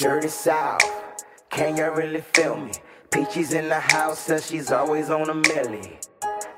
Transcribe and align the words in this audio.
Dirty 0.00 0.28
South, 0.28 0.80
can 1.50 1.76
you 1.76 1.90
really 1.92 2.22
feel 2.32 2.56
me? 2.56 2.72
Peachy's 3.10 3.52
in 3.52 3.68
the 3.68 3.78
house, 3.78 4.18
says 4.18 4.46
she's 4.46 4.72
always 4.72 5.10
on 5.10 5.28
a 5.28 5.34
millie. 5.34 5.98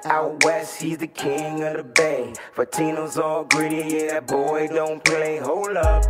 Out 0.05 0.45
west, 0.45 0.81
he's 0.81 0.99
the 0.99 1.09
king 1.09 1.61
of 1.65 1.77
the 1.77 1.83
bay. 1.83 2.35
Fatino's 2.55 3.19
all 3.19 3.43
gritty, 3.43 3.97
yeah, 3.97 4.13
that 4.13 4.29
boy 4.29 4.69
don't 4.69 5.03
play. 5.03 5.39
Hold 5.39 5.77
up. 5.77 6.05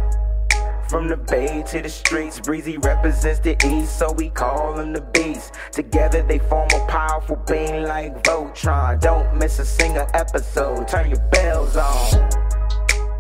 From 0.91 1.09
the 1.09 1.17
bay 1.17 1.65
to 1.69 1.81
the 1.81 1.89
streets, 1.89 2.39
Breezy 2.39 2.77
represents 2.77 3.41
the 3.41 3.57
east, 3.67 3.99
so 3.99 4.13
we 4.13 4.29
call 4.29 4.79
him 4.79 4.93
the 4.93 5.01
beast. 5.01 5.55
Together 5.71 6.23
they 6.23 6.39
form 6.39 6.69
a 6.75 6.87
powerful 6.87 7.37
being 7.49 7.85
like 7.85 8.23
Voltron. 8.25 9.01
Don't 9.01 9.39
miss 9.39 9.59
a 9.59 9.65
single 9.65 10.07
episode, 10.13 10.87
turn 10.87 11.09
your 11.09 11.27
bells 11.31 11.79
on. 11.79 12.31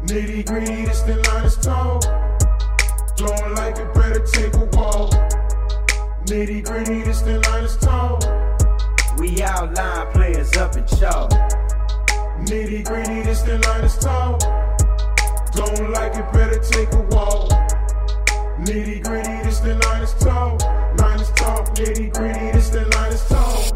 Nitty 0.04 0.44
gritty, 0.44 0.84
this 0.84 1.00
the 1.00 1.16
line 1.16 1.46
is 1.46 1.56
tall. 1.56 2.21
Blowing 3.18 3.54
like 3.54 3.76
it 3.78 3.94
better 3.94 4.24
take 4.26 4.54
a 4.54 4.64
walk. 4.76 5.12
Nitty 6.26 6.64
gritty, 6.64 7.02
this 7.02 7.20
the 7.22 7.38
line 7.50 7.64
is 7.64 7.76
tall. 7.76 8.18
We 9.18 9.42
outline 9.42 10.12
players 10.12 10.52
up 10.56 10.76
in 10.76 10.86
chalk. 10.86 11.30
Nitty 12.46 12.84
gritty, 12.84 13.22
this 13.22 13.42
the 13.42 13.58
line 13.58 13.84
is 13.84 13.98
tall. 13.98 14.38
Don't 15.52 15.90
like 15.92 16.14
it, 16.16 16.32
better 16.32 16.58
take 16.58 16.92
a 16.94 17.02
walk. 17.14 17.50
Nitty 18.60 19.04
gritty, 19.04 19.42
this 19.42 19.60
the 19.60 19.74
line 19.74 20.02
is 20.02 20.14
tall. 20.14 20.56
Line 20.98 21.20
is 21.20 21.30
tall. 21.32 21.64
Nitty 21.74 22.12
gritty, 22.14 22.50
this 22.52 22.70
the 22.70 22.84
line 22.96 23.12
is 23.12 23.24
tall. 23.28 23.72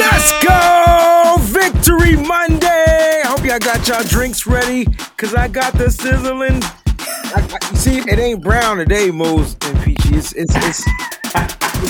Let's 0.00 0.32
go! 0.44 1.36
Victory 1.40 2.16
Monday! 2.16 2.79
Got 3.60 3.86
y'all 3.88 4.02
drinks 4.02 4.46
ready, 4.46 4.86
cause 5.18 5.34
I 5.34 5.46
got 5.46 5.74
the 5.74 5.90
sizzling. 5.90 6.62
I, 6.62 7.58
I, 7.62 7.70
you 7.70 7.76
see, 7.76 7.98
it 7.98 8.18
ain't 8.18 8.42
brown 8.42 8.78
today, 8.78 9.10
Mose 9.10 9.54
and 9.62 9.78
Peachy. 9.82 10.16
It's, 10.16 10.32
it's, 10.32 10.54
it's, 10.56 10.84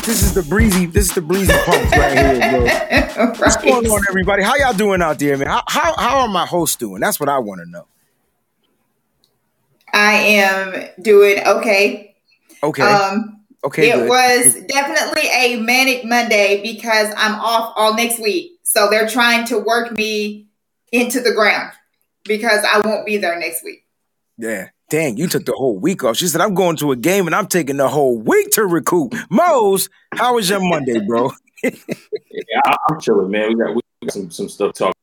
this 0.05 0.23
is 0.23 0.35
the 0.35 0.43
breezy, 0.43 0.87
this 0.87 1.11
is 1.11 1.15
the 1.15 1.23
breezy 1.23 1.53
pumps 1.65 1.97
right 1.97 2.19
here, 2.19 2.51
bro. 2.51 3.27
What's 3.39 3.57
going 3.59 3.87
on, 3.87 4.03
everybody? 4.09 4.43
How 4.43 4.57
y'all 4.57 4.73
doing 4.73 5.01
out 5.01 5.21
there, 5.21 5.37
man? 5.39 5.47
How, 5.47 5.63
how, 5.69 5.95
how 5.97 6.19
are 6.23 6.29
my 6.29 6.45
hosts 6.45 6.75
doing? 6.75 7.01
That's 7.01 7.21
what 7.21 7.29
I 7.29 7.39
want 7.39 7.61
to 7.61 7.71
know. 7.71 7.87
I 9.93 10.13
am 10.13 10.89
doing 11.01 11.39
okay. 11.47 12.17
Okay. 12.65 12.83
Um, 12.83 13.43
okay. 13.63 13.91
it 13.91 13.95
good. 13.95 14.09
was 14.09 14.55
definitely 14.67 15.29
a 15.29 15.61
manic 15.61 16.05
Monday 16.05 16.63
because 16.63 17.15
I'm 17.17 17.39
off 17.41 17.75
all 17.77 17.95
next 17.95 18.19
week. 18.19 18.59
So 18.65 18.89
they're 18.91 19.09
trying 19.09 19.47
to 19.47 19.59
work 19.59 19.93
me 19.93 20.50
into 20.93 21.21
the 21.21 21.33
ground 21.33 21.73
because 22.25 22.65
I 22.65 22.81
won't 22.85 23.07
be 23.07 23.17
there 23.17 23.39
next 23.39 23.65
week. 23.65 23.85
Yeah. 24.39 24.69
Dang, 24.91 25.17
you 25.17 25.29
took 25.29 25.45
the 25.45 25.53
whole 25.53 25.79
week 25.79 26.03
off. 26.03 26.17
She 26.17 26.27
said, 26.27 26.41
I'm 26.41 26.55
going 26.55 26.77
to 26.79 26.91
a 26.91 26.97
game 26.97 27.27
and 27.27 27.35
I'm 27.35 27.47
taking 27.47 27.77
the 27.77 27.89
whole 27.89 28.19
week 28.19 28.51
to 28.53 28.67
recoup. 28.67 29.15
Mose, 29.31 29.89
how 30.15 30.35
was 30.35 30.51
your 30.51 30.59
Monday, 30.61 30.99
bro? 31.07 31.31
yeah, 31.63 31.71
I- 32.67 32.77
I'm 32.89 33.01
chilling, 33.01 33.31
man. 33.31 33.51
We 33.51 33.55
got 33.55 33.75
we 33.75 33.81
got 34.03 34.13
some 34.13 34.31
some 34.31 34.49
stuff 34.49 34.75
to 34.75 34.85
talk 34.85 34.95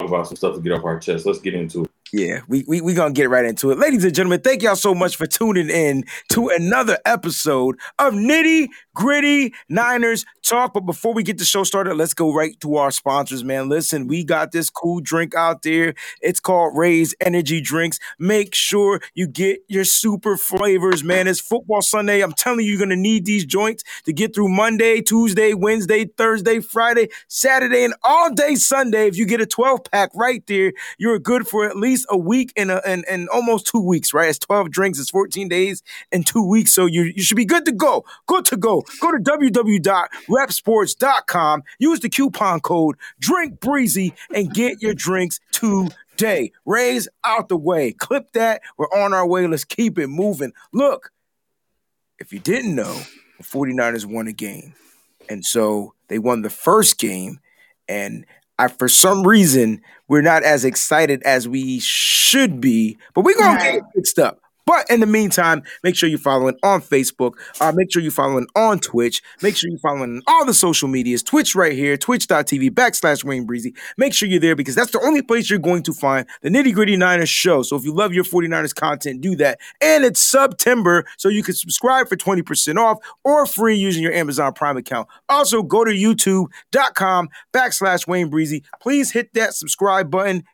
about, 0.00 0.26
some 0.26 0.36
stuff 0.36 0.56
to 0.56 0.60
get 0.60 0.72
off 0.72 0.84
our 0.84 0.98
chest. 0.98 1.24
Let's 1.24 1.38
get 1.38 1.54
into 1.54 1.84
it. 1.84 1.90
Yeah, 2.12 2.40
we 2.48 2.64
we 2.66 2.80
we 2.80 2.94
gonna 2.94 3.12
get 3.12 3.28
right 3.28 3.44
into 3.44 3.70
it, 3.70 3.78
ladies 3.78 4.04
and 4.04 4.14
gentlemen. 4.14 4.40
Thank 4.40 4.62
y'all 4.62 4.76
so 4.76 4.94
much 4.94 5.16
for 5.16 5.26
tuning 5.26 5.68
in 5.68 6.04
to 6.30 6.48
another 6.48 6.98
episode 7.04 7.78
of 7.98 8.14
Nitty 8.14 8.68
Gritty 8.94 9.52
Niners 9.68 10.24
Talk. 10.42 10.72
But 10.72 10.80
before 10.86 11.12
we 11.12 11.22
get 11.22 11.38
the 11.38 11.44
show 11.44 11.64
started, 11.64 11.94
let's 11.94 12.14
go 12.14 12.32
right 12.32 12.58
to 12.60 12.76
our 12.76 12.90
sponsors, 12.90 13.44
man. 13.44 13.68
Listen, 13.68 14.06
we 14.06 14.24
got 14.24 14.52
this 14.52 14.70
cool 14.70 15.00
drink 15.00 15.34
out 15.34 15.62
there. 15.62 15.94
It's 16.22 16.40
called 16.40 16.76
Raise 16.76 17.14
Energy 17.20 17.60
Drinks. 17.60 17.98
Make 18.18 18.54
sure 18.54 19.00
you 19.14 19.26
get 19.26 19.60
your 19.68 19.84
super 19.84 20.36
flavors, 20.38 21.04
man. 21.04 21.28
It's 21.28 21.40
football 21.40 21.82
Sunday. 21.82 22.22
I'm 22.22 22.32
telling 22.32 22.64
you, 22.64 22.72
you're 22.72 22.80
gonna 22.80 22.96
need 22.96 23.26
these 23.26 23.44
joints 23.44 23.84
to 24.04 24.12
get 24.14 24.34
through 24.34 24.48
Monday, 24.48 25.02
Tuesday, 25.02 25.52
Wednesday, 25.52 26.06
Thursday, 26.06 26.60
Friday, 26.60 27.08
Saturday, 27.28 27.84
and 27.84 27.94
all 28.02 28.32
day 28.32 28.54
Sunday. 28.54 29.08
If 29.08 29.18
you 29.18 29.26
get 29.26 29.42
a 29.42 29.46
12 29.46 29.84
pack 29.92 30.10
right 30.14 30.42
there, 30.46 30.72
you're 30.98 31.18
good 31.18 31.46
for 31.46 31.66
at 31.68 31.76
least 31.76 31.97
a 32.08 32.16
week 32.16 32.52
and, 32.56 32.70
and 32.70 33.28
almost 33.28 33.66
two 33.66 33.80
weeks, 33.80 34.14
right? 34.14 34.28
It's 34.28 34.38
12 34.38 34.70
drinks, 34.70 34.98
it's 34.98 35.10
14 35.10 35.48
days 35.48 35.82
and 36.12 36.26
two 36.26 36.46
weeks. 36.46 36.74
So 36.74 36.86
you, 36.86 37.02
you 37.02 37.22
should 37.22 37.36
be 37.36 37.44
good 37.44 37.66
to 37.66 37.72
go. 37.72 38.06
Good 38.26 38.46
to 38.46 38.56
go. 38.56 38.84
Go 39.00 39.12
to 39.12 39.18
www.repsports.com. 39.18 41.62
Use 41.78 42.00
the 42.00 42.08
coupon 42.08 42.60
code 42.60 42.96
Drink 43.18 43.60
Breezy 43.60 44.14
and 44.34 44.50
get 44.52 44.82
your 44.82 44.94
drinks 44.94 45.40
today. 45.52 46.52
Raise 46.64 47.08
out 47.24 47.48
the 47.48 47.56
way. 47.56 47.92
Clip 47.92 48.32
that. 48.32 48.62
We're 48.76 48.86
on 48.86 49.14
our 49.14 49.26
way. 49.26 49.46
Let's 49.46 49.64
keep 49.64 49.98
it 49.98 50.08
moving. 50.08 50.52
Look, 50.72 51.12
if 52.18 52.32
you 52.32 52.38
didn't 52.38 52.74
know, 52.74 53.00
the 53.38 53.44
49ers 53.44 54.04
won 54.04 54.26
a 54.26 54.32
game. 54.32 54.74
And 55.28 55.44
so 55.44 55.94
they 56.08 56.18
won 56.18 56.42
the 56.42 56.50
first 56.50 56.98
game. 56.98 57.40
And 57.88 58.26
I, 58.58 58.68
for 58.68 58.88
some 58.88 59.26
reason, 59.26 59.80
we're 60.08 60.22
not 60.22 60.42
as 60.42 60.64
excited 60.64 61.22
as 61.22 61.48
we 61.48 61.80
should 61.80 62.60
be, 62.60 62.98
but 63.14 63.24
we're 63.24 63.38
gonna 63.38 63.58
get 63.58 63.74
it 63.76 63.84
fixed 63.94 64.18
up. 64.18 64.40
But 64.68 64.90
in 64.90 65.00
the 65.00 65.06
meantime, 65.06 65.62
make 65.82 65.96
sure 65.96 66.10
you're 66.10 66.18
following 66.18 66.54
on 66.62 66.82
Facebook. 66.82 67.36
Uh, 67.58 67.72
make 67.74 67.90
sure 67.90 68.02
you're 68.02 68.12
following 68.12 68.46
on 68.54 68.80
Twitch. 68.80 69.22
Make 69.40 69.56
sure 69.56 69.70
you're 69.70 69.78
following 69.78 70.20
all 70.26 70.44
the 70.44 70.52
social 70.52 70.88
medias. 70.88 71.22
Twitch 71.22 71.54
right 71.54 71.72
here, 71.72 71.96
twitch.tv 71.96 72.72
backslash 72.72 73.24
Wayne 73.24 73.46
Breezy. 73.46 73.74
Make 73.96 74.12
sure 74.12 74.28
you're 74.28 74.40
there 74.40 74.54
because 74.54 74.74
that's 74.74 74.90
the 74.90 75.00
only 75.00 75.22
place 75.22 75.48
you're 75.48 75.58
going 75.58 75.84
to 75.84 75.94
find 75.94 76.26
the 76.42 76.50
Nitty 76.50 76.74
Gritty 76.74 76.98
Niners 76.98 77.30
show. 77.30 77.62
So 77.62 77.76
if 77.76 77.84
you 77.84 77.94
love 77.94 78.12
your 78.12 78.24
49ers 78.24 78.74
content, 78.74 79.22
do 79.22 79.34
that. 79.36 79.58
And 79.80 80.04
it's 80.04 80.20
September, 80.20 81.06
so 81.16 81.30
you 81.30 81.42
can 81.42 81.54
subscribe 81.54 82.06
for 82.06 82.16
20% 82.16 82.76
off 82.76 82.98
or 83.24 83.46
free 83.46 83.74
using 83.74 84.02
your 84.02 84.12
Amazon 84.12 84.52
Prime 84.52 84.76
account. 84.76 85.08
Also, 85.30 85.62
go 85.62 85.82
to 85.82 85.92
youtube.com 85.92 87.30
backslash 87.54 88.06
Wayne 88.06 88.28
Breezy. 88.28 88.64
Please 88.82 89.12
hit 89.12 89.32
that 89.32 89.54
subscribe 89.54 90.10
button. 90.10 90.44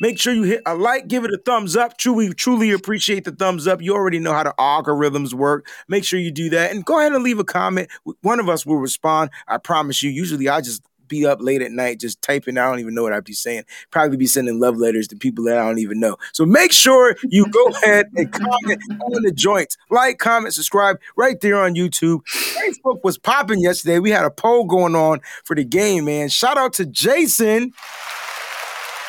Make 0.00 0.18
sure 0.18 0.32
you 0.32 0.44
hit 0.44 0.62
a 0.66 0.74
like, 0.74 1.08
give 1.08 1.24
it 1.24 1.32
a 1.32 1.38
thumbs 1.38 1.76
up. 1.76 1.96
Truly, 1.98 2.32
truly 2.34 2.70
appreciate 2.70 3.24
the 3.24 3.32
thumbs 3.32 3.66
up. 3.66 3.82
You 3.82 3.94
already 3.94 4.18
know 4.18 4.32
how 4.32 4.44
the 4.44 4.54
algorithms 4.58 5.34
work. 5.34 5.66
Make 5.88 6.04
sure 6.04 6.18
you 6.18 6.30
do 6.30 6.50
that. 6.50 6.70
And 6.70 6.84
go 6.84 6.98
ahead 6.98 7.12
and 7.12 7.24
leave 7.24 7.38
a 7.38 7.44
comment. 7.44 7.88
One 8.22 8.40
of 8.40 8.48
us 8.48 8.64
will 8.64 8.78
respond. 8.78 9.30
I 9.46 9.58
promise 9.58 10.02
you. 10.02 10.10
Usually 10.10 10.48
I 10.48 10.60
just 10.60 10.82
be 11.08 11.26
up 11.26 11.40
late 11.40 11.62
at 11.62 11.72
night 11.72 11.98
just 11.98 12.20
typing. 12.22 12.58
I 12.58 12.68
don't 12.68 12.80
even 12.80 12.94
know 12.94 13.02
what 13.02 13.12
I'd 13.12 13.24
be 13.24 13.32
saying. 13.32 13.64
Probably 13.90 14.16
be 14.16 14.26
sending 14.26 14.60
love 14.60 14.76
letters 14.76 15.08
to 15.08 15.16
people 15.16 15.44
that 15.44 15.58
I 15.58 15.66
don't 15.66 15.78
even 15.78 15.98
know. 15.98 16.16
So 16.32 16.44
make 16.46 16.70
sure 16.70 17.16
you 17.24 17.46
go 17.46 17.66
ahead 17.68 18.06
and 18.14 18.30
comment 18.30 18.82
on 18.90 19.22
the 19.22 19.32
joints. 19.32 19.76
Like, 19.90 20.18
comment, 20.18 20.54
subscribe 20.54 20.98
right 21.16 21.40
there 21.40 21.60
on 21.60 21.74
YouTube. 21.74 22.20
Facebook 22.28 23.02
was 23.02 23.18
popping 23.18 23.60
yesterday. 23.60 23.98
We 23.98 24.10
had 24.10 24.24
a 24.24 24.30
poll 24.30 24.64
going 24.64 24.94
on 24.94 25.20
for 25.44 25.56
the 25.56 25.64
game, 25.64 26.04
man. 26.04 26.28
Shout 26.28 26.58
out 26.58 26.74
to 26.74 26.86
Jason 26.86 27.72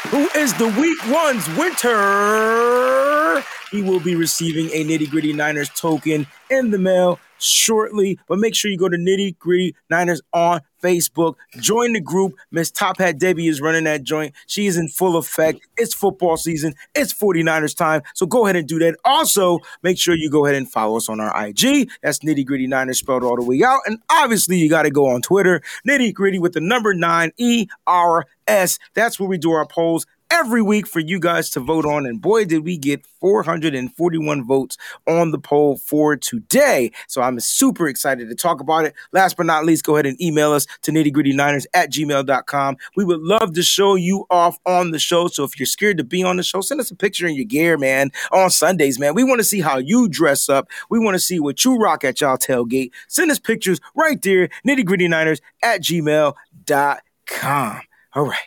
who 0.08 0.30
is 0.36 0.54
the 0.56 0.68
week 0.68 0.98
one's 1.08 1.48
winter. 1.58 3.44
He 3.72 3.82
will 3.82 4.00
be 4.00 4.16
receiving 4.16 4.68
a 4.72 4.84
nitty 4.84 5.10
gritty 5.10 5.34
Niners 5.34 5.70
token 5.70 6.26
in 6.50 6.72
the 6.72 6.80
mail 6.80 7.20
shortly. 7.38 8.20
But 8.28 8.40
make 8.40 8.56
sure 8.56 8.72
you 8.72 8.78
go 8.78 8.90
to 8.90 8.98
nitty 8.98 9.38
gritty 9.38 9.76
Niners 9.90 10.22
on 10.34 10.62
Facebook. 10.82 11.36
Join 11.60 11.94
the 11.94 12.00
group. 12.00 12.36
Miss 12.52 12.72
Top 12.72 12.98
Hat 12.98 13.18
Debbie 13.18 13.48
is 13.48 13.62
running 13.62 13.84
that 13.86 14.04
joint. 14.04 14.34
She 14.48 14.68
is 14.68 14.78
in 14.78 14.88
full 14.90 15.18
effect. 15.18 15.62
It's 15.78 15.94
football 15.94 16.38
season. 16.38 16.74
It's 16.96 17.14
49ers 17.14 17.76
time. 17.76 18.02
So 18.14 18.26
go 18.26 18.46
ahead 18.46 18.56
and 18.56 18.68
do 18.68 18.80
that. 18.80 18.98
Also, 19.06 19.60
make 19.84 19.98
sure 19.98 20.16
you 20.16 20.30
go 20.30 20.46
ahead 20.46 20.56
and 20.56 20.70
follow 20.70 20.98
us 20.98 21.10
on 21.10 21.20
our 21.20 21.48
IG. 21.48 21.90
That's 22.02 22.20
nitty 22.20 22.46
gritty 22.46 22.68
Niners 22.68 23.00
spelled 23.00 23.24
all 23.24 23.36
the 23.36 23.44
way 23.44 23.64
out. 23.64 23.82
And 23.86 24.00
obviously, 24.10 24.58
you 24.58 24.70
got 24.70 24.84
to 24.84 24.92
go 24.92 25.08
on 25.08 25.22
Twitter. 25.22 25.62
Nitty 25.88 26.14
gritty 26.14 26.40
with 26.40 26.54
the 26.54 26.62
number 26.62 26.94
nine 26.94 27.32
E 27.38 27.68
R 27.88 28.26
S. 28.48 28.80
That's 28.94 29.20
where 29.20 29.30
we 29.30 29.38
do 29.38 29.52
our 29.52 29.66
polls 29.66 30.06
every 30.32 30.62
week 30.62 30.88
for 30.88 31.00
you 31.00 31.20
guys 31.20 31.50
to 31.52 31.60
vote 31.60 31.86
on. 31.86 32.06
And 32.06 32.22
boy, 32.22 32.46
did 32.46 32.64
we 32.64 32.78
get 32.78 33.06
441 33.20 34.46
votes 34.46 34.78
on 35.08 35.32
the 35.32 35.40
poll 35.40 35.78
for 35.78 36.16
today. 36.16 36.92
So 37.08 37.22
I'm 37.22 37.40
super 37.40 37.88
excited 37.88 38.30
to 38.30 38.36
talk 38.36 38.62
about 38.62 38.86
it. 38.86 38.94
Last 39.12 39.38
but 39.38 39.46
not 39.46 39.66
least, 39.66 39.84
go 39.84 39.96
ahead 39.96 40.06
and 40.06 40.22
email 40.22 40.52
us 40.52 40.66
to 40.84 40.92
nittygrittyniners 40.92 41.66
at 41.74 41.92
gmail.com. 41.92 42.78
We 42.96 43.06
would 43.06 43.22
love 43.22 43.54
to 43.54 43.64
show 43.64 43.96
you 43.96 44.26
off 44.30 44.58
on 44.66 44.92
the 44.92 45.00
show. 45.00 45.28
So 45.28 45.44
if 45.44 45.60
you're 45.60 45.66
scared 45.66 45.98
to 45.98 46.04
be 46.04 46.24
on 46.24 46.38
the 46.38 46.44
show, 46.44 46.62
send 46.62 46.80
us 46.80 46.92
a 46.92 46.96
picture 46.96 47.28
in 47.28 47.36
your 47.36 47.46
gear, 47.46 47.78
man, 47.78 48.12
on 48.32 48.50
Sundays, 48.50 49.00
man. 49.00 49.16
We 49.16 49.24
want 49.24 49.40
to 49.40 49.46
see 49.46 49.62
how 49.62 49.78
you 49.78 50.08
dress 50.08 50.50
up. 50.50 50.70
We 50.90 51.00
want 51.00 51.16
to 51.16 51.20
see 51.20 51.40
what 51.40 51.64
you 51.66 51.78
rock 51.78 52.04
at 52.04 52.22
y'all 52.22 52.38
tailgate. 52.38 52.92
Send 53.08 53.32
us 53.32 53.40
pictures 53.40 53.80
right 53.96 54.22
there, 54.22 54.50
nittygrittyniners 54.68 55.42
at 55.62 55.82
gmail.com. 55.82 57.82
All 58.14 58.26
right. 58.26 58.40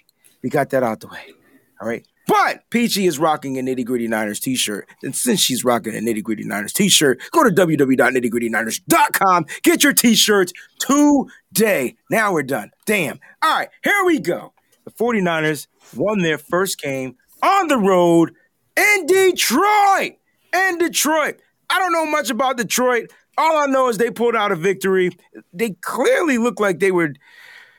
We 0.42 0.50
got 0.50 0.70
that 0.70 0.82
out 0.82 1.00
the 1.00 1.06
way. 1.06 1.34
All 1.82 1.88
right. 1.88 2.06
But 2.28 2.62
Peachy 2.70 3.06
is 3.06 3.18
rocking 3.18 3.58
a 3.58 3.62
Nitty 3.62 3.84
Gritty 3.84 4.06
Niners 4.06 4.38
t 4.38 4.54
shirt. 4.54 4.88
And 5.02 5.16
since 5.16 5.40
she's 5.40 5.64
rocking 5.64 5.96
a 5.96 5.98
Nitty 5.98 6.22
Gritty 6.22 6.44
Niners 6.44 6.72
t 6.72 6.88
shirt, 6.88 7.20
go 7.32 7.42
to 7.42 7.50
www.nittygrittyniners.com. 7.50 9.46
Get 9.64 9.82
your 9.82 9.92
t 9.92 10.14
shirts 10.14 10.52
today. 10.78 11.96
Now 12.08 12.32
we're 12.32 12.44
done. 12.44 12.70
Damn. 12.86 13.18
All 13.42 13.58
right. 13.58 13.68
Here 13.82 14.04
we 14.06 14.20
go. 14.20 14.52
The 14.84 14.92
49ers 14.92 15.66
won 15.96 16.20
their 16.20 16.38
first 16.38 16.80
game 16.80 17.16
on 17.42 17.66
the 17.66 17.78
road 17.78 18.32
in 18.76 19.06
Detroit. 19.06 20.12
In 20.54 20.78
Detroit. 20.78 21.40
I 21.68 21.80
don't 21.80 21.92
know 21.92 22.06
much 22.06 22.30
about 22.30 22.58
Detroit. 22.58 23.10
All 23.36 23.58
I 23.58 23.66
know 23.66 23.88
is 23.88 23.98
they 23.98 24.12
pulled 24.12 24.36
out 24.36 24.52
a 24.52 24.56
victory. 24.56 25.10
They 25.52 25.70
clearly 25.80 26.38
looked 26.38 26.60
like 26.60 26.78
they 26.78 26.92
were 26.92 27.14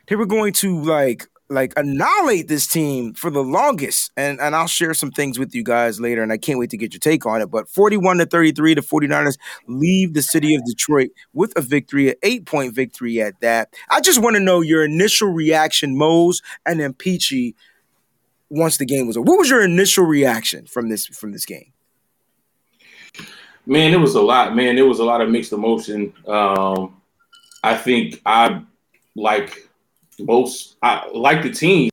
they 0.08 0.16
were 0.16 0.26
going 0.26 0.52
to 0.54 0.82
like 0.82 1.26
like 1.54 1.72
annihilate 1.76 2.48
this 2.48 2.66
team 2.66 3.14
for 3.14 3.30
the 3.30 3.42
longest. 3.42 4.12
And 4.16 4.40
and 4.40 4.54
I'll 4.54 4.66
share 4.66 4.92
some 4.94 5.10
things 5.10 5.38
with 5.38 5.54
you 5.54 5.64
guys 5.64 6.00
later 6.00 6.22
and 6.22 6.32
I 6.32 6.36
can't 6.36 6.58
wait 6.58 6.70
to 6.70 6.76
get 6.76 6.92
your 6.92 7.00
take 7.00 7.24
on 7.24 7.40
it. 7.40 7.50
But 7.50 7.68
41 7.68 8.18
to 8.18 8.26
33 8.26 8.74
the 8.74 8.80
49ers 8.80 9.38
leave 9.66 10.14
the 10.14 10.22
city 10.22 10.54
of 10.54 10.64
Detroit 10.66 11.10
with 11.32 11.52
a 11.56 11.60
victory, 11.60 12.10
an 12.10 12.16
8-point 12.22 12.74
victory 12.74 13.22
at 13.22 13.40
that. 13.40 13.72
I 13.90 14.00
just 14.00 14.20
want 14.20 14.36
to 14.36 14.40
know 14.40 14.60
your 14.60 14.84
initial 14.84 15.28
reaction 15.28 15.96
Mose 15.96 16.42
and 16.66 16.80
then 16.80 16.92
Peachy 16.92 17.54
once 18.50 18.76
the 18.76 18.86
game 18.86 19.06
was 19.06 19.16
over. 19.16 19.24
What 19.24 19.38
was 19.38 19.50
your 19.50 19.64
initial 19.64 20.04
reaction 20.04 20.66
from 20.66 20.88
this 20.88 21.06
from 21.06 21.32
this 21.32 21.46
game? 21.46 21.72
Man, 23.66 23.94
it 23.94 24.00
was 24.00 24.14
a 24.14 24.20
lot. 24.20 24.54
Man, 24.54 24.76
it 24.76 24.82
was 24.82 24.98
a 24.98 25.04
lot 25.04 25.20
of 25.20 25.30
mixed 25.30 25.52
emotion. 25.52 26.12
Um, 26.26 27.00
I 27.62 27.76
think 27.76 28.20
I 28.26 28.62
like 29.16 29.70
most. 30.20 30.76
I 30.82 31.08
like 31.12 31.42
the 31.42 31.50
team. 31.50 31.90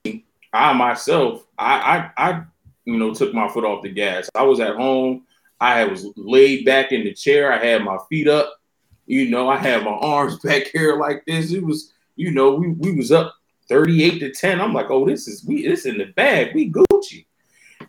I 0.54 0.74
myself, 0.74 1.46
I, 1.58 2.12
I, 2.18 2.30
I, 2.30 2.44
you 2.86 2.98
know, 2.98 3.14
took 3.14 3.34
my 3.34 3.48
foot 3.48 3.64
off 3.64 3.84
the 3.84 3.90
gas. 3.90 4.30
I 4.36 4.44
was 4.44 4.60
at 4.60 4.76
home. 4.76 5.24
I 5.60 5.86
was 5.86 6.08
laid 6.16 6.66
back 6.66 6.92
in 6.92 7.04
the 7.04 7.14
chair. 7.14 7.54
I 7.54 7.64
had 7.64 7.84
my 7.84 7.98
feet 8.10 8.28
up. 8.28 8.60
You 9.06 9.30
know, 9.30 9.50
I 9.50 9.58
had 9.58 9.84
my 9.84 9.92
arms 9.92 10.40
back 10.44 10.68
here 10.68 10.98
like 10.98 11.24
this. 11.26 11.52
It 11.52 11.64
was, 11.64 11.94
you 12.16 12.32
know, 12.32 12.56
we 12.56 12.70
we 12.70 12.96
was 12.96 13.12
up 13.12 13.36
38 13.70 14.20
to 14.20 14.32
10. 14.32 14.60
I'm 14.60 14.74
like, 14.74 14.90
oh, 14.90 15.06
this 15.06 15.28
is 15.28 15.46
we 15.46 15.68
this 15.68 15.86
in 15.86 15.98
the 15.98 16.06
bag. 16.06 16.54
We 16.54 16.72
Gucci. 16.72 17.26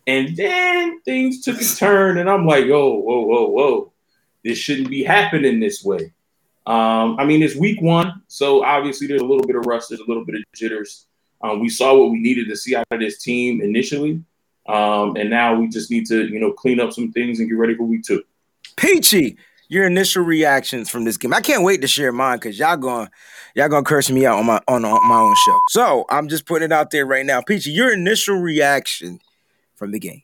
And 0.06 0.36
then 0.36 1.00
things 1.02 1.42
took 1.42 1.60
a 1.60 1.64
turn, 1.64 2.18
and 2.18 2.28
I'm 2.28 2.46
like, 2.46 2.66
oh, 2.66 2.94
whoa, 2.94 3.20
whoa, 3.20 3.48
whoa. 3.48 3.92
This 4.44 4.58
shouldn't 4.58 4.90
be 4.90 5.04
happening 5.04 5.60
this 5.60 5.84
way. 5.84 6.12
Um, 6.66 7.16
I 7.18 7.24
mean, 7.24 7.42
it's 7.42 7.56
week 7.56 7.80
one, 7.80 8.22
so 8.28 8.64
obviously 8.64 9.06
there's 9.06 9.20
a 9.20 9.26
little 9.26 9.46
bit 9.46 9.56
of 9.56 9.66
rust, 9.66 9.88
there's 9.88 10.00
a 10.00 10.06
little 10.06 10.24
bit 10.24 10.36
of 10.36 10.42
jitters. 10.54 11.06
Um, 11.42 11.60
we 11.60 11.68
saw 11.68 11.96
what 11.98 12.12
we 12.12 12.20
needed 12.20 12.48
to 12.48 12.56
see 12.56 12.76
out 12.76 12.86
of 12.90 13.00
this 13.00 13.18
team 13.18 13.60
initially, 13.60 14.22
um, 14.68 15.16
and 15.16 15.28
now 15.28 15.54
we 15.54 15.68
just 15.68 15.90
need 15.90 16.06
to, 16.06 16.26
you 16.28 16.38
know, 16.38 16.52
clean 16.52 16.78
up 16.78 16.92
some 16.92 17.10
things 17.10 17.40
and 17.40 17.48
get 17.48 17.56
ready 17.56 17.74
for 17.74 17.82
week 17.82 18.04
two. 18.04 18.22
Peachy, 18.76 19.36
your 19.68 19.86
initial 19.86 20.22
reactions 20.22 20.90
from 20.90 21.04
this 21.04 21.16
game. 21.16 21.32
I 21.32 21.40
can't 21.40 21.64
wait 21.64 21.80
to 21.80 21.88
share 21.88 22.12
mine 22.12 22.36
because 22.36 22.58
y'all 22.58 22.76
going 22.76 23.08
y'all 23.54 23.68
gonna 23.68 23.84
curse 23.84 24.10
me 24.10 24.26
out 24.26 24.38
on 24.38 24.46
my 24.46 24.60
on, 24.68 24.84
on 24.84 25.08
my 25.08 25.18
own 25.18 25.34
show. 25.46 25.58
So 25.70 26.04
I'm 26.10 26.28
just 26.28 26.46
putting 26.46 26.66
it 26.66 26.72
out 26.72 26.90
there 26.90 27.06
right 27.06 27.24
now. 27.24 27.40
Peachy, 27.40 27.70
your 27.70 27.92
initial 27.92 28.36
reaction 28.36 29.18
from 29.74 29.90
the 29.90 29.98
game. 29.98 30.22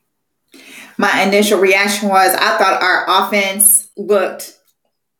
My 0.97 1.23
initial 1.23 1.59
reaction 1.59 2.09
was 2.09 2.33
I 2.35 2.57
thought 2.57 2.81
our 2.81 3.05
offense 3.07 3.89
looked 3.97 4.58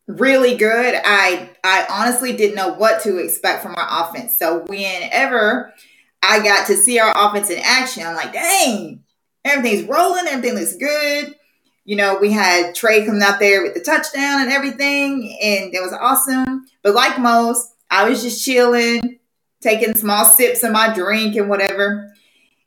really 0.10 0.58
good. 0.58 1.00
I 1.06 1.50
I 1.64 1.86
honestly 1.90 2.36
didn't 2.36 2.56
know 2.56 2.74
what 2.74 3.02
to 3.04 3.18
expect 3.18 3.62
from 3.62 3.76
our 3.78 4.04
offense. 4.04 4.38
So 4.38 4.62
whenever 4.66 5.72
I 6.24 6.44
got 6.44 6.68
to 6.68 6.76
see 6.76 7.00
our 7.00 7.14
offense 7.16 7.50
in 7.50 7.60
action, 7.64 8.06
I'm 8.06 8.16
like, 8.16 8.34
dang, 8.34 9.04
everything's 9.46 9.88
rolling, 9.88 10.28
everything 10.28 10.58
looks 10.58 10.76
good. 10.76 11.36
You 11.86 11.96
know, 11.96 12.18
we 12.20 12.32
had 12.32 12.76
Trey 12.76 13.06
coming 13.06 13.22
out 13.22 13.40
there 13.40 13.64
with 13.64 13.76
the 13.76 13.82
touchdown 13.82 14.42
and 14.42 14.52
everything, 14.52 15.38
and 15.42 15.74
it 15.74 15.82
was 15.82 15.94
awesome. 15.94 16.66
But 16.84 16.96
like 16.96 17.20
most, 17.20 17.74
I 17.90 18.10
was 18.10 18.22
just 18.22 18.44
chilling, 18.44 19.20
taking 19.62 19.96
small 19.96 20.26
sips 20.26 20.64
of 20.64 20.72
my 20.72 20.94
drink 20.94 21.36
and 21.36 21.50
whatever. 21.50 22.12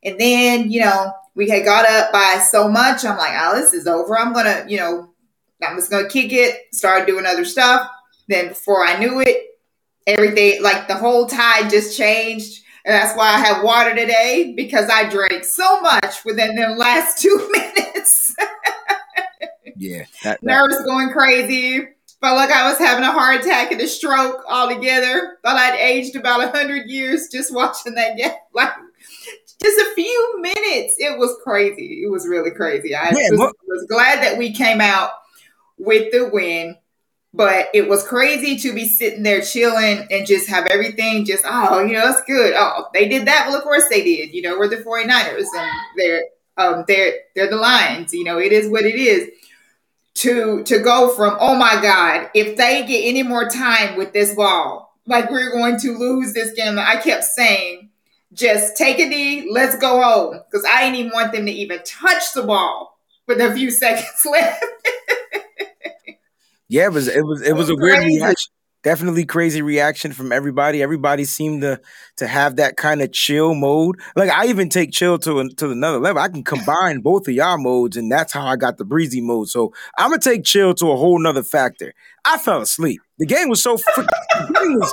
And 0.05 0.19
then, 0.19 0.71
you 0.71 0.81
know, 0.81 1.13
we 1.35 1.49
had 1.49 1.65
got 1.65 1.89
up 1.89 2.13
by 2.13 2.45
so 2.51 2.69
much. 2.69 3.05
I'm 3.05 3.17
like, 3.17 3.35
oh, 3.37 3.57
this 3.57 3.75
is 3.75 3.87
over. 3.87 4.19
I'm 4.19 4.33
gonna, 4.33 4.65
you 4.69 4.77
know, 4.79 5.12
I'm 5.65 5.77
just 5.77 5.91
gonna 5.91 6.09
kick 6.09 6.33
it, 6.33 6.75
start 6.75 7.07
doing 7.07 7.27
other 7.27 7.45
stuff. 7.45 7.89
Then 8.29 8.49
before 8.49 8.85
I 8.85 8.99
knew 8.99 9.21
it, 9.21 9.53
everything 10.07 10.63
like 10.63 10.89
the 10.89 10.97
whole 10.97 11.27
tide 11.27 11.71
just 11.71 11.97
changed. 11.97 12.63
And 12.85 12.95
that's 12.95 13.17
why 13.17 13.29
I 13.29 13.39
have 13.39 13.63
water 13.63 13.95
today 13.95 14.55
because 14.57 14.91
I 14.91 15.09
drank 15.09 15.45
so 15.45 15.81
much 15.81 16.25
within 16.25 16.57
the 16.57 16.69
last 16.71 17.19
two 17.23 17.51
minutes. 17.53 18.35
yeah. 19.77 20.05
That, 20.25 20.41
that. 20.41 20.43
Nerves 20.43 20.83
going 20.85 21.11
crazy. 21.11 21.89
Felt 22.21 22.37
like 22.37 22.51
I 22.51 22.71
was 22.71 22.79
having 22.79 23.05
a 23.05 23.11
heart 23.11 23.41
attack 23.41 23.73
and 23.73 23.81
a 23.81 23.89
stroke 23.89 24.45
all 24.49 24.69
together. 24.69 25.39
Thought 25.45 25.57
I'd 25.57 25.79
aged 25.79 26.15
about 26.15 26.43
a 26.43 26.51
hundred 26.57 26.89
years 26.89 27.29
just 27.31 27.53
watching 27.55 27.95
that 27.95 28.17
game. 28.17 28.33
Like 28.55 28.73
just 29.63 29.81
a 29.81 29.95
few 29.95 30.41
minutes. 30.41 30.95
It 30.99 31.19
was 31.19 31.37
crazy. 31.43 32.03
It 32.05 32.11
was 32.11 32.27
really 32.27 32.51
crazy. 32.51 32.95
I 32.95 33.11
yeah, 33.11 33.31
was, 33.33 33.53
was 33.67 33.87
glad 33.89 34.23
that 34.23 34.39
we 34.39 34.53
came 34.53 34.81
out 34.81 35.11
with 35.85 36.13
the 36.13 36.29
win. 36.33 36.77
But 37.35 37.69
it 37.73 37.89
was 37.89 38.07
crazy 38.07 38.59
to 38.59 38.75
be 38.75 38.87
sitting 38.87 39.23
there 39.23 39.41
chilling 39.41 40.07
and 40.11 40.27
just 40.27 40.49
have 40.49 40.67
everything 40.67 41.25
just, 41.25 41.45
oh, 41.47 41.81
you 41.83 41.95
know, 41.95 42.07
that's 42.07 42.23
good. 42.25 42.53
Oh, 42.55 42.89
they 42.93 43.09
did 43.09 43.27
that. 43.27 43.47
Well, 43.47 43.57
of 43.57 43.63
course 43.63 43.85
they 43.89 44.05
did. 44.05 44.35
You 44.35 44.43
know, 44.43 44.59
we're 44.59 44.69
the 44.69 44.77
49ers 44.77 45.47
and 45.57 45.71
they're 45.97 46.25
um 46.59 46.85
they're 46.87 47.15
they're 47.35 47.49
the 47.49 47.57
Lions. 47.57 48.13
You 48.13 48.25
know, 48.25 48.39
it 48.39 48.53
is 48.53 48.69
what 48.69 48.85
it 48.85 48.97
is. 48.97 49.31
To 50.17 50.63
to 50.65 50.79
go 50.81 51.09
from, 51.09 51.39
oh 51.41 51.57
my 51.57 51.81
God, 51.81 52.31
if 52.35 52.59
they 52.59 52.85
get 52.87 53.03
any 53.03 53.23
more 53.23 53.49
time 53.49 53.97
with 53.97 54.13
this 54.13 54.35
ball, 54.35 54.95
like 55.07 55.31
we're 55.31 55.53
going 55.53 55.79
to 55.81 55.97
lose 55.97 56.35
this 56.35 56.53
game. 56.53 56.79
I 56.79 56.97
kept 56.97 57.25
saying, 57.25 57.89
just 58.35 58.77
take 58.77 58.99
a 58.99 59.07
knee, 59.07 59.49
let's 59.51 59.77
go 59.77 60.03
home. 60.03 60.41
Because 60.51 60.67
I 60.71 60.83
didn't 60.83 60.97
even 60.97 61.13
want 61.13 61.33
them 61.33 61.47
to 61.47 61.53
even 61.53 61.81
touch 61.85 62.35
the 62.35 62.43
ball 62.43 62.99
with 63.27 63.41
a 63.41 63.55
few 63.55 63.71
seconds 63.83 64.27
left. 64.31 64.65
Yeah, 66.73 66.87
it 66.87 66.93
was 66.93 67.07
it 67.07 67.23
was 67.23 67.43
it 67.43 67.53
was 67.53 67.69
a 67.69 67.77
weird 67.77 68.03
reaction. 68.03 68.51
Definitely 68.83 69.27
crazy 69.27 69.61
reaction 69.61 70.13
from 70.13 70.33
everybody. 70.33 70.83
Everybody 70.83 71.27
seemed 71.27 71.61
to 71.61 71.79
to 72.17 72.27
have 72.27 72.57
that 72.57 72.79
kind 72.79 73.03
of 73.03 73.13
chill 73.13 73.55
mode. 73.55 74.01
Like 74.17 74.31
I 74.31 74.47
even 74.47 74.71
take 74.71 74.91
chill 74.91 75.19
to 75.19 75.51
to 75.51 75.71
another 75.71 75.99
level. 75.99 76.23
I 76.23 76.29
can 76.29 76.43
combine 76.43 77.01
both 77.01 77.29
of 77.29 77.35
y'all 77.35 77.59
modes, 77.59 77.99
and 77.99 78.11
that's 78.11 78.33
how 78.33 78.47
I 78.47 78.57
got 78.57 78.79
the 78.79 78.87
breezy 78.87 79.21
mode. 79.21 79.51
So 79.51 79.75
I'm 79.99 80.13
gonna 80.13 80.23
take 80.23 80.45
chill 80.45 80.73
to 80.77 80.91
a 80.91 80.97
whole 80.97 81.19
nother 81.19 81.43
factor. 81.43 81.93
I 82.25 82.39
fell 82.39 82.63
asleep. 82.63 83.03
The 83.19 83.27
game 83.27 83.51
was 83.51 83.63
so 83.63 83.77
freaking. 83.77 84.91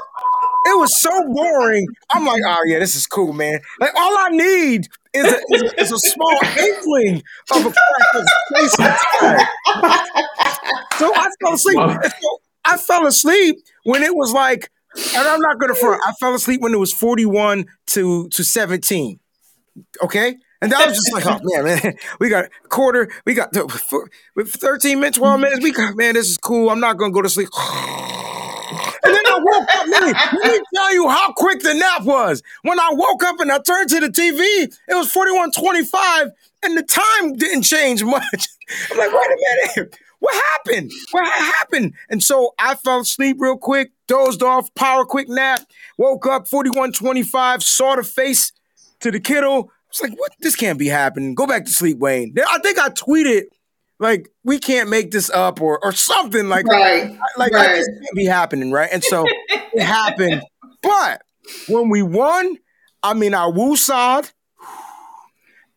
It 0.69 0.79
was 0.79 1.01
so 1.01 1.09
boring. 1.33 1.87
I'm 2.13 2.25
like, 2.25 2.41
oh 2.45 2.63
yeah, 2.67 2.79
this 2.79 2.95
is 2.95 3.05
cool, 3.05 3.33
man. 3.33 3.59
Like 3.79 3.93
all 3.95 4.17
I 4.17 4.29
need 4.29 4.87
is 5.13 5.25
a, 5.25 5.37
is 5.53 5.61
a, 5.61 5.81
is 5.81 5.91
a 5.91 5.99
small 5.99 6.39
inkling 6.57 7.23
of 7.51 7.65
a 7.65 7.71
crack 7.71 8.15
of 8.15 8.25
space 8.47 8.75
So 10.97 11.13
I 11.15 11.29
fell 11.41 11.53
asleep. 11.53 11.77
So 11.77 12.39
I 12.65 12.77
fell 12.77 13.07
asleep 13.07 13.57
when 13.83 14.03
it 14.03 14.15
was 14.15 14.31
like, 14.33 14.69
and 14.95 15.27
I'm 15.27 15.39
not 15.39 15.59
gonna 15.59 15.75
front. 15.75 16.01
I 16.05 16.13
fell 16.19 16.35
asleep 16.35 16.61
when 16.61 16.73
it 16.73 16.79
was 16.79 16.93
41 16.93 17.65
to 17.87 18.29
to 18.29 18.43
17. 18.43 19.19
Okay. 20.03 20.35
And 20.61 20.71
that 20.73 20.87
was 20.87 20.97
just 20.97 21.13
like, 21.13 21.25
oh 21.25 21.39
man, 21.41 21.63
man, 21.63 21.93
we 22.19 22.27
got 22.27 22.49
quarter, 22.67 23.09
we 23.25 23.33
got 23.33 23.53
13 23.53 24.99
minutes, 24.99 25.17
12 25.17 25.39
minutes. 25.39 25.63
We 25.63 25.71
got, 25.71 25.95
man, 25.95 26.15
this 26.15 26.29
is 26.29 26.37
cool. 26.37 26.69
I'm 26.69 26.81
not 26.81 26.97
gonna 26.97 27.13
go 27.13 27.21
to 27.21 27.29
sleep. 27.29 27.47
Woke 29.43 29.67
up. 29.75 29.87
Let 29.87 30.03
me, 30.03 30.13
let 30.43 30.51
me 30.51 30.59
tell 30.73 30.93
you 30.93 31.09
how 31.09 31.33
quick 31.33 31.61
the 31.61 31.73
nap 31.73 32.03
was. 32.03 32.43
When 32.63 32.79
I 32.79 32.89
woke 32.93 33.23
up 33.23 33.39
and 33.39 33.51
I 33.51 33.59
turned 33.59 33.89
to 33.89 33.99
the 33.99 34.09
TV, 34.09 34.39
it 34.87 34.95
was 34.95 35.11
41:25, 35.13 36.31
and 36.63 36.77
the 36.77 36.83
time 36.83 37.33
didn't 37.33 37.63
change 37.63 38.03
much. 38.03 38.47
I'm 38.91 38.97
like, 38.97 39.11
wait 39.11 39.27
a 39.27 39.75
minute. 39.75 39.97
What 40.19 40.35
happened? 40.53 40.91
What 41.11 41.25
happened? 41.25 41.93
And 42.09 42.21
so 42.21 42.53
I 42.59 42.75
fell 42.75 42.99
asleep 42.99 43.37
real 43.39 43.57
quick, 43.57 43.91
dozed 44.07 44.43
off, 44.43 44.73
power 44.75 45.05
quick 45.05 45.29
nap, 45.29 45.61
woke 45.97 46.27
up 46.27 46.47
41:25, 46.47 47.63
saw 47.63 47.95
the 47.95 48.03
face 48.03 48.51
to 48.99 49.11
the 49.11 49.19
kiddo. 49.19 49.63
I 49.63 49.91
was 49.91 50.01
like, 50.01 50.19
what? 50.19 50.33
This 50.39 50.55
can't 50.55 50.77
be 50.77 50.87
happening. 50.87 51.35
Go 51.35 51.47
back 51.47 51.65
to 51.65 51.71
sleep, 51.71 51.97
Wayne. 51.97 52.35
I 52.47 52.59
think 52.59 52.77
I 52.77 52.89
tweeted 52.89 53.43
like 53.99 54.29
we 54.43 54.59
can't 54.59 54.89
make 54.89 55.11
this 55.11 55.29
up 55.29 55.61
or 55.61 55.83
or 55.83 55.91
something 55.91 56.49
like 56.49 56.65
right. 56.65 57.17
like 57.37 57.51
right. 57.51 57.75
this 57.75 57.87
can't 57.87 58.15
be 58.15 58.25
happening, 58.25 58.71
right? 58.71 58.89
And 58.91 59.03
so 59.03 59.25
it 59.49 59.81
happened. 59.81 60.41
But 60.81 61.21
when 61.67 61.89
we 61.89 62.01
won, 62.01 62.57
I 63.03 63.13
mean, 63.13 63.33
I 63.33 63.45
woosawed, 63.45 64.31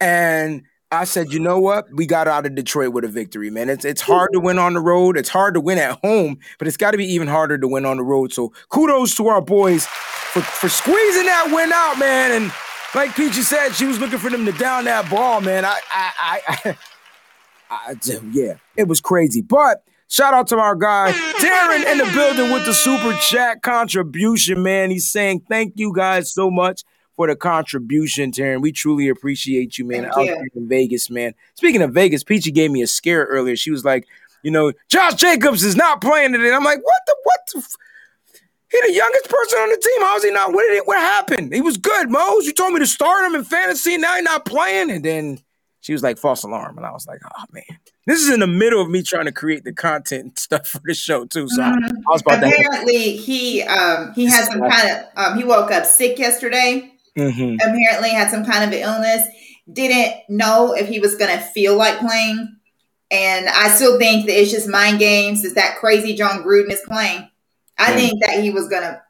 and 0.01 0.63
I 0.93 1.05
said, 1.05 1.33
you 1.33 1.41
know 1.41 1.59
what? 1.59 1.87
We 1.93 2.07
got 2.07 2.29
out 2.29 2.45
of 2.45 2.55
Detroit 2.55 2.93
with 2.93 3.05
a 3.05 3.09
victory, 3.09 3.51
man. 3.51 3.69
It's 3.69 3.85
it's 3.85 4.03
hard 4.03 4.31
to 4.35 4.41
win 4.41 4.59
on 4.59 4.75
the 4.75 4.81
road. 4.81 5.17
It's 5.17 5.31
hard 5.31 5.55
to 5.55 5.61
win 5.61 5.79
at 5.79 5.99
home, 6.01 6.39
but 6.59 6.69
it's 6.69 6.77
got 6.77 6.93
to 6.93 6.99
be 6.99 7.07
even 7.07 7.29
harder 7.29 7.59
to 7.59 7.67
win 7.67 7.85
on 7.87 7.97
the 7.97 8.05
road. 8.05 8.33
So 8.33 8.53
kudos 8.69 9.17
to 9.17 9.29
our 9.29 9.41
boys 9.41 9.87
for 9.87 10.43
for 10.43 10.69
squeezing 10.69 11.25
that 11.25 11.51
win 11.53 11.73
out, 11.73 11.99
man. 11.99 12.31
And 12.33 12.53
like 12.95 13.17
Peachy 13.17 13.43
said, 13.43 13.71
she 13.71 13.87
was 13.87 13.99
looking 13.99 14.19
for 14.19 14.31
them 14.31 14.45
to 14.45 14.53
down 14.53 14.85
that 14.85 15.11
ball, 15.11 15.41
man. 15.41 15.65
I 15.65 15.81
I 15.91 16.41
I, 16.47 16.77
I, 17.73 17.97
yeah, 18.31 18.55
it 18.77 18.89
was 18.89 19.01
crazy. 19.01 19.41
But 19.41 19.83
shout 20.09 20.35
out 20.35 20.49
to 20.49 20.59
our 20.59 20.77
guy 20.77 21.13
Darren 21.13 21.91
in 21.91 21.99
the 21.99 22.11
building 22.15 22.53
with 22.53 22.65
the 22.67 22.75
super 22.75 23.15
chat 23.15 23.63
contribution, 23.63 24.63
man. 24.63 24.91
He's 24.91 25.11
saying 25.11 25.45
thank 25.49 25.75
you 25.77 25.93
guys 25.95 26.33
so 26.33 26.51
much 26.51 26.83
for 27.17 27.27
the 27.27 27.37
contribution, 27.37 28.31
Taryn. 28.31 28.63
We 28.63 28.73
truly 28.73 29.09
appreciate 29.09 29.79
you, 29.79 29.85
man. 29.87 30.11
Thank 30.15 30.31
Out 30.31 30.39
you. 30.39 30.49
in 30.55 30.69
Vegas, 30.69 31.11
man. 31.11 31.35
Speaking 31.55 31.83
of 31.83 31.93
Vegas, 31.93 32.25
Peachy 32.25 32.51
gave 32.51 32.71
me 32.71 32.83
a 32.83 32.87
scare 32.87 33.25
earlier. 33.25 33.57
She 33.57 33.71
was 33.71 33.85
like, 33.85 34.07
you 34.43 34.51
know, 34.51 34.73
Josh 34.89 35.15
Jacobs 35.15 35.63
is 35.63 35.77
not 35.77 36.01
playing 36.01 36.33
today. 36.33 36.53
I'm 36.53 36.65
like, 36.65 36.83
what 36.83 37.03
the 37.07 37.17
what 37.23 37.41
the 37.53 37.59
f- 37.59 37.77
he 38.71 38.81
the 38.87 38.95
youngest 38.95 39.29
person 39.29 39.59
on 39.59 39.69
the 39.69 39.77
team. 39.77 40.01
How 40.01 40.17
is 40.17 40.25
he 40.25 40.31
not? 40.31 40.53
What 40.53 40.63
did 40.63 40.79
it? 40.79 40.87
What 40.87 40.99
happened? 40.99 41.53
He 41.53 41.61
was 41.61 41.77
good, 41.77 42.11
Mose. 42.11 42.47
You 42.47 42.53
told 42.53 42.73
me 42.73 42.81
to 42.81 42.87
start 42.87 43.25
him 43.27 43.35
in 43.35 43.45
fantasy. 43.45 43.99
Now 43.99 44.15
he's 44.15 44.25
not 44.25 44.47
playing. 44.47 44.91
And 44.91 45.05
then 45.05 45.39
she 45.83 45.93
was 45.93 46.03
like, 46.03 46.17
false 46.17 46.43
alarm. 46.45 46.79
And 46.79 46.87
I 46.87 46.93
was 46.93 47.07
like, 47.07 47.21
oh 47.25 47.45
man. 47.53 47.65
This 48.07 48.21
is 48.23 48.31
in 48.33 48.41
the 48.41 48.47
middle 48.47 48.81
of 48.81 48.89
me 48.89 49.03
trying 49.03 49.27
to 49.27 49.33
create 49.33 49.63
the 49.65 49.73
content 49.75 50.23
and 50.25 50.39
stuff 50.39 50.67
for 50.69 50.81
the 50.85 50.95
show 50.95 51.27
too. 51.27 51.47
So 51.49 51.61
I, 51.63 51.69
I 51.73 51.91
was 52.09 52.23
about 52.23 52.41
to. 52.41 52.47
Apparently, 52.47 53.17
he 53.17 53.63
um 53.65 54.13
he 54.15 54.25
had 54.25 54.47
some 54.47 54.61
kind 54.61 54.91
of 54.91 55.05
um 55.17 55.37
he 55.39 55.45
woke 55.45 55.71
up 55.71 55.85
sick 55.85 56.19
yesterday. 56.19 56.91
Mhm. 57.19 57.57
Apparently, 57.57 58.09
had 58.11 58.31
some 58.31 58.45
kind 58.47 58.65
of 58.65 58.73
illness. 58.81 59.27
Didn't 59.71 60.15
know 60.29 60.73
if 60.73 60.89
he 60.89 60.99
was 60.99 61.15
gonna 61.17 61.41
feel 61.41 61.77
like 61.77 61.99
playing. 62.01 62.57
And 63.11 63.47
I 63.49 63.69
still 63.69 63.99
think 63.99 64.25
that 64.27 64.41
it's 64.41 64.51
just 64.51 64.67
mind 64.69 64.99
games. 64.99 65.45
Is 65.45 65.55
that 65.55 65.77
crazy 65.77 66.15
Jon 66.15 66.43
Gruden 66.43 66.71
is 66.73 66.81
playing? 66.89 67.29
I 67.79 67.93
Mm. 67.93 67.95
think 67.97 68.25
that 68.25 68.41
he 68.43 68.51
was 68.51 68.69
gonna. 68.69 69.03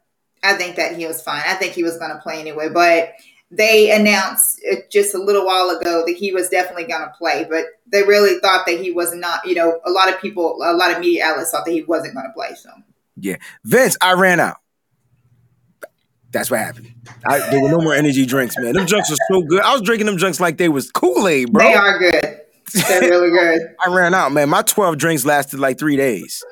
I 0.43 0.55
think 0.55 0.75
that 0.75 0.95
he 0.97 1.07
was 1.07 1.21
fine. 1.21 1.41
I 1.47 1.53
think 1.53 1.73
he 1.73 1.83
was 1.83 1.97
gonna 1.97 2.19
play 2.21 2.39
anyway. 2.39 2.67
But 2.69 3.13
they 3.55 3.91
announced 3.91 4.59
just 4.91 5.13
a 5.13 5.17
little 5.17 5.45
while 5.45 5.69
ago 5.69 6.03
that 6.05 6.15
he 6.15 6.31
was 6.31 6.49
definitely 6.49 6.85
gonna 6.85 7.13
play. 7.17 7.45
But 7.49 7.65
they 7.91 8.03
really 8.03 8.39
thought 8.39 8.65
that 8.65 8.79
he 8.79 8.91
was 8.91 9.13
not. 9.13 9.45
You 9.45 9.55
know, 9.55 9.79
a 9.85 9.91
lot 9.91 10.09
of 10.11 10.19
people, 10.19 10.57
a 10.63 10.73
lot 10.73 10.91
of 10.91 10.99
media 10.99 11.25
outlets 11.25 11.51
thought 11.51 11.65
that 11.65 11.71
he 11.71 11.83
wasn't 11.83 12.15
gonna 12.15 12.33
play. 12.33 12.55
So. 12.55 12.69
Yeah, 13.15 13.37
Vince, 13.63 13.95
I 14.01 14.13
ran 14.13 14.39
out. 14.39 14.57
That's 16.31 16.49
what 16.49 16.59
happened. 16.59 16.91
I, 17.25 17.39
there 17.51 17.61
were 17.61 17.69
no 17.69 17.79
more 17.79 17.93
energy 17.93 18.25
drinks, 18.25 18.55
man. 18.57 18.73
Them 18.73 18.87
drinks 18.87 19.11
are 19.11 19.17
so 19.31 19.43
good. 19.43 19.61
I 19.61 19.71
was 19.71 19.83
drinking 19.83 20.07
them 20.07 20.15
drinks 20.15 20.39
like 20.39 20.57
they 20.57 20.67
was 20.67 20.89
Kool 20.89 21.27
Aid, 21.27 21.53
bro. 21.53 21.63
They 21.63 21.75
are 21.75 21.99
good. 21.99 22.39
They're 22.73 23.01
really 23.01 23.29
good. 23.29 23.61
I 23.85 23.93
ran 23.93 24.15
out, 24.15 24.31
man. 24.31 24.49
My 24.49 24.63
12 24.63 24.97
drinks 24.97 25.25
lasted 25.25 25.59
like 25.59 25.77
three 25.77 25.95
days. 25.95 26.43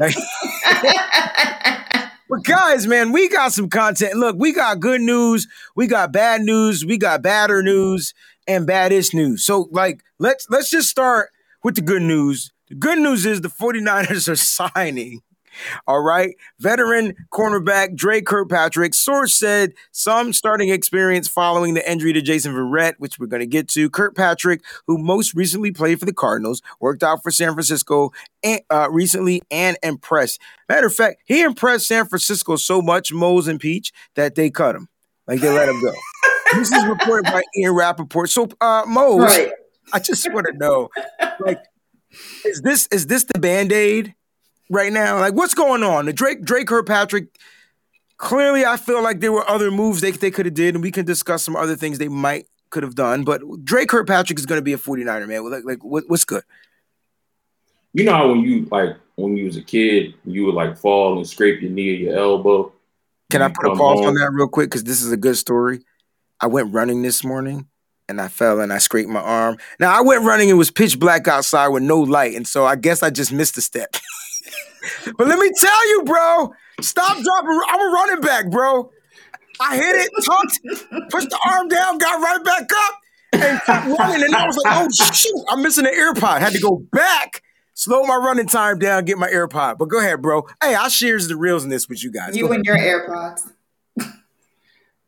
Like- 0.00 0.16
but 2.28 2.44
guys, 2.44 2.86
man, 2.86 3.12
we 3.12 3.28
got 3.28 3.52
some 3.52 3.68
content. 3.68 4.14
Look, 4.14 4.36
we 4.38 4.52
got 4.52 4.80
good 4.80 5.00
news, 5.00 5.46
we 5.74 5.86
got 5.86 6.12
bad 6.12 6.42
news, 6.42 6.84
we 6.84 6.98
got 6.98 7.22
badder 7.22 7.62
news, 7.62 8.14
and 8.46 8.66
baddish 8.66 9.14
news. 9.14 9.44
So, 9.44 9.68
like, 9.72 10.02
let's 10.18 10.46
let's 10.50 10.70
just 10.70 10.88
start 10.88 11.30
with 11.64 11.74
the 11.76 11.82
good 11.82 12.02
news. 12.02 12.52
The 12.68 12.74
good 12.74 12.98
news 12.98 13.24
is 13.24 13.40
the 13.40 13.48
49ers 13.48 14.28
are 14.28 14.36
signing. 14.74 15.20
All 15.86 16.00
right. 16.00 16.36
Veteran 16.58 17.14
cornerback 17.32 17.94
Dre 17.96 18.20
Kirkpatrick. 18.20 18.94
Source 18.94 19.34
said 19.34 19.72
some 19.92 20.32
starting 20.32 20.68
experience 20.70 21.28
following 21.28 21.74
the 21.74 21.90
injury 21.90 22.12
to 22.12 22.20
Jason 22.22 22.52
Verrett, 22.54 22.94
which 22.98 23.18
we're 23.18 23.26
going 23.26 23.40
to 23.40 23.46
get 23.46 23.68
to. 23.68 23.88
Kirkpatrick, 23.90 24.62
who 24.86 24.98
most 24.98 25.34
recently 25.34 25.70
played 25.72 25.98
for 26.00 26.06
the 26.06 26.12
Cardinals, 26.12 26.62
worked 26.80 27.02
out 27.02 27.22
for 27.22 27.30
San 27.30 27.52
Francisco 27.52 28.10
and, 28.42 28.60
uh, 28.70 28.88
recently 28.90 29.42
and 29.50 29.76
impressed. 29.82 30.40
Matter 30.68 30.86
of 30.86 30.94
fact, 30.94 31.22
he 31.24 31.42
impressed 31.42 31.86
San 31.88 32.06
Francisco 32.06 32.56
so 32.56 32.80
much, 32.82 33.12
Mose 33.12 33.48
and 33.48 33.60
Peach, 33.60 33.92
that 34.14 34.34
they 34.34 34.50
cut 34.50 34.74
him. 34.74 34.88
Like 35.26 35.40
they 35.40 35.50
let 35.50 35.68
him 35.68 35.80
go. 35.82 35.92
this 36.54 36.72
is 36.72 36.84
reported 36.86 37.24
by 37.24 37.42
Ian 37.58 37.74
Rapoport. 37.74 38.30
So, 38.30 38.48
uh, 38.60 38.84
Mose, 38.86 39.20
Right. 39.36 39.52
I 39.92 39.98
just 39.98 40.30
want 40.32 40.46
to 40.46 40.56
know, 40.56 40.88
like, 41.40 41.62
is 42.44 42.60
this 42.62 42.86
is 42.90 43.06
this 43.06 43.24
the 43.24 43.38
band 43.38 43.72
aid 43.72 44.14
right 44.68 44.92
now? 44.92 45.18
Like, 45.18 45.34
what's 45.34 45.54
going 45.54 45.82
on? 45.82 46.06
The 46.06 46.12
Drake 46.12 46.42
Dre 46.42 46.64
Kirkpatrick. 46.64 47.28
Clearly, 48.16 48.64
I 48.64 48.76
feel 48.76 49.02
like 49.02 49.20
there 49.20 49.32
were 49.32 49.48
other 49.48 49.70
moves 49.70 50.00
they 50.00 50.10
they 50.10 50.30
could 50.30 50.46
have 50.46 50.54
did, 50.54 50.74
and 50.74 50.82
we 50.82 50.90
can 50.90 51.04
discuss 51.04 51.42
some 51.42 51.56
other 51.56 51.76
things 51.76 51.98
they 51.98 52.08
might 52.08 52.46
could 52.70 52.82
have 52.82 52.94
done. 52.94 53.24
But 53.24 53.42
Dre 53.64 53.86
Kirkpatrick 53.86 54.38
is 54.38 54.46
going 54.46 54.58
to 54.58 54.64
be 54.64 54.72
a 54.72 54.78
49er, 54.78 55.28
man. 55.28 55.50
Like, 55.50 55.64
like 55.64 55.84
what, 55.84 56.04
what's 56.08 56.24
good? 56.24 56.42
You 57.94 58.04
know 58.04 58.12
how 58.12 58.28
when 58.28 58.40
you 58.40 58.66
like 58.70 58.96
when 59.16 59.36
you 59.36 59.46
was 59.46 59.56
a 59.56 59.62
kid, 59.62 60.14
you 60.24 60.44
would 60.46 60.54
like 60.54 60.76
fall 60.76 61.16
and 61.16 61.26
scrape 61.26 61.60
your 61.62 61.70
knee 61.70 61.90
or 61.90 61.94
your 61.94 62.18
elbow. 62.18 62.72
Can 63.30 63.42
I 63.42 63.48
put 63.48 63.66
a 63.66 63.74
pause 63.74 64.06
on 64.06 64.14
that 64.14 64.30
real 64.32 64.48
quick? 64.48 64.70
Because 64.70 64.84
this 64.84 65.02
is 65.02 65.12
a 65.12 65.16
good 65.16 65.36
story. 65.36 65.80
I 66.40 66.46
went 66.46 66.72
running 66.72 67.02
this 67.02 67.24
morning 67.24 67.66
and 68.08 68.20
I 68.20 68.28
fell 68.28 68.60
and 68.60 68.72
I 68.72 68.78
scraped 68.78 69.08
my 69.08 69.20
arm. 69.20 69.58
Now 69.78 69.96
I 69.96 70.00
went 70.00 70.24
running, 70.24 70.48
it 70.48 70.54
was 70.54 70.70
pitch 70.70 70.98
black 70.98 71.28
outside 71.28 71.68
with 71.68 71.82
no 71.82 72.00
light. 72.00 72.34
And 72.34 72.46
so 72.46 72.64
I 72.64 72.76
guess 72.76 73.02
I 73.02 73.10
just 73.10 73.32
missed 73.32 73.58
a 73.58 73.60
step. 73.60 73.96
but 75.16 75.26
let 75.26 75.38
me 75.38 75.50
tell 75.58 75.88
you, 75.90 76.02
bro, 76.04 76.52
stop 76.80 77.16
dropping. 77.22 77.60
I'm 77.68 77.80
a 77.80 77.92
running 77.92 78.20
back, 78.20 78.50
bro. 78.50 78.90
I 79.60 79.76
hit 79.76 79.96
it, 79.96 80.10
tucked, 80.24 81.10
pushed 81.10 81.30
the 81.30 81.38
arm 81.48 81.68
down, 81.68 81.98
got 81.98 82.20
right 82.22 82.44
back 82.44 82.70
up, 82.86 82.94
and 83.32 83.60
kept 83.62 83.86
running. 83.98 84.22
And 84.22 84.34
I 84.36 84.46
was 84.46 84.56
like, 84.64 84.76
oh, 84.78 84.88
shoot, 85.12 85.44
I'm 85.48 85.62
missing 85.62 85.84
an 85.86 85.92
AirPod. 85.94 86.38
Had 86.40 86.52
to 86.52 86.60
go 86.60 86.76
back. 86.92 87.42
Slow 87.74 88.02
my 88.04 88.16
running 88.16 88.46
time 88.46 88.78
down, 88.78 89.04
get 89.04 89.18
my 89.18 89.28
AirPod. 89.28 89.78
But 89.78 89.86
go 89.86 89.98
ahead, 90.00 90.20
bro. 90.22 90.46
Hey, 90.62 90.74
I 90.74 90.88
shares 90.88 91.28
the 91.28 91.36
reels 91.36 91.62
in 91.64 91.70
this 91.70 91.88
with 91.88 92.02
you 92.04 92.10
guys. 92.12 92.30
Go 92.34 92.38
You 92.38 92.44
ahead. 92.46 92.56
and 92.56 92.64
your 92.66 92.76
AirPods. 92.76 93.40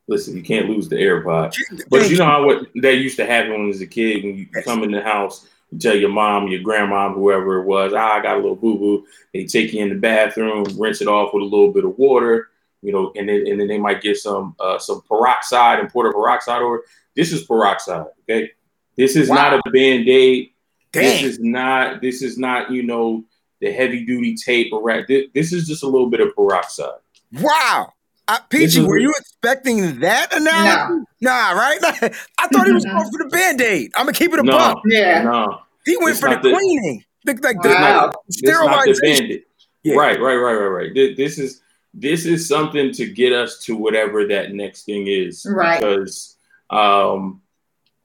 Listen, 0.08 0.36
you 0.36 0.42
can't 0.42 0.68
lose 0.68 0.88
the 0.88 0.96
AirPod. 0.96 1.54
But 1.88 2.10
you 2.10 2.16
know 2.16 2.24
how 2.24 2.44
what 2.44 2.66
that 2.82 2.94
used 2.96 3.16
to 3.18 3.26
happen 3.26 3.52
when 3.52 3.60
I 3.62 3.66
was 3.66 3.80
a 3.80 3.86
kid 3.86 4.24
when 4.24 4.36
you 4.36 4.46
Yes. 4.54 4.64
come 4.64 4.82
in 4.82 4.90
the 4.90 5.00
house, 5.02 5.46
you 5.70 5.78
tell 5.78 5.96
your 5.96 6.10
mom, 6.10 6.48
your 6.48 6.60
grandma, 6.62 7.12
whoever 7.12 7.60
it 7.60 7.64
was, 7.66 7.92
ah, 7.94 8.14
I 8.18 8.22
got 8.22 8.34
a 8.36 8.40
little 8.40 8.56
boo 8.56 8.78
boo. 8.78 9.06
They 9.32 9.44
take 9.44 9.72
you 9.72 9.82
in 9.82 9.88
the 9.88 9.94
bathroom, 9.94 10.64
rinse 10.78 11.00
it 11.00 11.08
off 11.08 11.32
with 11.32 11.42
a 11.42 11.46
little 11.46 11.72
bit 11.72 11.84
of 11.84 11.96
water, 11.98 12.48
you 12.82 12.92
know, 12.92 13.12
and 13.16 13.28
then 13.28 13.46
and 13.46 13.60
then 13.60 13.68
they 13.68 13.78
might 13.78 14.02
get 14.02 14.16
some 14.16 14.54
uh, 14.60 14.78
some 14.78 15.02
peroxide 15.02 15.78
and 15.80 15.88
pour 15.90 16.04
the 16.04 16.12
peroxide 16.12 16.62
over. 16.62 16.82
This 17.14 17.32
is 17.32 17.44
peroxide, 17.44 18.06
okay? 18.22 18.50
This 18.96 19.16
is 19.16 19.28
Wow. 19.28 19.36
not 19.36 19.54
a 19.66 19.70
band 19.70 20.08
aid. 20.08 20.50
This 20.92 21.22
is 21.22 21.38
not 21.40 22.00
this 22.02 22.22
is 22.22 22.36
not 22.36 22.70
you 22.70 22.82
know 22.82 23.24
the 23.60 23.70
heavy 23.70 24.04
duty 24.04 24.34
tape 24.34 24.72
or 24.72 25.04
this, 25.06 25.26
this 25.34 25.52
is 25.52 25.68
just 25.68 25.82
a 25.82 25.86
little 25.86 26.08
bit 26.10 26.20
of 26.20 26.34
peroxide. 26.34 26.98
Wow. 27.34 27.92
Uh, 28.30 28.38
This 28.50 28.60
Peachy, 28.74 28.80
is- 28.82 28.86
were 28.86 28.98
you 28.98 29.12
expecting 29.18 29.98
that 30.00 30.32
analogy? 30.34 31.04
Nah, 31.20 31.50
right? 31.52 31.78
I 32.38 32.46
thought 32.48 32.66
he 32.66 32.72
was 32.72 32.84
going 32.84 33.04
for 33.10 33.18
the 33.18 33.28
band-aid. 33.30 33.90
I'm 33.96 34.06
gonna 34.06 34.12
keep 34.12 34.32
it 34.32 34.38
a 34.38 34.42
No, 34.42 34.52
buck. 34.52 34.78
Yeah. 34.86 35.22
no, 35.24 35.58
He 35.84 35.96
went 35.96 36.10
It's 36.10 36.20
for 36.20 36.28
the 36.30 36.36
the- 36.36 36.54
cleaning. 36.54 37.04
The, 37.24 37.34
like 37.42 37.62
Wow. 37.62 37.62
it's 37.66 37.80
not 37.80 38.16
the 38.26 38.32
sterilization. 38.32 39.18
bandit. 39.28 39.46
Yeah. 39.82 39.94
Right, 39.96 40.20
right, 40.20 40.36
right, 40.36 40.54
right, 40.54 40.66
right. 40.94 41.16
This 41.16 41.38
is 41.38 41.60
this 41.92 42.24
is 42.24 42.46
something 42.46 42.92
to 42.92 43.06
get 43.06 43.32
us 43.32 43.58
to 43.64 43.76
whatever 43.76 44.24
that 44.28 44.52
next 44.52 44.84
thing 44.84 45.06
is. 45.08 45.44
Right. 45.50 45.80
Because 45.80 46.36
um, 46.70 47.42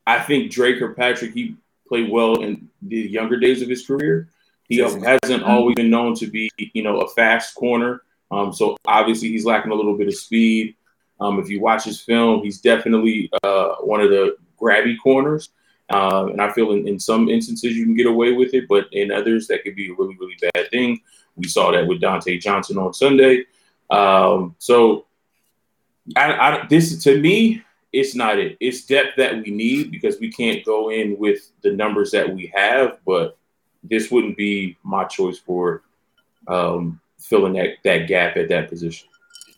I 0.07 0.19
think 0.19 0.51
Dre 0.51 0.77
Kirkpatrick 0.79 1.33
he 1.33 1.55
played 1.87 2.09
well 2.11 2.41
in 2.41 2.67
the 2.81 2.97
younger 2.97 3.37
days 3.39 3.61
of 3.61 3.69
his 3.69 3.85
career. 3.85 4.27
He 4.67 4.77
Yes. 4.77 4.95
hasn't 4.95 5.43
always 5.43 5.75
been 5.75 5.91
known 5.91 6.15
to 6.15 6.25
be, 6.27 6.49
you 6.57 6.81
know, 6.81 6.99
a 7.01 7.07
fast 7.09 7.53
corner. 7.55 8.01
Um, 8.31 8.53
so 8.53 8.75
obviously 8.85 9.29
he's 9.29 9.45
lacking 9.45 9.71
a 9.71 9.75
little 9.75 9.97
bit 9.97 10.07
of 10.07 10.15
speed. 10.15 10.75
Um, 11.19 11.39
if 11.39 11.49
you 11.49 11.61
watch 11.61 11.83
his 11.83 12.01
film, 12.01 12.43
he's 12.43 12.59
definitely 12.59 13.29
uh, 13.43 13.75
one 13.75 14.01
of 14.01 14.09
the 14.09 14.35
grabby 14.59 14.95
corners. 15.01 15.49
Uh, 15.89 16.27
and 16.31 16.41
I 16.41 16.51
feel 16.51 16.71
in, 16.71 16.87
in 16.87 16.99
some 16.99 17.29
instances 17.29 17.75
you 17.75 17.85
can 17.85 17.95
get 17.95 18.07
away 18.07 18.33
with 18.33 18.53
it, 18.53 18.67
but 18.67 18.87
in 18.91 19.11
others 19.11 19.47
that 19.47 19.63
could 19.63 19.75
be 19.75 19.91
a 19.91 19.93
really, 19.93 20.17
really 20.19 20.37
bad 20.53 20.69
thing. 20.71 20.99
We 21.35 21.47
saw 21.47 21.71
that 21.71 21.87
with 21.87 22.01
Dontae 22.01 22.41
Johnson 22.41 22.77
on 22.77 22.93
Sunday. 22.93 23.45
Um, 23.89 24.55
so 24.57 25.05
I, 26.15 26.33
I, 26.33 26.67
this 26.67 27.03
to 27.03 27.19
me, 27.19 27.63
it's 27.93 28.15
not 28.15 28.39
it. 28.39 28.57
It's 28.59 28.85
depth 28.85 29.15
that 29.17 29.41
we 29.41 29.51
need 29.51 29.91
because 29.91 30.19
we 30.19 30.31
can't 30.31 30.65
go 30.65 30.89
in 30.89 31.17
with 31.17 31.51
the 31.61 31.71
numbers 31.71 32.11
that 32.11 32.33
we 32.33 32.51
have. 32.53 32.99
But 33.05 33.37
this 33.83 34.11
wouldn't 34.11 34.37
be 34.37 34.77
my 34.83 35.05
choice 35.05 35.37
for 35.37 35.83
um, 36.47 36.99
filling 37.29 37.53
that 37.53 37.77
that 37.83 38.07
gap 38.07 38.37
at 38.37 38.49
that 38.49 38.69
position. 38.69 39.07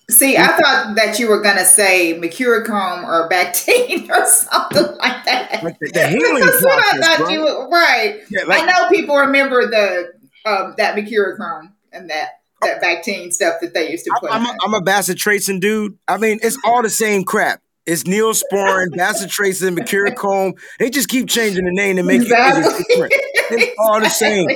See, 0.09 0.37
I 0.37 0.47
thought 0.47 0.95
that 0.95 1.19
you 1.19 1.27
were 1.27 1.41
gonna 1.41 1.65
say 1.65 2.17
Mercurochrome 2.17 3.03
or 3.05 3.29
Bactine 3.29 4.09
or 4.09 4.25
something 4.25 4.97
like 4.97 5.25
that. 5.25 5.61
Like 5.63 5.77
the, 5.79 5.91
the 5.91 6.07
healing 6.07 6.45
That's 6.45 6.63
what 6.63 6.79
I 6.79 6.97
thought 6.99 7.17
bro. 7.19 7.29
you 7.29 7.41
were 7.41 7.69
right. 7.69 8.21
Yeah, 8.29 8.43
like, 8.43 8.63
I 8.63 8.65
know 8.65 8.89
people 8.89 9.17
remember 9.17 9.69
the 9.69 10.13
um, 10.45 10.75
that 10.77 10.95
Mercurochrome 10.95 11.73
and 11.91 12.09
that 12.09 12.39
that 12.61 12.81
Bactine 12.81 13.33
stuff 13.33 13.55
that 13.61 13.73
they 13.73 13.91
used 13.91 14.05
to 14.05 14.11
put. 14.19 14.31
I'm, 14.31 14.43
in 14.43 14.47
a, 14.47 14.57
I'm 14.63 14.73
a 14.73 14.81
bacitracin 14.81 15.59
dude. 15.59 15.97
I 16.07 16.17
mean, 16.17 16.39
it's 16.41 16.57
all 16.63 16.81
the 16.81 16.89
same 16.89 17.23
crap. 17.23 17.61
It's 17.85 18.03
neosporin, 18.03 18.87
bacitracin, 18.95 19.77
mercurochrome. 19.77 20.57
They 20.79 20.89
just 20.89 21.09
keep 21.09 21.27
changing 21.27 21.65
the 21.65 21.71
name 21.71 21.97
to 21.97 22.03
make 22.03 22.21
Exactly. 22.21 22.63
it 22.63 22.87
different. 22.87 23.13
It's 23.49 23.75
all 23.79 23.99
the 23.99 24.09
same. 24.09 24.49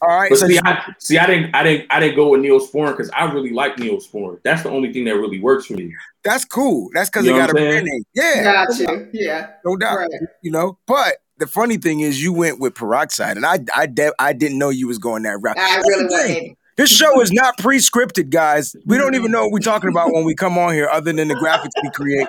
All 0.00 0.08
right. 0.08 0.30
But 0.30 0.38
So 0.38 0.46
see, 0.46 0.58
I, 0.64 0.94
see, 0.98 1.18
I 1.18 1.26
didn't, 1.26 1.54
I 1.54 1.62
didn't, 1.62 1.86
I 1.90 1.98
didn't 2.00 2.16
go 2.16 2.28
with 2.30 2.40
Neosporin 2.40 2.92
because 2.96 3.10
I 3.10 3.24
really 3.32 3.50
like 3.52 3.76
Neosporin. 3.76 4.38
That's 4.44 4.62
the 4.62 4.70
only 4.70 4.92
thing 4.92 5.04
that 5.06 5.14
really 5.16 5.40
works 5.40 5.66
for 5.66 5.74
me. 5.74 5.94
that's 6.24 6.44
cool. 6.44 6.90
That's 6.94 7.10
because 7.10 7.24
You 7.26 7.32
they 7.32 7.38
know 7.38 7.46
got 7.46 7.50
a 7.50 7.54
what 7.54 7.68
brand 7.68 7.86
name. 7.86 8.02
Yeah. 8.14 8.42
Got 8.66 8.78
you. 8.78 9.08
Yeah. 9.12 9.50
No 9.64 9.76
doubt. 9.76 9.96
Right. 9.96 10.10
You 10.42 10.50
know, 10.52 10.78
but 10.86 11.16
the 11.38 11.46
funny 11.46 11.76
thing 11.78 12.00
is, 12.00 12.22
you 12.22 12.32
went 12.32 12.60
with 12.60 12.74
peroxide, 12.74 13.36
and 13.36 13.46
I, 13.46 13.58
I, 13.74 13.86
de- 13.86 14.12
I 14.18 14.32
didn't 14.32 14.58
know 14.58 14.70
you 14.70 14.86
was 14.88 14.98
going 14.98 15.22
that 15.24 15.38
route. 15.40 15.56
I 15.58 15.76
That's 15.76 15.88
really 15.88 16.02
the 16.04 16.08
thing. 16.08 16.34
wasn't. 16.42 16.58
This 16.76 16.90
show 16.90 17.20
is 17.20 17.32
not 17.32 17.58
pre-scripted, 17.58 18.30
guys. 18.30 18.76
We 18.86 18.98
don't 18.98 19.16
even 19.16 19.32
know 19.32 19.42
what 19.42 19.50
we're 19.52 19.58
talking 19.58 19.90
about 19.90 20.12
when 20.12 20.24
we 20.24 20.36
come 20.36 20.56
on 20.58 20.74
here, 20.74 20.88
other 20.88 21.12
than 21.12 21.26
the 21.26 21.34
graphics 21.34 21.70
we 21.82 21.90
create. 21.90 22.28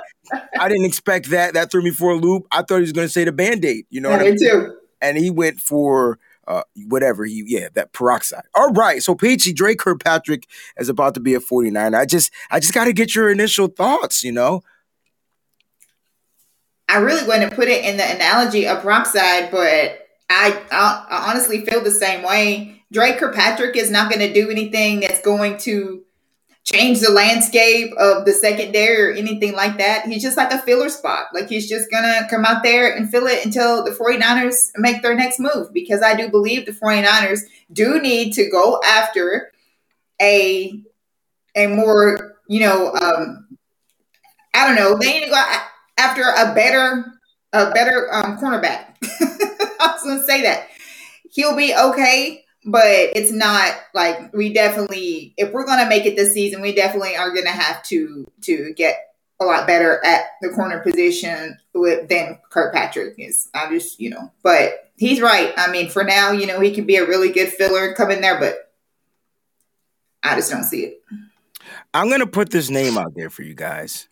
I 0.59 0.67
didn't 0.67 0.85
expect 0.85 1.29
that. 1.29 1.53
That 1.53 1.69
threw 1.69 1.83
me 1.83 1.91
for 1.91 2.11
a 2.13 2.15
loop. 2.15 2.47
I 2.51 2.63
thought 2.63 2.77
he 2.77 2.81
was 2.81 2.91
going 2.91 3.05
to 3.05 3.13
say 3.13 3.23
the 3.25 3.31
band-aid. 3.31 3.85
You 3.91 4.01
know 4.01 4.09
Yeah, 4.09 4.17
what 4.17 4.21
I 4.25 4.29
me 4.31 4.37
mean? 4.37 4.49
too. 4.49 4.75
And 5.01 5.17
he 5.19 5.29
went 5.29 5.59
for 5.59 6.17
uh, 6.49 6.63
whatever 6.87 7.23
he, 7.23 7.43
yeah, 7.45 7.69
that 7.75 7.93
peroxide. 7.93 8.43
All 8.55 8.71
right. 8.71 9.01
So 9.01 9.15
Peachy 9.15 9.53
Dre 9.53 9.75
Kirkpatrick 9.75 10.47
is 10.77 10.89
about 10.89 11.13
to 11.13 11.19
be 11.19 11.35
a 11.35 11.39
49. 11.39 11.93
I 11.93 12.05
just, 12.05 12.33
I 12.49 12.59
just 12.59 12.73
got 12.73 12.85
to 12.85 12.93
get 12.93 13.15
your 13.15 13.29
initial 13.29 13.67
thoughts. 13.67 14.23
You 14.23 14.31
know, 14.31 14.61
I 16.89 16.97
really 16.97 17.25
wouldn't 17.25 17.53
put 17.53 17.67
it 17.67 17.85
in 17.85 17.97
the 17.97 18.15
analogy 18.15 18.67
of 18.67 18.81
peroxide, 18.81 19.51
but 19.51 20.07
I, 20.29 20.59
I, 20.71 21.05
I 21.09 21.29
honestly 21.29 21.63
feel 21.63 21.83
the 21.83 21.91
same 21.91 22.23
way. 22.23 22.83
Dre 22.91 23.15
Kirkpatrick 23.15 23.75
is 23.75 23.91
not 23.91 24.11
going 24.11 24.27
to 24.27 24.33
do 24.33 24.49
anything 24.49 25.01
that's 25.01 25.21
going 25.21 25.57
to 25.59 26.03
change 26.63 26.99
the 26.99 27.11
landscape 27.11 27.91
of 27.97 28.25
the 28.25 28.33
secondary 28.33 29.01
or 29.01 29.11
anything 29.11 29.53
like 29.53 29.77
that. 29.77 30.05
He's 30.05 30.21
just 30.21 30.37
like 30.37 30.51
a 30.51 30.59
filler 30.59 30.89
spot. 30.89 31.27
Like 31.33 31.49
he's 31.49 31.67
just 31.67 31.89
going 31.89 32.03
to 32.03 32.27
come 32.29 32.45
out 32.45 32.63
there 32.63 32.95
and 32.95 33.09
fill 33.09 33.27
it 33.27 33.43
until 33.43 33.83
the 33.83 33.91
49ers 33.91 34.69
make 34.77 35.01
their 35.01 35.15
next 35.15 35.39
move 35.39 35.73
because 35.73 36.03
I 36.03 36.15
do 36.15 36.29
believe 36.29 36.65
the 36.65 36.71
49ers 36.71 37.41
do 37.71 37.99
need 38.01 38.33
to 38.33 38.49
go 38.49 38.79
after 38.85 39.51
a 40.21 40.83
a 41.55 41.67
more, 41.67 42.35
you 42.47 42.59
know, 42.59 42.93
um 42.93 43.47
I 44.53 44.67
don't 44.67 44.75
know, 44.75 44.97
they 44.97 45.13
need 45.13 45.25
to 45.25 45.31
go 45.31 45.43
after 45.97 46.21
a 46.21 46.53
better 46.53 47.05
a 47.53 47.71
better 47.71 48.13
um 48.13 48.37
cornerback. 48.37 48.95
I 49.81 49.93
was 49.93 50.03
going 50.03 50.19
to 50.19 50.25
say 50.25 50.41
that. 50.43 50.67
He'll 51.31 51.55
be 51.55 51.73
okay, 51.75 52.43
but 52.71 52.85
it's 52.87 53.31
not 53.31 53.73
like 53.93 54.33
we 54.33 54.53
definitely 54.53 55.33
if 55.37 55.51
we're 55.51 55.65
gonna 55.65 55.89
make 55.89 56.05
it 56.05 56.15
this 56.15 56.33
season, 56.33 56.61
we 56.61 56.73
definitely 56.73 57.15
are 57.15 57.33
gonna 57.33 57.49
have 57.49 57.83
to 57.83 58.31
to 58.41 58.73
get 58.73 58.95
a 59.41 59.45
lot 59.45 59.65
better 59.67 60.03
at 60.05 60.23
the 60.41 60.49
corner 60.49 60.79
position 60.79 61.57
with 61.73 62.09
than 62.09 62.39
Kirkpatrick 62.49 63.15
is. 63.17 63.49
I 63.53 63.69
just 63.69 63.99
you 63.99 64.09
know, 64.09 64.31
but 64.43 64.91
he's 64.97 65.21
right. 65.21 65.53
I 65.57 65.71
mean, 65.71 65.89
for 65.89 66.03
now, 66.03 66.31
you 66.31 66.45
know, 66.45 66.59
he 66.59 66.71
can 66.71 66.85
be 66.85 66.97
a 66.97 67.07
really 67.07 67.31
good 67.31 67.49
filler 67.49 67.93
come 67.93 68.11
in 68.11 68.21
there, 68.21 68.39
but 68.39 68.71
I 70.23 70.35
just 70.35 70.51
don't 70.51 70.63
see 70.63 70.85
it. 70.85 71.01
I'm 71.93 72.07
going 72.07 72.19
to 72.19 72.27
put 72.27 72.51
this 72.51 72.69
name 72.69 72.97
out 72.97 73.13
there 73.15 73.29
for 73.29 73.43
you 73.43 73.55
guys. 73.55 74.07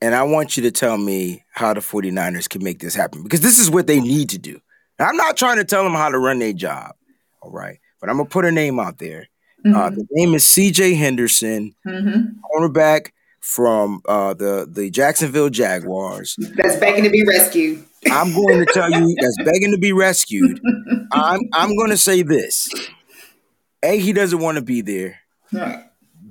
And 0.00 0.14
I 0.14 0.22
want 0.24 0.56
you 0.56 0.62
to 0.64 0.70
tell 0.70 0.96
me 0.96 1.44
how 1.50 1.74
the 1.74 1.80
49ers 1.80 2.48
can 2.48 2.62
make 2.62 2.78
this 2.78 2.94
happen 2.94 3.22
because 3.22 3.40
this 3.40 3.58
is 3.58 3.70
what 3.70 3.86
they 3.86 4.00
need 4.00 4.28
to 4.30 4.38
do. 4.38 4.60
And 4.98 5.08
I'm 5.08 5.16
not 5.16 5.36
trying 5.36 5.56
to 5.56 5.64
tell 5.64 5.82
them 5.82 5.94
how 5.94 6.08
to 6.08 6.18
run 6.18 6.38
their 6.38 6.52
job. 6.52 6.94
All 7.40 7.50
right. 7.50 7.78
But 8.00 8.10
I'm 8.10 8.16
going 8.16 8.26
to 8.28 8.32
put 8.32 8.44
a 8.44 8.52
name 8.52 8.78
out 8.78 8.98
there. 8.98 9.28
Uh, 9.64 9.90
the 9.90 10.06
name 10.12 10.34
is 10.34 10.44
CJ 10.44 10.96
Henderson, 10.96 11.74
hmm 11.84 12.22
cornerback 12.54 13.10
from 13.40 14.00
uh, 14.08 14.32
the, 14.32 14.66
the 14.70 14.90
Jacksonville 14.90 15.50
Jaguars. 15.50 16.36
That's 16.56 16.76
begging 16.76 17.04
to 17.04 17.10
be 17.10 17.24
rescued. 17.26 17.84
I'm 18.10 18.32
going 18.32 18.60
to 18.60 18.66
tell 18.72 18.90
you 18.90 19.16
that's 19.20 19.38
begging 19.44 19.72
to 19.72 19.78
be 19.78 19.92
rescued. 19.92 20.60
I'm 21.12 21.40
I'm 21.52 21.76
going 21.76 21.90
to 21.90 21.96
say 21.98 22.22
this. 22.22 22.68
A, 23.82 23.98
he 23.98 24.12
doesn't 24.12 24.38
want 24.38 24.56
to 24.56 24.62
be 24.62 24.80
there. 24.80 25.18
Right. 25.52 25.84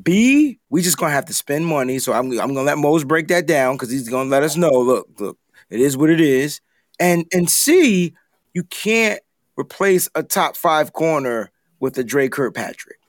B, 0.03 0.59
we 0.69 0.81
just 0.81 0.97
gonna 0.97 1.11
have 1.11 1.25
to 1.25 1.33
spend 1.33 1.65
money. 1.65 1.99
So 1.99 2.13
I'm 2.13 2.31
I'm 2.39 2.53
gonna 2.53 2.63
let 2.63 2.77
Mose 2.77 3.03
break 3.03 3.27
that 3.27 3.45
down 3.45 3.75
because 3.75 3.91
he's 3.91 4.07
gonna 4.07 4.29
let 4.29 4.43
us 4.43 4.55
know. 4.55 4.69
Look, 4.71 5.07
look, 5.19 5.37
it 5.69 5.79
is 5.81 5.97
what 5.97 6.09
it 6.09 6.21
is. 6.21 6.61
And 6.99 7.25
and 7.33 7.49
C, 7.49 8.13
you 8.53 8.63
can't 8.63 9.19
replace 9.57 10.09
a 10.15 10.23
top 10.23 10.55
five 10.55 10.93
corner 10.93 11.51
with 11.79 11.97
a 11.97 12.03
Dre 12.03 12.29
Kirkpatrick. 12.29 12.99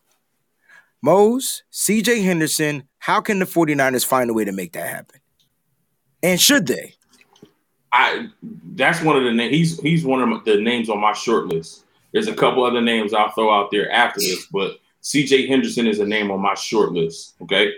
Mose, 1.03 1.63
CJ 1.73 2.25
Henderson, 2.25 2.89
how 2.99 3.21
can 3.21 3.39
the 3.39 3.45
49ers 3.45 4.05
find 4.05 4.31
a 4.31 4.35
way 4.35 4.45
to 4.45 4.53
make 4.53 4.73
that 4.73 4.89
happen? 4.89 5.21
And 6.23 6.41
should 6.41 6.67
they? 6.67 6.95
I 7.93 8.29
that's 8.75 9.03
one 9.03 9.17
of 9.17 9.25
the 9.25 9.33
names. 9.33 9.55
He's 9.55 9.81
he's 9.81 10.05
one 10.05 10.21
of 10.21 10.45
the 10.45 10.61
names 10.61 10.91
on 10.91 11.01
my 11.01 11.13
short 11.13 11.47
list. 11.47 11.85
There's 12.13 12.29
a 12.29 12.35
couple 12.35 12.65
other 12.65 12.81
names 12.81 13.15
I'll 13.15 13.31
throw 13.31 13.53
out 13.53 13.71
there 13.71 13.91
after 13.91 14.21
this, 14.21 14.47
but 14.47 14.79
C.J. 15.01 15.47
Henderson 15.47 15.87
is 15.87 16.01
a 16.01 16.07
name 16.07 16.31
on 16.31 16.41
my 16.41 16.55
short 16.55 16.93
list. 16.93 17.35
Okay, 17.43 17.73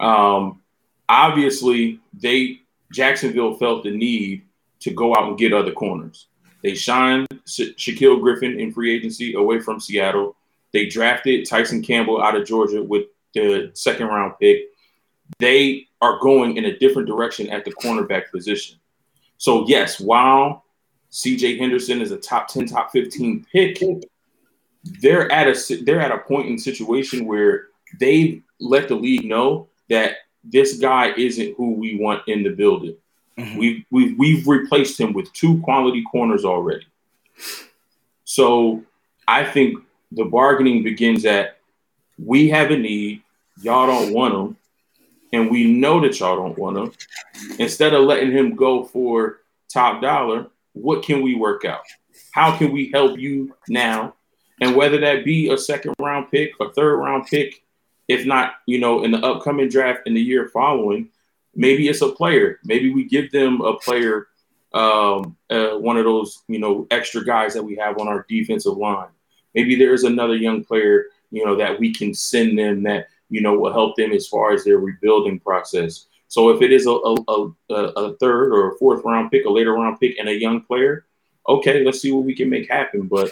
um, 0.00 0.60
obviously 1.08 2.00
they 2.14 2.60
Jacksonville 2.92 3.54
felt 3.54 3.84
the 3.84 3.90
need 3.90 4.42
to 4.80 4.90
go 4.90 5.14
out 5.14 5.28
and 5.28 5.38
get 5.38 5.52
other 5.52 5.72
corners. 5.72 6.26
They 6.64 6.74
shined 6.74 7.28
Sha- 7.46 7.74
Shaquill 7.76 8.20
Griffin 8.22 8.58
in 8.58 8.72
free 8.72 8.96
agency 8.96 9.34
away 9.34 9.60
from 9.60 9.78
Seattle. 9.78 10.34
They 10.72 10.86
drafted 10.86 11.46
Tyson 11.46 11.82
Campbell 11.82 12.22
out 12.22 12.34
of 12.34 12.46
Georgia 12.46 12.82
with 12.82 13.04
the 13.34 13.70
second 13.74 14.06
round 14.06 14.32
pick. 14.40 14.70
They 15.38 15.86
are 16.00 16.18
going 16.20 16.56
in 16.56 16.64
a 16.64 16.78
different 16.78 17.06
direction 17.06 17.50
at 17.50 17.66
the 17.66 17.72
cornerback 17.72 18.30
position. 18.32 18.78
So 19.36 19.66
yes, 19.68 20.00
while 20.00 20.64
CJ 21.12 21.58
Henderson 21.58 22.00
is 22.00 22.12
a 22.12 22.16
top 22.16 22.48
10, 22.48 22.66
top 22.66 22.90
15 22.92 23.46
pick, 23.52 23.82
they're 25.02 25.30
at 25.30 25.46
a 25.46 25.84
they're 25.84 26.00
at 26.00 26.12
a 26.12 26.18
point 26.18 26.48
in 26.48 26.58
situation 26.58 27.26
where 27.26 27.68
they 28.00 28.42
let 28.58 28.88
the 28.88 28.94
league 28.94 29.26
know 29.26 29.68
that 29.90 30.16
this 30.42 30.78
guy 30.78 31.12
isn't 31.16 31.56
who 31.56 31.72
we 31.72 31.96
want 31.96 32.26
in 32.26 32.42
the 32.42 32.50
building. 32.50 32.96
Mhm. 33.38 33.56
We've, 33.58 33.84
we've 33.90 34.18
we've 34.18 34.48
replaced 34.48 34.98
him 34.98 35.12
with 35.12 35.32
two 35.32 35.60
quality 35.62 36.02
corners 36.10 36.44
already. 36.44 36.86
So 38.24 38.82
I 39.26 39.44
think 39.44 39.78
the 40.12 40.24
bargaining 40.24 40.82
begins 40.82 41.24
at 41.24 41.58
we 42.18 42.48
have 42.50 42.70
a 42.70 42.76
need, 42.76 43.22
y'all 43.60 43.86
don't 43.86 44.12
want 44.12 44.34
him, 44.34 44.56
and 45.32 45.50
we 45.50 45.64
know 45.64 46.00
that 46.00 46.20
y'all 46.20 46.36
don't 46.36 46.56
want 46.56 46.76
him. 46.76 46.92
Instead 47.58 47.92
of 47.92 48.04
letting 48.04 48.30
him 48.30 48.54
go 48.54 48.84
for 48.84 49.40
top 49.68 50.00
dollar, 50.00 50.46
what 50.72 51.02
can 51.02 51.22
we 51.22 51.34
work 51.34 51.64
out? 51.64 51.82
How 52.32 52.56
can 52.56 52.72
we 52.72 52.90
help 52.92 53.18
you 53.18 53.54
now? 53.68 54.14
And 54.60 54.76
whether 54.76 54.98
that 55.00 55.24
be 55.24 55.50
a 55.50 55.58
second 55.58 55.94
round 55.98 56.30
pick, 56.30 56.52
a 56.60 56.72
third 56.72 56.96
round 56.98 57.26
pick, 57.26 57.64
if 58.06 58.24
not, 58.24 58.54
you 58.66 58.78
know, 58.78 59.02
in 59.02 59.10
the 59.10 59.18
upcoming 59.18 59.68
draft 59.68 60.02
in 60.06 60.14
the 60.14 60.20
year 60.20 60.48
following, 60.48 61.08
maybe 61.54 61.88
it's 61.88 62.02
a 62.02 62.08
player. 62.08 62.58
Maybe 62.64 62.92
we 62.92 63.04
give 63.04 63.30
them 63.30 63.60
a 63.60 63.74
player, 63.74 64.28
um, 64.72 65.36
uh, 65.50 65.78
one 65.78 65.96
of 65.96 66.04
those, 66.04 66.42
you 66.48 66.58
know, 66.58 66.86
extra 66.90 67.24
guys 67.24 67.54
that 67.54 67.62
we 67.62 67.76
have 67.76 67.98
on 67.98 68.08
our 68.08 68.26
defensive 68.28 68.76
line. 68.76 69.08
Maybe 69.54 69.76
there's 69.76 70.04
another 70.04 70.36
young 70.36 70.64
player, 70.64 71.06
you 71.30 71.44
know, 71.44 71.56
that 71.56 71.78
we 71.78 71.94
can 71.94 72.12
send 72.12 72.58
them 72.58 72.82
that, 72.84 73.08
you 73.30 73.40
know, 73.40 73.56
will 73.58 73.72
help 73.72 73.96
them 73.96 74.12
as 74.12 74.26
far 74.26 74.52
as 74.52 74.64
their 74.64 74.78
rebuilding 74.78 75.38
process. 75.40 76.06
So 76.28 76.50
if 76.50 76.62
it 76.62 76.72
is 76.72 76.86
a, 76.86 76.90
a, 76.90 77.54
a, 77.70 77.74
a 77.74 78.16
third 78.16 78.52
or 78.52 78.72
a 78.72 78.78
fourth 78.78 79.04
round 79.04 79.30
pick, 79.30 79.44
a 79.44 79.50
later 79.50 79.72
round 79.72 80.00
pick, 80.00 80.18
and 80.18 80.28
a 80.28 80.34
young 80.34 80.62
player, 80.62 81.06
okay, 81.48 81.84
let's 81.84 82.00
see 82.00 82.10
what 82.10 82.24
we 82.24 82.34
can 82.34 82.50
make 82.50 82.68
happen. 82.68 83.06
But 83.06 83.30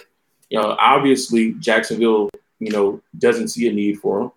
you 0.51 0.61
know, 0.61 0.77
obviously 0.79 1.55
Jacksonville, 1.55 2.31
you 2.61 2.71
know, 2.71 3.01
doesn't 3.19 3.49
see 3.49 3.69
a 3.69 3.73
need 3.73 3.99
for 3.99 4.21
him, 4.21 4.33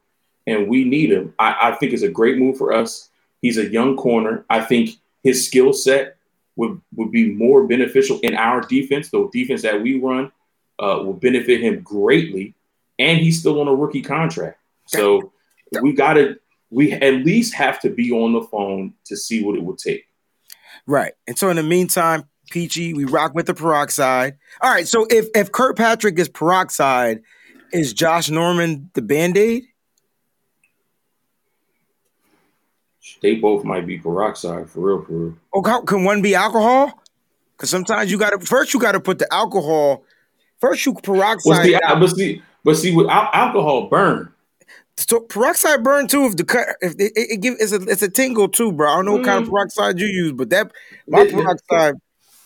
and 0.48 0.68
we 0.68 0.84
need 0.86 1.12
him. 1.12 1.34
I, 1.38 1.70
I 1.70 1.76
think 1.76 1.94
it's 1.94 2.04
a 2.04 2.10
great 2.10 2.38
move 2.38 2.58
for 2.58 2.74
us. 2.74 3.10
He's 3.46 3.60
a 3.60 3.70
young 3.70 3.96
corner. 3.96 4.44
I 4.50 4.62
think 4.62 4.96
his 5.24 5.46
skill 5.46 5.72
set 5.72 6.18
would 6.56 6.82
would 6.96 7.12
be 7.12 7.32
more 7.32 7.68
beneficial 7.68 8.20
in 8.22 8.34
our 8.34 8.62
defense. 8.62 9.12
The 9.12 9.30
defense 9.32 9.62
that 9.62 9.80
we 9.84 10.00
run 10.00 10.32
uh, 10.80 10.98
will 11.04 11.14
benefit 11.14 11.62
him 11.62 11.82
greatly, 11.82 12.56
and 12.98 13.20
he's 13.20 13.40
still 13.40 13.62
on 13.62 13.68
a 13.68 13.76
rookie 13.76 14.02
contract. 14.02 14.58
So 14.88 15.32
we 15.80 15.94
got 15.94 16.14
to 16.14 16.40
we 16.72 16.94
at 16.94 17.14
least 17.24 17.54
have 17.54 17.80
to 17.82 17.92
be 17.92 18.12
on 18.12 18.34
the 18.34 18.42
phone 18.42 18.96
to 19.06 19.16
see 19.16 19.44
what 19.44 19.56
it 19.56 19.62
would 19.62 19.78
take. 19.78 20.08
Right. 20.88 21.14
And 21.28 21.38
so 21.38 21.50
in 21.50 21.58
the 21.58 21.62
meantime, 21.62 22.24
Peachy, 22.50 22.96
we 22.96 23.06
rock 23.06 23.36
with 23.36 23.46
the 23.46 23.54
peroxide. 23.54 24.40
All 24.60 24.72
right. 24.72 24.88
So 24.88 25.06
if 25.08 25.28
if 25.36 25.52
Kirkpatrick 25.52 26.18
is 26.18 26.30
peroxide, 26.30 27.22
is 27.72 27.94
Josh 27.94 28.32
Norman 28.32 28.90
the 28.96 29.04
band-aid? 29.04 29.66
They 33.22 33.36
both 33.36 33.64
might 33.64 33.86
be 33.86 33.98
peroxide 33.98 34.70
for 34.70 34.80
real, 34.82 35.06
for 35.06 35.14
real. 35.14 35.38
How, 35.66 35.82
can 35.82 36.04
one 36.04 36.22
be 36.22 36.36
alcohol? 36.36 37.02
Because 37.56 37.70
sometimes 37.70 38.12
you 38.12 38.18
gotta 38.18 38.40
first 38.40 38.74
you 38.74 38.80
gotta 38.80 39.00
put 39.00 39.20
the 39.20 39.34
alcohol. 39.34 40.04
First 40.60 40.86
you 40.86 40.94
peroxide. 40.94 41.50
What's 41.50 41.64
the 41.66 41.80
but 42.00 42.08
see 42.10 42.42
but 42.64 42.76
see 42.76 42.96
with 42.96 43.08
al- 43.08 43.30
alcohol 43.34 43.88
burn. 43.88 44.32
so 44.98 45.20
peroxide 45.22 45.84
burn 45.84 46.08
too. 46.08 46.26
If 46.26 46.36
the 46.38 46.44
cut, 46.44 46.68
if 46.82 46.94
it, 46.94 47.12
it, 47.16 47.32
it 47.32 47.42
give 47.42 47.56
it's 47.60 47.72
a 47.72 47.82
it's 47.84 48.02
a 48.02 48.10
tingle 48.10 48.48
too, 48.50 48.72
bro. 48.72 48.90
I 48.92 48.96
don't 48.98 49.06
know 49.06 49.14
what 49.14 49.26
kind 49.26 49.44
of 49.44 49.48
Mm. 49.50 49.52
peroxide 49.52 50.00
you 50.00 50.08
use, 50.08 50.32
but 50.34 50.50
that 50.50 50.72
my 51.08 51.24
yeah. 51.24 51.32
peroxide. 51.32 51.96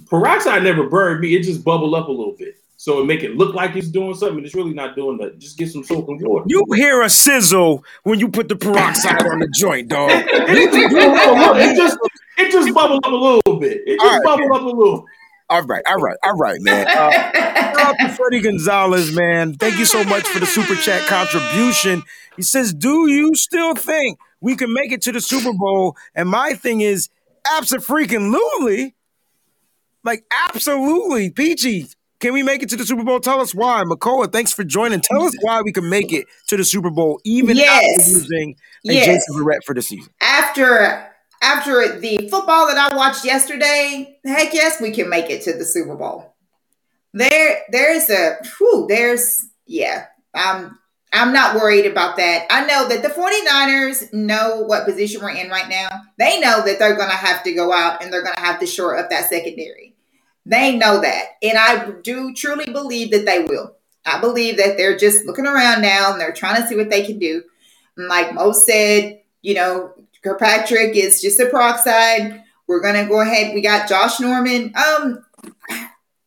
Peroxide 0.10 0.64
never 0.64 0.88
burned 0.88 1.20
me. 1.22 1.36
It 1.36 1.44
just 1.44 1.64
bubbled 1.64 1.94
up 1.94 2.08
a 2.08 2.12
little 2.12 2.36
bit. 2.38 2.56
So 2.80 3.02
it 3.02 3.08
make 3.08 3.24
it 3.24 3.36
look 3.36 3.54
like 3.54 3.76
it's 3.76 3.90
doing 3.90 4.16
something. 4.16 4.46
It's 4.46 4.56
really 4.56 4.74
not 4.74 4.96
doing 4.96 5.18
that. 5.18 5.38
Just 5.38 5.58
get 5.58 5.70
some 5.70 5.84
soap 5.84 6.08
and 6.08 6.18
water. 6.26 6.46
You 6.48 6.66
hear 6.76 7.02
a 7.02 7.10
sizzle 7.10 7.84
when 8.04 8.22
you 8.22 8.30
put 8.30 8.48
the 8.48 8.56
peroxide 8.56 9.28
on 9.28 9.40
the 9.40 9.50
joint, 9.54 9.90
dog. 9.90 10.10
it, 10.14 11.76
just, 11.76 11.98
it 12.38 12.52
just 12.54 12.70
it 12.70 12.74
bubbled 12.74 13.06
up 13.06 13.12
a 13.12 13.16
little 13.16 13.60
bit. 13.60 13.82
It 13.86 14.00
just 14.00 14.06
All 14.06 14.12
right. 14.12 14.24
bubbled 14.24 14.52
up 14.54 14.62
a 14.62 14.78
little. 14.78 15.06
All 15.50 15.64
right, 15.64 15.84
all 15.90 15.98
right, 15.98 16.16
all 16.24 16.38
right, 16.38 16.62
man. 16.62 16.88
Uh, 16.88 17.12
shout 17.12 17.80
out 17.82 17.96
to 18.00 18.10
Freddie 18.14 18.40
Gonzalez, 18.40 19.14
man. 19.14 19.56
Thank 19.56 19.78
you 19.78 19.86
so 19.86 20.06
much 20.06 20.26
for 20.30 20.40
the 20.40 20.46
super 20.46 20.76
chat 20.76 21.06
contribution. 21.06 22.02
He 22.38 22.44
says, 22.44 22.74
"Do 22.74 23.12
you 23.12 23.36
still 23.36 23.76
think 23.76 24.20
we 24.40 24.56
can 24.56 24.74
make 24.74 24.94
it 24.94 25.02
to 25.02 25.12
the 25.12 25.20
Super 25.20 25.52
Bowl?" 25.52 25.98
And 26.16 26.30
my 26.30 26.54
thing 26.54 26.80
is, 26.80 27.10
absolutely, 27.58 28.06
freaking, 28.06 28.94
like 30.06 30.24
absolutely, 30.48 31.30
Peachy. 31.30 31.88
Can 32.20 32.34
we 32.34 32.44
make 32.44 32.62
it 32.64 32.70
to 32.70 32.76
the 32.76 32.86
Super 32.86 33.04
Bowl? 33.04 33.20
Tell 33.20 33.40
us 33.40 33.56
why. 33.56 33.84
Makoa, 33.86 34.32
thanks 34.32 34.52
for 34.52 34.64
joining. 34.66 35.00
Tell 35.00 35.24
us 35.24 35.34
why 35.42 35.62
we 35.62 35.72
can 35.72 35.88
make 35.90 36.12
it 36.12 36.28
to 36.48 36.58
the 36.58 36.66
Super 36.66 36.90
Bowl, 36.90 37.22
even 37.24 37.56
Yes. 37.56 38.00
after 38.02 38.20
losing 38.20 38.56
a 38.88 38.94
Yes. 38.94 39.06
Jason 39.06 39.36
Verrett 39.36 39.64
for 39.66 39.74
the 39.74 39.82
season. 39.82 40.12
after 40.22 41.06
after 41.42 41.98
the 42.00 42.28
football 42.30 42.68
that 42.68 42.78
I 42.78 42.94
watched 42.98 43.24
yesterday, 43.24 44.20
heck 44.26 44.54
yes, 44.54 44.82
we 44.82 44.92
can 44.92 45.10
make 45.10 45.30
it 45.30 45.42
to 45.44 45.54
the 45.54 45.64
Super 45.64 45.96
Bowl. 45.96 46.34
There, 47.14 47.62
there's 47.72 48.10
a, 48.10 48.36
whew, 48.58 48.88
there's, 48.90 49.48
yeah, 49.66 50.08
I'm, 50.36 50.78
I'm 51.14 51.32
not 51.32 51.56
worried 51.56 51.86
about 51.86 52.18
that. 52.18 52.46
I 52.50 52.66
know 52.66 52.90
that 52.90 53.02
the 53.04 53.08
49ers 53.10 54.12
know 54.14 54.64
what 54.64 54.84
position 54.86 55.22
we're 55.22 55.30
in 55.30 55.50
right 55.50 55.70
now. 55.70 55.88
They 56.18 56.42
know 56.42 56.62
that 56.66 56.78
they're 56.78 56.98
going 56.98 57.10
to 57.10 57.16
have 57.16 57.42
to 57.44 57.54
go 57.54 57.72
out 57.72 58.04
and 58.04 58.12
they're 58.12 58.22
going 58.22 58.36
to 58.36 58.42
have 58.42 58.60
to 58.60 58.68
shore 58.68 58.98
up 58.98 59.10
that 59.10 59.30
secondary. 59.30 59.96
They 60.50 60.76
know 60.76 61.00
that. 61.00 61.26
And 61.44 61.58
I 61.60 61.92
do 62.02 62.34
truly 62.34 62.66
believe 62.66 63.12
that 63.12 63.26
they 63.26 63.44
will. 63.44 63.76
I 64.04 64.20
believe 64.20 64.58
that 64.58 64.78
they're 64.78 64.98
just 64.98 65.26
looking 65.26 65.46
around 65.46 65.84
now 65.84 66.12
and 66.12 66.20
they're 66.20 66.34
trying 66.34 66.60
to 66.60 66.68
see 66.68 66.76
what 66.76 66.90
they 66.90 67.06
can 67.06 67.20
do. 67.20 67.44
And 67.96 68.08
like 68.08 68.34
Mo 68.34 68.52
said, 68.52 69.22
you 69.44 69.54
know, 69.54 69.94
Kirkpatrick 70.24 70.96
is 70.96 71.22
just 71.22 71.40
a 71.40 71.46
peroxide. 71.46 72.44
We're 72.68 72.82
gonna 72.82 73.08
go 73.08 73.22
ahead. 73.22 73.54
We 73.54 73.62
got 73.62 73.88
Josh 73.88 74.20
Norman. 74.20 74.74
Um, 74.76 75.24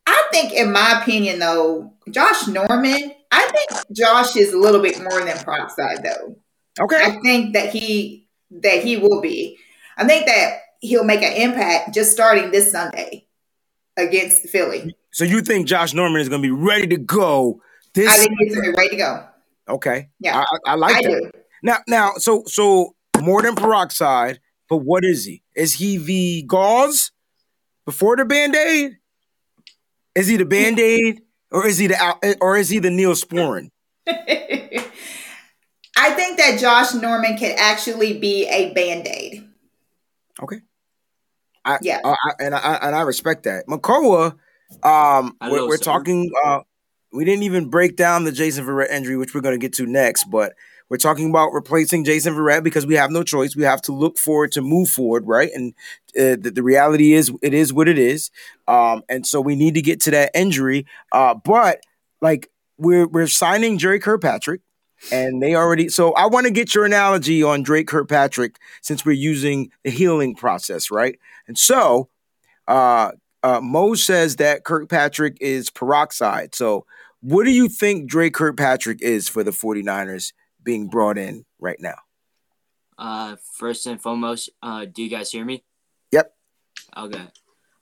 I 0.05 0.27
think, 0.31 0.53
in 0.53 0.71
my 0.71 1.01
opinion, 1.01 1.39
though, 1.39 1.93
Josh 2.09 2.47
Norman. 2.47 3.13
I 3.29 3.51
think 3.51 3.83
Josh 3.91 4.37
is 4.37 4.53
a 4.53 4.57
little 4.57 4.81
bit 4.81 5.01
more 5.01 5.23
than 5.23 5.37
peroxide, 5.37 6.03
though. 6.03 6.37
Okay. 6.79 6.95
I 6.95 7.19
think 7.21 7.53
that 7.53 7.73
he 7.73 8.29
that 8.51 8.83
he 8.83 8.95
will 8.95 9.19
be. 9.19 9.57
I 9.97 10.05
think 10.05 10.27
that 10.27 10.59
he'll 10.79 11.03
make 11.03 11.23
an 11.23 11.33
impact 11.33 11.93
just 11.93 12.11
starting 12.11 12.51
this 12.51 12.71
Sunday 12.71 13.27
against 13.97 14.47
Philly. 14.49 14.95
So 15.11 15.23
you 15.23 15.41
think 15.41 15.67
Josh 15.67 15.93
Norman 15.93 16.21
is 16.21 16.29
going 16.29 16.41
to 16.41 16.47
be 16.47 16.51
ready 16.51 16.87
to 16.87 16.97
go 16.97 17.61
this? 17.93 18.09
I 18.09 18.17
think 18.17 18.31
he's 18.39 18.57
ready 18.75 18.89
to 18.89 18.95
go. 18.95 19.25
okay. 19.69 20.09
Yeah. 20.19 20.39
I, 20.65 20.71
I- 20.71 20.75
like 20.75 20.95
I 20.95 21.01
that. 21.03 21.31
do. 21.33 21.39
Now, 21.61 21.77
now, 21.87 22.11
so 22.17 22.43
so 22.47 22.95
more 23.21 23.41
than 23.41 23.55
peroxide, 23.55 24.39
but 24.67 24.77
what 24.77 25.05
is 25.05 25.23
he? 25.25 25.43
Is 25.55 25.73
he 25.75 25.97
the 25.97 26.43
gauze 26.47 27.11
before 27.85 28.17
the 28.17 28.25
band 28.25 28.55
aid? 28.55 28.97
Is 30.15 30.27
he 30.27 30.35
the 30.37 30.45
band 30.45 30.79
aid, 30.79 31.21
or 31.51 31.65
is 31.65 31.77
he 31.77 31.87
the 31.87 32.37
or 32.41 32.57
is 32.57 32.67
he 32.69 32.79
the 32.79 32.89
Neosporin? 32.89 33.69
I 35.95 36.09
think 36.15 36.37
that 36.37 36.57
Josh 36.59 36.93
Norman 36.95 37.37
can 37.37 37.55
actually 37.57 38.19
be 38.19 38.47
a 38.49 38.73
band 38.73 39.07
aid. 39.07 39.47
Okay. 40.41 40.57
I, 41.65 41.77
Yeah. 41.81 41.99
I, 42.03 42.09
I- 42.11 42.33
and 42.39 42.55
I 42.55 42.75
and 42.81 42.95
I 42.95 43.01
respect 43.01 43.43
that. 43.43 43.65
Makoa, 43.67 44.35
um, 44.83 45.37
we're, 45.51 45.67
we're 45.67 45.77
talking. 45.77 46.31
Uh, 46.45 46.59
we 47.11 47.25
didn't 47.25 47.43
even 47.43 47.69
break 47.69 47.95
down 47.95 48.23
the 48.23 48.31
Jason 48.31 48.65
Verrett 48.65 48.89
injury, 48.89 49.17
which 49.17 49.35
we're 49.35 49.41
going 49.41 49.53
to 49.53 49.59
get 49.63 49.73
to 49.73 49.85
next. 49.85 50.25
But 50.31 50.53
we're 50.89 50.97
talking 50.97 51.29
about 51.29 51.49
replacing 51.53 52.03
Jason 52.05 52.33
Verrett 52.33 52.63
because 52.63 52.85
we 52.87 52.95
have 52.95 53.11
no 53.11 53.23
choice. 53.23 53.55
We 53.55 53.63
have 53.63 53.81
to 53.83 53.91
look 53.93 54.17
forward 54.17 54.51
to 54.53 54.61
move 54.61 54.89
forward, 54.89 55.25
right? 55.27 55.49
And 55.53 55.73
uh, 56.17 56.37
the, 56.41 56.51
the 56.55 56.63
reality 56.63 57.13
is, 57.13 57.31
it 57.43 57.53
is 57.53 57.71
what 57.71 57.87
it 57.87 57.97
is. 57.99 58.31
Um, 58.67 59.03
and 59.09 59.25
so 59.27 59.41
we 59.41 59.55
need 59.55 59.75
to 59.75 59.81
get 59.81 59.99
to 60.01 60.11
that 60.11 60.31
injury. 60.33 60.85
Uh, 61.11 61.35
but 61.35 61.81
like 62.19 62.49
we're 62.79 63.07
we're 63.07 63.27
signing 63.27 63.77
Jerry 63.77 63.99
Kirkpatrick. 63.99 64.61
And 65.11 65.41
they 65.41 65.55
already 65.55 65.89
so 65.89 66.13
I 66.13 66.27
want 66.27 66.45
to 66.47 66.51
get 66.51 66.73
your 66.73 66.85
analogy 66.85 67.43
on 67.43 67.63
Dre 67.63 67.83
Kirkpatrick 67.83 68.57
since 68.81 69.05
we're 69.05 69.11
using 69.13 69.71
the 69.83 69.91
healing 69.91 70.35
process, 70.35 70.89
right? 70.89 71.19
And 71.47 71.57
so 71.57 72.09
uh 72.67 73.11
uh 73.43 73.59
Mo 73.61 73.95
says 73.95 74.37
that 74.37 74.63
Kirkpatrick 74.63 75.37
is 75.41 75.69
peroxide. 75.69 76.55
So 76.55 76.85
what 77.23 77.45
do 77.45 77.51
you 77.51 77.69
think 77.69 78.09
Dre 78.09 78.29
Kirkpatrick 78.29 79.01
is 79.01 79.29
for 79.29 79.43
the 79.43 79.51
49ers 79.51 80.33
being 80.61 80.87
brought 80.87 81.17
in 81.17 81.45
right 81.57 81.79
now? 81.79 81.95
Uh, 82.97 83.37
first 83.53 83.85
and 83.85 84.01
foremost, 84.01 84.49
uh, 84.61 84.85
do 84.85 85.01
you 85.01 85.09
guys 85.09 85.31
hear 85.31 85.45
me? 85.45 85.63
Yep. 86.11 86.33
Okay. 86.97 87.25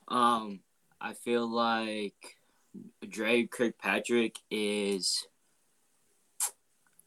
Um, 0.08 0.60
I 1.00 1.14
feel 1.14 1.48
like 1.48 2.38
Dre 3.08 3.46
Kirkpatrick 3.48 4.38
is, 4.52 5.26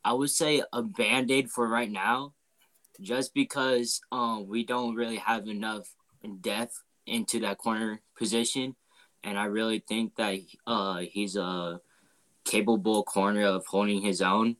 I 0.05 0.13
would 0.13 0.31
say, 0.31 0.63
a 0.73 0.83
band 0.83 1.31
aid 1.31 1.51
for 1.51 1.67
right 1.69 1.91
now, 1.91 2.35
just 3.01 3.35
because 3.35 4.01
um 4.13 4.47
we 4.47 4.65
don't 4.65 4.95
really 4.95 5.17
have 5.17 5.49
enough 5.49 5.89
depth 6.41 6.83
into 7.07 7.41
that 7.41 7.59
corner 7.59 8.01
position, 8.17 8.77
and 9.23 9.39
I 9.39 9.45
really 9.47 9.81
think 9.81 10.17
that 10.17 10.39
uh 10.67 10.99
he's 10.99 11.37
a 11.37 11.81
capable 12.45 13.03
corner 13.05 13.47
of 13.47 13.65
holding 13.67 14.03
his 14.03 14.21
own 14.21 14.57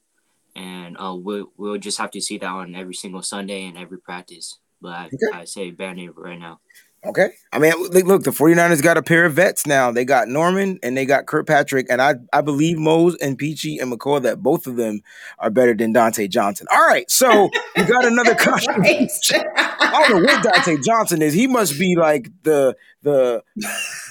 and 0.57 0.97
uh, 0.99 1.15
we'll, 1.15 1.53
we'll 1.57 1.79
just 1.79 1.99
have 1.99 2.11
to 2.13 2.21
see 2.21 2.39
that 2.39 2.47
on 2.47 2.75
every 2.75 2.95
single 2.95 3.23
Sunday 3.23 3.67
and 3.67 3.77
every 3.77 3.99
practice. 3.99 4.59
But 4.81 4.93
I, 4.93 5.05
Okay. 5.07 5.39
I 5.41 5.45
say 5.45 5.71
Band-Aid 5.71 6.11
right 6.17 6.39
now. 6.39 6.61
Okay. 7.07 7.31
I 7.53 7.59
mean, 7.59 7.73
look, 7.77 8.25
the 8.25 8.31
49ers 8.31 8.83
got 8.83 8.97
a 8.97 9.03
pair 9.03 9.27
of 9.27 9.35
vets 9.35 9.67
now. 9.67 9.91
They 9.91 10.05
got 10.05 10.29
Norman 10.29 10.79
and 10.83 10.97
they 10.97 11.05
got 11.05 11.27
Kirkpatrick. 11.27 11.87
And 11.91 12.01
I, 12.01 12.15
I 12.33 12.41
believe 12.41 12.79
Mose 12.79 13.17
and 13.21 13.37
Peachy 13.37 13.79
and 13.79 13.93
McCall 13.93 14.23
that 14.23 14.43
both 14.43 14.67
of 14.67 14.77
them 14.77 15.03
are 15.39 15.51
better 15.51 15.75
than 15.75 15.93
Dontae 15.93 16.29
Johnson. 16.31 16.67
All 16.73 16.87
right. 16.87 17.11
So 17.11 17.51
you 17.77 17.85
got 17.85 18.05
another. 18.07 18.35
Right. 18.35 19.11
I 19.57 20.07
don't 20.09 20.23
know 20.23 20.25
what 20.25 20.45
Dontae 20.45 20.83
Johnson 20.83 21.21
is. 21.23 21.35
He 21.35 21.47
must 21.47 21.79
be 21.79 21.95
like 21.97 22.31
the 22.43 22.77
the 23.03 23.43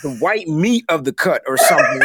the 0.04 0.16
white 0.20 0.48
meat 0.48 0.86
of 0.90 1.04
the 1.06 1.14
cut 1.14 1.42
or 1.48 1.58
something. 1.58 2.02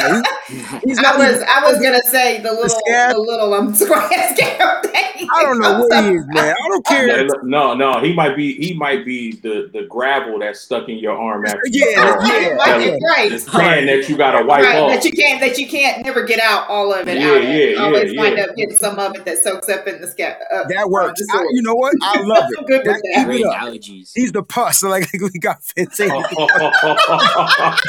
He- 0.49 0.57
he's 0.89 0.99
I 0.99 1.17
was 1.17 1.37
even- 1.37 1.49
I 1.49 1.63
was 1.65 1.79
gonna 1.83 2.03
say 2.05 2.41
the 2.41 2.53
little 2.53 2.69
scab? 2.71 3.15
the 3.15 3.21
little 3.21 3.53
um 3.55 3.75
square 3.75 4.09
scab 4.35 4.83
thing. 4.85 5.29
I 5.31 5.43
don't 5.43 5.59
know 5.61 5.81
what 5.81 6.05
he 6.05 6.11
is, 6.13 6.25
man. 6.29 6.55
I 6.55 6.69
don't 6.69 6.87
care. 6.87 7.25
look, 7.25 7.45
no, 7.45 7.75
no, 7.75 8.01
he 8.01 8.15
might 8.15 8.35
be 8.37 8.55
he 8.55 8.73
might 8.73 9.05
be 9.05 9.33
the 9.33 9.69
the 9.73 9.83
gravel 9.91 10.39
that's 10.39 10.61
stuck 10.61 10.89
in 10.89 10.99
your 10.99 11.19
arm 11.19 11.45
after 11.45 11.61
you 11.67 11.85
Yeah, 11.91 12.15
throw. 12.15 12.25
yeah. 12.27 12.49
right, 12.55 12.99
right. 13.05 13.31
This 13.31 13.49
can 13.49 13.87
that 13.87 14.09
you 14.09 14.17
gotta 14.17 14.45
wipe 14.47 14.63
Right, 14.65 14.79
off. 14.79 14.91
that 14.91 15.05
you 15.05 15.13
can't 15.13 15.41
that 15.41 15.59
you 15.59 15.67
can't 15.69 16.05
never 16.05 16.23
get 16.25 16.41
out 16.41 16.69
all 16.69 16.95
of 16.95 17.09
it. 17.09 17.19
Yeah, 17.19 17.29
out. 17.33 17.43
yeah, 17.43 17.51
yeah, 17.51 17.83
always 17.83 18.13
yeah. 18.13 18.21
wind 18.21 18.39
up 18.39 18.55
getting 18.57 18.77
some 18.77 18.99
of 18.99 19.15
it 19.17 19.25
that 19.25 19.39
soaks 19.39 19.69
up 19.69 19.87
in 19.87 20.01
the 20.01 20.07
scab. 20.07 20.37
Uh, 20.53 20.65
That 20.69 20.89
works. 20.89 21.21
the 21.21 21.29
I, 21.35 21.47
you 21.53 21.63
know 21.63 21.75
what? 21.75 21.95
I 22.01 22.21
love 22.23 22.45
it. 22.51 22.67
good 22.67 22.79
with 22.79 22.85
That- 22.87 23.03
that. 23.17 23.27
Great 23.27 23.45
allergies. 23.45 24.13
He's 24.15 24.33
the 24.33 24.43
pus. 24.43 24.79
So 24.81 24.89
like 24.89 25.09
we 25.13 25.31
got 25.41 25.63
Vince. 25.77 25.99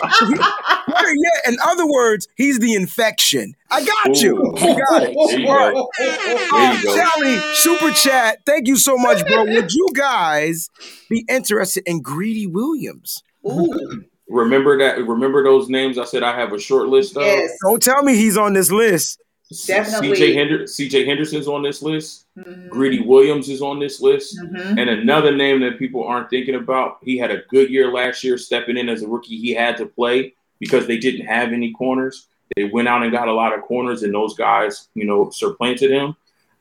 Oh. 0.04 0.84
Better 0.88 1.10
yet, 1.10 1.48
in 1.48 1.58
other 1.64 1.88
words, 1.88 2.28
he's 2.36 2.60
the 2.60 2.74
infection. 2.74 3.56
I 3.70 3.86
got 3.86 4.22
you. 4.22 4.38
Ooh. 4.38 4.54
You 4.60 4.84
got 4.90 5.04
it. 5.04 5.16
There 5.16 5.40
you 5.40 5.46
go. 5.46 5.90
There 5.98 6.50
uh, 6.52 6.80
you. 6.82 6.96
Sally, 6.96 7.56
super 7.56 7.92
chat. 7.92 8.40
Thank 8.46 8.68
you 8.68 8.78
so 8.78 8.98
much, 8.98 9.26
bro. 9.28 9.46
Would 9.46 9.72
you 9.72 9.90
guys 9.94 10.70
be 11.10 11.26
interested 11.30 11.84
in 11.86 12.02
Greedy 12.02 12.48
Williams? 12.48 13.24
Ooh, 13.46 14.06
remember 14.28 14.78
that 14.80 15.06
remember 15.08 15.44
those 15.44 15.70
names 15.70 15.98
I 15.98 16.06
said 16.06 16.24
I 16.24 16.36
have 16.36 16.54
a 16.54 16.60
short 16.60 16.88
list 16.88 17.16
of? 17.16 17.24
yes, 17.24 17.52
Don't 17.64 17.82
tell 17.82 18.04
me 18.04 18.16
he's 18.16 18.38
on 18.38 18.54
this 18.54 18.72
list. 18.72 19.22
Definitely. 19.66 20.16
CJ 20.18 20.34
Hender- 20.36 20.64
CJ 20.68 21.06
Henderson's 21.08 21.48
on 21.48 21.64
this 21.64 21.82
list. 21.82 22.26
Mhm, 22.38 22.70
Greedy 22.70 23.00
Williams 23.02 23.50
is 23.50 23.62
on 23.64 23.80
this 23.80 24.00
list. 24.00 24.38
mhm. 24.40 24.78
And 24.80 24.90
another 24.90 25.36
name 25.36 25.60
that 25.62 25.80
people 25.80 26.04
aren't 26.04 26.30
thinking 26.30 26.54
about, 26.56 26.98
he 27.04 27.18
had 27.18 27.32
a 27.32 27.42
good 27.50 27.70
year 27.72 27.92
last 27.92 28.24
year 28.24 28.38
stepping 28.38 28.78
in 28.78 28.90
as 28.90 29.02
a 29.02 29.08
rookie. 29.08 29.38
He 29.38 29.54
had 29.54 29.76
to 29.78 29.88
play 29.88 30.34
because 30.60 30.86
they 30.86 30.98
didn't 30.98 31.26
have 31.26 31.52
any 31.52 31.72
corners. 31.72 32.28
They 32.56 32.66
went 32.66 32.88
out 32.88 33.02
and 33.02 33.12
got 33.12 33.28
a 33.28 33.34
lot 33.34 33.54
of 33.54 33.62
corners, 33.64 34.04
and 34.04 34.14
those 34.14 34.36
guys, 34.36 34.88
you 34.94 35.06
know, 35.06 35.30
supplanted 35.32 35.90
him. 35.92 36.16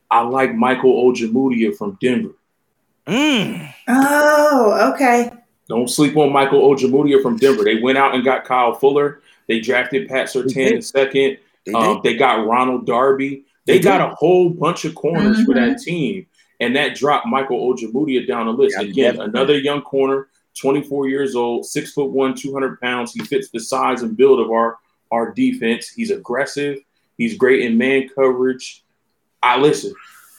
I 0.09 0.21
like 0.21 0.55
Michael 0.55 1.03
Ojemudia 1.11 1.75
from 1.77 1.97
Denver. 2.01 2.33
Mm. 3.07 3.71
Oh, 3.87 4.91
okay. 4.93 5.31
Don't 5.67 5.89
sleep 5.89 6.17
on 6.17 6.31
Michael 6.31 6.61
Ojemudia 6.73 7.21
from 7.21 7.37
Denver. 7.37 7.63
They 7.63 7.79
went 7.79 7.97
out 7.97 8.15
and 8.15 8.23
got 8.23 8.45
Kyle 8.45 8.73
Fuller. 8.73 9.21
They 9.47 9.59
drafted 9.59 10.07
Pat 10.09 10.31
They 10.33 10.39
Surtain 10.41 10.71
in 10.71 10.81
second. 10.81 11.37
They 11.71 11.77
Um, 11.77 12.01
they 12.03 12.15
got 12.15 12.45
Ronald 12.45 12.85
Darby. 12.85 13.45
They, 13.65 13.73
They 13.73 13.79
got 13.79 13.99
did. 13.99 14.11
a 14.11 14.15
whole 14.15 14.49
bunch 14.49 14.85
of 14.85 14.95
corners 14.95 15.43
for 15.43 15.51
Mhm. 15.53 15.55
that 15.55 15.79
team, 15.81 16.25
and 16.59 16.75
that 16.75 16.95
dropped 16.95 17.27
Michael 17.27 17.71
Ojemudia 17.73 18.25
down 18.27 18.47
the 18.47 18.53
list. 18.53 18.75
Yeah, 18.77 18.87
Again, 18.87 19.03
definitely. 19.15 19.29
another 19.39 19.57
young 19.59 19.81
corner, 19.81 20.27
24 20.59 21.07
years 21.07 21.35
old, 21.35 21.65
six 21.65 21.91
foot 21.93 22.09
one, 22.11 22.33
200 22.33 22.79
pounds. 22.81 23.13
He 23.13 23.19
fits 23.21 23.49
the 23.49 23.59
size 23.59 24.01
and 24.01 24.15
build 24.17 24.39
of 24.39 24.49
our 24.51 24.77
our 25.11 25.31
defense. 25.33 25.89
He's 25.89 26.11
aggressive. 26.11 26.77
He's 27.17 27.35
great 27.35 27.61
in 27.61 27.77
man 27.79 28.09
coverage. 28.09 28.83
I 29.41 29.59
listen. 29.59 29.93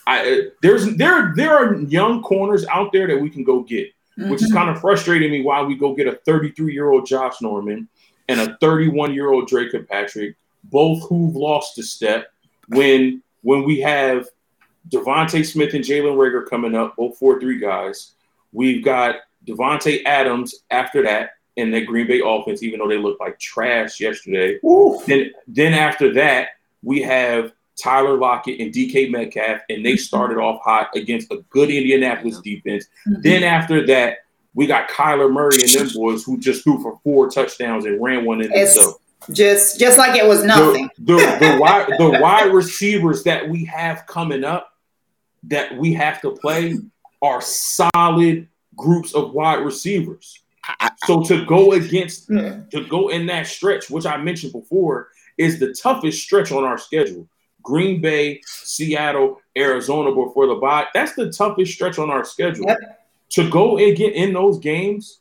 I 0.06 0.20
uh, 0.20 0.36
there's 0.62 0.96
there 0.96 1.32
there 1.36 1.52
are 1.56 1.80
young 1.82 2.22
corners 2.22 2.64
out 2.66 2.92
there 2.92 3.06
that 3.08 3.20
we 3.20 3.30
can 3.30 3.44
go 3.44 3.60
get 3.60 3.88
which 4.28 4.42
is 4.42 4.50
Mhm. 4.50 4.54
kind 4.54 4.70
of 4.70 4.78
frustrating 4.80 5.30
me 5.30 5.40
why 5.42 5.62
we 5.62 5.74
go 5.76 5.94
get 5.94 6.06
a 6.06 6.12
33 6.26 6.72
year 6.74 6.90
old 6.90 7.06
Josh 7.06 7.40
Norman 7.40 7.88
and 8.28 8.40
a 8.40 8.56
31 8.60 9.14
year 9.14 9.30
old 9.30 9.48
Drake 9.48 9.72
Patrick, 9.88 10.34
both 10.70 11.09
who've 11.09 11.35
lost 11.35 11.78
a 11.78 11.83
step. 11.83 12.33
When 12.68 13.22
when 13.42 13.64
we 13.64 13.80
have 13.80 14.28
DeVonta 14.88 15.44
Smith 15.44 15.74
and 15.74 15.85
Jalen 15.85 16.16
Reagor 16.16 16.48
coming 16.48 16.74
up, 16.74 16.96
both 16.96 17.18
four 17.18 17.40
three 17.40 17.59
guys. 17.59 18.12
We've 18.52 18.85
got 18.85 19.16
Davante 19.46 20.04
Adams 20.04 20.54
after 20.70 21.02
that 21.04 21.30
in 21.56 21.70
the 21.70 21.85
Green 21.85 22.06
Bay 22.06 22.20
offense, 22.24 22.62
even 22.62 22.78
though 22.80 22.88
they 22.88 22.98
looked 22.98 23.20
like 23.20 23.38
trash 23.38 24.00
yesterday. 24.00 24.59
Ooh. 24.64 25.00
Then 25.06 25.33
then 25.46 25.74
after 25.74 26.12
that, 26.14 26.48
we 26.83 27.02
have 27.02 27.52
Tyler 27.80 28.16
Lockett 28.16 28.61
and 28.61 28.72
DK 28.72 29.11
Metcalf, 29.11 29.61
and 29.68 29.85
they 29.85 29.96
started 29.96 30.38
off 30.38 30.61
hot 30.62 30.90
against 30.94 31.33
a 31.33 31.38
good 31.50 31.70
Indianapolis 31.70 32.40
defense. 32.40 32.87
Mm-hmm. 33.06 33.22
Then 33.22 33.42
after 33.42 33.87
that, 33.87 34.18
we 34.54 34.66
got 34.66 34.88
Kyler 34.88 35.33
Murray 35.33 35.62
and 35.62 35.70
them 35.70 35.88
boys 35.94 36.24
who 36.24 36.38
just 36.38 36.64
threw 36.64 36.83
for 36.83 36.98
four 37.04 37.30
touchdowns 37.30 37.85
and 37.85 38.02
ran 38.02 38.24
one 38.24 38.40
in 38.40 38.50
It's 38.52 38.74
themselves. 38.74 38.98
Just 39.33 39.78
just 39.78 39.98
like 39.98 40.18
it 40.18 40.26
was 40.26 40.44
nothing. 40.44 40.90
The, 40.98 41.14
the, 41.14 41.38
the, 41.40 41.59
wide, 41.61 41.87
the 41.98 42.18
wide 42.20 42.52
receivers 42.52 43.22
that 43.24 43.48
we 43.48 43.64
have 43.66 44.06
coming 44.06 44.44
up 44.44 44.72
that 45.44 45.76
we 45.76 45.92
have 45.94 46.20
to 46.22 46.33
play 46.33 46.76
are 47.22 47.40
solid 47.40 48.48
groups 48.76 49.14
of 49.14 49.33
wide 49.33 49.64
receivers. 49.64 50.42
So 51.06 51.22
to 51.24 51.44
go 51.46 51.72
against 51.72 52.28
Mm. 52.28 52.70
to 52.70 52.87
go 52.87 53.09
in 53.09 53.26
that 53.26 53.46
stretch, 53.46 53.90
which 53.90 54.06
I 54.06 54.16
mentioned 54.18 54.52
before, 54.52 55.09
is 55.38 55.59
the 55.59 55.74
toughest 55.74 56.22
stretch 56.22 56.52
on 56.52 56.64
our 56.64 56.78
schedule. 56.78 57.26
Green 57.62 58.00
Bay, 58.00 58.40
Seattle, 58.46 59.40
Arizona 59.56 60.14
before 60.14 60.46
the 60.46 60.54
bye. 60.54 60.87
That's 60.94 61.14
the 61.14 61.30
toughest 61.30 61.72
stretch 61.72 61.98
on 61.98 62.11
our 62.11 62.24
schedule. 62.24 62.66
Yep. 62.66 62.78
To 63.30 63.50
go 63.50 63.78
and 63.78 63.96
get 63.96 64.14
in 64.14 64.33
those 64.33 64.59
games 64.59 65.19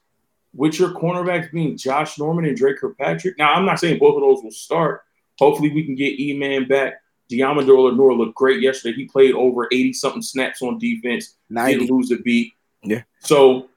with 0.53 0.79
your 0.79 0.91
cornerbacks 0.91 1.51
being 1.51 1.77
Josh 1.77 2.17
Norman 2.17 2.45
and 2.45 2.57
Dre 2.57 2.73
Kirkpatrick. 2.73 3.37
Now, 3.37 3.53
I'm 3.53 3.65
not 3.65 3.79
saying 3.79 3.99
both 3.99 4.15
of 4.15 4.21
those 4.21 4.43
will 4.43 4.51
start. 4.51 5.03
Hopefully, 5.37 5.71
we 5.71 5.83
can 5.83 5.95
get 5.95 6.19
E 6.19 6.37
Man 6.37 6.67
back. 6.67 7.01
Deommodore 7.31 7.91
Lenoir 7.91 8.13
looked 8.13 8.35
great 8.35 8.61
yesterday. 8.61 8.95
He 8.95 9.05
played 9.05 9.35
over 9.35 9.67
80 9.71 9.93
something 9.93 10.21
snaps 10.21 10.63
on 10.63 10.79
defense, 10.79 11.35
90. 11.49 11.73
didn't 11.73 11.95
lose 11.95 12.11
a 12.11 12.17
beat. 12.17 12.53
Yeah. 12.83 13.03
So 13.19 13.69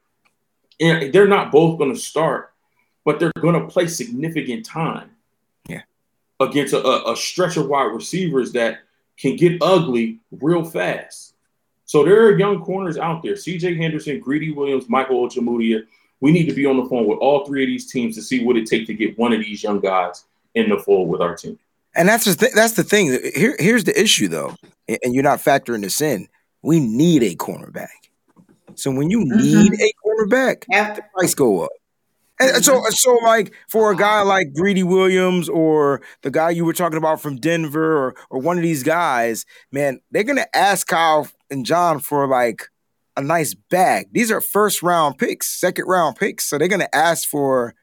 and 0.79 1.13
they're 1.13 1.27
not 1.27 1.51
both 1.51 1.77
going 1.77 1.93
to 1.93 1.99
start, 1.99 2.53
but 3.05 3.19
they're 3.19 3.31
going 3.39 3.59
to 3.59 3.67
play 3.67 3.87
significant 3.87 4.65
time. 4.65 5.11
Yeah. 5.67 5.81
Against 6.39 6.73
a, 6.73 6.83
a, 6.83 7.13
a 7.13 7.15
stretch 7.15 7.57
of 7.57 7.67
wide 7.67 7.93
receivers 7.93 8.51
that 8.53 8.79
can 9.17 9.35
get 9.35 9.61
ugly 9.61 10.19
real 10.31 10.63
fast. 10.63 11.35
So 11.85 12.03
there 12.03 12.25
are 12.25 12.37
young 12.37 12.61
corners 12.63 12.97
out 12.97 13.21
there. 13.21 13.33
CJ 13.33 13.77
Henderson, 13.77 14.19
Greedy 14.19 14.51
Williams, 14.51 14.89
Michael 14.89 15.27
Ojemudia. 15.27 15.83
We 16.23 16.31
need 16.31 16.47
to 16.47 16.53
be 16.53 16.65
on 16.65 16.77
the 16.77 16.85
phone 16.85 17.05
with 17.05 17.19
all 17.19 17.45
three 17.45 17.63
of 17.63 17.67
these 17.67 17.91
teams 17.91 18.15
to 18.15 18.21
see 18.21 18.45
what 18.45 18.55
it 18.55 18.65
takes 18.65 18.87
to 18.87 18.93
get 18.93 19.19
one 19.19 19.33
of 19.33 19.41
these 19.41 19.61
young 19.61 19.81
guys 19.81 20.23
in 20.55 20.69
the 20.69 20.77
fold 20.77 21.09
with 21.09 21.19
our 21.19 21.35
team. 21.35 21.59
And 21.95 22.07
that's 22.07 22.23
the 22.23 22.33
th- 22.33 22.53
that's 22.53 22.73
the 22.73 22.83
thing. 22.85 23.07
Here, 23.35 23.57
here's 23.59 23.83
the 23.83 24.01
issue 24.01 24.29
though, 24.29 24.55
and 24.87 24.97
and 25.03 25.13
you're 25.13 25.21
not 25.21 25.39
factoring 25.39 25.81
this 25.81 25.99
in. 25.99 26.29
We 26.61 26.79
need 26.79 27.23
a 27.23 27.35
cornerback. 27.35 27.89
So 28.75 28.89
when 28.89 29.09
you 29.09 29.19
mm-hmm. 29.19 29.37
need 29.37 29.73
a 29.73 29.93
cornerback, 30.05 30.63
Yep. 30.71 30.95
the 30.95 31.03
price 31.13 31.35
go 31.35 31.65
up. 31.65 31.71
And 32.39 32.63
so, 32.63 32.81
so 32.89 33.15
like 33.15 33.53
for 33.67 33.91
a 33.91 33.95
guy 33.95 34.21
like 34.21 34.53
Greedy 34.53 34.83
Williams 34.83 35.49
or 35.49 36.01
the 36.21 36.31
guy 36.31 36.51
you 36.51 36.63
were 36.63 36.73
talking 36.73 36.97
about 36.97 37.19
from 37.19 37.35
Denver 37.35 37.97
or 37.97 38.15
or 38.29 38.39
one 38.39 38.55
of 38.55 38.63
these 38.63 38.81
guys, 38.81 39.45
man, 39.73 39.99
they're 40.09 40.23
gonna 40.23 40.47
ask 40.53 40.87
Kyle 40.87 41.27
and 41.51 41.65
John 41.65 41.99
for 41.99 42.27
like 42.27 42.69
a 43.15 43.21
nice 43.21 43.53
bag. 43.53 44.07
These 44.11 44.31
are 44.31 44.41
first 44.41 44.81
round 44.83 45.17
picks, 45.17 45.47
second 45.59 45.85
round 45.85 46.15
picks, 46.17 46.45
so 46.45 46.57
they're 46.57 46.67
gonna 46.67 46.89
ask 46.93 47.27
for 47.27 47.75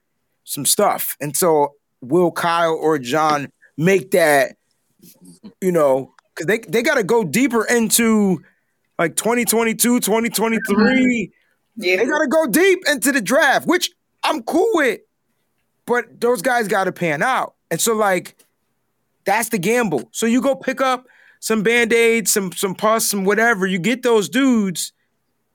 some 0.44 0.66
stuff. 0.66 1.16
And 1.20 1.36
so, 1.36 1.74
will 2.00 2.32
Kyle 2.32 2.74
or 2.74 2.98
John 2.98 3.48
make 3.76 4.10
that? 4.12 4.56
You 5.60 5.72
know, 5.72 6.12
because 6.34 6.46
they 6.46 6.58
they 6.58 6.82
got 6.82 6.96
to 6.96 7.04
go 7.04 7.24
deeper 7.24 7.64
into 7.64 8.42
like 8.98 9.16
2022, 9.16 10.00
2023 10.00 11.32
Yeah. 11.76 11.96
they 11.96 12.04
gotta 12.04 12.26
go 12.28 12.46
deep 12.46 12.80
into 12.86 13.12
the 13.12 13.20
draft, 13.22 13.66
which 13.66 13.90
I'm 14.22 14.42
cool 14.42 14.68
with. 14.74 15.00
But 15.86 16.20
those 16.20 16.42
guys 16.42 16.68
gotta 16.68 16.92
pan 16.92 17.22
out. 17.22 17.54
And 17.70 17.80
so 17.80 17.94
like 17.94 18.36
that's 19.24 19.48
the 19.50 19.58
gamble. 19.58 20.08
So 20.12 20.26
you 20.26 20.42
go 20.42 20.54
pick 20.54 20.80
up 20.80 21.06
some 21.40 21.62
band-aids, 21.62 22.30
some 22.32 22.52
some 22.52 22.74
pus, 22.74 23.08
some 23.08 23.24
whatever, 23.24 23.66
you 23.66 23.78
get 23.78 24.02
those 24.02 24.28
dudes. 24.28 24.92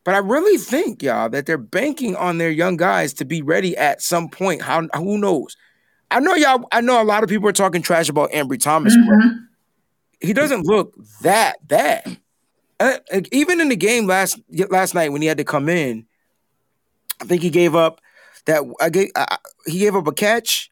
But 0.05 0.13
I 0.15 0.19
really 0.19 0.57
think, 0.57 1.01
y'all, 1.03 1.29
that 1.29 1.47
they're 1.47 1.57
banking 1.57 2.15
on 2.15 2.37
their 2.37 2.51
young 2.51 2.77
guys 2.77 3.11
to 3.15 3.25
be 3.25 3.41
ready 3.41 3.75
at 3.75 4.01
some 4.01 4.29
point. 4.29 4.61
How 4.61 4.83
who 4.93 5.17
knows? 5.17 5.57
I 6.11 6.19
know 6.19 6.35
y'all, 6.35 6.65
I 6.71 6.79
know 6.81 7.01
a 7.01 7.03
lot 7.03 7.23
of 7.23 7.29
people 7.29 7.49
are 7.49 7.53
talking 7.53 7.81
trash 7.81 8.07
about 8.07 8.31
Ambry 8.31 8.59
Thomas, 8.61 8.95
but 8.95 9.15
Mhm. 9.17 9.47
he 10.21 10.31
doesn't 10.31 10.65
look 10.65 10.93
that 11.21 11.67
bad. 11.67 12.17
Uh, 12.79 12.97
even 13.31 13.59
in 13.59 13.69
the 13.69 13.75
game 13.75 14.05
last 14.05 14.39
last 14.69 14.93
night 14.93 15.11
when 15.11 15.21
he 15.21 15.27
had 15.27 15.37
to 15.39 15.43
come 15.43 15.67
in, 15.69 16.05
I 17.19 17.25
think 17.25 17.41
he 17.41 17.49
gave 17.49 17.73
up 17.75 17.99
that 18.45 18.61
I 18.79 18.89
gave, 18.89 19.09
I, 19.15 19.37
he 19.65 19.79
gave 19.79 19.95
up 19.95 20.05
a 20.05 20.11
catch, 20.11 20.69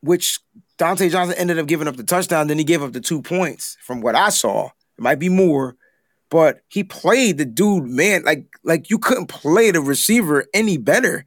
which 0.00 0.38
Dontae 0.78 1.10
Johnson 1.10 1.36
ended 1.38 1.58
up 1.58 1.66
giving 1.66 1.88
up 1.88 1.96
the 1.96 2.04
touchdown. 2.04 2.46
Then 2.46 2.58
he 2.58 2.64
gave 2.64 2.82
up 2.82 2.92
the 2.92 3.00
two 3.00 3.20
points. 3.20 3.76
From 3.84 4.00
what 4.00 4.14
I 4.14 4.28
saw, 4.28 4.66
it 4.66 5.02
might 5.02 5.18
be 5.18 5.28
more, 5.28 5.76
but 6.30 6.60
he 6.68 6.84
played 6.84 7.38
the 7.38 7.44
dude 7.44 7.84
man 7.84 8.22
like 8.24 8.46
like 8.64 8.88
you 8.90 8.98
couldn't 8.98 9.26
play 9.26 9.70
the 9.70 9.80
receiver 9.80 10.46
any 10.54 10.76
better. 10.76 11.24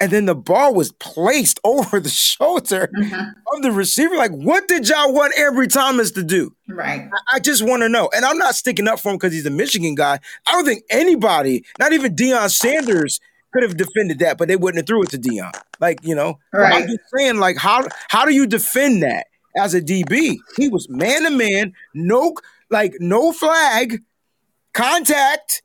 And 0.00 0.10
then 0.10 0.24
the 0.26 0.34
ball 0.34 0.74
was 0.74 0.90
placed 0.92 1.60
over 1.64 2.00
the 2.00 2.08
shoulder 2.08 2.90
Mhm. 2.98 3.32
of 3.54 3.62
the 3.62 3.70
receiver. 3.70 4.16
Like, 4.16 4.32
what 4.32 4.66
did 4.66 4.88
y'all 4.88 5.12
want 5.14 5.32
Ambry 5.36 5.68
Thomas 5.72 6.10
to 6.12 6.24
do? 6.24 6.56
Right. 6.68 7.08
I 7.32 7.38
just 7.38 7.62
want 7.62 7.82
to 7.82 7.88
know. 7.88 8.10
And 8.12 8.24
I'm 8.24 8.36
not 8.36 8.56
sticking 8.56 8.88
up 8.88 8.98
for 8.98 9.10
him 9.10 9.14
because 9.16 9.32
he's 9.32 9.46
a 9.46 9.50
Michigan 9.50 9.94
guy. 9.94 10.18
I 10.46 10.52
don't 10.52 10.64
think 10.64 10.82
anybody, 10.90 11.64
not 11.78 11.92
even 11.92 12.16
Deion 12.16 12.50
Sanders, 12.50 13.20
could 13.52 13.62
have 13.62 13.76
defended 13.76 14.18
that, 14.18 14.38
but 14.38 14.48
they 14.48 14.56
wouldn't 14.56 14.78
have 14.78 14.86
threw 14.88 15.02
it 15.04 15.10
to 15.10 15.18
Deion. 15.18 15.52
Like, 15.78 16.00
you 16.02 16.16
know, 16.16 16.38
Right. 16.52 16.82
I'm 16.82 16.88
just 16.88 17.04
saying, 17.16 17.36
like, 17.36 17.56
how 17.58 17.86
how 18.08 18.24
do 18.24 18.34
you 18.34 18.46
defend 18.48 19.04
that 19.04 19.26
as 19.56 19.72
a 19.72 19.80
DB? 19.80 20.38
He 20.56 20.68
was 20.68 20.88
man 20.88 21.22
to 21.24 21.30
man, 21.30 21.74
no 21.94 22.34
like 22.70 22.94
no 22.98 23.30
flag, 23.30 24.02
contact, 24.72 25.62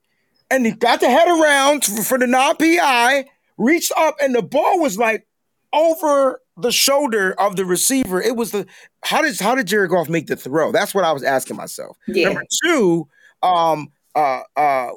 and 0.50 0.66
he 0.66 0.72
got 0.72 1.00
the 1.00 1.10
head 1.10 1.28
around 1.28 1.86
for, 1.86 2.18
the 2.18 2.28
non-PI, 2.28 3.26
reached 3.58 3.92
up, 3.98 4.16
and 4.22 4.34
the 4.36 4.42
ball 4.42 4.80
was 4.80 4.98
like 4.98 5.28
over 5.74 6.42
the 6.58 6.72
shoulder 6.72 7.34
of 7.40 7.56
the 7.56 7.66
receiver. 7.66 8.22
It 8.22 8.36
was 8.36 8.52
the 8.52 8.66
how 9.04 9.22
did 9.22 9.40
how 9.40 9.56
did 9.56 9.68
Jared 9.68 9.92
Goff 9.92 10.10
make 10.10 10.28
the 10.28 10.36
throw? 10.36 10.72
That's 10.72 10.94
what 10.94 11.04
I 11.04 11.12
was 11.12 11.24
asking 11.24 11.58
myself. 11.58 11.98
Yeah. 12.08 12.26
Number 12.26 12.44
two, 12.64 13.08
um, 13.44 13.90
uh, 14.16 14.42
uh, 14.56 14.90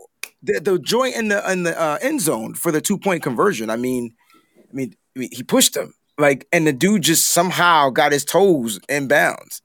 the, 0.42 0.60
the 0.60 0.78
joint 0.78 1.16
in 1.16 1.28
the 1.28 1.50
in 1.50 1.64
the 1.64 1.78
uh, 1.78 1.98
end 2.00 2.20
zone 2.20 2.54
for 2.54 2.72
the 2.72 2.80
two 2.80 2.98
point 2.98 3.22
conversion. 3.22 3.70
I 3.70 3.76
mean, 3.76 4.14
I 4.58 4.74
mean, 4.74 4.94
I 5.16 5.20
mean, 5.20 5.28
he 5.32 5.42
pushed 5.42 5.76
him 5.76 5.94
like, 6.18 6.46
and 6.52 6.66
the 6.66 6.72
dude 6.72 7.02
just 7.02 7.28
somehow 7.28 7.90
got 7.90 8.12
his 8.12 8.24
toes 8.24 8.78
in 8.88 9.08
bounds. 9.08 9.62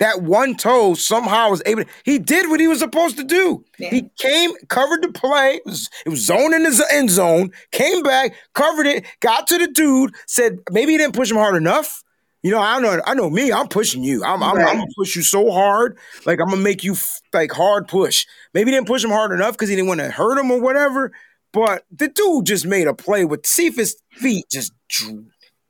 That 0.00 0.22
one 0.22 0.56
toe 0.56 0.94
somehow 0.94 1.50
was 1.50 1.62
able. 1.66 1.84
he 2.04 2.18
did 2.18 2.48
what 2.48 2.58
he 2.58 2.66
was 2.66 2.78
supposed 2.78 3.18
to 3.18 3.24
do. 3.24 3.64
Yeah. 3.78 3.90
He 3.90 4.10
came, 4.18 4.52
covered 4.68 5.02
the 5.02 5.12
play. 5.12 5.56
It 5.56 5.66
was, 5.66 5.90
it 6.06 6.08
was 6.08 6.24
zone 6.24 6.54
in 6.54 6.62
the 6.62 6.86
end 6.90 7.10
zone. 7.10 7.52
Came 7.70 8.02
back, 8.02 8.34
covered 8.54 8.86
it, 8.86 9.04
got 9.20 9.46
to 9.48 9.58
the 9.58 9.68
dude. 9.68 10.14
Said 10.26 10.58
maybe 10.70 10.92
he 10.92 10.98
didn't 10.98 11.14
push 11.14 11.30
him 11.30 11.36
hard 11.36 11.54
enough. 11.54 12.02
You 12.42 12.50
know, 12.50 12.58
I 12.58 12.80
know, 12.80 12.98
I 13.04 13.12
know 13.12 13.28
me. 13.28 13.52
I'm 13.52 13.68
pushing 13.68 14.02
you. 14.02 14.24
I'm, 14.24 14.42
I'm, 14.42 14.56
I'm 14.56 14.78
gonna 14.78 14.86
push 14.96 15.14
you 15.14 15.22
so 15.22 15.50
hard, 15.50 15.98
like 16.24 16.40
I'm 16.40 16.48
gonna 16.48 16.62
make 16.62 16.82
you 16.82 16.96
like 17.34 17.52
hard 17.52 17.86
push. 17.86 18.24
Maybe 18.54 18.70
he 18.70 18.76
didn't 18.78 18.88
push 18.88 19.04
him 19.04 19.10
hard 19.10 19.32
enough 19.32 19.52
because 19.52 19.68
he 19.68 19.76
didn't 19.76 19.88
want 19.88 20.00
to 20.00 20.10
hurt 20.10 20.38
him 20.38 20.50
or 20.50 20.60
whatever. 20.62 21.12
But 21.52 21.84
the 21.90 22.08
dude 22.08 22.46
just 22.46 22.64
made 22.64 22.86
a 22.86 22.94
play 22.94 23.26
with 23.26 23.44
if 23.58 23.92
feet 24.12 24.46
just 24.50 24.72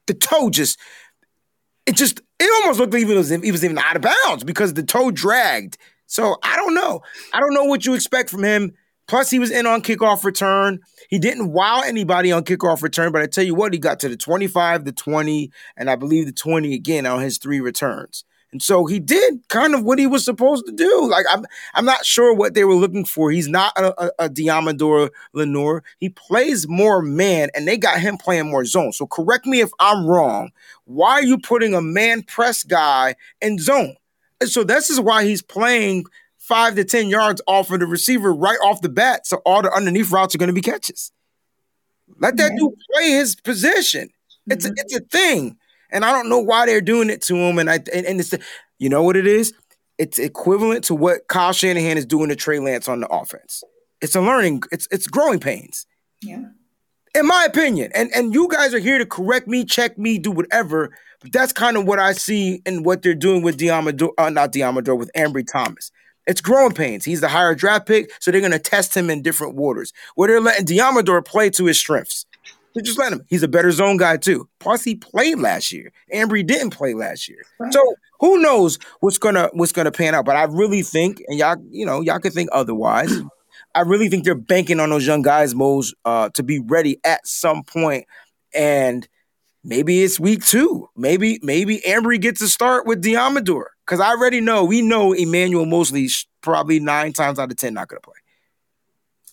the 0.06 0.14
toe 0.14 0.50
just 0.50 0.78
it 1.90 1.96
just 1.96 2.20
it 2.38 2.62
almost 2.62 2.78
looked 2.78 2.92
like 2.92 3.04
he 3.04 3.12
was 3.12 3.30
he 3.30 3.50
was 3.50 3.64
even 3.64 3.76
out 3.76 3.96
of 3.96 4.02
bounds 4.02 4.44
because 4.44 4.74
the 4.74 4.84
toe 4.84 5.10
dragged. 5.10 5.76
So 6.06 6.36
I 6.44 6.54
don't 6.54 6.74
know. 6.74 7.00
I 7.32 7.40
don't 7.40 7.52
know 7.52 7.64
what 7.64 7.84
you 7.84 7.94
expect 7.94 8.30
from 8.30 8.44
him. 8.44 8.72
Plus, 9.08 9.28
he 9.28 9.40
was 9.40 9.50
in 9.50 9.66
on 9.66 9.82
kickoff 9.82 10.22
return. 10.22 10.78
He 11.08 11.18
didn't 11.18 11.52
wow 11.52 11.82
anybody 11.84 12.30
on 12.30 12.44
kickoff 12.44 12.80
return, 12.80 13.10
but 13.10 13.22
I 13.22 13.26
tell 13.26 13.42
you 13.42 13.56
what, 13.56 13.72
he 13.72 13.80
got 13.80 13.98
to 14.00 14.08
the 14.08 14.16
25, 14.16 14.84
the 14.84 14.92
20, 14.92 15.50
and 15.76 15.90
I 15.90 15.96
believe 15.96 16.26
the 16.26 16.32
20 16.32 16.74
again 16.74 17.06
on 17.06 17.20
his 17.20 17.38
three 17.38 17.60
returns. 17.60 18.22
And 18.52 18.62
so 18.62 18.86
he 18.86 18.98
did 18.98 19.46
kind 19.48 19.74
of 19.74 19.84
what 19.84 19.98
he 19.98 20.06
was 20.08 20.24
supposed 20.24 20.66
to 20.66 20.72
do. 20.72 21.08
Like 21.08 21.24
I'm, 21.30 21.44
I'm 21.74 21.84
not 21.84 22.04
sure 22.04 22.34
what 22.34 22.54
they 22.54 22.64
were 22.64 22.74
looking 22.74 23.04
for. 23.04 23.30
He's 23.30 23.48
not 23.48 23.72
a, 23.76 24.06
a, 24.06 24.10
a 24.24 24.28
Deommodore 24.28 25.10
Lenoir. 25.32 25.84
He 25.98 26.08
plays 26.08 26.66
more 26.68 27.00
man, 27.00 27.50
and 27.54 27.68
they 27.68 27.76
got 27.76 28.00
him 28.00 28.16
playing 28.16 28.50
more 28.50 28.64
zone. 28.64 28.92
So 28.92 29.06
correct 29.06 29.46
me 29.46 29.60
if 29.60 29.70
I'm 29.78 30.04
wrong. 30.06 30.50
Why 30.84 31.12
are 31.12 31.22
you 31.22 31.38
putting 31.38 31.74
a 31.74 31.80
man 31.80 32.22
press 32.22 32.64
guy 32.64 33.14
in 33.40 33.58
zone? 33.58 33.94
And 34.40 34.50
so 34.50 34.64
this 34.64 34.90
is 34.90 35.00
why 35.00 35.24
he's 35.24 35.42
playing 35.42 36.06
five 36.38 36.74
to 36.74 36.84
ten 36.84 37.08
yards 37.08 37.40
off 37.46 37.70
of 37.70 37.78
the 37.78 37.86
receiver 37.86 38.32
right 38.32 38.58
off 38.64 38.80
the 38.80 38.88
bat. 38.88 39.26
So 39.26 39.36
all 39.46 39.62
the 39.62 39.72
underneath 39.72 40.10
routes 40.10 40.34
are 40.34 40.38
going 40.38 40.48
to 40.48 40.52
be 40.52 40.60
catches. 40.60 41.12
Let 42.18 42.36
that 42.38 42.52
dude 42.58 42.72
play 42.92 43.12
his 43.12 43.36
position. 43.36 44.10
It's 44.48 44.64
a, 44.64 44.68
mm-hmm. 44.68 44.74
it's 44.78 44.96
a 44.96 45.00
thing. 45.00 45.56
And 45.92 46.04
I 46.04 46.12
don't 46.12 46.28
know 46.28 46.38
why 46.38 46.66
they're 46.66 46.80
doing 46.80 47.10
it 47.10 47.22
to 47.22 47.36
him. 47.36 47.58
And 47.58 47.70
I 47.70 47.76
and, 47.92 48.06
and 48.06 48.20
it's 48.20 48.34
you 48.78 48.88
know 48.88 49.02
what 49.02 49.16
it 49.16 49.26
is? 49.26 49.52
It's 49.98 50.18
equivalent 50.18 50.84
to 50.84 50.94
what 50.94 51.28
Kyle 51.28 51.52
Shanahan 51.52 51.98
is 51.98 52.06
doing 52.06 52.30
to 52.30 52.36
Trey 52.36 52.58
Lance 52.58 52.88
on 52.88 53.00
the 53.00 53.08
offense. 53.08 53.62
It's 54.00 54.14
a 54.14 54.20
learning. 54.20 54.62
It's 54.72 54.88
it's 54.90 55.06
growing 55.06 55.40
pains. 55.40 55.86
Yeah. 56.22 56.44
In 57.14 57.26
my 57.26 57.44
opinion, 57.44 57.90
and 57.94 58.10
and 58.14 58.32
you 58.32 58.48
guys 58.48 58.72
are 58.72 58.78
here 58.78 58.98
to 58.98 59.06
correct 59.06 59.48
me, 59.48 59.64
check 59.64 59.98
me, 59.98 60.18
do 60.18 60.30
whatever. 60.30 60.90
But 61.20 61.32
that's 61.32 61.52
kind 61.52 61.76
of 61.76 61.84
what 61.84 61.98
I 61.98 62.12
see 62.12 62.62
in 62.64 62.82
what 62.82 63.02
they're 63.02 63.14
doing 63.14 63.42
with 63.42 63.58
Deommodore, 63.58 64.12
uh, 64.16 64.30
not 64.30 64.52
Deommodore, 64.52 64.98
with 64.98 65.10
Ambry 65.14 65.46
Thomas. 65.50 65.90
It's 66.26 66.40
growing 66.40 66.72
pains. 66.72 67.04
He's 67.04 67.20
the 67.20 67.28
higher 67.28 67.54
draft 67.54 67.86
pick, 67.86 68.10
so 68.20 68.30
they're 68.30 68.40
going 68.40 68.52
to 68.52 68.58
test 68.58 68.96
him 68.96 69.10
in 69.10 69.20
different 69.20 69.54
waters. 69.54 69.92
Where 70.14 70.28
they're 70.28 70.40
letting 70.40 70.66
Deommodore 70.66 71.24
play 71.24 71.50
to 71.50 71.66
his 71.66 71.78
strengths. 71.78 72.24
They 72.74 72.82
just 72.82 72.98
let 72.98 73.12
him. 73.12 73.22
He's 73.28 73.42
a 73.42 73.48
better 73.48 73.72
zone 73.72 73.96
guy 73.96 74.16
too. 74.16 74.48
Plus, 74.60 74.84
he 74.84 74.94
played 74.94 75.38
last 75.38 75.72
year. 75.72 75.90
Ambry 76.14 76.46
didn't 76.46 76.70
play 76.70 76.94
last 76.94 77.28
year, 77.28 77.42
Right. 77.58 77.72
so 77.72 77.94
who 78.20 78.40
knows 78.40 78.78
what's 79.00 79.18
gonna 79.18 79.50
what's 79.52 79.72
gonna 79.72 79.90
pan 79.90 80.14
out. 80.14 80.24
But 80.24 80.36
I 80.36 80.44
really 80.44 80.82
think, 80.82 81.20
and 81.26 81.38
y'all, 81.38 81.56
you 81.70 81.84
know, 81.84 82.00
y'all 82.00 82.20
could 82.20 82.32
think 82.32 82.48
otherwise. 82.52 83.12
I 83.74 83.80
really 83.82 84.08
think 84.08 84.24
they're 84.24 84.34
banking 84.34 84.80
on 84.80 84.90
those 84.90 85.06
young 85.06 85.22
guys, 85.22 85.54
Mose, 85.54 85.94
uh, 86.04 86.28
to 86.30 86.42
be 86.42 86.58
ready 86.58 86.98
at 87.04 87.24
some 87.26 87.62
point. 87.62 88.04
And 88.52 89.06
maybe 89.62 90.02
it's 90.02 90.18
week 90.18 90.44
two. 90.44 90.88
Maybe 90.96 91.38
maybe 91.42 91.78
Ambry 91.86 92.20
gets 92.20 92.40
a 92.40 92.48
start 92.48 92.86
with 92.86 93.02
Deommodore. 93.02 93.66
Because 93.86 94.00
I 94.00 94.10
already 94.10 94.40
know, 94.40 94.64
we 94.64 94.82
know 94.82 95.12
Emmanuel 95.12 95.66
Moseley's 95.66 96.26
probably 96.42 96.78
nine 96.80 97.12
times 97.12 97.38
out 97.40 97.50
of 97.50 97.56
ten 97.56 97.74
not 97.74 97.88
gonna 97.88 98.00
play. 98.00 98.14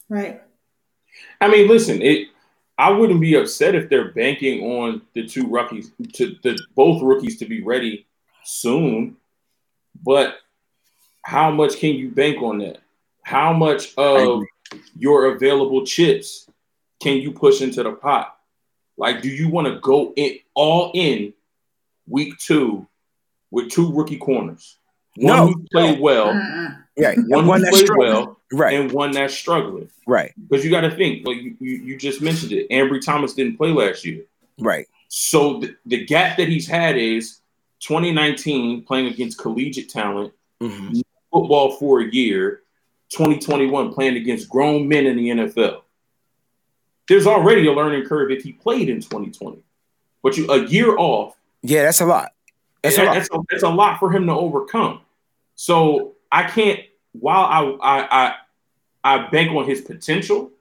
Right. 0.10 0.42
I 1.42 1.48
mean, 1.50 1.68
listen, 1.68 2.02
it. 2.02 2.28
I 2.78 2.92
wouldn't 2.92 3.22
be 3.22 3.36
upset 3.36 3.76
if 3.76 3.90
they're 3.90 4.12
banking 4.12 4.64
on 4.64 5.02
the 5.14 5.26
two 5.26 5.48
rookies 5.48 5.92
to 6.14 6.36
the 6.44 6.58
both 6.76 7.02
rookies 7.02 7.38
to 7.40 7.46
be 7.46 7.64
ready 7.64 8.06
soon. 8.44 9.18
But 10.04 10.38
how 11.24 11.52
much 11.52 11.80
can 11.80 11.96
you 11.96 12.12
bank 12.12 12.42
on 12.42 12.60
that? 12.60 12.78
How 13.24 13.52
much 13.52 13.94
of 13.98 14.44
your 14.96 15.34
available 15.36 15.86
chips 15.86 16.50
can 17.02 17.18
you 17.18 17.32
push 17.32 17.62
into 17.62 17.84
the 17.84 17.92
pot? 17.92 18.38
Like, 18.96 19.22
do 19.22 19.30
you 19.30 19.50
want 19.50 19.68
to 19.68 19.80
go 19.80 20.14
in 20.16 20.38
all 20.54 20.92
in 20.94 21.34
week 22.08 22.38
two 22.38 22.88
with 23.52 23.70
two 23.70 23.92
rookie 23.92 24.18
corners? 24.18 24.78
One 25.16 25.36
No, 25.36 25.48
who 25.48 25.66
played 25.72 26.00
well, 26.00 26.34
Mm-mm. 26.34 26.84
Yeah, 26.98 27.14
one 27.28 27.46
who 27.46 27.60
that's 27.60 27.80
struggling. 27.80 28.10
well, 28.10 28.40
Right, 28.52 28.80
and 28.80 28.92
one 28.92 29.12
that's 29.12 29.34
struggling. 29.34 29.90
right, 30.08 30.34
Because 30.50 30.66
you 30.66 30.72
got 30.72 30.82
to 30.82 30.92
think, 30.96 31.26
like 31.28 31.38
you, 31.38 31.56
you, 31.60 31.98
just 31.98 32.22
mentioned 32.22 32.52
it, 32.54 32.70
Ambry 32.70 33.04
Thomas 33.04 33.34
didn't 33.34 33.58
play 33.58 33.70
last 33.70 34.04
year. 34.06 34.24
right. 34.60 34.88
So 35.10 35.60
the, 35.62 35.76
the 35.86 36.06
gap 36.06 36.36
that 36.38 36.50
he's 36.50 36.68
had 36.68 36.98
is 36.98 37.40
2019 37.80 38.84
playing 38.84 39.08
against 39.08 39.38
collegiate 39.38 39.90
talent, 39.90 40.34
Mhm. 40.62 41.02
football 41.32 41.72
for 41.78 42.02
a 42.02 42.06
year, 42.12 42.64
2021 43.10 43.94
playing 43.94 44.18
against 44.18 44.50
grown 44.50 44.88
men 44.88 45.06
in 45.06 45.16
the 45.16 45.30
NFL. 45.30 45.82
There's 47.08 47.26
already 47.28 47.68
a 47.68 47.72
learning 47.72 48.06
curve 48.06 48.32
if 48.32 48.44
he 48.44 48.52
played 48.54 48.90
in 48.90 49.00
2020. 49.00 49.60
But 50.24 50.36
you 50.36 50.50
a 50.52 50.66
year 50.66 50.98
off, 50.98 51.36
Yeah, 51.62 51.84
that's 51.84 52.02
a 52.02 52.06
lot. 52.06 52.34
That's 52.84 52.98
a 52.98 53.04
lot. 53.06 53.14
that's, 53.14 53.30
a, 53.32 53.38
that's 53.50 53.64
a 53.64 53.70
lot 53.70 54.00
for 54.00 54.12
him 54.12 54.26
to 54.26 54.34
overcome. 54.34 55.00
So 55.56 56.16
I 56.32 56.44
can't 56.44 56.80
while 57.14 57.46
I 57.46 57.78
I 57.82 58.08
I, 58.24 58.36
I 59.04 59.30
bank 59.30 59.52
on 59.52 59.68
his 59.68 59.82
potential 59.82 60.52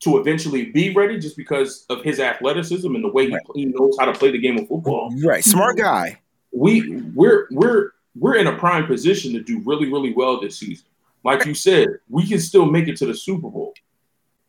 to 0.00 0.18
eventually 0.18 0.66
be 0.66 0.92
ready 0.92 1.18
just 1.18 1.36
because 1.36 1.86
of 1.88 2.02
his 2.02 2.18
athleticism 2.18 2.92
and 2.92 3.04
the 3.04 3.08
way 3.08 3.30
he, 3.30 3.36
he 3.54 3.64
knows 3.66 3.96
how 3.98 4.06
to 4.06 4.12
play 4.12 4.32
the 4.32 4.38
game 4.38 4.58
of 4.58 4.66
football. 4.66 5.14
Right, 5.24 5.44
smart 5.44 5.76
guy. 5.76 6.20
We 6.52 7.00
we're 7.14 7.46
we're 7.50 7.90
we're 8.14 8.36
in 8.36 8.46
a 8.46 8.56
prime 8.56 8.86
position 8.86 9.32
to 9.32 9.40
do 9.40 9.60
really 9.64 9.90
really 9.90 10.12
well 10.12 10.40
this 10.40 10.58
season. 10.58 10.86
Like 11.24 11.44
you 11.46 11.54
said, 11.54 11.88
we 12.08 12.26
can 12.26 12.40
still 12.40 12.66
make 12.66 12.88
it 12.88 12.96
to 12.96 13.06
the 13.06 13.14
Super 13.14 13.48
Bowl. 13.48 13.74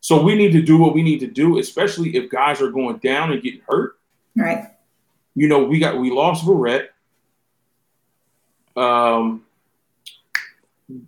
So 0.00 0.20
we 0.20 0.34
need 0.34 0.52
to 0.52 0.60
do 0.60 0.76
what 0.76 0.92
we 0.92 1.02
need 1.02 1.20
to 1.20 1.28
do, 1.28 1.58
especially 1.58 2.16
if 2.16 2.28
guys 2.28 2.60
are 2.60 2.70
going 2.70 2.98
down 2.98 3.32
and 3.32 3.42
getting 3.42 3.62
hurt 3.66 3.94
Right. 4.36 4.66
you 5.34 5.48
know, 5.48 5.64
we 5.64 5.78
got 5.78 5.98
we 5.98 6.10
lost 6.10 6.44
Verrett. 6.44 6.88
Um, 8.76 9.44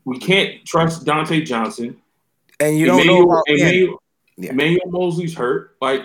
we 0.04 0.18
can't 0.18 0.64
trust 0.64 1.04
Dontae 1.04 1.44
Johnson. 1.44 1.96
And 2.60 2.78
you 2.78 2.86
don't 2.86 3.06
know 3.06 3.22
Emmanuel, 3.22 3.32
about 3.32 3.44
Emmanuel, 3.48 4.02
Yeah. 4.36 4.50
Emmanuel 4.52 4.90
Moseley's 4.90 5.34
hurt. 5.34 5.76
Like, 5.80 6.02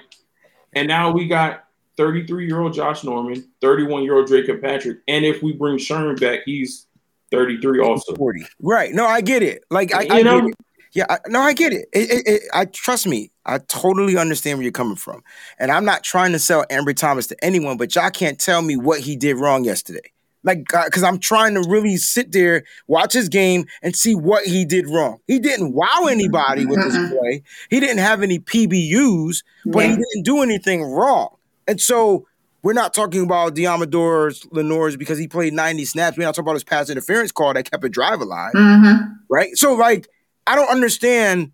and 0.73 0.87
now 0.87 1.11
we 1.11 1.27
got 1.27 1.65
33 1.97 2.47
year 2.47 2.59
old 2.59 2.73
Josh 2.73 3.03
Norman, 3.03 3.47
31 3.61 4.03
year 4.03 4.15
old 4.15 4.27
Dre 4.27 4.45
Kirkpatrick, 4.45 4.99
and 5.07 5.25
if 5.25 5.41
we 5.43 5.53
bring 5.53 5.77
Sherman 5.77 6.15
back, 6.15 6.39
he's 6.45 6.87
33 7.31 7.79
also. 7.79 8.15
40. 8.15 8.45
Right. 8.61 8.93
No, 8.93 9.05
I 9.05 9.21
get 9.21 9.43
it. 9.43 9.63
Like 9.69 9.93
I, 9.93 10.01
You 10.03 10.11
I 10.11 10.21
know? 10.21 10.51
Yeah, 10.93 11.05
I, 11.09 11.19
no, 11.27 11.39
I 11.39 11.53
get 11.53 11.71
it. 11.71 11.87
It, 11.93 12.11
it, 12.11 12.27
it. 12.27 12.41
I 12.53 12.65
trust 12.65 13.07
me. 13.07 13.31
I 13.45 13.59
totally 13.59 14.17
understand 14.17 14.57
where 14.57 14.63
you're 14.63 14.73
coming 14.73 14.97
from, 14.97 15.23
and 15.57 15.71
I'm 15.71 15.85
not 15.85 16.03
trying 16.03 16.33
to 16.33 16.39
sell 16.39 16.65
Ambry 16.69 16.95
Thomas 16.95 17.27
to 17.27 17.43
anyone, 17.43 17.77
but 17.77 17.95
y'all 17.95 18.09
can't 18.09 18.37
tell 18.37 18.61
me 18.61 18.75
what 18.75 18.99
he 18.99 19.15
did 19.15 19.37
wrong 19.37 19.63
yesterday. 19.63 20.11
Like, 20.43 20.65
because 20.67 21.03
I'm 21.03 21.19
trying 21.19 21.53
to 21.53 21.61
really 21.69 21.97
sit 21.97 22.31
there, 22.31 22.63
watch 22.87 23.13
his 23.13 23.29
game, 23.29 23.65
and 23.83 23.95
see 23.95 24.15
what 24.15 24.45
he 24.45 24.65
did 24.65 24.89
wrong. 24.89 25.19
He 25.27 25.37
didn't 25.39 25.73
wow 25.73 26.07
anybody 26.09 26.65
with 26.65 26.83
his 26.83 26.95
Mm-mm. 26.95 27.11
play. 27.17 27.43
He 27.69 27.79
didn't 27.79 27.99
have 27.99 28.23
any 28.23 28.39
PBUs, 28.39 29.43
but 29.65 29.83
he 29.85 29.91
didn't 29.91 30.23
do 30.23 30.41
anything 30.41 30.83
wrong. 30.83 31.35
And 31.67 31.79
so 31.79 32.27
we're 32.63 32.73
not 32.73 32.93
talking 32.93 33.23
about 33.23 33.55
Deommodore's 33.55 34.47
Lenoir's 34.51 34.97
because 34.97 35.17
he 35.19 35.27
played 35.27 35.53
90 35.53 35.85
snaps. 35.85 36.17
We're 36.17 36.23
not 36.25 36.35
talking 36.35 36.45
about 36.45 36.55
his 36.55 36.63
pass 36.63 36.89
interference 36.89 37.31
call 37.31 37.53
that 37.53 37.69
kept 37.69 37.83
a 37.83 37.89
drive 37.89 38.19
alive 38.21 38.53
Mm-hmm. 38.53 39.13
right? 39.29 39.55
So 39.55 39.73
like 39.75 40.07
I 40.47 40.55
don't 40.55 40.69
understand 40.69 41.51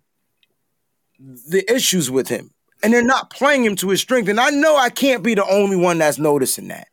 the 1.18 1.64
issues 1.72 2.10
with 2.10 2.28
him. 2.28 2.52
And 2.82 2.92
they're 2.92 3.02
not 3.02 3.30
playing 3.30 3.64
him 3.64 3.74
to 3.76 3.88
his 3.88 4.00
strength. 4.00 4.28
And 4.28 4.38
I 4.38 4.50
know 4.50 4.76
I 4.76 4.88
can't 4.88 5.22
be 5.22 5.34
the 5.34 5.44
only 5.46 5.76
one 5.76 5.98
that's 5.98 6.18
noticing 6.18 6.68
that. 6.68 6.88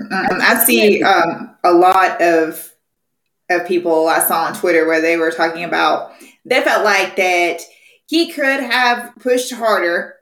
Mm-mm. 0.00 0.40
I 0.40 0.64
see 0.64 1.02
um, 1.02 1.56
a 1.64 1.72
lot 1.72 2.20
of 2.20 2.72
of 3.50 3.66
people 3.66 4.08
I 4.08 4.20
saw 4.20 4.44
on 4.44 4.54
Twitter 4.54 4.86
where 4.86 5.00
they 5.00 5.16
were 5.16 5.30
talking 5.30 5.64
about 5.64 6.12
they 6.44 6.60
felt 6.62 6.84
like 6.84 7.16
that 7.16 7.62
he 8.06 8.32
could 8.32 8.60
have 8.60 9.12
pushed 9.16 9.52
harder 9.52 10.16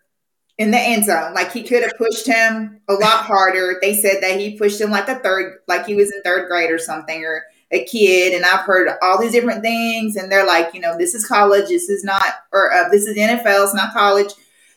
in 0.58 0.70
the 0.70 0.78
end 0.78 1.04
zone. 1.04 1.34
Like 1.34 1.52
he 1.52 1.62
could 1.62 1.82
have 1.82 1.96
pushed 1.98 2.26
him 2.26 2.80
a 2.88 2.94
lot 2.94 3.24
harder. 3.24 3.78
They 3.80 3.94
said 3.94 4.22
that 4.22 4.40
he 4.40 4.58
pushed 4.58 4.80
him 4.80 4.90
like 4.90 5.08
a 5.08 5.16
third, 5.16 5.58
like 5.68 5.86
he 5.86 5.94
was 5.94 6.12
in 6.12 6.22
third 6.22 6.48
grade 6.48 6.70
or 6.70 6.78
something, 6.78 7.24
or 7.24 7.44
a 7.70 7.84
kid. 7.84 8.32
And 8.34 8.44
I've 8.44 8.60
heard 8.60 8.88
all 9.02 9.20
these 9.20 9.32
different 9.32 9.62
things, 9.62 10.16
and 10.16 10.30
they're 10.30 10.46
like, 10.46 10.74
you 10.74 10.80
know, 10.80 10.96
this 10.96 11.14
is 11.14 11.26
college. 11.26 11.68
This 11.68 11.88
is 11.88 12.04
not, 12.04 12.24
or 12.52 12.72
uh, 12.72 12.88
this 12.88 13.06
is 13.06 13.16
NFL. 13.16 13.64
It's 13.64 13.74
not 13.74 13.92
college. 13.92 14.32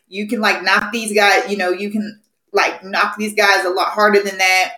You 0.07 0.27
can 0.27 0.41
like 0.41 0.63
knock 0.63 0.91
these 0.91 1.13
guys. 1.13 1.49
You 1.49 1.57
know, 1.57 1.69
you 1.69 1.91
can 1.91 2.21
like 2.51 2.83
knock 2.83 3.15
these 3.17 3.35
guys 3.35 3.65
a 3.65 3.69
lot 3.69 3.89
harder 3.89 4.21
than 4.21 4.37
that. 4.37 4.73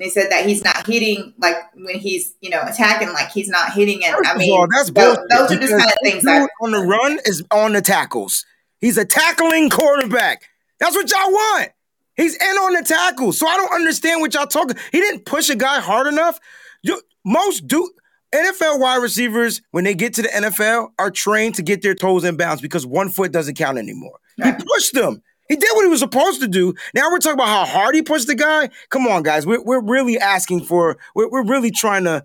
They 0.00 0.08
said 0.08 0.30
that 0.30 0.46
he's 0.46 0.64
not 0.64 0.86
hitting 0.86 1.34
like 1.38 1.56
when 1.74 1.98
he's 1.98 2.34
you 2.40 2.48
know 2.48 2.62
attacking 2.62 3.12
like 3.12 3.30
he's 3.30 3.48
not 3.48 3.74
hitting 3.74 4.00
it. 4.00 4.14
I 4.24 4.36
mean, 4.36 4.58
all, 4.58 4.66
that's 4.74 4.90
tho- 4.90 5.14
bullshit. 5.14 5.24
those 5.30 5.52
are 5.52 5.60
just 5.60 5.72
kind 5.72 5.84
of 5.84 5.98
things 6.02 6.24
that 6.24 6.48
on 6.62 6.70
the 6.70 6.80
run 6.80 7.18
is 7.26 7.44
on 7.52 7.74
the 7.74 7.82
tackles. 7.82 8.46
He's 8.80 8.96
a 8.96 9.04
tackling 9.04 9.68
quarterback. 9.68 10.48
That's 10.78 10.96
what 10.96 11.10
y'all 11.10 11.30
want. 11.30 11.68
He's 12.16 12.34
in 12.34 12.56
on 12.56 12.72
the 12.72 12.82
tackles. 12.82 13.38
So 13.38 13.46
I 13.46 13.58
don't 13.58 13.74
understand 13.74 14.22
what 14.22 14.32
y'all 14.32 14.46
talking. 14.46 14.76
He 14.90 15.00
didn't 15.00 15.26
push 15.26 15.50
a 15.50 15.56
guy 15.56 15.80
hard 15.80 16.06
enough. 16.06 16.40
You, 16.82 17.00
most 17.24 17.66
do 17.66 17.90
NFL 18.34 18.80
wide 18.80 19.02
receivers 19.02 19.60
when 19.70 19.84
they 19.84 19.94
get 19.94 20.14
to 20.14 20.22
the 20.22 20.28
NFL 20.28 20.92
are 20.98 21.10
trained 21.10 21.56
to 21.56 21.62
get 21.62 21.82
their 21.82 21.94
toes 21.94 22.24
in 22.24 22.38
bounds 22.38 22.62
because 22.62 22.86
one 22.86 23.10
foot 23.10 23.32
doesn't 23.32 23.56
count 23.56 23.76
anymore. 23.76 24.18
Right. 24.38 24.56
He 24.56 24.64
pushed 24.64 24.94
them. 24.94 25.22
He 25.50 25.56
did 25.56 25.68
what 25.74 25.82
he 25.82 25.88
was 25.90 25.98
supposed 25.98 26.40
to 26.42 26.48
do. 26.48 26.74
Now 26.94 27.10
we're 27.10 27.18
talking 27.18 27.34
about 27.34 27.48
how 27.48 27.66
hard 27.66 27.96
he 27.96 28.02
pushed 28.02 28.28
the 28.28 28.36
guy. 28.36 28.70
Come 28.88 29.08
on, 29.08 29.24
guys. 29.24 29.44
We're, 29.44 29.60
we're 29.62 29.82
really 29.82 30.16
asking 30.16 30.62
for. 30.64 30.96
We're, 31.16 31.28
we're 31.28 31.44
really 31.44 31.72
trying 31.72 32.04
to. 32.04 32.24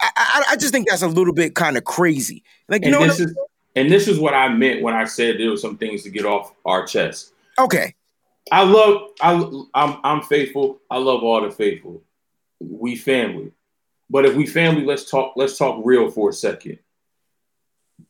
I, 0.00 0.10
I, 0.16 0.44
I 0.50 0.56
just 0.56 0.72
think 0.72 0.88
that's 0.88 1.02
a 1.02 1.08
little 1.08 1.34
bit 1.34 1.56
kind 1.56 1.76
of 1.76 1.82
crazy. 1.82 2.44
Like 2.68 2.84
you 2.84 2.92
And 2.92 3.00
know, 3.00 3.06
this 3.06 3.18
is 3.18 3.36
and 3.74 3.90
this 3.90 4.06
is 4.06 4.20
what 4.20 4.34
I 4.34 4.48
meant 4.50 4.82
when 4.82 4.94
I 4.94 5.04
said 5.04 5.38
there 5.38 5.50
were 5.50 5.56
some 5.56 5.76
things 5.76 6.04
to 6.04 6.10
get 6.10 6.24
off 6.24 6.52
our 6.64 6.86
chest. 6.86 7.32
okay, 7.58 7.94
I 8.52 8.62
love 8.62 9.10
I 9.20 9.32
I'm 9.74 9.98
I'm 10.04 10.22
faithful. 10.22 10.80
I 10.90 10.98
love 10.98 11.24
all 11.24 11.42
the 11.42 11.50
faithful. 11.50 12.02
We 12.60 12.94
family. 12.94 13.50
But 14.08 14.26
if 14.26 14.36
we 14.36 14.46
family, 14.46 14.84
let's 14.84 15.10
talk 15.10 15.32
let's 15.36 15.58
talk 15.58 15.80
real 15.84 16.08
for 16.08 16.30
a 16.30 16.32
second. 16.32 16.78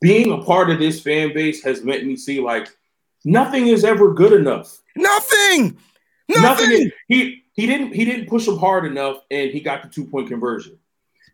Being 0.02 0.32
a 0.32 0.42
part 0.44 0.68
of 0.68 0.78
this 0.78 1.00
fan 1.00 1.32
base 1.32 1.62
has 1.64 1.82
made 1.82 2.06
me 2.06 2.16
see 2.16 2.40
like 2.40 2.68
nothing 3.24 3.68
is 3.68 3.84
ever 3.84 4.12
good 4.12 4.32
enough. 4.32 4.78
nothing, 4.96 5.76
nothing. 6.28 6.70
is- 6.72 6.92
he 7.08 7.42
he 7.52 7.66
didn't 7.66 7.92
he 7.92 8.04
didn't 8.04 8.28
push 8.28 8.46
him 8.46 8.58
hard 8.58 8.84
enough 8.84 9.18
and 9.30 9.50
he 9.50 9.60
got 9.60 9.82
the 9.82 9.88
two 9.88 10.04
point 10.06 10.28
conversion. 10.28 10.78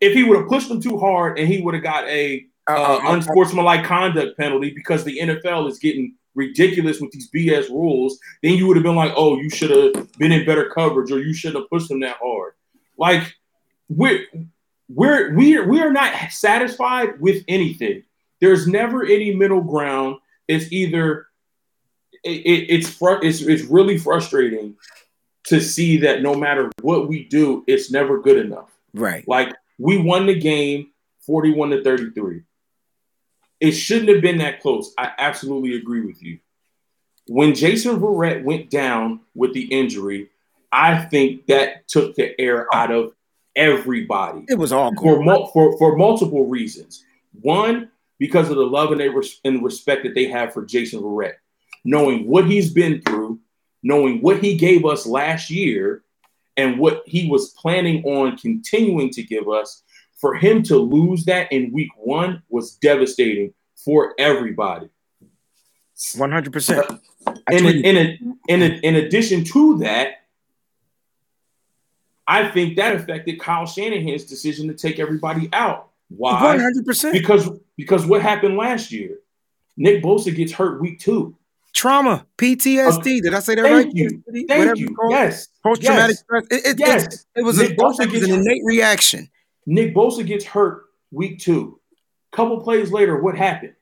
If 0.01 0.14
he 0.14 0.24
would 0.24 0.38
have 0.38 0.49
pushed 0.49 0.70
him 0.70 0.80
too 0.80 0.99
hard 0.99 1.38
and 1.38 1.47
he 1.49 1.61
would 1.61 1.74
have 1.74 1.82
got 1.82 2.05
a 2.09 2.47
Uh, 2.68 2.72
uh, 2.72 2.76
uh, 2.76 2.97
uh, 3.09 3.12
unsportsmanlike 3.14 3.84
conduct 3.84 4.38
penalty 4.38 4.70
because 4.70 5.03
the 5.03 5.18
NFL 5.18 5.68
is 5.68 5.78
getting 5.78 6.14
ridiculous 6.34 7.01
with 7.01 7.11
these 7.11 7.28
BS 7.30 7.68
rules, 7.68 8.18
then 8.43 8.53
you 8.55 8.66
would 8.66 8.76
have 8.76 8.84
been 8.84 8.95
like, 8.95 9.12
oh, 9.16 9.36
you 9.38 9.51
should 9.51 9.70
have 9.70 10.12
been 10.18 10.30
in 10.30 10.47
better 10.47 10.68
coverage 10.70 11.11
or 11.11 11.18
you 11.20 11.34
shouldn't 11.34 11.61
have 11.62 11.68
pushed 11.70 11.88
them 11.88 12.01
that 12.01 12.16
hard. 12.22 12.53
Like 12.97 13.34
we're 13.88 14.24
we're 14.88 15.34
we 15.34 15.59
we 15.61 15.80
are 15.80 15.93
not 15.93 16.30
satisfied 16.30 17.20
with 17.20 17.43
anything. 17.49 18.05
There's 18.41 18.66
never 18.66 19.05
any 19.05 19.34
middle 19.34 19.62
ground. 19.62 20.16
It's 20.47 20.70
either 20.70 21.26
it, 22.25 22.31
it, 22.31 22.66
it's 22.71 22.89
fr- 22.89 23.23
it's 23.23 23.41
it's 23.41 23.64
really 23.64 23.99
frustrating 23.99 24.77
to 25.45 25.61
see 25.61 25.99
that 25.99 26.23
no 26.23 26.35
matter 26.35 26.71
what 26.83 27.09
we 27.09 27.25
do, 27.25 27.64
it's 27.66 27.91
never 27.91 28.21
good 28.21 28.45
enough. 28.45 28.71
Right. 28.95 29.27
Like 29.27 29.55
we 29.79 29.99
won 29.99 30.27
the 30.27 30.39
game 30.39 30.91
41 31.27 31.71
to 31.71 31.83
33. 31.83 32.43
It 33.61 33.73
shouldn't 33.73 34.09
have 34.09 34.23
been 34.23 34.39
that 34.39 34.61
close. 34.61 34.93
I 34.97 35.12
absolutely 35.18 35.77
agree 35.77 36.01
with 36.03 36.23
you. 36.23 36.39
When 37.27 37.55
Jason 37.55 38.01
Verrett 38.01 38.43
went 38.43 38.71
down 38.71 39.21
with 39.35 39.53
the 39.55 39.62
injury, 39.64 40.31
I 40.73 40.99
think 41.05 41.47
that 41.47 41.87
took 41.89 42.14
the 42.14 42.39
air 42.41 42.66
out 42.75 42.91
of 42.91 43.12
everybody. 43.55 44.45
It 44.49 44.59
was 44.59 44.73
all 44.73 44.93
for, 44.95 45.23
mul- 45.23 45.49
for 45.49 45.77
for 45.79 45.97
multiple 45.97 46.47
reasons. 46.47 47.05
One, 47.41 47.91
because 48.18 48.51
of 48.51 48.57
the 48.57 48.64
love 48.64 48.93
and, 48.93 49.01
they 49.01 49.09
res- 49.09 49.41
and 49.45 49.62
respect 49.62 50.03
that 50.05 50.14
they 50.14 50.27
have 50.27 50.53
for 50.53 50.64
Jason 50.64 51.01
Verrett, 51.01 51.35
knowing 51.85 52.26
what 52.26 52.47
he's 52.47 52.72
been 52.72 53.01
through, 53.03 53.39
knowing 53.83 54.20
what 54.20 54.43
he 54.43 54.57
gave 54.57 54.85
us 54.85 55.07
last 55.07 55.51
year, 55.51 56.03
and 56.57 56.78
what 56.78 57.03
he 57.07 57.28
was 57.28 57.51
planning 57.51 58.05
on 58.05 58.37
continuing 58.37 59.11
to 59.11 59.22
give 59.22 59.49
us. 59.49 59.83
For 60.16 60.35
him 60.35 60.62
to 60.64 60.76
lose 60.76 61.24
that 61.24 61.51
in 61.51 61.72
week 61.72 61.89
one 61.97 62.43
was 62.51 62.72
devastating 62.76 63.55
for 63.76 64.14
everybody. 64.18 64.89
100%. 65.97 67.01
I 67.26 67.31
In, 67.53 67.64
tweeted- 67.64 67.85
in, 67.85 67.97
in, 67.97 68.62
in, 68.62 68.72
in 68.85 68.95
addition 68.97 69.45
to 69.45 69.78
that, 69.78 70.16
I 72.26 72.49
think 72.51 72.76
that 72.76 72.95
affected 72.95 73.41
Kyle 73.41 73.66
Shanahan's 73.66 74.24
decision 74.24 74.68
to 74.68 74.74
take 74.74 74.99
everybody 74.99 75.49
out. 75.53 75.89
Why? 76.09 76.57
100%. 76.59 77.12
Because 77.12 77.49
because 77.76 78.05
what 78.07 78.20
happened 78.22 78.57
last 78.57 78.93
year? 78.93 79.18
Nick 79.76 80.03
Bosa 80.03 80.35
gets 80.35 80.53
hurt 80.53 80.81
week 80.81 80.99
two. 81.01 81.35
Trauma, 81.73 82.27
PTSD. 82.37 83.23
Did 83.23 83.35
I 83.35 83.41
say 83.41 83.55
that 83.55 83.62
Thank 83.62 83.87
right? 83.87 83.95
you. 83.95 84.23
Thank 84.33 84.49
Whatever 84.51 84.77
you. 84.77 84.89
you 84.89 84.95
call 84.95 85.11
it. 85.11 85.12
Yes. 85.14 85.49
Post 85.62 85.83
traumatic 85.83 86.16
yes. 86.16 86.21
stress. 86.21 86.47
It, 86.51 86.66
it, 86.66 86.79
Yes. 86.79 87.05
it, 87.07 87.27
it 87.41 87.43
was, 87.45 87.61
a, 87.61 87.71
it 87.71 87.79
was 87.79 87.99
an 88.01 88.31
innate 88.31 88.62
reaction. 88.64 89.29
Nick 89.66 89.95
Bosa 89.95 90.27
gets 90.27 90.45
hurt 90.45 90.85
week 91.11 91.39
two. 91.39 91.79
Couple 92.33 92.61
plays 92.61 92.91
later, 92.93 93.21
what 93.21 93.37
happened? 93.37 93.75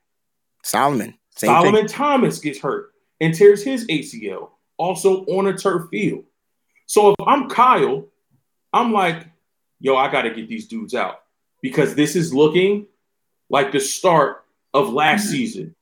Solomon. 0.63 1.15
Same 1.37 1.49
Solomon 1.49 1.87
thing. 1.87 1.89
Thomas 1.89 2.39
gets 2.41 2.59
hurt 2.61 2.93
and 3.21 3.35
tears 3.35 3.63
his 3.63 3.87
ACL, 3.87 4.51
also 4.77 5.25
on 5.27 5.47
a 5.47 5.57
turf 5.57 5.89
field. 5.91 6.25
So 6.87 7.11
if 7.11 7.17
I'm 7.27 7.49
Kyle, 7.49 8.07
I'm 8.73 8.93
like, 8.93 9.27
yo, 9.81 9.97
I 9.97 10.11
got 10.11 10.23
to 10.23 10.31
get 10.31 10.49
these 10.49 10.67
dudes 10.69 10.95
out 10.95 11.21
because 11.63 11.95
this 11.95 12.17
is 12.17 12.33
looking 12.35 12.87
like 13.51 13.73
the 13.73 13.81
start 13.81 14.45
of 14.75 14.93
last 14.93 15.25
Mm-hmm. 15.27 15.33
season 15.33 15.75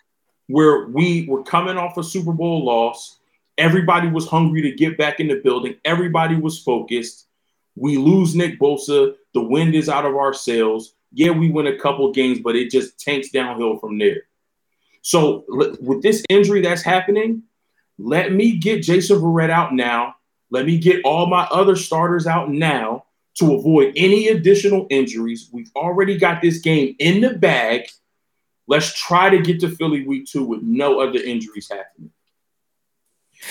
where 0.48 0.86
we 0.86 1.26
were 1.28 1.42
coming 1.42 1.76
off 1.76 1.98
a 1.98 2.04
Super 2.04 2.32
Bowl 2.32 2.64
loss. 2.64 3.18
Everybody 3.58 4.08
was 4.08 4.26
hungry 4.26 4.62
to 4.62 4.72
get 4.72 4.98
back 4.98 5.18
in 5.20 5.28
the 5.28 5.36
building. 5.36 5.76
Everybody 5.84 6.36
was 6.36 6.58
focused. 6.58 7.26
We 7.74 7.96
lose 7.96 8.34
Nick 8.34 8.58
Bosa. 8.58 9.14
The 9.34 9.42
wind 9.42 9.74
is 9.74 9.88
out 9.88 10.04
of 10.04 10.16
our 10.16 10.32
sails. 10.34 10.94
Yeah, 11.12 11.30
we 11.30 11.50
win 11.50 11.66
a 11.66 11.78
couple 11.78 12.10
games, 12.12 12.40
but 12.40 12.56
it 12.56 12.70
just 12.70 13.00
tanks 13.00 13.30
downhill 13.30 13.78
from 13.78 13.98
there. 13.98 14.22
So 15.02 15.44
with 15.48 16.02
this 16.02 16.24
injury 16.28 16.60
that's 16.62 16.82
happening, 16.82 17.44
let 17.98 18.32
me 18.32 18.56
get 18.56 18.82
Jason 18.82 19.18
Verrett 19.20 19.50
out 19.50 19.72
now. 19.72 20.16
Let 20.50 20.66
me 20.66 20.78
get 20.78 21.04
all 21.04 21.26
my 21.26 21.44
other 21.50 21.76
starters 21.76 22.26
out 22.26 22.50
now 22.50 23.04
to 23.38 23.54
avoid 23.54 23.92
any 23.96 24.28
additional 24.28 24.86
injuries. 24.90 25.48
We've 25.52 25.70
already 25.76 26.18
got 26.18 26.42
this 26.42 26.58
game 26.58 26.96
in 26.98 27.20
the 27.20 27.34
bag. 27.34 27.88
Let's 28.68 28.92
try 28.98 29.30
to 29.30 29.38
get 29.40 29.60
to 29.60 29.68
Philly 29.68 30.06
week 30.06 30.26
two 30.26 30.44
with 30.44 30.62
no 30.62 31.00
other 31.00 31.18
injuries 31.20 31.68
happening. 31.70 32.10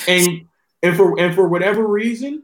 And 0.07 0.47
and 0.84 0.95
for 0.97 1.20
and 1.20 1.34
for 1.34 1.47
whatever 1.47 1.88
reason, 1.88 2.43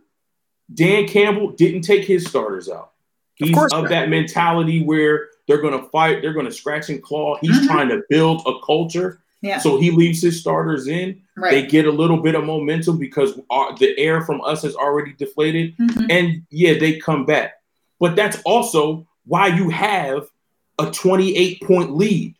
Dan 0.74 1.08
Campbell 1.08 1.52
didn't 1.52 1.82
take 1.82 2.06
his 2.06 2.26
starters 2.26 2.70
out. 2.70 2.92
He's 3.36 3.54
course 3.56 3.74
of 3.74 3.90
that 3.90 4.10
mentality 4.10 4.84
where 4.84 5.30
they're 5.48 5.62
going 5.62 5.78
to 5.82 5.90
fight, 5.90 6.22
they're 6.22 6.34
going 6.34 6.46
to 6.46 6.52
scratch 6.52 6.90
and 6.90 7.02
claw. 7.02 7.38
He's 7.42 7.60
Mhm. 7.60 7.66
trying 7.66 7.90
to 7.90 8.04
build 8.10 8.42
a 8.46 8.54
culture, 8.64 9.22
Yeah. 9.42 9.58
so 9.58 9.80
he 9.80 9.90
leaves 9.90 10.22
his 10.22 10.40
starters 10.40 10.88
in. 10.88 11.22
They 11.50 11.66
get 11.66 11.88
a 11.88 11.92
little 11.92 12.18
bit 12.18 12.36
of 12.36 12.44
momentum 12.46 13.00
because 13.00 13.40
our, 13.50 13.76
the 13.78 13.98
air 13.98 14.22
from 14.22 14.42
us 14.42 14.62
has 14.62 14.76
already 14.76 15.14
deflated, 15.14 15.76
Mhm. 15.78 16.06
and 16.12 16.44
yeah, 16.52 16.76
they 16.78 17.00
come 17.00 17.26
back. 17.26 17.54
But 18.00 18.16
that's 18.16 18.40
also 18.46 19.08
why 19.26 19.48
you 19.48 19.70
have 19.70 20.30
a 20.78 20.92
28 20.92 21.62
point 21.64 21.96
lead. 21.96 22.36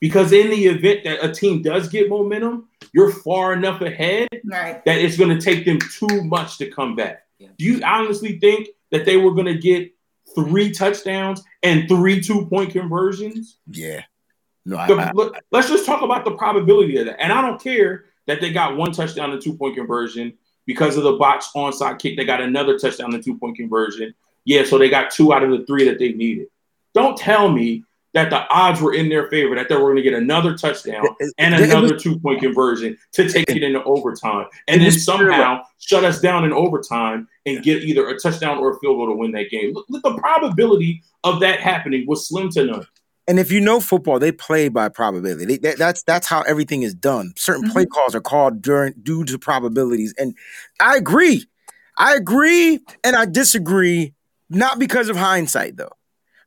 Because 0.00 0.32
in 0.32 0.50
the 0.50 0.66
event 0.66 1.04
that 1.04 1.24
a 1.24 1.32
team 1.32 1.62
does 1.62 1.88
get 1.88 2.08
momentum, 2.10 2.68
you're 2.92 3.10
far 3.10 3.52
enough 3.54 3.80
ahead 3.80 4.28
Right. 4.44 4.84
that 4.84 4.98
it's 4.98 5.16
going 5.16 5.36
to 5.36 5.40
take 5.40 5.64
them 5.64 5.78
too 5.78 6.22
much 6.24 6.58
to 6.58 6.70
come 6.70 6.94
back. 6.94 7.22
Yeah. 7.38 7.48
Do 7.58 7.64
you 7.64 7.82
honestly 7.82 8.38
think 8.38 8.68
that 8.90 9.04
they 9.04 9.16
were 9.16 9.32
going 9.32 9.46
to 9.46 9.58
get 9.58 9.92
three 10.34 10.70
touchdowns 10.70 11.42
and 11.62 11.88
three 11.88 12.20
two 12.20 12.46
point 12.46 12.72
conversions? 12.72 13.58
Yeah. 13.70 14.02
No, 14.64 14.76
I, 14.78 14.86
The- 14.86 14.94
I, 14.96 15.12
look, 15.12 15.36
let's 15.50 15.68
just 15.68 15.86
talk 15.86 16.02
about 16.02 16.24
the 16.24 16.32
probability 16.32 16.96
of 16.98 17.06
that. 17.06 17.20
And 17.20 17.32
I 17.32 17.40
don't 17.40 17.60
care 17.62 18.06
that 18.26 18.40
they 18.40 18.52
got 18.52 18.76
one 18.76 18.92
touchdown 18.92 19.30
and 19.32 19.40
two 19.40 19.56
point 19.56 19.76
conversion 19.76 20.34
because 20.66 20.96
of 20.96 21.04
the 21.04 21.12
botched 21.12 21.54
onside 21.54 21.98
kick. 22.00 22.16
They 22.16 22.24
got 22.24 22.40
another 22.40 22.78
touchdown 22.78 23.14
and 23.14 23.22
two 23.24 23.38
point 23.38 23.56
conversion. 23.56 24.14
Yeah, 24.44 24.64
so 24.64 24.78
they 24.78 24.88
got 24.88 25.10
two 25.10 25.32
out 25.32 25.42
of 25.42 25.50
the 25.50 25.64
three 25.66 25.84
that 25.86 25.98
they 25.98 26.12
needed. 26.12 26.48
Don't 26.94 27.16
tell 27.16 27.48
me 27.50 27.84
that 28.16 28.30
the 28.30 28.48
odds 28.48 28.80
were 28.80 28.94
in 28.94 29.10
their 29.10 29.28
favor 29.28 29.54
that 29.54 29.68
they 29.68 29.74
were 29.74 29.82
going 29.82 29.96
to 29.96 30.02
get 30.02 30.14
another 30.14 30.56
touchdown 30.56 31.06
and 31.38 31.54
it- 31.54 31.60
it 31.60 31.70
another 31.70 31.92
was- 31.92 32.02
two 32.02 32.18
point 32.18 32.40
conversion 32.40 32.96
to 33.12 33.28
take 33.28 33.50
it 33.50 33.62
into 33.62 33.84
overtime, 33.84 34.46
and 34.68 34.80
then 34.80 34.90
somehow 34.90 35.60
shut 35.78 36.02
us 36.02 36.20
down 36.20 36.44
in 36.44 36.52
overtime 36.52 37.28
and 37.44 37.62
get 37.62 37.82
either 37.82 38.08
a 38.08 38.18
touchdown 38.18 38.56
or 38.56 38.72
a 38.72 38.78
field 38.80 38.96
goal 38.96 39.06
to 39.06 39.14
win 39.14 39.32
that 39.32 39.50
game. 39.50 39.74
Look, 39.74 39.84
look, 39.90 40.02
the 40.02 40.14
probability 40.14 41.02
of 41.24 41.40
that 41.40 41.60
happening 41.60 42.06
was 42.06 42.26
slim 42.26 42.48
to 42.50 42.64
none. 42.64 42.86
And 43.28 43.38
if 43.38 43.52
you 43.52 43.60
know 43.60 43.80
football, 43.80 44.18
they 44.18 44.32
play 44.32 44.68
by 44.68 44.88
probability. 44.88 45.44
They, 45.44 45.58
that, 45.58 45.78
that's 45.78 46.02
that's 46.04 46.26
how 46.26 46.40
everything 46.42 46.82
is 46.82 46.94
done. 46.94 47.34
Certain 47.36 47.64
mm-hmm. 47.64 47.72
play 47.72 47.84
calls 47.84 48.14
are 48.14 48.20
called 48.20 48.62
during 48.62 48.94
due 49.02 49.24
to 49.24 49.38
probabilities. 49.38 50.14
And 50.16 50.34
I 50.80 50.96
agree. 50.96 51.44
I 51.98 52.14
agree 52.14 52.80
and 53.04 53.14
I 53.14 53.26
disagree, 53.26 54.14
not 54.48 54.78
because 54.78 55.10
of 55.10 55.16
hindsight 55.16 55.76
though. 55.76 55.92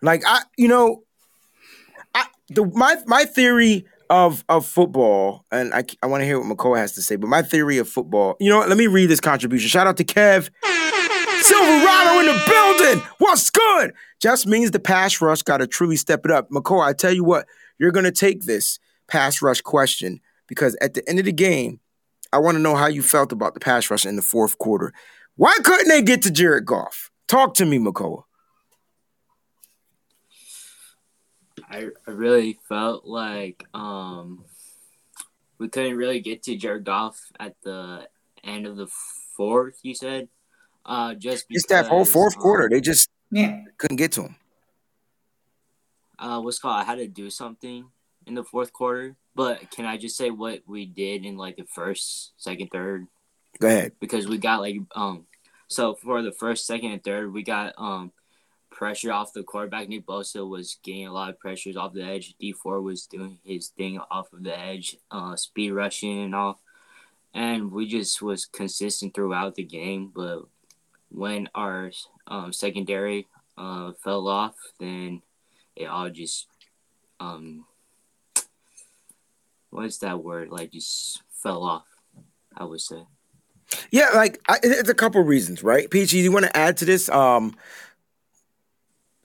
Like 0.01 0.23
I, 0.25 0.41
you 0.57 0.67
know, 0.67 1.03
I 1.08 1.08
the 2.49 2.65
my 2.73 2.95
my 3.05 3.25
theory 3.25 3.85
of 4.09 4.43
of 4.49 4.65
football, 4.65 5.45
and 5.51 5.73
I 5.73 5.83
I 6.01 6.07
want 6.07 6.21
to 6.21 6.25
hear 6.25 6.39
what 6.39 6.57
McCoy 6.57 6.77
has 6.77 6.93
to 6.93 7.01
say, 7.01 7.15
but 7.15 7.27
my 7.27 7.41
theory 7.41 7.77
of 7.77 7.87
football, 7.87 8.35
you 8.39 8.49
know 8.49 8.57
what? 8.57 8.69
Let 8.69 8.77
me 8.77 8.87
read 8.87 9.09
this 9.09 9.19
contribution. 9.19 9.69
Shout 9.69 9.87
out 9.87 9.97
to 9.97 10.03
Kev. 10.03 10.49
Silverado 11.41 12.19
in 12.19 12.25
the 12.25 12.43
building. 12.47 13.03
What's 13.17 13.49
good? 13.49 13.93
Just 14.19 14.45
means 14.45 14.71
the 14.71 14.79
pass 14.79 15.21
rush 15.21 15.41
got 15.41 15.57
to 15.57 15.67
truly 15.67 15.95
step 15.95 16.25
it 16.25 16.31
up. 16.31 16.49
McCoy, 16.49 16.85
I 16.85 16.93
tell 16.93 17.13
you 17.13 17.23
what, 17.23 17.47
you're 17.77 17.91
going 17.91 18.05
to 18.05 18.11
take 18.11 18.41
this 18.41 18.77
pass 19.07 19.41
rush 19.41 19.61
question 19.61 20.19
because 20.47 20.75
at 20.81 20.95
the 20.95 21.07
end 21.07 21.19
of 21.19 21.25
the 21.25 21.31
game, 21.31 21.79
I 22.33 22.39
want 22.39 22.55
to 22.55 22.61
know 22.61 22.75
how 22.75 22.87
you 22.87 23.01
felt 23.01 23.31
about 23.31 23.53
the 23.53 23.59
pass 23.59 23.89
rush 23.89 24.05
in 24.05 24.17
the 24.17 24.21
fourth 24.21 24.57
quarter. 24.57 24.93
Why 25.37 25.55
couldn't 25.63 25.87
they 25.87 26.01
get 26.01 26.21
to 26.23 26.31
Jared 26.31 26.65
Goff? 26.65 27.09
Talk 27.27 27.53
to 27.55 27.65
me, 27.65 27.79
McCoy. 27.79 28.23
I, 31.69 31.89
I 32.07 32.11
really 32.11 32.59
felt 32.67 33.05
like 33.05 33.65
um 33.73 34.45
we 35.59 35.67
couldn't 35.67 35.97
really 35.97 36.19
get 36.21 36.43
to 36.43 36.55
Jared 36.55 36.85
Goff 36.85 37.19
at 37.39 37.55
the 37.63 38.07
end 38.43 38.65
of 38.65 38.77
the 38.77 38.87
fourth. 39.35 39.77
You 39.83 39.93
said, 39.93 40.29
uh, 40.85 41.13
just 41.15 41.47
because 41.49 41.63
It's 41.63 41.69
that 41.73 41.87
whole 41.87 42.05
fourth 42.05 42.35
um, 42.37 42.41
quarter. 42.41 42.69
They 42.69 42.79
just 42.81 43.09
Yeah. 43.29 43.63
couldn't 43.77 43.97
get 43.97 44.13
to 44.13 44.23
him. 44.23 44.35
uh, 46.17 46.41
what's 46.41 46.59
called? 46.59 46.81
I 46.81 46.83
had 46.85 46.97
to 46.97 47.07
do 47.07 47.29
something 47.29 47.85
in 48.25 48.33
the 48.35 48.43
fourth 48.43 48.71
quarter. 48.73 49.15
But 49.35 49.69
can 49.71 49.85
I 49.85 49.97
just 49.97 50.17
say 50.17 50.31
what 50.31 50.61
we 50.65 50.85
did 50.85 51.25
in 51.25 51.37
like 51.37 51.57
the 51.57 51.65
first, 51.65 52.33
second, 52.37 52.69
third? 52.71 53.07
Go 53.59 53.67
ahead. 53.67 53.93
Because 53.99 54.27
we 54.27 54.37
got 54.37 54.59
like 54.61 54.77
um, 54.95 55.25
so 55.67 55.95
for 55.95 56.21
the 56.21 56.31
first, 56.31 56.65
second, 56.65 56.91
and 56.91 57.03
third, 57.03 57.33
we 57.33 57.43
got 57.43 57.73
um 57.77 58.11
pressure 58.79 59.11
off 59.11 59.33
the 59.33 59.43
quarterback. 59.43 59.89
Nick 59.89 60.05
Bosa 60.05 60.47
was 60.47 60.77
getting 60.83 61.05
a 61.05 61.11
lot 61.11 61.29
of 61.29 61.37
pressures 61.37 61.75
off 61.75 61.91
the 61.91 62.01
edge. 62.01 62.33
Dee 62.39 62.53
Ford 62.53 62.81
was 62.81 63.07
doing 63.07 63.37
his 63.43 63.67
thing 63.67 63.99
off 64.09 64.31
of 64.31 64.41
the 64.41 64.57
edge, 64.57 64.95
uh, 65.11 65.35
speed 65.35 65.71
rushing 65.71 66.23
and 66.23 66.33
all. 66.33 66.61
And 67.33 67.73
we 67.73 67.89
just 67.89 68.21
was 68.21 68.45
consistent 68.45 69.13
throughout 69.13 69.55
the 69.55 69.65
game. 69.65 70.13
But 70.15 70.43
when 71.09 71.49
our 71.53 71.91
um, 72.25 72.53
secondary 72.53 73.27
uh, 73.57 73.91
fell 74.01 74.29
off, 74.29 74.55
then 74.79 75.23
it 75.75 75.85
all 75.85 76.09
just 76.09 76.47
um 77.19 77.65
what 79.71 79.87
is 79.87 79.99
that 79.99 80.23
word? 80.23 80.51
Like 80.51 80.71
just 80.71 81.21
fell 81.43 81.63
off. 81.63 81.85
I 82.55 82.63
would 82.63 82.79
say. 82.79 83.03
Yeah, 83.91 84.09
like 84.15 84.39
I, 84.47 84.57
it's 84.63 84.89
a 84.89 84.95
couple 84.95 85.21
reasons, 85.21 85.63
right? 85.63 85.91
Peachy, 85.91 86.19
you 86.19 86.31
want 86.31 86.45
to 86.45 86.57
add 86.57 86.77
to 86.77 86.85
this? 86.85 87.09
Um, 87.09 87.55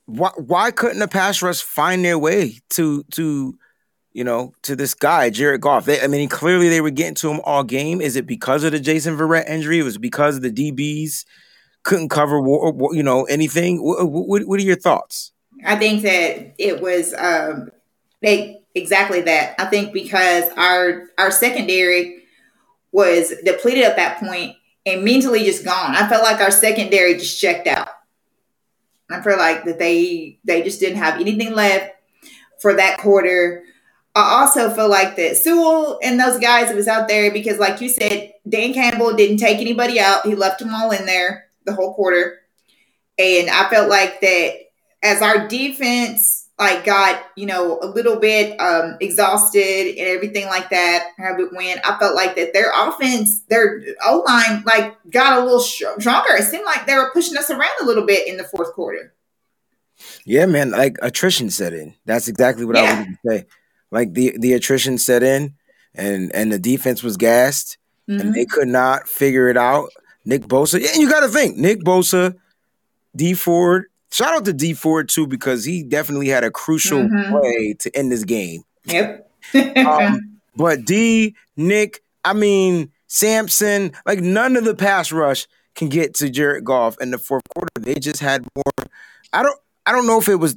why 0.06 0.30
why 0.36 0.70
couldn't 0.70 0.98
the 0.98 1.08
pass 1.08 1.42
rush 1.42 1.62
find 1.62 2.04
their 2.04 2.18
way 2.18 2.58
to 2.70 3.04
to 3.12 3.58
you 4.12 4.24
know 4.24 4.52
to 4.62 4.76
this 4.76 4.94
guy 4.94 5.30
Jared 5.30 5.60
Goff? 5.60 5.86
They, 5.86 6.00
I 6.00 6.06
mean, 6.06 6.28
clearly 6.28 6.68
they 6.68 6.80
were 6.80 6.90
getting 6.90 7.14
to 7.16 7.30
him 7.30 7.40
all 7.44 7.64
game. 7.64 8.00
Is 8.00 8.16
it 8.16 8.26
because 8.26 8.64
of 8.64 8.72
the 8.72 8.80
Jason 8.80 9.16
Verrett 9.16 9.48
injury? 9.48 9.78
It 9.78 9.84
was 9.84 9.98
because 9.98 10.40
the 10.40 10.50
DBs 10.50 11.24
couldn't 11.82 12.08
cover 12.08 12.36
you 12.92 13.02
know 13.02 13.24
anything. 13.24 13.82
What, 13.82 14.10
what, 14.10 14.42
what 14.44 14.60
are 14.60 14.64
your 14.64 14.76
thoughts? 14.76 15.32
I 15.64 15.76
think 15.76 16.02
that 16.02 16.54
it 16.58 16.80
was 16.82 17.14
um, 17.14 17.70
they 18.22 18.62
exactly 18.74 19.20
that. 19.22 19.54
I 19.58 19.66
think 19.66 19.92
because 19.92 20.44
our 20.56 21.06
our 21.18 21.30
secondary 21.30 22.22
was 22.92 23.32
depleted 23.44 23.84
at 23.84 23.96
that 23.96 24.20
point 24.20 24.56
and 24.86 25.04
mentally 25.04 25.44
just 25.44 25.64
gone. 25.64 25.96
I 25.96 26.08
felt 26.08 26.22
like 26.22 26.40
our 26.40 26.50
secondary 26.50 27.14
just 27.14 27.40
checked 27.40 27.66
out. 27.66 27.88
I 29.10 29.20
feel 29.20 29.36
like 29.36 29.64
that 29.64 29.78
they 29.78 30.38
they 30.44 30.62
just 30.62 30.80
didn't 30.80 30.98
have 30.98 31.20
anything 31.20 31.54
left 31.54 31.94
for 32.60 32.74
that 32.74 32.98
quarter. 32.98 33.64
I 34.14 34.40
also 34.40 34.70
feel 34.70 34.88
like 34.88 35.16
that 35.16 35.36
Sewell 35.36 35.98
and 36.02 36.18
those 36.18 36.38
guys 36.38 36.74
was 36.74 36.88
out 36.88 37.08
there 37.08 37.32
because, 37.32 37.58
like 37.58 37.80
you 37.80 37.88
said, 37.88 38.32
Dan 38.48 38.72
Campbell 38.72 39.14
didn't 39.14 39.38
take 39.38 39.58
anybody 39.58 39.98
out. 39.98 40.24
He 40.24 40.34
left 40.34 40.60
them 40.60 40.74
all 40.74 40.90
in 40.92 41.04
there 41.04 41.46
the 41.64 41.74
whole 41.74 41.94
quarter, 41.94 42.38
and 43.18 43.50
I 43.50 43.68
felt 43.68 43.90
like 43.90 44.20
that 44.20 44.54
as 45.02 45.20
our 45.20 45.48
defense 45.48 46.43
like 46.58 46.84
got 46.84 47.24
you 47.36 47.46
know 47.46 47.78
a 47.80 47.86
little 47.86 48.16
bit 48.16 48.58
um, 48.60 48.96
exhausted 49.00 49.96
and 49.98 50.06
everything 50.08 50.46
like 50.46 50.70
that. 50.70 51.08
When 51.18 51.78
I 51.84 51.98
felt 51.98 52.14
like 52.14 52.36
that 52.36 52.52
their 52.52 52.70
offense, 52.74 53.42
their 53.42 53.82
O 54.04 54.24
line, 54.26 54.62
like 54.64 54.96
got 55.10 55.38
a 55.38 55.44
little 55.44 55.60
stronger. 55.60 56.34
It 56.34 56.44
seemed 56.44 56.64
like 56.64 56.86
they 56.86 56.94
were 56.94 57.10
pushing 57.12 57.36
us 57.36 57.50
around 57.50 57.80
a 57.80 57.84
little 57.84 58.06
bit 58.06 58.28
in 58.28 58.36
the 58.36 58.44
fourth 58.44 58.72
quarter. 58.72 59.12
Yeah, 60.24 60.46
man, 60.46 60.70
like 60.70 60.96
attrition 61.02 61.50
set 61.50 61.72
in. 61.72 61.94
That's 62.04 62.28
exactly 62.28 62.64
what 62.64 62.76
yeah. 62.76 62.82
I 62.82 62.94
wanted 62.94 63.06
to 63.10 63.18
say. 63.28 63.46
Like 63.90 64.14
the 64.14 64.36
the 64.38 64.52
attrition 64.52 64.98
set 64.98 65.22
in, 65.22 65.54
and 65.94 66.34
and 66.34 66.52
the 66.52 66.58
defense 66.58 67.02
was 67.02 67.16
gassed, 67.16 67.78
mm-hmm. 68.08 68.20
and 68.20 68.34
they 68.34 68.44
could 68.44 68.68
not 68.68 69.08
figure 69.08 69.48
it 69.48 69.56
out. 69.56 69.90
Nick 70.24 70.42
Bosa, 70.42 70.76
and 70.76 70.96
you 70.96 71.10
got 71.10 71.20
to 71.20 71.28
think 71.28 71.56
Nick 71.56 71.80
Bosa, 71.80 72.34
Dee 73.14 73.34
Ford, 73.34 73.86
Shout 74.14 74.32
out 74.32 74.44
to 74.44 74.52
Dee 74.52 74.74
Ford 74.74 75.08
too 75.08 75.26
because 75.26 75.64
he 75.64 75.82
definitely 75.82 76.28
had 76.28 76.44
a 76.44 76.50
crucial 76.52 77.00
mm-hmm. 77.00 77.32
play 77.32 77.74
to 77.80 77.96
end 77.96 78.12
this 78.12 78.22
game. 78.22 78.62
Yep. 78.84 79.28
um, 79.76 80.38
but 80.56 80.84
D, 80.84 81.34
Nick, 81.56 82.00
I 82.24 82.32
mean 82.32 82.92
Samson, 83.08 83.90
like 84.06 84.20
none 84.20 84.54
of 84.54 84.64
the 84.64 84.76
pass 84.76 85.10
rush 85.10 85.48
can 85.74 85.88
get 85.88 86.14
to 86.14 86.30
Jared 86.30 86.64
Goff 86.64 86.96
in 87.00 87.10
the 87.10 87.18
fourth 87.18 87.42
quarter. 87.56 87.72
They 87.80 87.96
just 87.96 88.20
had 88.20 88.46
more. 88.54 88.86
I 89.32 89.42
don't. 89.42 89.58
I 89.84 89.90
don't 89.90 90.06
know 90.06 90.20
if 90.20 90.28
it 90.28 90.36
was. 90.36 90.54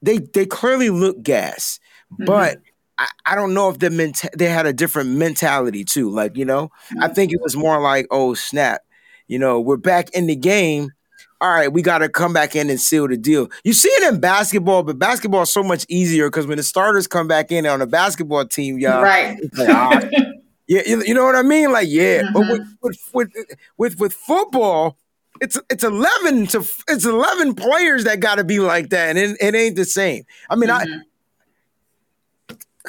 They 0.00 0.16
they 0.16 0.46
clearly 0.46 0.88
look 0.88 1.22
gas, 1.22 1.78
mm-hmm. 2.14 2.24
but 2.24 2.62
I, 2.96 3.08
I 3.26 3.34
don't 3.34 3.52
know 3.52 3.68
if 3.68 3.78
the 3.78 3.90
menta- 3.90 4.34
they 4.34 4.48
had 4.48 4.64
a 4.64 4.72
different 4.72 5.10
mentality 5.10 5.84
too. 5.84 6.08
Like 6.08 6.38
you 6.38 6.46
know, 6.46 6.68
mm-hmm. 6.88 7.02
I 7.02 7.08
think 7.08 7.34
it 7.34 7.42
was 7.42 7.56
more 7.56 7.78
like, 7.78 8.06
oh 8.10 8.32
snap, 8.32 8.80
you 9.26 9.38
know, 9.38 9.60
we're 9.60 9.76
back 9.76 10.08
in 10.14 10.28
the 10.28 10.36
game 10.36 10.92
all 11.40 11.50
right, 11.50 11.70
we 11.70 11.82
got 11.82 11.98
to 11.98 12.08
come 12.08 12.32
back 12.32 12.56
in 12.56 12.70
and 12.70 12.80
seal 12.80 13.06
the 13.08 13.16
deal. 13.16 13.48
You 13.62 13.72
see 13.72 13.88
it 13.88 14.12
in 14.12 14.20
basketball, 14.20 14.82
but 14.82 14.98
basketball 14.98 15.42
is 15.42 15.52
so 15.52 15.62
much 15.62 15.84
easier 15.88 16.28
because 16.28 16.46
when 16.46 16.56
the 16.56 16.62
starters 16.62 17.06
come 17.06 17.28
back 17.28 17.52
in 17.52 17.66
on 17.66 17.82
a 17.82 17.86
basketball 17.86 18.46
team, 18.46 18.78
y'all, 18.78 19.02
right? 19.02 19.36
Like, 19.52 19.68
ah, 19.68 20.00
yeah, 20.66 20.82
you 20.86 21.14
know 21.14 21.24
what 21.24 21.36
I 21.36 21.42
mean? 21.42 21.72
Like, 21.72 21.88
yeah, 21.90 22.22
mm-hmm. 22.22 22.32
but 22.32 22.50
with, 22.50 22.76
with, 22.82 23.10
with 23.12 23.32
with 23.76 24.00
with 24.00 24.12
football, 24.14 24.96
it's 25.40 25.58
it's 25.68 25.84
eleven 25.84 26.46
to 26.48 26.64
it's 26.88 27.04
eleven 27.04 27.54
players 27.54 28.04
that 28.04 28.20
got 28.20 28.36
to 28.36 28.44
be 28.44 28.58
like 28.58 28.88
that, 28.90 29.10
and 29.10 29.18
it, 29.18 29.36
it, 29.40 29.54
ain't 29.54 29.76
the 29.76 29.84
same. 29.84 30.24
I 30.48 30.56
mean, 30.56 30.70
mm-hmm. 30.70 30.92
I 30.92 31.02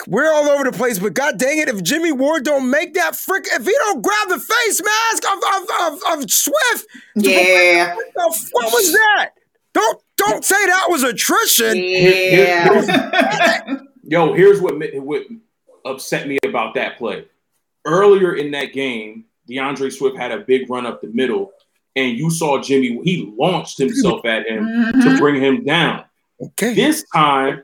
we're 0.07 0.31
all 0.31 0.49
over 0.49 0.63
the 0.63 0.71
place, 0.71 0.99
but 0.99 1.13
god 1.13 1.39
dang 1.39 1.59
it, 1.59 1.69
if 1.69 1.83
Jimmy 1.83 2.11
Ward 2.11 2.43
don't 2.43 2.69
make 2.69 2.93
that 2.93 3.15
frick, 3.15 3.45
if 3.51 3.65
he 3.65 3.71
don't 3.71 4.01
grab 4.01 4.29
the 4.29 4.39
face 4.39 4.81
mask 4.83 5.23
of 5.25 5.37
of, 5.37 5.69
of, 5.81 6.19
of 6.19 6.31
Swift, 6.31 6.87
yeah, 7.15 7.95
what 7.95 8.73
was 8.73 8.91
that? 8.91 9.31
Don't 9.73 10.01
don't 10.17 10.43
say 10.43 10.65
that 10.65 10.87
was 10.89 11.03
attrition. 11.03 11.77
Yeah. 11.77 13.79
Yo, 14.03 14.33
here's 14.33 14.61
what 14.61 14.75
what 14.95 15.23
upset 15.85 16.27
me 16.27 16.37
about 16.45 16.73
that 16.75 16.97
play. 16.97 17.25
Earlier 17.85 18.35
in 18.35 18.51
that 18.51 18.73
game, 18.73 19.25
D'Andre 19.47 19.89
Swift 19.89 20.17
had 20.17 20.31
a 20.31 20.39
big 20.39 20.69
run 20.69 20.85
up 20.85 21.01
the 21.01 21.09
middle, 21.09 21.51
and 21.95 22.17
you 22.17 22.29
saw 22.29 22.61
Jimmy. 22.61 22.99
He 23.03 23.33
launched 23.37 23.77
himself 23.77 24.25
at 24.25 24.47
him 24.47 24.65
mm-hmm. 24.65 25.01
to 25.01 25.17
bring 25.17 25.41
him 25.41 25.63
down. 25.63 26.03
Okay. 26.41 26.73
This 26.73 27.05
time 27.13 27.63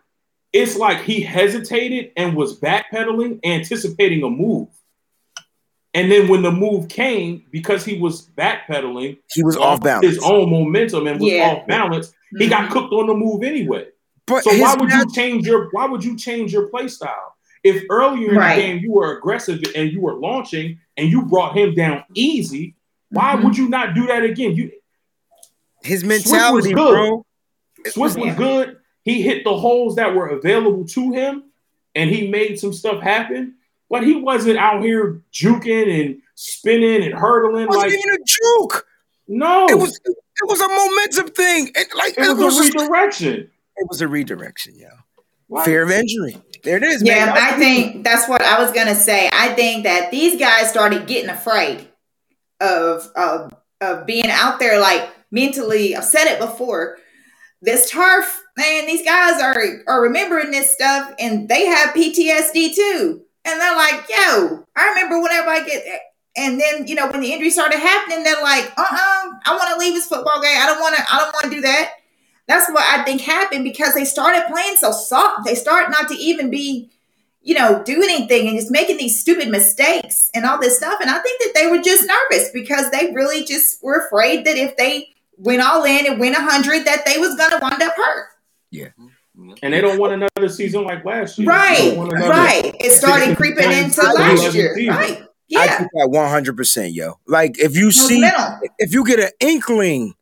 it's 0.53 0.77
like 0.77 1.01
he 1.01 1.19
hesitated 1.19 2.11
and 2.15 2.35
was 2.35 2.59
backpedaling, 2.59 3.39
anticipating 3.43 4.23
a 4.23 4.29
move. 4.29 4.69
And 5.95 6.11
then 6.11 6.27
when 6.27 6.41
the 6.41 6.51
move 6.51 6.87
came, 6.87 7.43
because 7.51 7.83
he 7.83 7.99
was 7.99 8.27
backpedaling, 8.29 9.17
he 9.33 9.43
was 9.43 9.57
off 9.57 9.81
balance. 9.81 10.05
His 10.05 10.23
own 10.23 10.49
momentum 10.49 11.07
and 11.07 11.19
was 11.19 11.31
yeah. 11.31 11.49
off 11.49 11.67
balance. 11.67 12.09
Mm-hmm. 12.09 12.41
He 12.41 12.47
got 12.47 12.63
mm-hmm. 12.63 12.73
cooked 12.73 12.93
on 12.93 13.07
the 13.07 13.13
move 13.13 13.43
anyway. 13.43 13.87
But 14.25 14.43
so 14.43 14.57
why 14.57 14.75
would 14.75 14.91
you 14.91 15.11
change 15.11 15.45
your 15.45 15.69
why 15.71 15.85
would 15.85 16.03
you 16.03 16.15
change 16.15 16.53
your 16.53 16.67
play 16.69 16.87
style? 16.87 17.35
If 17.63 17.83
earlier 17.89 18.31
in 18.31 18.37
right. 18.37 18.55
the 18.55 18.61
game 18.61 18.77
you 18.79 18.91
were 18.91 19.17
aggressive 19.17 19.61
and 19.75 19.91
you 19.91 20.01
were 20.01 20.15
launching 20.15 20.79
and 20.97 21.09
you 21.09 21.25
brought 21.25 21.57
him 21.57 21.75
down 21.75 22.03
easy, 22.13 22.75
why 23.09 23.33
mm-hmm. 23.33 23.45
would 23.45 23.57
you 23.57 23.69
not 23.69 23.93
do 23.93 24.07
that 24.07 24.23
again? 24.23 24.55
You 24.55 24.71
his 25.83 26.03
mentality, 26.03 26.71
Swift 26.71 26.77
was 26.77 26.85
good. 26.85 26.93
bro. 26.93 27.25
Swift 27.87 28.17
was 28.17 28.35
good. 28.35 28.77
He 29.03 29.21
hit 29.21 29.43
the 29.43 29.55
holes 29.55 29.95
that 29.95 30.15
were 30.15 30.27
available 30.27 30.85
to 30.87 31.11
him 31.11 31.43
and 31.95 32.09
he 32.09 32.27
made 32.27 32.59
some 32.59 32.73
stuff 32.73 33.01
happen. 33.01 33.55
But 33.89 34.03
he 34.03 34.15
wasn't 34.15 34.57
out 34.57 34.81
here 34.81 35.21
juking 35.31 36.03
and 36.03 36.21
spinning 36.35 37.03
and 37.03 37.13
hurtling. 37.13 37.63
It 37.63 37.69
wasn't 37.69 37.91
like 37.91 37.99
even 37.99 38.13
a 38.13 38.17
juke. 38.25 38.87
No, 39.27 39.67
it 39.67 39.77
was 39.77 39.99
it 40.05 40.49
was 40.49 40.61
a 40.61 40.67
momentum 40.67 41.29
thing. 41.29 41.71
It, 41.75 41.87
like 41.95 42.17
it, 42.17 42.23
it 42.23 42.37
was, 42.37 42.57
was, 42.57 42.69
a 42.69 42.79
redirection. 42.79 43.51
It 43.77 43.87
was 43.89 44.01
a 44.01 44.07
redirection, 44.07 44.73
yeah. 44.75 44.87
What? 45.47 45.65
Fear 45.65 45.83
of 45.83 45.91
injury. 45.91 46.41
There 46.63 46.77
it 46.77 46.83
is. 46.83 47.03
Yeah, 47.03 47.33
I 47.35 47.57
think 47.59 48.03
that's 48.03 48.27
what 48.27 48.41
I 48.41 48.59
was 48.59 48.71
gonna 48.71 48.95
say. 48.95 49.29
I 49.31 49.53
think 49.53 49.83
that 49.83 50.09
these 50.11 50.39
guys 50.39 50.69
started 50.69 51.05
getting 51.07 51.29
afraid 51.29 51.87
of 52.59 53.11
of 53.15 53.53
of 53.79 54.05
being 54.05 54.29
out 54.29 54.59
there 54.59 54.79
like 54.79 55.07
mentally. 55.31 55.95
I've 55.95 56.05
said 56.05 56.25
it 56.25 56.39
before. 56.39 56.97
This 57.63 57.89
turf 57.89 58.43
man, 58.57 58.85
these 58.85 59.05
guys 59.05 59.41
are 59.41 59.55
are 59.87 60.01
remembering 60.01 60.51
this 60.51 60.73
stuff 60.73 61.13
and 61.17 61.47
they 61.47 61.65
have 61.65 61.95
PTSD 61.95 62.75
too. 62.75 63.21
And 63.45 63.59
they're 63.59 63.75
like, 63.75 64.05
yo, 64.09 64.65
I 64.75 64.89
remember 64.89 65.21
whenever 65.21 65.49
I 65.49 65.63
get 65.63 65.83
and 66.35 66.59
then 66.59 66.87
you 66.87 66.95
know 66.95 67.07
when 67.07 67.21
the 67.21 67.31
injury 67.31 67.49
started 67.49 67.79
happening, 67.79 68.23
they're 68.23 68.41
like, 68.41 68.65
uh-uh, 68.77 69.29
I 69.45 69.55
want 69.55 69.73
to 69.73 69.79
leave 69.79 69.93
this 69.93 70.07
football 70.07 70.41
game. 70.41 70.57
I 70.59 70.65
don't 70.65 70.81
want 70.81 70.95
to, 70.95 71.03
I 71.09 71.19
don't 71.19 71.33
want 71.33 71.45
to 71.45 71.49
do 71.51 71.61
that. 71.61 71.91
That's 72.47 72.69
what 72.69 72.83
I 72.83 73.03
think 73.05 73.21
happened 73.21 73.63
because 73.63 73.93
they 73.93 74.05
started 74.05 74.51
playing 74.51 74.75
so 74.75 74.91
soft. 74.91 75.45
They 75.45 75.55
start 75.55 75.89
not 75.89 76.09
to 76.09 76.15
even 76.15 76.49
be, 76.49 76.91
you 77.41 77.55
know, 77.55 77.81
do 77.85 78.03
anything 78.03 78.49
and 78.49 78.57
just 78.57 78.71
making 78.71 78.97
these 78.97 79.21
stupid 79.21 79.47
mistakes 79.47 80.29
and 80.33 80.45
all 80.45 80.59
this 80.59 80.75
stuff. 80.75 80.99
And 80.99 81.09
I 81.09 81.19
think 81.19 81.39
that 81.41 81.53
they 81.55 81.67
were 81.67 81.81
just 81.81 82.05
nervous 82.05 82.49
because 82.51 82.91
they 82.91 83.13
really 83.13 83.45
just 83.45 83.81
were 83.81 84.05
afraid 84.05 84.45
that 84.45 84.57
if 84.57 84.75
they 84.75 85.12
went 85.37 85.61
all 85.61 85.83
in 85.83 86.05
and 86.05 86.19
went 86.19 86.35
100, 86.35 86.85
that 86.85 87.05
they 87.05 87.17
was 87.17 87.35
going 87.35 87.51
to 87.51 87.59
wind 87.61 87.81
up 87.81 87.93
hurt. 87.95 88.27
Yeah. 88.71 88.89
And 89.61 89.73
they 89.73 89.81
don't 89.81 89.99
want 89.99 90.13
another 90.13 90.49
season 90.49 90.83
like 90.83 91.03
last 91.05 91.39
year. 91.39 91.49
Right. 91.49 91.95
Right. 91.97 92.75
It 92.79 92.93
started 92.93 93.35
creeping 93.35 93.71
into 93.71 94.01
last 94.01 94.53
year. 94.53 94.75
Right. 94.89 95.23
Yeah. 95.47 95.59
I 95.59 95.67
think 95.67 95.89
that 95.93 96.09
100%, 96.11 96.93
yo. 96.93 97.19
Like, 97.27 97.59
if 97.59 97.75
you 97.75 97.91
see, 97.91 98.23
if 98.79 98.93
you 98.93 99.05
get 99.05 99.19
an 99.19 99.29
inkling 99.39 100.13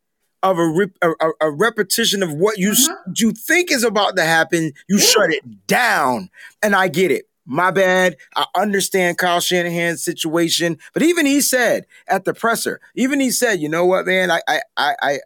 of 0.42 0.58
a, 0.58 0.66
rep, 0.66 0.90
a, 1.02 1.12
a, 1.40 1.50
repetition 1.50 2.22
of 2.22 2.32
what 2.34 2.58
you 2.58 2.72
mm-hmm. 2.72 3.12
you 3.16 3.32
think 3.32 3.70
is 3.70 3.84
about 3.84 4.16
to 4.16 4.24
happen, 4.24 4.72
you 4.88 4.96
yeah. 4.96 5.04
shut 5.04 5.30
it 5.30 5.66
down. 5.66 6.28
And 6.62 6.74
I 6.74 6.88
get 6.88 7.10
it. 7.10 7.26
My 7.44 7.70
bad. 7.70 8.16
I 8.36 8.46
understand 8.54 9.18
Kyle 9.18 9.40
Shanahan's 9.40 10.04
situation, 10.04 10.78
but 10.94 11.02
even 11.02 11.26
he 11.26 11.40
said 11.40 11.86
at 12.06 12.24
the 12.24 12.32
presser, 12.32 12.80
even 12.94 13.18
he 13.18 13.30
said, 13.30 13.60
you 13.60 13.68
know 13.68 13.84
what, 13.84 14.06
man, 14.06 14.30
I, 14.30 14.40
I, 14.46 14.60
I, 14.76 14.94
I 15.02 15.18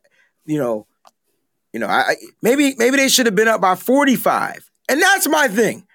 you 0.46 0.58
know, 0.58 0.86
you 1.72 1.80
know, 1.80 1.88
I, 1.88 2.14
maybe 2.40 2.74
maybe 2.78 2.96
they 2.96 3.08
should 3.08 3.26
have 3.26 3.34
been 3.34 3.48
up 3.48 3.60
by 3.60 3.74
45. 3.74 4.70
And 4.88 5.02
that's 5.02 5.28
my 5.28 5.48
thing. 5.48 5.86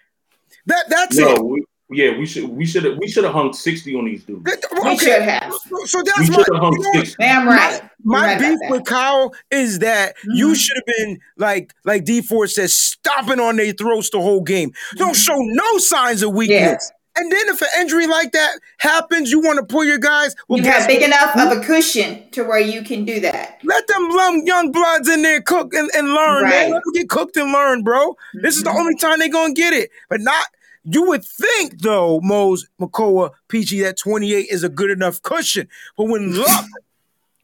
That 0.67 0.85
that's 0.89 1.17
no, 1.17 1.31
it. 1.31 1.43
We, 1.43 1.63
yeah, 1.91 2.17
we 2.17 2.25
should 2.25 2.49
we 2.49 2.65
should 2.65 2.85
have 2.85 2.97
we 2.97 3.07
should 3.07 3.23
have 3.23 3.33
hung 3.33 3.53
60 3.53 3.95
on 3.95 4.05
these 4.05 4.23
dudes. 4.23 4.43
We 4.83 4.97
should 4.97 5.21
have. 5.21 5.53
So 5.85 6.01
that's 6.03 6.29
we 6.29 6.37
my, 6.37 6.43
hung 6.53 6.73
you 6.73 6.93
know, 6.93 7.03
Damn 7.19 7.47
right. 7.47 7.81
My, 8.03 8.19
my 8.19 8.25
right 8.27 8.39
beef 8.39 8.59
with 8.69 8.85
Kyle 8.85 9.33
is 9.51 9.79
that 9.79 10.17
mm-hmm. 10.17 10.31
you 10.31 10.55
should 10.55 10.77
have 10.77 10.85
been 10.85 11.19
like 11.37 11.73
like 11.83 12.05
Dee 12.05 12.21
Ford 12.21 12.49
says, 12.49 12.73
stomping 12.73 13.39
on 13.39 13.57
their 13.57 13.73
throats 13.73 14.09
the 14.09 14.21
whole 14.21 14.41
game. 14.41 14.71
Don't 14.95 15.13
mm-hmm. 15.13 15.15
show 15.15 15.35
no 15.37 15.77
signs 15.79 16.23
of 16.23 16.33
weakness. 16.33 16.91
And 17.17 17.29
then 17.29 17.49
if 17.49 17.61
an 17.61 17.67
injury 17.79 18.07
like 18.07 18.31
that 18.31 18.59
happens, 18.77 19.31
you 19.31 19.41
want 19.41 19.59
to 19.59 19.65
pull 19.65 19.83
your 19.83 19.97
guys. 19.97 20.33
Well, 20.47 20.59
you 20.59 20.65
have 20.69 20.87
big 20.87 21.01
enough 21.01 21.35
of 21.35 21.57
a 21.57 21.61
cushion 21.61 22.29
to 22.31 22.43
where 22.43 22.59
you 22.59 22.83
can 22.83 23.03
do 23.03 23.19
that. 23.19 23.59
Let 23.63 23.85
them 23.87 24.09
young 24.45 24.71
bloods 24.71 25.09
in 25.09 25.21
there 25.21 25.41
cook 25.41 25.73
and, 25.73 25.91
and 25.93 26.13
learn, 26.13 26.43
right. 26.43 26.49
man. 26.49 26.71
Let 26.71 26.83
them 26.85 26.93
get 26.93 27.09
cooked 27.09 27.35
and 27.35 27.51
learn, 27.51 27.83
bro. 27.83 28.11
Mm-hmm. 28.11 28.41
This 28.43 28.55
is 28.55 28.63
the 28.63 28.69
mm-hmm. 28.69 28.79
only 28.79 28.95
time 28.95 29.19
they're 29.19 29.29
gonna 29.29 29.53
get 29.53 29.73
it. 29.73 29.91
But 30.09 30.21
not 30.21 30.45
you 30.83 31.07
would 31.07 31.25
think 31.25 31.81
though, 31.81 32.19
Mose 32.21 32.67
Makoa 32.79 33.31
PG, 33.47 33.81
that 33.81 33.97
28 33.97 34.47
is 34.49 34.63
a 34.63 34.69
good 34.69 34.89
enough 34.89 35.21
cushion. 35.21 35.67
But 35.97 36.05
when 36.05 36.35
luck, 36.39 36.65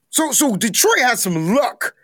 so 0.09 0.31
so 0.31 0.55
Detroit 0.55 0.99
has 0.99 1.21
some 1.21 1.55
luck. 1.55 1.95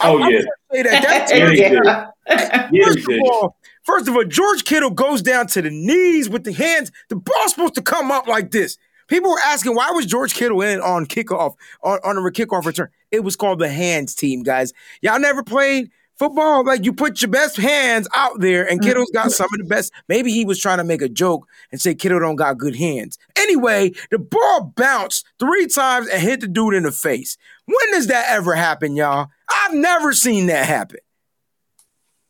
Oh 0.00 0.22
I, 0.22 0.28
yeah. 0.28 0.40
Say 0.72 0.82
that. 0.82 1.02
That's 1.02 1.32
yeah. 2.72 2.84
First 2.84 3.08
of 3.08 3.20
all, 3.24 3.56
First 3.84 4.08
of 4.08 4.16
all, 4.16 4.24
George 4.24 4.64
Kittle 4.64 4.90
goes 4.90 5.20
down 5.20 5.46
to 5.48 5.60
the 5.60 5.70
knees 5.70 6.28
with 6.28 6.44
the 6.44 6.52
hands. 6.52 6.90
The 7.10 7.16
ball's 7.16 7.50
supposed 7.50 7.74
to 7.74 7.82
come 7.82 8.10
up 8.10 8.26
like 8.26 8.50
this. 8.50 8.78
People 9.08 9.30
were 9.30 9.40
asking 9.44 9.74
why 9.74 9.90
was 9.90 10.06
George 10.06 10.32
Kittle 10.32 10.62
in 10.62 10.80
on 10.80 11.04
kickoff 11.04 11.54
on, 11.82 11.98
on 12.02 12.16
a 12.16 12.30
kickoff 12.30 12.64
return. 12.64 12.88
It 13.10 13.20
was 13.20 13.36
called 13.36 13.58
the 13.58 13.68
hands 13.68 14.14
team, 14.14 14.42
guys. 14.42 14.72
Y'all 15.02 15.20
never 15.20 15.42
played 15.42 15.90
football. 16.16 16.64
Like 16.64 16.84
you 16.84 16.92
put 16.92 17.22
your 17.22 17.30
best 17.30 17.56
hands 17.56 18.08
out 18.14 18.40
there, 18.40 18.68
and 18.68 18.80
Kittle's 18.82 19.10
got 19.12 19.32
some 19.32 19.48
of 19.52 19.58
the 19.58 19.64
best. 19.64 19.92
Maybe 20.08 20.32
he 20.32 20.44
was 20.44 20.58
trying 20.60 20.78
to 20.78 20.84
make 20.84 21.02
a 21.02 21.08
joke 21.08 21.46
and 21.72 21.80
say 21.80 21.94
Kittle 21.94 22.20
don't 22.20 22.36
got 22.36 22.58
good 22.58 22.76
hands. 22.76 23.18
Anyway, 23.36 23.92
the 24.10 24.18
ball 24.18 24.72
bounced 24.76 25.26
three 25.38 25.66
times 25.66 26.08
and 26.08 26.22
hit 26.22 26.40
the 26.40 26.48
dude 26.48 26.74
in 26.74 26.84
the 26.84 26.92
face. 26.92 27.36
When 27.66 27.90
does 27.92 28.08
that 28.08 28.26
ever 28.30 28.54
happen, 28.54 28.96
y'all? 28.96 29.28
I've 29.48 29.74
never 29.74 30.12
seen 30.12 30.46
that 30.46 30.66
happen. 30.66 31.00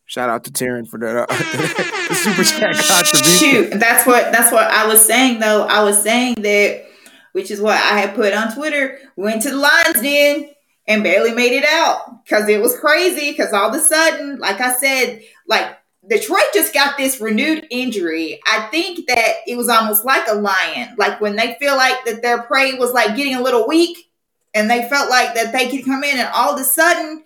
Shout 0.07 0.29
out 0.29 0.45
to 0.45 0.51
Taryn 0.51 0.87
for 0.87 0.99
the, 0.99 1.23
uh, 1.23 1.27
the 2.09 2.15
super 2.15 2.45
chat 2.45 2.77
contribution. 2.77 3.71
Shoot, 3.71 3.81
that's 3.81 4.07
what 4.07 4.31
that's 4.33 4.53
what 4.53 4.71
I 4.71 4.87
was 4.87 5.05
saying 5.05 5.41
though. 5.41 5.67
I 5.67 5.83
was 5.83 6.03
saying 6.03 6.37
that, 6.43 6.85
which 7.33 7.51
is 7.51 7.61
what 7.61 7.77
I 7.77 7.99
had 7.99 8.15
put 8.15 8.35
on 8.35 8.55
Twitter. 8.55 8.99
Went 9.17 9.43
to 9.43 9.51
the 9.51 9.57
Lions 9.57 10.01
Den 10.03 10.54
and 10.87 11.03
barely 11.03 11.33
made 11.33 11.53
it 11.53 11.65
out 11.65 12.25
because 12.25 12.49
it 12.49 12.61
was 12.61 12.79
crazy. 12.79 13.31
Because 13.31 13.53
all 13.53 13.69
of 13.69 13.75
a 13.75 13.81
sudden, 13.81 14.39
like 14.39 14.61
I 14.61 14.75
said, 14.75 15.23
like 15.47 15.77
Detroit 16.09 16.43
just 16.53 16.75
got 16.75 16.97
this 16.97 17.21
renewed 17.21 17.67
injury. 17.71 18.41
I 18.47 18.69
think 18.71 19.07
that 19.09 19.37
it 19.47 19.57
was 19.57 19.69
almost 19.69 20.05
like 20.05 20.27
a 20.29 20.35
lion, 20.35 20.95
like 20.99 21.21
when 21.21 21.37
they 21.37 21.57
feel 21.59 21.77
like 21.77 22.05
that 22.05 22.23
their 22.23 22.43
prey 22.43 22.75
was 22.75 22.93
like 22.93 23.17
getting 23.17 23.35
a 23.35 23.43
little 23.43 23.67
weak, 23.67 24.11
and 24.55 24.71
they 24.71 24.89
felt 24.89 25.11
like 25.11 25.35
that 25.35 25.53
they 25.53 25.69
could 25.71 25.85
come 25.85 26.05
in, 26.05 26.19
and 26.19 26.29
all 26.35 26.55
of 26.55 26.61
a 26.61 26.65
sudden 26.65 27.25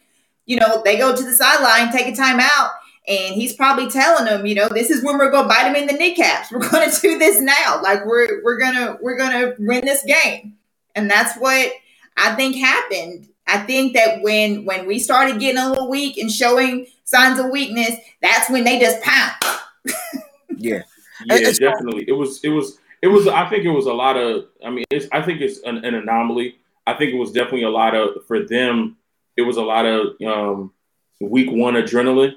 you 0.49 0.57
know, 0.57 0.83
they 0.83 0.97
go 0.97 1.15
to 1.15 1.23
the 1.23 1.35
sideline, 1.35 1.93
take 1.93 2.07
a 2.07 2.17
time 2.17 2.41
out, 2.41 2.71
and 3.07 3.35
he's 3.35 3.53
probably 3.53 3.89
telling 3.89 4.25
them, 4.25 4.47
you 4.47 4.55
know, 4.55 4.69
this 4.69 4.91
is 4.91 5.05
when 5.05 5.19
we're 5.19 5.31
gonna 5.31 5.47
bite 5.47 5.67
him 5.67 5.77
in 5.77 5.87
the 5.87 5.93
kneecaps. 5.93 6.51
We're 6.53 6.69
gonna 6.69 6.91
do 6.91 7.19
this 7.19 7.41
now. 7.41 7.81
Like 7.83 8.05
we're 8.05 8.43
we're 8.43 8.59
gonna 8.59 8.99
we're 9.01 9.17
gonna 9.17 9.55
win 9.59 9.85
this 9.85 10.03
game. 10.05 10.57
And 10.95 11.11
that's 11.11 11.39
what 11.39 11.71
I 12.17 12.35
think 12.35 12.57
happened. 12.57 13.29
I 13.49 13.59
think 13.59 13.95
that 13.95 14.23
when 14.23 14.65
when 14.65 14.87
we 14.87 14.99
started 14.99 15.41
getting 15.41 15.61
a 15.61 15.71
little 15.71 15.89
weak 15.89 16.19
and 16.19 16.31
showing 16.31 16.87
signs 17.05 17.39
of 17.39 17.51
weakness, 17.51 17.97
that's 18.23 18.51
when 18.51 18.65
they 18.65 18.79
just 18.79 19.03
pound. 19.03 19.33
yeah. 20.57 20.83
Yeah, 21.25 21.51
definitely. 21.51 22.05
It 22.07 22.13
was 22.13 22.41
it 22.45 22.51
was 22.51 22.79
it 23.03 23.09
was 23.09 23.27
I 23.27 23.49
think 23.49 23.65
it 23.65 23.71
was 23.71 23.87
a 23.87 23.93
lot 23.93 24.17
of 24.17 24.47
I 24.65 24.71
mean 24.71 24.85
it's 24.91 25.09
I 25.11 25.23
think 25.23 25.41
it's 25.41 25.61
an, 25.63 25.85
an 25.85 25.95
anomaly. 25.95 26.57
I 26.87 26.95
think 26.95 27.13
it 27.13 27.17
was 27.17 27.33
definitely 27.33 27.65
a 27.65 27.71
lot 27.71 27.95
of 27.95 28.25
for 28.27 28.45
them 28.45 28.99
it 29.39 29.43
was 29.43 29.57
a 29.57 29.63
lot 29.63 29.87
of 29.87 30.21
um, 30.27 30.73
week 31.21 31.51
one 31.51 31.75
adrenaline. 31.75 32.35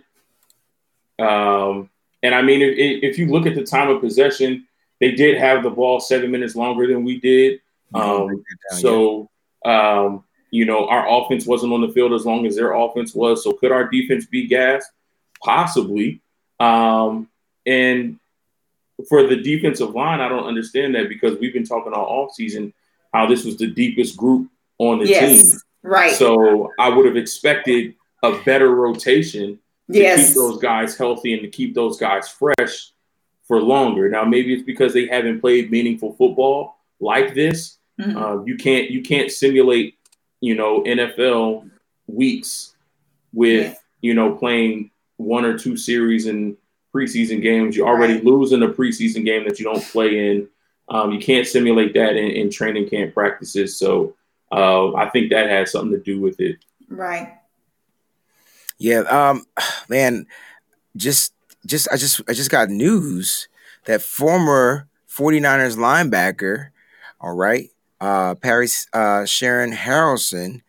Um, 1.20 1.90
and 2.24 2.36
I 2.36 2.44
mean, 2.44 2.62
if, 2.62 3.04
if, 3.04 3.18
you 3.18 3.26
look 3.28 3.48
at 3.48 3.56
the 3.56 3.64
time 3.64 3.90
of 3.90 4.02
possession, 4.02 4.68
they 5.00 5.12
did 5.12 5.38
have 5.38 5.64
the 5.64 5.72
ball 5.72 6.00
seven 6.00 6.30
minutes 6.30 6.56
longer 6.56 6.86
than 6.86 7.04
we 7.04 7.20
did. 7.20 7.60
Um, 7.94 8.44
so, 8.78 9.30
um, 9.66 10.24
you 10.52 10.66
know, 10.66 10.88
our 10.88 11.08
offense 11.10 11.48
wasn't 11.48 11.74
on 11.74 11.82
the 11.82 11.90
field 11.90 12.14
as 12.14 12.26
long 12.26 12.46
as 12.46 12.56
their 12.56 12.74
offense 12.74 13.16
was. 13.16 13.44
So, 13.44 13.54
could 13.54 13.72
our 13.72 13.88
defense 13.88 14.26
be 14.26 14.48
gas? 14.48 14.86
Possibly. 15.44 16.22
Um, 16.60 17.30
and 17.66 18.20
for 19.08 19.26
the 19.26 19.38
defensive 19.38 19.96
line, 19.96 20.20
I 20.20 20.30
don't 20.30 20.46
understand 20.46 20.94
that 20.96 21.10
because 21.10 21.40
we've 21.40 21.54
been 21.54 21.66
talking 21.66 21.94
all 21.94 22.30
offseason 22.30 22.74
how 23.14 23.26
this 23.26 23.44
was 23.44 23.58
the 23.58 23.68
deepest 23.68 24.16
group 24.18 24.50
on 24.78 25.00
the 25.00 25.08
yes. 25.08 25.52
team. 25.52 25.60
Right. 25.84 26.14
So 26.14 26.72
I 26.80 26.90
would 26.90 27.06
have 27.06 27.18
expected 27.18 27.96
a 28.24 28.40
better 28.44 28.74
rotation 28.74 29.60
to 29.92 29.98
yes. 29.98 30.28
keep 30.28 30.36
those 30.36 30.60
guys 30.60 30.98
healthy 30.98 31.34
and 31.34 31.42
to 31.42 31.50
keep 31.50 31.74
those 31.74 31.98
guys 31.98 32.30
fresh 32.30 32.92
for 33.48 33.62
longer. 33.62 34.10
Now 34.10 34.24
maybe 34.24 34.54
it's 34.54 34.64
because 34.64 34.94
they 34.94 35.08
haven't 35.08 35.42
played 35.42 35.72
meaningful 35.72 36.14
football 36.14 36.78
like 37.00 37.34
this. 37.34 37.78
Mm-hmm. 38.00 38.18
Uh, 38.18 38.44
you 38.46 38.56
can't 38.56 38.90
you 38.90 39.02
can't 39.02 39.32
simulate 39.32 39.96
you 40.42 40.56
know 40.56 40.84
NFL 40.84 41.70
weeks 42.08 42.76
with 43.32 43.68
yeah. 43.68 43.76
you 44.02 44.14
know 44.14 44.36
playing 44.36 44.92
one 45.18 45.46
or 45.46 45.58
two 45.58 45.78
series 45.78 46.28
in 46.28 46.58
preseason 46.94 47.42
games. 47.42 47.76
You 47.76 47.88
already 47.88 48.16
right. 48.16 48.26
lose 48.26 48.52
in 48.52 48.64
a 48.64 48.70
preseason 48.70 49.24
game 49.24 49.46
that 49.48 49.60
you 49.60 49.66
don't 49.66 49.84
play 49.84 50.32
in. 50.32 50.48
Um, 50.90 51.12
you 51.12 51.20
can't 51.20 51.48
simulate 51.48 51.94
that 51.94 52.18
in, 52.18 52.32
in 52.32 52.50
training 52.50 52.90
camp 52.90 53.14
practices. 53.14 53.78
So 53.78 54.16
uh, 54.52 54.94
I 54.96 55.10
think 55.10 55.32
that 55.32 55.50
has 55.50 55.72
something 55.72 55.92
to 55.92 56.04
do 56.04 56.20
with 56.20 56.40
it. 56.40 56.58
Right. 56.90 57.38
Yeah. 58.78 59.02
Um, 59.02 59.46
man, 59.88 60.28
just, 60.98 61.34
just, 61.66 61.88
I 61.92 61.98
just, 61.98 62.22
I 62.28 62.34
just 62.34 62.52
got 62.52 62.70
news 62.70 63.48
that 63.86 64.02
former 64.02 64.88
49ers 65.10 65.78
linebacker, 65.78 66.70
all 67.22 67.36
right, 67.36 67.70
uh, 68.02 68.36
Parys, 68.36 68.88
uh, 68.92 69.26
Sharon 69.26 69.72
Haralson, 69.72 70.62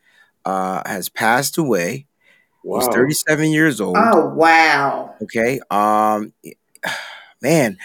uh, 0.44 0.82
has 0.86 1.08
passed 1.08 1.58
away. 1.58 2.06
Wow. 2.62 2.80
He's 2.80 2.88
37 2.88 3.50
years 3.50 3.80
old. 3.80 3.96
Oh, 3.98 4.28
wow. 4.28 5.14
Okay. 5.22 5.58
Um, 5.70 6.32
man, 7.42 7.78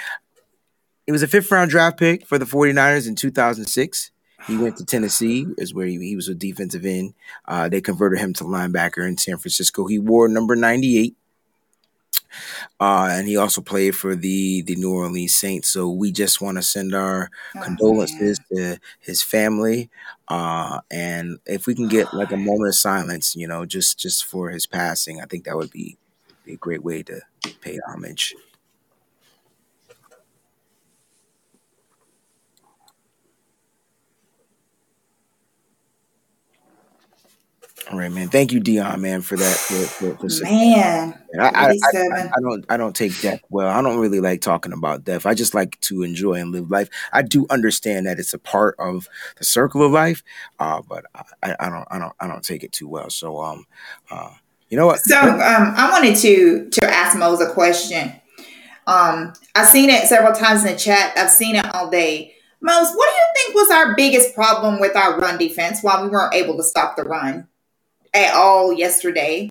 it 1.08 1.12
was 1.12 1.24
a 1.24 1.28
fifth 1.28 1.52
round 1.52 1.72
draft 1.72 1.98
pick 1.98 2.28
for 2.28 2.38
the 2.38 2.46
49ers 2.46 3.08
in 3.08 3.16
2006. 3.16 4.12
He 4.46 4.58
went 4.58 4.78
to 4.78 4.86
Tennessee, 4.86 5.46
is 5.58 5.74
where 5.74 5.88
he, 5.88 5.98
he 5.98 6.16
was 6.16 6.28
a 6.28 6.36
defensive 6.36 6.86
end. 6.86 7.16
Uh, 7.46 7.68
they 7.68 7.82
converted 7.82 8.20
him 8.20 8.34
to 8.34 8.44
linebacker 8.44 9.06
in 9.08 9.18
San 9.18 9.38
Francisco. 9.38 9.88
He 9.88 9.98
wore 9.98 10.28
number 10.28 10.56
98. 10.56 11.16
Uh, 12.80 13.10
and 13.12 13.28
he 13.28 13.38
also 13.38 13.62
played 13.62 13.96
for 13.96 14.16
the 14.16 14.62
the 14.62 14.76
New 14.76 14.94
Orleans 14.94 15.36
Saints. 15.36 15.70
So 15.70 15.90
we 15.90 16.12
just 16.12 16.42
want 16.42 16.58
to 16.58 16.64
send 16.64 16.94
our 16.94 17.30
oh, 17.56 17.62
condolences 17.62 18.40
man. 18.52 18.76
to 18.76 18.80
his 19.00 19.22
family, 19.22 19.90
uh, 20.28 20.82
and 20.92 21.40
if 21.46 21.68
we 21.68 21.76
can 21.76 21.88
get 21.88 22.14
like 22.14 22.32
a 22.32 22.38
moment 22.38 22.70
of 22.70 22.76
silence, 22.76 23.36
you 23.36 23.48
know, 23.48 23.66
just 23.66 24.00
just 24.00 24.26
for 24.26 24.50
his 24.50 24.66
passing, 24.66 25.22
I 25.22 25.26
think 25.26 25.46
that 25.46 25.56
would 25.56 25.72
be, 25.72 25.98
be 26.46 26.54
a 26.54 26.58
great 26.58 26.84
way 26.84 27.04
to 27.04 27.22
pay 27.62 27.80
homage. 27.88 28.36
All 37.90 37.98
right, 37.98 38.12
man. 38.12 38.28
Thank 38.28 38.52
you, 38.52 38.60
Dion, 38.60 39.00
man, 39.00 39.22
for 39.22 39.38
that. 39.38 39.56
For, 39.56 39.76
for, 40.16 40.30
for 40.30 40.44
man, 40.44 41.18
I, 41.40 41.46
I, 41.46 41.68
I, 41.70 42.30
I, 42.36 42.42
don't, 42.42 42.66
I 42.68 42.76
don't 42.76 42.96
take 42.96 43.18
death 43.22 43.40
well. 43.50 43.70
I 43.70 43.82
don't 43.82 44.00
really 44.00 44.20
like 44.20 44.42
talking 44.42 44.74
about 44.74 45.06
death. 45.06 45.26
I 45.26 45.34
just 45.34 45.54
like 45.54 45.80
to 45.82 46.04
enjoy 46.04 46.34
and 46.34 46.52
live 46.52 46.70
life. 46.70 46.90
I 47.14 47.22
do 47.22 47.46
understand 47.50 48.06
that 48.06 48.20
it's 48.20 48.34
a 48.34 48.40
part 48.40 48.76
of 48.78 49.08
the 49.38 49.46
circle 49.46 49.84
of 49.84 49.94
life, 49.94 50.22
uh, 50.60 50.82
but 50.82 51.06
I, 51.42 51.56
I 51.62 51.70
don't, 51.70 51.88
I 51.90 51.98
don't, 51.98 52.14
I 52.20 52.28
don't 52.28 52.44
take 52.44 52.64
it 52.64 52.74
too 52.74 52.90
well. 52.90 53.10
So, 53.10 53.42
um, 53.42 53.66
uh, 54.12 54.32
you 54.68 54.78
know 54.78 54.88
what? 54.88 55.00
So, 55.00 55.18
um, 55.18 55.40
I 55.40 55.90
wanted 55.90 56.18
to 56.18 56.70
to 56.70 56.86
ask 56.86 57.18
Mose 57.18 57.40
a 57.40 57.54
question. 57.54 58.12
Um, 58.86 59.32
I've 59.56 59.68
seen 59.68 59.90
it 59.90 60.08
several 60.08 60.34
times 60.34 60.66
in 60.66 60.74
the 60.74 60.78
chat. 60.78 61.14
I've 61.18 61.30
seen 61.30 61.56
it 61.56 61.74
all 61.74 61.90
day. 61.90 62.34
Mose, 62.60 62.92
what 62.94 63.10
do 63.10 63.16
you 63.16 63.28
think 63.36 63.56
was 63.56 63.72
our 63.72 63.96
biggest 63.96 64.36
problem 64.36 64.82
with 64.82 64.96
our 64.98 65.18
run 65.20 65.38
defense 65.38 65.82
while 65.82 66.04
we 66.04 66.10
weren't 66.10 66.34
able 66.34 66.58
to 66.58 66.64
stop 66.64 66.98
the 66.98 67.04
run? 67.04 67.48
At 68.18 68.34
all 68.36 68.74
yesterday. 68.74 69.50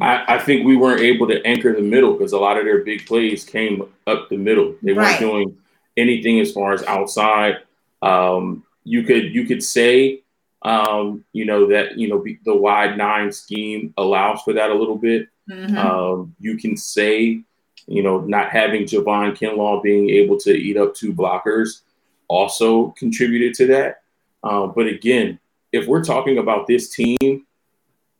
I, 0.00 0.36
I 0.36 0.38
think 0.38 0.66
we 0.66 0.76
weren't 0.76 1.00
able 1.00 1.28
to 1.28 1.44
anchor 1.46 1.72
the 1.72 1.82
middle 1.82 2.14
because 2.14 2.32
a 2.32 2.38
lot 2.38 2.56
of 2.56 2.64
their 2.64 2.82
big 2.82 3.06
plays 3.06 3.44
came 3.44 3.82
up 4.06 4.28
the 4.28 4.36
middle. 4.36 4.74
They 4.82 4.92
weren't 4.92 5.20
doing 5.20 5.56
anything 5.96 6.40
as 6.40 6.52
far 6.52 6.72
as 6.72 6.82
outside. 6.84 7.58
Um, 8.02 8.64
you 8.82 9.02
could 9.04 9.34
you 9.34 9.46
could 9.46 9.62
say 9.62 10.22
um, 10.62 11.24
you 11.32 11.44
know 11.44 11.68
that 11.68 11.96
you 11.96 12.08
know 12.08 12.24
the 12.44 12.56
wide 12.56 12.98
nine 12.98 13.30
scheme 13.30 13.94
allows 13.96 14.42
for 14.42 14.54
that 14.54 14.70
a 14.70 14.74
little 14.74 14.96
bit. 14.96 15.28
Mm-hmm. 15.48 15.76
Um, 15.76 16.34
you 16.40 16.56
can 16.56 16.76
say 16.76 17.42
you 17.86 18.02
know 18.02 18.20
not 18.20 18.50
having 18.50 18.84
Javon 18.84 19.36
Kinlaw 19.36 19.82
being 19.82 20.10
able 20.10 20.38
to 20.40 20.50
eat 20.50 20.76
up 20.76 20.94
two 20.94 21.12
blockers 21.12 21.82
also 22.28 22.88
contributed 22.92 23.54
to 23.54 23.66
that. 23.68 24.02
Uh, 24.42 24.66
but 24.66 24.86
again, 24.86 25.38
if 25.74 25.88
we're 25.88 26.04
talking 26.04 26.38
about 26.38 26.68
this 26.68 26.88
team 26.88 27.44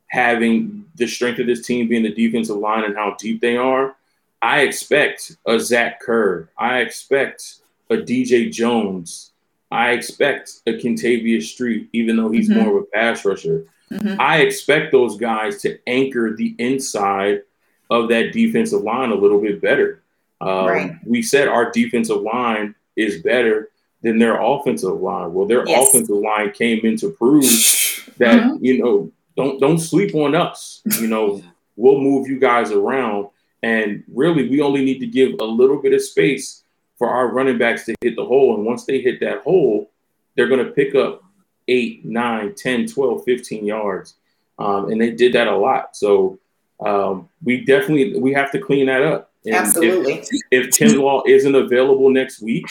having 0.08 0.84
the 0.96 1.06
strength 1.06 1.38
of 1.38 1.46
this 1.46 1.64
team 1.64 1.88
being 1.88 2.02
the 2.02 2.12
defensive 2.12 2.56
line 2.56 2.82
and 2.84 2.96
how 2.96 3.14
deep 3.18 3.40
they 3.40 3.56
are, 3.56 3.94
I 4.42 4.62
expect 4.62 5.36
a 5.46 5.58
Zach 5.60 6.00
Kerr. 6.00 6.48
I 6.58 6.80
expect 6.80 7.58
a 7.90 7.96
DJ 7.96 8.50
Jones. 8.50 9.30
I 9.70 9.92
expect 9.92 10.62
a 10.66 10.72
Kentavius 10.72 11.44
Street, 11.44 11.88
even 11.92 12.16
though 12.16 12.30
he's 12.30 12.50
Mhm. 12.50 12.56
more 12.64 12.76
of 12.78 12.82
a 12.82 12.86
pass 12.86 13.24
rusher. 13.24 13.66
Mhm. 13.92 14.16
I 14.18 14.40
expect 14.40 14.90
those 14.90 15.16
guys 15.16 15.62
to 15.62 15.78
anchor 15.86 16.34
the 16.36 16.54
inside 16.58 17.42
of 17.88 18.08
that 18.08 18.32
defensive 18.32 18.82
line 18.82 19.10
a 19.10 19.14
little 19.14 19.40
bit 19.40 19.60
better. 19.60 20.02
Um, 20.40 20.66
Right. 20.66 20.90
We 21.06 21.22
said 21.22 21.46
our 21.46 21.70
defensive 21.70 22.20
line 22.20 22.74
is 22.96 23.22
better 23.22 23.70
than 24.04 24.18
their 24.18 24.40
offensive 24.40 25.00
line. 25.00 25.32
Well, 25.34 25.46
their 25.46 25.66
Yes. 25.66 25.88
offensive 25.88 26.16
line 26.16 26.52
came 26.52 26.80
in 26.84 26.96
to 26.98 27.08
prove 27.10 27.42
that 28.18 28.40
Mhm. 28.42 28.58
you 28.60 28.78
know 28.78 29.10
don't 29.36 29.58
don't 29.60 29.78
sleep 29.78 30.14
on 30.14 30.34
us. 30.36 30.82
You 31.00 31.08
know 31.08 31.42
we'll 31.76 31.98
move 32.00 32.28
you 32.28 32.38
guys 32.38 32.70
around, 32.70 33.26
and 33.62 34.04
really 34.14 34.48
we 34.48 34.60
only 34.60 34.84
need 34.84 35.00
to 35.00 35.06
give 35.06 35.32
a 35.40 35.44
little 35.44 35.82
bit 35.82 35.92
of 35.92 36.02
space 36.02 36.62
for 36.98 37.08
our 37.08 37.26
running 37.32 37.58
backs 37.58 37.84
to 37.86 37.94
hit 38.00 38.14
the 38.14 38.24
hole. 38.24 38.54
And 38.54 38.64
once 38.64 38.84
they 38.84 39.00
hit 39.00 39.18
that 39.20 39.38
hole, 39.42 39.90
they're 40.36 40.46
going 40.46 40.64
to 40.64 40.70
pick 40.70 40.94
up 40.94 41.24
8, 41.66 42.04
9, 42.04 42.54
10, 42.54 42.86
12, 42.86 43.24
15 43.24 43.66
yards. 43.66 44.14
Um, 44.60 44.90
and 44.92 45.00
they 45.00 45.10
did 45.10 45.32
that 45.32 45.48
a 45.48 45.56
lot. 45.56 45.96
So 45.96 46.38
um, 46.78 47.28
we 47.42 47.64
definitely 47.64 48.16
we 48.20 48.32
have 48.34 48.52
to 48.52 48.60
clean 48.60 48.86
that 48.86 49.02
up. 49.02 49.32
And 49.44 49.54
if- 49.56 49.60
Absolutely. 49.60 50.22
If, 50.52 50.68
Kinlaw 50.68 51.22
isn't 51.26 51.54
available 51.56 52.10
next 52.10 52.40
week, 52.40 52.66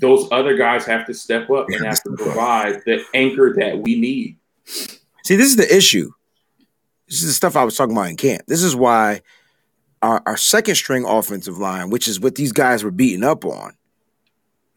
those 0.00 0.28
other 0.30 0.56
guys 0.56 0.84
have 0.84 1.06
to 1.06 1.14
step 1.14 1.50
up 1.50 1.66
and 1.68 1.84
have 1.84 2.02
to 2.02 2.10
provide 2.16 2.82
the 2.84 3.02
anchor 3.14 3.54
that 3.58 3.78
we 3.78 3.98
need. 3.98 4.36
See, 4.64 5.36
this 5.36 5.48
is 5.48 5.56
the 5.56 5.74
issue. 5.74 6.10
This 7.08 7.22
is 7.22 7.28
the 7.28 7.32
stuff 7.32 7.56
I 7.56 7.64
was 7.64 7.76
talking 7.76 7.96
about 7.96 8.10
in 8.10 8.16
camp. 8.16 8.42
This 8.46 8.62
is 8.62 8.76
why 8.76 9.22
our, 10.02 10.22
our 10.26 10.36
second 10.36 10.74
string 10.74 11.04
offensive 11.06 11.58
line, 11.58 11.90
which 11.90 12.06
is 12.06 12.20
what 12.20 12.34
these 12.34 12.52
guys 12.52 12.84
were 12.84 12.90
beating 12.90 13.24
up 13.24 13.44
on. 13.44 13.77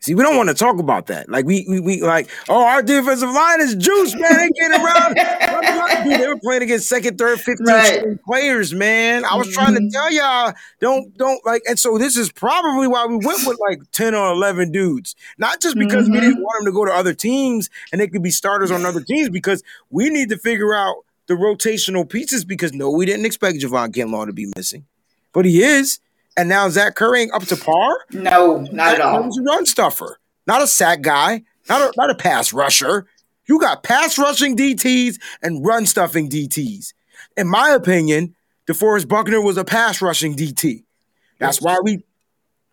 See, 0.03 0.15
we 0.15 0.23
don't 0.23 0.35
want 0.35 0.49
to 0.49 0.55
talk 0.55 0.79
about 0.79 1.05
that. 1.07 1.29
Like 1.29 1.45
we 1.45 1.63
we, 1.69 1.79
we 1.79 2.01
like, 2.01 2.27
oh, 2.49 2.65
our 2.65 2.81
defensive 2.81 3.29
line 3.29 3.61
is 3.61 3.75
juice, 3.75 4.15
man. 4.15 4.35
They 4.35 4.49
get 4.49 4.71
around. 4.71 5.13
Dude, 6.09 6.19
they 6.19 6.27
were 6.27 6.39
playing 6.39 6.63
against 6.63 6.89
second, 6.89 7.19
third, 7.19 7.39
15 7.39 7.67
Right. 7.67 8.23
players, 8.25 8.73
man. 8.73 9.23
I 9.25 9.35
was 9.35 9.53
trying 9.53 9.75
to 9.75 9.79
Mhm. 9.79 9.91
tell 9.91 10.11
y'all, 10.11 10.53
don't 10.79 11.15
don't 11.17 11.39
like, 11.45 11.61
and 11.69 11.77
so 11.77 11.99
this 11.99 12.17
is 12.17 12.31
probably 12.31 12.87
why 12.87 13.05
we 13.05 13.17
went 13.17 13.45
with 13.45 13.59
like 13.69 13.79
10 13.91 14.15
or 14.15 14.31
11 14.31 14.71
dudes. 14.71 15.15
Not 15.37 15.61
just 15.61 15.77
because 15.77 16.09
we 16.09 16.17
Mhm. 16.17 16.21
didn't 16.21 16.41
want 16.41 16.63
them 16.63 16.73
to 16.73 16.75
go 16.75 16.83
to 16.85 16.91
other 16.91 17.13
teams 17.13 17.69
and 17.91 18.01
they 18.01 18.07
could 18.07 18.23
be 18.23 18.31
starters 18.31 18.71
on 18.71 18.83
other 18.87 19.01
teams, 19.01 19.29
because 19.29 19.61
we 19.91 20.09
need 20.09 20.29
to 20.29 20.37
figure 20.37 20.73
out 20.73 20.95
the 21.27 21.35
rotational 21.35 22.09
pieces 22.09 22.43
because 22.43 22.73
no, 22.73 22.89
we 22.89 23.05
didn't 23.05 23.27
expect 23.27 23.59
Javon 23.59 23.89
Kinlaw 23.93 24.25
to 24.25 24.33
be 24.33 24.51
missing. 24.57 24.85
But 25.31 25.45
he 25.45 25.61
is. 25.63 25.99
And 26.37 26.47
now 26.47 26.69
Zach 26.69 26.95
Kerr 26.95 27.15
ain't 27.15 27.33
up 27.33 27.43
to 27.45 27.57
par. 27.57 27.97
No, 28.11 28.59
not 28.71 28.95
at 28.95 29.01
all. 29.01 29.23
He's 29.23 29.37
a 29.37 29.41
run 29.41 29.65
stuffer, 29.65 30.19
not 30.47 30.61
a 30.61 30.67
sack 30.67 31.01
guy, 31.01 31.43
not 31.67 31.81
a 31.81 31.93
not 31.97 32.09
a 32.09 32.15
pass 32.15 32.53
rusher. 32.53 33.05
You 33.45 33.59
got 33.59 33.83
pass 33.83 34.17
rushing 34.17 34.55
DTs 34.55 35.19
and 35.41 35.65
run 35.65 35.85
stuffing 35.85 36.29
DTs. 36.29 36.93
In 37.35 37.49
my 37.49 37.69
opinion, 37.69 38.35
DeForest 38.67 39.07
Buckner 39.07 39.41
was 39.41 39.57
a 39.57 39.65
pass 39.65 40.01
rushing 40.01 40.35
DT. 40.35 40.83
That's 41.39 41.61
why 41.61 41.79
we 41.83 42.03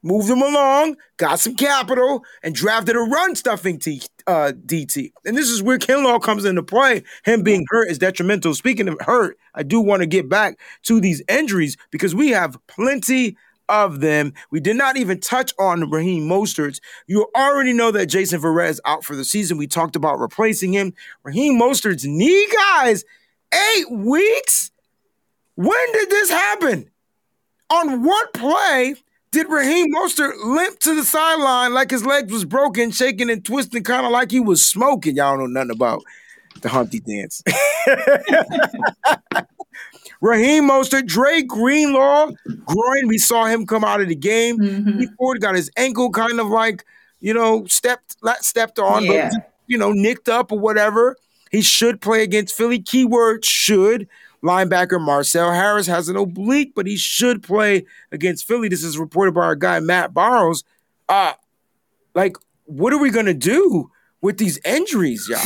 moved 0.03 0.31
him 0.31 0.43
along, 0.43 0.97
got 1.17 1.41
some 1.41 1.57
capital, 1.57 2.23
and 2.43 2.55
drafted 2.55 2.97
a 2.97 3.01
run 3.01 3.35
stuffing 3.35 3.79
T, 3.79 4.03
uh, 4.27 4.53
DT. 4.67 5.13
And 5.25 5.37
this 5.37 5.49
is 5.49 5.63
where 5.63 5.79
Kinlaw 5.79 6.23
comes 6.23 6.45
into 6.45 6.63
play. 6.63 7.03
Him 7.25 7.43
being 7.43 7.65
hurt 7.69 7.91
is 7.91 7.99
detrimental. 7.99 8.55
Speaking 8.55 8.89
of 8.89 8.99
hurt, 9.01 9.39
I 9.55 9.63
do 9.63 9.81
want 9.81 10.03
to 10.03 10.07
get 10.07 10.29
back 10.29 10.59
to 10.85 11.01
these 11.01 11.23
injuries 11.29 11.77
because 11.91 12.15
we 12.15 12.29
have 12.29 12.59
plenty 12.67 13.37
of 13.69 14.01
them. 14.01 14.33
We 14.51 14.61
did 14.61 14.77
not 14.77 14.97
even 14.97 15.21
touch 15.21 15.53
on 15.59 15.91
Raheem 15.91 16.29
Mostert. 16.29 16.81
You 17.07 17.29
already 17.37 17.73
know 17.73 17.91
that 17.91 18.07
Jason 18.07 18.41
Verrett 18.41 18.71
is 18.71 18.81
out 18.85 19.05
for 19.05 19.17
the 19.17 19.25
season. 19.25 19.59
We 19.59 19.67
talked 19.67 19.97
about 19.97 20.19
replacing 20.19 20.73
him. 20.73 20.95
Raheem 21.23 21.61
Mostert's 21.61 22.05
knee, 22.05 22.49
guys, 22.53 23.05
eight 23.53 23.91
weeks? 23.91 24.71
When 25.55 25.93
did 25.93 26.11
this 26.11 26.31
happen? 26.31 26.91
On 27.71 28.03
what 28.03 28.33
play 28.33 28.95
did 29.31 29.49
Raheem 29.49 29.93
Mostert 29.95 30.33
limp 30.43 30.79
to 30.81 30.95
the 30.95 31.05
sideline 31.05 31.75
like 31.75 31.91
his 31.91 32.07
legs 32.07 32.33
was 32.33 32.45
broken, 32.45 32.91
shaking 32.91 33.29
and 33.29 33.45
twisting, 33.45 33.85
kind 33.85 34.07
of 34.07 34.13
like 34.13 34.31
he 34.31 34.41
was 34.41 34.65
smoking? 34.65 35.17
Y'all 35.17 35.37
know 35.37 35.47
nothing 35.47 35.73
about 35.73 36.03
the 36.63 36.69
Humpty 36.69 37.01
dance. 37.01 37.43
Raheem 40.21 40.65
Mostert, 40.69 41.07
Dre 41.07 41.43
Greenlaw, 41.43 42.31
groin. 42.65 43.07
We 43.09 43.19
saw 43.19 43.45
him 43.47 43.67
come 43.67 43.85
out 43.85 44.01
of 44.01 44.09
the 44.09 44.17
game. 44.17 44.59
Mhm. 44.59 44.99
Dee 44.99 45.09
Ford 45.17 45.41
got 45.41 45.55
his 45.55 45.71
ankle 45.77 46.11
kind 46.11 46.41
of 46.41 46.49
like, 46.49 46.85
you 47.21 47.33
know, 47.33 47.65
stepped 47.67 48.17
not 48.23 48.45
stepped 48.45 48.79
on, 48.79 49.05
Yeah. 49.05 49.31
but 49.33 49.53
you 49.69 49.79
know, 49.79 49.93
nicked 49.93 50.29
up 50.29 50.51
or 50.51 50.59
whatever. 50.59 51.17
He 51.51 51.63
should 51.63 52.01
play 52.01 52.23
against 52.23 52.57
Philly. 52.57 52.79
Keyword 52.81 53.45
should. 53.45 54.09
Linebacker 54.43 55.01
Marcell 55.01 55.53
Harris 55.53 55.87
has 55.89 56.09
an 56.09 56.17
oblique, 56.17 56.73
but 56.75 56.87
he 56.87 56.97
should 56.97 57.43
play 57.43 57.85
against 58.13 58.47
Philly. 58.47 58.69
This 58.69 58.85
is 58.85 58.99
reported 58.99 59.35
by 59.35 59.43
our 59.43 59.57
guy 59.57 59.81
Matt 59.81 60.15
Barrows. 60.15 60.65
Uh 61.09 61.33
like, 62.15 62.37
what 62.65 62.93
are 62.93 62.99
we 62.99 63.11
gonna 63.11 63.35
do 63.35 63.91
with 64.21 64.39
these 64.39 64.59
injuries, 64.65 65.27
y'all? 65.29 65.41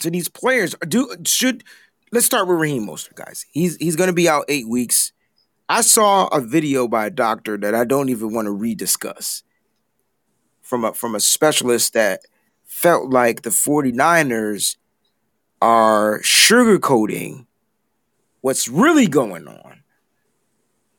To 0.00 0.10
these 0.10 0.28
players 0.28 0.74
do 0.88 1.14
should 1.24 1.62
let's 2.14 2.26
start 2.26 2.46
with 2.46 2.58
Raheem 2.58 2.86
Mostert, 2.86 3.16
guys. 3.16 3.44
He's 3.50 3.76
he's 3.76 3.96
gonna 3.96 4.12
be 4.12 4.28
out 4.28 4.44
eight 4.48 4.68
weeks. 4.68 5.12
I 5.68 5.80
saw 5.80 6.28
a 6.28 6.40
video 6.40 6.86
by 6.86 7.06
a 7.06 7.10
doctor 7.10 7.56
that 7.58 7.74
I 7.74 7.84
don't 7.84 8.08
even 8.08 8.32
want 8.32 8.46
to 8.46 8.52
rediscuss 8.52 9.42
from 10.62 10.84
a 10.84 10.94
from 10.94 11.14
a 11.14 11.20
specialist 11.20 11.92
that 11.94 12.20
felt 12.64 13.10
like 13.10 13.42
the 13.42 13.50
49ers 13.50 14.76
are 15.60 16.20
sugarcoating 16.20 17.46
what's 18.42 18.68
really 18.68 19.06
going 19.06 19.48
on. 19.48 19.82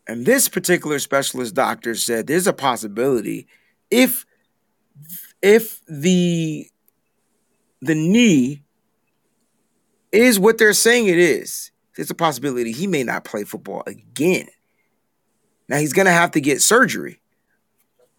And 0.07 0.25
this 0.25 0.49
particular 0.49 0.99
specialist 0.99 1.55
doctor 1.55 1.95
said 1.95 2.27
there's 2.27 2.47
a 2.47 2.53
possibility 2.53 3.47
if 3.89 4.25
if 5.41 5.79
the 5.87 6.69
the 7.81 7.95
knee 7.95 8.64
is 10.21 10.39
what 10.39 10.57
they're 10.57 10.73
saying 10.73 11.07
it 11.07 11.17
is, 11.17 11.71
there's 11.95 12.11
a 12.11 12.15
possibility 12.15 12.71
he 12.71 12.87
may 12.87 13.03
not 13.03 13.23
play 13.23 13.43
football 13.43 13.83
again. 13.87 14.47
Now 15.69 15.77
he's 15.77 15.93
gonna 15.93 16.11
have 16.11 16.31
to 16.31 16.41
get 16.41 16.61
surgery, 16.61 17.19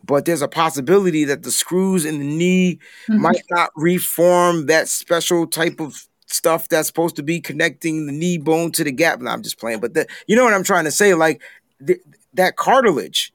but 0.04 0.24
there's 0.24 0.42
a 0.42 0.48
possibility 0.48 1.24
that 1.24 1.42
the 1.42 1.50
screws 1.50 2.04
in 2.04 2.18
the 2.18 2.24
knee 2.24 2.78
Mhm. 3.08 3.18
might 3.18 3.44
not 3.50 3.70
reform 3.76 4.66
that 4.66 4.88
special 4.88 5.46
type 5.46 5.80
of 5.80 6.06
stuff 6.26 6.68
that's 6.68 6.88
supposed 6.88 7.16
to 7.16 7.22
be 7.22 7.40
connecting 7.40 8.06
the 8.06 8.12
knee 8.12 8.36
bone 8.38 8.72
to 8.72 8.82
the 8.82 8.90
gap. 8.90 9.20
No, 9.20 9.30
I'm 9.30 9.42
just 9.42 9.58
playing, 9.58 9.78
but 9.80 9.94
the, 9.94 10.06
you 10.26 10.34
know 10.34 10.42
what 10.44 10.54
I'm 10.54 10.64
trying 10.64 10.84
to 10.84 10.90
say? 10.90 11.14
Like 11.14 11.40
th- 11.86 12.00
that 12.34 12.56
cartilage, 12.56 13.32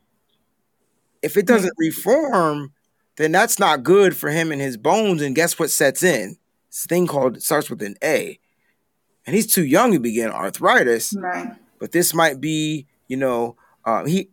if 1.22 1.38
it 1.38 1.45
doesn't 1.45 1.74
reform, 1.78 2.74
then 3.16 3.32
that's 3.32 3.59
not 3.59 3.84
good 3.84 4.16
for 4.18 4.30
him 4.30 4.51
and 4.51 4.59
his 4.62 4.76
bones. 4.76 5.22
And 5.22 5.36
guess 5.36 5.57
what 5.57 5.70
sets 5.72 6.03
in? 6.03 6.38
This 6.70 6.86
thing 6.86 7.07
called 7.07 7.41
starts 7.41 7.70
with 7.70 7.82
an 7.82 7.95
A, 8.03 8.39
and 9.26 9.36
he's 9.36 9.52
too 9.54 9.66
young 9.66 9.92
to 9.92 10.00
begin 10.00 10.30
arthritis 10.32 11.14
Right. 11.18 11.52
but 11.80 11.92
this 11.92 12.14
might 12.14 12.40
be, 12.42 12.88
you 13.08 13.18
know, 13.18 13.56
uh, 13.86 14.06
he 14.06 14.30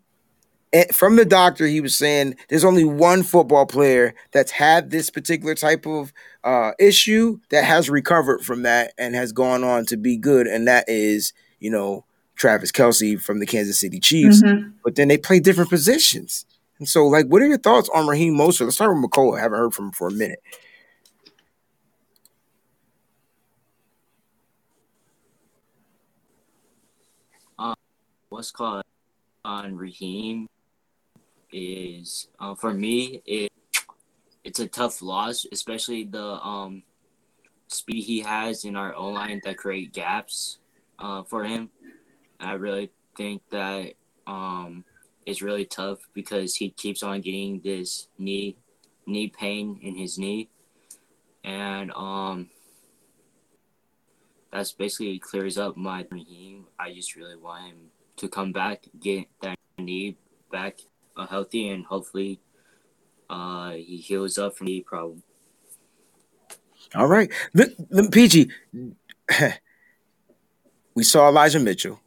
eh, 0.72 0.84
from 0.92 1.16
the 1.16 1.24
doctor 1.24 1.66
he 1.66 1.80
was 1.80 1.94
saying 1.96 2.36
there's 2.48 2.64
only 2.64 2.84
one 2.84 3.22
football 3.22 3.66
player 3.66 4.14
that's 4.32 4.50
had 4.52 4.90
this 4.90 5.10
particular 5.10 5.54
type 5.54 5.86
of 5.86 6.12
uh, 6.44 6.72
issue 6.78 7.38
that 7.50 7.64
has 7.64 7.88
recovered 7.90 8.40
from 8.42 8.62
that 8.62 8.92
and 8.98 9.14
has 9.14 9.32
gone 9.32 9.64
on 9.64 9.84
to 9.86 9.96
be 9.96 10.16
good, 10.16 10.46
and 10.46 10.66
that 10.68 10.84
is, 10.88 11.32
you 11.60 11.70
know, 11.70 12.04
Travis 12.36 12.70
Kelce 12.70 13.20
from 13.20 13.40
the 13.40 13.46
Kansas 13.46 13.80
City 13.80 13.98
Chiefs. 13.98 14.42
Mhm. 14.42 14.72
But 14.84 14.94
then 14.94 15.08
they 15.08 15.18
play 15.18 15.40
different 15.40 15.68
positions, 15.70 16.46
and 16.78 16.88
so 16.88 17.06
like, 17.06 17.26
what 17.26 17.42
are 17.42 17.46
your 17.46 17.58
thoughts 17.58 17.90
on 17.94 18.06
Raheem 18.06 18.34
Mostert? 18.36 18.62
Let's 18.64 18.76
start 18.76 18.94
with 18.94 19.02
McCullough. 19.10 19.36
I 19.38 19.42
haven't 19.42 19.58
heard 19.58 19.74
from 19.74 19.86
him 19.86 19.92
for 19.92 20.08
a 20.08 20.12
minute. 20.12 20.40
What's 28.28 28.50
called 28.50 28.84
on 29.44 29.76
Raheem 29.76 30.46
is 31.52 32.28
uh, 32.38 32.54
for 32.54 32.74
me 32.74 33.22
it 33.24 33.50
it's 34.44 34.60
a 34.60 34.66
tough 34.66 35.02
loss, 35.02 35.46
especially 35.52 36.04
the 36.04 36.22
um 36.22 36.82
speed 37.68 38.02
he 38.02 38.20
has 38.20 38.64
in 38.64 38.76
our 38.76 38.94
O 38.94 39.08
line 39.08 39.40
that 39.44 39.58
create 39.58 39.92
gaps 39.92 40.58
uh, 40.98 41.22
for 41.22 41.44
him. 41.44 41.70
I 42.40 42.52
really 42.52 42.90
think 43.16 43.42
that 43.50 43.94
um 44.26 44.84
it's 45.26 45.42
really 45.42 45.64
tough 45.64 45.98
because 46.14 46.54
he 46.54 46.70
keeps 46.70 47.02
on 47.02 47.20
getting 47.20 47.60
this 47.60 48.08
knee 48.18 48.56
knee 49.06 49.28
pain 49.28 49.78
in 49.82 49.96
his 49.96 50.18
knee, 50.18 50.48
and 51.44 51.90
um 51.92 52.50
that's 54.50 54.72
basically 54.72 55.18
clears 55.18 55.58
up 55.58 55.76
my 55.76 56.06
Raheem. 56.10 56.66
I 56.78 56.92
just 56.94 57.16
really 57.16 57.36
want 57.36 57.66
him 57.66 57.76
to 58.18 58.28
come 58.28 58.52
back, 58.52 58.84
get 59.00 59.26
that 59.42 59.58
knee 59.78 60.16
back 60.50 60.78
uh, 61.16 61.26
healthy, 61.26 61.68
and 61.68 61.84
hopefully 61.84 62.40
uh, 63.30 63.72
he 63.72 63.96
heals 63.98 64.38
up 64.38 64.56
from 64.56 64.66
the 64.66 64.80
problem. 64.80 65.22
All 66.94 67.06
right. 67.06 67.30
Look, 67.54 67.70
look, 67.90 68.12
PG, 68.12 68.50
we 70.94 71.02
saw 71.02 71.28
Elijah 71.28 71.60
Mitchell. 71.60 72.00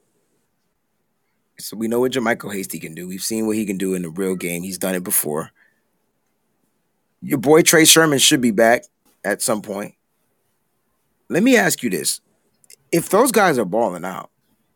So 1.59 1.77
we 1.77 1.87
know 1.87 1.99
what 1.99 2.11
JaMycal 2.11 2.51
Hasty 2.51 2.79
can 2.79 2.95
do. 2.95 3.07
We've 3.07 3.21
seen 3.21 3.45
what 3.45 3.55
he 3.55 3.65
can 3.65 3.77
do 3.77 3.93
in 3.93 4.01
the 4.01 4.09
real 4.09 4.35
game. 4.35 4.63
He's 4.63 4.79
done 4.79 4.95
it 4.95 5.03
before. 5.03 5.51
Your 7.21 7.37
boy 7.37 7.61
Trey 7.61 7.85
Sermon 7.85 8.17
should 8.17 8.41
be 8.41 8.49
back 8.49 8.85
at 9.23 9.43
some 9.43 9.61
point. 9.61 9.93
Let 11.29 11.43
me 11.43 11.55
ask 11.55 11.83
you 11.83 11.91
this. 11.91 12.19
If 12.91 13.09
those 13.09 13.31
guys 13.31 13.59
are 13.59 13.65
balling 13.65 14.03
out 14.03 14.30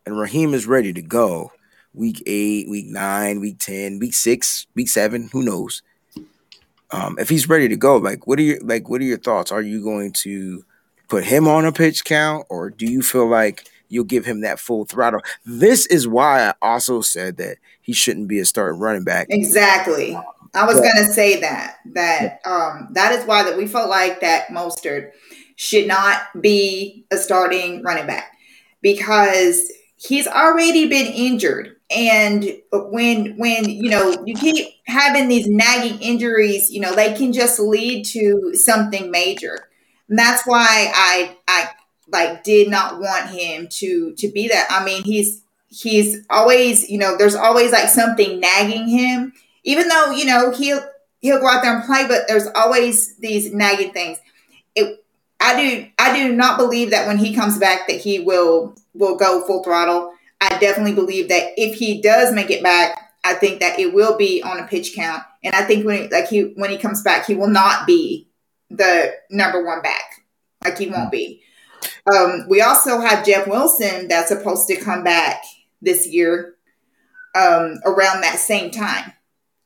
and 0.06 0.18
Raheem 0.18 0.54
is 0.54 0.66
ready 0.66 0.92
to 0.92 1.02
go 1.02 1.52
week 1.92 2.22
eight, 2.26 2.68
week 2.68 2.86
nine, 2.86 3.40
week 3.40 3.58
10, 3.58 3.98
week 3.98 4.14
six, 4.14 4.66
week 4.74 4.88
seven, 4.88 5.28
who 5.32 5.42
knows? 5.42 5.82
Um, 6.92 7.18
if 7.18 7.28
he's 7.28 7.48
ready 7.48 7.68
to 7.68 7.76
go, 7.76 7.96
like 7.96 8.26
what 8.26 8.38
are 8.38 8.42
your 8.42 8.60
like 8.60 8.88
what 8.88 9.00
are 9.00 9.04
your 9.04 9.18
thoughts? 9.18 9.50
Are 9.50 9.60
you 9.62 9.82
going 9.82 10.12
to 10.12 10.64
put 11.08 11.24
him 11.24 11.48
on 11.48 11.64
a 11.64 11.72
pitch 11.72 12.04
count 12.04 12.46
or 12.48 12.70
do 12.70 12.86
you 12.86 13.02
feel 13.02 13.26
like 13.26 13.68
you'll 13.88 14.04
give 14.04 14.24
him 14.24 14.42
that 14.42 14.60
full 14.60 14.84
throttle? 14.84 15.20
This 15.44 15.86
is 15.86 16.06
why 16.06 16.48
I 16.48 16.54
also 16.62 17.00
said 17.00 17.38
that 17.38 17.56
he 17.82 17.92
shouldn't 17.92 18.28
be 18.28 18.38
a 18.38 18.44
starting 18.44 18.80
running 18.80 19.02
back. 19.02 19.26
Exactly. 19.30 20.16
I 20.54 20.64
was 20.64 20.76
yeah. 20.76 20.94
gonna 20.94 21.12
say 21.12 21.40
that 21.40 21.78
that 21.94 22.40
um, 22.46 22.88
that 22.92 23.12
is 23.12 23.24
why 23.26 23.42
that 23.42 23.56
we 23.56 23.66
felt 23.66 23.90
like 23.90 24.20
that 24.20 24.46
Mostert 24.48 25.10
should 25.56 25.88
not 25.88 26.40
be 26.40 27.04
a 27.10 27.16
starting 27.16 27.82
running 27.82 28.06
back 28.06 28.32
because 28.80 29.72
he's 29.96 30.26
already 30.26 30.88
been 30.88 31.06
injured. 31.06 31.76
And 31.88 32.44
when 32.72 33.36
when 33.36 33.68
you 33.68 33.90
know 33.90 34.22
you 34.26 34.34
keep 34.34 34.66
having 34.86 35.28
these 35.28 35.46
nagging 35.48 36.00
injuries 36.00 36.68
you 36.70 36.80
know 36.80 36.94
they 36.94 37.14
can 37.14 37.32
just 37.32 37.60
lead 37.60 38.04
to 38.06 38.54
something 38.54 39.10
major. 39.10 39.68
And 40.08 40.18
that's 40.18 40.44
why 40.46 40.90
i 40.92 41.36
i 41.46 41.70
like 42.08 42.42
did 42.42 42.68
not 42.68 43.00
want 43.00 43.30
him 43.30 43.68
to 43.68 44.14
to 44.14 44.28
be 44.28 44.48
that. 44.48 44.66
I 44.68 44.84
mean 44.84 45.04
he's 45.04 45.42
he's 45.68 46.26
always 46.28 46.90
you 46.90 46.98
know 46.98 47.16
there's 47.16 47.36
always 47.36 47.70
like 47.70 47.88
something 47.88 48.40
nagging 48.40 48.88
him. 48.88 49.32
Even 49.62 49.86
though 49.86 50.10
you 50.10 50.24
know 50.24 50.50
he'll 50.50 50.84
he'll 51.20 51.40
go 51.40 51.48
out 51.48 51.62
there 51.62 51.76
and 51.76 51.84
play 51.84 52.06
but 52.08 52.26
there's 52.26 52.48
always 52.56 53.16
these 53.18 53.54
nagging 53.54 53.92
things. 53.92 54.18
It 54.74 55.04
i 55.38 55.54
do 55.56 55.86
i 55.98 56.16
do 56.16 56.34
not 56.34 56.58
believe 56.58 56.90
that 56.90 57.06
when 57.06 57.18
he 57.18 57.34
comes 57.34 57.58
back 57.58 57.86
that 57.86 58.00
he 58.00 58.18
will 58.18 58.74
will 58.98 59.16
go 59.16 59.46
full 59.46 59.62
throttle 59.62 60.12
I 60.40 60.58
definitely 60.58 60.94
believe 60.94 61.28
that 61.28 61.52
if 61.56 61.76
he 61.76 62.00
does 62.00 62.32
make 62.34 62.50
it 62.50 62.62
back, 62.62 62.98
I 63.24 63.34
think 63.34 63.60
that 63.60 63.78
it 63.78 63.94
will 63.94 64.16
be 64.16 64.42
on 64.42 64.58
a 64.58 64.66
pitch 64.66 64.94
count. 64.94 65.22
And 65.42 65.54
I 65.54 65.62
think 65.62 65.86
when 65.86 66.08
like 66.10 66.28
he 66.28 66.52
when 66.56 66.70
he 66.70 66.78
comes 66.78 67.02
back, 67.02 67.26
he 67.26 67.34
will 67.34 67.48
not 67.48 67.86
be 67.86 68.28
the 68.70 69.14
number 69.30 69.64
one 69.64 69.82
back. 69.82 70.24
Like 70.62 70.78
he 70.78 70.88
won't 70.88 71.10
be. 71.10 71.42
Um, 72.12 72.46
we 72.48 72.60
also 72.60 73.00
have 73.00 73.26
Jeff 73.26 73.46
Wilson 73.46 74.08
that's 74.08 74.28
supposed 74.28 74.68
to 74.68 74.76
come 74.76 75.02
back 75.02 75.42
this 75.80 76.06
year 76.06 76.54
um, 77.34 77.80
around 77.84 78.22
that 78.22 78.38
same 78.38 78.70
time. 78.70 79.12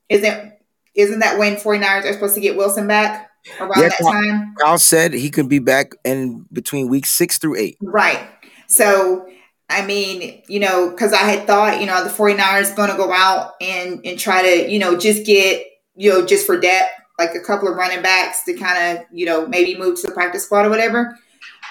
Isn't 0.09 0.53
isn't 0.95 1.19
that 1.19 1.37
when 1.37 1.55
49ers 1.55 2.05
are 2.05 2.13
supposed 2.13 2.35
to 2.35 2.41
get 2.41 2.57
Wilson 2.57 2.87
back 2.87 3.29
around 3.59 3.81
yeah, 3.81 3.89
that 3.89 4.01
time? 4.01 4.55
Kyle 4.59 4.77
said 4.77 5.13
he 5.13 5.29
could 5.29 5.49
be 5.49 5.59
back 5.59 5.93
in 6.03 6.45
between 6.51 6.87
week 6.87 7.05
six 7.05 7.37
through 7.37 7.57
eight. 7.57 7.77
Right. 7.81 8.27
So 8.71 9.27
I 9.71 9.85
mean, 9.85 10.43
you 10.47 10.59
know, 10.59 10.89
because 10.89 11.13
I 11.13 11.23
had 11.23 11.47
thought, 11.47 11.79
you 11.79 11.87
know, 11.87 12.03
the 12.03 12.09
49ers 12.09 12.75
going 12.75 12.91
to 12.91 12.97
go 12.97 13.11
out 13.11 13.53
and, 13.61 14.05
and 14.05 14.19
try 14.19 14.41
to, 14.41 14.69
you 14.69 14.79
know, 14.79 14.97
just 14.97 15.25
get, 15.25 15.65
you 15.95 16.11
know, 16.11 16.25
just 16.25 16.45
for 16.45 16.59
depth, 16.59 16.91
like 17.17 17.33
a 17.35 17.39
couple 17.39 17.69
of 17.69 17.77
running 17.77 18.01
backs 18.01 18.43
to 18.43 18.53
kind 18.53 18.97
of, 18.97 19.05
you 19.13 19.25
know, 19.25 19.47
maybe 19.47 19.77
move 19.77 19.99
to 20.01 20.07
the 20.07 20.13
practice 20.13 20.43
squad 20.43 20.65
or 20.65 20.69
whatever, 20.69 21.17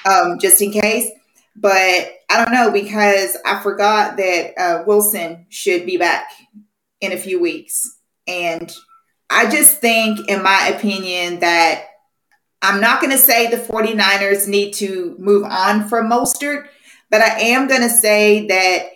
um, 0.07 0.39
just 0.39 0.63
in 0.63 0.73
case. 0.73 1.11
But 1.55 2.15
I 2.31 2.43
don't 2.43 2.55
know 2.55 2.73
because 2.73 3.37
I 3.45 3.63
forgot 3.63 4.17
that 4.17 4.55
uh, 4.59 4.85
Wilson 4.87 5.45
should 5.51 5.85
be 5.85 5.99
back 5.99 6.31
in 7.03 7.13
a 7.13 7.19
few 7.19 7.39
weeks. 7.39 7.99
And 8.27 8.73
I 9.29 9.51
just 9.51 9.79
think, 9.79 10.27
in 10.27 10.43
my 10.43 10.73
opinion, 10.75 11.41
that 11.41 11.85
I'm 12.63 12.81
not 12.81 13.03
going 13.03 13.13
to 13.13 13.19
say 13.19 13.51
the 13.51 13.59
49ers 13.59 14.49
need 14.49 14.73
to 14.75 15.17
move 15.19 15.45
on 15.45 15.87
from 15.87 16.09
Mostert 16.09 16.69
but 17.11 17.21
I 17.21 17.41
am 17.41 17.69
going 17.69 17.83
to 17.83 17.91
say 17.91 18.47
that 18.47 18.87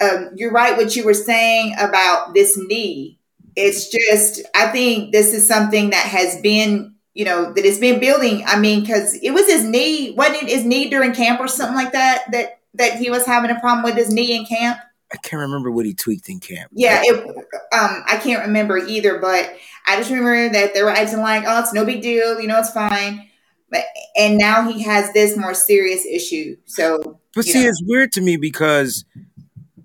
um, 0.00 0.30
you're 0.36 0.52
right 0.52 0.76
what 0.76 0.96
you 0.96 1.04
were 1.04 1.14
saying 1.14 1.74
about 1.78 2.34
this 2.34 2.56
knee. 2.56 3.18
It's 3.56 3.88
just, 3.88 4.42
I 4.54 4.68
think 4.68 5.12
this 5.12 5.32
is 5.32 5.46
something 5.46 5.90
that 5.90 6.06
has 6.06 6.40
been, 6.40 6.94
you 7.14 7.24
know, 7.24 7.52
that 7.52 7.64
has 7.64 7.78
been 7.78 8.00
building. 8.00 8.42
I 8.46 8.58
mean, 8.58 8.80
because 8.80 9.14
it 9.14 9.30
was 9.30 9.46
his 9.46 9.64
knee, 9.64 10.12
wasn't 10.12 10.42
it 10.42 10.48
his 10.48 10.64
knee 10.64 10.90
during 10.90 11.12
camp 11.12 11.40
or 11.40 11.46
something 11.46 11.76
like 11.76 11.92
that, 11.92 12.24
that, 12.32 12.58
that 12.74 12.98
he 12.98 13.10
was 13.10 13.24
having 13.24 13.50
a 13.50 13.60
problem 13.60 13.84
with 13.84 13.94
his 13.94 14.12
knee 14.12 14.36
in 14.36 14.46
camp? 14.46 14.78
I 15.12 15.16
can't 15.18 15.40
remember 15.40 15.70
what 15.70 15.86
he 15.86 15.94
tweaked 15.94 16.28
in 16.28 16.40
camp. 16.40 16.72
Yeah, 16.74 17.00
it, 17.04 17.24
um, 17.72 18.02
I 18.06 18.18
can't 18.20 18.46
remember 18.46 18.78
either, 18.78 19.18
but 19.18 19.54
I 19.86 19.96
just 19.96 20.10
remember 20.10 20.48
that 20.48 20.74
they 20.74 20.82
were 20.82 20.90
acting 20.90 21.20
like, 21.20 21.44
oh, 21.46 21.60
it's 21.60 21.72
no 21.72 21.84
big 21.84 22.02
deal, 22.02 22.40
you 22.40 22.48
know, 22.48 22.58
it's 22.58 22.72
fine. 22.72 23.28
But 23.74 23.86
and 24.14 24.38
now 24.38 24.70
he 24.70 24.84
has 24.84 25.12
this 25.14 25.36
more 25.36 25.52
serious 25.52 26.06
issue. 26.06 26.56
So 26.64 27.18
but 27.34 27.44
see, 27.44 27.64
know. 27.64 27.68
it's 27.68 27.82
weird 27.84 28.12
to 28.12 28.20
me 28.20 28.36
because 28.36 29.04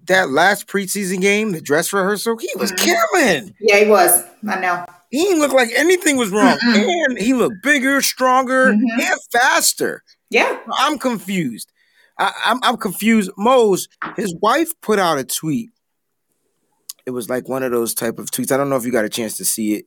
that 0.06 0.30
last 0.30 0.68
preseason 0.68 1.22
game, 1.22 1.54
the 1.54 1.62
dress 1.62 1.92
rehearsal, 1.92 2.38
he 2.38 2.52
was 2.56 2.72
mm-hmm. 2.72 2.86
killing. 2.86 3.56
Yeah, 3.60 3.80
he 3.80 3.90
was. 3.90 4.24
I 4.48 4.60
know. 4.60 4.86
He 5.10 5.24
didn't 5.24 5.40
look 5.40 5.54
like 5.54 5.70
anything 5.76 6.18
was 6.18 6.30
wrong. 6.30 6.60
mm 6.60 7.06
And 7.08 7.18
he 7.18 7.34
looked 7.34 7.64
bigger, 7.64 8.00
stronger, 8.04 8.68
mm-hmm. 8.68 9.02
and 9.02 9.20
faster. 9.32 10.04
Yeah. 10.30 10.60
I'm 10.78 11.00
confused. 11.00 11.72
I, 12.20 12.32
I'm, 12.46 12.60
I'm 12.62 12.78
confused. 12.78 13.32
Mose, 13.38 13.88
his 14.16 14.36
wife 14.40 14.70
put 14.82 15.00
out 15.00 15.18
a 15.18 15.24
tweet. 15.24 15.72
It 17.08 17.12
was 17.12 17.28
like 17.28 17.50
one 17.50 17.64
of 17.64 17.72
those 17.72 17.96
type 17.96 18.20
of 18.20 18.30
tweets. 18.30 18.52
I 18.52 18.58
don't 18.58 18.70
know 18.70 18.76
if 18.76 18.86
you 18.86 18.92
got 18.92 19.06
a 19.06 19.10
chance 19.10 19.36
to 19.38 19.46
see 19.46 19.74
it, 19.74 19.86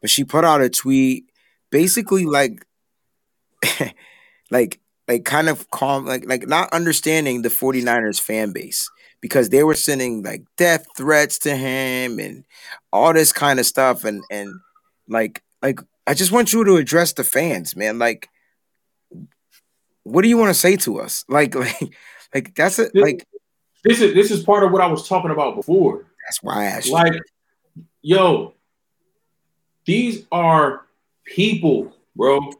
but 0.00 0.08
she 0.08 0.24
put 0.24 0.44
out 0.46 0.62
a 0.62 0.70
tweet 0.70 1.24
basically 1.70 2.24
like 2.24 2.64
like 4.50 4.80
like 5.06 5.24
kind 5.24 5.48
of 5.48 5.70
calm 5.70 6.06
like 6.06 6.26
like 6.26 6.46
not 6.46 6.72
understanding 6.72 7.42
the 7.42 7.48
49ers 7.48 8.20
fan 8.20 8.52
base 8.52 8.90
because 9.20 9.48
they 9.48 9.62
were 9.62 9.74
sending 9.74 10.22
like 10.22 10.42
death 10.56 10.86
threats 10.96 11.38
to 11.40 11.56
him 11.56 12.18
and 12.18 12.44
all 12.92 13.12
this 13.12 13.32
kind 13.32 13.58
of 13.58 13.66
stuff 13.66 14.04
and 14.04 14.22
and 14.30 14.52
like 15.08 15.42
like 15.62 15.80
I 16.06 16.14
just 16.14 16.32
want 16.32 16.52
you 16.52 16.64
to 16.64 16.76
address 16.76 17.14
the 17.14 17.24
fans, 17.24 17.74
man. 17.76 17.98
Like 17.98 18.28
what 20.02 20.22
do 20.22 20.28
you 20.28 20.36
want 20.36 20.50
to 20.50 20.60
say 20.60 20.76
to 20.76 21.00
us? 21.00 21.24
Like 21.30 21.54
like 21.54 21.94
like 22.34 22.54
that's 22.54 22.78
it 22.78 22.92
like 22.94 23.26
this 23.82 24.00
is 24.00 24.14
this 24.14 24.30
is 24.30 24.42
part 24.42 24.64
of 24.64 24.72
what 24.72 24.82
I 24.82 24.86
was 24.86 25.08
talking 25.08 25.30
about 25.30 25.56
before. 25.56 26.04
That's 26.26 26.42
why 26.42 26.62
I 26.62 26.64
asked 26.66 26.90
like 26.90 27.14
yo 28.02 28.54
these 29.84 30.26
are 30.32 30.82
people, 31.24 31.94
bro. 32.16 32.52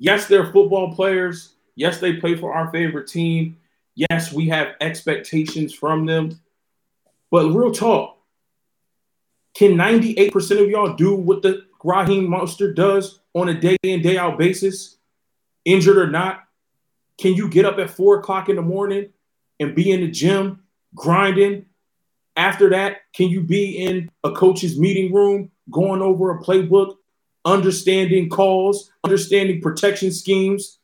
Yes, 0.00 0.26
they're 0.26 0.50
football 0.50 0.94
players. 0.94 1.56
Yes, 1.76 2.00
they 2.00 2.14
play 2.14 2.34
for 2.34 2.54
our 2.54 2.72
favorite 2.72 3.06
team. 3.06 3.58
Yes, 3.94 4.32
we 4.32 4.48
have 4.48 4.68
expectations 4.80 5.74
from 5.74 6.06
them. 6.06 6.40
But 7.30 7.50
real 7.50 7.70
talk, 7.70 8.16
can 9.54 9.72
98% 9.72 10.62
of 10.62 10.70
y'all 10.70 10.94
do 10.94 11.14
what 11.14 11.42
the 11.42 11.66
Raheem 11.84 12.28
Mostert 12.28 12.74
does 12.74 13.20
on 13.34 13.50
a 13.50 13.54
day 13.54 13.76
in, 13.82 14.00
day 14.00 14.16
out 14.16 14.38
basis, 14.38 14.96
injured 15.66 15.98
or 15.98 16.06
not? 16.06 16.44
Can 17.18 17.34
you 17.34 17.50
get 17.50 17.66
up 17.66 17.78
at 17.78 17.90
four 17.90 18.18
o'clock 18.18 18.48
in 18.48 18.56
the 18.56 18.62
morning 18.62 19.10
and 19.60 19.74
be 19.74 19.90
in 19.90 20.00
the 20.00 20.10
gym 20.10 20.62
grinding? 20.94 21.66
After 22.36 22.70
that, 22.70 23.02
can 23.12 23.28
you 23.28 23.42
be 23.42 23.76
in 23.76 24.10
a 24.24 24.32
coach's 24.32 24.78
meeting 24.78 25.12
room 25.12 25.50
going 25.70 26.00
over 26.00 26.30
a 26.30 26.42
playbook 26.42 26.96
understanding 27.44 28.28
calls, 28.28 28.90
understanding 29.04 29.60
protection 29.60 30.10
schemes. 30.12 30.78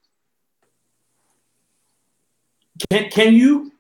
Can 2.90 3.10
can 3.10 3.34
you? 3.34 3.72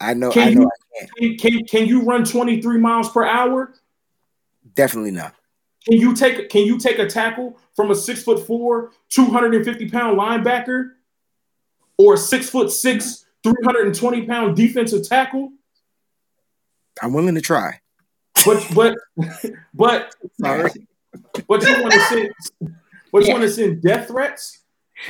I 0.00 0.14
know. 0.14 0.30
Can 0.30 0.48
I 0.48 0.50
know. 0.54 0.70
You, 1.18 1.36
can. 1.36 1.52
can. 1.52 1.64
Can 1.66 1.86
you 1.86 2.02
run 2.02 2.24
twenty 2.24 2.60
three 2.60 2.78
miles 2.78 3.10
per 3.10 3.24
hour? 3.24 3.74
Definitely 4.74 5.10
not. 5.10 5.34
Can 5.88 5.98
you 5.98 6.14
take 6.14 6.48
Can 6.48 6.64
you 6.64 6.78
take 6.78 6.98
a 6.98 7.08
tackle 7.08 7.58
from 7.74 7.90
a 7.90 7.94
six 7.94 8.22
foot 8.22 8.46
four, 8.46 8.92
two 9.08 9.26
hundred 9.26 9.54
and 9.54 9.64
fifty 9.64 9.88
pound 9.88 10.18
linebacker, 10.18 10.92
or 11.98 12.14
a 12.14 12.18
six 12.18 12.48
foot 12.48 12.70
six, 12.70 13.26
three 13.42 13.54
hundred 13.64 13.86
and 13.86 13.94
twenty 13.94 14.24
pound 14.26 14.56
defensive 14.56 15.08
tackle? 15.08 15.52
I'm 17.02 17.12
willing 17.12 17.34
to 17.34 17.40
try. 17.40 17.80
But 18.44 18.66
but 18.74 18.98
but 19.74 20.14
sorry. 20.40 20.70
What 21.46 21.62
you 21.62 21.80
want 21.80 21.92
to 21.92 22.00
send? 22.00 22.30
What 23.10 23.24
you 23.24 23.32
want 23.32 23.42
to 23.42 23.50
send 23.50 23.82
death 23.82 24.08
threats? 24.08 24.60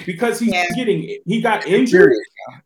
Because 0.07 0.39
he's 0.39 0.53
yeah. 0.53 0.66
getting 0.75 1.18
he 1.27 1.41
got 1.41 1.66
injured. 1.66 2.14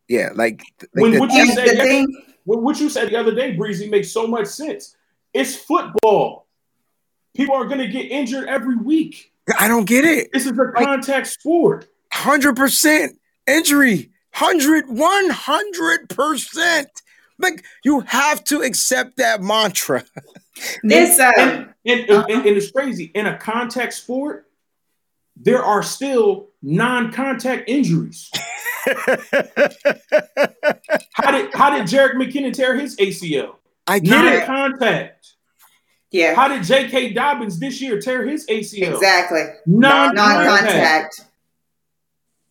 Yeah, 0.07 0.29
like, 0.35 0.63
like 0.81 0.89
when 0.93 1.19
what 1.19 1.31
you 1.31 1.51
said 1.53 2.05
what 2.45 2.79
you 2.79 2.89
said 2.89 3.09
the 3.09 3.17
other 3.17 3.35
day, 3.35 3.51
Breezy 3.51 3.89
makes 3.89 4.11
so 4.11 4.25
much 4.25 4.47
sense. 4.47 4.95
It's 5.33 5.55
football. 5.55 6.47
People 7.35 7.55
are 7.55 7.65
going 7.65 7.79
to 7.79 7.87
get 7.87 8.09
injured 8.09 8.47
every 8.47 8.77
week. 8.77 9.33
I 9.59 9.67
don't 9.67 9.85
get 9.85 10.05
it. 10.05 10.31
This 10.31 10.45
is 10.45 10.57
a 10.57 10.71
contact 10.71 11.27
sport. 11.27 11.87
100% 12.13 13.09
injury. 13.47 14.11
100, 14.37 14.87
100%. 14.87 16.85
Like, 17.39 17.63
you 17.83 17.99
have 18.01 18.43
to 18.45 18.61
accept 18.61 19.17
that 19.17 19.41
mantra. 19.41 20.03
This 20.83 21.19
and, 21.19 21.39
um, 21.39 21.73
and, 21.85 21.99
and, 22.09 22.09
and, 22.09 22.45
and 22.47 22.57
it's 22.57 22.71
crazy. 22.71 23.11
In 23.13 23.25
a 23.27 23.37
contact 23.37 23.93
sport, 23.93 24.47
there 25.35 25.63
are 25.63 25.83
still 25.83 26.49
non-contact 26.61 27.67
injuries. 27.69 28.31
How 31.13 31.31
did 31.31 31.53
how 31.53 31.69
did 31.77 31.85
Jerick 31.87 32.13
McKinnon 32.15 32.53
tear 32.53 32.75
his 32.75 32.95
ACL? 32.97 33.55
I 33.87 33.99
get 33.99 34.25
it. 34.25 34.47
Non-contact. 34.47 35.33
yeah, 36.11 36.33
How 36.35 36.47
did 36.47 36.63
J.K. 36.63 37.13
Dobbins 37.13 37.59
this 37.59 37.81
year 37.81 37.99
tear 37.99 38.25
his 38.25 38.45
ACL? 38.47 38.93
exactly. 38.93 39.43
Non-contact. 39.65 40.15
Non-contact. 40.15 41.21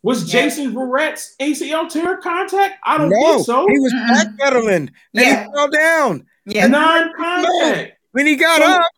Was 0.02 0.32
Yeah. 0.32 0.42
Jason 0.42 0.72
Verrett's 0.74 1.34
ACL 1.40 1.88
tear 1.88 2.16
contact? 2.18 2.78
I 2.84 2.98
don't 2.98 3.11
No, 3.11 3.34
think 3.34 3.46
so. 3.46 3.66
he 3.68 3.78
was 3.78 3.92
backpedaling 3.92 4.76
and 4.76 4.90
Yeah. 5.14 5.44
he 5.44 5.50
fell 5.52 5.68
down. 5.68 6.26
Yeah, 6.46 6.66
Non-contact. 6.68 7.95
When 8.16 8.26
he 8.26 8.34
got 8.36 8.62
So- 8.62 8.66
up, 8.80 8.90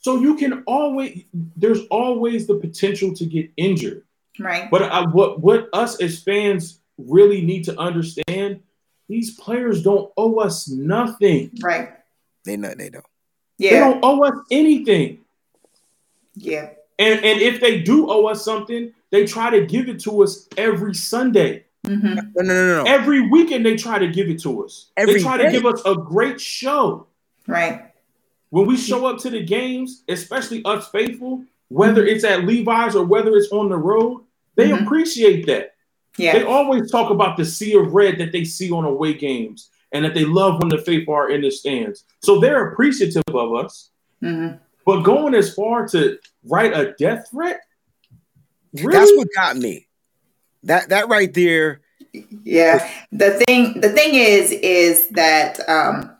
So 0.00 0.20
you 0.20 0.34
can 0.36 0.62
always 0.66 1.24
there's 1.56 1.80
always 1.90 2.46
the 2.46 2.56
potential 2.56 3.14
to 3.14 3.24
get 3.24 3.50
injured. 3.56 4.02
right. 4.38 4.70
But 4.70 4.82
I, 4.82 5.00
what 5.16 5.40
what 5.40 5.70
us 5.72 5.98
as 6.02 6.22
fans 6.22 6.78
really 6.98 7.40
need 7.40 7.64
to 7.64 7.78
understand, 7.80 8.60
these 9.08 9.30
players 9.34 9.82
don't 9.82 10.12
owe 10.18 10.36
us 10.40 10.68
nothing. 10.68 11.50
Right. 11.62 11.88
they 12.44 12.56
know 12.58 12.74
they 12.74 12.90
don't. 12.90 13.04
Yeah. 13.58 13.70
They 13.70 13.78
don't 13.80 14.00
owe 14.04 14.22
us 14.24 14.36
anything. 14.50 15.20
Yeah. 16.34 16.68
And 16.98 17.24
and 17.24 17.40
if 17.40 17.60
they 17.62 17.80
do 17.80 18.10
owe 18.10 18.26
us 18.26 18.44
something, 18.44 18.92
they 19.10 19.24
try 19.26 19.48
to 19.50 19.64
give 19.64 19.88
it 19.88 20.00
to 20.00 20.22
us 20.22 20.48
every 20.58 20.94
Sunday. 20.94 21.64
hmm 21.86 22.14
No, 22.14 22.22
no, 22.36 22.42
no, 22.42 22.84
no. 22.84 22.90
Every 22.90 23.22
weekend 23.28 23.64
they 23.64 23.76
try 23.76 23.98
to 23.98 24.08
give 24.08 24.28
it 24.28 24.40
to 24.42 24.64
us. 24.64 24.90
Every 24.98 25.14
they 25.14 25.20
try 25.22 25.38
day. 25.38 25.44
to 25.46 25.50
give 25.50 25.64
us 25.64 25.80
a 25.86 25.94
great 25.94 26.38
show. 26.40 27.06
Right. 27.46 27.85
When 28.56 28.66
we 28.66 28.78
show 28.78 29.04
up 29.04 29.18
to 29.18 29.28
the 29.28 29.44
games, 29.44 30.02
especially 30.08 30.64
us 30.64 30.88
faithful, 30.88 31.44
whether 31.68 32.06
it's 32.06 32.24
at 32.24 32.46
Levi's 32.46 32.96
or 32.96 33.04
whether 33.04 33.36
it's 33.36 33.52
on 33.52 33.68
the 33.68 33.76
road, 33.76 34.22
they 34.54 34.70
Mhm. 34.70 34.82
appreciate 34.82 35.44
that. 35.44 35.74
Yeah. 36.16 36.38
They 36.38 36.42
always 36.42 36.90
talk 36.90 37.10
about 37.10 37.36
the 37.36 37.44
sea 37.44 37.74
of 37.74 37.92
red 37.92 38.16
that 38.16 38.32
they 38.32 38.44
see 38.44 38.70
on 38.70 38.86
away 38.86 39.12
games 39.12 39.68
and 39.92 40.02
that 40.06 40.14
they 40.14 40.24
love 40.24 40.58
when 40.58 40.70
the 40.70 40.78
faithful 40.78 41.12
are 41.12 41.28
in 41.28 41.42
the 41.42 41.50
stands. 41.50 42.04
So 42.22 42.40
they're 42.40 42.68
appreciative 42.68 43.22
of 43.28 43.54
us. 43.54 43.90
hmm 44.22 44.52
But 44.86 45.02
going 45.02 45.34
as 45.34 45.52
far 45.52 45.86
to 45.88 46.18
write 46.46 46.72
a 46.72 46.94
death 46.98 47.28
threat, 47.30 47.60
really? 48.72 48.96
That's 48.96 49.12
what 49.18 49.28
got 49.34 49.58
me. 49.58 49.86
That 50.62 50.88
that 50.88 51.08
right 51.10 51.34
there. 51.34 51.82
Yeah. 52.42 52.90
The 53.12 53.32
thing 53.32 53.82
the 53.82 53.90
thing 53.90 54.14
is 54.14 54.50
is 54.50 55.08
that 55.08 55.60
um 55.68 56.15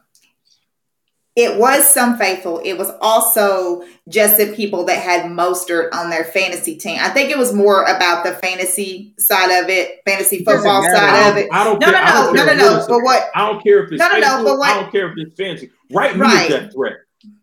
it 1.37 1.59
was 1.59 1.89
some 1.89 2.17
faithful. 2.17 2.61
It 2.65 2.75
was 2.79 2.91
also 3.03 3.85
just 4.09 4.39
the 4.39 4.55
people 4.55 4.85
that 4.87 4.99
had 5.03 5.27
Mostert 5.27 5.91
on 5.93 6.09
their 6.09 6.25
fantasy 6.25 6.77
team. 6.77 6.99
I 7.01 7.11
think 7.11 7.29
it 7.31 7.37
was 7.37 7.53
more 7.53 7.83
about 7.85 8.25
the 8.25 8.33
fantasy 8.33 9.13
side 9.19 9.63
of 9.63 9.69
it, 9.69 10.01
fantasy 10.07 10.39
football 10.45 10.83
side 10.83 11.31
of 11.31 11.37
it. 11.37 11.49
I 11.53 11.63
don't 11.65 11.79
No, 11.79 11.91
care. 11.93 12.05
no, 12.05 12.33
no, 12.33 12.45
no, 12.47 12.55
no, 12.55 12.79
no. 12.79 12.87
But 12.89 13.01
what 13.03 13.29
I 13.35 13.47
don't 13.47 13.63
care 13.63 13.85
if 13.85 13.93
it's 13.93 14.01
No, 14.01 14.09
no, 14.09 14.19
no, 14.19 14.45
but 14.45 14.59
what- 14.59 14.71
I 14.71 14.81
don't 14.81 14.91
care 14.91 15.09
if 15.11 15.15
it's 15.19 15.37
fancy. 15.39 15.71
Right. 15.93 16.17
a 16.17 16.49
death 16.49 16.73
threat. 16.73 16.95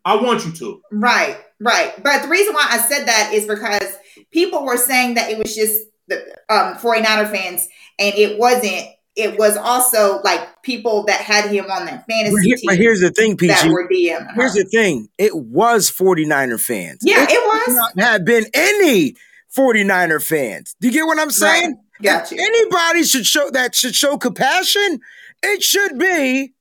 I 0.04 0.16
want 0.16 0.44
you 0.44 0.52
to. 0.52 0.82
Right, 0.90 1.36
right. 1.60 1.92
But 2.02 2.22
the 2.22 2.28
reason 2.28 2.52
why 2.52 2.66
I 2.70 2.78
said 2.78 3.06
that 3.06 3.30
is 3.32 3.46
because 3.46 3.96
people 4.32 4.64
were 4.64 4.76
saying 4.76 5.14
that 5.14 5.30
it 5.30 5.38
was 5.38 5.54
just 5.54 5.80
the 6.08 6.16
um 6.50 6.74
49er 6.76 7.30
fans 7.30 7.68
and 7.98 8.14
it 8.16 8.38
wasn't. 8.38 8.86
It 9.16 9.38
was 9.38 9.56
also 9.56 10.20
like 10.24 10.62
people 10.62 11.04
that 11.04 11.20
had 11.20 11.48
him 11.50 11.70
on 11.70 11.86
their 11.86 12.04
fantasy 12.08 12.32
But, 12.34 12.42
here- 12.42 12.56
team 12.56 12.64
but 12.66 12.76
here's 12.78 13.00
the 13.00 13.10
thing, 13.10 13.36
that 13.36 13.62
PG. 13.62 13.68
were 13.72 13.88
DM. 13.88 14.34
Here's 14.34 14.54
the 14.54 14.64
thing. 14.64 15.08
It 15.18 15.36
was 15.36 15.90
49er 15.90 16.60
fans. 16.60 16.98
yeah, 17.02 17.22
It 17.22 17.30
it 17.30 17.42
was. 17.68 17.76
not 17.76 18.00
have 18.00 18.24
been 18.24 18.46
any 18.52 19.14
49er 19.56 20.20
fans. 20.22 20.74
Do 20.80 20.88
you 20.88 20.92
get 20.92 21.06
what 21.06 21.20
I'm 21.20 21.30
saying? 21.30 21.76
Got 22.02 22.32
you. 22.32 22.38
Anybody 22.40 23.04
should 23.04 23.24
show 23.24 23.50
that 23.50 23.74
should 23.76 23.94
show 23.94 24.18
compassion. 24.18 24.98
It 25.44 25.62
should 25.62 25.96
be 25.98 26.52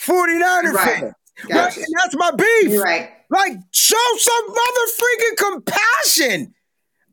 49er 0.00 0.72
Right. 0.72 1.00
fans. 1.00 1.12
Right? 1.50 1.76
And 1.76 1.86
that's 1.98 2.14
my 2.16 2.30
beef. 2.32 2.70
You're 2.72 2.82
right. 2.82 3.10
Like, 3.30 3.52
show 3.72 3.96
some 4.18 4.46
mother 4.48 4.86
freaking 5.00 5.36
compassion. 5.36 6.54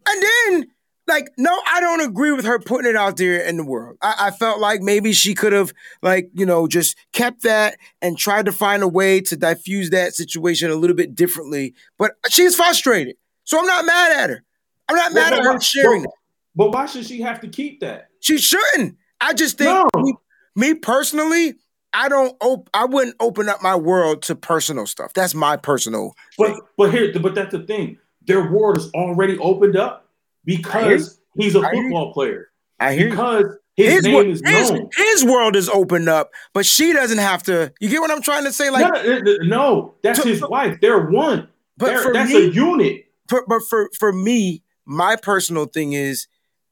And 0.08 0.24
then, 0.24 0.68
like, 1.08 1.30
no, 1.38 1.52
I 1.68 1.80
don't 1.82 2.02
agree 2.02 2.32
with 2.32 2.46
her 2.46 2.60
putting 2.60 2.90
it 2.90 2.96
out 2.96 3.18
there 3.18 3.40
in 3.42 3.58
the 3.58 3.64
world. 3.66 3.98
I, 4.02 4.16
I 4.28 4.32
felt 4.32 4.60
like 4.60 4.82
maybe 4.82 5.14
she 5.14 5.34
could 5.36 5.54
have, 5.54 5.74
like, 6.02 6.30
you 6.34 6.46
know, 6.46 6.68
just 6.68 6.98
kept 7.14 7.44
that 7.44 7.78
and 8.02 8.18
tried 8.18 8.46
to 8.48 8.52
find 8.52 8.82
a 8.84 8.88
way 8.88 9.22
to 9.22 9.36
diffuse 9.36 9.92
that 9.92 10.14
situation 10.16 10.72
a 10.72 10.76
little 10.76 10.96
bit 10.96 11.14
differently. 11.16 11.74
But 11.98 12.14
she's 12.30 12.56
frustrated. 12.56 13.16
So 13.44 13.60
I'm 13.60 13.68
not 13.68 13.86
mad 13.86 14.12
at 14.24 14.30
her. 14.32 14.44
I'm 14.90 14.96
not 14.96 15.14
mad 15.14 15.30
But- 15.32 15.40
at 15.40 15.46
her 15.46 15.54
but- 15.54 15.64
sharing 15.64 16.02
but- 16.04 16.10
that. 16.10 16.16
But 16.58 16.72
why 16.72 16.86
should 16.86 17.06
she 17.06 17.20
have 17.22 17.42
to 17.42 17.50
keep 17.50 17.82
that? 17.82 18.08
She 18.22 18.38
shouldn't. 18.38 18.96
I 19.20 19.34
just 19.34 19.58
think 19.58 19.70
No. 19.94 20.02
me, 20.02 20.14
me 20.56 20.74
personally, 20.74 21.56
I 21.94 22.08
don't 22.08 22.34
op- 22.42 22.70
I 22.74 22.86
wouldn't 22.86 23.18
open 23.20 23.50
up 23.50 23.62
my 23.62 23.76
world 23.76 24.22
to 24.24 24.36
personal 24.36 24.86
stuff. 24.88 25.14
That's 25.14 25.36
my 25.36 25.58
personal 25.58 26.14
But 26.38 26.48
thing. 26.48 26.62
but 26.78 26.92
here, 26.94 27.12
but 27.22 27.36
that's 27.36 27.52
the 27.52 27.60
thing. 27.60 27.98
Their 28.26 28.50
world 28.50 28.78
is 28.78 28.90
already 28.94 29.38
opened 29.40 29.76
up 29.76 30.05
because 30.46 31.20
he's 31.36 31.56
a 31.56 31.62
football 31.62 32.14
player. 32.14 32.50
I 32.80 32.94
hear. 32.94 33.10
Because 33.10 33.46
his, 33.76 33.94
his, 33.96 34.04
name 34.06 34.30
is 34.32 34.42
his, 34.46 34.72
known. 34.72 34.90
his 34.96 35.26
world 35.26 35.56
is 35.56 35.68
opened 35.68 36.08
up, 36.08 36.32
but 36.54 36.66
she 36.66 36.94
doesn't 36.94 37.18
have 37.18 37.44
to. 37.44 37.74
You 37.82 37.90
get 37.90 38.00
what 38.00 38.12
I'm 38.12 38.22
trying 38.22 38.46
to 38.46 38.54
say? 38.54 38.70
Like, 38.70 38.92
no, 38.94 39.20
no, 39.20 39.36
no, 39.44 39.96
that's 40.02 40.22
So- 40.22 40.28
his 40.28 40.42
wife. 40.42 40.80
They're 40.82 41.08
one. 41.08 41.50
but 41.78 41.88
They're- 41.88 42.14
that's 42.14 42.32
me, 42.32 42.46
a 42.48 42.50
unit. 42.52 43.06
for, 43.28 43.44
but 43.48 43.62
for 43.70 43.90
for 43.98 44.14
me, 44.14 44.64
my 44.86 45.18
personal 45.18 45.66
thing 45.66 45.94
is 45.94 46.28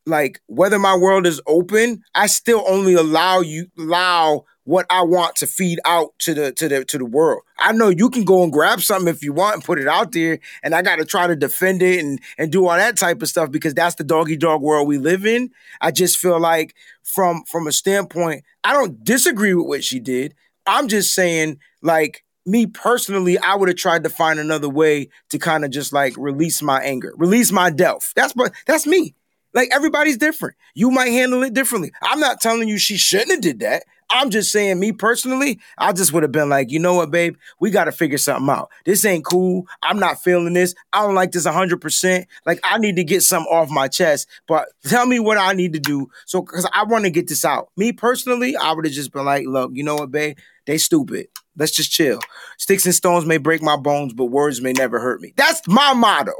like 0.06 0.41
whether 0.47 0.80
my 0.80 0.95
world 0.95 1.26
is 1.26 1.41
open, 1.47 2.04
I 2.14 2.28
still 2.28 2.64
only 2.68 2.93
allow 2.93 3.41
you 3.41 3.68
allow 3.78 4.45
what 4.66 4.86
I 4.89 5.01
want 5.04 5.36
to 5.38 5.47
feed 5.47 5.80
out 5.86 6.14
to 6.20 6.34
the 6.34 6.51
to 6.54 6.68
the 6.68 6.86
to 6.86 6.97
the 6.97 7.06
world. 7.06 7.41
I 7.60 7.72
know 7.72 7.89
you 7.89 8.10
can 8.10 8.24
go 8.24 8.43
and 8.43 8.51
grab 8.51 8.82
something 8.82 9.08
if 9.08 9.24
you 9.24 9.34
want 9.34 9.56
and 9.56 9.64
put 9.64 9.80
it 9.80 9.88
out 9.88 10.12
there, 10.12 10.39
and 10.64 10.74
I 10.74 10.82
got 10.82 10.97
to 10.97 11.06
try 11.06 11.28
to 11.28 11.36
defend 11.36 11.82
it 11.82 11.99
and 12.04 12.20
and 12.38 12.51
do 12.51 12.68
all 12.68 12.76
that 12.76 12.97
type 12.97 13.22
of 13.22 13.30
stuff 13.30 13.51
because 13.51 13.74
that's 13.74 13.95
the 13.95 14.04
doggy 14.04 14.38
dog 14.38 14.62
world 14.62 14.88
we 14.88 14.97
live 14.97 15.26
in. 15.26 15.51
I 15.82 15.91
just 15.91 16.18
feel 16.18 16.39
like 16.39 16.76
from 17.04 17.43
from 17.45 17.68
a 17.68 17.72
standpoint, 17.72 18.43
I 18.64 18.74
don't 18.74 19.04
disagree 19.04 19.54
with 19.54 19.68
what 19.68 19.84
she 19.84 19.99
did. 19.99 20.34
I'm 20.66 20.88
just 20.88 21.14
saying 21.14 21.60
like 21.82 22.24
me 22.45 22.66
personally, 22.68 23.38
I 23.38 23.56
would 23.56 23.70
have 23.70 23.78
tried 23.78 24.04
to 24.04 24.10
find 24.10 24.39
another 24.39 24.70
way 24.70 25.10
to 25.30 25.39
kind 25.39 25.64
of 25.64 25.72
just 25.72 25.93
like 25.93 26.16
release 26.18 26.62
my 26.62 26.82
anger, 26.82 27.14
release 27.18 27.51
my 27.51 27.70
delf. 27.70 28.12
That's 28.16 28.34
but 28.34 28.54
that's 28.66 28.86
me. 28.86 29.16
Like 29.54 29.70
everybody's 29.74 30.18
different. 30.18 30.56
You 30.74 30.91
might 30.91 31.10
handle 31.10 31.43
it 31.43 31.54
differently. 31.54 31.91
I'm 32.01 32.20
not 32.20 32.41
telling 32.41 32.68
you 32.68 32.78
she 32.78 32.97
shouldn't 32.97 33.32
have 33.32 33.41
did 33.41 33.60
that. 33.60 33.84
I'm 34.10 34.30
just 34.30 34.51
saying, 34.51 34.80
me 34.80 34.91
personally, 34.91 35.60
I 35.78 35.91
just 35.91 36.14
would 36.14 36.22
have 36.22 36.32
been 36.32 36.49
like, 36.49 36.72
you 36.72 36.78
know 36.78 36.93
what, 36.93 37.10
babe, 37.10 37.36
we 37.60 37.72
got 37.72 37.86
to 37.86 37.91
figure 37.91 38.20
something 38.20 38.47
out. 38.47 38.70
This 38.86 39.06
ain't 39.06 39.26
cool. 39.26 39.66
I'm 39.82 39.97
not 39.97 40.22
feeling 40.22 40.54
this. 40.54 40.76
I 40.91 41.01
don't 41.01 41.16
like 41.16 41.32
this 41.32 41.47
100%. 41.47 42.26
Like, 42.45 42.60
I 42.64 42.78
need 42.78 42.95
to 42.97 43.04
get 43.04 43.24
something 43.24 43.51
off 43.51 43.72
my 43.72 43.88
chest, 43.88 44.28
but 44.47 44.68
tell 44.86 45.08
me 45.08 45.20
what 45.20 45.39
I 45.39 45.54
need 45.54 45.74
to 45.74 45.80
do. 45.80 46.10
So, 46.26 46.41
because 46.41 46.70
I 46.74 46.84
want 46.84 47.06
to 47.06 47.10
get 47.10 47.28
this 47.28 47.43
out. 47.43 47.70
Me 47.76 47.91
personally, 47.91 48.56
I 48.56 48.74
would 48.74 48.86
have 48.86 48.93
just 48.93 49.12
been 49.12 49.26
like, 49.26 49.47
look, 49.47 49.72
you 49.74 49.84
know 49.84 49.95
what, 49.95 50.12
babe, 50.12 50.38
they 50.68 50.78
stupid. 50.78 51.28
Let's 51.58 51.72
just 51.72 51.91
chill. 51.91 52.20
Sticks 52.58 52.86
and 52.86 52.93
stones 52.93 53.26
may 53.26 53.38
break 53.38 53.64
my 53.64 53.78
bones, 53.78 54.14
but 54.14 54.26
words 54.26 54.62
may 54.62 54.74
never 54.74 54.99
hurt 54.99 55.22
me. 55.22 55.34
That's 55.36 55.62
my 55.68 55.93
motto. 55.93 56.34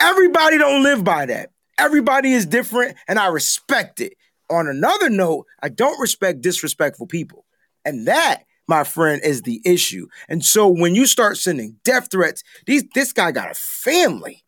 Everybody 0.00 0.56
don't 0.56 0.82
live 0.82 1.04
by 1.04 1.26
that. 1.26 1.50
Everybody 1.80 2.32
is 2.32 2.44
different, 2.44 2.96
and 3.08 3.18
I 3.18 3.28
respect 3.28 4.00
it. 4.00 4.14
On 4.50 4.68
another 4.68 5.08
note, 5.08 5.46
I 5.62 5.70
don't 5.70 5.98
respect 5.98 6.42
disrespectful 6.42 7.06
people. 7.06 7.46
And 7.86 8.06
that, 8.06 8.44
my 8.68 8.84
friend, 8.84 9.22
is 9.24 9.42
the 9.42 9.62
issue. 9.64 10.06
And 10.28 10.44
so 10.44 10.68
when 10.68 10.94
you 10.94 11.06
start 11.06 11.38
sending 11.38 11.76
death 11.82 12.08
threats, 12.10 12.42
these 12.66 12.84
this 12.94 13.14
guy 13.14 13.32
got 13.32 13.50
a 13.50 13.54
family. 13.54 14.44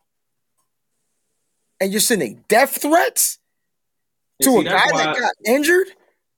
And 1.81 1.91
you're 1.91 2.01
sending 2.01 2.43
death 2.47 2.81
threats 2.81 3.39
to 4.43 4.51
see, 4.51 4.59
a 4.59 4.63
guy 4.63 4.85
that 4.91 5.17
got 5.19 5.33
injured? 5.45 5.87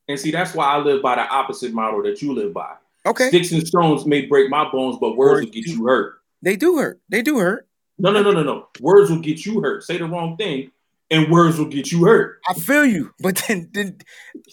And 0.08 0.18
see, 0.18 0.32
that's 0.32 0.54
why 0.54 0.66
I 0.66 0.78
live 0.78 1.02
by 1.02 1.16
the 1.16 1.28
opposite 1.28 1.74
model 1.74 2.04
that 2.04 2.22
you 2.22 2.34
live 2.34 2.54
by. 2.54 2.74
Okay. 3.06 3.28
Sticks 3.28 3.52
and 3.52 3.68
stones 3.68 4.06
may 4.06 4.28
break 4.28 4.50
my 4.50 4.72
bones, 4.72 4.98
but 5.00 5.18
words 5.18 5.46
will 5.46 5.52
get 5.52 5.66
you 5.66 5.86
hurt. 5.86 6.22
They 6.42 6.56
do 6.56 6.78
hurt. 6.78 7.02
They 7.10 7.22
do 7.22 7.40
hurt. 7.40 7.68
No, 7.98 8.12
no, 8.12 8.22
no, 8.22 8.32
no, 8.32 8.44
no. 8.44 8.68
Words 8.80 9.10
will 9.10 9.20
get 9.20 9.46
you 9.46 9.62
hurt. 9.62 9.84
Say 9.84 9.98
the 9.98 10.06
wrong 10.06 10.38
thing, 10.38 10.72
and 11.12 11.32
words 11.32 11.58
will 11.58 11.66
get 11.66 11.92
you 11.92 12.06
hurt. 12.06 12.40
I 12.50 12.54
feel 12.54 12.86
you, 12.86 13.12
but 13.20 13.36
then, 13.48 13.70
then 13.74 13.98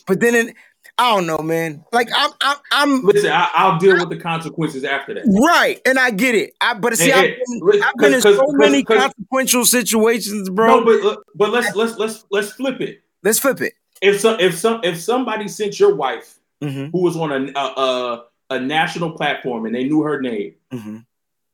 but 0.07 0.21
then, 0.21 0.35
in, 0.35 0.55
I 0.99 1.15
don't 1.15 1.27
know, 1.27 1.39
man. 1.39 1.85
Like 1.93 2.09
I'm, 2.15 2.31
I'm, 2.43 2.57
I'm 2.71 3.03
Listen, 3.03 3.33
I, 3.33 3.49
I'll 3.55 3.79
deal 3.79 3.97
with 3.99 4.11
the 4.11 4.19
consequences 4.19 4.85
after 4.85 5.15
that. 5.15 5.25
right, 5.27 5.81
and 5.87 5.99
I 5.99 6.11
get 6.11 6.35
it. 6.35 6.53
I, 6.61 6.75
but 6.75 6.97
see, 6.97 7.11
Hey, 7.11 7.37
I've 7.41 7.61
been, 7.61 7.83
I've 7.83 7.95
been 7.97 8.15
in 8.15 8.21
so 8.23 8.45
many 8.49 8.85
consequential 8.85 9.65
situations, 9.65 10.51
bro. 10.51 10.81
No, 10.81 10.85
but 10.85 11.19
but 11.35 11.51
let's 11.51 11.75
let's 11.75 11.97
let's 11.99 12.25
let's 12.31 12.53
flip 12.53 12.81
it. 12.81 13.03
Let's 13.23 13.39
flip 13.39 13.61
it. 13.61 13.73
If 14.03 14.21
some 14.21 14.39
if 14.41 14.59
some 14.59 14.81
if 14.85 15.01
somebody 15.01 15.49
sent 15.49 15.79
your 15.81 15.95
wife 15.95 16.39
Mm-hmm, 16.63 16.97
who 16.97 17.03
was 17.03 17.17
on 17.17 17.33
a 17.33 17.59
a, 17.59 18.25
a, 18.51 18.61
national 18.61 19.11
platform 19.13 19.67
and 19.67 19.75
they 19.75 19.83
knew 19.83 20.03
her 20.03 20.21
name, 20.21 20.55
mm-hmm, 20.73 20.99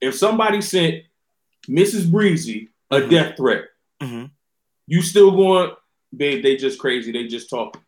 if 0.02 0.14
somebody 0.14 0.60
sent 0.60 1.04
Mrs. 1.66 2.10
Breezy 2.10 2.68
a 2.90 3.00
Mhm. 3.00 3.08
death 3.10 3.36
threat, 3.38 3.64
mm-hmm. 4.02 4.26
You 4.88 5.02
still 5.02 5.30
going? 5.30 5.70
They 6.12 6.40
they 6.40 6.56
just 6.56 6.78
crazy. 6.80 7.12
They 7.12 7.26
just 7.28 7.48
talking. 7.50 7.80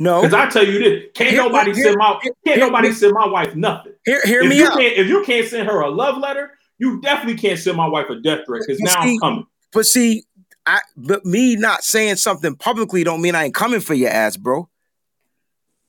No, 0.00 0.22
Because 0.22 0.34
I 0.34 0.50
tell 0.50 0.66
you 0.66 0.78
this, 0.80 1.04
can't 1.14 1.30
Here- 1.30 1.42
nobody 1.42 1.72
here- 1.72 1.84
send 1.84 1.96
my 1.98 2.18
here- 2.22 2.32
can't 2.44 2.58
nobody 2.60 2.92
send 2.92 3.12
my 3.14 3.26
wife 3.28 3.54
nothing. 3.54 3.92
hear, 4.04 4.20
hear 4.24 4.42
if 4.42 4.48
me 4.50 4.58
you 4.58 4.66
out. 4.66 4.76
can't 4.78 4.96
if 4.98 5.06
you 5.08 5.22
can't 5.24 5.46
send 5.46 5.68
her 5.68 5.80
a 5.80 5.88
love 5.90 6.18
letter, 6.18 6.50
you 6.78 7.00
definitely 7.00 7.36
can't 7.40 7.58
send 7.58 7.76
my 7.76 7.86
wife 7.86 8.10
a 8.10 8.16
death 8.20 8.40
threat 8.44 8.62
because 8.66 8.80
But 8.82 8.86
now 8.94 9.02
see- 9.04 9.14
I'm 9.14 9.18
coming. 9.20 9.46
But 9.72 9.86
see, 9.86 10.24
I 10.66 10.80
but 10.96 11.24
me 11.24 11.54
not 11.56 11.84
saying 11.84 12.16
something 12.16 12.56
publicly 12.56 13.04
don't 13.04 13.22
mean 13.22 13.34
I 13.36 13.44
ain't 13.44 13.54
coming 13.54 13.80
for 13.80 13.94
your 13.94 14.10
ass, 14.10 14.36
bro. 14.36 14.68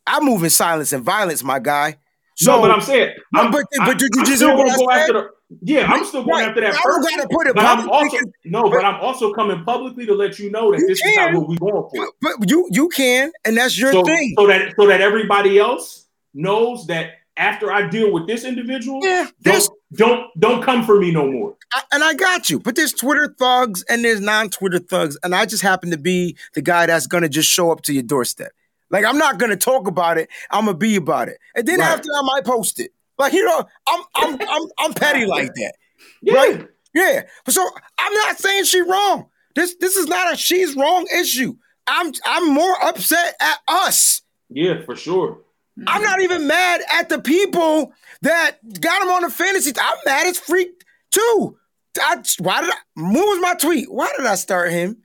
I 0.05 0.19
move 0.19 0.43
in 0.43 0.49
silence 0.51 0.93
and 0.93 1.03
violence, 1.03 1.43
my 1.43 1.57
guy. 1.59 1.97
So, 2.35 2.55
no, 2.55 2.61
but 2.61 2.71
I'm 2.71 2.81
saying, 2.81 3.13
I'm, 3.35 3.51
but- 3.51 3.65
but 3.77 3.81
I'm- 3.87 3.97
did 3.97 4.09
you 4.15 4.21
I'm 4.21 4.25
just 4.25 4.37
still 4.37 4.49
hear 4.49 4.57
what 4.57 4.67
gonna 4.67 4.77
go 4.85 4.91
after 4.91 5.13
the. 5.13 5.29
Yeah, 5.61 5.91
I'm 5.91 6.05
still 6.05 6.23
going 6.23 6.41
Right, 6.41 6.49
after 6.49 6.61
that 6.61 6.73
I 6.75 6.81
don't 6.83 7.01
person. 7.03 7.17
gotta 7.17 7.29
put 7.31 7.47
it 7.47 7.55
But 7.55 7.65
I'm 7.65 7.89
also 7.89 8.17
no, 8.45 8.69
but 8.69 8.85
I'm 8.85 9.01
also 9.01 9.33
coming 9.33 9.63
publicly 9.63 10.05
to 10.05 10.13
let 10.13 10.37
you 10.37 10.51
know 10.51 10.71
that 10.71 10.79
You 10.79 10.87
this 10.87 11.01
is 11.03 11.15
not 11.15 11.33
what 11.33 11.47
we're 11.49 11.55
going 11.57 11.89
for. 11.89 12.11
but, 12.21 12.49
you 12.49 12.67
you 12.71 12.87
can, 12.89 13.31
and 13.45 13.57
that's 13.57 13.77
your 13.79 13.91
So, 13.91 14.03
thing. 14.03 14.35
so 14.37 14.45
that 14.47 14.73
so 14.79 14.85
that 14.87 15.01
everybody 15.01 15.57
else 15.57 16.05
knows 16.35 16.85
that 16.87 17.13
after 17.37 17.71
I 17.71 17.87
deal 17.87 18.11
with 18.11 18.27
this 18.27 18.43
individual, 18.43 18.99
yeah, 19.03 19.27
don't 19.41 19.67
don't 19.93 20.27
don't 20.39 20.61
come 20.61 20.85
for 20.85 20.99
me 20.99 21.09
no 21.11 21.31
more. 21.31 21.55
I, 21.73 21.81
and 21.93 22.03
I 22.03 22.13
got 22.13 22.49
you. 22.51 22.59
But 22.59 22.75
there's 22.75 22.93
Twitter 22.93 23.33
thugs 23.39 23.83
and 23.89 24.03
there's 24.05 24.19
non-Twitter 24.21 24.79
thugs, 24.79 25.17
and 25.23 25.33
I 25.33 25.45
just 25.47 25.63
happen 25.63 25.89
to 25.89 25.97
be 25.97 26.35
the 26.53 26.61
guy 26.61 26.85
that's 26.85 27.07
gonna 27.07 27.29
just 27.29 27.49
show 27.49 27.71
up 27.71 27.81
to 27.83 27.93
your 27.93 28.03
doorstep. 28.03 28.51
Like 28.91 29.03
I'm 29.05 29.17
not 29.17 29.39
gonna 29.39 29.55
talk 29.57 29.87
about 29.87 30.19
it. 30.19 30.29
I'm 30.51 30.65
gonna 30.65 30.77
be 30.77 30.95
about 30.95 31.27
it, 31.27 31.39
and 31.55 31.67
then 31.67 31.79
Right. 31.79 31.89
after 31.89 32.09
I 32.15 32.21
might 32.21 32.45
post 32.45 32.79
it. 32.79 32.91
Like 33.19 33.33
you 33.33 33.45
know, 33.45 33.65
I'm 33.87 34.03
I'm 34.15 34.39
I'm 34.41 34.67
I'm 34.79 34.93
petty 34.93 35.25
like 35.25 35.53
that. 35.53 35.73
Yeah. 36.21 36.33
Right? 36.33 36.67
Yeah. 36.95 37.21
So 37.49 37.69
I'm 37.99 38.13
not 38.13 38.39
saying 38.39 38.63
she 38.63 38.81
wrong. 38.81 39.27
This 39.55 39.75
this 39.79 39.97
is 39.97 40.07
not 40.07 40.33
a 40.33 40.37
she's 40.37 40.75
wrong 40.75 41.05
issue. 41.13 41.55
I'm 41.85 42.13
I'm 42.25 42.53
more 42.53 42.81
upset 42.83 43.35
at 43.41 43.57
us. 43.67 44.21
Yeah, 44.49 44.81
for 44.85 44.95
sure. 44.95 45.41
I'm 45.85 46.01
not 46.01 46.21
even 46.21 46.47
mad 46.47 46.81
at 46.91 47.09
the 47.09 47.19
people 47.19 47.93
that 48.21 48.57
got 48.81 49.01
him 49.01 49.09
on 49.09 49.21
the 49.21 49.29
fantasy. 49.29 49.71
I'm 49.79 49.97
mad 50.05 50.27
as 50.27 50.37
freak 50.37 50.69
too. 51.11 51.57
I, 52.01 52.21
why 52.39 52.61
did 52.61 52.69
I? 52.69 52.77
What 52.95 53.27
was 53.27 53.41
my 53.41 53.53
tweet? 53.55 53.91
Why 53.91 54.11
did 54.15 54.25
I 54.25 54.35
start 54.35 54.71
him? 54.71 54.97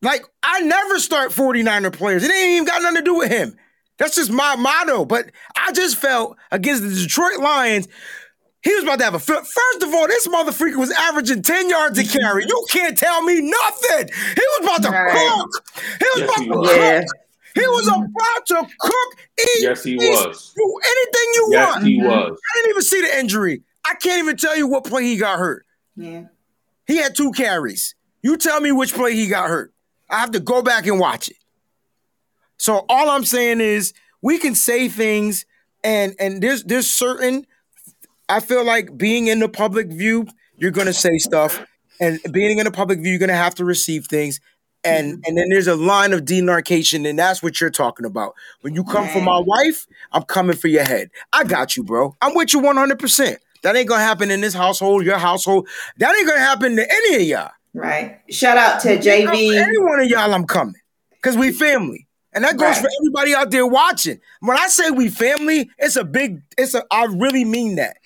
Like 0.00 0.24
I 0.42 0.60
never 0.60 0.98
start 0.98 1.32
49er 1.32 1.92
players. 1.92 2.24
It 2.24 2.30
ain't 2.30 2.52
even 2.52 2.66
got 2.66 2.82
nothing 2.82 2.96
to 2.96 3.02
do 3.02 3.16
with 3.18 3.30
him. 3.30 3.56
That's 3.98 4.14
just 4.16 4.30
my 4.30 4.56
motto. 4.56 5.04
But 5.04 5.30
I 5.56 5.72
just 5.72 5.96
felt 5.96 6.36
against 6.50 6.82
the 6.82 6.90
Detroit 6.90 7.38
Lions. 7.40 7.88
He 8.62 8.74
was 8.74 8.82
about 8.82 8.98
to 8.98 9.04
have 9.04 9.14
a 9.14 9.18
fit. 9.20 9.38
First 9.46 9.82
of 9.82 9.94
all, 9.94 10.06
this 10.08 10.26
motherfucker 10.26 10.76
was 10.76 10.90
averaging 10.90 11.42
10 11.42 11.70
yards 11.70 11.98
a 11.98 12.04
carry. 12.04 12.44
You 12.46 12.66
can't 12.70 12.98
tell 12.98 13.22
me 13.22 13.40
nothing. 13.40 14.08
He 14.08 14.42
was 14.42 14.60
about 14.62 14.82
to 14.82 14.90
Right. 14.90 15.12
cook. 15.12 15.64
He 15.76 16.04
was 16.04 16.18
Yes, 16.18 16.28
about 16.30 16.38
he 16.40 16.48
to 16.48 16.56
was. 16.56 16.68
cook. 16.70 16.76
Yeah. 16.78 17.02
He 17.54 17.66
was 17.66 17.88
about 17.88 18.46
to 18.46 18.68
cook, 18.80 19.16
eat, 19.40 19.62
Yes, 19.62 19.82
he 19.82 19.98
feast, 19.98 20.26
was. 20.26 20.52
do 20.56 20.80
anything 20.84 21.32
you 21.34 21.48
Yes, 21.52 21.68
want. 21.74 21.84
he 21.86 22.00
Mhm. 22.00 22.06
was. 22.06 22.38
I 22.54 22.56
didn't 22.58 22.70
even 22.70 22.82
see 22.82 23.00
the 23.00 23.18
injury. 23.18 23.62
I 23.84 23.94
can't 23.94 24.18
even 24.18 24.36
tell 24.36 24.56
you 24.56 24.66
what 24.66 24.84
play 24.84 25.04
he 25.04 25.16
got 25.16 25.38
hurt. 25.38 25.64
Yeah. 25.96 26.22
He 26.86 26.96
had 26.98 27.16
two 27.16 27.32
carries. 27.32 27.94
You 28.22 28.36
tell 28.36 28.60
me 28.60 28.70
which 28.72 28.92
play 28.94 29.14
he 29.14 29.26
got 29.28 29.48
hurt. 29.48 29.72
I 30.10 30.18
have 30.18 30.32
to 30.32 30.40
go 30.40 30.62
back 30.62 30.86
and 30.86 30.98
watch 31.00 31.28
it. 31.28 31.36
So 32.58 32.84
all 32.88 33.10
I'm 33.10 33.24
saying 33.24 33.60
is 33.60 33.94
we 34.20 34.38
can 34.38 34.54
say 34.54 34.88
things 34.88 35.46
and 35.82 36.14
and 36.18 36.42
there's 36.42 36.64
there's 36.64 36.88
certain 36.88 37.46
I 38.28 38.40
feel 38.40 38.64
like 38.64 38.96
being 38.98 39.28
in 39.28 39.38
the 39.38 39.48
public 39.48 39.88
view, 39.88 40.26
you're 40.56 40.70
gonna 40.70 40.92
say 40.92 41.18
stuff, 41.18 41.64
and 42.00 42.20
being 42.30 42.58
in 42.58 42.64
the 42.64 42.70
public 42.70 43.00
view, 43.00 43.10
you're 43.10 43.20
gonna 43.20 43.32
have 43.32 43.54
to 43.56 43.64
receive 43.64 44.06
things. 44.06 44.40
And 44.84 45.14
mm-hmm. 45.14 45.20
and 45.26 45.38
then 45.38 45.48
there's 45.48 45.66
a 45.66 45.76
line 45.76 46.12
of 46.12 46.24
demarcation, 46.24 47.06
and 47.06 47.18
that's 47.18 47.42
what 47.42 47.60
you're 47.60 47.70
talking 47.70 48.06
about. 48.06 48.34
When 48.60 48.74
you 48.74 48.84
come 48.84 49.08
for 49.08 49.20
my 49.20 49.38
wife, 49.38 49.86
I'm 50.12 50.22
coming 50.22 50.56
for 50.56 50.68
your 50.68 50.84
head. 50.84 51.10
I 51.32 51.44
got 51.44 51.76
you, 51.76 51.84
bro. 51.84 52.16
I'm 52.20 52.34
with 52.34 52.52
you 52.52 52.60
100. 52.60 52.98
percent 52.98 53.38
That 53.62 53.76
ain't 53.76 53.88
gonna 53.88 54.02
happen 54.02 54.30
in 54.30 54.40
this 54.40 54.54
household, 54.54 55.04
your 55.04 55.18
household. 55.18 55.68
That 55.98 56.14
ain't 56.14 56.28
gonna 56.28 56.40
happen 56.40 56.76
to 56.76 56.82
any 56.82 57.16
of 57.16 57.22
y'all. 57.22 57.50
Right. 57.74 58.20
Shout 58.30 58.56
out 58.56 58.80
to 58.82 58.98
JV. 58.98 59.54
any 59.56 59.78
one 59.78 60.00
of 60.00 60.06
y'all, 60.06 60.32
I'm 60.34 60.46
coming 60.46 60.80
because 61.12 61.36
we 61.36 61.52
family, 61.52 62.07
and 62.32 62.44
that 62.44 62.56
goes 62.56 62.76
Right. 62.76 62.82
for 62.82 62.88
everybody 63.00 63.34
out 63.34 63.50
there 63.50 63.66
watching. 63.66 64.20
When 64.40 64.56
I 64.58 64.68
say 64.68 64.90
we 64.90 65.08
family, 65.08 65.70
it's 65.78 65.96
a 65.96 66.04
big. 66.04 66.42
It's 66.56 66.74
a. 66.74 66.84
I 66.90 67.04
really 67.04 67.44
mean 67.44 67.76
that. 67.76 67.96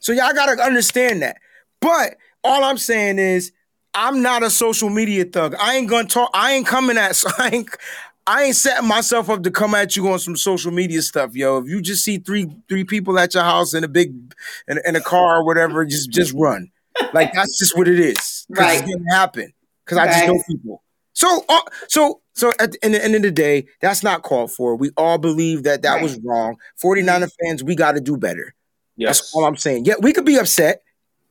So 0.00 0.12
y'all 0.12 0.32
gotta 0.34 0.60
understand 0.62 1.22
that. 1.22 1.38
But 1.80 2.16
all 2.44 2.64
I'm 2.64 2.78
saying 2.78 3.18
is, 3.18 3.52
I'm 3.94 4.22
not 4.22 4.42
a 4.42 4.50
social 4.50 4.90
media 4.90 5.24
thug. 5.24 5.54
I 5.60 5.76
ain't 5.76 5.88
gonna 5.88 6.08
talk. 6.08 6.30
I 6.34 6.52
ain't 6.52 6.66
coming 6.66 6.96
at. 6.98 7.16
So 7.16 7.28
I 7.38 7.50
ain't. 7.52 7.68
I 8.24 8.44
ain't 8.44 8.56
setting 8.56 8.86
myself 8.88 9.28
up 9.28 9.42
to 9.42 9.50
come 9.50 9.74
at 9.74 9.96
you 9.96 10.08
on 10.08 10.20
some 10.20 10.36
social 10.36 10.70
media 10.70 11.02
stuff, 11.02 11.34
yo. 11.34 11.58
If 11.58 11.66
you 11.66 11.82
just 11.82 12.04
see 12.04 12.18
three 12.18 12.46
three 12.68 12.84
people 12.84 13.18
at 13.18 13.34
your 13.34 13.42
house 13.42 13.74
in 13.74 13.82
a 13.82 13.88
big 13.88 14.14
in, 14.68 14.78
in 14.84 14.94
a 14.94 15.00
car 15.00 15.38
or 15.40 15.44
whatever, 15.44 15.84
just 15.84 16.10
just 16.10 16.32
run. 16.34 16.70
Like 17.12 17.32
that's 17.32 17.58
just 17.58 17.76
what 17.76 17.88
it 17.88 17.98
is. 17.98 18.46
Right. 18.48 18.78
It's 18.80 18.82
gonna 18.82 19.14
happen. 19.14 19.52
Because 19.84 19.98
I 19.98 20.06
just 20.06 20.26
know 20.28 20.40
people. 20.48 20.82
So 21.14 21.44
uh, 21.48 21.60
so 21.88 22.21
so 22.34 22.52
at 22.58 22.72
the, 22.72 22.78
in 22.86 22.92
the 22.92 23.04
end 23.04 23.14
of 23.14 23.22
the 23.22 23.30
day, 23.30 23.66
that's 23.80 24.02
not 24.02 24.22
called 24.22 24.52
for. 24.52 24.74
We 24.76 24.90
all 24.96 25.18
believe 25.18 25.62
that 25.64 25.82
that 25.82 25.94
Right. 25.94 26.02
was 26.02 26.18
wrong. 26.24 26.56
49er 26.82 27.30
fans, 27.44 27.62
we 27.62 27.74
got 27.74 27.92
to 27.92 28.00
do 28.00 28.16
better. 28.16 28.54
Yes. 28.96 29.20
That's 29.20 29.34
all 29.34 29.44
I'm 29.44 29.56
saying. 29.56 29.84
Yeah, 29.84 29.94
we 30.00 30.12
could 30.12 30.24
be 30.24 30.36
upset. 30.36 30.82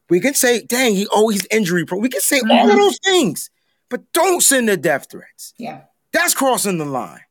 We 0.10 0.20
can 0.20 0.34
say, 0.34 0.64
dang, 0.64 0.94
he 0.96 1.08
always 1.08 1.46
injury 1.52 1.86
prone. 1.86 2.02
We 2.02 2.10
can 2.10 2.22
say 2.22 2.42
all 2.50 2.70
of 2.70 2.76
Mhm. 2.76 2.80
those 2.80 2.98
things, 3.06 3.50
but 3.90 4.02
don't 4.14 4.42
send 4.42 4.68
the 4.70 4.78
death 4.78 5.08
threats. 5.10 5.54
Yeah. 5.58 5.82
That's 6.12 6.34
crossing 6.34 6.78
the 6.78 6.86
line. 6.86 7.22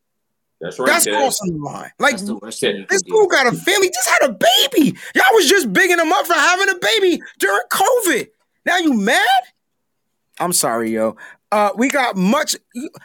That's 0.61 0.79
right. 0.79 0.87
That's 0.87 1.07
crossing 1.07 1.57
the 1.59 1.63
line. 1.65 1.91
Like 1.99 2.17
the 2.19 2.37
worst 2.37 2.61
thing 2.61 2.77
you 2.77 2.87
this 2.89 3.03
dude 3.03 3.31
got 3.31 3.47
a 3.47 3.53
family, 3.57 3.89
just 3.91 4.09
had 4.09 4.31
a 4.31 4.33
baby. 4.33 4.97
Y'all 5.15 5.25
was 5.33 5.49
just 5.49 5.73
bigging 5.73 5.99
him 5.99 6.13
up 6.13 6.27
for 6.27 6.35
having 6.35 6.69
a 6.69 6.79
baby 6.79 7.23
during 7.39 7.63
COVID. 7.71 8.29
Now 8.67 8.77
you 8.79 8.93
mad? 8.95 9.27
I'm 10.39 10.53
sorry, 10.53 10.91
yo. 10.93 11.17
Uh, 11.53 11.71
we 11.77 11.89
got 11.89 12.17
much. 12.17 12.55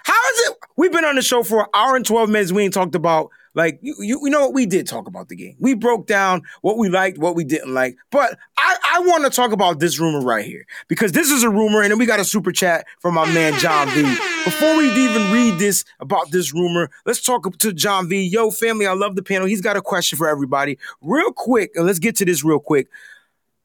How 0.03 0.29
is 0.33 0.49
it? 0.49 0.57
We've 0.75 0.91
been 0.91 1.05
on 1.05 1.15
the 1.15 1.23
show 1.23 1.41
for 1.41 1.61
an 1.61 1.67
hour 1.73 1.95
and 1.95 2.05
12 2.05 2.29
minutes. 2.29 2.51
We 2.51 2.63
ain't 2.63 2.75
talked 2.75 2.93
about, 2.93 3.31
like, 3.55 3.79
you, 3.81 3.95
you, 3.99 4.19
you 4.23 4.29
know 4.29 4.41
what? 4.41 4.53
We 4.53 4.67
did 4.67 4.85
talk 4.85 5.07
about 5.07 5.29
the 5.29 5.35
game. 5.35 5.55
We 5.59 5.73
broke 5.73 6.05
down 6.05 6.43
what 6.61 6.77
we 6.77 6.87
liked, 6.87 7.17
what 7.17 7.35
we 7.35 7.43
didn't 7.43 7.73
like. 7.73 7.97
But 8.11 8.37
I, 8.57 8.77
I 8.93 8.99
want 8.99 9.23
to 9.23 9.31
talk 9.31 9.51
about 9.51 9.79
this 9.79 9.99
rumor 9.99 10.21
right 10.21 10.45
here 10.45 10.67
because 10.87 11.11
this 11.11 11.31
is 11.31 11.41
a 11.41 11.49
rumor, 11.49 11.81
and 11.81 11.89
then 11.89 11.97
we 11.97 12.05
got 12.05 12.19
a 12.19 12.25
super 12.25 12.51
chat 12.51 12.85
from 12.99 13.15
my 13.15 13.25
man, 13.33 13.57
John 13.59 13.89
V. 13.89 14.03
Before 14.43 14.77
we 14.77 14.91
even 14.91 15.31
read 15.31 15.57
this 15.57 15.83
about 15.99 16.29
this 16.29 16.53
rumor, 16.53 16.91
let's 17.07 17.21
talk 17.21 17.57
to 17.57 17.73
John 17.73 18.07
V. 18.07 18.21
Yo, 18.27 18.51
family, 18.51 18.85
I 18.85 18.93
love 18.93 19.15
the 19.15 19.23
panel. 19.23 19.47
He's 19.47 19.61
got 19.61 19.75
a 19.75 19.81
question 19.81 20.17
for 20.17 20.29
everybody. 20.29 20.77
Real 21.01 21.31
quick, 21.31 21.71
and 21.73 21.87
let's 21.87 21.99
get 21.99 22.15
to 22.17 22.25
this 22.25 22.43
real 22.43 22.59
quick. 22.59 22.89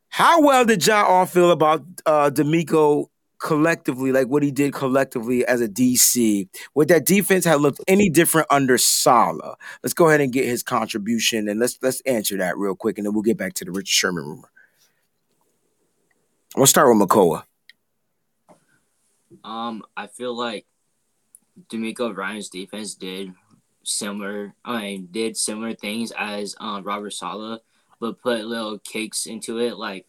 How 0.09 0.41
well 0.41 0.65
did 0.65 0.81
John 0.81 1.05
all 1.05 1.27
feel 1.27 1.51
about 1.51 1.85
uh 2.07 2.31
DeMeco 2.31 3.09
collectively, 3.41 4.13
like 4.13 4.29
what 4.29 4.43
he 4.43 4.51
did 4.51 4.73
collectively 4.73 5.45
as 5.45 5.61
a 5.61 5.69
DC? 5.69 6.49
Would 6.75 6.89
that 6.89 7.07
defense 7.07 7.45
have 7.45 7.61
looked 7.61 7.81
any 7.89 8.09
different 8.09 8.47
under 8.51 8.79
Saleh? 8.79 9.57
Let's 9.83 9.95
go 9.95 10.09
ahead 10.09 10.21
and 10.21 10.33
get 10.33 10.45
his 10.45 10.63
contribution 10.63 11.49
and 11.49 11.59
let's 11.59 11.79
let's 11.83 12.01
answer 12.03 12.37
that 12.39 12.57
real 12.57 12.77
quick, 12.77 12.99
and 12.99 13.07
then 13.07 13.15
we'll 13.15 13.23
get 13.23 13.39
back 13.39 13.55
to 13.55 13.65
the 13.65 13.73
Richard 13.73 13.89
Sherman 13.89 14.25
rumor. 14.25 14.51
We'll 16.57 16.67
start 16.67 16.89
with 16.89 17.09
Makoa. 17.09 17.45
Um, 19.45 19.85
I 19.97 20.07
feel 20.07 20.37
like 20.37 20.67
DeMeco 21.69 22.17
Ryan's 22.17 22.49
defense 22.49 22.95
did 22.95 23.33
similar. 23.85 24.55
I 24.65 24.81
mean, 24.81 25.09
did 25.11 25.37
similar 25.37 25.75
things 25.75 26.13
as 26.17 26.55
um 26.61 26.83
Robert 26.85 27.13
Saleh, 27.13 27.61
but 28.01 28.21
put 28.21 28.45
little 28.45 28.79
kicks 28.79 29.27
into 29.27 29.59
it. 29.59 29.77
Like, 29.77 30.07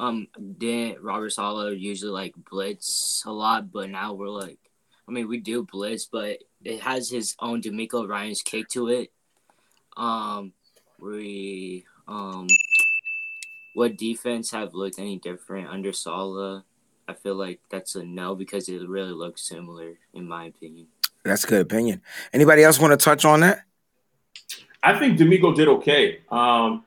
um, 0.00 0.28
didn't 0.56 1.02
Robert 1.02 1.28
Saleh 1.28 1.78
usually 1.78 2.10
like 2.10 2.34
blitz 2.50 3.22
a 3.26 3.30
lot, 3.30 3.70
but 3.70 3.90
now 3.90 4.14
we're 4.14 4.28
like, 4.28 4.58
I 5.06 5.12
mean, 5.12 5.28
we 5.28 5.40
do 5.40 5.66
blitz, 5.70 6.06
but 6.06 6.38
it 6.64 6.80
has 6.80 7.10
his 7.10 7.36
own 7.38 7.60
DeMeco 7.60 8.08
Ryan's 8.08 8.40
kick 8.40 8.68
to 8.68 8.88
it. 8.88 9.12
Um, 9.98 10.54
we 10.98 11.84
um, 12.08 12.46
what 13.74 13.98
defense 13.98 14.50
have 14.52 14.72
looked 14.72 14.98
any 14.98 15.18
different 15.18 15.68
under 15.68 15.92
Saleh? 15.92 16.62
I 17.06 17.12
feel 17.12 17.34
like 17.34 17.60
that's 17.70 17.94
a 17.94 18.02
no 18.02 18.34
because 18.34 18.70
it 18.70 18.88
really 18.88 19.12
looks 19.12 19.46
similar, 19.46 19.98
in 20.14 20.26
my 20.26 20.46
opinion. 20.46 20.86
That's 21.24 21.44
a 21.44 21.46
good 21.46 21.60
opinion. 21.60 22.00
Anybody 22.32 22.64
else 22.64 22.78
want 22.80 22.98
to 22.98 23.04
touch 23.04 23.26
on 23.26 23.40
that? 23.40 23.64
I 24.82 24.98
think 24.98 25.18
DeMeco 25.18 25.54
did 25.54 25.68
okay. 25.68 26.20
Um, 26.30 26.84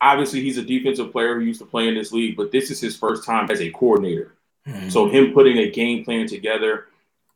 obviously, 0.00 0.42
he's 0.42 0.58
a 0.58 0.62
defensive 0.62 1.12
player 1.12 1.34
who 1.34 1.44
used 1.44 1.60
to 1.60 1.66
play 1.66 1.88
in 1.88 1.94
this 1.94 2.12
league, 2.12 2.36
but 2.36 2.52
this 2.52 2.70
is 2.70 2.80
his 2.80 2.96
first 2.96 3.24
time 3.24 3.50
as 3.50 3.60
a 3.60 3.70
coordinator. 3.70 4.34
Mm-hmm. 4.66 4.88
So 4.88 5.08
him 5.08 5.32
putting 5.32 5.58
a 5.58 5.70
game 5.70 6.04
plan 6.04 6.26
together, 6.26 6.86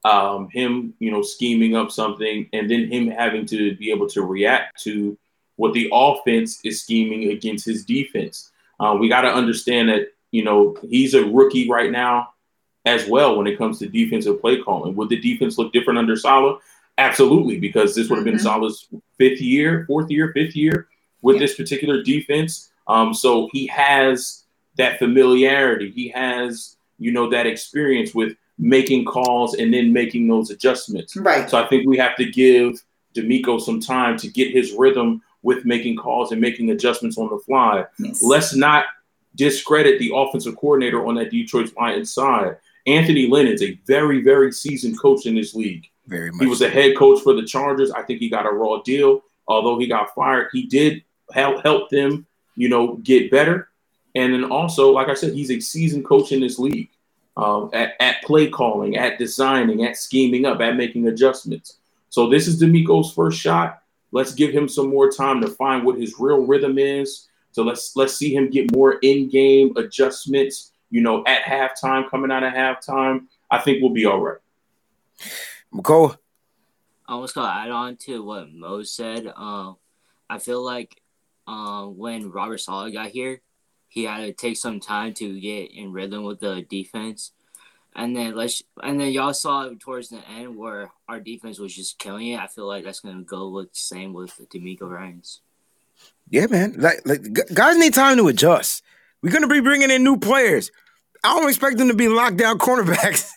um, 0.04 0.48
him 0.50 0.94
you 0.98 1.10
know 1.10 1.22
scheming 1.22 1.76
up 1.76 1.90
something, 1.90 2.48
and 2.52 2.70
then 2.70 2.90
him 2.90 3.08
having 3.08 3.46
to 3.46 3.76
be 3.76 3.90
able 3.90 4.08
to 4.10 4.22
react 4.22 4.82
to 4.82 5.16
what 5.56 5.72
the 5.72 5.88
offense 5.92 6.60
is 6.64 6.82
scheming 6.82 7.30
against 7.30 7.64
his 7.64 7.84
defense. 7.84 8.50
Uh, 8.80 8.96
we 8.98 9.08
got 9.08 9.22
to 9.22 9.32
understand 9.32 9.88
that 9.88 10.08
you 10.30 10.44
know 10.44 10.76
he's 10.82 11.14
a 11.14 11.24
rookie 11.24 11.68
right 11.68 11.90
now 11.90 12.28
as 12.84 13.08
well 13.08 13.36
when 13.36 13.46
it 13.46 13.56
comes 13.56 13.78
to 13.78 13.88
defensive 13.88 14.40
play 14.40 14.60
calling. 14.60 14.94
Would 14.94 15.08
the 15.08 15.20
defense 15.20 15.56
look 15.56 15.72
different 15.72 15.98
under 15.98 16.16
Saleh? 16.16 16.60
Absolutely, 16.98 17.58
because 17.58 17.94
this 17.94 18.08
would 18.08 18.16
have 18.16 18.24
been 18.24 18.34
mm-hmm. 18.34 18.42
Saleh's 18.42 18.86
fifth 19.18 19.40
year, 19.40 19.84
fourth 19.86 20.10
year, 20.10 20.32
fifth 20.32 20.54
year 20.54 20.88
with 21.24 21.36
yeah. 21.36 21.40
this 21.40 21.56
particular 21.56 22.02
defense. 22.02 22.70
Um, 22.86 23.14
so 23.14 23.48
he 23.52 23.66
has 23.68 24.44
that 24.76 24.98
familiarity. 24.98 25.90
He 25.90 26.08
has, 26.10 26.76
you 26.98 27.10
know, 27.10 27.28
that 27.30 27.46
experience 27.46 28.14
with 28.14 28.36
making 28.58 29.06
calls 29.06 29.54
and 29.54 29.72
then 29.72 29.92
making 29.92 30.28
those 30.28 30.50
adjustments. 30.50 31.16
Right. 31.16 31.48
So 31.50 31.60
I 31.60 31.66
think 31.66 31.88
we 31.88 31.96
have 31.96 32.14
to 32.16 32.26
give 32.30 32.84
DeMeco 33.16 33.60
some 33.60 33.80
time 33.80 34.16
to 34.18 34.28
get 34.28 34.52
his 34.52 34.72
rhythm 34.72 35.22
with 35.42 35.64
making 35.64 35.96
calls 35.96 36.30
and 36.32 36.40
making 36.40 36.70
adjustments 36.70 37.16
on 37.18 37.30
the 37.30 37.38
fly. 37.38 37.84
Yes. 37.98 38.22
Let's 38.22 38.54
not 38.54 38.84
discredit 39.34 39.98
the 39.98 40.12
offensive 40.14 40.56
coordinator 40.56 41.06
on 41.06 41.14
that 41.16 41.30
Detroit 41.30 41.72
Lions 41.76 42.12
side. 42.12 42.56
Anthony 42.86 43.26
Lynn 43.26 43.46
is 43.46 43.62
a 43.62 43.78
very, 43.86 44.22
very 44.22 44.52
seasoned 44.52 45.00
coach 45.00 45.26
in 45.26 45.34
this 45.34 45.54
league. 45.54 45.88
Very 46.06 46.30
much. 46.30 46.42
He 46.42 46.46
was 46.46 46.60
a 46.60 46.68
head 46.68 46.96
coach 46.96 47.22
for 47.22 47.32
the 47.32 47.44
Chargers. 47.44 47.90
I 47.90 48.02
think 48.02 48.20
he 48.20 48.28
got 48.28 48.46
a 48.46 48.50
raw 48.50 48.82
deal. 48.82 49.22
Although 49.46 49.78
he 49.78 49.86
got 49.86 50.14
fired, 50.14 50.48
he 50.52 50.66
did 50.66 51.03
help 51.32 51.62
help 51.62 51.90
them, 51.90 52.26
you 52.56 52.68
know, 52.68 52.96
get 52.96 53.30
better. 53.30 53.68
And 54.14 54.32
then 54.32 54.44
also, 54.44 54.92
like 54.92 55.08
I 55.08 55.14
said, 55.14 55.32
he's 55.32 55.50
a 55.50 55.60
seasoned 55.60 56.04
coach 56.04 56.32
in 56.32 56.40
this 56.40 56.58
league. 56.58 56.90
Um, 57.36 57.70
at, 57.72 57.94
at 57.98 58.22
play 58.22 58.48
calling, 58.48 58.96
at 58.96 59.18
designing, 59.18 59.84
at 59.84 59.96
scheming 59.96 60.46
up, 60.46 60.60
at 60.60 60.76
making 60.76 61.08
adjustments. 61.08 61.78
So 62.08 62.28
this 62.28 62.46
is 62.46 62.62
DeMeco's 62.62 63.12
first 63.12 63.40
shot. 63.40 63.82
Let's 64.12 64.32
give 64.32 64.52
him 64.52 64.68
some 64.68 64.88
more 64.88 65.10
time 65.10 65.40
to 65.40 65.48
find 65.48 65.84
what 65.84 65.98
his 65.98 66.14
real 66.20 66.46
rhythm 66.46 66.78
is. 66.78 67.26
So 67.50 67.64
let's 67.64 67.96
let's 67.96 68.14
see 68.14 68.32
him 68.32 68.50
get 68.50 68.72
more 68.72 68.98
in-game 69.02 69.76
adjustments, 69.76 70.70
you 70.90 71.00
know, 71.00 71.24
at 71.26 71.42
halftime, 71.42 72.08
coming 72.08 72.30
out 72.30 72.44
of 72.44 72.52
halftime. 72.52 73.26
I 73.50 73.58
think 73.58 73.82
we'll 73.82 73.92
be 73.92 74.06
all 74.06 74.20
right. 74.20 74.38
McCole. 75.74 76.16
I 77.08 77.16
was 77.16 77.32
gonna 77.32 77.52
add 77.52 77.72
on 77.72 77.96
to 77.96 78.22
what 78.24 78.52
Mo 78.52 78.84
said. 78.84 79.26
Um, 79.34 79.76
I 80.30 80.38
feel 80.38 80.64
like 80.64 81.00
uh, 81.46 81.84
when 81.84 82.30
Robert 82.30 82.58
Saleh 82.58 82.92
got 82.92 83.08
here, 83.08 83.40
he 83.88 84.04
had 84.04 84.18
to 84.18 84.32
take 84.32 84.56
some 84.56 84.80
time 84.80 85.14
to 85.14 85.40
get 85.40 85.70
in 85.72 85.92
rhythm 85.92 86.24
with 86.24 86.40
the 86.40 86.62
defense. 86.62 87.32
And 87.96 88.16
then 88.16 88.34
let's 88.34 88.62
and 88.82 88.98
then 88.98 89.12
y'all 89.12 89.32
saw 89.32 89.66
it 89.66 89.78
towards 89.78 90.08
the 90.08 90.20
end 90.28 90.56
where 90.56 90.90
our 91.08 91.20
defense 91.20 91.60
was 91.60 91.74
just 91.74 91.98
killing 91.98 92.28
it. 92.28 92.40
I 92.40 92.48
feel 92.48 92.66
like 92.66 92.84
that's 92.84 93.00
gonna 93.00 93.22
go 93.22 93.50
with 93.50 93.72
the 93.72 93.78
same 93.78 94.12
with 94.12 94.36
DeMeco 94.52 94.90
Ryans. 94.90 95.40
Yeah, 96.28 96.46
man. 96.46 96.74
Like, 96.76 97.02
like 97.04 97.22
guys 97.54 97.78
need 97.78 97.94
time 97.94 98.16
to 98.16 98.26
adjust. 98.26 98.82
We're 99.22 99.32
gonna 99.32 99.46
be 99.46 99.60
bringing 99.60 99.92
in 99.92 100.02
new 100.02 100.18
players. 100.18 100.72
I 101.22 101.38
don't 101.38 101.48
expect 101.48 101.78
them 101.78 101.88
to 101.88 101.94
be 101.94 102.08
locked 102.08 102.36
down 102.36 102.58
cornerbacks. 102.58 103.30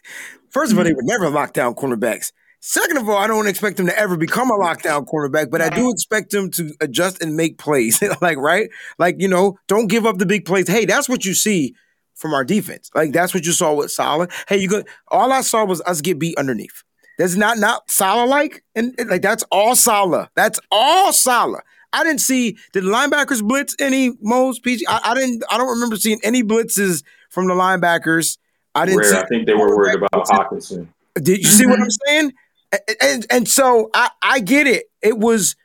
First 0.49 0.71
of 0.71 0.79
all, 0.79 0.84
they 0.84 0.93
were 0.93 1.03
never 1.03 1.29
locked 1.29 1.53
down 1.53 1.75
cornerbacks. 1.75 2.31
Second 2.59 2.97
of 2.97 3.07
all, 3.07 3.17
I 3.17 3.27
don't 3.27 3.47
expect 3.47 3.79
him 3.79 3.85
to 3.85 3.97
ever 3.97 4.17
become 4.17 4.49
a 4.49 4.55
lockdown 4.55 5.07
cornerback, 5.07 5.51
but 5.51 5.61
I 5.61 5.69
do 5.69 5.91
expect 5.91 6.34
him 6.34 6.49
to 6.51 6.73
adjust 6.81 7.21
and 7.21 7.38
make 7.38 7.57
plays. 7.57 8.01
like, 8.21 8.38
right? 8.38 8.69
Like, 8.97 9.15
you 9.19 9.27
know, 9.27 9.57
don't 9.67 9.88
give 9.88 10.05
up 10.05 10.17
the 10.17 10.25
big 10.25 10.45
plays. 10.45 10.67
Hey, 10.67 10.85
that's 10.85 11.07
what 11.07 11.23
you 11.23 11.34
see 11.34 11.75
from 12.15 12.34
our 12.34 12.43
defense. 12.43 12.89
Like, 12.95 13.13
that's 13.13 13.34
what 13.34 13.45
you 13.45 13.51
saw 13.51 13.73
with 13.73 13.91
Saleh. 13.91 14.31
Hey, 14.49 14.57
you 14.57 14.67
got 14.67 14.85
all 15.09 15.31
I 15.31 15.41
saw 15.41 15.65
was 15.65 15.81
us 15.81 16.01
get 16.01 16.19
beat 16.19 16.38
underneath. 16.38 16.84
That's 17.17 17.35
not 17.35 17.57
not 17.57 17.89
Saleh 17.89 18.29
like, 18.29 18.63
and 18.75 18.93
like 19.07 19.21
that's 19.21 19.43
all 19.51 19.75
Saleh. 19.75 20.29
That's 20.35 20.59
all 20.71 21.11
Saleh. 21.11 21.63
I 21.93 22.03
didn't 22.03 22.21
see 22.21 22.57
did 22.73 22.84
linebackers 22.84 23.41
blitz 23.41 23.75
any 23.79 24.11
most 24.21 24.63
PG. 24.63 24.85
I, 24.88 24.99
I, 25.03 25.13
didn't. 25.15 25.43
I 25.49 25.57
don't 25.57 25.69
remember 25.69 25.95
seeing 25.95 26.19
any 26.23 26.43
blitzes 26.43 27.03
from 27.29 27.47
the 27.47 27.53
linebackers. 27.53 28.38
I 28.75 28.85
didn't. 28.85 28.99
Rare. 28.99 29.23
I 29.23 29.27
think 29.27 29.47
they 29.47 29.53
were 29.53 29.75
worried 29.75 29.95
about 29.95 30.27
Hockenson. 30.27 30.88
Did 31.15 31.39
you 31.39 31.45
see 31.45 31.65
what 31.65 31.79
I'm 31.79 31.89
saying? 32.05 32.34
And, 33.02 33.26
and 33.30 33.48
so 33.48 33.89
I, 33.94 34.10
I 34.22 34.39
get 34.39 34.68
it. 34.68 34.85
It 35.02 35.18
was 35.18 35.56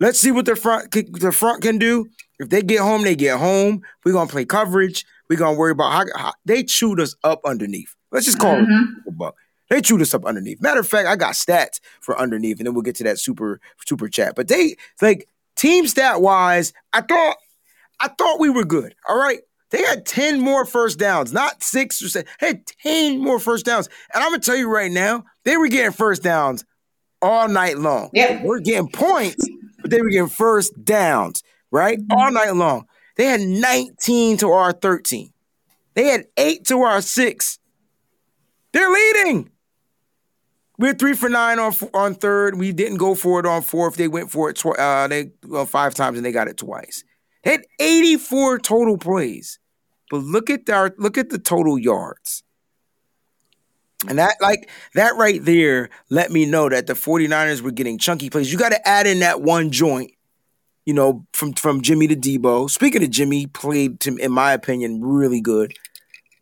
let's 0.00 0.20
see 0.20 0.30
what 0.30 0.46
the 0.46 0.56
front 0.56 0.90
the 0.92 1.32
front 1.32 1.62
can 1.62 1.78
do. 1.78 2.08
If 2.38 2.50
they 2.50 2.62
get 2.62 2.80
home, 2.80 3.02
they 3.02 3.16
get 3.16 3.38
home. 3.38 3.82
We're 4.04 4.12
gonna 4.12 4.30
play 4.30 4.44
coverage. 4.44 5.04
We're 5.28 5.38
gonna 5.38 5.58
worry 5.58 5.72
about 5.72 5.92
how, 5.92 6.04
how 6.16 6.32
they 6.44 6.62
chewed 6.62 7.00
us 7.00 7.14
up 7.24 7.40
underneath. 7.44 7.94
Let's 8.10 8.26
just 8.26 8.38
call 8.38 8.56
mm-hmm. 8.56 9.08
it 9.08 9.18
buck. 9.18 9.34
They 9.70 9.82
chewed 9.82 10.00
us 10.00 10.14
up 10.14 10.24
underneath. 10.24 10.62
Matter 10.62 10.80
of 10.80 10.88
fact, 10.88 11.08
I 11.08 11.16
got 11.16 11.34
stats 11.34 11.80
for 12.00 12.18
underneath, 12.18 12.58
and 12.58 12.66
then 12.66 12.74
we'll 12.74 12.82
get 12.82 12.96
to 12.96 13.04
that 13.04 13.18
super 13.18 13.60
super 13.86 14.08
chat. 14.08 14.34
But 14.34 14.48
they 14.48 14.76
like 15.02 15.28
team 15.56 15.86
stat 15.86 16.22
wise, 16.22 16.72
I 16.92 17.02
thought 17.02 17.36
I 18.00 18.08
thought 18.08 18.40
we 18.40 18.48
were 18.48 18.64
good. 18.64 18.94
All 19.08 19.18
right. 19.18 19.40
They 19.70 19.82
had 19.82 20.06
10 20.06 20.40
more 20.40 20.64
first 20.64 20.98
downs, 20.98 21.32
not 21.32 21.62
six 21.62 22.02
or 22.02 22.08
seven. 22.08 22.28
Had 22.38 22.66
10 22.82 23.18
more 23.18 23.38
first 23.38 23.66
downs. 23.66 23.88
And 24.14 24.22
I'm 24.22 24.30
gonna 24.30 24.40
tell 24.40 24.56
you 24.56 24.68
right 24.68 24.90
now, 24.90 25.24
they 25.44 25.56
were 25.56 25.68
getting 25.68 25.92
first 25.92 26.22
downs 26.22 26.64
all 27.20 27.48
night 27.48 27.78
long. 27.78 28.10
Yeah. 28.12 28.42
We're 28.42 28.60
getting 28.60 28.88
points, 28.90 29.46
but 29.80 29.90
they 29.90 30.00
were 30.00 30.10
getting 30.10 30.28
first 30.28 30.72
downs, 30.84 31.42
right? 31.70 31.98
Mm-hmm. 31.98 32.12
All 32.12 32.32
night 32.32 32.54
long. 32.54 32.86
They 33.16 33.24
had 33.26 33.40
19 33.40 34.38
to 34.38 34.50
our 34.52 34.72
13. 34.72 35.32
They 35.94 36.04
had 36.04 36.26
eight 36.36 36.64
to 36.66 36.82
our 36.82 37.00
six. 37.00 37.58
They're 38.72 38.90
leading. 38.90 39.50
We're 40.78 40.94
three 40.94 41.14
for 41.14 41.28
nine 41.28 41.58
on 41.58 41.74
on 41.92 42.14
third. 42.14 42.56
We 42.56 42.70
didn't 42.70 42.98
go 42.98 43.16
for 43.16 43.40
it 43.40 43.46
on 43.46 43.62
fourth. 43.62 43.96
They 43.96 44.06
went 44.06 44.30
for 44.30 44.48
it 44.48 44.54
tw- 44.56 44.78
uh, 44.78 45.08
they 45.08 45.32
well, 45.44 45.66
five 45.66 45.94
times 45.94 46.16
and 46.16 46.24
they 46.24 46.30
got 46.30 46.46
it 46.46 46.56
twice. 46.56 47.02
Had 47.48 47.64
84 47.78 48.58
total 48.58 48.98
plays. 48.98 49.58
But 50.10 50.18
look 50.18 50.50
at 50.50 50.68
our 50.70 50.94
look 50.98 51.18
at 51.18 51.30
the 51.30 51.38
total 51.38 51.78
yards. 51.78 52.42
And 54.06 54.18
that 54.18 54.36
like 54.40 54.70
that 54.94 55.16
right 55.16 55.44
there 55.44 55.90
let 56.08 56.30
me 56.30 56.46
know 56.46 56.68
that 56.68 56.86
the 56.86 56.92
49ers 56.94 57.60
were 57.62 57.72
getting 57.72 57.98
chunky 57.98 58.30
plays. 58.30 58.52
You 58.52 58.58
got 58.58 58.70
to 58.70 58.88
add 58.88 59.06
in 59.06 59.20
that 59.20 59.40
one 59.40 59.70
joint, 59.70 60.12
you 60.86 60.94
know, 60.94 61.26
from 61.32 61.52
from 61.54 61.82
Jimmy 61.82 62.06
to 62.08 62.16
Deebo. 62.16 62.70
Speaking 62.70 63.02
of 63.02 63.10
Jimmy, 63.10 63.46
played 63.46 64.00
to, 64.00 64.16
in 64.16 64.32
my 64.32 64.52
opinion 64.52 65.02
really 65.02 65.40
good. 65.40 65.74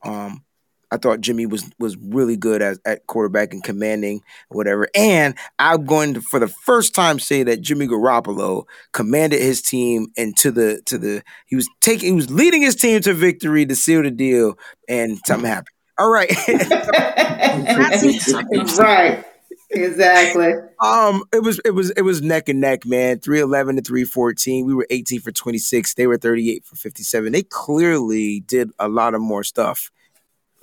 Um 0.03 0.46
I 0.91 0.99
thought 0.99 1.21
Jimmy 1.21 1.47
was 1.47 1.69
was 1.79 1.97
really 1.97 2.37
good 2.37 2.63
as 2.63 2.79
at 2.85 3.07
quarterback 3.07 3.53
and 3.53 3.63
commanding 3.63 4.23
whatever. 4.49 4.89
And 4.95 5.35
I'm 5.59 5.85
going 5.85 6.15
to 6.15 6.21
for 6.21 6.39
the 6.39 6.49
first 6.49 6.95
time 6.95 7.19
say 7.19 7.43
that 7.43 7.61
Jimmy 7.61 7.89
Garoppolo 7.89 8.65
commanded 8.93 9.41
his 9.41 9.63
team 9.63 10.09
into 10.17 10.51
the 10.51 10.83
to 10.87 10.99
the 10.99 11.23
he 11.47 11.57
was 11.57 11.69
taking 11.81 12.11
he 12.11 12.17
was 12.17 12.31
leading 12.31 12.63
his 12.63 12.77
team 12.77 13.01
to 13.01 13.15
victory 13.15 13.67
to 13.67 13.75
seal 13.75 14.03
the 14.03 14.11
deal, 14.11 14.59
and 14.89 15.19
something 15.27 15.49
happened. 15.49 15.69
All 15.99 16.11
right. 16.11 16.31
right. 18.79 19.25
Exactly. 19.71 20.53
Um, 20.81 21.25
it 21.33 21.43
was 21.43 21.61
it 21.65 21.73
was 21.73 21.91
it 21.91 22.03
was 22.03 22.23
neck 22.23 22.49
and 22.49 22.61
neck, 22.61 22.87
man. 22.87 23.19
Three 23.19 23.41
eleven 23.41 23.77
to 23.77 23.83
three 23.83 24.05
fourteen. 24.05 24.67
We 24.67 24.75
were 24.75 24.87
eighteen 24.91 25.21
for 25.21 25.33
twenty 25.33 25.59
six. 25.59 25.95
They 25.95 26.07
were 26.07 26.19
thirty 26.19 26.51
eight 26.51 26.65
for 26.65 26.77
fifty 26.77 27.03
seven. 27.03 27.33
They 27.33 27.43
clearly 27.43 28.41
did 28.41 28.71
a 28.79 28.89
lot 28.89 29.15
of 29.15 29.21
more 29.21 29.43
stuff. 29.43 29.91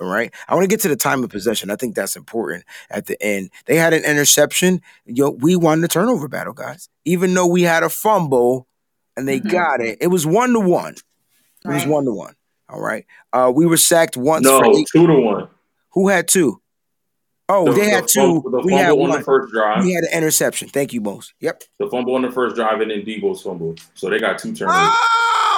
All 0.04 0.10
right. 0.10 0.32
I 0.48 0.54
want 0.54 0.64
to 0.64 0.68
get 0.68 0.80
to 0.80 0.88
the 0.88 0.96
time 0.96 1.24
of 1.24 1.30
possession. 1.30 1.70
I 1.70 1.76
think 1.76 1.94
that's 1.94 2.14
important 2.14 2.64
at 2.90 3.06
the 3.06 3.20
end. 3.22 3.50
They 3.64 3.76
had 3.76 3.94
an 3.94 4.04
interception. 4.04 4.82
Yo, 5.06 5.30
we 5.30 5.56
won 5.56 5.80
the 5.80 5.88
turnover 5.88 6.28
battle, 6.28 6.52
guys. 6.52 6.90
Even 7.06 7.32
though 7.32 7.46
we 7.46 7.62
had 7.62 7.82
a 7.82 7.88
fumble 7.88 8.68
and 9.16 9.26
they 9.26 9.40
mm-hmm. 9.40 9.48
got 9.48 9.80
it, 9.80 9.98
it 10.02 10.08
was 10.08 10.26
one 10.26 10.52
to 10.52 10.60
one. 10.60 10.92
It 10.94 11.68
right. 11.68 11.74
was 11.74 11.86
one 11.86 12.04
to 12.04 12.12
one. 12.12 12.34
All 12.68 12.80
right. 12.80 13.06
Uh, 13.32 13.50
we 13.54 13.64
were 13.64 13.78
sacked 13.78 14.16
once. 14.16 14.44
No, 14.44 14.60
two 14.92 15.06
to 15.06 15.14
one. 15.14 15.48
Who 15.92 16.08
had 16.08 16.28
two? 16.28 16.60
Oh, 17.48 17.66
the, 17.66 17.72
they 17.72 17.90
had 17.90 18.04
the 18.04 18.08
two. 18.08 18.20
Fumble, 18.20 18.50
the 18.50 18.60
we 18.60 18.74
had 18.74 18.92
one. 18.92 19.10
on 19.10 19.18
the 19.18 19.24
first 19.24 19.52
drive. 19.52 19.84
We 19.84 19.92
had 19.92 20.04
an 20.04 20.12
interception. 20.12 20.68
Thank 20.68 20.92
you, 20.92 21.00
Mose. 21.00 21.32
Yep. 21.40 21.62
The 21.78 21.88
fumble 21.88 22.14
on 22.14 22.22
the 22.22 22.30
first 22.30 22.56
drive 22.56 22.80
and 22.80 22.90
then 22.90 23.02
Deebo's 23.02 23.42
fumble. 23.42 23.76
So 23.94 24.10
they 24.10 24.18
got 24.18 24.38
two 24.38 24.54
turnovers. 24.54 24.96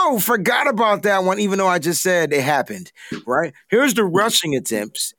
Oh, 0.09 0.21
forgot 0.21 0.69
about 0.69 1.03
that 1.03 1.25
one, 1.25 1.41
even 1.41 1.59
though 1.59 1.67
I 1.67 1.81
just 1.81 2.01
said 2.01 2.33
it 2.33 2.43
happened. 2.43 2.93
Right? 3.27 3.53
Here's 3.69 3.95
the 3.95 4.05
rushing 4.05 4.55
attempts. 4.55 5.15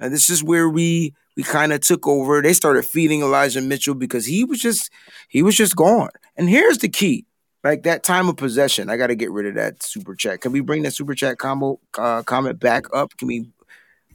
And 0.00 0.12
this 0.12 0.28
is 0.28 0.42
where 0.42 0.68
we 0.68 1.14
we 1.36 1.44
kind 1.44 1.72
of 1.72 1.80
took 1.80 2.06
over. 2.06 2.42
They 2.42 2.52
started 2.52 2.84
feeding 2.84 3.22
Elijah 3.22 3.60
Mitchell 3.60 3.94
because 3.94 4.26
he 4.26 4.44
was 4.44 4.60
just 4.60 4.90
he 5.28 5.40
was 5.42 5.56
just 5.56 5.76
gone. 5.76 6.10
And 6.36 6.48
here's 6.48 6.78
the 6.78 6.88
key 6.88 7.26
like 7.62 7.84
that 7.84 8.02
time 8.02 8.28
of 8.28 8.36
possession. 8.36 8.90
I 8.90 8.96
got 8.96 9.06
to 9.06 9.14
get 9.14 9.30
rid 9.30 9.46
of 9.46 9.54
that 9.54 9.82
super 9.84 10.16
chat. 10.16 10.40
Can 10.40 10.50
we 10.50 10.60
bring 10.60 10.82
that 10.82 10.92
super 10.92 11.14
chat 11.14 11.38
combo 11.38 11.78
uh, 11.96 12.22
comment 12.24 12.58
back 12.58 12.86
up? 12.92 13.16
Can 13.16 13.28
we 13.28 13.48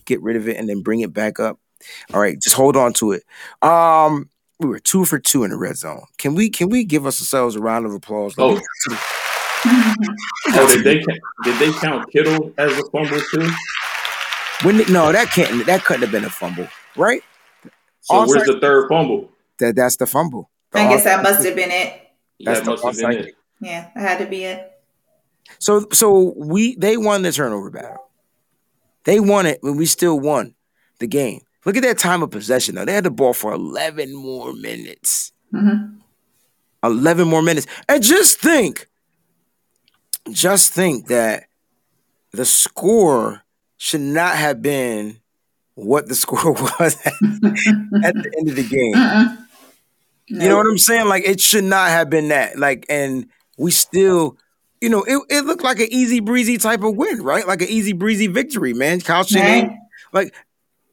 get 0.04 0.22
rid 0.22 0.36
of 0.36 0.50
it 0.50 0.58
and 0.58 0.68
then 0.68 0.82
bring 0.82 1.00
it 1.00 1.14
back 1.14 1.40
up? 1.40 1.60
All 2.14 2.20
right, 2.20 2.38
just 2.38 2.58
hold 2.58 2.76
on 2.76 2.92
to 2.94 3.14
it. 3.14 3.24
Um, 3.62 4.30
we 4.60 4.68
were 4.68 4.80
two 4.80 5.06
for 5.06 5.18
two 5.18 5.46
in 5.46 5.52
the 5.52 5.58
red 5.58 5.78
zone. 5.78 6.04
Can 6.18 6.36
we 6.36 6.50
can 6.50 6.68
we 6.68 6.84
give 6.84 7.06
ourselves 7.06 7.56
a 7.56 7.62
round 7.62 7.86
of 7.86 7.94
applause? 7.94 8.36
Oh. 8.38 8.60
Oh, 9.66 10.68
did 10.74 10.84
they 10.84 11.00
ca- 11.04 11.20
did 11.44 11.60
they 11.60 11.72
count 11.80 12.12
Kittle 12.12 12.54
as 12.58 12.72
a 12.78 12.84
fumble 12.92 13.20
too? 13.32 13.50
when 14.64 14.78
no, 14.92 15.12
that 15.12 15.30
can't 15.34 15.66
that 15.66 15.84
couldn't 15.84 16.02
have 16.04 16.12
been 16.12 16.26
a 16.26 16.30
fumble, 16.30 16.68
right? 16.96 17.22
So 18.02 18.20
where's 18.20 18.32
Offside- 18.42 18.48
the 18.56 18.60
third 18.60 18.88
fumble? 18.90 19.30
That 19.60 19.76
that's 19.76 19.98
the 19.98 20.06
fumble. 20.08 20.50
The 20.72 20.80
I 20.80 20.90
guess 20.90 21.04
that 21.04 21.24
must 21.24 21.46
have 21.46 21.56
been 21.56 21.72
it. 21.72 22.02
That's 22.40 22.62
that 22.62 22.66
must 22.82 23.02
have 23.02 23.10
been 23.12 23.26
it. 23.26 23.36
Yeah, 23.62 23.90
that 23.96 24.02
had 24.02 24.18
to 24.20 24.26
be 24.26 24.46
it. 24.46 24.72
So 25.60 25.88
so 25.92 26.34
we 26.38 26.76
they 26.76 26.96
won 26.98 27.22
the 27.24 27.32
turnover 27.32 27.70
battle. 27.70 28.06
They 29.04 29.20
won 29.20 29.46
it 29.46 29.60
when 29.62 29.76
we 29.76 29.86
still 29.86 30.20
won 30.20 30.54
the 31.00 31.08
game. 31.08 31.42
Look 31.66 31.76
at 31.76 31.84
that 31.84 31.98
time 31.98 32.24
of 32.24 32.32
possession 32.32 32.76
though. 32.76 32.86
They 32.86 32.94
had 32.94 33.04
the 33.04 33.12
ball 33.12 33.34
for 33.34 33.52
11 33.54 34.14
more 34.16 34.54
minutes. 34.54 35.32
hmm 35.52 35.96
11 36.84 37.28
more 37.28 37.42
minutes. 37.42 37.68
And 37.90 38.02
just 38.02 38.40
think, 38.40 38.88
just 40.34 40.74
think 40.74 41.08
that 41.08 41.46
the 42.32 42.46
score 42.46 43.44
should 43.78 44.02
not 44.02 44.36
have 44.36 44.62
been 44.62 45.20
what 45.76 46.08
the 46.08 46.16
score 46.24 46.54
was 46.54 46.98
at, 47.06 47.14
at 47.14 48.14
the 48.16 48.34
end 48.38 48.50
of 48.50 48.56
the 48.56 48.68
game. 48.68 48.94
Mm-mm. 48.94 49.38
You 50.28 50.48
know 50.50 50.58
what 50.58 50.68
I'm 50.68 50.78
saying? 50.78 51.08
Like 51.08 51.24
it 51.26 51.40
should 51.42 51.64
not 51.64 51.90
have 51.90 52.10
been 52.10 52.28
that. 52.30 52.58
Like, 52.60 52.86
and 52.90 53.28
we 53.58 53.72
still, 53.72 54.38
you 54.80 54.90
know, 54.90 55.04
it, 55.04 55.20
it 55.30 55.46
looked 55.46 55.64
like 55.64 55.80
an 55.80 55.88
easy 55.90 56.20
breezy 56.20 56.58
type 56.58 56.84
of 56.84 56.96
win, 56.96 57.24
right? 57.24 57.48
Like 57.48 57.62
an 57.62 57.68
easy 57.70 57.94
breezy 57.94 58.28
victory, 58.28 58.74
man. 58.74 59.02
Kyle 59.02 59.24
Shanahan, 59.24 59.70
Right. 59.70 59.78
like 60.14 60.34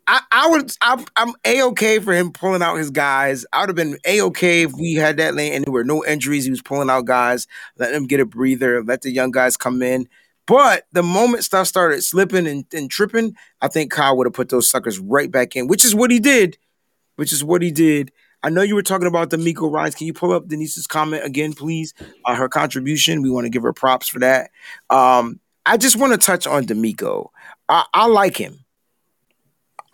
I, 0.08 0.20
I 0.30 0.50
would, 0.50 0.70
I, 0.80 1.04
I'm 1.16 1.34
a 1.44 1.62
okay 1.64 1.98
for 1.98 2.12
him 2.12 2.32
pulling 2.32 2.62
out 2.62 2.76
his 2.76 2.90
guys. 2.90 3.44
I 3.52 3.60
would 3.60 3.70
have 3.70 3.76
been 3.76 3.98
a 4.04 4.20
okay 4.22 4.62
if 4.62 4.72
we 4.72 4.94
had 4.94 5.16
that 5.16 5.34
lane 5.34 5.52
and 5.52 5.64
there 5.64 5.72
were 5.72 5.84
no 5.84 6.04
injuries. 6.04 6.44
He 6.44 6.50
was 6.50 6.62
pulling 6.62 6.90
out 6.90 7.06
guys, 7.06 7.46
let 7.76 7.92
them 7.92 8.06
get 8.06 8.20
a 8.20 8.26
breather, 8.26 8.84
let 8.84 9.02
the 9.02 9.10
young 9.10 9.32
guys 9.32 9.56
come 9.56 9.82
in. 9.82 10.08
But 10.46 10.86
the 10.92 11.02
moment 11.02 11.42
stuff 11.42 11.66
started 11.66 12.02
slipping 12.02 12.46
and, 12.46 12.64
and 12.72 12.88
tripping, 12.88 13.34
I 13.60 13.68
think 13.68 13.90
Kyle 13.90 14.16
would 14.16 14.26
have 14.26 14.34
put 14.34 14.48
those 14.48 14.70
suckers 14.70 15.00
right 15.00 15.30
back 15.30 15.56
in, 15.56 15.66
which 15.66 15.84
is 15.84 15.94
what 15.94 16.12
he 16.12 16.20
did. 16.20 16.56
Which 17.16 17.32
is 17.32 17.42
what 17.42 17.62
he 17.62 17.70
did. 17.70 18.12
I 18.42 18.50
know 18.50 18.62
you 18.62 18.74
were 18.74 18.82
talking 18.82 19.08
about 19.08 19.30
DeMeco 19.30 19.72
Ryans. 19.72 19.94
Can 19.94 20.06
you 20.06 20.12
pull 20.12 20.32
up 20.32 20.46
Denise's 20.46 20.86
comment 20.86 21.24
again, 21.24 21.54
please? 21.54 21.94
Uh, 22.24 22.34
her 22.34 22.48
contribution. 22.48 23.22
We 23.22 23.30
want 23.30 23.46
to 23.46 23.50
give 23.50 23.62
her 23.62 23.72
props 23.72 24.06
for 24.06 24.18
that. 24.20 24.50
Um, 24.90 25.40
I 25.64 25.78
just 25.78 25.96
want 25.96 26.12
to 26.12 26.18
touch 26.18 26.46
on 26.46 26.64
DeMeco. 26.64 27.30
I, 27.68 27.86
I 27.92 28.06
like 28.06 28.36
him. 28.36 28.65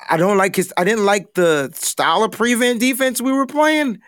I 0.08 0.16
don't 0.16 0.36
like 0.36 0.56
his. 0.56 0.72
I 0.76 0.84
didn't 0.84 1.04
like 1.04 1.34
the 1.34 1.70
style 1.74 2.24
of 2.24 2.32
prevent 2.32 2.80
defense 2.80 3.20
we 3.20 3.32
were 3.32 3.46
playing, 3.46 4.00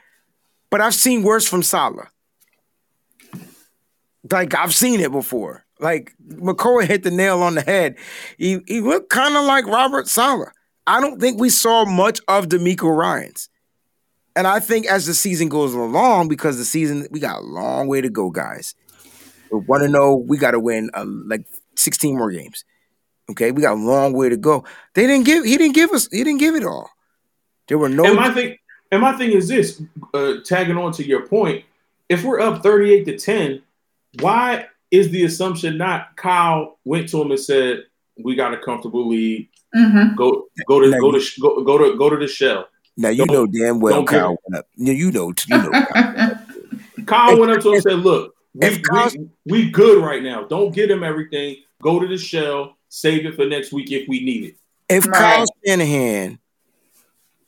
but 0.70 0.80
I've 0.80 0.94
seen 0.94 1.22
worse 1.22 1.46
from 1.46 1.62
Saleh. 1.62 2.08
Like 4.30 4.54
I've 4.54 4.74
seen 4.74 5.00
it 5.00 5.12
before. 5.12 5.64
Like 5.80 6.12
Makoa 6.26 6.86
hit 6.86 7.02
the 7.02 7.10
nail 7.10 7.42
on 7.42 7.54
the 7.54 7.62
head. 7.62 7.96
He 8.38 8.60
he 8.66 8.80
looked 8.80 9.10
kind 9.10 9.36
of 9.36 9.44
like 9.44 9.66
Robert 9.66 10.08
Saleh. 10.08 10.52
I 10.86 11.00
don't 11.00 11.20
think 11.20 11.40
we 11.40 11.50
saw 11.50 11.84
much 11.84 12.20
of 12.28 12.48
DeMeco 12.48 12.94
Ryan's. 12.94 13.48
And 14.36 14.46
I 14.46 14.60
think 14.60 14.86
as 14.86 15.06
the 15.06 15.14
season 15.14 15.48
goes 15.48 15.74
along, 15.74 16.28
because 16.28 16.58
the 16.58 16.64
season 16.64 17.06
we 17.10 17.20
got 17.20 17.38
a 17.38 17.44
long 17.44 17.86
way 17.86 18.00
to 18.00 18.10
go, 18.10 18.30
guys. 18.30 18.74
We 19.50 19.60
want 19.60 19.84
to 19.84 19.88
know 19.88 20.16
we 20.16 20.36
got 20.36 20.50
to 20.52 20.60
win 20.60 20.90
uh, 20.94 21.04
like 21.06 21.46
16 21.76 22.16
more 22.16 22.32
games. 22.32 22.64
Okay, 23.30 23.52
we 23.52 23.62
got 23.62 23.72
a 23.72 23.80
long 23.80 24.12
way 24.12 24.28
to 24.28 24.36
go. 24.36 24.64
They 24.94 25.06
didn't 25.06 25.24
give. 25.24 25.44
He 25.44 25.56
didn't 25.56 25.74
give 25.74 25.90
us. 25.92 26.08
He 26.10 26.22
didn't 26.24 26.40
give 26.40 26.54
it 26.54 26.64
all. 26.64 26.90
There 27.68 27.78
were 27.78 27.88
no. 27.88 28.04
And 28.04 28.16
my 28.16 28.30
thing, 28.32 28.56
and 28.92 29.00
my 29.00 29.12
thing 29.16 29.32
is 29.32 29.48
this: 29.48 29.80
uh, 30.12 30.34
tagging 30.44 30.76
on 30.76 30.92
to 30.92 31.06
your 31.06 31.26
point, 31.26 31.64
if 32.08 32.22
we're 32.22 32.40
up 32.40 32.62
thirty-eight 32.62 33.04
to 33.06 33.18
ten, 33.18 33.62
why 34.20 34.66
is 34.90 35.10
the 35.10 35.24
assumption 35.24 35.78
not 35.78 36.16
Kyle 36.16 36.78
went 36.84 37.08
to 37.10 37.22
him 37.22 37.30
and 37.30 37.40
said, 37.40 37.84
"We 38.22 38.34
got 38.34 38.52
a 38.52 38.58
comfortable 38.58 39.08
lead. 39.08 39.48
hmm 39.74 40.14
Go, 40.14 40.46
go 40.68 40.80
to, 40.80 40.90
No, 40.90 41.00
go 41.00 41.12
you- 41.16 41.20
to, 41.20 41.40
go, 41.40 41.62
go 41.64 41.78
to, 41.78 41.96
go 41.96 42.10
to 42.10 42.16
the 42.16 42.28
shell." 42.28 42.68
now 42.96 43.08
you 43.08 43.24
don't- 43.26 43.34
know 43.34 43.46
damn 43.46 43.80
well 43.80 43.94
don't 43.94 44.06
Kyle 44.06 44.36
went 44.46 44.58
up. 44.58 44.66
You 44.76 44.92
you 44.92 45.10
know. 45.12 45.32
You 45.48 45.56
know. 45.56 45.70
Kyle. 45.70 46.46
Kyle 47.06 47.38
went 47.40 47.52
up 47.52 47.60
to 47.62 47.68
him 47.68 47.74
and 47.74 47.82
said, 47.82 47.98
"Look, 48.00 48.34
we, 48.54 48.82
we, 48.92 49.28
we 49.46 49.70
good 49.70 50.02
right 50.04 50.22
now. 50.22 50.44
Don't 50.44 50.74
get 50.74 50.90
him 50.90 51.02
everything. 51.02 51.56
Go 51.82 51.98
to 51.98 52.06
the 52.06 52.16
shell. 52.18 52.76
Save 52.94 53.26
it 53.26 53.34
for 53.34 53.44
next 53.44 53.72
week 53.72 53.90
if 53.90 54.06
we 54.08 54.24
need 54.24 54.44
it." 54.44 54.56
If 54.88 55.04
Right. 55.06 55.18
Kyle 55.18 55.46
Shanahan, 55.66 56.38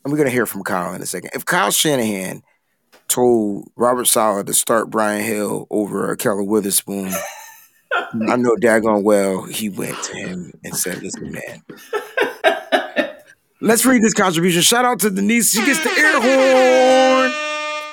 and 0.03 0.13
we're 0.13 0.17
gonna 0.17 0.31
hear 0.31 0.45
from 0.45 0.65
Kyle 0.65 0.93
in 0.93 1.01
a 1.03 1.07
second. 1.07 1.31
If 1.35 1.45
Kyle 1.45 1.71
Shanahan 1.71 2.43
told 3.07 3.71
Robert 3.77 4.07
Saleh 4.07 4.45
to 4.47 4.53
start 4.53 4.91
Brian 4.91 5.23
Hill 5.23 5.69
over 5.71 6.17
Keller 6.17 6.43
Witherspoon, 6.43 7.13
I 8.29 8.35
know 8.35 8.57
daggone 8.57 9.05
well 9.05 9.45
he 9.45 9.69
went 9.69 10.03
to 10.03 10.17
him 10.17 10.53
and 10.65 10.75
said, 10.77 11.01
"Listen, 11.01 11.31
man." 11.31 11.63
Let's 13.61 13.87
read 13.87 14.03
this 14.03 14.15
contribution. 14.15 14.63
Shout 14.63 14.85
out 14.85 14.99
to 15.01 15.11
Denise. 15.11 15.53
She 15.53 15.65
gets 15.65 15.83
the 15.83 15.91
air 15.91 16.21
horn. 16.21 17.46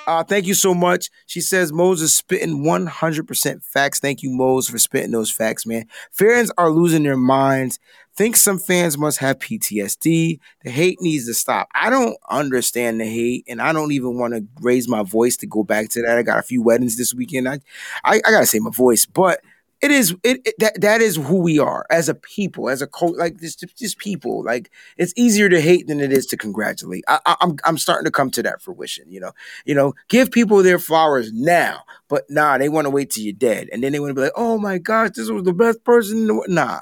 Uh, 0.05 0.23
thank 0.23 0.45
you 0.45 0.53
so 0.53 0.73
much. 0.73 1.09
She 1.27 1.39
says 1.39 1.71
Moses 1.71 2.13
spitting 2.13 2.63
100% 2.63 3.63
facts. 3.63 3.99
Thank 3.99 4.21
you, 4.21 4.29
Mose, 4.29 4.67
for 4.67 4.77
spitting 4.77 5.11
those 5.11 5.31
facts, 5.31 5.65
man. 5.65 5.85
Fans 6.11 6.51
are 6.57 6.69
losing 6.69 7.03
their 7.03 7.17
minds. 7.17 7.79
Think 8.15 8.35
some 8.35 8.59
fans 8.59 8.97
must 8.97 9.19
have 9.19 9.39
PTSD. 9.39 10.39
The 10.63 10.69
hate 10.69 11.01
needs 11.01 11.25
to 11.27 11.33
stop. 11.33 11.69
I 11.73 11.89
don't 11.89 12.17
understand 12.29 12.99
the 12.99 13.05
hate, 13.05 13.45
and 13.47 13.61
I 13.61 13.71
don't 13.71 13.91
even 13.91 14.17
want 14.19 14.33
to 14.33 14.45
raise 14.61 14.87
my 14.87 15.03
voice 15.03 15.37
to 15.37 15.47
go 15.47 15.63
back 15.63 15.89
to 15.89 16.01
that. 16.01 16.17
I 16.17 16.21
got 16.21 16.37
a 16.37 16.43
few 16.43 16.61
weddings 16.61 16.97
this 16.97 17.13
weekend. 17.13 17.47
I, 17.47 17.59
I, 18.03 18.17
I 18.17 18.31
gotta 18.31 18.45
say 18.45 18.59
my 18.59 18.69
voice, 18.71 19.05
but 19.05 19.39
it 19.83 19.91
is 19.91 20.15
it, 20.23 20.39
it 20.45 20.55
that 20.59 20.79
that 20.79 21.01
is 21.01 21.17
who 21.17 21.41
we 21.41 21.59
are 21.59 21.85
as 21.91 22.07
a 22.07 22.15
people, 22.15 22.69
as 22.69 22.81
a 22.81 22.87
cult, 22.87 23.17
like 23.17 23.37
just 23.39 23.65
just 23.77 23.97
people. 23.97 24.41
Like 24.41 24.71
it's 24.97 25.13
easier 25.17 25.49
to 25.49 25.59
hate 25.59 25.87
than 25.87 25.99
it 25.99 26.13
is 26.13 26.25
to 26.27 26.37
congratulate. 26.37 27.03
I, 27.09 27.19
I, 27.25 27.35
I'm 27.41 27.57
I'm 27.65 27.77
starting 27.77 28.05
to 28.05 28.11
come 28.11 28.31
to 28.31 28.43
that 28.43 28.61
fruition. 28.61 29.11
You 29.11 29.19
know, 29.19 29.31
you 29.65 29.75
know, 29.75 29.93
give 30.07 30.31
people 30.31 30.63
their 30.63 30.79
flowers 30.79 31.33
now, 31.33 31.81
but 32.07 32.23
nah, 32.29 32.57
they 32.57 32.69
want 32.69 32.85
to 32.85 32.91
wait 32.91 33.09
till 33.09 33.23
you're 33.23 33.33
dead, 33.33 33.67
and 33.73 33.83
then 33.83 33.91
they 33.91 33.99
want 33.99 34.11
to 34.11 34.15
be 34.15 34.21
like, 34.21 34.31
oh 34.37 34.57
my 34.57 34.77
gosh, 34.77 35.11
this 35.15 35.29
was 35.29 35.43
the 35.43 35.53
best 35.53 35.83
person. 35.83 36.19
in 36.19 36.27
the 36.27 36.33
wo-" 36.35 36.45
Nah, 36.47 36.79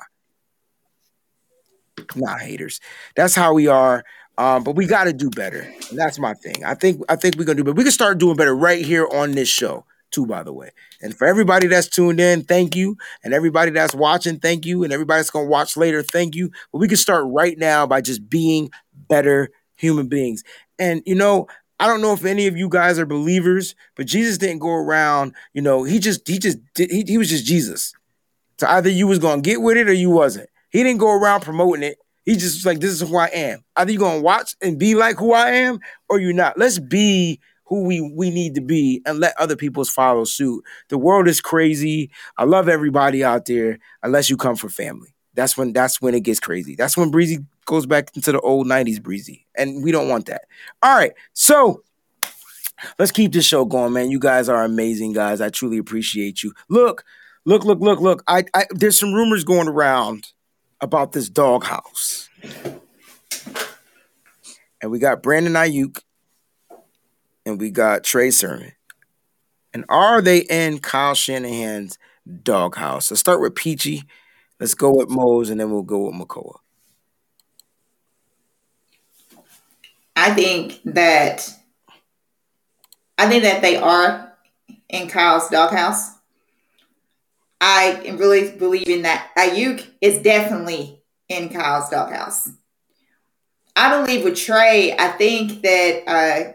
nah, 2.15 2.37
haters. 2.37 2.79
That's 3.15 3.33
how 3.33 3.53
we 3.53 3.67
are. 3.67 4.03
Um, 4.37 4.63
but 4.63 4.75
we 4.75 4.85
got 4.85 5.05
to 5.05 5.13
do 5.13 5.29
better. 5.31 5.61
And 5.89 5.99
that's 5.99 6.19
my 6.19 6.33
thing. 6.35 6.63
I 6.63 6.75
think 6.75 7.01
I 7.09 7.15
think 7.15 7.35
we're 7.37 7.45
gonna 7.45 7.57
do 7.57 7.63
better. 7.63 7.75
We 7.75 7.83
can 7.83 7.91
start 7.91 8.19
doing 8.19 8.35
better 8.35 8.55
right 8.55 8.83
here 8.85 9.07
on 9.11 9.31
this 9.31 9.49
show 9.49 9.85
too. 10.11 10.25
By 10.25 10.43
the 10.43 10.53
way, 10.53 10.71
and 11.01 11.15
for 11.15 11.27
everybody 11.27 11.67
that's 11.67 11.87
tuned 11.87 12.19
in, 12.19 12.43
thank 12.43 12.75
you. 12.75 12.97
And 13.23 13.33
everybody 13.33 13.71
that's 13.71 13.95
watching, 13.95 14.39
thank 14.39 14.65
you. 14.65 14.83
And 14.83 14.93
everybody 14.93 15.19
that's 15.19 15.31
gonna 15.31 15.47
watch 15.47 15.77
later, 15.77 16.03
thank 16.03 16.35
you. 16.35 16.51
But 16.71 16.79
we 16.79 16.87
can 16.87 16.97
start 16.97 17.25
right 17.27 17.57
now 17.57 17.85
by 17.85 18.01
just 18.01 18.29
being 18.29 18.69
better 19.07 19.49
human 19.75 20.07
beings. 20.07 20.43
And 20.79 21.01
you 21.05 21.15
know, 21.15 21.47
I 21.79 21.87
don't 21.87 22.01
know 22.01 22.13
if 22.13 22.25
any 22.25 22.45
of 22.45 22.55
you 22.55 22.69
guys 22.69 22.99
are 22.99 23.07
believers, 23.07 23.73
but 23.95 24.05
Jesus 24.05 24.37
didn't 24.37 24.59
go 24.59 24.69
around. 24.69 25.33
You 25.53 25.63
know, 25.63 25.83
he 25.83 25.97
just 25.97 26.27
he 26.27 26.37
just 26.37 26.59
he, 26.75 27.03
he 27.07 27.17
was 27.17 27.29
just 27.29 27.45
Jesus. 27.45 27.93
So 28.59 28.67
either 28.67 28.89
you 28.89 29.07
was 29.07 29.17
gonna 29.17 29.41
get 29.41 29.61
with 29.61 29.77
it 29.77 29.89
or 29.89 29.93
you 29.93 30.11
wasn't. 30.11 30.47
He 30.69 30.83
didn't 30.83 30.99
go 30.99 31.11
around 31.11 31.41
promoting 31.41 31.83
it. 31.83 31.97
He 32.23 32.33
just 32.33 32.57
was 32.57 32.65
like, 32.67 32.79
this 32.79 32.91
is 32.91 33.01
who 33.01 33.17
I 33.17 33.27
am. 33.27 33.63
Either 33.75 33.91
you 33.91 33.97
gonna 33.97 34.21
watch 34.21 34.55
and 34.61 34.77
be 34.77 34.93
like 34.93 35.17
who 35.17 35.33
I 35.33 35.49
am, 35.49 35.79
or 36.07 36.19
you're 36.19 36.33
not. 36.33 36.57
Let's 36.57 36.77
be 36.77 37.39
who 37.71 37.85
we 37.85 38.01
we 38.01 38.29
need 38.29 38.53
to 38.55 38.61
be 38.61 39.01
and 39.05 39.21
let 39.21 39.33
other 39.39 39.55
people's 39.55 39.89
follow 39.89 40.25
suit. 40.25 40.61
The 40.89 40.97
world 40.97 41.29
is 41.29 41.39
crazy. 41.39 42.11
I 42.37 42.43
love 42.43 42.67
everybody 42.67 43.23
out 43.23 43.45
there, 43.45 43.79
unless 44.03 44.29
you 44.29 44.35
come 44.35 44.57
from 44.57 44.71
family. 44.71 45.15
That's 45.35 45.57
when 45.57 45.71
that's 45.71 46.01
when 46.01 46.13
it 46.13 46.23
gets 46.23 46.41
crazy. 46.41 46.75
That's 46.75 46.97
when 46.97 47.11
Breezy 47.11 47.45
goes 47.65 47.85
back 47.85 48.13
into 48.13 48.33
the 48.33 48.41
old 48.41 48.67
90s 48.67 49.01
Breezy. 49.01 49.47
And 49.55 49.81
we 49.81 49.93
don't 49.93 50.09
want 50.09 50.25
that. 50.25 50.41
All 50.83 50.93
right. 50.93 51.13
So 51.31 51.83
let's 52.99 53.13
keep 53.13 53.31
this 53.31 53.45
show 53.45 53.63
going, 53.63 53.93
man. 53.93 54.11
You 54.11 54.19
guys 54.19 54.49
are 54.49 54.65
amazing, 54.65 55.13
guys. 55.13 55.39
I 55.39 55.49
truly 55.49 55.77
appreciate 55.77 56.43
you. 56.43 56.51
Look, 56.67 57.05
look, 57.45 57.63
look, 57.63 57.79
look, 57.79 58.01
look. 58.01 58.21
I, 58.27 58.43
I 58.53 58.65
there's 58.71 58.99
some 58.99 59.13
rumors 59.13 59.45
going 59.45 59.69
around 59.69 60.33
about 60.81 61.13
this 61.13 61.29
doghouse. 61.29 62.27
And 64.81 64.91
we 64.91 64.99
got 64.99 65.23
Brandon 65.23 65.53
Aiyuk 65.53 66.01
and 67.51 67.59
we 67.59 67.69
got 67.69 68.03
Trey 68.03 68.31
Sermon. 68.31 68.71
And 69.73 69.85
are 69.89 70.21
they 70.21 70.39
in 70.39 70.79
Kyle 70.79 71.13
Shanahan's 71.13 71.97
doghouse? 72.43 73.11
Let's 73.11 73.19
start 73.19 73.41
with 73.41 73.55
Peachy. 73.55 74.03
Let's 74.59 74.73
go 74.73 74.95
with 74.95 75.09
Mose 75.09 75.49
and 75.49 75.59
then 75.59 75.71
we'll 75.71 75.83
go 75.83 76.05
with 76.05 76.15
Makoa. 76.15 76.55
I 80.15 80.33
think 80.33 80.81
that 80.85 81.49
I 83.17 83.27
think 83.27 83.43
that 83.43 83.61
they 83.61 83.75
are 83.77 84.33
in 84.89 85.07
Kyle's 85.07 85.49
doghouse. 85.49 86.11
I 87.59 88.15
really 88.17 88.51
believe 88.57 88.89
in 88.89 89.03
that 89.03 89.29
Aiyuk 89.37 89.85
is 90.01 90.21
definitely 90.21 91.01
in 91.29 91.49
Kyle's 91.49 91.89
doghouse. 91.89 92.49
I 93.75 94.01
believe 94.01 94.25
with 94.25 94.35
Trey, 94.35 94.95
I 94.97 95.09
think 95.09 95.61
that 95.61 96.03
uh, 96.07 96.53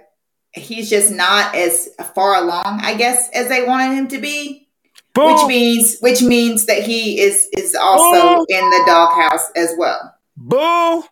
he's 0.57 0.91
just 0.91 1.13
not 1.13 1.55
as 1.55 1.89
far 2.15 2.43
along, 2.43 2.81
I 2.83 2.95
guess, 2.95 3.29
as 3.33 3.49
they 3.49 3.65
wanted 3.65 3.95
him 3.95 4.09
to 4.09 4.19
be. 4.19 4.69
Boom. 5.15 5.33
Which 5.35 5.47
means, 5.47 5.99
which 6.01 6.23
means 6.23 6.67
that 6.67 6.83
he 6.83 7.21
is 7.21 7.49
is 7.57 7.75
also 7.75 8.37
Boom. 8.37 8.47
in 8.49 8.71
the 8.71 8.83
doghouse 8.87 9.51
as 9.57 9.75
well. 9.79 10.15
Boo. 10.37 11.05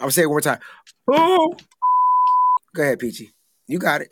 I'm 0.00 0.10
say 0.10 0.22
it 0.22 0.26
one 0.26 0.34
more 0.34 0.40
time. 0.40 0.60
Boo. 1.06 1.54
Go 2.74 2.82
ahead, 2.82 2.98
Peachy. 2.98 3.32
You 3.66 3.78
got 3.78 4.00
it. 4.00 4.10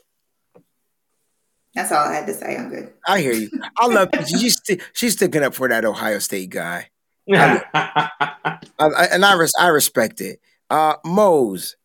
That's 1.75 1.91
all 1.91 2.07
I 2.07 2.13
had 2.13 2.27
to 2.27 2.35
say. 2.35 2.57
I'm 2.57 2.69
good. 2.69 2.93
I 3.07 3.21
hear 3.21 3.33
you. 3.33 3.51
I 3.79 3.87
love 3.87 4.11
Peachy. 4.13 4.39
She's, 4.39 4.57
sti- 4.57 4.81
she's 4.93 5.15
sticking 5.15 5.43
up 5.43 5.55
for 5.55 5.69
that 5.69 5.87
Ohio 5.87 6.19
State 6.19 6.51
guy. 6.51 6.91
I, 7.33 8.51
I, 8.79 9.09
and 9.11 9.25
I, 9.25 9.35
res- 9.35 9.55
I 9.59 9.69
respect 9.69 10.21
it. 10.21 10.39
Uh, 10.69 10.97
Moe's 11.05 11.77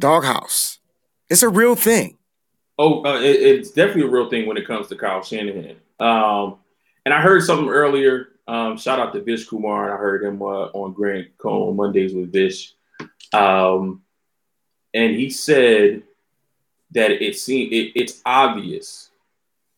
Doghouse. 0.00 0.78
It's 1.28 1.42
a 1.42 1.48
real 1.48 1.74
thing. 1.74 2.18
Oh, 2.78 3.04
uh, 3.04 3.20
it, 3.20 3.36
it's 3.36 3.70
definitely 3.70 4.02
a 4.02 4.10
real 4.10 4.28
thing 4.28 4.46
when 4.46 4.56
it 4.56 4.66
comes 4.66 4.88
to 4.88 4.96
Kyle 4.96 5.22
Shanahan. 5.22 5.76
Um, 5.98 6.58
and 7.04 7.14
I 7.14 7.20
heard 7.20 7.42
something 7.42 7.68
earlier. 7.68 8.28
Um, 8.46 8.76
shout 8.76 9.00
out 9.00 9.12
to 9.14 9.22
Vish 9.22 9.46
Kumar. 9.46 9.94
I 9.94 9.96
heard 9.98 10.22
him 10.22 10.42
uh, 10.42 10.66
on 10.66 10.92
Grant 10.92 11.28
Cohn 11.38 11.74
Mondays 11.74 12.14
with 12.14 12.32
Vish. 12.32 12.74
Um, 13.32 14.02
and 14.94 15.14
he 15.14 15.30
said 15.30 16.02
that 16.92 17.10
it 17.10 17.36
seemed 17.36 17.72
it, 17.72 17.92
it's 17.94 18.22
obvious 18.24 19.10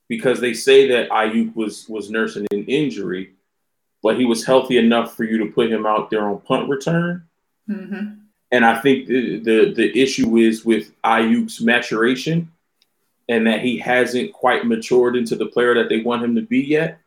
because 0.08 0.40
they 0.40 0.54
say 0.54 0.88
that 0.88 1.10
Aiyuk 1.10 1.54
was 1.54 1.88
was 1.88 2.10
nursing 2.10 2.46
an 2.50 2.64
injury, 2.64 3.32
but 4.02 4.18
he 4.18 4.24
was 4.24 4.44
healthy 4.44 4.76
enough 4.76 5.14
for 5.16 5.24
you 5.24 5.38
to 5.38 5.46
put 5.46 5.70
him 5.70 5.86
out 5.86 6.10
there 6.10 6.28
on 6.28 6.40
punt 6.40 6.68
return. 6.68 7.26
hmm 7.66 8.27
And 8.50 8.64
I 8.64 8.80
think 8.80 9.06
the, 9.06 9.38
the 9.40 9.72
the 9.74 10.00
issue 10.00 10.36
is 10.36 10.64
with 10.64 10.90
Aiyuk's 11.02 11.60
maturation, 11.60 12.50
and 13.28 13.46
that 13.46 13.60
he 13.60 13.78
hasn't 13.78 14.32
quite 14.32 14.66
matured 14.66 15.16
into 15.16 15.36
the 15.36 15.46
player 15.46 15.74
that 15.74 15.88
they 15.88 16.00
want 16.00 16.24
him 16.24 16.34
to 16.36 16.42
be 16.42 16.60
yet. 16.60 16.98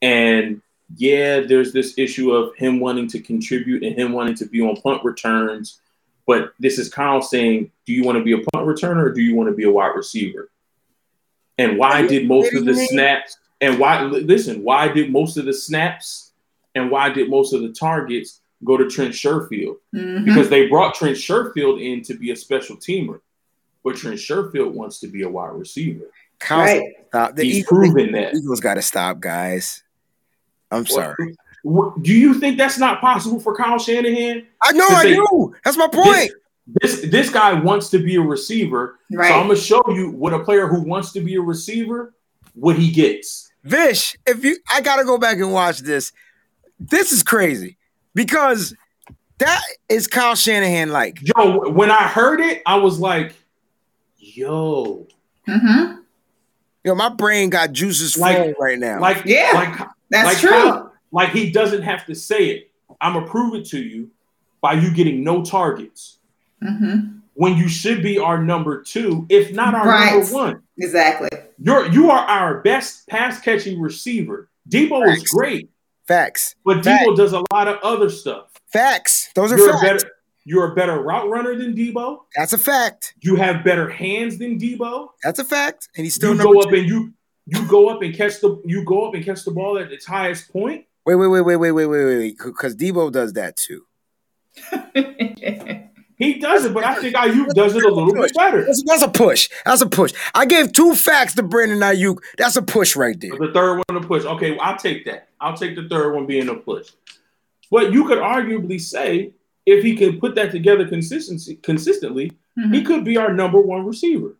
And 0.00 0.62
yeah, 0.96 1.40
there's 1.40 1.72
this 1.72 1.98
issue 1.98 2.32
of 2.32 2.54
him 2.56 2.78
wanting 2.78 3.08
to 3.08 3.20
contribute 3.20 3.82
and 3.82 3.96
him 3.96 4.12
wanting 4.12 4.36
to 4.36 4.46
be 4.46 4.60
on 4.60 4.76
punt 4.76 5.04
returns. 5.04 5.80
But 6.26 6.54
this 6.58 6.78
is 6.78 6.88
Kyle 6.88 7.20
saying, 7.20 7.70
do 7.86 7.92
you 7.92 8.04
want 8.04 8.18
to 8.18 8.24
be 8.24 8.32
a 8.32 8.38
punt 8.38 8.66
returner 8.66 9.04
or 9.04 9.12
do 9.12 9.20
you 9.20 9.34
want 9.34 9.48
to 9.48 9.54
be 9.54 9.64
a 9.64 9.70
wide 9.70 9.94
receiver? 9.96 10.50
And 11.58 11.78
why 11.78 12.06
did 12.06 12.28
most 12.28 12.54
of 12.54 12.64
the 12.64 12.74
snaps 12.74 13.38
and 13.60 13.78
why 13.78 14.02
listen, 14.02 14.62
why 14.62 14.88
did 14.88 15.10
most 15.10 15.36
of 15.36 15.44
the 15.44 15.52
snaps 15.52 16.32
and 16.74 16.90
why 16.90 17.10
did 17.10 17.30
most 17.30 17.52
of 17.52 17.62
the 17.62 17.72
targets 17.72 18.40
go 18.64 18.76
to 18.76 18.88
Trent 18.88 19.12
Sherfield? 19.14 19.76
hmm 19.92 20.24
because 20.24 20.48
they 20.48 20.66
brought 20.68 20.94
Trent 20.94 21.16
Sherfield 21.16 21.82
in 21.82 22.02
to 22.04 22.14
be 22.14 22.30
a 22.30 22.36
special 22.36 22.76
teamer, 22.76 23.20
but 23.82 23.96
Trent 23.96 24.16
Sherfield 24.18 24.72
wants 24.72 24.98
to 25.00 25.06
be 25.08 25.22
a 25.22 25.28
wide 25.28 25.52
receiver. 25.54 26.06
Right. 26.50 26.82
stop. 27.08 27.36
The 27.36 27.44
He's 27.44 27.58
Eagles, 27.58 27.68
proven 27.92 28.12
that. 28.12 28.34
Eagles 28.34 28.60
got 28.60 28.74
to 28.74 28.82
stop, 28.82 29.20
guys. 29.20 29.82
I'm 30.70 30.86
sorry. 30.86 31.36
What- 31.62 32.02
do 32.02 32.12
you 32.12 32.34
think 32.34 32.58
that's 32.58 32.78
not 32.78 33.00
possible 33.00 33.40
for 33.40 33.54
Kyle 33.56 33.78
Shanahan? 33.78 34.46
I 34.62 34.72
know. 34.72 34.86
I 34.86 35.02
say- 35.02 35.14
do. 35.14 35.54
That's 35.64 35.76
my 35.76 35.88
point. 35.88 36.30
This, 36.66 37.00
this 37.00 37.10
this 37.10 37.30
guy 37.30 37.52
wants 37.54 37.90
to 37.90 37.98
be 37.98 38.16
a 38.16 38.20
receiver, 38.20 38.98
Right. 39.12 39.28
so 39.28 39.34
I'm 39.34 39.48
gonna 39.48 39.58
show 39.58 39.82
you 39.88 40.10
what 40.10 40.32
a 40.34 40.38
player 40.40 40.66
who 40.66 40.80
wants 40.80 41.12
to 41.12 41.20
be 41.20 41.34
a 41.36 41.40
receiver 41.40 42.14
what 42.54 42.76
he 42.76 42.90
gets. 42.90 43.50
Vish, 43.64 44.16
if 44.26 44.44
you, 44.44 44.56
I 44.72 44.80
gotta 44.80 45.04
go 45.04 45.18
back 45.18 45.36
and 45.38 45.52
watch 45.52 45.80
this. 45.80 46.12
This 46.78 47.12
is 47.12 47.22
crazy 47.22 47.76
because 48.14 48.74
that 49.38 49.62
is 49.88 50.06
Kyle 50.06 50.34
Shanahan 50.34 50.90
like. 50.90 51.18
Yo, 51.36 51.70
when 51.70 51.90
I 51.90 52.04
heard 52.08 52.40
it, 52.40 52.62
I 52.66 52.76
was 52.76 52.98
like, 53.00 53.34
"Yo, 54.18 55.06
hmm 55.46 55.94
Yo, 56.84 56.94
my 56.94 57.08
brain 57.08 57.48
got 57.50 57.72
juices 57.72 58.16
Like- 58.18 58.36
flowing 58.36 58.54
right 58.60 58.78
now. 58.78 59.00
like, 59.00 59.22
Yeah, 59.24 59.50
like 59.54 59.88
That's 60.10 60.26
like 60.26 60.38
true. 60.38 60.50
Kyle- 60.50 60.92
like 61.12 61.30
he 61.30 61.50
doesn't 61.50 61.82
have 61.82 62.04
to 62.06 62.14
say 62.14 62.46
it. 62.50 62.70
I'm 63.00 63.14
gonna 63.14 63.26
prove 63.26 63.54
it 63.54 63.66
to 63.70 63.78
you 63.80 64.10
by 64.60 64.74
you 64.74 64.90
getting 64.92 65.22
no 65.24 65.42
targets 65.44 66.18
hmm 66.62 67.18
when 67.36 67.56
you 67.56 67.68
should 67.68 68.00
be 68.00 68.16
our 68.16 68.40
number 68.42 68.80
two, 68.82 69.26
if 69.28 69.52
not 69.52 69.74
our 69.74 69.86
Right. 69.88 70.12
number 70.20 70.32
one. 70.32 70.62
Exactly. 70.78 71.28
You're 71.58 71.86
you 71.90 72.10
are 72.10 72.18
our 72.26 72.60
best 72.60 73.08
pass 73.08 73.40
catching 73.40 73.80
receiver. 73.80 74.48
Deebo 74.70 75.12
is 75.12 75.22
great, 75.24 75.68
facts, 76.06 76.54
but 76.64 76.84
Fact. 76.84 77.06
Deebo 77.06 77.16
does 77.16 77.32
a 77.32 77.42
lot 77.52 77.68
of 77.68 77.78
other 77.82 78.08
stuff. 78.10 78.50
facts. 78.68 79.30
Those 79.34 79.52
are 79.52 79.58
You're 79.58 79.70
a 79.70 79.72
facts. 79.72 79.82
better 80.04 80.10
you're 80.46 80.72
a 80.72 80.74
better 80.74 81.00
route 81.00 81.28
runner 81.30 81.56
than 81.56 81.74
Deebo. 81.74 82.18
That's 82.36 82.52
a 82.52 82.58
fact. 82.58 83.14
You 83.22 83.36
have 83.36 83.64
better 83.64 83.88
hands 83.88 84.36
than 84.38 84.58
Deebo. 84.58 85.08
That's 85.22 85.38
a 85.38 85.44
fact. 85.44 85.88
And 85.96 86.04
he's 86.04 86.14
still 86.14 86.32
You 86.32 86.36
number 86.36 86.52
go 86.52 86.60
up 86.60 86.68
two. 86.68 86.76
and 86.76 86.86
you 86.86 87.14
you 87.46 87.66
go 87.66 87.88
up 87.88 88.02
and 88.02 88.14
catch 88.14 88.40
the 88.40 88.60
you 88.66 88.84
go 88.84 89.06
up 89.08 89.14
and 89.14 89.24
catch 89.24 89.44
the 89.44 89.50
ball 89.52 89.78
at 89.78 89.90
its 89.92 90.04
highest 90.04 90.52
point. 90.52 90.84
Wait, 91.06 91.14
wait, 91.16 91.28
wait, 91.28 91.40
wait, 91.42 91.56
wait, 91.56 91.72
wait, 91.72 91.86
wait, 91.86 92.04
wait. 92.04 92.36
Because 92.44 92.76
Deebo 92.76 93.10
does 93.12 93.32
that 93.34 93.56
too. 93.56 93.84
He 96.24 96.38
does 96.38 96.64
it, 96.64 96.72
but 96.74 96.84
I 96.84 96.94
think 96.96 97.14
Aiyuk 97.16 97.50
does 97.54 97.74
it 97.76 97.84
a 97.84 97.88
little 97.94 98.14
bit 98.14 98.34
better. 98.34 98.64
That's, 98.64 98.82
that's 98.84 99.02
a 99.02 99.08
push. 99.08 99.48
That's 99.64 99.82
a 99.82 99.88
push. 99.88 100.12
I 100.34 100.46
gave 100.46 100.72
two 100.72 100.94
facts 100.94 101.34
to 101.34 101.42
Brandon 101.42 101.78
Ayuk. 101.80 102.18
That's 102.38 102.56
a 102.56 102.62
push 102.62 102.96
right 102.96 103.18
there. 103.20 103.32
The 103.38 103.52
third 103.52 103.82
one 103.88 104.00
to 104.00 104.06
push. 104.06 104.24
Okay, 104.24 104.56
I'll 104.58 104.76
take 104.76 105.04
that. 105.04 105.28
I'll 105.40 105.56
take 105.56 105.76
the 105.76 105.88
third 105.88 106.14
one 106.14 106.26
being 106.26 106.48
a 106.48 106.54
push. 106.54 106.90
But 107.70 107.92
you 107.92 108.06
could 108.06 108.18
arguably 108.18 108.80
say 108.80 109.32
if 109.66 109.82
he 109.84 109.96
can 109.96 110.18
put 110.20 110.34
that 110.36 110.50
together 110.50 110.86
consistency 110.88 111.56
consistently, 111.56 112.32
he 112.54 112.62
Mhm. 112.80 112.86
could 112.86 113.04
be 113.04 113.16
our 113.16 113.32
number 113.32 113.60
one 113.60 113.84
receiver. 113.84 114.36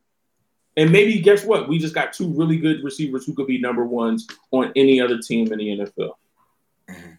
And 0.77 0.91
maybe 0.91 1.21
guess 1.21 1.45
what? 1.45 1.69
We 1.69 1.79
just 1.79 1.95
got 1.95 2.13
two 2.13 2.29
really 2.29 2.57
good 2.57 2.83
receivers 2.83 3.25
who 3.27 3.35
could 3.35 3.47
be 3.47 3.59
number 3.59 3.85
ones 3.85 4.27
on 4.51 4.73
any 4.77 5.01
other 5.01 5.19
team 5.19 5.53
in 5.53 5.59
the 5.59 5.71
NFL. 5.81 6.19
Mhm. 6.89 7.19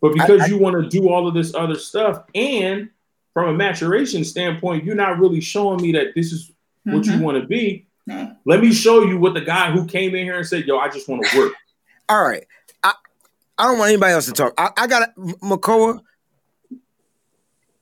But 0.00 0.12
because 0.14 0.40
I- 0.40 0.44
I- 0.44 0.48
you 0.48 0.58
want 0.58 0.82
to 0.82 0.88
do 0.88 1.08
all 1.08 1.26
of 1.28 1.34
this 1.34 1.54
other 1.54 1.74
stuff, 1.76 2.22
and 2.34 2.88
from 3.34 3.48
a 3.48 3.52
maturation 3.56 4.24
standpoint, 4.24 4.84
you're 4.84 4.94
not 4.94 5.18
really 5.18 5.40
showing 5.40 5.80
me 5.80 5.92
that 5.92 6.08
this 6.14 6.32
is 6.32 6.50
what 6.84 7.04
you 7.06 7.12
Mhm. 7.12 7.20
want 7.20 7.40
to 7.40 7.46
be. 7.46 7.86
Mhm. 8.08 8.36
Let 8.44 8.60
me 8.60 8.72
show 8.72 9.02
you 9.04 9.18
what 9.18 9.34
the 9.34 9.40
guy 9.40 9.70
who 9.70 9.86
came 9.86 10.14
in 10.14 10.24
here 10.24 10.36
and 10.38 10.46
said, 10.46 10.66
"Yo, 10.66 10.78
I 10.78 10.88
just 10.88 11.08
want 11.08 11.24
to 11.26 11.38
work." 11.38 11.52
All 12.08 12.24
right. 12.26 12.44
I, 12.82 12.92
I 13.58 13.64
don't 13.68 13.78
want 13.78 13.90
anybody 13.90 14.12
else 14.14 14.26
to 14.26 14.32
talk. 14.32 14.54
I, 14.58 14.70
I 14.76 14.86
got 14.86 15.14
Makoa. 15.16 16.00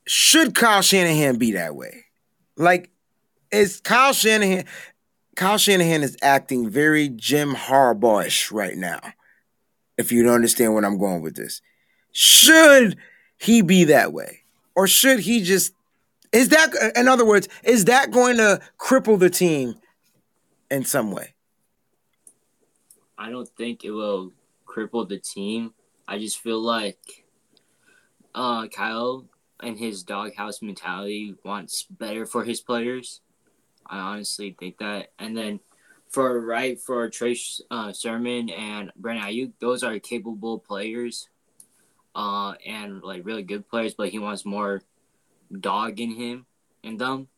Should 0.07 0.55
Kyle 0.55 0.83
Shanahan 0.83 1.37
be 1.39 1.53
that 1.53 1.75
way? 1.77 2.05
Like, 2.57 2.91
is 3.53 3.81
Kyle 3.81 4.13
Shanahan? 4.13 4.65
Kyle 5.37 5.59
Shanahan 5.59 6.03
is 6.03 6.17
acting 6.23 6.69
very 6.69 7.09
Jim 7.11 7.55
Harbaugh-ish 7.55 8.51
right 8.51 8.77
now. 8.77 9.01
If 9.97 10.11
you 10.13 10.23
don't 10.23 10.35
understand 10.35 10.75
what 10.75 10.85
I'm 10.85 10.99
going 10.99 11.23
with 11.23 11.37
this, 11.37 11.61
should 12.13 12.97
he 13.37 13.63
be 13.63 13.85
that 13.85 14.13
way, 14.13 14.41
or 14.79 14.87
should 14.87 15.19
he 15.19 15.43
just? 15.43 15.75
Is 16.31 16.51
that, 16.51 16.73
in 16.95 17.09
other 17.09 17.25
words, 17.25 17.49
is 17.65 17.87
that 17.87 18.13
going 18.13 18.37
to 18.37 18.61
cripple 18.79 19.19
the 19.19 19.29
team 19.29 19.75
in 20.71 20.85
some 20.85 21.11
way? 21.11 21.35
I 23.19 23.31
don't 23.31 23.49
think 23.49 23.83
it 23.83 23.91
will 23.91 24.31
cripple 24.65 25.09
the 25.09 25.19
team. 25.19 25.75
I 26.07 26.21
just 26.21 26.39
feel 26.39 26.61
like 26.61 27.25
uh, 28.37 28.69
Kyle 28.69 29.25
and 29.61 29.77
his 29.77 30.05
doghouse 30.05 30.63
mentality 30.63 31.35
wants 31.45 31.83
better 31.83 32.25
for 32.25 32.45
his 32.45 32.61
players. 32.61 33.21
I 33.85 33.99
honestly 33.99 34.55
think 34.61 34.79
that. 34.79 35.09
And 35.19 35.37
then 35.37 35.59
for 36.09 36.41
right 36.41 36.81
for 36.81 37.11
Trace 37.11 37.61
uh, 37.73 37.93
Sermon 37.93 38.49
and 38.51 38.93
Brandon 38.95 39.25
Aiyuk, 39.25 39.53
those 39.59 39.83
are 39.83 39.99
capable 39.99 40.61
players, 40.61 41.29
uh, 42.15 42.55
and 42.67 43.03
like 43.03 43.25
really 43.25 43.43
good 43.43 43.69
players. 43.69 43.95
But 43.95 44.09
he 44.09 44.19
wants 44.19 44.45
more 44.45 44.83
dog 45.61 46.01
in 46.01 46.13
him 46.13 46.47
and 46.85 46.99
them, 46.99 47.29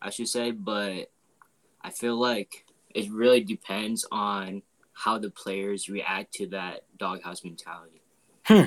I 0.00 0.10
should 0.10 0.28
say. 0.28 0.50
But 0.50 1.10
I 1.82 1.90
feel 1.90 2.16
like 2.16 2.64
it 2.94 3.10
really 3.10 3.42
depends 3.42 4.06
on 4.10 4.62
how 4.92 5.18
the 5.18 5.30
players 5.30 5.88
react 5.88 6.34
to 6.34 6.46
that 6.48 6.82
doghouse 6.98 7.44
mentality. 7.44 8.02
Hmm. 8.44 8.62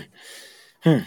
Hmm. 0.81 0.99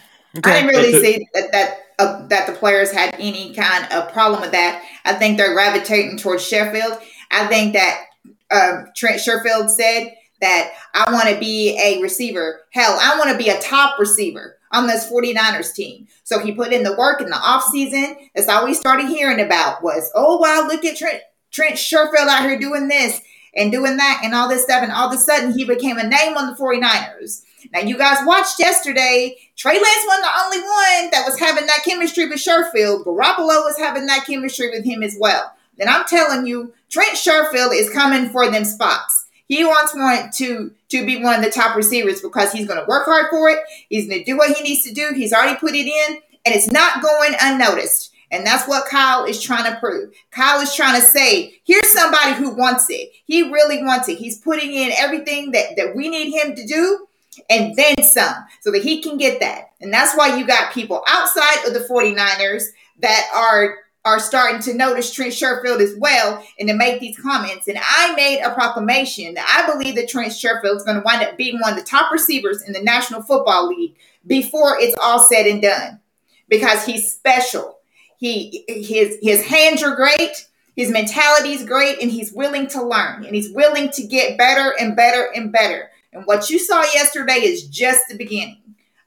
I 0.44 0.60
didn't 0.60 0.68
really 0.68 1.00
see 1.00 1.26
that 1.34 1.52
that 1.52 1.78
uh, 1.98 2.26
that 2.28 2.46
the 2.46 2.52
players 2.52 2.92
had 2.92 3.14
any 3.18 3.54
kind 3.54 3.90
of 3.92 4.12
problem 4.12 4.40
with 4.40 4.52
that. 4.52 4.84
I 5.04 5.14
think 5.14 5.36
they're 5.36 5.54
gravitating 5.54 6.18
towards 6.18 6.48
Sherfield. 6.48 7.00
I 7.30 7.46
think 7.46 7.72
that 7.72 8.04
uh, 8.50 8.84
Trent 8.94 9.20
Sherfield 9.20 9.70
said 9.70 10.14
that 10.40 10.73
I 10.94 11.12
want 11.12 11.28
to 11.28 11.39
be 11.39 11.78
a 11.82 12.01
receiver. 12.01 12.62
Hell, 12.73 12.98
I 13.01 13.19
want 13.19 13.31
to 13.31 13.39
be 13.39 13.51
a 13.51 13.60
top 13.60 13.98
receiver 13.98 14.56
on 14.73 14.86
this 14.86 15.10
49ers 15.10 15.74
team. 15.74 16.06
So 16.24 16.39
he 16.39 16.52
put 16.52 16.73
in 16.73 16.82
the 16.82 16.97
work 16.97 17.20
in 17.20 17.31
the 17.31 17.36
offseason. 17.36 18.16
That's 18.35 18.48
all 18.48 18.65
we 18.66 18.74
started 18.74 19.09
hearing 19.09 19.40
about 19.40 19.82
was, 19.82 20.10
oh, 20.15 20.36
wow, 20.36 20.66
look 20.69 20.85
at 20.85 20.97
Trent, 20.97 21.23
Trent 21.51 21.77
Sherfield 21.77 22.28
out 22.28 22.43
here 22.43 22.59
doing 22.59 22.89
this. 22.89 23.20
and 23.55 23.73
doing 23.73 23.97
that 23.97 24.20
and 24.23 24.35
all 24.35 24.48
this 24.48 24.62
stuff. 24.62 24.82
And 24.82 24.93
all 24.93 25.09
of 25.09 25.15
a 25.15 25.19
sudden, 25.19 25.52
he 25.52 25.65
became 25.65 25.98
a 25.98 26.06
name 26.06 26.36
on 26.36 26.47
the 26.47 26.56
49ers. 26.56 27.43
Now, 27.73 27.81
you 27.81 27.98
guys 27.98 28.19
watched 28.24 28.59
yesterday. 28.59 29.36
Trey 29.56 29.74
Lance 29.74 30.05
wasn't 30.06 30.24
the 30.24 30.40
only 30.44 30.60
one 30.60 31.10
that 31.10 31.24
was 31.27 31.39
having 31.39 31.66
that 31.66 31.85
chemistry 31.85 32.28
with 32.28 32.39
Sherfield. 32.39 33.05
Garoppolo 33.05 33.65
was 33.65 33.77
having 33.78 34.06
that 34.06 34.24
chemistry 34.27 34.70
with 34.70 34.85
him 34.85 35.02
as 35.02 35.16
well. 35.19 35.52
Then 35.77 35.89
I'm 35.89 36.05
telling 36.06 36.47
you, 36.47 36.73
Trent 36.89 37.16
Sherfield 37.16 37.74
is 37.74 37.90
coming 37.90 38.31
for 38.31 38.51
them 38.51 38.65
spots. 38.65 39.27
He 39.48 39.64
wants 39.64 39.94
one 39.94 40.30
to 40.34 40.72
to 40.90 41.06
be 41.06 41.22
one 41.22 41.34
of 41.34 41.44
the 41.44 41.50
top 41.50 41.76
receivers 41.76 42.22
because 42.22 42.52
he's 42.52 42.66
going 42.66 42.80
to 42.80 42.86
work 42.86 43.06
hard 43.06 43.26
for 43.30 43.50
it. 43.50 43.58
He's 43.88 44.06
going 44.06 44.20
to 44.20 44.24
do 44.24 44.36
what 44.36 44.56
he 44.56 44.62
needs 44.62 44.82
to 44.82 44.94
do. 44.94 45.12
He's 45.14 45.32
already 45.32 45.58
put 45.58 45.74
it 45.74 45.86
in, 45.86 46.20
and 46.46 46.54
it's 46.54 46.70
not 46.70 47.02
going 47.02 47.34
unnoticed. 47.40 48.12
And 48.30 48.46
that's 48.46 48.68
what 48.68 48.88
Kyle 48.88 49.24
is 49.24 49.42
trying 49.42 49.72
to 49.72 49.80
prove. 49.80 50.12
Kyle 50.30 50.60
is 50.60 50.74
trying 50.74 51.00
to 51.00 51.06
say, 51.06 51.60
here's 51.64 51.90
somebody 51.92 52.34
who 52.34 52.54
wants 52.54 52.86
it. 52.90 53.10
He 53.24 53.50
really 53.50 53.82
wants 53.82 54.08
it. 54.08 54.18
He's 54.18 54.38
putting 54.38 54.70
in 54.70 54.92
everything 54.92 55.52
that, 55.52 55.76
that 55.76 55.96
we 55.96 56.10
need 56.10 56.30
him 56.30 56.54
to 56.54 56.66
do 56.66 57.06
and 57.48 57.74
then 57.76 58.02
some 58.02 58.34
so 58.60 58.70
that 58.70 58.82
he 58.82 59.00
can 59.00 59.16
get 59.16 59.40
that. 59.40 59.70
And 59.80 59.92
that's 59.92 60.14
why 60.14 60.36
you 60.36 60.46
got 60.46 60.74
people 60.74 61.02
outside 61.08 61.66
of 61.66 61.72
the 61.72 61.86
49ers 61.88 62.64
that 63.00 63.30
are 63.34 63.76
are 64.09 64.18
starting 64.18 64.60
to 64.62 64.72
notice 64.72 65.12
Trent 65.12 65.32
Sherfield 65.32 65.80
as 65.80 65.94
well 65.98 66.43
and 66.59 66.66
to 66.68 66.74
make 66.74 66.98
these 66.98 67.18
comments. 67.18 67.68
And 67.68 67.78
I 67.78 68.14
made 68.14 68.40
a 68.40 68.55
proclamation 68.55 69.35
that 69.35 69.47
I 69.47 69.70
believe 69.70 69.97
that 69.97 70.09
Trent 70.09 70.32
Sherfield 70.32 70.76
is 70.76 70.82
going 70.82 70.97
to 70.97 71.02
wind 71.05 71.22
up 71.22 71.36
being 71.36 71.60
one 71.60 71.74
of 71.74 71.78
the 71.78 71.85
top 71.85 72.10
receivers 72.10 72.62
in 72.62 72.72
the 72.72 72.82
National 72.82 73.20
Football 73.20 73.68
League 73.68 73.97
before 74.26 74.78
it's 74.78 74.97
all 75.02 75.18
said 75.18 75.47
and 75.47 75.60
done 75.60 76.01
because 76.48 76.86
he's 76.86 77.12
special. 77.12 77.78
He 78.16 78.64
his 78.66 79.18
his 79.20 79.47
hands 79.47 79.82
are 79.82 79.94
great, 79.94 80.48
his 80.74 80.90
mentality 80.90 81.52
is 81.52 81.64
great, 81.64 82.01
and 82.01 82.10
he's 82.10 82.32
willing 82.32 82.66
to 82.68 82.82
learn 82.82 83.24
and 83.24 83.35
he's 83.35 83.52
willing 83.52 83.90
to 83.90 84.06
get 84.06 84.39
better 84.39 84.74
and 84.80 84.97
better 84.97 85.28
and 85.35 85.52
better. 85.52 85.90
And 86.12 86.24
what 86.24 86.48
you 86.48 86.59
saw 86.59 86.82
yesterday 86.94 87.35
is 87.35 87.68
just 87.68 88.09
the 88.09 88.16
beginning 88.16 88.62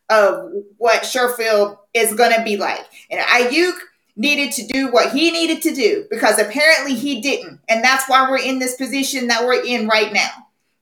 of 0.10 0.52
what 0.78 1.04
Sherfield 1.04 1.80
is 1.94 2.14
going 2.14 2.36
to 2.36 2.44
be 2.44 2.58
like. 2.58 2.86
And 3.10 3.20
Aiyuk 3.20 3.74
needed 4.16 4.52
to 4.54 4.68
do 4.68 4.92
what 4.92 5.12
he 5.12 5.32
needed 5.32 5.62
to 5.64 5.74
do 5.74 6.06
because 6.10 6.40
apparently 6.40 6.96
he 6.96 7.22
didn't. 7.22 7.60
And 7.70 7.84
that's 7.84 8.08
why 8.08 8.30
we're 8.30 8.40
in 8.40 8.60
this 8.60 8.76
position 8.76 9.28
that 9.28 9.46
we're 9.46 9.64
in 9.64 9.88
right 9.88 10.12
now. 10.12 10.30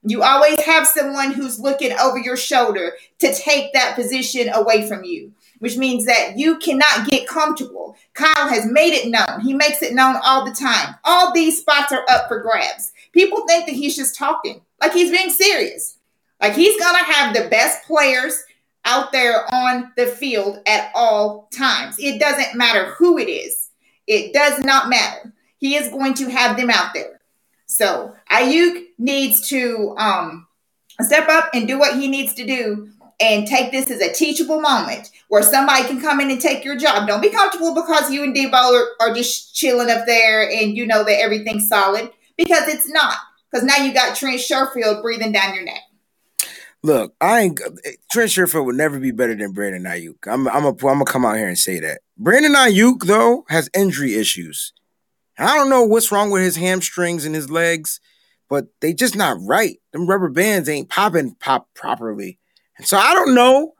You 0.03 0.23
always 0.23 0.61
have 0.61 0.87
someone 0.87 1.33
who's 1.33 1.59
looking 1.59 1.91
over 1.99 2.17
your 2.17 2.37
shoulder 2.37 2.93
to 3.19 3.33
take 3.33 3.73
that 3.73 3.95
position 3.95 4.49
away 4.49 4.87
from 4.87 5.03
you, 5.03 5.33
which 5.59 5.77
means 5.77 6.05
that 6.05 6.37
you 6.37 6.57
cannot 6.59 7.07
get 7.07 7.27
comfortable. 7.27 7.97
Kyle 8.13 8.47
has 8.47 8.65
made 8.65 8.93
it 8.93 9.09
known. 9.09 9.41
He 9.41 9.53
makes 9.53 9.81
it 9.81 9.93
known 9.93 10.15
all 10.23 10.45
the 10.45 10.55
time. 10.55 10.95
All 11.03 11.33
these 11.33 11.59
spots 11.59 11.91
are 11.91 12.05
up 12.09 12.29
for 12.29 12.41
grabs. 12.41 12.93
People 13.11 13.45
think 13.45 13.65
that 13.65 13.75
he's 13.75 13.95
just 13.95 14.15
talking, 14.15 14.61
like 14.79 14.93
he's 14.93 15.11
being 15.11 15.29
serious. 15.29 15.97
Like 16.41 16.53
he's 16.53 16.79
going 16.81 16.95
to 16.95 17.11
have 17.11 17.35
the 17.35 17.49
best 17.49 17.85
players 17.85 18.41
out 18.85 19.11
there 19.11 19.45
on 19.53 19.91
the 19.97 20.07
field 20.07 20.59
at 20.65 20.91
all 20.95 21.49
times. 21.53 21.95
It 21.99 22.19
doesn't 22.19 22.57
matter 22.57 22.91
who 22.97 23.17
it 23.17 23.29
is. 23.29 23.69
It 24.07 24.33
does 24.33 24.63
not 24.63 24.89
matter. 24.89 25.33
He 25.57 25.75
is 25.75 25.89
going 25.89 26.13
to 26.15 26.29
have 26.29 26.57
them 26.57 26.69
out 26.69 26.93
there. 26.93 27.19
So 27.67 28.15
Aiyuk 28.31 28.85
needs 28.97 29.47
to 29.49 29.93
um, 29.97 30.47
step 31.01 31.29
up 31.29 31.49
and 31.53 31.67
do 31.67 31.77
what 31.77 31.99
he 31.99 32.07
needs 32.07 32.33
to 32.35 32.45
do 32.45 32.89
and 33.19 33.45
take 33.45 33.71
this 33.71 33.91
as 33.91 34.01
a 34.01 34.13
teachable 34.13 34.61
moment 34.61 35.11
where 35.27 35.43
somebody 35.43 35.83
can 35.83 36.01
come 36.01 36.19
in 36.19 36.31
and 36.31 36.41
take 36.41 36.63
your 36.63 36.77
job. 36.77 37.07
Don't 37.07 37.21
be 37.21 37.29
comfortable 37.29 37.75
because 37.75 38.09
you 38.09 38.23
and 38.23 38.35
Deebo 38.35 38.53
are, 38.53 38.87
are 39.01 39.13
just 39.13 39.53
chilling 39.53 39.91
up 39.91 40.05
there 40.05 40.49
and 40.49 40.75
you 40.75 40.87
know 40.87 41.03
that 41.03 41.19
everything's 41.19 41.67
solid 41.67 42.09
because 42.37 42.67
it's 42.67 42.89
not. 42.89 43.17
Because 43.51 43.65
now 43.65 43.83
you 43.83 43.93
got 43.93 44.15
Trent 44.15 44.39
Sherfield 44.39 45.01
breathing 45.01 45.31
down 45.31 45.55
your 45.55 45.65
neck. 45.65 45.81
Look, 46.81 47.13
I 47.19 47.41
ain't 47.41 47.59
Trent 48.11 48.31
Sherfield 48.31 48.65
would 48.65 48.75
never 48.75 48.99
be 48.99 49.11
better 49.11 49.35
than 49.35 49.51
Brandon 49.51 49.83
Aiyuk. 49.83 50.27
I'm 50.27 50.47
I'm 50.47 50.63
a, 50.63 50.69
I'm 50.69 50.75
gonna 50.75 51.05
come 51.05 51.25
out 51.25 51.37
here 51.37 51.47
and 51.47 51.57
say 51.57 51.79
that. 51.81 52.01
Brandon 52.17 52.53
Aiyuk 52.53 53.05
though 53.05 53.45
has 53.49 53.69
injury 53.75 54.15
issues. 54.15 54.73
I 55.37 55.55
don't 55.55 55.69
know 55.69 55.83
what's 55.83 56.11
wrong 56.11 56.31
with 56.31 56.41
his 56.41 56.57
hamstrings 56.57 57.25
and 57.25 57.33
his 57.33 57.49
legs, 57.49 57.99
but 58.49 58.67
they 58.81 58.93
just 58.93 59.15
not 59.15 59.37
right. 59.41 59.77
Them 59.93 60.07
rubber 60.07 60.29
bands 60.29 60.67
ain't 60.67 60.89
popping 60.89 61.35
pop 61.35 61.67
properly. 61.73 62.39
And 62.77 62.87
so 62.87 62.97
I 62.97 63.13
don't 63.13 63.35
know. 63.35 63.73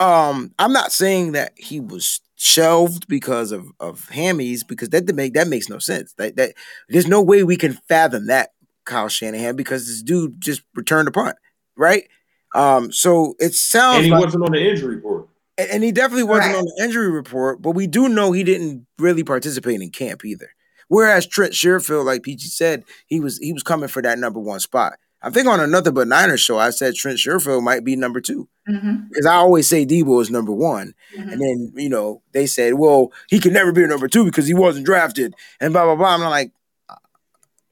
Um, 0.00 0.52
I'm 0.58 0.72
not 0.72 0.92
saying 0.92 1.32
that 1.32 1.52
he 1.56 1.80
was 1.80 2.20
shelved 2.36 3.08
because 3.08 3.52
of 3.52 3.66
of 3.80 4.08
hammies 4.10 4.66
because 4.66 4.90
that 4.90 5.12
make 5.14 5.34
that 5.34 5.48
makes 5.48 5.68
no 5.68 5.78
sense. 5.78 6.14
That 6.14 6.36
that 6.36 6.54
there's 6.88 7.08
no 7.08 7.20
way 7.20 7.42
we 7.42 7.56
can 7.56 7.74
fathom 7.88 8.26
that 8.28 8.50
Kyle 8.84 9.08
Shanahan 9.08 9.56
because 9.56 9.86
this 9.86 10.02
dude 10.02 10.40
just 10.40 10.62
returned 10.74 11.08
a 11.08 11.12
punt, 11.12 11.36
right? 11.76 12.08
Um, 12.54 12.90
so 12.92 13.34
it 13.38 13.54
sounds 13.54 13.96
and 13.98 14.04
he 14.06 14.10
like, 14.10 14.24
wasn't 14.24 14.44
on 14.44 14.52
the 14.52 14.68
injury 14.70 14.96
report. 14.96 15.28
and, 15.58 15.70
and 15.70 15.84
he 15.84 15.92
definitely 15.92 16.24
wasn't 16.24 16.54
Right. 16.54 16.58
on 16.58 16.64
the 16.64 16.82
injury 16.84 17.10
report, 17.10 17.60
but 17.62 17.72
we 17.72 17.86
do 17.86 18.08
know 18.08 18.32
he 18.32 18.42
didn't 18.44 18.86
really 18.98 19.22
participate 19.24 19.80
in 19.80 19.90
camp 19.90 20.24
either. 20.24 20.50
Whereas 20.88 21.26
Trent 21.26 21.52
Sherfield, 21.52 22.06
like 22.06 22.22
Peachy 22.22 22.48
said, 22.48 22.84
he 23.06 23.20
was 23.20 23.36
he 23.38 23.52
was 23.52 23.62
coming 23.62 23.88
for 23.88 24.00
that 24.02 24.18
number 24.18 24.40
one 24.40 24.60
spot. 24.60 24.94
I 25.20 25.30
think 25.30 25.48
on 25.48 25.58
another 25.60 25.90
but 25.90 26.06
Niners 26.08 26.40
show, 26.40 26.58
I 26.58 26.70
said 26.70 26.94
Trent 26.94 27.18
Sherfield 27.18 27.62
might 27.62 27.84
be 27.84 27.96
number 27.96 28.20
two 28.20 28.48
Mm-hmm. 28.68 29.08
because 29.08 29.26
I 29.26 29.34
always 29.34 29.66
say 29.68 29.84
Deebo 29.84 30.20
is 30.22 30.30
number 30.30 30.52
one, 30.52 30.94
Mhm. 31.18 31.32
and 31.32 31.40
then 31.42 31.72
you 31.76 31.88
know 31.90 32.22
they 32.32 32.46
said, 32.46 32.74
well, 32.74 33.12
he 33.28 33.38
can 33.40 33.52
never 33.52 33.72
be 33.72 33.84
number 33.86 34.08
two 34.08 34.24
because 34.24 34.46
he 34.46 34.54
wasn't 34.54 34.86
drafted, 34.86 35.34
and 35.60 35.72
blah 35.74 35.84
blah 35.84 35.96
blah. 35.96 36.14
I'm 36.14 36.20
like, 36.22 36.52
uh, 36.88 36.94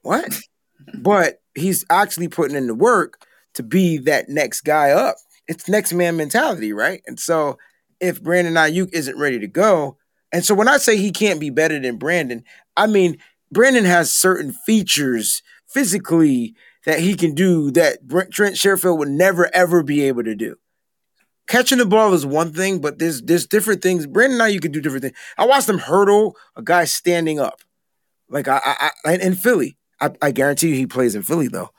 what? 0.03 0.39
but 0.95 1.41
he's 1.55 1.85
actually 1.89 2.27
putting 2.27 2.55
in 2.57 2.67
the 2.67 2.75
work 2.75 3.25
to 3.57 3.63
be 3.63 3.97
that 3.99 4.29
next 4.29 4.61
guy 4.61 4.91
up. 4.91 5.17
It's 5.47 5.69
next 5.69 5.93
man 5.93 6.17
mentality, 6.17 6.73
right? 6.73 7.01
And 7.05 7.19
so 7.19 7.57
if 7.99 8.21
Brandon 8.21 8.53
Aiyuk 8.53 8.89
isn't 8.93 9.17
ready 9.17 9.39
to 9.39 9.47
go, 9.47 9.97
and 10.31 10.45
so 10.45 10.55
when 10.55 10.67
I 10.67 10.77
say 10.77 10.97
he 10.97 11.11
can't 11.11 11.39
be 11.39 11.49
better 11.49 11.79
than 11.79 11.97
Brandon, 11.97 12.43
I 12.75 12.87
mean 12.87 13.17
Brandon 13.51 13.85
has 13.85 14.15
certain 14.15 14.53
features 14.65 15.41
physically 15.67 16.55
that 16.85 16.99
he 16.99 17.15
can 17.15 17.33
do 17.33 17.71
that 17.71 17.99
Trent 18.31 18.55
Sherfield 18.55 18.97
would 18.97 19.09
never 19.09 19.53
ever 19.53 19.83
be 19.83 20.03
able 20.03 20.23
to 20.23 20.35
do. 20.35 20.55
Catching 21.47 21.77
the 21.77 21.85
ball 21.85 22.13
is 22.13 22.25
one 22.25 22.51
thing, 22.53 22.79
but 22.79 22.99
there's 22.99 23.21
there's 23.21 23.47
different 23.47 23.81
things. 23.81 24.05
Brandon 24.05 24.39
Aiyuk 24.39 24.61
can 24.61 24.71
do 24.71 24.81
different 24.81 25.03
things. 25.03 25.17
I 25.37 25.45
watched 25.45 25.69
him 25.69 25.79
hurdle 25.79 26.35
a 26.55 26.61
guy 26.61 26.83
standing 26.85 27.39
up, 27.39 27.61
like 28.29 28.47
I, 28.47 28.59
I, 28.63 28.91
I 29.05 29.15
in 29.15 29.35
Philly. 29.35 29.77
I, 29.99 30.11
I 30.21 30.31
guarantee 30.31 30.69
you 30.69 30.75
he 30.75 30.85
plays 30.87 31.15
in 31.15 31.23
Philly 31.23 31.47
though. 31.47 31.71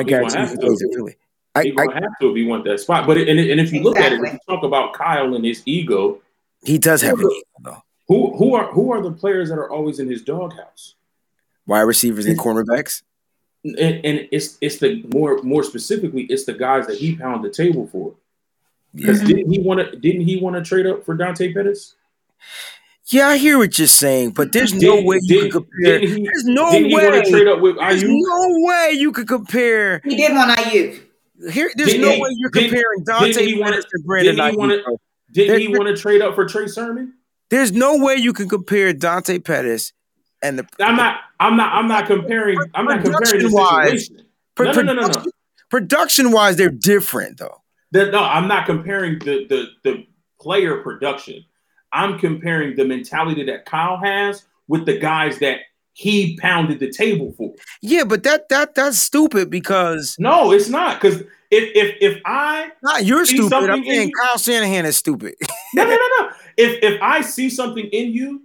I 0.00 0.04
He 0.04 0.10
gonna 0.10 0.28
guarantee 0.30 0.38
you 0.38 0.40
have 0.40 0.50
he 0.50 0.56
to. 0.56 0.66
plays 0.66 0.82
in 0.82 0.92
Philly. 0.92 1.16
I, 1.54 1.62
He 1.64 1.70
I, 1.72 1.74
gonna 1.86 1.94
have 1.94 2.18
to 2.20 2.30
if 2.30 2.36
he 2.36 2.44
want 2.44 2.64
that 2.64 2.80
spot. 2.80 3.06
But 3.06 3.18
it, 3.18 3.28
and, 3.28 3.38
and 3.38 3.60
if 3.60 3.72
you 3.72 3.82
look 3.82 3.96
at 3.98 4.12
it, 4.12 4.20
if 4.20 4.32
you 4.32 4.38
talk 4.48 4.62
about 4.64 4.94
Kyle 4.94 5.34
and 5.34 5.44
his 5.44 5.62
ego, 5.66 6.20
he 6.64 6.78
does 6.78 7.02
have 7.02 7.18
an 7.18 7.26
ego 7.30 7.42
though. 7.62 7.82
who 8.08 8.36
who 8.36 8.54
are 8.54 8.70
who 8.72 8.92
are 8.92 9.02
the 9.02 9.12
players 9.12 9.48
that 9.50 9.58
are 9.58 9.70
always 9.70 9.98
in 9.98 10.08
his 10.08 10.22
doghouse? 10.22 10.94
Wide 11.66 11.82
receivers 11.82 12.26
and 12.26 12.38
cornerbacks. 12.38 13.02
And, 13.64 13.76
and 13.78 14.28
it's 14.32 14.56
it's 14.60 14.78
the 14.78 15.02
more 15.12 15.42
more 15.42 15.62
specifically, 15.62 16.22
it's 16.24 16.44
the 16.44 16.54
guys 16.54 16.86
that 16.86 16.96
he 16.96 17.14
pound 17.16 17.44
the 17.44 17.50
table 17.50 17.86
for. 17.88 18.14
Because 18.94 19.20
Mhm. 19.20 19.26
didn't 19.26 19.52
he 19.52 19.60
want 19.60 19.80
to 19.80 19.96
didn't 19.96 20.22
he 20.22 20.38
want 20.38 20.56
to 20.56 20.62
trade 20.62 20.86
up 20.86 21.04
for 21.04 21.14
Dante 21.14 21.52
Pettis? 21.52 21.94
Yeah, 23.10 23.28
I 23.28 23.38
hear 23.38 23.58
what 23.58 23.76
you're 23.78 23.88
saying, 23.88 24.30
but 24.30 24.52
there's 24.52 24.72
no 24.72 24.80
Didn't- 24.96 25.04
way 25.06 25.18
you 25.22 25.28
didn't- 25.40 25.50
could 25.52 25.66
compare. 25.72 25.98
he- 25.98 26.06
There's 26.06 26.44
no 26.44 26.70
didn't 26.70 26.92
want 26.92 27.04
way. 27.12 27.22
to 27.22 27.30
trade 27.30 27.48
up 27.48 27.60
with 27.60 27.76
There's 27.76 28.04
no 28.04 28.46
way 28.60 28.92
you 28.92 29.10
could 29.12 29.26
compare. 29.26 30.00
He 30.04 30.16
did 30.16 30.32
want 30.32 30.56
Aiyuk. 30.58 31.00
Here, 31.50 31.70
there's 31.74 31.90
Didn't 31.90 32.02
no 32.02 32.10
he- 32.12 32.20
way 32.20 32.28
you're 32.36 32.50
comparing 32.50 32.84
didn't 32.98 33.06
Dante 33.06 33.46
he 33.46 33.54
wanna- 33.58 33.72
Pettis 33.72 33.84
to 33.86 34.02
Brandon 34.04 34.36
didn't 34.36 34.50
he 34.52 34.56
wanna- 34.56 34.82
Didn't 35.32 35.60
he 35.60 35.68
want 35.68 35.86
to 35.86 35.96
trade 35.96 36.20
up 36.22 36.34
for 36.34 36.44
Trey 36.44 36.66
Sermon? 36.66 37.14
There's 37.50 37.72
no 37.72 37.96
way 37.96 38.16
you 38.16 38.32
can 38.32 38.48
compare 38.48 38.92
Dante 38.92 39.38
Pettis 39.38 39.92
and 40.42 40.58
the 40.58 40.66
I'm 40.80 40.96
not. 40.96 41.20
I'm 41.40 41.56
not. 41.56 41.72
I'm 41.72 41.88
not 41.88 42.06
comparing. 42.06 42.58
I'm 42.74 42.84
not 42.84 43.02
comparing 43.02 43.12
the 43.12 43.48
Production-wise- 43.48 44.06
situation. 44.06 44.26
No, 44.58 44.72
no, 44.72 44.82
no, 44.82 44.92
no, 44.92 45.06
no. 45.06 45.24
Production 45.70 46.32
wise, 46.32 46.56
they're 46.56 46.68
different 46.68 47.38
though. 47.38 47.62
The- 47.92 48.06
no, 48.10 48.18
I'm 48.20 48.46
not 48.48 48.66
comparing 48.66 49.18
the 49.20 49.46
the 49.48 49.66
the 49.84 50.06
player 50.40 50.76
production. 50.78 51.44
I'm 51.92 52.18
comparing 52.18 52.76
the 52.76 52.84
mentality 52.84 53.44
that 53.44 53.66
Kyle 53.66 53.98
has 53.98 54.44
with 54.68 54.86
the 54.86 54.98
guys 54.98 55.38
that 55.40 55.58
he 55.92 56.38
pounded 56.40 56.78
the 56.78 56.90
table 56.90 57.32
for. 57.36 57.52
Yeah, 57.82 58.04
but 58.04 58.22
that 58.22 58.48
that 58.48 58.74
that's 58.74 58.98
stupid 58.98 59.50
because 59.50 60.16
No, 60.18 60.52
it's 60.52 60.68
not 60.68 61.00
because 61.00 61.20
if 61.50 61.74
if 61.74 61.96
if 62.00 62.22
I 62.24 62.70
not 62.82 63.04
you're 63.04 63.26
stupid. 63.26 63.52
I'm 63.70 63.84
saying 63.84 64.08
you? 64.08 64.14
Kyle 64.22 64.38
Shanahan 64.38 64.86
is 64.86 64.96
stupid. 64.96 65.34
no 65.74 65.84
no 65.84 65.90
no 65.90 65.96
no 66.20 66.30
if 66.56 66.82
if 66.82 67.02
I 67.02 67.20
see 67.22 67.50
something 67.50 67.86
in 67.86 68.12
you, 68.12 68.42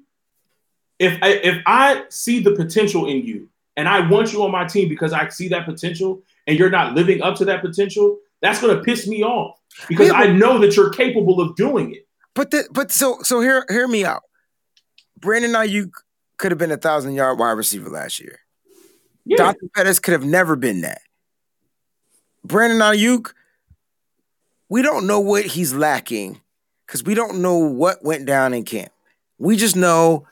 if 1.00 1.18
I, 1.22 1.28
if 1.30 1.62
I 1.66 2.06
see 2.10 2.40
the 2.40 2.52
potential 2.56 3.08
in 3.08 3.24
you 3.26 3.50
and 3.78 3.88
I 3.88 4.08
want 4.10 4.34
you 4.34 4.44
on 4.44 4.52
my 4.52 4.66
team 4.66 4.90
because 4.90 5.14
I 5.14 5.28
see 5.30 5.48
that 5.50 5.66
potential 5.66 6.22
and 6.48 6.58
you're 6.58 6.70
not 6.70 6.94
living 6.96 7.22
up 7.22 7.36
to 7.38 7.46
that 7.46 7.62
potential, 7.62 8.18
that's 8.42 8.60
going 8.62 8.76
to 8.76 8.84
piss 8.84 9.08
me 9.08 9.24
off 9.24 9.60
because 9.88 10.08
Yeah, 10.08 10.14
but- 10.14 10.30
I 10.30 10.34
know 10.34 10.58
that 10.60 10.76
you're 10.76 10.90
capable 10.92 11.40
of 11.42 11.56
doing 11.56 11.94
it. 11.94 12.05
But 12.36 12.52
the, 12.52 12.68
but 12.72 12.92
so 12.92 13.20
so 13.24 13.40
hear 13.40 13.66
hear 13.70 13.88
me 13.88 14.06
out. 14.06 14.24
Brandon 15.20 15.52
Aiyuk 15.54 15.92
could 16.38 16.52
have 16.52 16.60
been 16.60 16.72
a 16.72 16.78
thousand 16.78 17.14
yard 17.14 17.40
wide 17.40 17.54
receiver 17.54 17.90
last 17.90 18.20
year. 18.20 18.40
Yeah. 19.26 19.38
Dante 19.38 19.68
Pettis 19.74 20.00
could 20.00 20.12
have 20.12 20.26
never 20.26 20.56
been 20.56 20.82
that. 20.82 21.02
Brandon 22.44 22.80
Aiyuk, 22.80 23.34
we 24.70 24.82
don't 24.82 25.08
know 25.08 25.20
what 25.20 25.46
he's 25.46 25.74
lacking 25.74 26.42
because 26.86 27.04
we 27.04 27.16
don't 27.16 27.42
know 27.42 27.58
what 27.58 28.04
went 28.04 28.26
down 28.26 28.54
in 28.54 28.66
camp. 28.66 28.92
We 29.40 29.56
just 29.56 29.76
know, 29.76 30.28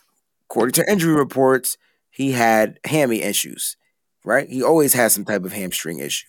according 0.45 0.73
to 0.73 0.91
injury 0.91 1.15
reports, 1.15 1.77
he 2.11 2.33
had 2.33 2.79
hammy 2.85 3.21
issues, 3.21 3.77
right? 4.23 4.47
He 4.47 4.61
always 4.61 4.93
has 4.93 5.13
some 5.13 5.25
type 5.25 5.43
of 5.43 5.53
hamstring 5.53 5.99
issue. 5.99 6.27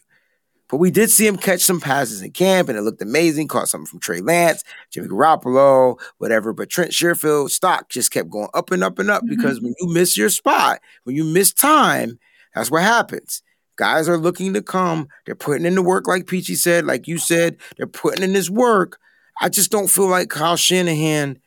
But 0.71 0.79
we 0.79 0.91
did 0.91 1.11
see 1.11 1.27
him 1.27 1.37
catch 1.37 1.61
some 1.61 1.81
passes 1.81 2.23
in 2.23 2.31
camp, 2.33 2.69
and 2.69 2.79
it 2.79 2.83
looked 2.83 3.03
amazing. 3.03 3.49
Caught 3.49 3.69
something 3.69 3.87
from 3.87 4.01
Trey 4.01 4.21
Lance, 4.21 4.65
Jimmy 4.91 5.09
Garoppolo, 5.09 5.99
whatever. 6.19 6.53
But 6.53 6.71
Trent 6.71 6.91
Sherfield 6.93 7.51
stock 7.51 7.89
just 7.91 8.11
kept 8.11 8.31
going 8.31 8.49
up 8.55 8.71
and 8.71 8.83
up 8.83 8.99
and 8.99 9.11
up 9.11 9.23
Mhm. 9.25 9.29
because 9.29 9.61
when 9.61 9.75
you 9.81 9.89
miss 9.93 10.17
your 10.17 10.31
spot, 10.31 10.81
when 11.05 11.15
you 11.17 11.25
miss 11.25 11.53
time, 11.53 12.19
that's 12.55 12.71
what 12.71 12.83
happens. 12.83 13.43
Guys 13.77 14.09
are 14.09 14.17
looking 14.17 14.55
to 14.55 14.63
come. 14.63 15.09
They're 15.27 15.35
putting 15.35 15.67
in 15.67 15.75
the 15.75 15.83
work, 15.83 16.07
like 16.09 16.27
Peachy 16.27 16.55
said, 16.55 16.87
like 16.87 17.07
you 17.09 17.19
said. 17.19 17.57
They're 17.77 17.87
putting 17.87 18.23
in 18.25 18.33
this 18.33 18.49
work. 18.49 18.99
I 19.41 19.49
just 19.49 19.71
don't 19.71 19.89
feel 19.91 20.07
like 20.09 20.31
Kyle 20.31 20.57
Shanahan. 20.57 21.39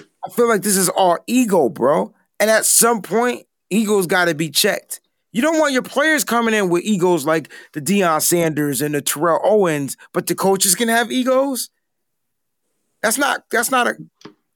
I 0.00 0.30
feel 0.30 0.48
like 0.48 0.62
this 0.62 0.76
is 0.76 0.88
all 0.90 1.18
ego, 1.26 1.68
bro. 1.68 2.14
And 2.38 2.50
at 2.50 2.66
some 2.66 3.02
point, 3.02 3.46
egos 3.70 4.06
got 4.06 4.26
to 4.26 4.34
be 4.34 4.50
checked. 4.50 5.00
You 5.34 5.42
don't 5.42 5.58
want 5.58 5.72
your 5.72 5.82
players 5.82 6.22
coming 6.22 6.54
in 6.54 6.68
with 6.68 6.84
egos 6.84 7.26
like 7.26 7.50
the 7.72 7.80
Deion 7.82 8.22
Sanders 8.22 8.80
and 8.80 8.94
the 8.94 9.02
Terrell 9.02 9.40
Owens, 9.42 9.96
but 10.12 10.28
the 10.28 10.34
coaches 10.36 10.76
can 10.76 10.88
have 10.88 11.10
egos. 11.10 11.70
That's 13.02 13.18
not. 13.18 13.44
That's 13.50 13.70
not 13.70 13.88
a. 13.88 13.96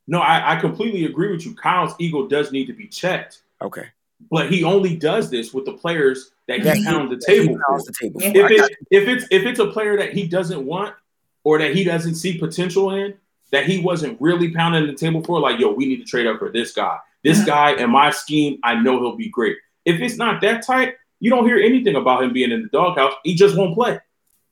No, 0.07 0.21
I, 0.21 0.57
I 0.57 0.61
completely 0.61 1.05
agree 1.05 1.33
with 1.33 1.45
you. 1.45 1.55
Kyle's 1.55 1.95
ego 1.99 2.29
does 2.29 2.53
need 2.53 2.67
to 2.67 2.73
be 2.73 2.87
checked, 2.87 3.43
Okay. 3.61 3.87
but 4.31 4.51
he 4.51 4.63
only 4.65 4.97
does 4.97 5.31
this 5.31 5.53
with 5.53 5.67
the 5.67 5.73
players 5.75 6.31
that 6.47 6.61
he 6.61 6.85
pounds 6.85 7.11
the 7.11 7.21
table 7.27 7.57
for. 7.57 7.63
pounds 7.69 7.85
the 7.85 7.93
table. 8.01 8.21
If 8.23 8.35
it, 8.51 8.77
if 8.91 9.09
it's 9.09 9.27
if 9.33 9.45
it's 9.47 9.59
a 9.59 9.67
player 9.67 9.99
that 9.99 10.13
he 10.13 10.27
doesn't 10.29 10.65
want 10.65 10.95
or 11.43 11.59
that 11.59 11.75
he 11.75 11.83
doesn't 11.83 12.15
see 12.15 12.39
potential 12.39 12.93
in, 12.95 13.15
that 13.51 13.67
he 13.67 13.81
wasn't 13.81 14.19
really 14.21 14.51
pounding 14.55 14.87
the 14.87 14.95
table 14.95 15.23
for, 15.25 15.41
like 15.41 15.59
yo, 15.59 15.73
we 15.73 15.87
need 15.87 15.99
to 15.99 16.05
trade 16.05 16.29
up 16.29 16.39
for 16.39 16.51
this 16.51 16.73
guy. 16.73 16.99
This 17.25 17.45
guy 17.45 17.73
in 17.73 17.91
my 17.91 18.11
scheme, 18.11 18.61
I 18.63 18.77
know 18.77 19.01
he'll 19.01 19.17
be 19.17 19.29
great. 19.29 19.57
If 19.89 20.01
it's 20.01 20.17
not 20.17 20.41
that 20.43 20.65
tight, 20.67 20.95
you 21.19 21.31
don't 21.31 21.47
hear 21.47 21.57
anything 21.59 21.97
about 21.97 22.23
him 22.23 22.33
being 22.33 22.53
in 22.53 22.63
the 22.63 22.69
doghouse. 22.69 23.15
He 23.25 23.35
just 23.35 23.57
won't 23.57 23.75
play, 23.75 23.99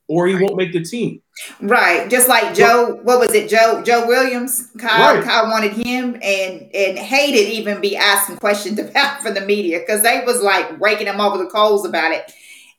or 0.09 0.27
he 0.27 0.35
won't 0.35 0.57
make 0.57 0.73
the 0.73 0.83
team. 0.83 1.23
Right, 1.61 2.09
just 2.09 2.29
like 2.29 2.55
Joe. 2.55 3.01
What 3.03 3.21
was 3.21 3.35
it, 3.35 3.51
Joe? 3.51 3.83
Joe 3.85 4.07
Williams. 4.07 4.71
Kyle. 4.79 5.17
Right. 5.17 5.25
Kyle 5.25 5.51
wanted 5.51 5.73
him 5.73 6.15
and 6.23 6.71
and 6.75 6.99
hated 6.99 7.51
even 7.53 7.81
be 7.83 7.97
asking 7.97 8.39
questions 8.39 8.79
about 8.85 9.21
from 9.21 9.35
the 9.35 9.43
media 9.43 9.81
because 9.81 10.03
they 10.03 10.23
was 10.25 10.43
like 10.43 10.81
raking 10.81 11.07
him 11.07 11.21
over 11.21 11.37
the 11.37 11.51
coals 11.51 11.85
about 11.87 12.13
it, 12.13 12.33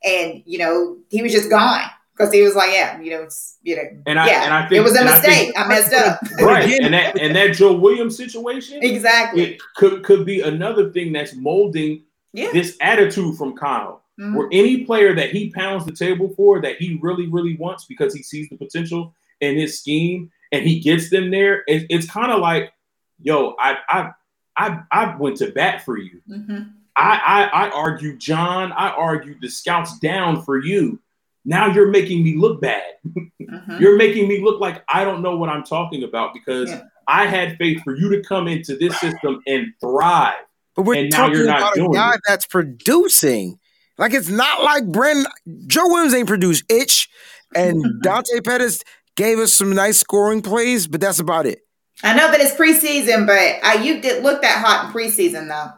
and 0.03 0.41
you 0.45 0.57
know 0.57 0.97
he 1.09 1.21
was 1.21 1.31
just 1.31 1.49
gone 1.49 1.83
because 2.17 2.33
he 2.33 2.41
was 2.41 2.55
like, 2.55 2.71
yeah, 2.71 2.99
you 2.99 3.11
know, 3.11 3.21
it's, 3.21 3.57
you 3.61 3.75
know, 3.75 3.83
And 4.07 4.19
I 4.19 4.27
yeah, 4.27 4.43
and 4.45 4.53
I 4.53 4.67
think 4.67 4.79
it 4.79 4.83
was 4.83 4.95
a 4.95 5.01
and 5.01 5.09
I 5.09 5.11
mistake. 5.13 5.53
think- 5.53 5.59
I, 5.59 5.67
messed 5.67 5.93
up. 5.93 6.19
right? 6.41 6.67
And 6.81 6.93
that 6.93 7.19
and 7.19 7.35
that 7.35 7.53
Joe 7.53 7.73
Williams 7.73 8.17
situation, 8.17 8.79
exactly. 8.81 9.43
it 9.43 9.61
could 9.75 10.03
could 10.03 10.25
be 10.25 10.41
another 10.41 10.91
thing 10.91 11.13
that's 11.13 11.35
molding 11.35 12.03
Yeah. 12.33 12.51
this 12.51 12.77
attitude 12.81 13.37
from 13.37 13.55
Kyle. 13.55 14.03
Mhm. 14.19 14.33
where 14.35 14.47
any 14.51 14.83
player 14.83 15.13
that 15.13 15.29
he 15.29 15.51
pounds 15.51 15.85
the 15.85 15.91
table 15.91 16.33
for 16.35 16.59
that 16.61 16.77
he 16.77 16.97
really, 17.03 17.27
really 17.27 17.55
wants 17.55 17.85
because 17.85 18.15
he 18.15 18.23
sees 18.23 18.49
the 18.49 18.57
potential 18.57 19.13
in 19.41 19.55
his 19.55 19.79
scheme 19.79 20.31
and 20.51 20.65
he 20.65 20.79
gets 20.79 21.11
them 21.11 21.29
there, 21.29 21.63
it, 21.67 21.85
it's 21.91 22.09
kind 22.09 22.31
of 22.31 22.39
like, 22.39 22.73
yo, 23.21 23.55
I, 23.59 23.77
I, 23.87 24.11
I, 24.57 24.79
I 24.91 25.15
went 25.17 25.37
to 25.37 25.51
bat 25.51 25.85
for 25.85 25.99
you. 25.99 26.19
Mhm. 26.27 26.71
I, 26.95 27.21
I, 27.53 27.67
I 27.67 27.69
argued 27.69 28.19
John. 28.19 28.71
I 28.71 28.89
argued 28.89 29.37
the 29.39 29.49
scouts 29.49 29.99
down 29.99 30.41
for 30.41 30.57
you. 30.57 30.99
Now 31.45 31.67
you're 31.67 31.91
making 31.91 32.23
me 32.23 32.35
look 32.37 32.59
bad. 32.59 32.83
Mhm. 33.39 33.79
You're 33.79 33.95
making 33.97 34.27
me 34.27 34.41
look 34.43 34.59
like 34.59 34.83
I 34.89 35.05
don't 35.05 35.21
know 35.21 35.37
what 35.37 35.47
I'm 35.49 35.63
talking 35.63 36.03
about 36.03 36.33
because 36.33 36.69
Yeah. 36.69 36.81
I 37.07 37.27
had 37.27 37.57
faith 37.57 37.81
for 37.83 37.95
you 37.95 38.09
to 38.09 38.21
come 38.21 38.47
into 38.49 38.75
this 38.75 38.99
system 38.99 39.41
and 39.47 39.67
thrive. 39.79 40.33
But 40.77 40.85
we're 40.85 40.95
And 40.95 41.09
now 41.09 41.17
talking 41.17 41.35
you're 41.35 41.45
not 41.47 41.75
about 41.77 41.89
a 41.89 41.93
guy 41.93 42.13
it. 42.13 42.21
that's 42.25 42.45
producing. 42.45 43.59
Like 43.97 44.13
it's 44.13 44.29
not 44.29 44.63
like 44.63 44.85
Brendan 44.85 45.25
Joe 45.65 45.81
Williams 45.87 46.13
ain't 46.13 46.27
produced 46.27 46.63
itch, 46.71 47.09
and 47.55 47.83
Dante 48.03 48.39
Pettis 48.41 48.83
gave 49.15 49.39
us 49.39 49.53
some 49.53 49.73
nice 49.73 49.97
scoring 49.99 50.41
plays, 50.43 50.87
but 50.87 51.01
that's 51.01 51.19
about 51.19 51.45
it. 51.47 51.59
I 52.03 52.15
know 52.15 52.29
that 52.29 52.39
it's 52.39 52.53
preseason, 52.53 53.25
but 53.25 53.67
uh, 53.67 53.81
you 53.81 53.99
did 53.99 54.23
look 54.23 54.43
that 54.43 54.63
hot 54.63 54.85
in 54.85 54.91
preseason, 54.93 55.47
though. 55.47 55.71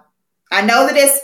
I 0.51 0.61
know 0.63 0.85
that 0.88 0.97
it's 0.97 1.21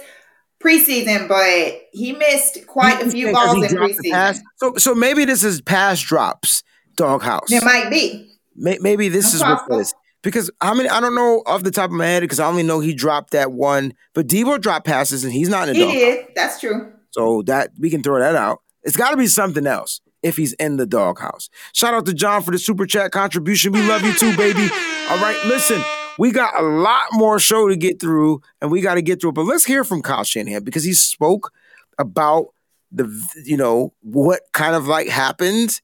preseason, 0.64 1.28
but 1.28 1.82
he 1.92 2.14
missed 2.14 2.66
quite 2.68 3.02
a 3.06 3.10
few 3.12 3.28
Because 3.28 3.54
balls 3.56 3.66
in 3.72 3.76
dropped 3.78 3.94
pass. 4.10 4.40
preseason. 4.40 4.44
So, 4.56 4.74
so 4.78 4.96
maybe 4.96 5.26
this 5.26 5.44
is 5.44 5.60
pass 5.62 6.00
drops, 6.02 6.64
doghouse. 6.96 7.52
It 7.52 7.64
might 7.64 7.90
be. 7.90 8.32
May- 8.56 8.78
Maybe 8.80 9.10
this 9.10 9.34
No 9.34 9.36
is 9.36 9.42
what 9.44 9.68
this. 9.68 9.78
it 9.78 9.82
is. 9.82 9.94
Because 10.26 10.52
how 10.60 10.74
many? 10.74 10.90
I 10.90 11.00
don't 11.00 11.16
know 11.16 11.42
off 11.46 11.64
the 11.64 11.72
top 11.72 11.86
of 11.92 11.96
my 11.96 12.06
head 12.06 12.20
because 12.22 12.40
I 12.42 12.48
only 12.48 12.64
know 12.64 12.82
he 12.82 12.94
dropped 12.94 13.32
that 13.32 13.54
one. 13.54 13.94
But 14.14 14.28
Deebo 14.28 14.60
dropped 14.60 14.86
passes 14.86 15.24
and 15.24 15.32
he's 15.32 15.48
not 15.48 15.70
in 15.70 15.76
the 15.78 15.80
He 15.80 15.86
dog. 15.86 15.94
did. 15.94 16.26
That's 16.36 16.60
true. 16.60 16.92
So 17.12 17.44
that 17.44 17.70
we 17.80 17.90
can 17.90 18.04
throw 18.04 18.20
that 18.20 18.36
out. 18.36 18.60
It's 18.84 18.98
got 18.98 19.12
to 19.12 19.18
be 19.18 19.28
something 19.28 19.66
else 19.66 20.02
if 20.24 20.36
he's 20.36 20.54
in 20.54 20.78
the 20.78 20.86
doghouse. 20.86 21.50
Shout 21.74 21.94
out 21.94 22.06
to 22.08 22.14
John 22.14 22.42
for 22.42 22.52
the 22.52 22.58
super 22.60 22.86
chat 22.86 23.12
contribution. 23.12 23.72
We 23.72 23.88
love 23.88 24.02
you 24.04 24.14
too, 24.14 24.36
baby. 24.36 24.68
All 25.10 25.18
right, 25.20 25.40
listen, 25.46 25.82
we 26.18 26.32
got 26.32 26.60
a 26.60 26.64
lot 26.64 27.06
more 27.14 27.40
show 27.40 27.68
to 27.70 27.76
get 27.76 28.02
through, 28.02 28.42
and 28.62 28.72
we 28.72 28.82
got 28.82 28.96
to 28.96 29.02
get 29.04 29.22
through 29.22 29.30
it. 29.30 29.36
But 29.36 29.46
let's 29.46 29.64
hear 29.66 29.84
from 29.84 30.02
Kyle 30.02 30.24
Shanahan 30.24 30.64
because 30.64 30.84
he 30.84 30.94
spoke 30.94 31.54
about 32.00 32.48
the 32.92 33.08
you 33.46 33.58
know 33.58 33.94
what 34.02 34.42
kind 34.54 34.76
of 34.76 34.88
like 34.88 35.08
happened 35.08 35.80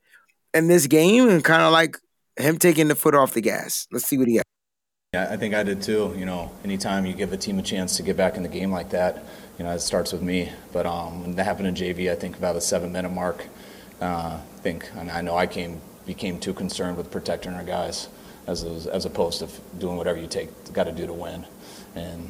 in 0.54 0.68
this 0.68 0.88
game 0.88 1.30
and 1.30 1.44
kind 1.44 1.62
of 1.62 1.72
like 1.72 1.98
him 2.42 2.58
taking 2.58 2.88
the 2.88 2.96
foot 2.96 3.16
off 3.16 3.34
the 3.34 3.42
gas. 3.42 3.88
Let's 3.92 4.06
see 4.06 4.18
what 4.18 4.28
he 4.28 4.36
has. 4.36 4.44
Yeah, 5.14 5.28
I 5.30 5.36
think 5.36 5.54
I 5.54 5.64
did 5.64 5.82
too. 5.82 6.16
You 6.18 6.26
know, 6.26 6.52
anytime 6.64 7.06
you 7.06 7.14
give 7.14 7.34
a 7.34 7.38
team 7.38 7.60
a 7.60 7.62
chance 7.62 7.98
to 7.98 8.04
get 8.04 8.16
back 8.16 8.38
in 8.38 8.44
the 8.44 8.50
game 8.50 8.72
like 8.72 8.92
that, 8.92 9.24
you 9.58 9.66
know, 9.66 9.72
it 9.72 9.80
starts 9.80 10.14
with 10.14 10.22
me. 10.22 10.52
But 10.72 10.86
um, 10.86 11.22
when 11.22 11.36
that 11.36 11.44
happened 11.44 11.68
in 11.68 11.76
JV, 11.76 12.10
I 12.10 12.16
think 12.16 12.38
about 12.38 12.54
the 12.54 12.62
seven-minute 12.62 13.12
mark. 13.12 13.46
Uh, 14.02 14.40
I 14.40 14.60
think, 14.62 14.90
and 14.96 15.12
I 15.12 15.22
know 15.22 15.36
I 15.36 15.48
came 15.48 15.82
became 16.06 16.40
too 16.40 16.54
concerned 16.54 16.98
with 16.98 17.12
protecting 17.12 17.54
our 17.54 17.64
guys, 17.64 18.08
as 18.48 18.64
as 18.88 19.06
opposed 19.06 19.40
to 19.40 19.50
doing 19.78 19.98
whatever 19.98 20.18
you 20.18 20.28
take 20.28 20.50
got 20.74 20.86
to 20.86 20.94
do 20.94 21.06
to 21.06 21.14
win. 21.14 21.46
And 21.94 22.30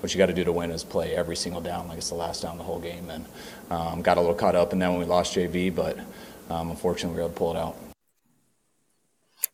what 0.00 0.12
you 0.12 0.18
got 0.18 0.26
to 0.26 0.34
do 0.34 0.44
to 0.44 0.52
win 0.52 0.70
is 0.70 0.84
play 0.84 1.14
every 1.14 1.36
single 1.36 1.60
down 1.60 1.88
like 1.88 1.98
it's 1.98 2.08
the 2.08 2.16
last 2.16 2.42
down 2.42 2.58
the 2.58 2.64
whole 2.64 2.80
game. 2.80 3.08
And 3.08 3.24
um, 3.70 4.02
got 4.02 4.18
a 4.18 4.20
little 4.20 4.34
caught 4.34 4.56
up 4.56 4.72
in 4.72 4.80
that 4.80 4.90
when 4.90 4.98
we 4.98 5.04
lost 5.04 5.36
JV, 5.36 5.74
but 5.74 5.98
um, 6.50 6.70
unfortunately 6.70 7.16
we 7.16 7.22
were 7.22 7.28
able 7.28 7.34
to 7.34 7.38
pull 7.38 7.54
it 7.54 7.56
out. 7.56 7.85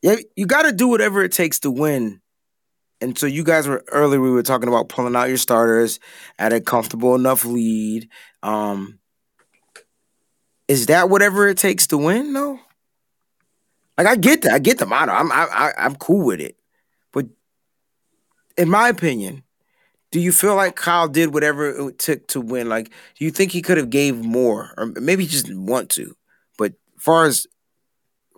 Yeah, 0.03 0.17
you 0.37 0.47
got 0.47 0.63
to 0.63 0.73
do 0.73 0.89
whatever 0.89 1.23
it 1.23 1.33
takes 1.33 1.61
to 1.61 1.71
win. 1.71 2.21
And 3.01 3.17
so 3.19 3.27
you 3.27 3.45
guys 3.45 3.67
were 3.67 3.85
earlier. 3.91 4.21
We 4.21 4.31
were 4.31 4.43
talking 4.43 4.69
about 4.69 4.89
pulling 4.89 5.17
out 5.17 5.29
your 5.29 5.37
starters 5.37 5.99
at 6.39 6.53
a 6.53 6.61
comfortable 6.61 7.15
enough 7.15 7.45
lead. 7.45 8.09
Um, 8.43 8.99
is 10.69 10.87
that 10.87 11.09
whatever 11.11 11.49
it 11.49 11.59
takes 11.59 11.87
to 11.89 11.99
win? 11.99 12.33
No. 12.33 12.61
Like 13.99 14.07
I 14.07 14.17
get 14.17 14.43
that. 14.43 14.53
I 14.53 14.59
get 14.59 14.79
the 14.79 14.87
motto. 14.87 15.13
I'm 15.13 15.31
I, 15.31 15.47
I, 15.51 15.73
I'm 15.79 15.97
cool 15.97 16.25
with 16.25 16.41
it. 16.41 16.57
But 17.13 17.27
in 18.57 18.69
my 18.69 18.89
opinion, 18.89 19.43
do 20.11 20.21
you 20.21 20.33
feel 20.33 20.55
like 20.55 20.77
Kyle 20.77 21.09
did 21.09 21.35
whatever 21.35 21.89
it 21.89 21.99
took 21.99 22.27
to 22.29 22.41
win? 22.41 22.69
Like, 22.69 22.91
do 23.19 23.25
you 23.25 23.31
think 23.31 23.51
he 23.51 23.63
could 23.63 23.79
have 23.79 23.91
gave 23.91 24.17
more, 24.17 24.75
or 24.77 24.87
maybe 24.87 25.25
he 25.25 25.29
just 25.29 25.47
didn't 25.47 25.67
want 25.67 25.89
to? 25.91 26.15
But 26.59 26.75
far 26.99 27.25
as 27.25 27.47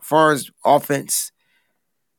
far 0.03 0.33
as 0.33 0.51
offense, 0.65 1.33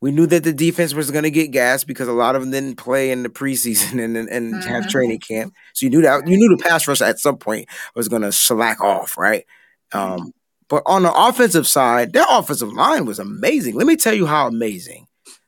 we 0.00 0.10
knew 0.12 0.26
that 0.26 0.44
the 0.44 0.52
defense 0.52 0.94
was 0.94 1.10
going 1.10 1.24
to 1.24 1.30
get 1.30 1.50
gas 1.50 1.84
because 1.84 2.08
a 2.08 2.12
lot 2.12 2.36
of 2.36 2.42
them 2.42 2.50
didn't 2.50 2.76
play 2.76 3.10
in 3.10 3.22
the 3.22 3.28
preseason 3.28 4.00
and 4.04 4.16
and, 4.16 4.28
and 4.28 4.64
have 4.64 4.84
Mhm. 4.84 4.88
training 4.90 5.20
camp. 5.20 5.54
So 5.74 5.86
you 5.86 5.90
knew 5.90 6.02
that 6.02 6.26
you 6.28 6.36
knew 6.36 6.54
the 6.56 6.62
pass 6.62 6.86
rush 6.86 7.00
at 7.00 7.18
some 7.18 7.38
point 7.38 7.68
was 7.94 8.08
going 8.08 8.22
to 8.22 8.32
slack 8.32 8.80
off, 8.80 9.16
right? 9.18 9.44
Um, 9.92 10.32
but 10.68 10.82
on 10.86 11.02
the 11.02 11.12
offensive 11.14 11.66
side, 11.66 12.12
their 12.12 12.26
offensive 12.28 12.72
line 12.72 13.06
was 13.06 13.18
amazing. 13.18 13.74
Let 13.76 13.86
me 13.86 13.96
tell 13.96 14.14
you 14.14 14.26
how 14.26 14.48
amazing 14.48 15.06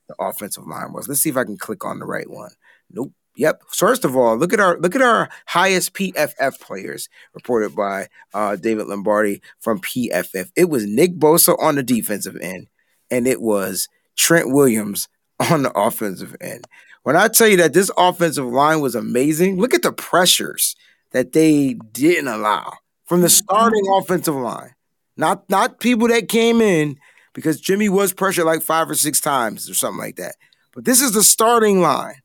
the 0.09 0.15
offensive 0.21 0.67
line 0.67 0.93
was. 0.93 1.09
Let's 1.09 1.21
see 1.21 1.29
if 1.31 1.37
I 1.37 1.45
can 1.45 1.57
click 1.59 1.85
on 1.85 1.99
the 1.99 2.07
right 2.07 2.29
one. 2.31 2.51
Nope. 2.91 3.13
Yep. 3.37 3.63
First 3.69 4.05
of 4.05 4.17
all, 4.17 4.37
look 4.37 4.53
at 4.53 4.61
our 4.61 4.79
look 4.79 4.97
at 4.97 5.03
our 5.03 5.29
highest 5.47 5.93
PFF 5.95 6.59
players 6.61 7.09
reported 7.35 7.75
by 7.77 8.09
uh, 8.35 8.57
David 8.57 8.87
Lombardi 8.89 9.41
from 9.61 9.81
PFF. 9.81 10.51
It 10.57 10.69
was 10.69 10.87
Nick 10.87 11.15
Bosa 11.19 11.57
on 11.61 11.77
the 11.77 11.83
defensive 11.85 12.37
end, 12.41 12.67
and 13.11 13.27
it 13.29 13.41
was 13.41 13.89
Trent 14.19 14.51
Williams 14.51 15.09
on 15.51 15.63
the 15.63 15.73
offensive 15.73 16.37
end. 16.41 16.67
When 17.05 17.17
I 17.17 17.29
tell 17.29 17.49
you 17.49 17.57
that 17.59 17.73
this 17.73 17.91
offensive 17.97 18.45
line 18.45 18.81
was 18.81 18.95
amazing, 18.95 19.59
look 19.59 19.73
at 19.73 19.83
the 19.83 19.93
pressures 19.93 20.77
that 21.13 21.33
they 21.33 21.75
didn't 21.93 22.29
allow 22.29 22.75
from 23.07 23.23
the 23.23 23.31
starting 23.31 23.85
offensive 23.95 24.35
line. 24.35 24.75
Not 25.17 25.49
not 25.49 25.81
people 25.81 26.09
that 26.09 26.29
came 26.29 26.61
in 26.61 26.99
because 27.33 27.61
Jimmy 27.61 27.89
was 27.89 28.13
pressured 28.13 28.45
like 28.45 28.63
five 28.63 28.91
or 28.91 28.95
six 28.95 29.21
times 29.21 29.71
or 29.71 29.75
something 29.75 29.99
like 29.99 30.17
that. 30.17 30.35
But 30.75 30.85
this 30.85 31.01
is 31.01 31.13
the 31.13 31.23
starting 31.23 31.81
line. 31.81 32.17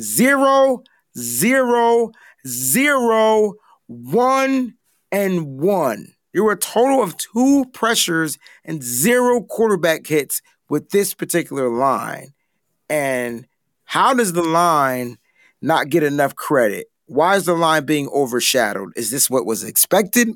Zero, 0.00 0.82
zero, 1.16 2.10
zero, 2.46 3.54
one 3.86 4.74
and 5.12 5.60
one. 5.60 6.14
There 6.32 6.42
were 6.42 6.52
a 6.52 6.58
total 6.58 7.02
of 7.02 7.16
two 7.16 7.66
pressures 7.72 8.38
and 8.64 8.82
zero 8.82 9.42
quarterback 9.42 10.06
hits 10.06 10.40
with 10.72 10.88
this 10.88 11.12
particular 11.12 11.68
line. 11.68 12.32
And 12.88 13.46
how 13.84 14.14
does 14.14 14.32
the 14.32 14.42
line 14.42 15.18
not 15.60 15.90
get 15.90 16.02
enough 16.02 16.34
credit? 16.34 16.86
Why 17.04 17.36
is 17.36 17.44
the 17.44 17.52
line 17.52 17.84
being 17.84 18.08
overshadowed? 18.08 18.94
Is 18.96 19.10
this 19.10 19.28
what 19.28 19.44
was 19.44 19.64
expected? 19.64 20.30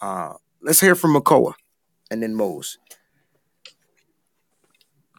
Uh, 0.00 0.32
let's 0.60 0.80
hear 0.80 0.96
from 0.96 1.14
Makoa 1.14 1.52
and 2.10 2.20
then 2.20 2.34
Mose. 2.34 2.76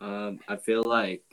Um, 0.01 0.41
I 0.45 0.57
feel 0.57 0.83
like 0.83 1.23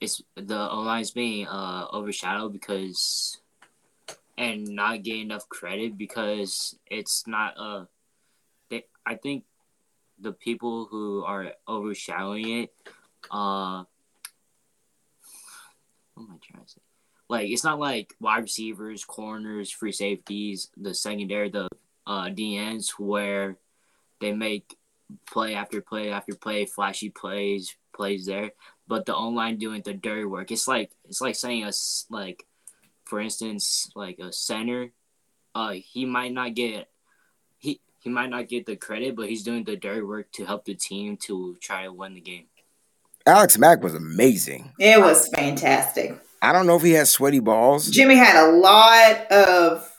it's 0.00 0.20
the 0.34 0.68
O 0.68 0.80
line's 0.80 1.12
being 1.12 1.46
uh, 1.46 1.86
overshadowed 1.92 2.52
because 2.52 3.40
and 4.36 4.66
not 4.66 5.04
getting 5.04 5.22
enough 5.22 5.48
credit 5.48 5.96
because 5.96 6.76
it's 6.90 7.28
not 7.28 7.54
uh 7.56 7.84
they, 8.70 8.86
I 9.06 9.14
think 9.14 9.44
the 10.20 10.32
people 10.32 10.86
who 10.90 11.24
are 11.24 11.52
overshadowing 11.66 12.62
it 12.62 12.74
uh 13.30 13.84
what 16.14 16.24
am 16.24 16.34
I 16.34 16.38
trying 16.42 16.64
to 16.64 16.70
say? 16.70 16.80
Like 17.28 17.48
it's 17.50 17.64
not 17.64 17.78
like 17.78 18.14
wide 18.20 18.42
receivers, 18.42 19.04
corners, 19.04 19.70
free 19.70 19.92
safeties, 19.92 20.70
the 20.76 20.94
secondary, 20.94 21.50
the 21.50 21.68
uh 22.06 22.26
DNs 22.26 22.90
where 22.98 23.56
they 24.20 24.32
make 24.32 24.76
play 25.30 25.54
after 25.54 25.80
play 25.80 26.10
after 26.10 26.34
play, 26.34 26.64
flashy 26.66 27.10
plays, 27.10 27.76
plays 27.94 28.26
there. 28.26 28.52
But 28.86 29.06
the 29.06 29.14
O 29.14 29.28
line 29.28 29.58
doing 29.58 29.82
the 29.82 29.94
dirty 29.94 30.24
work. 30.24 30.50
It's 30.50 30.66
like 30.66 30.90
it's 31.04 31.20
like 31.20 31.36
saying 31.36 31.64
us 31.64 32.06
like 32.10 32.44
for 33.04 33.20
instance, 33.20 33.90
like 33.94 34.18
a 34.18 34.32
center, 34.32 34.92
uh, 35.54 35.72
he 35.72 36.04
might 36.04 36.32
not 36.32 36.54
get 36.54 36.88
he 38.08 38.12
he 38.12 38.14
might 38.14 38.30
not 38.30 38.48
get 38.48 38.66
the 38.66 38.76
credit, 38.76 39.16
but 39.16 39.28
he's 39.28 39.42
doing 39.42 39.64
the 39.64 39.76
dirty 39.76 40.02
work 40.02 40.30
to 40.32 40.44
help 40.44 40.64
the 40.64 40.74
team 40.74 41.16
to 41.18 41.56
try 41.60 41.84
to 41.84 41.92
win 41.92 42.14
the 42.14 42.20
game. 42.20 42.46
Alex 43.26 43.58
Mack 43.58 43.82
was 43.82 43.94
amazing. 43.94 44.72
It 44.78 45.00
was 45.00 45.28
fantastic. 45.28 46.18
I 46.40 46.52
don't 46.52 46.66
know 46.66 46.76
if 46.76 46.82
he 46.82 46.92
has 46.92 47.10
sweaty 47.10 47.40
balls. 47.40 47.90
Jimmy 47.90 48.16
had 48.16 48.48
a 48.48 48.52
lot 48.52 49.30
of 49.30 49.92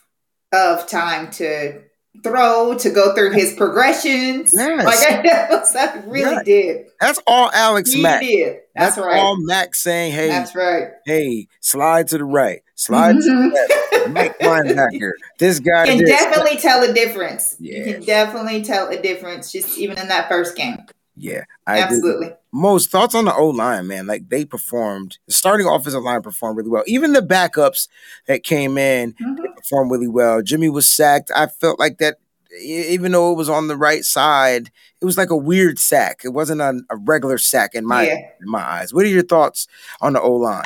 of 0.52 0.88
time 0.88 1.30
to 1.32 1.82
throw 2.24 2.76
to 2.80 2.90
go 2.90 3.14
through 3.14 3.32
his 3.32 3.54
progressions. 3.54 4.52
Yes. 4.54 4.84
Like 4.84 5.86
I 5.94 6.04
really 6.08 6.32
Yeah. 6.32 6.44
did. 6.44 6.86
That's 7.00 7.20
all 7.28 7.52
Alex 7.54 7.94
He 7.94 8.02
Mack. 8.02 8.22
did. 8.22 8.58
That's, 8.76 8.98
right. 8.98 9.20
all 9.20 9.38
Mack 9.38 9.76
saying, 9.76 10.14
hey, 10.14 10.30
That's 10.30 10.56
right. 10.56 10.88
hey, 11.06 11.48
slide 11.60 12.08
to 12.08 12.18
the 12.18 12.26
right, 12.26 12.62
slide 12.80 13.16
to 13.16 13.22
the 13.22 13.52
left, 13.54 14.10
Mike 14.12 14.40
linebacker. 14.40 15.12
This 15.38 15.60
guy 15.60 15.86
can 15.88 15.98
did. 16.00 16.08
definitely 16.08 16.58
tell 16.58 16.82
a 16.84 16.94
difference. 16.94 17.56
You 17.60 17.74
Yeah. 17.84 17.92
can 17.94 18.04
definitely 18.04 18.62
tell 18.64 18.88
a 18.90 19.02
difference 19.02 19.52
just 19.52 19.78
even 19.78 19.98
in 19.98 20.08
that 20.08 20.30
first 20.30 20.56
game. 20.56 20.78
Yeah, 21.16 21.44
I 21.68 21.80
agree. 21.80 21.96
Absolutely. 21.98 22.34
Most 22.54 22.90
thoughts 22.92 23.14
on 23.14 23.26
the 23.26 23.34
O 23.36 23.48
line, 23.48 23.88
man. 23.88 24.08
Like 24.08 24.30
they 24.30 24.46
performed, 24.46 25.18
the 25.28 25.34
starting 25.34 25.68
offensive 25.68 26.02
line 26.04 26.22
performed 26.22 26.58
really 26.58 26.70
well. 26.70 26.84
Even 26.88 27.12
the 27.14 27.22
backups 27.22 27.90
that 28.28 28.44
came 28.44 28.78
in 28.78 29.14
Mhm. 29.22 29.56
performed 29.58 29.92
really 29.92 30.08
well. 30.08 30.42
Jimmy 30.42 30.70
was 30.70 30.88
sacked. 30.90 31.30
I 31.36 31.48
felt 31.48 31.78
like 31.80 31.98
that, 31.98 32.18
even 32.62 33.12
though 33.12 33.32
it 33.34 33.36
was 33.38 33.50
on 33.50 33.68
the 33.68 33.76
right 33.76 34.04
side, 34.06 34.72
it 35.02 35.06
was 35.06 35.18
like 35.18 35.30
a 35.30 35.36
weird 35.38 35.78
sack. 35.78 36.22
It 36.24 36.30
wasn't 36.30 36.62
a, 36.62 36.80
a 36.90 36.96
regular 36.96 37.38
sack 37.38 37.76
in 37.76 37.86
my 37.86 38.08
Yeah. 38.08 38.16
in 38.42 38.50
my 38.50 38.62
eyes. 38.64 38.94
What 38.94 39.04
are 39.06 39.10
your 39.10 39.22
thoughts 39.24 39.68
on 40.02 40.14
the 40.14 40.22
O 40.22 40.32
line? 40.32 40.64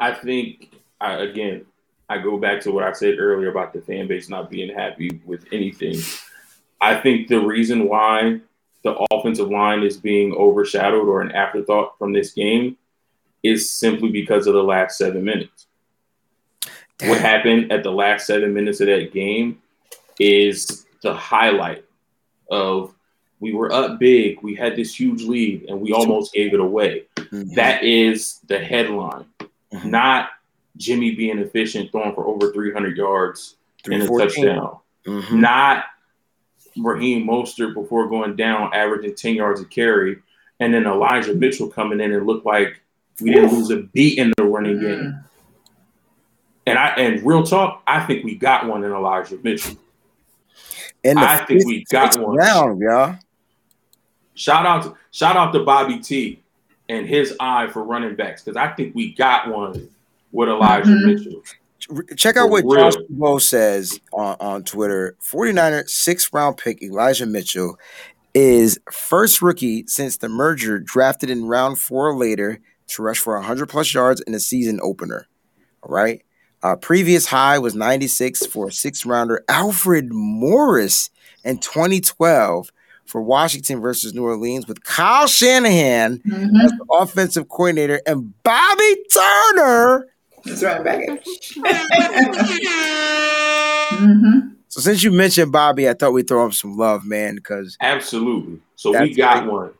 I 0.00 0.14
think 0.14 0.70
I, 1.00 1.14
again, 1.14 1.64
I 2.08 2.18
go 2.18 2.38
back 2.38 2.60
to 2.62 2.72
what 2.72 2.84
I 2.84 2.92
said 2.92 3.18
earlier 3.18 3.50
about 3.50 3.72
the 3.72 3.80
fan 3.80 4.08
base 4.08 4.28
not 4.28 4.50
being 4.50 4.74
happy 4.74 5.20
with 5.24 5.44
anything. 5.52 5.96
I 6.80 6.94
think 6.96 7.28
the 7.28 7.40
reason 7.40 7.88
why 7.88 8.40
the 8.82 8.94
offensive 9.10 9.50
line 9.50 9.82
is 9.82 9.96
being 9.96 10.32
overshadowed 10.34 11.08
or 11.08 11.20
an 11.20 11.32
afterthought 11.32 11.98
from 11.98 12.12
this 12.12 12.32
game 12.32 12.76
is 13.42 13.70
simply 13.70 14.10
because 14.10 14.46
of 14.46 14.54
the 14.54 14.62
last 14.62 14.96
seven 14.96 15.24
minutes. 15.24 15.66
What 17.04 17.20
happened 17.20 17.70
at 17.70 17.82
the 17.82 17.92
last 17.92 18.26
seven 18.26 18.52
minutes 18.54 18.80
of 18.80 18.86
that 18.86 19.12
game 19.12 19.60
is 20.18 20.86
the 21.02 21.14
highlight 21.14 21.84
of 22.50 22.94
we 23.40 23.52
were 23.54 23.72
up 23.72 24.00
big, 24.00 24.42
we 24.42 24.56
had 24.56 24.74
this 24.74 24.98
huge 24.98 25.22
lead, 25.22 25.66
and 25.68 25.80
we 25.80 25.92
almost 25.92 26.32
gave 26.32 26.54
it 26.54 26.58
away. 26.60 27.04
Mhm. 27.16 27.54
That 27.54 27.84
is 27.84 28.40
the 28.48 28.58
headline, 28.58 29.26
Mhm. 29.72 29.84
not 29.84 30.30
Jimmy 30.78 31.14
being 31.14 31.38
efficient, 31.38 31.90
throwing 31.92 32.14
for 32.14 32.26
over 32.26 32.52
300 32.52 32.96
yards 32.96 33.56
and 33.84 34.02
a 34.02 34.06
314. 34.06 34.46
touchdown. 34.46 34.78
Mhm. 35.06 35.40
Not 35.40 35.84
Raheem 36.78 37.26
Mostert 37.26 37.74
before 37.74 38.08
going 38.08 38.36
down, 38.36 38.72
averaging 38.72 39.14
10 39.14 39.34
yards 39.34 39.60
a 39.60 39.64
carry, 39.64 40.18
and 40.60 40.72
then 40.72 40.86
Elijah 40.86 41.34
Mitchell 41.34 41.68
coming 41.68 42.00
in 42.00 42.12
and 42.12 42.26
looked 42.26 42.46
like 42.46 42.80
we 43.20 43.32
didn't 43.32 43.52
lose 43.52 43.70
a 43.70 43.78
beat 43.78 44.18
in 44.18 44.32
the 44.36 44.44
running 44.44 44.80
game. 44.80 45.00
Mm. 45.00 45.24
And 46.66 46.78
I 46.78 46.88
and 46.90 47.26
real 47.26 47.42
talk, 47.42 47.82
I 47.86 48.00
think 48.04 48.24
we 48.24 48.34
got 48.34 48.66
one 48.66 48.84
in 48.84 48.92
Elijah 48.92 49.38
Mitchell. 49.42 49.76
In 51.02 51.16
the 51.16 51.22
I 51.22 51.44
think 51.44 51.64
we 51.64 51.84
got 51.90 52.18
one. 52.18 52.36
round, 52.36 52.80
y'all. 52.80 53.16
Shout 54.34 54.66
out 54.66 54.82
to 54.84 54.94
shout 55.10 55.36
out 55.36 55.52
to 55.52 55.64
Bobby 55.64 55.98
T 55.98 56.42
and 56.88 57.06
his 57.06 57.34
eye 57.40 57.68
for 57.68 57.82
running 57.82 58.14
backs 58.14 58.42
because 58.42 58.56
I 58.56 58.68
think 58.68 58.94
we 58.94 59.14
got 59.14 59.48
one 59.48 59.88
with 60.32 60.48
Elijah 60.48 60.90
Mhm. 60.90 61.04
Mitchell. 61.06 61.42
Check 62.16 62.36
out 62.36 62.50
what 62.50 62.64
real. 62.64 62.90
Josh 62.90 63.00
Bo 63.08 63.38
says 63.38 63.98
on, 64.12 64.36
on 64.40 64.64
Twitter. 64.64 65.16
49er 65.22 65.88
sixth 65.88 66.30
round 66.32 66.56
pick 66.58 66.82
Elijah 66.82 67.24
Mitchell 67.26 67.78
is 68.34 68.78
first 68.92 69.40
rookie 69.40 69.84
since 69.86 70.18
the 70.18 70.28
merger 70.28 70.78
drafted 70.78 71.30
in 71.30 71.46
round 71.46 71.78
four 71.78 72.14
later 72.14 72.58
to 72.88 73.02
rush 73.02 73.18
for 73.18 73.34
100 73.36 73.66
plus 73.68 73.92
yards 73.94 74.20
in 74.22 74.34
a 74.34 74.40
season 74.40 74.80
opener. 74.82 75.26
All 75.82 75.94
right. 75.94 76.22
Uh, 76.62 76.74
previous 76.76 77.26
high 77.26 77.58
was 77.58 77.74
96 77.74 78.44
for 78.46 78.68
a 78.68 78.72
sixth 78.72 79.06
rounder 79.06 79.44
Alfred 79.48 80.12
Morris 80.12 81.08
in 81.44 81.58
2012 81.58 82.70
for 83.06 83.22
Washington 83.22 83.80
versus 83.80 84.12
New 84.12 84.24
Orleans 84.24 84.66
with 84.66 84.82
Kyle 84.84 85.26
Shanahan 85.26 86.18
Mhm. 86.18 86.64
as 86.64 86.72
the 86.72 86.84
offensive 86.90 87.48
coordinator 87.48 88.00
and 88.06 88.34
Bobby 88.42 88.96
Turner 89.14 90.08
That's 90.44 90.62
right 90.62 90.84
back. 90.84 91.08
hmm 93.90 94.38
So 94.68 94.80
since 94.80 95.02
you 95.02 95.10
mentioned 95.10 95.52
Bobby, 95.52 95.88
I 95.88 95.94
thought 95.94 96.12
we'd 96.12 96.28
throw 96.28 96.44
him 96.44 96.52
some 96.52 96.76
love, 96.76 97.04
man, 97.04 97.36
because 97.36 97.76
Absolutely. 97.80 98.60
So 98.76 98.98
we 98.98 99.14
got 99.14 99.44
great. 99.44 99.52
one. 99.52 99.70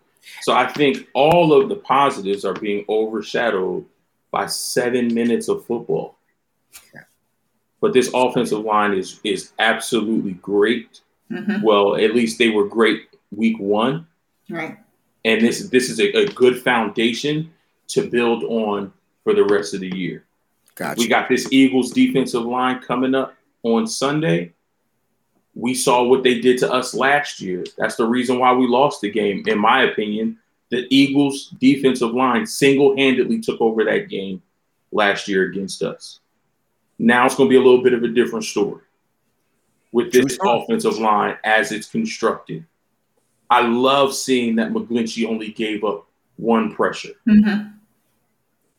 So 0.42 0.52
I 0.52 0.70
think 0.72 1.08
all 1.14 1.52
of 1.52 1.68
the 1.68 1.76
positives 1.76 2.44
are 2.44 2.54
being 2.54 2.84
overshadowed 2.88 3.84
by 4.30 4.46
seven 4.46 5.12
minutes 5.14 5.48
of 5.48 5.64
football. 5.64 6.16
But 7.80 7.92
this 7.92 8.10
offensive 8.12 8.64
line 8.64 8.92
is 8.92 9.20
is 9.22 9.52
absolutely 9.60 10.32
great. 10.32 11.00
hmm 11.30 11.62
Well, 11.62 11.94
at 11.96 12.12
least 12.14 12.38
they 12.38 12.48
were 12.50 12.66
great 12.66 13.02
week 13.30 13.56
one. 13.60 14.06
Right. 14.50 14.78
And 15.24 15.40
this 15.40 15.68
this 15.68 15.88
is 15.88 16.00
a, 16.00 16.10
a 16.12 16.26
good 16.26 16.60
foundation 16.60 17.52
to 17.88 18.10
build 18.10 18.42
on 18.44 18.92
for 19.22 19.32
the 19.32 19.44
rest 19.44 19.74
of 19.74 19.80
the 19.80 19.94
year. 19.96 20.24
Gotcha. 20.78 21.00
We 21.00 21.08
got 21.08 21.28
this 21.28 21.48
Eagles 21.52 21.90
defensive 21.90 22.44
line 22.44 22.80
coming 22.80 23.14
up 23.14 23.34
on 23.62 23.86
Sunday. 23.86 24.52
We 25.54 25.74
saw 25.74 26.04
what 26.04 26.22
they 26.22 26.40
did 26.40 26.58
to 26.58 26.72
us 26.72 26.94
last 26.94 27.40
year. 27.40 27.64
That's 27.76 27.96
the 27.96 28.06
reason 28.06 28.38
why 28.38 28.52
we 28.52 28.66
lost 28.66 29.00
the 29.00 29.10
game, 29.10 29.42
in 29.46 29.58
my 29.58 29.82
opinion. 29.82 30.38
The 30.70 30.86
Eagles 30.90 31.50
defensive 31.58 32.12
line 32.12 32.46
single 32.46 32.96
handedly 32.96 33.40
took 33.40 33.60
over 33.60 33.84
that 33.84 34.08
game 34.08 34.40
last 34.92 35.26
year 35.26 35.50
against 35.50 35.82
us. 35.82 36.20
Now 36.98 37.26
it's 37.26 37.34
going 37.34 37.48
to 37.48 37.50
be 37.50 37.56
a 37.56 37.62
little 37.62 37.82
bit 37.82 37.92
of 37.92 38.02
a 38.02 38.08
different 38.08 38.44
story 38.44 38.82
with 39.92 40.12
this 40.12 40.38
offensive 40.42 40.98
line 40.98 41.36
as 41.44 41.72
it's 41.72 41.88
constructed. 41.88 42.64
I 43.50 43.62
love 43.66 44.14
seeing 44.14 44.56
that 44.56 44.72
McGlinchey 44.72 45.26
only 45.28 45.50
gave 45.50 45.84
up 45.84 46.06
one 46.36 46.72
pressure 46.74 47.14
hmm 47.26 47.62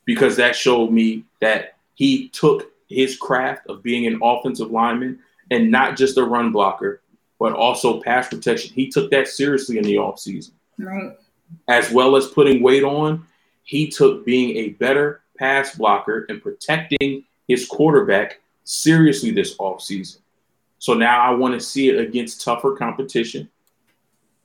because 0.05 0.37
that 0.37 0.55
showed 0.55 0.91
me 0.91 1.23
that 1.39 1.77
he 1.99 2.29
took 2.29 2.71
his 2.87 3.17
craft 3.17 3.67
of 3.67 3.83
being 3.83 4.07
an 4.07 4.21
offensive 4.23 4.71
lineman 4.71 5.19
and 5.51 5.69
not 5.69 5.97
just 5.97 6.17
a 6.17 6.23
run 6.23 6.49
blocker, 6.49 7.01
but 7.37 7.51
also 7.51 8.01
pass 8.01 8.29
protection. 8.29 8.73
He 8.73 8.87
took 8.87 9.11
that 9.11 9.27
seriously 9.27 9.77
in 9.77 9.83
the 9.83 9.95
offseason. 9.95 10.51
Right. 10.77 11.11
As 11.67 11.91
well 11.91 12.15
as 12.15 12.27
putting 12.27 12.63
weight 12.63 12.85
on, 12.85 13.27
he 13.63 13.89
took 13.89 14.25
being 14.25 14.55
a 14.55 14.69
better 14.69 15.23
pass 15.37 15.75
blocker 15.75 16.25
and 16.29 16.41
protecting 16.41 17.25
his 17.49 17.67
quarterback 17.67 18.39
seriously 18.63 19.31
this 19.31 19.57
offseason. 19.57 20.19
So 20.77 20.93
now 20.93 21.19
I 21.19 21.31
want 21.31 21.53
to 21.53 21.59
see 21.59 21.89
it 21.89 21.99
against 21.99 22.45
tougher 22.45 22.77
competition. 22.77 23.49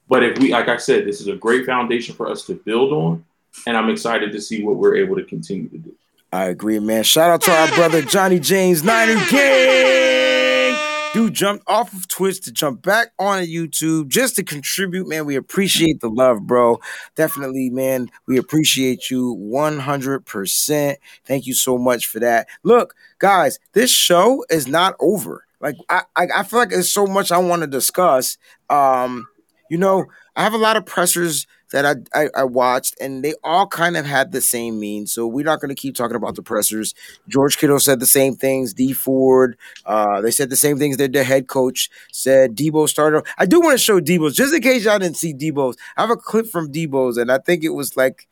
But 0.09 0.25
if 0.25 0.41
we, 0.41 0.51
like 0.51 0.67
I 0.67 0.79
said, 0.79 1.07
this 1.07 1.21
is 1.21 1.29
a 1.29 1.37
great 1.37 1.67
foundation 1.67 2.17
for 2.17 2.29
us 2.29 2.45
to 2.47 2.55
build 2.55 2.93
on. 2.93 3.25
And 3.69 3.77
I'm 3.77 3.91
excited 3.91 4.33
to 4.33 4.41
see 4.41 4.65
what 4.65 4.75
we're 4.75 4.97
able 4.97 5.15
to 5.15 5.23
continue 5.23 5.69
to 5.69 5.79
do. 5.79 5.95
I 6.35 6.47
agree, 6.47 6.81
man. 6.81 7.05
Shout 7.05 7.31
out 7.31 7.43
to 7.43 7.53
our 7.53 7.69
brother 7.77 8.03
Johnny 8.03 8.41
James 8.41 8.83
Niner 8.83 9.25
Gang. 9.31 10.77
Dude 11.13 11.33
jumped 11.33 11.63
off 11.69 11.93
of 11.93 12.09
Twitch 12.09 12.41
to 12.41 12.53
jump 12.53 12.83
back 12.83 13.13
on 13.21 13.45
YouTube 13.45 14.09
just 14.09 14.35
to 14.35 14.43
contribute, 14.43 15.07
man. 15.07 15.27
We 15.27 15.37
appreciate 15.37 16.01
the 16.01 16.09
love, 16.09 16.45
bro. 16.45 16.81
Definitely, 17.15 17.71
man. 17.71 18.11
We 18.27 18.37
appreciate 18.37 19.13
you 19.13 19.37
100%. 19.49 20.97
Thank 21.25 21.47
you 21.47 21.55
so 21.55 21.79
much 21.79 22.09
for 22.09 22.19
that. 22.19 22.49
Look, 22.65 22.97
guys, 23.21 23.61
this 23.73 23.93
show 23.93 24.45
is 24.51 24.67
not 24.67 24.97
over. 24.99 25.47
Like, 25.61 25.77
I, 25.89 26.03
I, 26.17 26.27
I 26.39 26.43
feel 26.43 26.59
like 26.59 26.71
there's 26.71 26.93
so 26.93 27.07
much 27.07 27.31
I 27.31 27.39
want 27.39 27.63
to 27.63 27.69
discuss. 27.69 28.39
Um, 28.69 29.29
you 29.71 29.79
know, 29.79 30.07
I 30.35 30.43
have 30.43 30.53
a 30.53 30.59
lot 30.59 30.77
of 30.77 30.85
pressers 30.85 31.47
that 31.73 31.85
I, 31.85 32.23
I, 32.23 32.29
I 32.37 32.45
watched, 32.45 32.95
and 33.01 33.25
they 33.25 33.35
all 33.43 33.67
kind 33.67 33.97
of 33.97 34.07
had 34.07 34.33
the 34.33 34.41
same 34.41 34.79
mean. 34.79 35.07
So 35.07 35.27
we're 35.27 35.45
not 35.45 35.61
going 35.61 35.69
to 35.71 35.81
keep 35.81 35.95
talking 35.95 36.17
about 36.17 36.35
the 36.37 36.43
pressers. 36.43 36.95
George 37.29 37.59
Kittle 37.59 37.81
said 37.81 38.01
the 38.01 38.07
same 38.07 38.35
things. 38.37 38.75
Dee 38.75 38.93
Ford, 38.93 39.57
uh, 39.87 40.21
they 40.21 40.31
said 40.31 40.51
the 40.51 40.57
same 40.57 40.79
things 40.79 40.97
that 40.99 41.13
the 41.13 41.25
head 41.25 41.49
coach 41.49 41.91
said. 42.13 42.57
Deebo 42.57 42.89
started. 42.89 43.25
I 43.39 43.47
do 43.47 43.61
want 43.61 43.73
to 43.75 43.85
show 43.85 44.01
Deebo's 44.01 44.37
just 44.37 44.55
in 44.55 44.63
case 44.63 44.85
y'all 44.85 44.99
didn't 44.99 45.17
see 45.17 45.35
Deebo's. 45.35 45.77
I 45.97 46.03
have 46.03 46.11
a 46.11 46.17
clip 46.17 46.47
from 46.47 46.73
Deebo's, 46.73 47.17
and 47.17 47.31
I 47.31 47.39
think 47.39 47.65
it 47.65 47.71
was 47.71 47.97
like 47.97 48.29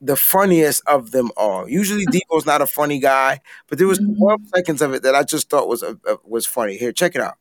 the 0.00 0.16
funniest 0.16 0.82
of 0.86 1.10
them 1.10 1.30
all. 1.36 1.68
Usually 1.68 2.06
Deebo's 2.06 2.46
not 2.46 2.62
a 2.62 2.66
funny 2.66 2.98
guy, 2.98 3.40
but 3.68 3.78
there 3.78 3.86
was 3.86 3.98
12 3.98 4.40
seconds 4.54 4.82
of 4.82 4.94
it 4.94 5.02
that 5.02 5.14
I 5.14 5.22
just 5.22 5.50
thought 5.50 5.68
was 5.68 5.82
uh, 5.82 5.94
was 6.24 6.46
funny. 6.46 6.76
Here, 6.76 6.92
check 6.92 7.14
it 7.14 7.22
out. 7.22 7.36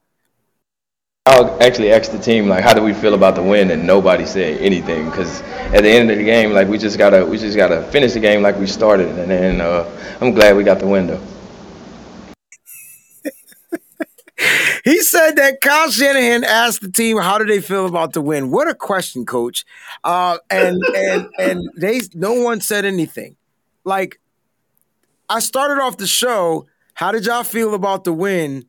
I 1.28 1.42
actually 1.60 1.92
asked 1.92 2.12
the 2.12 2.20
team 2.20 2.48
like, 2.48 2.64
how 2.64 2.76
do 2.76 2.84
we 2.84 2.94
feel 2.94 3.16
about 3.16 3.34
the 3.34 3.42
win, 3.42 3.72
and 3.72 3.88
nobody 3.88 4.28
said 4.28 4.62
anything 4.62 5.10
because 5.10 5.42
at 5.74 5.82
the 5.82 5.90
end 5.90 6.12
of 6.12 6.20
the 6.20 6.24
game, 6.24 6.52
like 6.52 6.68
we 6.68 6.78
just 6.78 7.00
gotta 7.00 7.26
we 7.26 7.40
just 7.40 7.58
gotta 7.58 7.82
finish 7.86 8.14
the 8.14 8.20
game 8.20 8.44
like 8.44 8.60
we 8.60 8.68
started, 8.68 9.08
and 9.08 9.32
then 9.32 9.60
uh, 9.60 9.90
I'm 10.22 10.34
glad 10.34 10.56
we 10.56 10.64
got 10.64 10.78
the 10.80 10.88
win 10.88 11.08
though. 11.08 11.22
He 14.84 15.02
said 15.02 15.38
that 15.38 15.62
Kyle 15.62 15.90
Shanahan 15.90 16.44
asked 16.44 16.82
the 16.82 16.92
team 16.92 17.18
how 17.18 17.40
do 17.40 17.46
they 17.46 17.60
feel 17.60 17.88
about 17.88 18.14
the 18.14 18.22
win. 18.22 18.52
What 18.52 18.68
a 18.68 18.76
question, 18.76 19.26
coach. 19.26 19.66
Uh, 20.04 20.38
and 20.52 20.80
and 20.96 21.28
and 21.40 21.70
they 21.76 22.02
no 22.14 22.34
one 22.34 22.62
said 22.62 22.86
anything. 22.86 23.36
Like 23.84 24.20
I 25.28 25.40
started 25.40 25.82
off 25.82 25.98
the 25.98 26.06
show, 26.06 26.68
how 26.94 27.12
did 27.12 27.26
y'all 27.26 27.44
feel 27.44 27.74
about 27.74 28.04
the 28.04 28.14
win? 28.14 28.66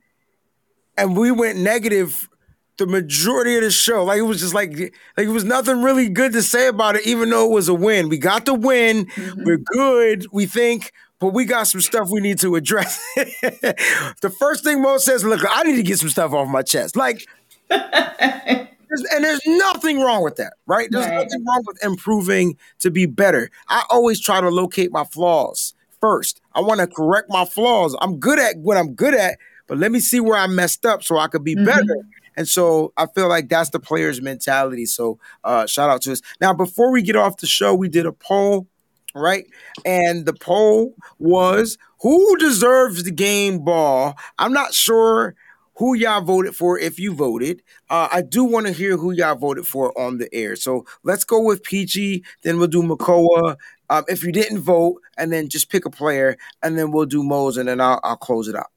And 0.97 1.15
we 1.19 1.31
went 1.31 1.59
negative 1.59 2.31
the 2.79 2.87
majority 2.87 3.57
of 3.57 3.63
the 3.63 3.71
show. 3.71 4.05
Like 4.05 4.19
it 4.19 4.23
was 4.23 4.41
just 4.41 4.55
like 4.55 4.71
like 5.17 5.27
it 5.27 5.31
was 5.31 5.45
nothing 5.45 5.83
really 5.83 6.09
good 6.09 6.33
to 6.33 6.43
say 6.43 6.69
about 6.69 6.97
it, 6.97 7.07
even 7.07 7.31
though 7.31 7.47
it 7.47 7.53
was 7.53 7.69
a 7.69 7.75
win. 7.75 8.09
We 8.09 8.19
got 8.19 8.47
the 8.47 8.55
win. 8.55 9.07
Mm-hmm. 9.07 9.45
We're 9.45 9.59
good, 9.59 10.27
we 10.33 10.47
think, 10.47 10.93
but 11.19 11.29
we 11.29 11.45
got 11.45 11.65
some 11.65 11.81
stuff 11.81 12.09
we 12.11 12.21
need 12.21 12.39
to 12.41 12.57
address. 12.57 13.03
the 13.17 14.35
first 14.39 14.65
thing 14.65 14.83
Mo 14.83 14.99
says, 14.99 15.25
look, 15.25 15.41
I 15.49 15.63
need 15.63 15.77
to 15.77 15.83
get 15.83 15.99
some 15.99 16.11
stuff 16.11 16.33
off 16.33 16.49
my 16.49 16.63
chest. 16.63 16.97
Like 16.97 17.27
and 17.71 19.25
there's 19.25 19.41
nothing 19.47 20.01
wrong 20.01 20.23
with 20.23 20.37
that, 20.37 20.55
right? 20.67 20.89
There's 20.91 21.07
Right. 21.07 21.25
nothing 21.25 21.45
wrong 21.45 21.63
with 21.67 21.83
improving 21.85 22.57
to 22.81 22.91
be 22.91 23.07
better. 23.07 23.51
I 23.69 23.85
always 23.91 24.21
try 24.21 24.41
to 24.41 24.49
locate 24.49 24.93
my 24.93 25.05
flaws 25.05 25.75
first. 26.01 26.41
I 26.55 26.61
want 26.61 26.81
to 26.81 26.87
correct 26.87 27.29
my 27.29 27.45
flaws. 27.45 27.97
I'm 28.01 28.19
good 28.19 28.39
at 28.39 28.57
what 28.59 28.77
I'm 28.77 28.95
good 28.95 29.15
at, 29.15 29.39
but 29.67 29.79
let 29.79 29.91
me 29.91 30.01
see 30.01 30.21
where 30.21 30.39
I 30.39 30.47
messed 30.47 30.87
up 30.87 31.03
so 31.03 31.19
I 31.19 31.29
could 31.29 31.45
be 31.45 31.55
mm-hmm. 31.55 31.65
better. 31.65 32.07
And 32.37 32.49
so 32.49 32.93
I 32.97 33.07
feel 33.07 33.29
like 33.29 33.49
that's 33.49 33.71
the 33.71 33.81
player's 33.81 34.21
mentality. 34.21 34.87
So 34.87 35.19
uh, 35.45 35.67
shout 35.67 35.91
out 35.91 36.03
to 36.03 36.13
us. 36.13 36.23
Now, 36.41 36.53
before 36.53 36.91
we 36.91 37.03
get 37.03 37.17
off 37.17 37.39
the 37.39 37.47
show, 37.47 37.75
we 37.75 37.89
did 37.89 38.07
a 38.07 38.13
poll, 38.13 38.69
right? 39.15 39.47
And 39.85 40.27
the 40.27 40.35
poll 40.35 40.95
was 41.19 41.79
who 42.01 42.37
deserves 42.37 43.05
the 43.05 43.11
game 43.11 43.65
ball? 43.65 44.17
I'm 44.39 44.53
not 44.53 44.75
sure 44.75 45.35
who 45.77 45.95
y'all 45.95 46.23
voted 46.23 46.57
for 46.57 46.79
if 46.79 46.99
you 46.99 47.15
voted. 47.15 47.63
Uh, 47.91 48.09
I 48.11 48.23
do 48.23 48.45
want 48.45 48.67
to 48.67 48.73
hear 48.73 48.97
who 48.97 49.13
y'all 49.13 49.35
voted 49.35 49.67
for 49.67 49.99
on 49.99 50.19
the 50.19 50.35
air. 50.35 50.57
So 50.57 50.87
let's 51.05 51.25
go 51.25 51.43
with 51.43 51.63
Peachy, 51.63 52.25
then 52.43 52.59
we'll 52.59 52.69
do 52.69 52.83
Makoa. 52.83 53.57
Um, 53.89 54.05
if 54.09 54.25
you 54.25 54.33
didn't 54.33 54.61
vote, 54.61 55.01
and 55.17 55.33
then 55.33 55.49
just 55.49 55.71
pick 55.71 55.85
a 55.85 55.91
player, 55.91 56.37
and 56.63 56.77
then 56.79 56.91
we'll 56.91 57.07
do 57.07 57.23
Mose, 57.23 57.57
and 57.57 57.69
then 57.69 57.81
I'll, 57.81 58.01
I'll 58.03 58.17
close 58.17 58.49
it 58.49 58.57
out. 58.57 58.71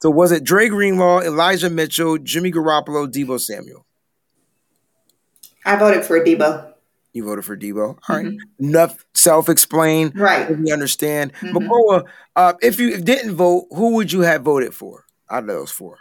So 0.00 0.10
was 0.10 0.30
it 0.32 0.44
Dre 0.44 0.68
Greenlaw, 0.68 1.20
Elijah 1.22 1.70
Mitchell, 1.70 2.18
Jimmy 2.18 2.52
Garoppolo, 2.52 3.10
Deebo 3.10 3.40
Samuel? 3.40 3.84
I 5.64 5.76
voted 5.76 6.04
for 6.04 6.20
Deebo. 6.24 6.72
You 7.12 7.24
voted 7.24 7.44
for 7.44 7.56
Deebo. 7.56 7.98
All 8.08 8.16
right. 8.16 8.32
Enough 8.60 9.04
self-explain. 9.14 10.12
Right. 10.14 10.56
We 10.56 10.70
understand. 10.72 11.32
Mhm. 11.40 11.52
Makoa, 11.52 12.04
uh, 12.36 12.52
if 12.62 12.78
you 12.78 12.96
didn't 12.98 13.34
vote, 13.34 13.66
who 13.70 13.94
would 13.94 14.12
you 14.12 14.20
have 14.20 14.42
voted 14.42 14.72
for 14.72 15.04
out 15.28 15.42
of 15.42 15.48
those 15.48 15.70
four? 15.70 15.98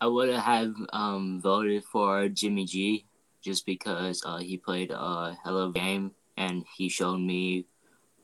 I 0.00 0.06
would 0.08 0.28
have 0.34 0.74
um, 0.92 1.40
voted 1.40 1.84
for 1.84 2.28
Jimmy 2.28 2.66
G 2.66 3.06
just 3.40 3.64
because 3.64 4.22
uh, 4.26 4.38
he 4.38 4.58
played 4.58 4.90
a 4.90 5.36
hell 5.44 5.58
of 5.58 5.70
a 5.70 5.72
game 5.72 6.10
and 6.36 6.64
he 6.76 6.88
showed 6.88 7.18
me 7.18 7.66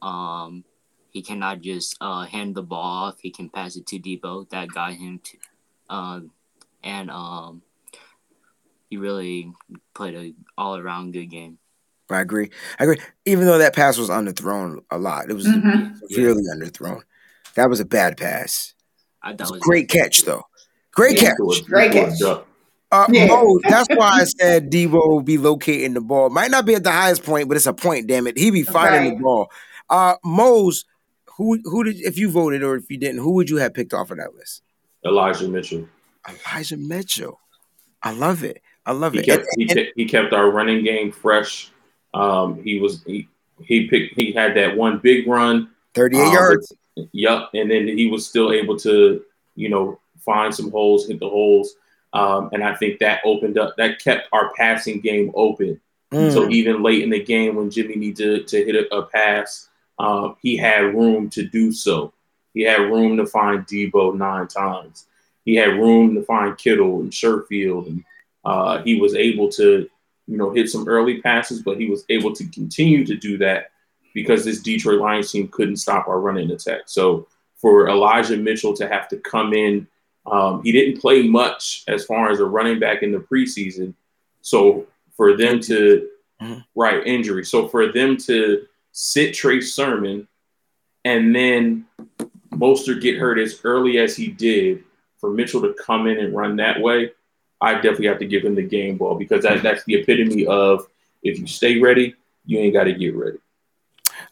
um, 0.02 0.64
he 1.10 1.22
cannot 1.22 1.60
just 1.60 1.96
uh, 2.00 2.24
hand 2.26 2.54
the 2.54 2.62
ball 2.62 3.08
off. 3.08 3.20
He 3.20 3.30
can 3.30 3.48
pass 3.48 3.76
it 3.76 3.86
to 3.88 3.98
Deebo. 3.98 4.48
That 4.50 4.68
got 4.68 4.92
him 4.92 5.20
to, 5.24 5.38
um, 5.94 6.30
and 6.82 7.10
um, 7.10 7.62
he 8.90 8.96
really 8.96 9.52
played 9.94 10.14
an 10.14 10.34
all 10.56 10.76
around 10.76 11.12
good 11.12 11.26
game. 11.26 11.58
I 12.10 12.20
agree. 12.20 12.50
I 12.78 12.84
agree. 12.84 13.00
Even 13.26 13.46
though 13.46 13.58
that 13.58 13.74
pass 13.74 13.98
was 13.98 14.08
underthrown 14.08 14.78
a 14.90 14.98
lot, 14.98 15.28
it 15.28 15.34
was 15.34 15.46
Mhm. 15.46 15.98
severely 16.08 16.42
underthrown. 16.54 17.02
That 17.54 17.68
was 17.68 17.80
a 17.80 17.84
bad 17.84 18.16
pass. 18.16 18.72
I 19.22 19.32
It 19.32 19.40
was 19.40 19.50
was 19.52 19.60
great 19.60 19.88
catch, 19.88 20.22
though. 20.22 20.44
Great 20.92 21.20
Yeah. 21.20 21.34
catch. 21.34 21.66
Great 21.66 21.92
catch. 21.92 22.22
Uh, 22.90 23.06
Yeah. 23.12 23.26
Mo, 23.26 23.60
that's 23.68 23.88
why 23.94 24.08
I 24.20 24.24
said 24.24 24.70
Deebo 24.70 24.92
will 25.08 25.20
be 25.20 25.36
locating 25.36 25.92
the 25.92 26.00
ball. 26.00 26.30
Might 26.30 26.50
not 26.50 26.64
be 26.64 26.74
at 26.74 26.84
the 26.84 26.90
highest 26.90 27.22
point, 27.24 27.48
but 27.48 27.56
it's 27.58 27.66
a 27.66 27.74
point. 27.74 28.06
Damn 28.06 28.26
it, 28.26 28.38
he 28.38 28.50
be 28.50 28.62
finding 28.62 29.02
Right. 29.02 29.18
the 29.18 29.22
ball. 29.22 29.50
Uh, 29.90 30.14
Mose, 30.24 30.84
who 31.38 31.58
who 31.64 31.84
did 31.84 31.96
if 32.00 32.18
you 32.18 32.30
voted 32.30 32.62
or 32.62 32.76
if 32.76 32.90
you 32.90 32.98
didn't, 32.98 33.20
who 33.20 33.32
would 33.32 33.48
you 33.48 33.56
have 33.56 33.72
picked 33.72 33.94
off 33.94 34.10
of 34.10 34.18
that 34.18 34.34
list? 34.34 34.62
Elijah 35.06 35.48
Mitchell. 35.48 35.88
Elijah 36.28 36.76
Mitchell. 36.76 37.40
I 38.02 38.12
love 38.12 38.44
it. 38.44 38.60
I 38.84 38.92
love 38.92 39.12
He 39.14 39.20
it. 39.20 39.26
kept 39.26 39.42
And- 39.42 39.48
he, 39.56 39.62
and- 39.62 39.72
kept 39.78 39.92
he 39.96 40.04
kept 40.04 40.32
our 40.34 40.50
running 40.50 40.84
game 40.84 41.10
fresh. 41.12 41.70
Um, 42.14 42.62
he 42.62 42.78
was 42.80 43.02
he, 43.06 43.28
he 43.62 43.86
picked 43.88 44.20
he 44.20 44.32
had 44.32 44.54
that 44.56 44.76
one 44.76 44.98
big 44.98 45.26
run. 45.26 45.70
38 45.94 46.20
um, 46.26 46.32
yards. 46.32 46.72
Yup, 47.12 47.50
and 47.54 47.70
then 47.70 47.86
he 47.86 48.08
was 48.08 48.26
still 48.26 48.52
able 48.52 48.76
to 48.78 49.22
you 49.54 49.68
know 49.68 50.00
find 50.24 50.54
some 50.54 50.70
holes, 50.70 51.06
hit 51.06 51.20
the 51.20 51.28
holes, 51.28 51.74
um, 52.12 52.50
and 52.52 52.64
I 52.64 52.74
think 52.74 52.98
that 52.98 53.20
opened 53.24 53.56
up 53.58 53.76
that 53.76 54.00
kept 54.02 54.28
our 54.32 54.52
passing 54.54 55.00
game 55.00 55.30
open. 55.34 55.80
Mm. 56.12 56.32
So 56.32 56.48
even 56.48 56.82
late 56.82 57.02
in 57.02 57.10
the 57.10 57.22
game 57.22 57.54
when 57.56 57.70
Jimmy 57.70 57.94
needed 57.94 58.48
to, 58.48 58.64
to 58.64 58.64
hit 58.64 58.74
a, 58.74 58.94
a 58.96 59.02
pass, 59.06 59.67
um, 59.98 60.36
he 60.42 60.56
had 60.56 60.94
room 60.94 61.28
to 61.30 61.44
do 61.44 61.72
so. 61.72 62.12
He 62.54 62.62
had 62.62 62.90
room 62.90 63.16
to 63.16 63.26
find 63.26 63.66
Deebo 63.66 64.16
nine 64.16 64.48
times. 64.48 65.06
He 65.44 65.54
had 65.54 65.78
room 65.78 66.14
to 66.14 66.22
find 66.22 66.56
Kittle 66.56 67.00
and 67.00 67.10
Sherfield, 67.10 67.86
and 67.86 68.04
uh, 68.44 68.82
he 68.82 69.00
was 69.00 69.14
able 69.14 69.48
to, 69.50 69.88
you 70.26 70.36
know, 70.36 70.50
hit 70.50 70.68
some 70.68 70.88
early 70.88 71.20
passes. 71.20 71.62
But 71.62 71.78
he 71.78 71.86
was 71.88 72.04
able 72.08 72.32
to 72.34 72.44
continue 72.48 73.04
to 73.06 73.16
do 73.16 73.38
that 73.38 73.70
because 74.14 74.44
this 74.44 74.60
Detroit 74.60 75.00
Lions 75.00 75.30
team 75.30 75.48
couldn't 75.48 75.76
stop 75.76 76.08
our 76.08 76.20
running 76.20 76.50
attack. 76.50 76.82
So 76.86 77.26
for 77.56 77.88
Elijah 77.88 78.36
Mitchell 78.36 78.74
to 78.74 78.88
have 78.88 79.08
to 79.08 79.16
come 79.18 79.52
in, 79.52 79.86
um, 80.26 80.62
he 80.62 80.72
didn't 80.72 81.00
play 81.00 81.26
much 81.26 81.84
as 81.88 82.04
far 82.04 82.30
as 82.30 82.40
a 82.40 82.44
running 82.44 82.78
back 82.78 83.02
in 83.02 83.12
the 83.12 83.18
preseason. 83.18 83.94
So 84.42 84.86
for 85.16 85.36
them 85.36 85.60
to 85.60 86.08
Mhm. 86.40 86.64
right 86.76 87.04
injury, 87.06 87.44
so 87.44 87.66
for 87.66 87.90
them 87.90 88.16
to 88.18 88.66
sit 89.00 89.32
Trey 89.32 89.60
Sermon 89.60 90.26
and 91.04 91.32
then 91.32 91.86
Mostert 92.50 93.00
get 93.00 93.16
hurt 93.16 93.38
as 93.38 93.60
early 93.62 93.98
as 93.98 94.16
he 94.16 94.26
did, 94.26 94.82
for 95.18 95.30
Mitchell 95.30 95.62
to 95.62 95.72
come 95.74 96.08
in 96.08 96.18
and 96.18 96.34
run 96.34 96.56
that 96.56 96.80
way, 96.80 97.12
I 97.60 97.74
definitely 97.74 98.08
have 98.08 98.18
to 98.18 98.26
give 98.26 98.44
him 98.44 98.56
the 98.56 98.62
game 98.62 98.96
ball 98.96 99.14
because 99.14 99.44
that, 99.44 99.62
that's 99.62 99.84
the 99.84 99.94
epitome 99.94 100.46
of 100.46 100.88
if 101.22 101.38
you 101.38 101.46
stay 101.46 101.78
ready, 101.78 102.16
you 102.44 102.58
ain't 102.58 102.72
got 102.72 102.84
to 102.84 102.92
get 102.92 103.14
ready. 103.14 103.38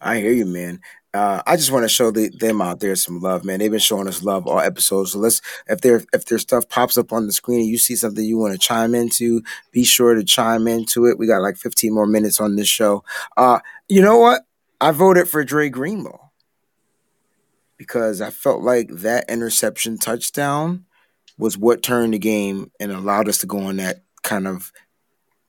I 0.01 0.19
hear 0.19 0.33
you, 0.33 0.47
man. 0.47 0.81
Uh, 1.15 1.43
I 1.47 1.57
just 1.57 1.71
want 1.71 1.85
to 1.85 1.89
show 1.89 2.11
the, 2.11 2.29
them 2.29 2.61
out 2.61 2.81
there 2.81 2.97
some 2.97 3.21
love, 3.21 3.45
man. 3.45 3.61
They've 3.61 3.71
been 3.71 3.79
showing 3.79 4.09
us 4.09 4.25
love 4.25 4.49
all 4.49 4.61
episodes. 4.61 5.13
So 5.13 5.21
let's, 5.21 5.41
if 5.69 5.81
there, 5.81 6.05
if 6.13 6.25
their 6.25 6.39
stuff 6.39 6.69
pops 6.69 6.99
up 6.99 7.13
on 7.13 7.27
the 7.27 7.33
screen 7.33 7.61
and 7.61 7.69
you 7.69 7.79
see 7.79 7.95
something 7.95 8.25
you 8.25 8.37
want 8.37 8.53
to 8.53 8.59
chime 8.59 8.97
into, 8.97 9.43
be 9.71 9.85
sure 9.85 10.15
to 10.15 10.25
chime 10.25 10.67
into 10.67 11.07
it. 11.07 11.19
We 11.19 11.29
got 11.29 11.41
like 11.41 11.57
15 11.57 11.95
more 11.95 12.07
minutes 12.07 12.41
on 12.41 12.57
this 12.57 12.69
show. 12.69 13.05
Uh, 13.37 13.61
you 13.89 14.03
know 14.03 14.19
what? 14.19 14.46
I 14.81 14.91
voted 14.91 15.29
for 15.29 15.45
Dre 15.45 15.69
Greenlaw 15.69 16.31
because 17.77 18.21
I 18.21 18.31
felt 18.31 18.63
like 18.63 18.89
that 18.91 19.31
interception 19.31 19.99
touchdown 19.99 20.85
was 21.39 21.59
what 21.59 21.83
turned 21.83 22.15
the 22.15 22.19
game 22.19 22.71
and 22.81 22.93
allowed 22.93 23.29
us 23.29 23.39
to 23.39 23.47
go 23.47 23.59
on 23.59 23.77
that 23.77 24.03
kind 24.23 24.47
of 24.47 24.73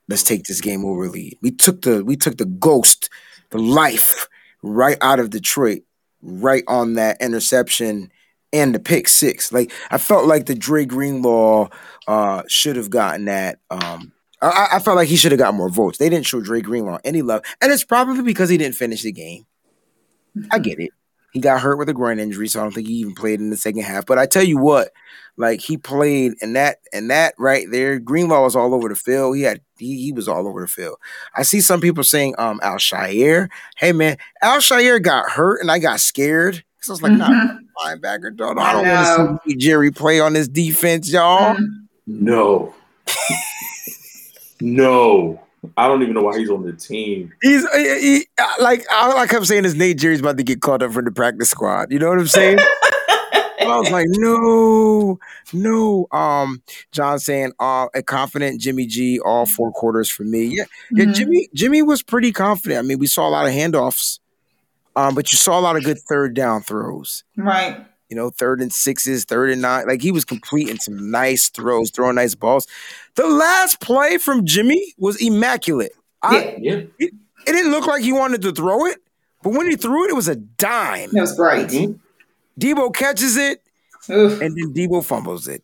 let's 0.10 0.24
take 0.24 0.44
this 0.44 0.62
game 0.62 0.86
over 0.86 1.10
lead. 1.10 1.38
We 1.42 1.52
took 1.52 1.82
the 1.82 2.04
we 2.04 2.16
took 2.16 2.38
the 2.38 2.46
ghost, 2.46 3.10
the 3.50 3.58
life 3.58 4.28
right 4.62 4.98
out 5.02 5.20
of 5.20 5.30
Detroit, 5.30 5.84
right 6.22 6.64
on 6.68 6.94
that 6.94 7.22
interception 7.22 8.12
and 8.54 8.74
the 8.74 8.80
pick 8.80 9.08
six. 9.08 9.52
Like 9.52 9.72
I 9.92 9.98
felt 9.98 10.26
like 10.26 10.46
the 10.46 10.56
Dre 10.56 10.86
Greenlaw 10.86 11.70
uh, 12.08 12.44
should 12.48 12.76
have 12.76 12.90
gotten 12.90 13.26
that. 13.26 13.60
Um, 13.70 14.14
I, 14.54 14.76
I 14.78 14.80
felt 14.80 14.96
like 14.98 15.08
he 15.08 15.16
should 15.16 15.32
have 15.32 15.40
got 15.40 15.54
more 15.54 15.70
votes. 15.70 15.98
They 15.98 16.10
didn't 16.10 16.26
show 16.26 16.42
Dre 16.42 16.62
Greenlaw 16.62 17.00
any 17.04 17.22
love, 17.22 17.42
and 17.62 17.72
it's 17.72 17.84
probably 17.84 18.22
because 18.24 18.50
he 18.50 18.58
didn't 18.58 18.76
finish 18.76 19.04
the 19.04 19.12
game. 19.12 19.46
I 20.52 20.60
get 20.60 20.80
it. 20.80 20.92
He 21.34 21.40
got 21.42 21.60
hurt 21.62 21.78
with 21.78 21.90
a 21.90 21.94
groin 21.94 22.20
injury, 22.20 22.48
so 22.48 22.60
I 22.60 22.64
don't 22.64 22.72
think 22.74 22.88
he 22.88 22.96
even 22.96 23.14
played 23.14 23.40
in 23.40 23.50
the 23.50 23.58
second 23.58 23.84
half. 23.84 24.06
But 24.06 24.18
I 24.18 24.26
tell 24.26 24.44
you 24.44 24.58
what, 24.58 24.92
like 25.36 25.60
he 25.62 25.78
played 25.78 26.34
and 26.42 26.56
that 26.56 26.78
and 26.94 27.10
that 27.12 27.34
right 27.38 27.66
there, 27.70 28.00
Greenlaw 28.00 28.44
was 28.44 28.56
all 28.56 28.74
over 28.74 28.88
the 28.90 28.96
field. 28.96 29.36
He 29.36 29.44
had 29.44 29.62
he, 29.78 30.02
he 30.02 30.12
was 30.14 30.28
all 30.28 30.48
over 30.48 30.62
the 30.62 30.68
field. 30.68 30.98
I 31.36 31.44
see 31.44 31.60
some 31.62 31.82
people 31.82 32.04
saying 32.04 32.36
um 32.38 32.60
Al-Shaair. 32.64 33.50
Hey 33.78 33.92
man, 33.92 34.18
Al-Shaair 34.42 35.02
got 35.02 35.30
hurt 35.30 35.62
and 35.62 35.70
I 35.70 35.80
got 35.80 36.00
scared. 36.00 36.64
Cause 36.82 36.90
I 36.90 36.94
was 36.94 37.02
like, 37.02 37.12
Mhm. 37.12 37.18
nah, 37.18 37.58
linebacker, 37.86 38.36
dog. 38.36 38.58
I 38.58 38.70
I 38.70 38.74
don't 38.74 38.88
want 38.88 39.42
to 39.46 39.50
see 39.52 39.56
Gerry 39.58 39.92
play 39.92 40.20
on 40.20 40.34
this 40.34 40.48
defense, 40.48 41.12
y'all. 41.12 41.56
Mhm. 41.56 41.68
No. 42.08 42.74
no. 44.62 45.42
I 45.76 45.88
don't 45.88 46.02
even 46.04 46.14
know 46.14 46.22
why 46.22 46.38
he's 46.38 46.50
on 46.50 46.64
the 46.66 46.72
team. 46.74 47.34
He's 47.42 47.68
he, 47.74 48.00
he- 48.20 48.28
like 48.62 48.86
all 48.92 49.18
I 49.18 49.28
kept 49.28 49.46
saying 49.48 49.66
is 49.66 49.76
Nate 49.76 49.98
Gerry's 49.98 50.20
about 50.20 50.38
to 50.38 50.44
get 50.44 50.62
called 50.62 50.84
up 50.84 50.92
from 50.94 51.06
the 51.06 51.12
practice 51.12 51.50
squad. 51.50 51.92
You 51.92 52.00
know 52.00 52.10
what 52.10 52.20
I'm 52.20 52.28
saying? 52.28 52.60
I 53.60 53.78
was 53.80 53.90
like, 53.92 54.06
no, 54.10 55.20
no. 55.52 56.08
Um, 56.18 56.62
John 56.94 57.20
saying, 57.20 57.52
uh, 57.60 57.88
a 57.94 58.02
confident 58.02 58.62
Jimmy 58.62 58.86
G, 58.86 59.20
all 59.20 59.46
four 59.46 59.72
quarters 59.74 60.10
for 60.10 60.24
me. 60.24 60.46
Yeah, 60.46 60.64
yeah. 60.92 61.06
Mhm. 61.06 61.16
Jimmy, 61.16 61.50
Jimmy 61.54 61.82
was 61.82 62.02
pretty 62.02 62.32
confident. 62.32 62.80
I 62.80 62.84
mean, 62.84 63.00
we 63.00 63.08
saw 63.08 63.28
a 63.28 63.32
lot 63.32 63.46
of 63.46 63.52
handoffs, 63.52 64.20
um, 64.96 65.16
but 65.16 65.32
you 65.34 65.38
saw 65.38 65.60
a 65.60 65.62
lot 65.62 65.76
of 65.76 65.84
good 65.84 66.00
third 66.08 66.34
down 66.34 66.62
throws. 66.62 67.24
Right. 67.36 67.86
You 68.10 68.16
know, 68.16 68.30
third 68.30 68.62
and 68.62 68.72
sixes, 68.72 69.26
third 69.26 69.50
and 69.50 69.62
nine. 69.62 69.86
Like 69.88 70.02
he 70.02 70.12
was 70.12 70.24
completing 70.24 70.78
some 70.80 71.12
nice 71.12 71.50
throws, 71.50 71.92
throwing 71.92 72.16
nice 72.16 72.36
balls. 72.36 72.66
The 73.16 73.28
last 73.28 73.82
play 73.82 74.18
from 74.18 74.46
Jimmy 74.46 74.94
was 74.98 75.22
immaculate. 75.22 75.92
I, 76.22 76.56
Yeah. 76.60 76.82
Yeah. 77.00 77.08
it 77.08 77.14
didn't 77.46 77.72
look 77.72 77.86
like 77.86 78.02
he 78.04 78.14
wanted 78.14 78.42
to 78.44 78.52
throw 78.54 78.86
it, 78.86 78.98
but 79.44 79.52
when 79.54 79.70
he 79.70 79.76
threw 79.76 80.06
it, 80.06 80.10
it 80.10 80.16
was 80.16 80.28
a 80.30 80.36
dime. 80.38 81.10
That 81.12 81.22
was 81.22 81.36
bright. 81.36 81.68
Mhm. 81.68 82.00
Deebo 82.60 82.94
catches 82.96 83.36
it, 83.38 83.62
Oof. 84.10 84.42
and 84.42 84.56
then 84.58 84.74
Deebo 84.74 85.04
fumbles 85.04 85.48
it. 85.48 85.64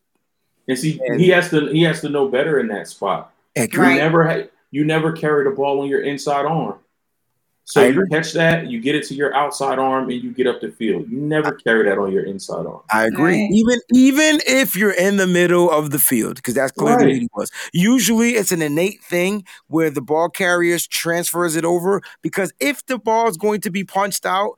And 0.67 0.77
see, 0.77 0.99
he 1.17 1.29
has 1.29 1.49
to 1.49 1.67
he 1.67 1.83
has 1.83 2.01
to 2.01 2.09
know 2.09 2.27
better 2.27 2.59
in 2.59 2.67
that 2.67 2.87
spot. 2.87 3.31
Heck, 3.55 3.73
You 3.73 3.81
Right. 3.81 3.97
never 3.97 4.27
ha- 4.27 4.47
you 4.71 4.83
never 4.83 5.11
carry 5.13 5.43
the 5.45 5.51
ball 5.51 5.81
on 5.81 5.87
your 5.87 6.01
inside 6.01 6.45
arm. 6.45 6.75
So 7.65 7.81
I 7.81 7.85
you 7.85 7.91
agree. 7.91 8.09
catch 8.09 8.33
that, 8.33 8.69
you 8.69 8.81
get 8.81 8.93
it 8.95 9.05
to 9.07 9.13
your 9.15 9.33
outside 9.33 9.79
arm, 9.79 10.09
and 10.09 10.21
you 10.21 10.31
get 10.33 10.47
up 10.47 10.59
the 10.61 10.71
field. 10.71 11.09
You 11.09 11.17
never 11.17 11.53
carry 11.53 11.87
that 11.89 11.97
on 11.97 12.11
your 12.11 12.23
inside 12.25 12.65
arm. 12.65 12.81
I 12.91 13.05
agree. 13.05 13.43
Right. 13.43 13.49
Even 13.51 13.79
even 13.93 14.39
if 14.45 14.75
you're 14.75 14.91
in 14.91 15.15
the 15.17 15.27
middle 15.27 15.71
of 15.71 15.91
the 15.91 15.99
field, 15.99 16.35
because 16.35 16.55
that's 16.55 16.73
clearly 16.73 17.05
Right. 17.05 17.13
what 17.13 17.21
he 17.21 17.29
was. 17.35 17.51
Usually, 17.73 18.31
it's 18.31 18.51
an 18.51 18.61
innate 18.61 19.01
thing 19.03 19.45
where 19.67 19.89
the 19.89 20.01
ball 20.01 20.29
carriers 20.29 20.87
transfers 20.87 21.55
it 21.55 21.63
over. 21.65 22.01
Because 22.21 22.51
if 22.59 22.85
the 22.85 22.97
ball 22.97 23.27
is 23.29 23.37
going 23.37 23.61
to 23.61 23.71
be 23.71 23.83
punched 23.83 24.25
out, 24.25 24.53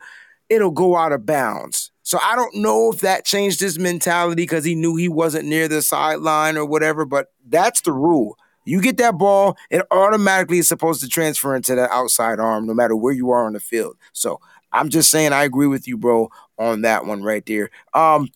it'll 0.50 0.72
go 0.72 0.96
out 0.98 1.12
of 1.12 1.26
bounds. 1.26 1.92
So 2.04 2.20
I 2.24 2.36
don't 2.36 2.56
know 2.56 2.92
if 2.92 3.02
that 3.02 3.26
changed 3.26 3.60
his 3.60 3.80
mentality 3.80 4.36
because 4.44 4.64
he 4.64 4.76
knew 4.76 4.96
he 4.96 5.10
wasn't 5.10 5.48
near 5.48 5.68
the 5.68 5.82
sideline 5.82 6.58
or 6.58 6.66
whatever. 6.66 7.06
But 7.06 7.28
that's 7.48 7.82
the 7.82 7.94
rule. 7.94 8.38
You 8.66 8.82
get 8.82 8.98
that 8.98 9.18
ball, 9.18 9.58
it 9.70 9.86
automatically 9.92 10.58
is 10.60 10.68
supposed 10.68 11.02
to 11.02 11.08
transfer 11.08 11.56
into 11.56 11.76
the 11.76 11.90
outside 11.92 12.40
arm, 12.40 12.66
no 12.66 12.74
matter 12.74 12.96
where 12.96 13.14
you 13.14 13.30
are 13.32 13.46
on 13.46 13.54
the 13.54 13.60
field. 13.60 13.98
So 14.14 14.40
I'm 14.72 14.90
just 14.90 15.10
saying, 15.10 15.34
I 15.34 15.44
agree 15.44 15.68
with 15.68 15.88
you, 15.88 15.98
bro, 15.98 16.30
on 16.58 16.82
that 16.82 17.06
one 17.06 17.24
right 17.24 17.46
there. 17.46 17.70
Um, 17.94 18.30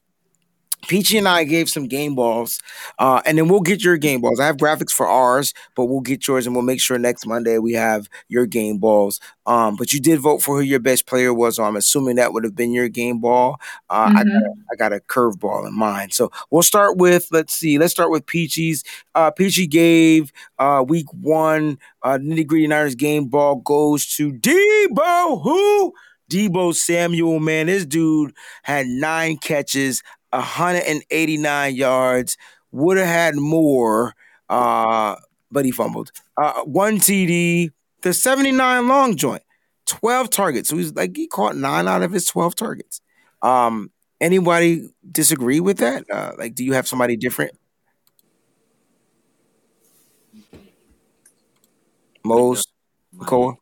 Peachy 0.88 1.18
and 1.18 1.28
I 1.28 1.44
gave 1.44 1.70
some 1.70 1.88
game 1.88 2.16
balls, 2.16 2.60
uh, 2.98 3.22
and 3.26 3.38
then 3.38 3.48
we'll 3.48 3.60
get 3.60 3.84
your 3.84 3.98
game 3.98 4.22
balls. 4.22 4.40
I 4.40 4.46
have 4.46 4.58
graphics 4.58 4.92
for 4.92 5.08
ours, 5.08 5.54
but 5.76 5.86
we'll 5.86 6.00
get 6.00 6.28
yours, 6.28 6.46
and 6.46 6.56
we'll 6.56 6.64
make 6.64 6.80
sure 6.80 6.98
next 6.98 7.26
Monday 7.26 7.58
we 7.58 7.74
have 7.74 8.08
your 8.28 8.46
game 8.46 8.78
balls. 8.78 9.20
Um, 9.46 9.76
but 9.76 9.92
you 9.94 10.00
did 10.00 10.20
vote 10.20 10.42
for 10.42 10.56
who 10.58 10.62
your 10.62 10.80
best 10.80 11.06
player 11.06 11.34
was, 11.34 11.58
so 11.58 11.64
I'm 11.64 11.76
assuming 11.76 12.16
that 12.16 12.34
would 12.34 12.44
have 12.44 12.56
been 12.56 12.72
your 12.72 12.88
game 12.88 13.20
ball. 13.20 13.60
Uh, 13.90 14.14
I, 14.16 14.24
got 14.24 14.28
a, 14.28 14.54
I 14.72 14.76
got 14.76 14.94
a 14.94 15.00
curveball 15.00 15.68
in 15.68 15.78
mind, 15.78 16.14
so 16.14 16.32
we'll 16.50 16.64
start 16.64 16.98
with 16.98 17.28
let's 17.32 17.54
see, 17.54 17.78
let's 17.78 17.94
start 17.94 18.12
with 18.12 18.26
Peachy's. 18.26 18.84
Uh, 19.16 19.32
Peachy 19.32 19.68
gave 19.68 20.32
uh, 20.60 20.84
week 20.88 21.08
one 21.14 21.78
uh, 22.04 22.18
nitty 22.18 22.48
gritty 22.48 22.68
Niners 22.68 22.96
game 22.96 23.26
ball 23.28 23.56
goes 23.58 24.06
to 24.16 24.32
Deebo. 24.32 25.44
Who? 25.44 25.94
Deebo 26.30 26.76
Samuel, 26.76 27.40
man, 27.40 27.66
this 27.66 27.86
dude 27.86 28.34
had 28.64 28.86
nine 28.86 29.38
catches, 29.38 30.04
189 30.32 31.76
yards, 31.76 32.38
would 32.72 32.98
have 32.98 33.08
had 33.08 33.36
more, 33.36 34.16
uh, 34.50 35.16
but 35.52 35.66
he 35.66 35.72
fumbled. 35.72 36.12
Uh, 36.38 36.62
one 36.64 36.98
TD, 36.98 37.72
the 38.02 38.14
79 38.14 38.88
long 38.88 39.16
joint, 39.16 39.44
12 39.86 40.30
targets. 40.30 40.70
So 40.70 40.78
he's 40.78 40.94
like, 40.94 41.16
he 41.16 41.28
caught 41.28 41.56
nine 41.56 41.88
out 41.88 42.04
of 42.04 42.12
his 42.12 42.26
12 42.26 42.56
targets. 42.56 43.02
Um, 43.42 43.92
anybody 44.22 44.90
disagree 45.12 45.60
with 45.60 45.78
that? 45.80 46.06
Uh, 46.12 46.34
like, 46.38 46.56
do 46.56 46.64
you 46.64 46.74
have 46.74 46.88
somebody 46.88 47.18
different? 47.18 47.54
Mose, 52.24 52.66
Nicole? 53.14 53.58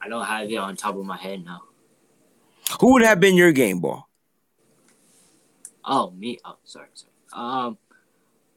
I 0.00 0.08
don't 0.08 0.24
have 0.24 0.50
it 0.50 0.56
on 0.56 0.76
top 0.76 0.96
of 0.96 1.04
my 1.04 1.16
head 1.16 1.44
now. 1.44 1.62
Who 2.80 2.92
would 2.92 3.02
have 3.02 3.20
been 3.20 3.34
your 3.34 3.52
game 3.52 3.80
ball? 3.80 4.08
Oh, 5.84 6.10
me. 6.10 6.38
Oh, 6.44 6.56
sorry, 6.64 6.88
sorry. 6.94 7.12
Um, 7.32 7.78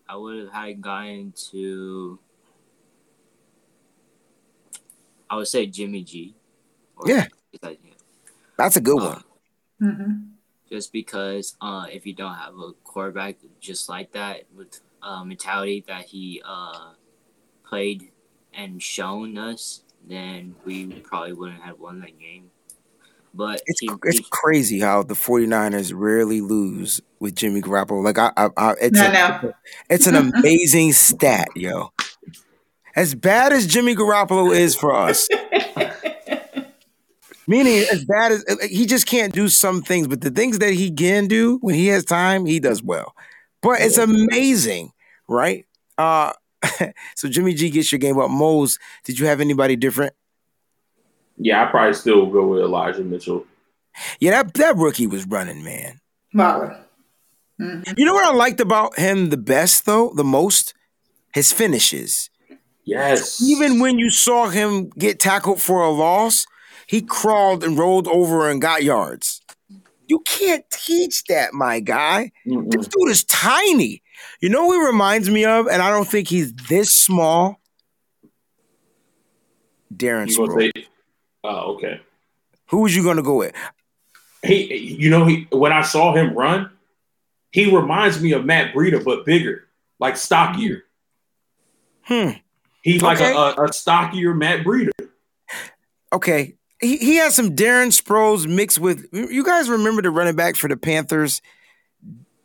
I 0.07 0.15
would 0.15 0.45
have 0.45 0.53
had 0.53 0.81
gotten 0.81 1.33
to. 1.51 2.19
I 5.29 5.35
would 5.35 5.47
say 5.47 5.65
Jimmy 5.67 6.03
G. 6.03 6.35
Or- 6.95 7.07
Yeah. 7.07 7.27
yeah. 7.61 7.69
That's 8.57 8.77
a 8.77 8.81
good 8.81 8.99
Uh, 9.01 9.05
one. 9.09 9.23
Mm-hmm. 9.81 10.13
just 10.69 10.91
because 10.93 11.55
uh, 11.61 11.85
if 11.91 12.05
you 12.05 12.13
don't 12.13 12.33
have 12.33 12.55
a 12.57 12.71
quarterback 12.83 13.37
just 13.59 13.89
like 13.89 14.11
that 14.13 14.43
with 14.55 14.79
uh, 15.03 15.23
mentality 15.23 15.83
that 15.87 16.05
he 16.05 16.41
uh, 16.45 16.93
played 17.67 18.09
and 18.53 18.81
shown 18.81 19.37
us, 19.37 19.83
then 20.07 20.55
we 20.65 20.87
probably 21.01 21.33
wouldn't 21.33 21.61
have 21.61 21.77
won 21.79 21.99
that 21.99 22.17
game. 22.19 22.49
But 23.33 23.61
It's 23.67 23.79
he, 23.79 23.89
it's 24.05 24.17
he- 24.19 24.25
crazy 24.31 24.79
how 24.79 25.03
the 25.03 25.13
49ers 25.13 25.93
rarely 25.95 26.41
lose 26.41 27.01
with 27.19 27.35
Jimmy 27.35 27.61
Garoppolo. 27.61 28.03
Like 28.03 28.17
I, 28.17 28.31
I, 28.35 28.49
I 28.57 28.73
it's 28.81 28.99
No, 28.99 29.07
a, 29.07 29.11
no. 29.43 29.53
it's 29.89 30.07
an 30.07 30.15
amazing 30.33 30.93
stat, 30.93 31.49
yo. 31.55 31.91
As 32.95 33.13
bad 33.13 33.53
as 33.53 33.67
Jimmy 33.67 33.95
Garoppolo 33.95 34.55
is 34.55 34.75
for 34.75 34.95
us, 34.95 35.27
meaning 37.47 37.85
as 37.91 38.03
bad 38.05 38.31
as 38.31 38.43
he 38.69 38.85
just 38.85 39.05
can't 39.05 39.33
do 39.33 39.47
some 39.49 39.81
things, 39.83 40.07
but 40.07 40.21
the 40.21 40.31
things 40.31 40.59
that 40.59 40.73
he 40.73 40.91
can 40.91 41.27
do 41.27 41.57
when 41.61 41.75
he 41.75 41.87
has 41.87 42.03
time, 42.03 42.45
he 42.45 42.59
does 42.59 42.81
well. 42.81 43.13
But 43.61 43.81
it's 43.81 43.97
amazing, 43.97 44.91
right? 45.27 45.65
Uh, 45.97 46.33
so 47.15 47.29
Jimmy 47.29 47.53
G 47.53 47.69
gets 47.69 47.91
your 47.91 47.99
game 47.99 48.17
up. 48.19 48.29
Mose, 48.31 48.79
did 49.03 49.19
you 49.19 49.27
have 49.27 49.41
anybody 49.41 49.75
different? 49.75 50.13
Yeah, 51.37 51.63
I 51.63 51.69
probably 51.69 51.93
still 51.93 52.25
go 52.27 52.47
with 52.47 52.61
Elijah 52.61 53.03
Mitchell. 53.03 53.45
Yeah, 54.19 54.31
that 54.31 54.53
that 54.55 54.75
rookie 54.75 55.07
was 55.07 55.25
running, 55.25 55.63
man. 55.63 55.99
Baller. 56.33 56.79
Mm-hmm. 57.59 57.93
You 57.97 58.05
know 58.05 58.13
what 58.13 58.27
I 58.27 58.35
liked 58.35 58.59
about 58.59 58.97
him 58.97 59.29
the 59.29 59.37
best, 59.37 59.85
though, 59.85 60.11
the 60.15 60.23
most? 60.23 60.73
His 61.33 61.51
finishes. 61.51 62.29
Yes. 62.85 63.41
Even 63.41 63.79
when 63.79 63.99
you 63.99 64.09
saw 64.09 64.49
him 64.49 64.89
get 64.89 65.19
tackled 65.19 65.61
for 65.61 65.81
a 65.81 65.89
loss, 65.89 66.45
he 66.87 67.01
crawled 67.01 67.63
and 67.63 67.77
rolled 67.77 68.07
over 68.07 68.49
and 68.49 68.61
got 68.61 68.83
yards. 68.83 69.41
You 70.07 70.19
can't 70.19 70.63
teach 70.71 71.23
that, 71.25 71.53
my 71.53 71.79
guy. 71.79 72.31
Mm-mm. 72.47 72.71
This 72.71 72.87
dude 72.87 73.09
is 73.09 73.25
tiny. 73.25 74.01
You 74.39 74.49
know 74.49 74.71
who 74.71 74.79
he 74.79 74.85
reminds 74.85 75.29
me 75.29 75.43
of, 75.43 75.67
and 75.67 75.81
I 75.81 75.89
don't 75.89 76.07
think 76.07 76.29
he's 76.29 76.53
this 76.69 76.95
small? 76.95 77.59
Darren 79.93 80.27
Sproles. 80.27 80.71
Say? 81.47 81.53
Oh, 81.53 81.73
okay. 81.75 82.01
Who 82.69 82.81
was 82.81 82.95
you 82.95 83.03
going 83.03 83.17
to 83.17 83.23
go 83.23 83.35
with? 83.35 83.53
He, 84.43 84.75
you 84.99 85.09
know, 85.09 85.25
he 85.25 85.47
when 85.51 85.71
I 85.73 85.81
saw 85.81 86.13
him 86.13 86.33
run, 86.33 86.69
he 87.51 87.73
reminds 87.75 88.21
me 88.21 88.33
of 88.33 88.45
Matt 88.45 88.73
Breida, 88.73 89.03
but 89.03 89.25
bigger, 89.25 89.65
like 89.99 90.15
stockier. 90.17 90.83
Hmm. 92.03 92.29
He's 92.83 93.01
like 93.01 93.19
Okay. 93.19 93.33
a, 93.33 93.37
a, 93.37 93.65
a 93.65 93.73
stockier 93.73 94.33
Matt 94.33 94.65
Breida. 94.65 94.91
Okay. 96.13 96.53
He, 96.79 96.97
he 96.97 97.15
has 97.15 97.33
some 97.35 97.55
Darren 97.55 97.87
Sproles 97.87 98.47
mixed 98.47 98.79
with. 98.79 99.07
You 99.11 99.43
guys 99.43 99.69
remember 99.69 100.01
the 100.03 100.11
running 100.11 100.35
back 100.35 100.55
for 100.55 100.67
the 100.67 100.77
Panthers, 100.77 101.41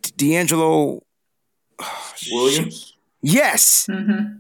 DeAngelo 0.02 1.00
Williams. 2.30 2.94
Yes, 3.20 3.86
Mm-hmm. 3.88 4.38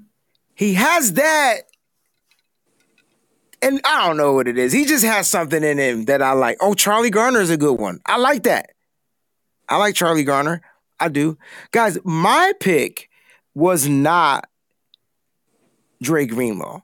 he 0.54 0.74
has 0.74 1.12
that 1.12 1.58
and 3.62 3.80
I 3.84 4.06
don't 4.06 4.16
know 4.16 4.32
what 4.32 4.48
it 4.48 4.58
is. 4.58 4.72
He 4.72 4.84
just 4.84 5.04
has 5.04 5.28
something 5.28 5.62
in 5.62 5.78
him 5.78 6.04
that 6.06 6.22
I 6.22 6.32
like. 6.32 6.58
Oh, 6.60 6.74
Charlie 6.74 7.10
Garner 7.10 7.40
is 7.40 7.50
a 7.50 7.56
good 7.56 7.78
one. 7.78 8.00
I 8.06 8.18
like 8.18 8.44
that. 8.44 8.70
I 9.68 9.76
like 9.76 9.94
Charlie 9.94 10.24
Garner. 10.24 10.62
I 11.00 11.08
do. 11.08 11.38
Guys, 11.72 11.98
my 12.04 12.52
pick 12.60 13.08
was 13.54 13.88
not 13.88 14.48
Dre 16.02 16.26
Greenlaw. 16.26 16.82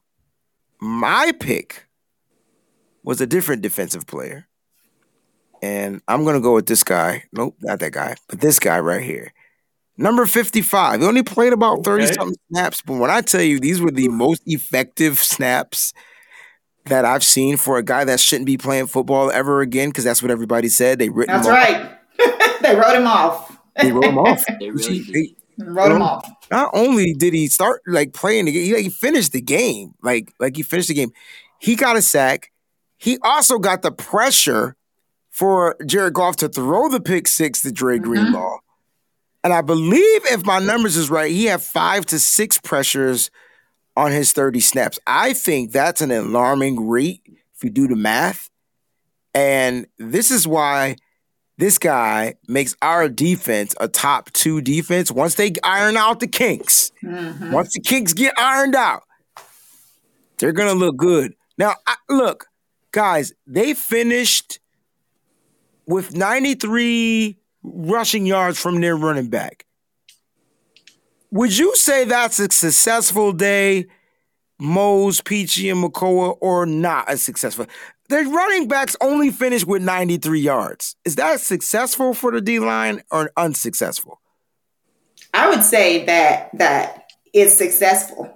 My 0.80 1.32
pick 1.38 1.86
was 3.02 3.20
a 3.20 3.26
different 3.26 3.62
defensive 3.62 4.06
player. 4.06 4.46
And 5.62 6.00
I'm 6.06 6.22
going 6.24 6.36
to 6.36 6.40
go 6.40 6.54
with 6.54 6.66
this 6.66 6.84
guy. 6.84 7.24
Nope, 7.32 7.56
not 7.60 7.80
that 7.80 7.92
guy, 7.92 8.14
but 8.28 8.40
this 8.40 8.58
guy 8.60 8.78
right 8.78 9.02
here. 9.02 9.32
Number 9.96 10.26
55. 10.26 11.00
He 11.00 11.06
only 11.06 11.22
played 11.24 11.52
about 11.52 11.84
30 11.84 12.04
Okay. 12.04 12.12
something 12.14 12.36
snaps, 12.52 12.82
but 12.82 12.94
when 12.98 13.10
I 13.10 13.20
tell 13.20 13.42
you 13.42 13.58
these 13.58 13.80
were 13.80 13.90
the 13.90 14.08
most 14.08 14.42
effective 14.46 15.18
snaps 15.18 15.92
that 16.88 17.04
I've 17.04 17.24
seen 17.24 17.56
for 17.56 17.78
a 17.78 17.82
guy 17.82 18.04
that 18.04 18.20
shouldn't 18.20 18.46
be 18.46 18.56
playing 18.56 18.86
football 18.86 19.30
ever 19.30 19.60
again, 19.60 19.90
because 19.90 20.04
that's 20.04 20.22
what 20.22 20.30
everybody 20.30 20.68
said. 20.68 20.98
They 20.98 21.08
written 21.08 21.34
That's 21.34 21.46
him 21.46 21.54
off. 21.54 21.58
right. 21.58 22.58
they 22.62 22.74
wrote 22.76 22.96
him 22.96 23.06
off. 23.06 23.58
They 23.80 23.92
wrote 23.92 24.04
him 24.04 24.18
off. 24.18 24.44
They 24.60 24.70
really 24.70 25.00
did. 25.00 25.14
They- 25.14 25.34
wrote 25.64 25.90
him 25.90 26.02
off. 26.02 26.28
not 26.50 26.70
only 26.72 27.14
did 27.14 27.34
he 27.34 27.48
start 27.48 27.82
like 27.86 28.12
playing 28.12 28.44
the 28.44 28.52
game, 28.52 28.64
he, 28.64 28.74
like, 28.74 28.84
he 28.84 28.90
finished 28.90 29.32
the 29.32 29.40
game. 29.40 29.94
Like 30.02 30.32
like 30.38 30.56
he 30.56 30.62
finished 30.62 30.88
the 30.88 30.94
game. 30.94 31.10
He 31.58 31.74
got 31.74 31.96
a 31.96 32.02
sack. 32.02 32.52
He 32.96 33.18
also 33.22 33.58
got 33.58 33.82
the 33.82 33.92
pressure 33.92 34.76
for 35.30 35.76
Jared 35.84 36.14
Goff 36.14 36.36
to 36.36 36.48
throw 36.48 36.88
the 36.88 37.00
pick 37.00 37.28
six 37.28 37.62
to 37.62 37.72
Dre 37.72 37.96
mm-hmm. 37.96 38.04
Greenlaw. 38.04 38.58
And 39.44 39.52
I 39.52 39.62
believe 39.62 40.26
if 40.26 40.44
my 40.44 40.58
numbers 40.58 40.96
is 40.96 41.10
right, 41.10 41.30
he 41.30 41.46
had 41.46 41.62
five 41.62 42.06
to 42.06 42.18
six 42.18 42.58
pressures 42.58 43.30
on 43.98 44.12
his 44.12 44.32
30 44.32 44.60
snaps. 44.60 44.98
I 45.08 45.32
think 45.32 45.72
that's 45.72 46.00
an 46.00 46.12
alarming 46.12 46.88
rate 46.88 47.20
if 47.26 47.64
you 47.64 47.70
do 47.70 47.88
the 47.88 47.96
math. 47.96 48.48
And 49.34 49.88
this 49.98 50.30
is 50.30 50.46
why 50.46 50.96
this 51.58 51.78
guy 51.78 52.34
makes 52.46 52.76
our 52.80 53.08
defense 53.08 53.74
a 53.80 53.88
top 53.88 54.30
two 54.32 54.60
defense 54.60 55.10
once 55.10 55.34
they 55.34 55.52
iron 55.64 55.96
out 55.96 56.20
the 56.20 56.28
kinks. 56.28 56.92
Mhm. 57.02 57.50
Once 57.50 57.74
the 57.74 57.80
kinks 57.80 58.12
get 58.12 58.38
ironed 58.38 58.76
out, 58.76 59.02
they're 60.38 60.52
gonna 60.52 60.74
look 60.74 60.96
good. 60.96 61.34
Now, 61.58 61.74
I, 61.84 61.96
look, 62.08 62.46
guys, 62.92 63.32
they 63.48 63.74
finished 63.74 64.60
with 65.86 66.14
93 66.14 67.36
rushing 67.64 68.26
yards 68.26 68.60
from 68.60 68.80
their 68.80 68.96
running 68.96 69.28
back. 69.28 69.64
Would 71.30 71.56
you 71.56 71.76
say 71.76 72.04
that's 72.04 72.38
a 72.38 72.50
successful 72.50 73.32
day, 73.32 73.86
Mose, 74.58 75.20
Peachy, 75.20 75.68
and 75.68 75.82
Makoa, 75.84 76.36
or 76.40 76.64
not 76.66 77.10
a 77.12 77.16
successful? 77.16 77.66
Their 78.08 78.24
running 78.24 78.68
backs 78.68 78.96
only 79.02 79.30
finished 79.30 79.66
with 79.66 79.82
93 79.82 80.40
yards. 80.40 80.96
Is 81.04 81.16
that 81.16 81.40
successful 81.40 82.14
for 82.14 82.32
the 82.32 82.40
D 82.40 82.58
line 82.58 83.02
or 83.10 83.30
unsuccessful? 83.36 84.20
I 85.34 85.48
would 85.50 85.62
say 85.62 86.06
that 86.06 86.50
that 86.54 87.04
is 87.34 87.56
successful 87.56 88.34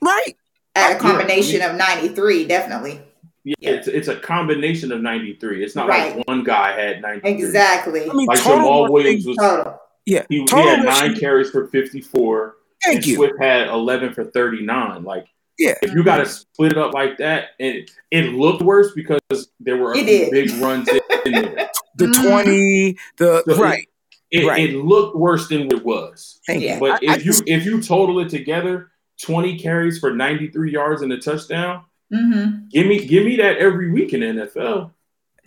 Right. 0.00 0.36
at 0.74 0.92
a 0.92 0.94
Yeah, 0.94 0.98
combination 0.98 1.60
of 1.60 1.76
93, 1.76 2.46
definitely. 2.46 3.02
Yeah, 3.44 3.70
it's 3.72 3.88
it's 3.88 4.08
a 4.08 4.16
combination 4.16 4.90
of 4.92 5.02
93. 5.02 5.62
It's 5.62 5.74
not 5.76 5.88
Right. 5.88 6.16
like 6.16 6.26
one 6.26 6.44
guy 6.44 6.72
had 6.80 7.02
93. 7.02 7.30
Exactly. 7.46 8.08
I 8.10 8.12
mean, 8.14 8.26
Like 8.26 8.38
total 8.38 8.56
Jamal 8.58 8.92
Williams 8.92 9.26
was 9.26 9.36
Total. 9.36 9.78
Yeah. 10.08 10.24
he, 10.28 10.36
he 10.38 10.46
had 10.56 10.84
rushing- 10.84 11.08
nine 11.12 11.18
carries 11.20 11.50
for 11.50 11.66
54. 11.68 12.56
Thank 12.84 12.96
and 12.96 13.06
you. 13.06 13.16
Swift 13.16 13.34
had 13.40 13.68
11 13.68 14.14
for 14.14 14.24
39. 14.24 15.02
Like 15.04 15.26
Yeah. 15.58 15.74
if 15.82 15.92
you 15.92 16.02
got 16.04 16.18
to 16.18 16.26
split 16.26 16.72
it 16.72 16.78
up 16.78 16.94
like 16.94 17.18
that, 17.18 17.50
and 17.60 17.76
it, 17.76 17.90
it 18.10 18.26
looked 18.34 18.62
worse 18.62 18.92
because 18.94 19.20
there 19.60 19.76
were 19.76 19.92
a 19.92 19.94
few 19.96 20.30
big 20.30 20.50
runs 20.60 20.88
in, 20.88 21.00
in 21.26 21.32
there. 21.54 21.70
The 21.96 22.06
Mhm. 22.06 22.28
20, 22.30 22.96
the 23.18 23.42
So 23.46 23.62
right. 23.62 23.86
It, 24.30 24.46
Right. 24.46 24.68
it 24.70 24.76
looked 24.76 25.16
worse 25.16 25.48
than 25.48 25.62
it 25.72 25.84
was. 25.84 26.38
Thank 26.46 26.62
Yeah. 26.62 26.74
you. 26.74 26.80
But 26.80 26.90
I- 26.92 26.98
if 27.02 27.10
I 27.10 27.16
you 27.16 27.32
if 27.46 27.64
you 27.64 27.82
total 27.82 28.20
it 28.20 28.28
together, 28.28 28.90
20 29.22 29.58
carries 29.58 29.98
for 29.98 30.12
93 30.14 30.70
yards 30.72 31.02
and 31.02 31.12
a 31.12 31.18
touchdown, 31.18 31.82
Mm-hmm. 32.14 32.68
give 32.70 32.86
me 32.86 33.04
give 33.06 33.24
me 33.26 33.36
that 33.36 33.56
every 33.58 33.90
week 33.90 34.12
in 34.14 34.20
the 34.20 34.26
NFL. 34.46 34.92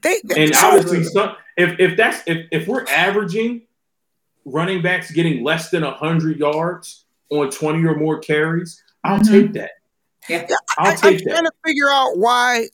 they, 0.04 0.20
And 0.36 0.54
so- 0.54 0.68
obviously, 0.68 1.04
some, 1.06 1.36
if 1.58 1.80
if 1.80 1.96
that's 1.96 2.22
if, 2.28 2.48
if 2.52 2.68
we're 2.68 2.86
averaging 2.88 3.62
running 4.46 4.82
backs 4.82 5.12
getting 5.12 5.44
less 5.44 5.70
than 5.70 5.84
hundred 5.84 6.38
yards 6.40 7.06
on 7.30 7.50
twenty 7.52 7.86
or 7.86 7.96
more 7.96 8.20
carries, 8.20 8.82
I'll 9.04 9.20
Mhm. 9.20 9.30
take 9.32 9.54
that. 9.54 9.72
Yeah. 10.30 10.48
I'll 10.78 10.88
I, 10.88 10.92
I'm 10.92 10.98
take 10.98 11.24
trying 11.24 11.44
that. 11.44 11.52
to 11.52 11.52
figure 11.66 11.90
out 11.90 12.18
why, 12.18 12.68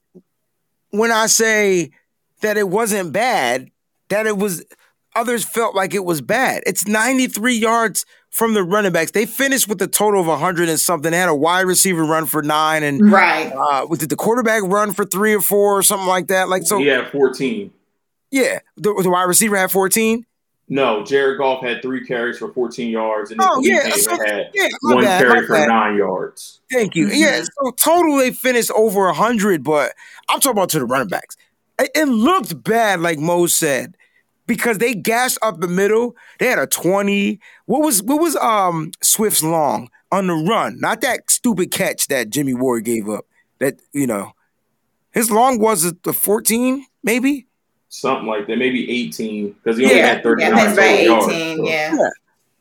when 0.92 1.12
I 1.12 1.28
say 1.28 1.92
that 2.42 2.58
it 2.58 2.70
wasn't 2.70 3.12
bad, 3.14 3.70
that 4.10 4.26
it 4.28 4.38
was 4.38 4.64
others 5.16 5.44
felt 5.44 5.74
like 5.76 5.94
it 5.96 6.06
was 6.06 6.22
bad. 6.22 6.62
It's 6.68 6.88
93 6.88 7.56
yards 7.56 8.06
from 8.30 8.54
the 8.54 8.64
running 8.64 8.92
backs. 8.92 9.12
They 9.12 9.26
finished 9.26 9.68
with 9.68 9.82
a 9.82 9.88
total 9.88 10.22
of 10.22 10.28
100 10.28 10.70
and 10.70 10.80
something. 10.80 11.10
They 11.12 11.18
had 11.18 11.30
a 11.30 11.34
wide 11.36 11.62
receiver 11.66 12.04
run 12.06 12.28
for 12.28 12.44
nine, 12.44 12.84
and 12.84 13.12
Right. 13.12 13.52
uh, 13.52 13.88
did 13.96 14.10
the 14.10 14.16
quarterback 14.16 14.62
run 14.64 14.94
for 14.94 15.06
three 15.06 15.34
or 15.34 15.42
four 15.42 15.78
or 15.80 15.82
something 15.82 16.08
like 16.08 16.28
that? 16.28 16.50
Like 16.50 16.64
so, 16.64 16.78
he 16.78 16.86
had 16.88 17.12
fourteen. 17.12 17.72
yeah. 18.30 18.60
The, 18.76 18.94
the 19.02 19.10
wide 19.10 19.24
receiver 19.24 19.56
had 19.58 19.72
14. 19.72 20.26
No, 20.70 21.04
Jared 21.06 21.38
Goff 21.38 21.64
had 21.64 21.82
three 21.82 22.06
carries 22.06 22.38
for 22.38 22.52
fourteen 22.54 22.90
yards, 22.90 23.32
and 23.32 23.40
then 23.40 23.48
Oh, 23.50 23.62
Khalil 23.62 23.70
yeah, 23.70 23.84
Tate 23.84 24.04
so- 24.04 24.18
had 24.26 24.52
Yeah, 24.54 24.68
my 24.82 24.96
one 24.96 25.04
bad, 25.06 25.22
carry 25.22 25.42
my 25.42 25.48
for 25.48 25.54
bad. 25.54 25.68
nine 25.70 25.96
yards. 25.98 26.60
Thank 26.72 26.96
you. 26.96 27.08
Yeah, 27.08 27.42
so 27.42 27.72
total 27.72 28.18
they 28.18 28.32
finished 28.32 28.72
over 28.76 29.12
hundred, 29.14 29.64
but 29.64 29.94
I'm 30.28 30.40
talking 30.42 30.58
about 30.58 30.70
to 30.70 30.80
the 30.80 30.86
running 30.86 31.08
backs. 31.08 31.38
It, 31.80 31.92
it 31.96 32.06
looked 32.06 32.64
bad, 32.64 33.00
like 33.00 33.18
Mo 33.18 33.48
said, 33.48 33.96
because 34.46 34.80
they 34.80 34.94
gashed 34.94 35.38
up 35.42 35.62
the 35.62 35.68
middle. 35.70 36.16
They 36.40 36.48
had 36.48 36.60
a 36.60 36.68
20. 36.68 37.40
What 37.66 37.82
was 37.82 38.04
what 38.04 38.20
was 38.20 38.36
um 38.36 38.92
Swift's 39.02 39.44
long 39.44 39.90
on 40.12 40.28
the 40.28 40.34
run? 40.34 40.80
Not 40.82 41.00
that 41.02 41.32
stupid 41.32 41.72
catch 41.72 42.08
that 42.08 42.30
Jimmy 42.30 42.54
Ward 42.54 42.84
gave 42.84 43.08
up. 43.08 43.26
That 43.60 43.80
you 43.94 44.06
know, 44.06 44.34
his 45.12 45.32
long 45.32 45.60
was 45.60 45.86
it 45.86 46.04
the 46.04 46.12
14, 46.14 46.86
maybe? 47.04 47.46
Something 47.90 48.28
like 48.28 48.48
that, 48.48 48.58
maybe 48.58 48.90
eighteen 48.92 49.52
because 49.54 49.78
he 49.78 49.86
only 49.86 49.98
Yeah, 49.98 50.08
had 50.08 50.24
thirty 50.24 50.44
Yeah, 50.44 50.50
nine 50.50 50.66
that's 50.66 50.78
by 50.78 51.00
yards. 51.00 51.28
18. 51.28 51.58
so- 51.58 51.70
Yeah. 51.70 52.10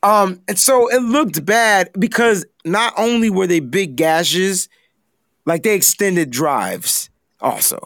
Um, 0.02 0.40
and 0.46 0.56
so 0.58 0.88
it 0.88 1.02
looked 1.02 1.44
bad 1.44 1.90
because 1.98 2.46
not 2.64 2.92
only 2.96 3.28
were 3.28 3.46
they 3.48 3.58
big 3.60 3.96
gashes, 3.96 4.68
like 5.46 5.64
they 5.64 5.74
extended 5.74 6.30
drives 6.30 7.10
also. 7.40 7.78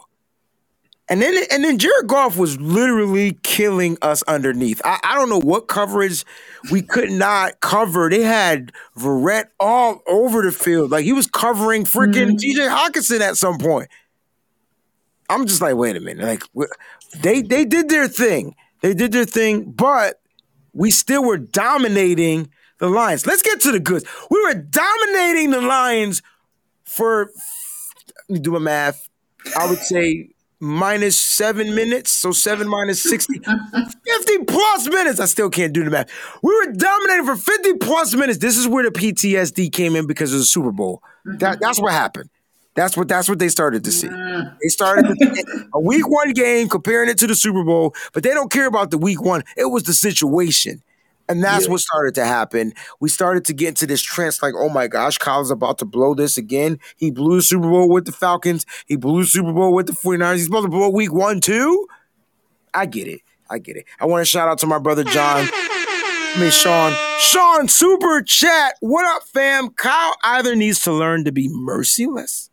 And 1.08 1.20
then 1.22 1.34
and 1.50 1.64
then 1.64 1.78
Jared 1.78 2.06
Goff 2.08 2.36
was 2.36 2.60
literally 2.60 3.38
killing 3.42 3.96
us 4.02 4.22
underneath. 4.24 4.80
I, 4.84 5.00
I 5.02 5.14
don't 5.16 5.28
know 5.30 5.40
what 5.40 5.66
coverage 5.66 6.24
we 6.70 6.82
could 6.82 7.10
not 7.10 7.58
cover. 7.60 8.08
They 8.10 8.22
had 8.22 8.70
Verrett 8.98 9.46
all 9.58 10.02
over 10.06 10.42
the 10.42 10.52
field. 10.52 10.90
Like 10.92 11.04
he 11.04 11.12
was 11.12 11.26
covering 11.26 11.84
freaking 11.84 12.32
Mhm. 12.32 12.38
TJ 12.38 12.68
Hockenson 12.68 13.20
at 13.20 13.36
some 13.36 13.58
point. 13.58 13.88
I'm 15.30 15.46
just 15.46 15.62
like, 15.62 15.76
wait 15.76 15.96
a 15.96 16.00
minute. 16.00 16.24
Like 16.24 16.42
they 17.22 17.42
they 17.42 17.64
did 17.64 17.88
their 17.88 18.08
thing. 18.08 18.54
They 18.80 18.94
did 18.94 19.12
their 19.12 19.24
thing, 19.24 19.70
but 19.70 20.20
we 20.72 20.90
still 20.90 21.24
were 21.24 21.38
dominating 21.38 22.50
the 22.78 22.88
Lions. 22.88 23.26
Let's 23.26 23.42
get 23.42 23.60
to 23.62 23.72
the 23.72 23.80
goods. 23.80 24.04
We 24.30 24.42
were 24.42 24.54
dominating 24.54 25.50
the 25.50 25.60
Lions 25.60 26.22
for 26.84 27.30
let 28.28 28.34
me 28.34 28.40
do 28.40 28.52
my 28.52 28.58
math. 28.58 29.08
I 29.58 29.68
would 29.68 29.78
say 29.78 30.30
minus 30.60 31.18
seven 31.18 31.74
minutes. 31.74 32.10
So 32.12 32.32
seven 32.32 32.68
minus 32.68 33.02
60. 33.02 33.38
50 34.06 34.44
plus 34.44 34.88
minutes. 34.88 35.18
I 35.20 35.24
still 35.24 35.50
can't 35.50 35.72
do 35.72 35.84
the 35.84 35.90
math. 35.90 36.10
We 36.42 36.54
were 36.54 36.72
dominating 36.72 37.24
for 37.24 37.36
50 37.36 37.74
plus 37.74 38.14
minutes. 38.14 38.38
This 38.38 38.56
is 38.56 38.68
where 38.68 38.84
the 38.84 38.90
PTSD 38.90 39.72
came 39.72 39.96
in 39.96 40.06
because 40.06 40.32
of 40.32 40.38
the 40.38 40.44
Super 40.44 40.72
Bowl. 40.72 41.02
That, 41.24 41.60
that's 41.60 41.80
what 41.80 41.92
happened. 41.92 42.30
That's 42.76 42.96
what 42.96 43.08
that's 43.08 43.28
what 43.28 43.38
they 43.38 43.48
started 43.48 43.84
to 43.84 43.92
see. 43.92 44.08
Mm. 44.08 44.56
They 44.62 44.68
started 44.68 45.06
to, 45.18 45.68
a 45.74 45.80
week 45.80 46.08
one 46.08 46.32
game 46.32 46.68
comparing 46.68 47.08
it 47.08 47.18
to 47.18 47.26
the 47.26 47.34
Super 47.34 47.64
Bowl, 47.64 47.94
but 48.12 48.22
they 48.22 48.30
don't 48.30 48.50
care 48.50 48.66
about 48.66 48.90
the 48.90 48.98
week 48.98 49.20
one. 49.22 49.42
It 49.56 49.66
was 49.66 49.82
the 49.84 49.92
situation. 49.92 50.82
And 51.28 51.44
that's 51.44 51.66
Yeah. 51.66 51.72
what 51.72 51.80
started 51.80 52.14
to 52.16 52.24
happen. 52.24 52.72
We 52.98 53.08
started 53.08 53.44
to 53.46 53.52
get 53.52 53.68
into 53.68 53.86
this 53.86 54.02
trance 54.02 54.42
like, 54.42 54.54
oh 54.56 54.68
my 54.68 54.88
gosh, 54.88 55.16
Kyle's 55.18 55.50
about 55.52 55.78
to 55.78 55.84
blow 55.84 56.12
this 56.14 56.36
again. 56.36 56.78
He 56.96 57.10
blew 57.12 57.36
the 57.36 57.42
Super 57.42 57.68
Bowl 57.68 57.88
with 57.88 58.04
the 58.04 58.12
Falcons. 58.12 58.66
He 58.86 58.96
blew 58.96 59.22
the 59.22 59.28
Super 59.28 59.52
Bowl 59.52 59.72
with 59.72 59.86
the 59.86 59.92
49ers. 59.92 60.34
He's 60.36 60.44
supposed 60.46 60.64
to 60.64 60.70
blow 60.70 60.88
week 60.90 61.12
one, 61.12 61.40
too. 61.40 61.86
I 62.74 62.86
get 62.86 63.06
it. 63.06 63.20
I 63.48 63.58
get 63.58 63.76
it. 63.76 63.84
I 64.00 64.06
want 64.06 64.22
to 64.22 64.24
shout 64.24 64.48
out 64.48 64.58
to 64.58 64.66
my 64.66 64.78
brother 64.80 65.04
John. 65.04 65.48
I 65.52 66.36
mean, 66.40 66.50
Sean. 66.50 66.94
Sean, 67.18 67.68
super 67.68 68.22
chat. 68.22 68.74
What 68.80 69.04
up, 69.04 69.22
fam? 69.28 69.70
Kyle 69.70 70.16
either 70.24 70.56
needs 70.56 70.80
to 70.82 70.92
learn 70.92 71.24
to 71.26 71.32
be 71.32 71.48
merciless 71.48 72.49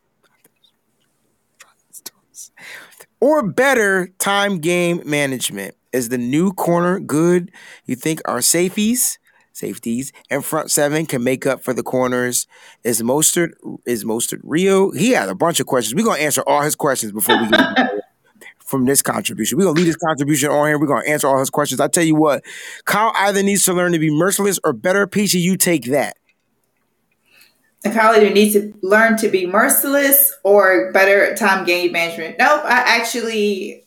or 3.19 3.43
better 3.43 4.09
time 4.19 4.59
game 4.59 5.01
management. 5.05 5.75
Is 5.93 6.09
the 6.09 6.17
new 6.17 6.51
corner 6.53 6.99
good? 6.99 7.51
You 7.85 7.95
think 7.95 8.21
our 8.25 8.41
safeties, 8.41 9.17
safeties 9.53 10.11
and 10.29 10.45
front 10.45 10.69
seven 10.69 11.05
can 11.05 11.23
make 11.23 11.45
up 11.45 11.63
for 11.63 11.73
the 11.73 11.83
corners. 11.83 12.45
Is 12.83 13.01
Mostert 13.01 13.51
is 13.85 14.03
Mostert 14.03 14.41
real? 14.43 14.91
He 14.91 15.11
had 15.11 15.29
a 15.29 15.35
bunch 15.35 15.59
of 15.59 15.65
questions. 15.65 15.95
We're 15.95 16.05
gonna 16.05 16.21
answer 16.21 16.43
all 16.45 16.61
his 16.61 16.75
questions 16.75 17.11
before 17.11 17.41
we 17.41 17.49
get 17.49 17.91
from 18.59 18.85
this 18.85 19.01
contribution. 19.01 19.57
We're 19.57 19.65
gonna 19.65 19.77
leave 19.77 19.87
this 19.87 19.95
contribution 19.95 20.49
on 20.49 20.67
here. 20.67 20.79
We're 20.79 20.87
gonna 20.87 21.07
answer 21.09 21.27
all 21.27 21.39
his 21.39 21.49
questions. 21.49 21.79
I 21.81 21.87
tell 21.87 22.03
you 22.03 22.15
what, 22.15 22.43
Kyle 22.85 23.11
either 23.15 23.41
needs 23.41 23.63
to 23.63 23.73
learn 23.73 23.93
to 23.93 23.99
be 23.99 24.11
merciless 24.11 24.59
or 24.63 24.73
better. 24.73 25.07
Peachy, 25.07 25.39
you 25.39 25.57
take 25.57 25.85
that. 25.85 26.17
Kyle 27.83 28.15
either 28.15 28.29
needs 28.29 28.53
to 28.53 28.73
learn 28.81 29.17
to 29.17 29.29
be 29.29 29.45
merciless 29.45 30.33
or 30.43 30.91
better 30.91 31.35
time 31.35 31.65
game 31.65 31.91
management. 31.91 32.37
Nope, 32.37 32.61
I 32.65 32.97
actually 32.99 33.85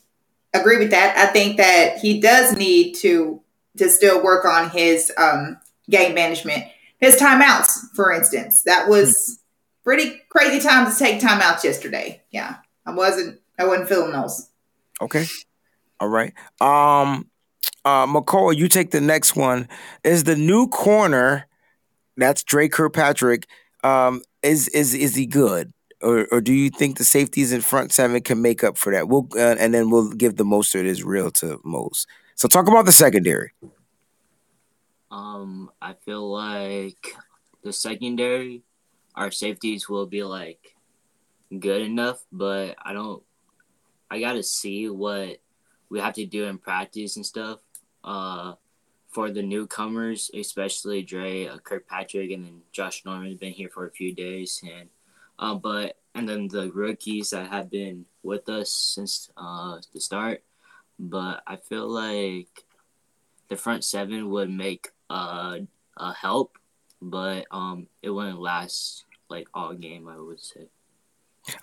agree 0.53 0.77
with 0.77 0.91
that. 0.91 1.17
I 1.17 1.27
think 1.27 1.57
that 1.57 1.97
he 1.99 2.19
does 2.19 2.55
need 2.55 2.95
to 2.95 3.41
to 3.77 3.89
still 3.89 4.23
work 4.23 4.45
on 4.45 4.69
his 4.69 5.11
um, 5.17 5.57
game 5.89 6.13
management. 6.13 6.65
His 6.99 7.15
timeouts, 7.15 7.95
for 7.95 8.11
instance, 8.11 8.63
that 8.63 8.87
was 8.87 9.39
pretty 9.83 10.21
crazy 10.29 10.59
time 10.59 10.91
to 10.91 10.97
take 10.97 11.19
timeouts 11.19 11.63
yesterday. 11.63 12.21
Yeah, 12.31 12.57
I 12.85 12.93
wasn't 12.93 13.39
I 13.57 13.65
wasn't 13.65 13.89
feeling 13.89 14.11
those. 14.11 14.49
Okay. 15.01 15.25
All 15.99 16.07
right. 16.07 16.33
Um 16.59 17.29
uh 17.83 18.05
Makoa, 18.05 18.55
you 18.55 18.67
take 18.67 18.91
the 18.91 19.01
next 19.01 19.35
one. 19.35 19.67
Is 20.03 20.23
the 20.23 20.35
new 20.35 20.67
corner 20.67 21.47
that's 22.17 22.43
Dre 22.43 22.67
Kirkpatrick, 22.67 23.47
um, 23.83 24.21
is 24.41 24.67
is 24.69 24.93
is 24.93 25.15
he 25.15 25.25
good? 25.25 25.73
Or, 26.01 26.27
or 26.31 26.41
do 26.41 26.51
you 26.51 26.71
think 26.71 26.97
the 26.97 27.03
safeties 27.03 27.51
in 27.51 27.61
front 27.61 27.91
seven 27.91 28.21
can 28.21 28.41
make 28.41 28.63
up 28.63 28.75
for 28.75 28.91
that? 28.91 29.07
We'll 29.07 29.27
uh, 29.35 29.55
and 29.59 29.73
then 29.73 29.89
we'll 29.91 30.11
give 30.11 30.37
the 30.37 30.43
Mostert 30.43 30.85
is 30.85 31.03
real 31.03 31.29
to 31.31 31.59
most. 31.63 32.07
So 32.35 32.47
talk 32.47 32.67
about 32.67 32.85
the 32.85 32.91
secondary. 32.91 33.51
Um, 35.11 35.69
I 35.81 35.93
feel 35.93 36.31
like 36.31 37.15
the 37.63 37.73
secondary, 37.73 38.63
our 39.13 39.29
safeties 39.29 39.87
will 39.87 40.07
be 40.07 40.23
like 40.23 40.75
good 41.59 41.81
enough, 41.81 42.23
but 42.31 42.75
I 42.83 42.93
don't. 42.93 43.21
I 44.09 44.19
gotta 44.19 44.43
see 44.43 44.89
what 44.89 45.37
we 45.89 45.99
have 45.99 46.13
to 46.15 46.25
do 46.25 46.45
in 46.45 46.57
practice 46.57 47.15
and 47.17 47.25
stuff. 47.25 47.59
Uh, 48.03 48.53
for 49.11 49.29
the 49.29 49.41
newcomers, 49.41 50.31
especially 50.33 51.03
Dre, 51.03 51.47
uh, 51.47 51.57
Kirkpatrick, 51.57 52.31
and 52.31 52.45
then 52.45 52.61
Josh 52.71 53.03
Norman's 53.05 53.39
been 53.39 53.51
here 53.53 53.69
for 53.69 53.85
a 53.85 53.91
few 53.91 54.13
days, 54.13 54.63
and 54.63 54.89
um, 55.37 55.59
but 55.59 55.97
and 56.15 56.27
then 56.27 56.47
the 56.47 56.71
rookies 56.71 57.31
that 57.31 57.49
have 57.49 57.69
been 57.69 58.05
with 58.23 58.47
us 58.49 58.69
since 58.69 59.29
uh, 59.37 59.77
the 59.93 59.99
start. 59.99 60.43
But 60.97 61.43
I 61.45 61.57
feel 61.57 61.87
like 61.87 62.65
the 63.49 63.57
front 63.57 63.83
seven 63.83 64.29
would 64.29 64.49
make 64.49 64.89
uh, 65.09 65.59
a 65.97 66.13
help, 66.13 66.57
but 67.01 67.47
um, 67.51 67.87
it 68.01 68.09
wouldn't 68.09 68.39
last 68.39 69.05
like 69.29 69.47
all 69.53 69.73
game. 69.73 70.07
I 70.07 70.19
would 70.19 70.39
say. 70.39 70.67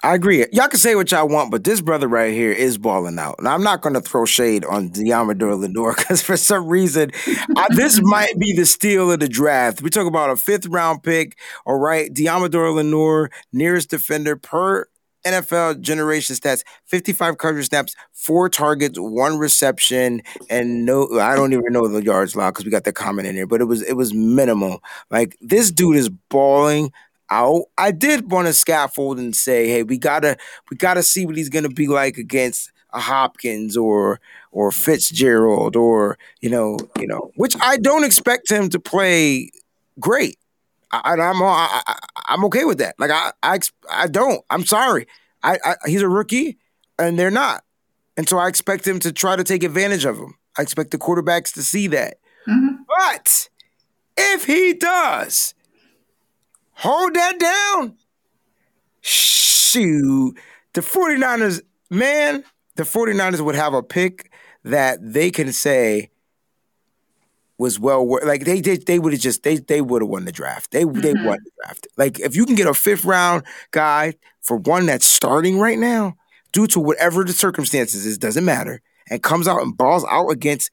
I 0.03 0.15
agree. 0.15 0.45
Y'all 0.53 0.69
can 0.69 0.79
say 0.79 0.95
what 0.95 1.11
y'all 1.13 1.29
want, 1.29 1.51
but 1.51 1.65
this 1.65 1.81
brother 1.81 2.09
right 2.09 2.33
here 2.33 2.51
is 2.51 2.79
balling 2.79 3.19
out. 3.19 3.37
And 3.39 3.47
I'm 3.47 3.63
not 3.63 3.81
going 3.81 3.95
to 3.95 4.01
throw 4.01 4.25
shade 4.25 4.65
on 4.65 4.91
Deommodore 4.91 5.59
Lenoir 5.59 5.95
because 5.97 6.21
for 6.29 6.37
some 6.37 6.67
reason, 6.67 7.11
I, 7.57 7.69
this 7.71 8.01
might 8.03 8.39
be 8.39 8.53
the 8.55 8.67
steal 8.67 9.13
of 9.13 9.21
the 9.21 9.29
draft. 9.29 9.81
We 9.81 9.91
talk 9.91 10.07
about 10.07 10.31
a 10.31 10.37
fifth 10.37 10.67
round 10.67 11.03
pick. 11.03 11.39
All 11.65 11.79
right. 11.79 12.13
Deommodore 12.13 12.75
Lenoir, 12.75 13.31
nearest 13.53 13.91
defender 13.91 14.37
per 14.37 14.87
NFL 15.27 15.81
generation 15.81 16.37
stats 16.37 16.63
55 16.87 17.39
coverage 17.39 17.67
snaps, 17.67 17.95
four 18.13 18.49
targets, 18.49 18.99
one 18.99 19.37
reception, 19.37 20.23
and 20.49 20.87
no, 20.87 21.19
I 21.21 21.35
don't 21.35 21.53
even 21.53 21.73
know 21.73 21.87
the 21.89 22.03
yards 22.03 22.35
allowed 22.35 22.51
because 22.51 22.65
we 22.65 22.71
got 22.71 22.85
the 22.85 22.93
comment 22.93 23.27
in 23.29 23.35
here, 23.35 23.47
but 23.47 23.61
it 23.61 23.65
was 23.65 23.83
it 23.83 23.95
was 23.95 24.15
minimal. 24.15 24.81
Like 25.11 25.37
this 25.41 25.71
dude 25.71 25.97
is 25.97 26.09
balling 26.09 26.93
out. 27.31 27.65
I 27.77 27.91
did 27.91 28.31
want 28.31 28.47
to 28.47 28.53
scaffold 28.53 29.19
and 29.19 29.35
say, 29.35 29.69
hey, 29.69 29.83
we 29.83 29.99
gotta 29.99 30.37
we 30.71 30.77
gotta 30.77 31.03
see 31.03 31.27
what 31.27 31.37
he's 31.37 31.49
gonna 31.49 31.69
be 31.69 31.87
like 31.87 32.19
against 32.19 32.73
a 32.93 33.01
Hopkins 33.01 33.77
or 33.77 34.21
or 34.51 34.71
Fitzgerald 34.71 35.77
or 35.77 36.19
you 36.41 36.51
know 36.51 36.79
you 36.99 37.07
know 37.07 37.31
which 37.37 37.55
I 37.61 37.77
don't 37.77 38.05
expect 38.05 38.51
him 38.51 38.69
to 38.71 38.81
play 38.81 39.51
great. 40.01 40.39
I, 40.91 41.13
am 41.13 41.43
I, 41.43 41.99
am 42.29 42.45
okay 42.47 42.65
with 42.65 42.79
that. 42.79 42.95
Like 42.99 43.11
I 43.11 43.33
I 43.43 43.59
I 43.91 44.07
don't. 44.07 44.43
I'm 44.49 44.65
sorry. 44.65 45.07
I, 45.43 45.59
I 45.65 45.75
he's 45.87 46.03
a 46.03 46.09
rookie 46.09 46.59
and 46.99 47.19
they're 47.19 47.31
not, 47.31 47.63
and 48.17 48.29
so 48.29 48.39
I 48.39 48.49
expect 48.49 48.87
him 48.87 48.99
to 49.01 49.13
try 49.13 49.37
to 49.37 49.45
take 49.45 49.63
advantage 49.63 50.05
of 50.05 50.17
him. 50.17 50.35
I 50.57 50.63
expect 50.63 50.91
the 50.91 50.99
quarterbacks 50.99 51.53
to 51.55 51.63
see 51.63 51.87
that. 51.89 52.19
Mm-hmm. 52.49 52.83
But 52.89 53.49
if 54.17 54.45
he 54.45 54.73
does, 54.73 55.55
hold 56.79 57.15
that 57.15 57.39
down. 57.39 57.97
Shoot. 59.01 60.39
The 60.73 60.81
49ers, 60.81 61.61
man, 61.91 62.45
the 62.77 62.85
49ers 62.85 63.41
would 63.41 63.57
have 63.57 63.75
a 63.75 63.83
pick 63.83 64.31
that 64.65 64.99
they 65.03 65.31
can 65.31 65.53
say 65.53 66.11
was 67.59 67.81
well 67.81 68.07
worth 68.07 68.25
like 68.25 68.45
they 68.45 68.61
did 68.61 68.87
they 68.87 69.01
would 69.01 69.13
have 69.13 69.21
just 69.21 69.43
they 69.43 69.57
they 69.57 69.81
would 69.81 70.01
have 70.01 70.09
won 70.09 70.25
the 70.25 70.33
draft. 70.33 70.71
They 70.71 70.85
mm-hmm. 70.85 71.01
they 71.01 71.13
won 71.13 71.39
the 71.43 71.51
draft. 71.63 71.89
Like 71.97 72.21
if 72.21 72.37
you 72.37 72.47
can 72.47 72.55
get 72.55 72.69
a 72.69 72.75
fifth 72.75 73.05
round 73.05 73.43
guy 73.73 74.15
for 74.43 74.57
one 74.57 74.87
that's 74.87 75.07
starting 75.07 75.59
right 75.59 75.79
now, 75.79 76.15
due 76.53 76.69
to 76.69 76.81
whatever 76.81 77.25
the 77.25 77.33
circumstances 77.33 78.07
is, 78.07 78.17
doesn't 78.17 78.45
matter, 78.45 78.81
and 79.11 79.23
comes 79.23 79.49
out 79.49 79.61
and 79.61 79.77
balls 79.77 80.05
out 80.09 80.29
against 80.29 80.71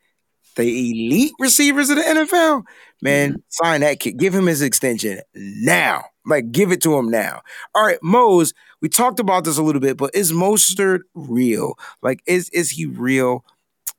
the 0.55 0.63
elite 0.63 1.33
receivers 1.39 1.89
of 1.89 1.97
the 1.97 2.03
NFL, 2.03 2.63
man, 3.01 3.31
mm-hmm. 3.31 3.39
sign 3.49 3.81
that 3.81 3.99
kid. 3.99 4.17
Give 4.17 4.33
him 4.33 4.45
his 4.45 4.61
extension 4.61 5.21
now. 5.33 6.05
Like, 6.25 6.51
give 6.51 6.71
it 6.71 6.81
to 6.83 6.97
him 6.97 7.09
now. 7.09 7.41
All 7.75 7.85
right, 7.85 7.99
Mose, 8.01 8.53
we 8.81 8.89
talked 8.89 9.19
about 9.19 9.43
this 9.43 9.57
a 9.57 9.63
little 9.63 9.81
bit, 9.81 9.97
but 9.97 10.15
is 10.15 10.31
Mostert 10.31 11.01
real? 11.13 11.77
Like, 12.01 12.21
is 12.25 12.49
is 12.49 12.71
he 12.71 12.85
real? 12.85 13.45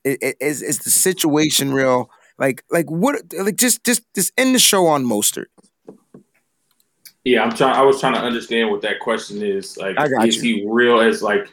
Is 0.05 0.63
is 0.63 0.79
the 0.81 0.91
situation 0.91 1.73
real? 1.73 2.11
Like, 2.39 2.65
like 2.71 2.91
what? 2.91 3.17
Like, 3.39 3.57
just 3.57 3.85
just 3.85 4.03
just 4.15 4.33
end 4.37 4.55
the 4.55 4.59
show 4.59 4.87
on 4.87 5.05
Mostert. 5.05 5.47
Yeah, 7.25 7.43
I'm 7.43 7.53
trying. 7.53 7.75
I 7.75 7.83
was 7.83 8.01
trying 8.01 8.15
to 8.15 8.21
understand 8.21 8.71
what 8.71 8.83
that 8.83 9.01
question 9.01 9.43
is. 9.43 9.77
Like, 9.77 9.97
is 10.25 10.37
you. 10.37 10.57
he 10.57 10.67
real 10.69 11.01
as 11.01 11.23
like 11.23 11.53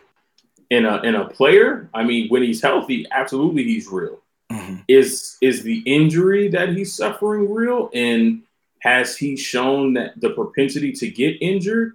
in 0.69 0.85
a 0.85 1.01
in 1.01 1.15
a 1.15 1.27
player? 1.27 1.89
I 1.93 2.03
mean, 2.03 2.29
when 2.29 2.43
he's 2.43 2.61
healthy, 2.61 3.05
absolutely, 3.11 3.63
he's 3.63 3.87
real. 3.87 4.22
Mm-hmm. 4.53 4.75
Is 4.87 5.37
is 5.41 5.63
the 5.63 5.79
injury 5.79 6.47
that 6.49 6.69
he's 6.69 6.95
suffering 6.95 7.51
real? 7.51 7.89
And 7.93 8.43
has 8.79 9.17
he 9.17 9.35
shown 9.35 9.93
that 9.93 10.19
the 10.19 10.31
propensity 10.31 10.91
to 10.93 11.09
get 11.09 11.37
injured? 11.41 11.93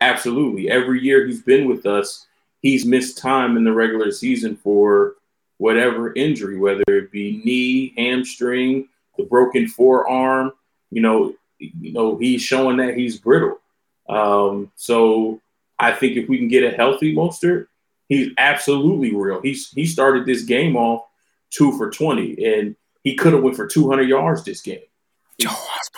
Absolutely. 0.00 0.70
Every 0.70 1.02
year 1.02 1.26
he's 1.26 1.42
been 1.42 1.68
with 1.68 1.86
us, 1.86 2.26
he's 2.62 2.86
missed 2.86 3.18
time 3.18 3.56
in 3.56 3.64
the 3.64 3.72
regular 3.72 4.10
season 4.10 4.56
for 4.56 5.14
whatever 5.58 6.14
injury, 6.14 6.58
whether 6.58 6.82
it 6.88 7.12
be 7.12 7.42
knee, 7.44 7.92
hamstring, 7.96 8.88
the 9.18 9.24
broken 9.24 9.68
forearm. 9.68 10.52
You 10.90 11.02
know, 11.02 11.34
you 11.58 11.92
know 11.92 12.16
he's 12.16 12.42
showing 12.42 12.78
that 12.78 12.96
he's 12.96 13.18
brittle. 13.18 13.60
Um, 14.08 14.72
so 14.74 15.40
I 15.78 15.92
think 15.92 16.16
if 16.16 16.28
we 16.28 16.38
can 16.38 16.48
get 16.48 16.64
a 16.64 16.76
healthy 16.76 17.14
Mostert, 17.14 17.66
he's 18.08 18.32
absolutely 18.38 19.14
real. 19.14 19.40
He's 19.40 19.70
he 19.70 19.86
started 19.86 20.26
this 20.26 20.42
game 20.42 20.76
off 20.76 21.04
two 21.50 21.76
for 21.76 21.90
20, 21.90 22.44
and 22.44 22.76
he 23.02 23.14
could 23.16 23.32
have 23.32 23.42
went 23.42 23.56
for 23.56 23.66
200 23.66 24.08
yards 24.08 24.44
this 24.44 24.60
game. 24.60 24.80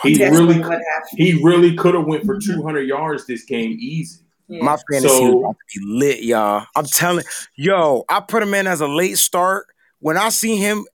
he 0.03 0.23
really, 0.29 0.63
he 1.11 1.43
really 1.43 1.75
could 1.75 1.95
have 1.95 2.05
went 2.05 2.25
for 2.25 2.35
mm-hmm. 2.35 2.53
200 2.53 2.81
yards 2.81 3.25
this 3.25 3.43
game 3.43 3.77
easy. 3.79 4.19
Yeah. 4.47 4.63
My 4.63 4.77
fantasy 4.91 5.07
so, 5.07 5.39
about 5.39 5.55
to 5.55 5.79
be 5.79 5.85
lit, 5.85 6.23
y'all. 6.23 6.65
I'm 6.75 6.85
telling, 6.85 7.25
yo, 7.55 8.05
I 8.09 8.19
put 8.19 8.43
him 8.43 8.53
in 8.53 8.67
as 8.67 8.81
a 8.81 8.87
late 8.87 9.17
start. 9.17 9.67
When 9.99 10.17
I 10.17 10.29
see 10.29 10.57
him, 10.57 10.85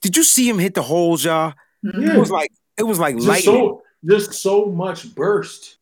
did 0.00 0.16
you 0.16 0.22
see 0.22 0.48
him 0.48 0.58
hit 0.58 0.74
the 0.74 0.82
holes, 0.82 1.24
y'all? 1.24 1.54
Mm-hmm. 1.84 2.10
It 2.10 2.18
was 2.18 2.30
like 2.30 2.52
it 2.78 2.84
was 2.84 2.98
like 2.98 3.16
just 3.16 3.28
lightning. 3.28 3.54
So, 3.54 3.82
just 4.04 4.32
so 4.32 4.66
much 4.66 5.14
burst. 5.14 5.76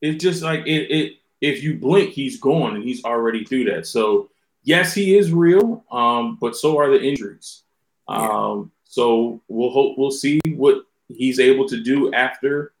It's 0.00 0.22
just 0.22 0.42
like 0.42 0.66
it, 0.66 0.90
it. 0.90 1.12
If 1.40 1.62
you 1.62 1.78
blink, 1.78 2.10
he's 2.10 2.38
gone, 2.38 2.74
and 2.74 2.84
he's 2.84 3.04
already 3.04 3.44
through 3.44 3.64
that. 3.64 3.86
So 3.86 4.30
yes, 4.68 4.92
he 4.92 5.16
is 5.16 5.32
real, 5.32 5.82
um, 5.90 6.36
but 6.38 6.54
so 6.54 6.78
are 6.78 6.90
the 6.90 7.02
injuries. 7.02 7.62
Um, 8.06 8.70
so 8.84 9.40
we'll 9.48 9.70
hope 9.70 9.96
we'll 9.96 10.10
see 10.10 10.40
what 10.54 10.84
he's 11.08 11.40
able 11.40 11.66
to 11.68 11.82
do 11.82 12.12
after 12.12 12.72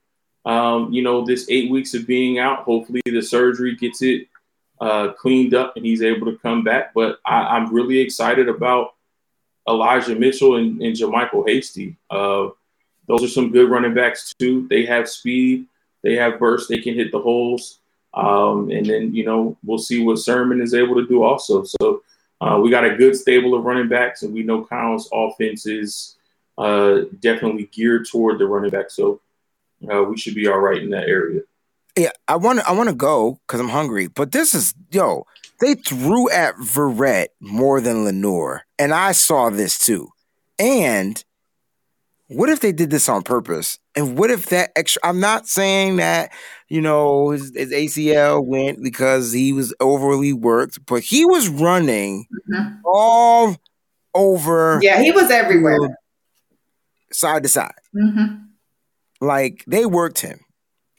um, 0.44 0.92
you 0.92 1.02
know 1.02 1.24
this 1.24 1.46
eight 1.48 1.70
weeks 1.70 1.94
of 1.94 2.06
being 2.06 2.38
out. 2.38 2.64
Hopefully, 2.64 3.00
the 3.06 3.22
surgery 3.22 3.74
gets 3.74 4.02
it 4.02 4.28
uh, 4.80 5.12
cleaned 5.12 5.54
up 5.54 5.76
and 5.76 5.84
he's 5.84 6.02
able 6.02 6.30
to 6.30 6.38
come 6.38 6.62
back. 6.62 6.92
But 6.94 7.20
I, 7.24 7.56
am 7.56 7.72
really 7.72 7.98
excited 7.98 8.48
about 8.48 8.94
Elijah 9.66 10.14
Mitchell 10.14 10.56
and, 10.56 10.80
and 10.82 10.94
JaMycal 10.94 11.48
Hasty. 11.48 11.96
Uh, 12.10 12.48
those 13.06 13.24
are 13.24 13.28
some 13.28 13.50
good 13.50 13.70
running 13.70 13.94
backs 13.94 14.32
too. 14.38 14.68
They 14.68 14.84
have 14.84 15.08
speed, 15.08 15.66
they 16.02 16.16
have 16.16 16.38
burst, 16.38 16.68
they 16.68 16.78
can 16.78 16.94
hit 16.94 17.12
the 17.12 17.20
holes. 17.20 17.80
Um, 18.14 18.70
and 18.70 18.86
then, 18.86 19.14
you 19.14 19.24
know, 19.24 19.56
we'll 19.64 19.78
see 19.78 20.02
what 20.02 20.18
Sermon 20.18 20.60
is 20.60 20.74
able 20.74 20.94
to 20.96 21.06
do 21.06 21.22
also. 21.22 21.64
So 21.64 22.02
uh, 22.40 22.58
we 22.62 22.70
got 22.70 22.84
a 22.84 22.96
good 22.96 23.16
stable 23.16 23.54
of 23.54 23.64
running 23.64 23.88
backs, 23.88 24.22
and 24.22 24.32
we 24.32 24.42
know 24.42 24.64
Kyle's 24.64 25.08
offense 25.12 25.66
is 25.66 26.16
uh, 26.56 27.02
definitely 27.20 27.68
geared 27.72 28.06
toward 28.08 28.38
the 28.38 28.46
running 28.46 28.70
back. 28.70 28.90
So 28.90 29.20
uh, 29.92 30.02
we 30.02 30.16
should 30.16 30.34
be 30.34 30.48
all 30.48 30.58
right 30.58 30.82
in 30.82 30.90
that 30.90 31.08
area. 31.08 31.42
Yeah, 31.96 32.10
I 32.28 32.36
want 32.36 32.60
to. 32.60 32.68
I 32.68 32.72
want 32.72 32.88
to 32.88 32.94
go 32.94 33.40
because 33.46 33.60
I'm 33.60 33.70
hungry. 33.70 34.06
But 34.06 34.30
this 34.30 34.54
is 34.54 34.72
yo. 34.92 35.26
They 35.60 35.74
threw 35.74 36.30
at 36.30 36.54
Verrett 36.56 37.28
more 37.40 37.80
than 37.80 38.04
Lenoir, 38.04 38.62
and 38.78 38.92
I 38.94 39.12
saw 39.12 39.50
this 39.50 39.78
too. 39.84 40.10
And 40.60 41.22
what 42.28 42.50
if 42.50 42.60
they 42.60 42.70
did 42.70 42.90
this 42.90 43.08
on 43.08 43.22
purpose? 43.22 43.80
And 43.98 44.16
what 44.16 44.30
if 44.30 44.46
that 44.50 44.70
extra? 44.76 45.00
I'm 45.04 45.18
not 45.18 45.48
saying 45.48 45.96
that 45.96 46.30
you 46.68 46.80
know 46.80 47.30
his, 47.30 47.50
his 47.54 47.72
ACL 47.72 48.44
went 48.46 48.80
because 48.80 49.32
he 49.32 49.52
was 49.52 49.74
overly 49.80 50.32
worked, 50.32 50.86
but 50.86 51.02
he 51.02 51.24
was 51.24 51.48
running 51.48 52.26
Mhm. 52.48 52.80
all 52.84 53.56
over 54.14 54.80
Yeah, 54.84 55.02
he 55.02 55.10
was 55.10 55.32
everywhere. 55.32 55.76
side 57.12 57.42
to 57.42 57.48
side. 57.48 57.74
hmm 57.92 58.34
Like 59.20 59.64
they 59.66 59.84
worked 59.84 60.20
him 60.20 60.40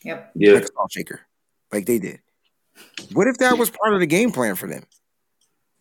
Yep. 0.03 0.31
Yeah, 0.35 0.53
like 0.53 0.63
a 0.63 0.67
salt 0.67 0.91
shaker, 0.91 1.21
like 1.71 1.85
they 1.85 1.99
did. 1.99 2.19
What 3.13 3.27
if 3.27 3.37
that 3.37 3.57
was 3.57 3.69
part 3.69 3.93
of 3.93 4.01
the 4.01 4.07
game 4.07 4.31
plan 4.31 4.55
for 4.55 4.67
them? 4.67 4.83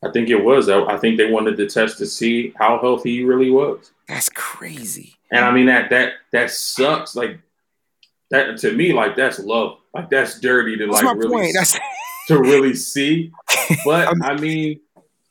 I 0.04 0.10
think 0.12 0.28
it 0.30 0.42
was. 0.42 0.68
I, 0.68 0.82
I 0.84 0.96
think 0.96 1.16
they 1.16 1.30
wanted 1.30 1.56
to 1.56 1.66
test 1.68 1.98
to 1.98 2.06
see 2.06 2.52
how 2.56 2.78
healthy 2.80 3.16
he 3.16 3.24
really 3.24 3.50
was. 3.50 3.90
That's 4.06 4.28
crazy. 4.28 5.14
And 5.32 5.44
I 5.44 5.50
mean 5.50 5.66
that 5.66 5.90
that 5.90 6.12
that 6.32 6.50
sucks. 6.50 7.16
Like 7.16 7.38
that 8.30 8.58
to 8.58 8.72
me, 8.72 8.92
like 8.92 9.16
that's 9.16 9.38
love. 9.38 9.78
Like 9.94 10.08
that's 10.10 10.38
dirty 10.40 10.76
to 10.76 10.86
That's 10.86 11.02
like 11.02 11.04
my 11.04 11.12
really 11.12 11.30
point. 11.30 11.52
That's 11.54 11.78
to 12.28 12.38
really 12.40 12.74
see. 12.74 13.32
But 13.84 14.08
I 14.22 14.36
mean, 14.36 14.80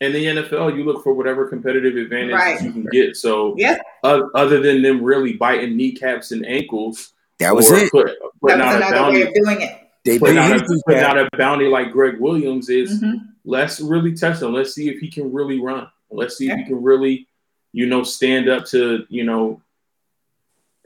in 0.02 0.12
the 0.14 0.26
NFL, 0.26 0.76
you 0.78 0.84
look 0.84 1.04
for 1.04 1.14
whatever 1.14 1.48
competitive 1.48 1.96
advantage 1.96 2.34
Right. 2.34 2.62
you 2.62 2.72
can 2.72 2.86
get. 2.92 3.16
So 3.16 3.56
Yes. 3.58 3.80
o- 4.04 4.30
other 4.36 4.60
than 4.60 4.82
them 4.82 5.02
really 5.04 5.34
biting 5.34 5.76
kneecaps 5.78 6.32
and 6.32 6.46
ankles, 6.46 7.14
that 7.40 7.56
was 7.56 7.72
it. 7.72 7.90
Put, 7.92 8.08
That 8.44 8.58
was 8.58 8.66
out 8.66 8.82
a 8.82 8.88
another 8.88 9.12
way 9.14 9.22
of 9.24 9.34
doing 9.34 9.62
it. 9.62 9.87
They 10.08 10.20
putting 10.20 10.36
did 10.36 10.44
out, 10.44 10.58
a, 10.58 10.64
his 10.64 10.84
putting 10.86 11.02
that. 11.02 11.18
out 11.18 11.30
a 11.34 11.38
bounty 11.38 11.66
like 11.68 11.92
Gregg 11.92 12.20
Williams 12.20 12.70
is. 12.70 13.02
Mhm. 13.02 13.28
Let's 13.46 13.80
really 13.80 14.14
test 14.16 14.42
him. 14.42 14.54
Let's 14.54 14.74
see 14.74 14.90
if 14.90 15.00
he 15.00 15.10
can 15.10 15.32
really 15.32 15.60
run. 15.60 15.88
Let's 16.10 16.38
see 16.38 16.50
if 16.50 16.58
he 16.58 16.66
can 16.66 16.82
really, 16.84 17.28
you 17.74 17.86
know, 17.86 18.04
stand 18.04 18.50
up 18.50 18.66
to 18.68 19.06
you 19.10 19.24
know 19.24 19.62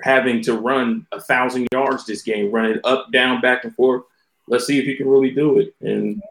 having 0.02 0.42
to 0.42 0.54
run 0.58 1.06
a 1.12 1.22
thousand 1.22 1.68
yards 1.72 2.06
this 2.06 2.24
game, 2.24 2.52
running 2.52 2.80
up, 2.84 3.12
down, 3.12 3.40
back 3.42 3.64
and 3.64 3.76
forth. 3.76 4.04
Let's 4.48 4.66
see 4.66 4.80
if 4.80 4.86
he 4.86 4.96
can 4.96 5.08
really 5.08 5.32
do 5.32 5.60
it. 5.60 5.76
And 5.82 6.22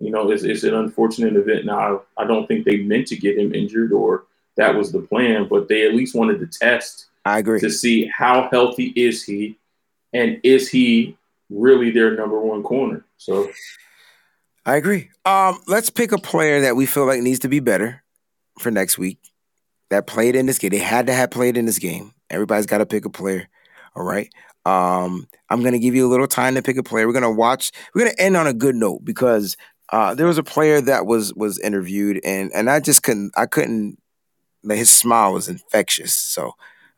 you 0.00 0.10
know, 0.10 0.30
it's, 0.30 0.42
it's 0.42 0.64
an 0.64 0.74
unfortunate 0.74 1.36
event. 1.36 1.66
Now, 1.66 2.02
I, 2.18 2.22
I 2.22 2.26
don't 2.26 2.46
think 2.46 2.64
they 2.64 2.78
meant 2.78 3.06
to 3.08 3.16
get 3.16 3.38
him 3.38 3.54
injured 3.54 3.92
or 3.92 4.24
that 4.56 4.74
was 4.74 4.92
the 4.92 5.00
plan, 5.00 5.48
but 5.48 5.68
they 5.68 5.86
at 5.86 5.94
least 5.94 6.14
wanted 6.14 6.38
to 6.40 6.46
test 6.58 7.06
I 7.24 7.38
agree. 7.38 7.60
to 7.60 7.70
see 7.70 8.10
how 8.14 8.48
healthy 8.50 8.92
is 8.96 9.24
he, 9.24 9.56
and 10.12 10.40
is 10.44 10.68
he 10.68 11.16
really 11.50 11.90
their 11.90 12.16
number 12.16 12.40
one 12.40 12.62
corner. 12.62 13.04
So 13.16 13.50
I 14.66 14.76
agree. 14.76 15.10
Um, 15.24 15.60
let's 15.66 15.90
pick 15.90 16.12
a 16.12 16.18
player 16.18 16.62
that 16.62 16.76
we 16.76 16.86
feel 16.86 17.06
like 17.06 17.20
needs 17.20 17.40
to 17.40 17.48
be 17.48 17.60
better 17.60 18.02
for 18.58 18.70
next 18.70 18.98
week. 18.98 19.18
That 19.90 20.06
played 20.06 20.34
in 20.34 20.46
this 20.46 20.58
game. 20.58 20.70
They 20.70 20.78
had 20.78 21.06
to 21.06 21.12
have 21.12 21.30
played 21.30 21.56
in 21.56 21.66
this 21.66 21.78
game. 21.78 22.14
Everybody's 22.30 22.66
got 22.66 22.78
to 22.78 22.86
pick 22.86 23.04
a 23.04 23.10
player. 23.10 23.48
All 23.94 24.02
right. 24.02 24.30
Um, 24.66 25.28
I'm 25.50 25.62
gonna 25.62 25.78
give 25.78 25.94
you 25.94 26.06
a 26.06 26.10
little 26.10 26.26
time 26.26 26.54
to 26.54 26.62
pick 26.62 26.78
a 26.78 26.82
player. 26.82 27.06
We're 27.06 27.12
gonna 27.12 27.30
watch. 27.30 27.70
We're 27.94 28.04
gonna 28.04 28.16
end 28.18 28.36
on 28.36 28.46
a 28.46 28.54
good 28.54 28.74
note 28.74 29.04
because 29.04 29.58
uh, 29.90 30.14
there 30.14 30.26
was 30.26 30.38
a 30.38 30.42
player 30.42 30.80
that 30.80 31.04
was 31.04 31.34
was 31.34 31.58
interviewed, 31.58 32.18
and 32.24 32.50
and 32.54 32.70
I 32.70 32.80
just 32.80 33.02
couldn't. 33.02 33.32
I 33.36 33.44
couldn't. 33.44 33.98
His 34.66 34.90
smile 34.90 35.34
was 35.34 35.48
infectious. 35.48 36.14
So. 36.14 36.52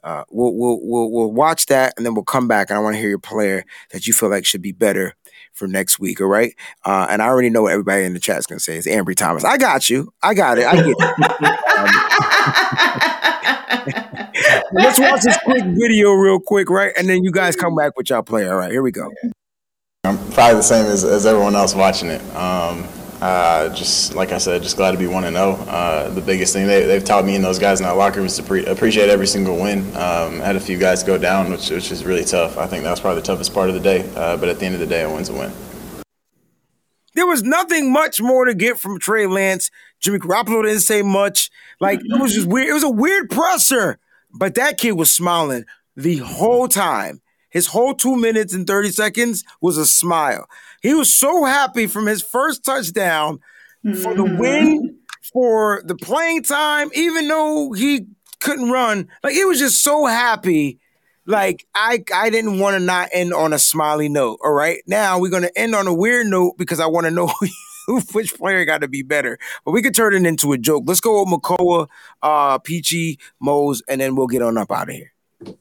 Uh, 0.07 0.25
we'll, 0.31 0.55
we'll 0.55 0.79
we'll 0.83 1.11
we'll 1.11 1.33
watch 1.33 1.67
that 1.67 1.93
and 1.97 2.07
then 2.07 2.15
we'll 2.15 2.23
come 2.23 2.47
back 2.47 2.71
and 2.71 2.79
I 2.79 2.81
want 2.81 2.95
to 2.95 3.01
hear 3.01 3.09
your 3.09 3.19
player 3.19 3.65
that 3.91 4.07
you 4.07 4.13
feel 4.13 4.31
like 4.31 4.47
should 4.47 4.63
be 4.63 4.71
better 4.71 5.17
for 5.53 5.67
next 5.67 5.99
week. 5.99 6.21
All 6.21 6.29
right. 6.29 6.55
Uh, 6.85 7.09
and 7.11 7.21
I 7.21 7.27
already 7.27 7.51
know 7.51 7.63
what 7.63 7.73
everybody 7.73 8.05
in 8.05 8.15
the 8.15 8.21
chat 8.21 8.39
is 8.39 8.47
going 8.47 8.59
to 8.59 8.63
say. 8.63 8.77
It's 8.77 8.87
Ambry 8.87 9.17
Thomas. 9.17 9.45
I 9.45 9.59
got 9.59 9.91
you. 9.91 10.13
I 10.23 10.35
got 10.35 10.59
it. 10.59 10.67
I 10.67 10.77
get 10.77 10.87
it. 10.87 10.97
Let's 14.73 15.01
watch 15.01 15.23
this 15.23 15.39
quick 15.45 15.65
video 15.65 16.13
real 16.13 16.39
quick, 16.39 16.71
right? 16.71 16.93
And 16.97 17.09
then 17.09 17.25
you 17.25 17.33
guys 17.33 17.57
come 17.57 17.75
back 17.75 17.97
with 17.97 18.09
y'all 18.09 18.23
play. 18.23 18.47
All 18.47 18.55
right, 18.55 18.71
here 18.71 18.83
we 18.83 18.93
go. 18.93 19.11
I'm 20.05 20.19
probably 20.31 20.55
the 20.57 20.63
same 20.63 20.87
as, 20.87 21.03
as 21.03 21.27
everyone 21.27 21.57
else 21.57 21.75
watching 21.75 22.11
it. 22.11 22.21
Um, 22.37 22.87
uh, 23.21 23.69
just 23.75 24.15
like 24.15 24.33
I 24.33 24.39
said, 24.39 24.63
just 24.63 24.77
glad 24.77 24.93
to 24.93 24.99
be 24.99 25.07
one 25.07 25.25
and 25.25 25.37
zero. 25.37 25.53
Uh, 25.53 26.09
the 26.11 26.21
biggest 26.21 26.53
thing 26.53 26.67
they, 26.67 26.85
they've 26.85 27.05
taught 27.05 27.25
me 27.25 27.35
and 27.35 27.45
those 27.45 27.59
guys 27.59 27.81
in 27.81 27.87
that 27.87 27.97
locker 27.97 28.17
room 28.17 28.27
is 28.27 28.37
to 28.37 28.43
pre- 28.43 28.67
appreciate 28.67 29.09
every 29.09 29.27
single 29.27 29.57
win. 29.57 29.81
Um, 29.97 30.41
had 30.41 30.57
a 30.57 30.61
few 30.61 30.79
guys 30.79 31.03
go 31.03 31.17
down, 31.17 31.51
which 31.51 31.71
which 31.71 31.91
is 31.91 32.05
really 32.05 32.25
tough. 32.25 32.59
I 32.59 32.67
think 32.67 32.85
that 32.85 32.91
was 32.91 33.01
probably 33.01 33.21
the 33.21 33.27
toughest 33.27 33.55
part 33.55 33.69
of 33.69 33.75
the 33.75 33.81
day. 33.81 34.09
Uh, 34.15 34.37
but 34.37 34.49
at 34.49 34.59
the 34.59 34.67
end 34.67 34.75
of 34.75 34.81
the 34.81 34.87
day, 34.87 35.03
a 35.03 35.11
win's 35.11 35.29
a 35.29 35.33
win. 35.33 35.53
There 37.15 37.27
was 37.27 37.43
nothing 37.43 37.91
much 37.91 38.21
more 38.21 38.45
to 38.45 38.55
get 38.55 38.79
from 38.79 38.99
Trey 38.99 39.27
Lance. 39.27 39.71
Jimmy 40.01 40.19
Garoppolo 40.19 40.65
didn't 40.65 40.81
say 40.81 41.01
much. 41.01 41.51
Like 41.81 42.01
it 42.01 42.21
was 42.21 42.35
just 42.35 42.47
weird. 42.47 42.69
It 42.69 42.75
was 42.75 42.85
a 42.85 42.91
weird 42.91 43.31
presser, 43.31 43.99
but 44.33 44.55
that 44.57 44.77
kid 44.77 44.93
was 44.93 45.13
smiling 45.13 45.65
the 45.97 46.19
whole 46.19 46.69
time. 46.69 47.23
His 47.49 47.69
whole 47.69 47.95
two 47.95 48.17
minutes 48.17 48.53
and 48.53 48.67
30 48.67 48.91
seconds 48.91 49.43
was 49.63 49.79
a 49.79 49.87
smile. 49.87 50.47
He 50.87 50.95
was 50.95 51.13
so 51.13 51.45
happy 51.45 51.89
from 51.89 52.07
his 52.07 52.23
first 52.23 52.65
touchdown 52.65 53.41
for 54.03 54.15
the 54.15 54.23
win, 54.23 55.01
for 55.33 55.83
the 55.85 55.97
playing 55.97 56.45
time, 56.45 56.91
even 56.95 57.27
though 57.27 57.73
he 57.73 58.07
couldn't 58.39 58.71
run. 58.71 59.09
Like 59.25 59.35
he 59.35 59.45
was 59.45 59.59
just 59.59 59.83
so 59.83 60.07
happy. 60.07 60.79
Like 61.27 61.67
I 61.75 62.05
I 62.15 62.31
didn't 62.31 62.61
want 62.61 62.77
to 62.77 62.79
not 62.79 63.09
end 63.13 63.35
on 63.35 63.53
a 63.53 63.59
smiley 63.59 64.09
note. 64.09 64.39
All 64.45 64.53
right. 64.53 64.81
Now 64.87 65.19
we're 65.19 65.33
gonna 65.33 65.51
end 65.57 65.75
on 65.75 65.89
a 65.89 65.93
weird 65.93 66.29
note 66.29 66.57
because 66.57 66.79
I 66.79 66.87
want 66.87 67.07
to 67.07 67.11
know 67.11 67.33
who 67.89 68.01
which 68.13 68.37
player 68.37 68.65
got 68.65 68.83
to 68.83 68.89
be 68.89 69.03
better. 69.03 69.41
But 69.65 69.73
we 69.73 69.83
could 69.83 69.95
turn 69.97 70.15
it 70.15 70.25
into 70.25 70.53
a 70.53 70.59
joke. 70.59 70.85
Let's 70.87 71.01
go 71.01 71.25
with 71.25 71.33
Makoa, 71.33 71.89
uh, 72.23 72.59
Peachy, 72.59 73.19
Mose, 73.41 73.83
and 73.89 74.01
then 74.01 74.15
we'll 74.15 74.29
get 74.29 74.41
on 74.41 74.57
up 74.57 74.71
out 74.71 74.89
of 74.89 74.95
here. 74.95 75.13
Uh, 75.45 75.55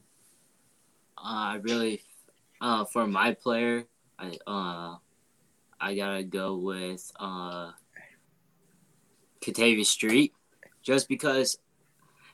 I 1.18 1.58
really, 1.62 2.00
uh, 2.60 2.84
for 2.84 3.08
my 3.08 3.34
player, 3.34 3.86
I 4.20 4.38
uh, 4.46 4.96
I 5.86 5.94
gotta 5.94 6.24
go 6.24 6.56
with 6.56 7.12
uh, 7.20 7.70
Kentavius 9.40 9.86
Street, 9.86 10.32
just 10.82 11.08
because, 11.08 11.58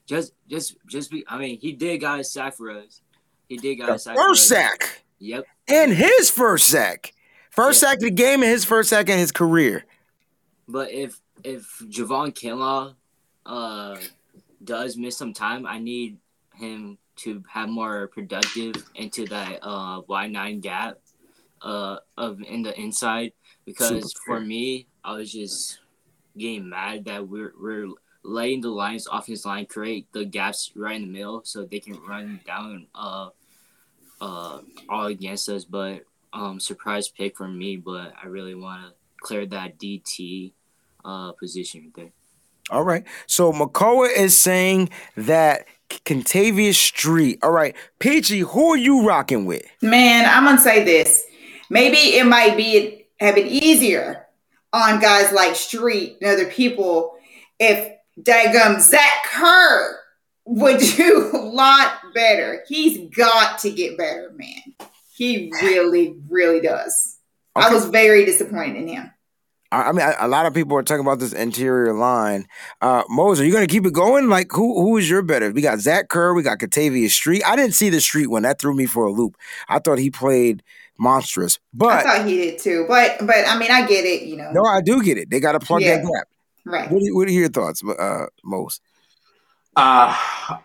just 0.07 0.33
just 0.49 0.77
just 0.87 1.11
be. 1.11 1.23
I 1.29 1.37
mean, 1.39 1.59
he 1.61 1.73
did 1.73 1.99
got 1.99 2.21
a 2.21 2.25
sack 2.25 2.57
for 2.57 2.71
us. 2.71 3.03
He 3.49 3.59
did 3.59 3.75
got 3.77 3.91
a 3.91 3.99
sack. 3.99 4.17
First 4.17 4.49
sack. 4.49 5.05
Yep. 5.19 5.45
And 5.69 5.93
his 5.93 6.31
first 6.31 6.67
sack. 6.67 7.13
First 7.51 7.83
Yeah. 7.83 7.91
sack 7.91 7.97
of 7.99 8.05
the 8.05 8.11
game 8.11 8.43
and 8.43 8.51
his 8.51 8.65
first 8.65 8.89
sack 8.89 9.11
in 9.11 9.19
his 9.19 9.33
career. 9.33 9.85
But 10.67 10.91
if 10.91 11.21
if 11.45 11.79
Javon 11.83 12.33
Kinlaw 12.33 12.95
uh 13.45 13.97
does 14.65 14.97
miss 14.97 15.19
some 15.19 15.35
time, 15.35 15.67
I 15.67 15.79
need 15.79 16.17
him 16.55 16.97
to 17.17 17.45
have 17.49 17.69
more 17.69 18.07
productive 18.09 18.77
into 18.95 19.27
that 19.27 19.59
uh 19.63 20.01
Y 20.09 20.27
nine 20.29 20.61
gap 20.61 20.99
uh 21.61 21.99
of 22.17 22.41
in 22.41 22.63
the 22.63 22.79
inside 22.81 23.33
because 23.65 24.13
for 24.27 24.41
me 24.41 24.87
I 25.05 25.15
was 25.15 25.33
just 25.33 25.81
getting 26.37 26.69
mad 26.69 27.05
that 27.07 27.27
we're 27.27 27.53
we're 27.61 27.89
letting 28.25 28.61
the 28.61 28.71
Lions 28.71 29.09
offense 29.11 29.45
line 29.45 29.67
create 29.67 30.07
the 30.13 30.25
gaps 30.25 30.73
right 30.77 30.97
in 30.97 31.03
the 31.03 31.13
middle 31.13 31.43
so 31.45 31.65
they 31.65 31.81
can 31.81 32.01
run 32.07 32.41
down 32.47 32.87
uh 32.95 33.29
uh 34.21 34.61
all 34.89 35.07
against 35.07 35.49
us 35.49 35.65
but 35.65 36.03
um 36.33 36.61
surprise 36.61 37.09
pick 37.09 37.37
for 37.37 37.49
me 37.49 37.77
but 37.77 38.13
I 38.23 38.29
really 38.29 38.55
want 38.55 38.83
to 38.87 38.93
clear 39.21 39.47
that 39.47 39.79
DT 39.79 40.53
uh 41.05 41.33
position 41.33 41.83
right 41.83 41.95
there. 41.95 42.13
All 42.71 42.85
right. 42.85 43.05
So 43.27 43.53
Makoa 43.53 44.09
is 44.17 44.37
saying 44.37 44.91
that 45.17 45.67
Kentavius 45.91 46.75
Street. 46.75 47.39
All 47.43 47.51
right. 47.51 47.75
Peachy, 47.99 48.41
who 48.41 48.71
are 48.71 48.77
you 48.77 49.07
rocking 49.07 49.47
with? 49.47 49.63
Man, 49.83 50.29
I'm 50.29 50.45
gonna 50.45 50.59
say 50.59 50.85
this. 50.85 51.25
Maybe 51.71 51.97
it 52.17 52.25
might 52.25 52.57
be 52.57 53.02
have 53.23 53.35
been 53.37 53.47
easier 53.47 54.27
on 54.73 55.01
guys 55.01 55.33
like 55.33 55.55
Street 55.55 56.19
and 56.21 56.31
other 56.31 56.47
people 56.47 57.15
if 57.59 57.93
Dagum 58.21 58.81
Zach 58.81 59.25
Kerr 59.27 59.99
would 60.45 60.81
do 60.97 61.31
a 61.33 61.39
lot 61.39 62.01
better. 62.15 62.65
He's 62.69 63.09
got 63.15 63.59
to 63.61 63.71
get 63.71 63.97
better, 63.97 64.33
man. 64.35 64.89
He 65.15 65.53
really, 65.63 66.17
really 66.29 66.61
does. 66.61 67.19
I 67.55 67.73
was 67.73 67.87
very 67.87 68.25
disappointed 68.25 68.77
in 68.77 68.89
him. 68.89 69.11
I 69.71 69.93
mean, 69.93 70.07
a 70.19 70.29
lot 70.29 70.45
of 70.45 70.53
people 70.53 70.77
are 70.77 70.83
talking 70.83 71.05
about 71.05 71.19
this 71.19 71.33
interior 71.33 71.95
line. 71.95 72.47
Uh, 72.83 73.05
Mose, 73.09 73.41
are 73.41 73.45
you 73.45 73.53
going 73.53 73.67
to 73.67 73.73
keep 73.73 73.87
it 73.87 73.95
going? 73.95 74.29
Like, 74.29 74.53
who 74.53 74.83
who 74.83 74.99
is 74.99 75.09
your 75.09 75.23
better? 75.23 75.51
We 75.51 75.63
got 75.63 75.81
Zach 75.81 76.11
Kerr, 76.11 76.35
we 76.35 76.43
got 76.43 76.59
Kentavius 76.59 77.11
Street. 77.11 77.43
I 77.47 77.57
didn't 77.57 77.75
see 77.75 77.89
the 77.89 78.01
Street 78.01 78.27
one. 78.27 78.43
That 78.43 78.61
threw 78.61 78.75
me 78.75 78.85
for 78.85 79.05
a 79.05 79.11
loop. 79.11 79.37
I 79.69 79.79
thought 79.79 79.99
he 79.99 80.11
played 80.11 80.63
monstrous, 80.99 81.59
But 81.73 81.91
I 81.91 82.03
thought 82.03 82.27
he 82.27 82.37
did 82.37 82.59
too, 82.59 82.85
but 82.89 83.17
but 83.21 83.49
I 83.49 83.59
mean, 83.59 83.71
I 83.71 83.87
get 83.87 84.05
it. 84.05 84.23
You 84.23 84.37
know, 84.37 84.53
no, 84.53 84.65
I 84.65 84.81
do 84.81 85.03
get 85.03 85.19
it. 85.19 85.31
They 85.31 85.41
got 85.41 85.53
to 85.53 85.61
plug 85.61 85.83
that 85.83 86.03
gap. 86.03 86.29
right? 86.65 86.91
What 86.91 87.03
are, 87.03 87.15
what 87.15 87.29
are 87.29 87.33
your 87.33 87.49
thoughts, 87.49 87.83
uh, 87.85 88.27
Mose? 88.45 88.81
Uh, 89.75 90.15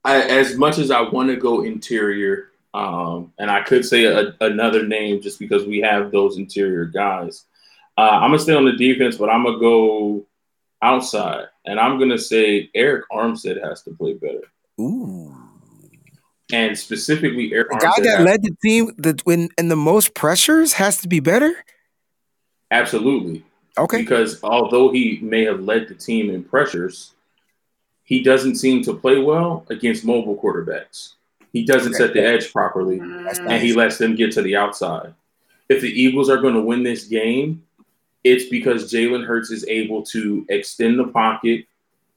I, 0.04 0.22
as 0.30 0.58
much 0.58 0.78
as 0.80 0.92
I 0.92 1.02
want 1.02 1.30
to 1.30 1.38
go 1.38 1.64
interior, 1.64 2.50
um, 2.74 3.32
and 3.40 3.50
I 3.50 3.62
could 3.64 3.86
say 3.86 4.06
a, 4.06 4.36
another 4.42 4.86
name 4.86 5.22
just 5.22 5.40
because 5.40 5.66
we 5.66 5.80
have 5.80 6.12
those 6.12 6.38
interior 6.38 6.86
guys. 6.86 7.46
Uh, 7.98 8.20
I'm 8.22 8.30
gonna 8.30 8.40
stay 8.40 8.54
on 8.54 8.66
the 8.66 8.74
defense, 8.74 9.18
but 9.18 9.30
I'm 9.30 9.44
gonna 9.44 9.60
go 9.60 10.26
outside, 10.82 11.46
and 11.66 11.80
I'm 11.80 11.98
gonna 11.98 12.20
say 12.20 12.70
Arik 12.76 13.04
Armstead 13.12 13.64
has 13.64 13.82
to 13.84 13.92
play 13.92 14.14
better. 14.14 14.44
Ooh. 14.80 15.34
And 16.54 16.78
specifically, 16.78 17.50
Arik 17.52 17.70
The 17.70 17.76
guy 17.76 17.90
Armstead 17.90 18.04
that 18.04 18.22
led 18.22 18.42
the 18.44 18.56
team 18.64 18.92
that 18.98 19.26
when 19.26 19.50
and 19.58 19.70
the 19.70 19.76
most 19.76 20.14
pressures 20.14 20.74
has 20.74 21.02
to 21.02 21.08
be 21.08 21.20
better. 21.20 21.54
absolutely 22.72 23.44
Okay. 23.78 24.02
because 24.02 24.44
although 24.44 24.92
he 24.92 25.20
may 25.22 25.46
have 25.46 25.62
led 25.62 25.88
the 25.88 25.94
team 25.94 26.30
in 26.30 26.44
pressures, 26.44 27.14
he 28.04 28.24
doesn't 28.24 28.56
seem 28.56 28.82
to 28.84 28.94
play 28.94 29.20
well 29.20 29.66
against 29.70 30.04
mobile 30.06 30.36
quarterbacks. 30.38 31.14
He 31.54 31.64
doesn't 31.66 31.94
set 31.94 32.14
the 32.14 32.24
edge 32.26 32.52
properly. 32.52 33.00
Mm. 33.00 33.24
That's 33.26 33.40
and 33.40 33.62
he 33.62 33.74
lets 33.74 33.98
them 33.98 34.16
get 34.16 34.32
to 34.34 34.42
the 34.42 34.56
outside. 34.56 35.14
If 35.70 35.82
the 35.82 35.90
Eagles 35.90 36.30
are 36.30 36.38
going 36.38 36.54
to 36.54 36.62
win 36.62 36.84
this 36.84 37.06
game, 37.06 37.64
it's 38.24 38.50
because 38.50 38.92
Jalen 38.92 39.26
Hurts 39.26 39.52
is 39.52 39.66
able 39.68 40.04
to 40.08 40.46
extend 40.50 40.98
the 41.00 41.08
pocket. 41.08 41.66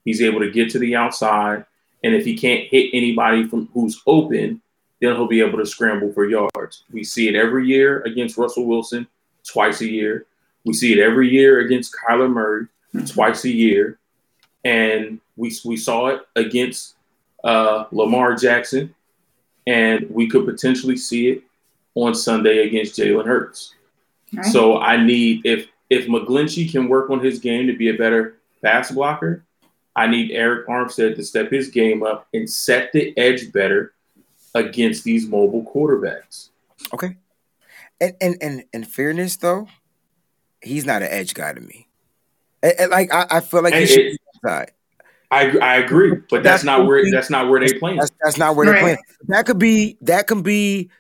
He's 0.04 0.22
able 0.22 0.40
to 0.40 0.50
get 0.50 0.70
to 0.70 0.78
the 0.78 0.96
outside, 0.96 1.64
and 2.02 2.14
if 2.14 2.24
he 2.24 2.36
can't 2.36 2.68
hit 2.68 2.90
anybody 2.92 3.46
from 3.46 3.68
who's 3.72 4.00
open, 4.06 4.60
then 5.00 5.14
he'll 5.14 5.26
be 5.26 5.40
able 5.40 5.58
to 5.58 5.66
scramble 5.66 6.12
for 6.12 6.26
yards. 6.26 6.84
We 6.92 7.04
see 7.04 7.28
it 7.28 7.34
every 7.34 7.66
year 7.66 8.02
against 8.02 8.36
Russell 8.36 8.66
Wilson, 8.66 9.06
twice 9.44 9.80
a 9.80 9.88
year. 9.88 10.26
We 10.64 10.74
see 10.74 10.92
it 10.92 10.98
every 10.98 11.30
year 11.30 11.60
against 11.60 11.94
Kyler 11.94 12.30
Murray, 12.30 12.66
twice 13.06 13.44
a 13.44 13.50
year, 13.50 13.98
and 14.64 15.20
we 15.36 15.52
we 15.64 15.76
saw 15.76 16.08
it 16.08 16.22
against 16.36 16.96
uh, 17.44 17.84
Lamar 17.92 18.34
Jackson, 18.34 18.94
and 19.66 20.06
we 20.10 20.28
could 20.28 20.44
potentially 20.44 20.96
see 20.96 21.30
it 21.30 21.42
on 21.94 22.14
Sunday 22.14 22.66
against 22.66 22.98
Jalen 22.98 23.26
Hurts. 23.26 23.74
Right. 24.32 24.44
So 24.46 24.78
I 24.78 25.02
need 25.02 25.44
if 25.44 25.68
if 25.88 26.06
McGlinchey 26.06 26.70
can 26.70 26.88
work 26.88 27.10
on 27.10 27.20
his 27.20 27.38
game 27.38 27.66
to 27.66 27.76
be 27.76 27.88
a 27.88 27.94
better 27.94 28.36
pass 28.62 28.90
blocker, 28.90 29.44
I 29.96 30.06
need 30.06 30.30
Arik 30.30 30.66
Armstead 30.66 31.16
to 31.16 31.24
step 31.24 31.50
his 31.50 31.68
game 31.68 32.02
up 32.02 32.28
and 32.32 32.48
set 32.48 32.92
the 32.92 33.16
edge 33.18 33.52
better 33.52 33.92
against 34.54 35.04
these 35.04 35.26
mobile 35.26 35.62
quarterbacks. 35.64 36.50
Okay. 36.94 37.16
And 38.00 38.14
and 38.20 38.36
and 38.40 38.64
in 38.72 38.84
fairness 38.84 39.36
though, 39.36 39.68
he's 40.62 40.84
not 40.86 41.02
an 41.02 41.08
edge 41.10 41.34
guy 41.34 41.52
to 41.52 41.60
me. 41.60 41.86
And- 42.62 42.74
and, 42.78 42.90
like 42.90 43.12
I, 43.12 43.26
I 43.30 43.40
feel 43.40 43.62
like 43.62 43.74
he 43.74 43.86
should 43.86 43.98
it- 43.98 44.12
be 44.12 44.18
outside. 44.48 44.72
I 45.32 45.56
I 45.58 45.76
agree, 45.76 46.16
but 46.28 46.42
that's 46.42 46.64
not 46.64 46.86
where 46.86 47.02
That's- 47.04 47.12
that's 47.12 47.30
not 47.30 47.48
where 47.48 47.60
they 47.60 47.78
playing. 47.78 47.98
That's 47.98 48.10
that's 48.20 48.36
not 48.38 48.56
where 48.56 48.66
they're 48.66 48.80
playing. 48.80 48.98
That 49.28 49.46
could 49.46 49.58
be 49.60 49.96
that 50.00 50.26
can 50.26 50.42
be 50.42 50.90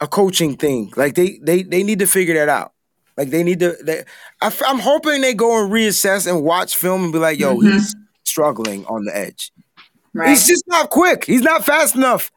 a 0.00 0.06
coaching 0.06 0.56
thing. 0.56 0.92
Like 0.96 1.14
they 1.14 1.38
they 1.42 1.62
they 1.62 1.82
need 1.82 2.00
to 2.00 2.06
figure 2.06 2.34
that 2.34 2.48
out. 2.50 2.72
Like 3.16 3.30
they 3.30 3.42
need 3.42 3.60
to. 3.60 3.76
They, 3.82 4.04
I, 4.40 4.52
am 4.66 4.78
hoping 4.78 5.20
they 5.20 5.34
go 5.34 5.62
and 5.62 5.72
reassess 5.72 6.26
and 6.26 6.42
watch 6.42 6.76
film 6.76 7.04
and 7.04 7.12
be 7.12 7.18
like, 7.18 7.38
"Yo, 7.38 7.56
Mhm. 7.56 7.72
he's 7.72 7.94
struggling 8.24 8.84
on 8.86 9.04
the 9.04 9.16
edge. 9.16 9.52
Right. 10.14 10.30
He's 10.30 10.46
just 10.46 10.64
not 10.66 10.90
quick. 10.90 11.24
He's 11.24 11.42
not 11.42 11.64
fast 11.64 11.94
enough. 11.94 12.30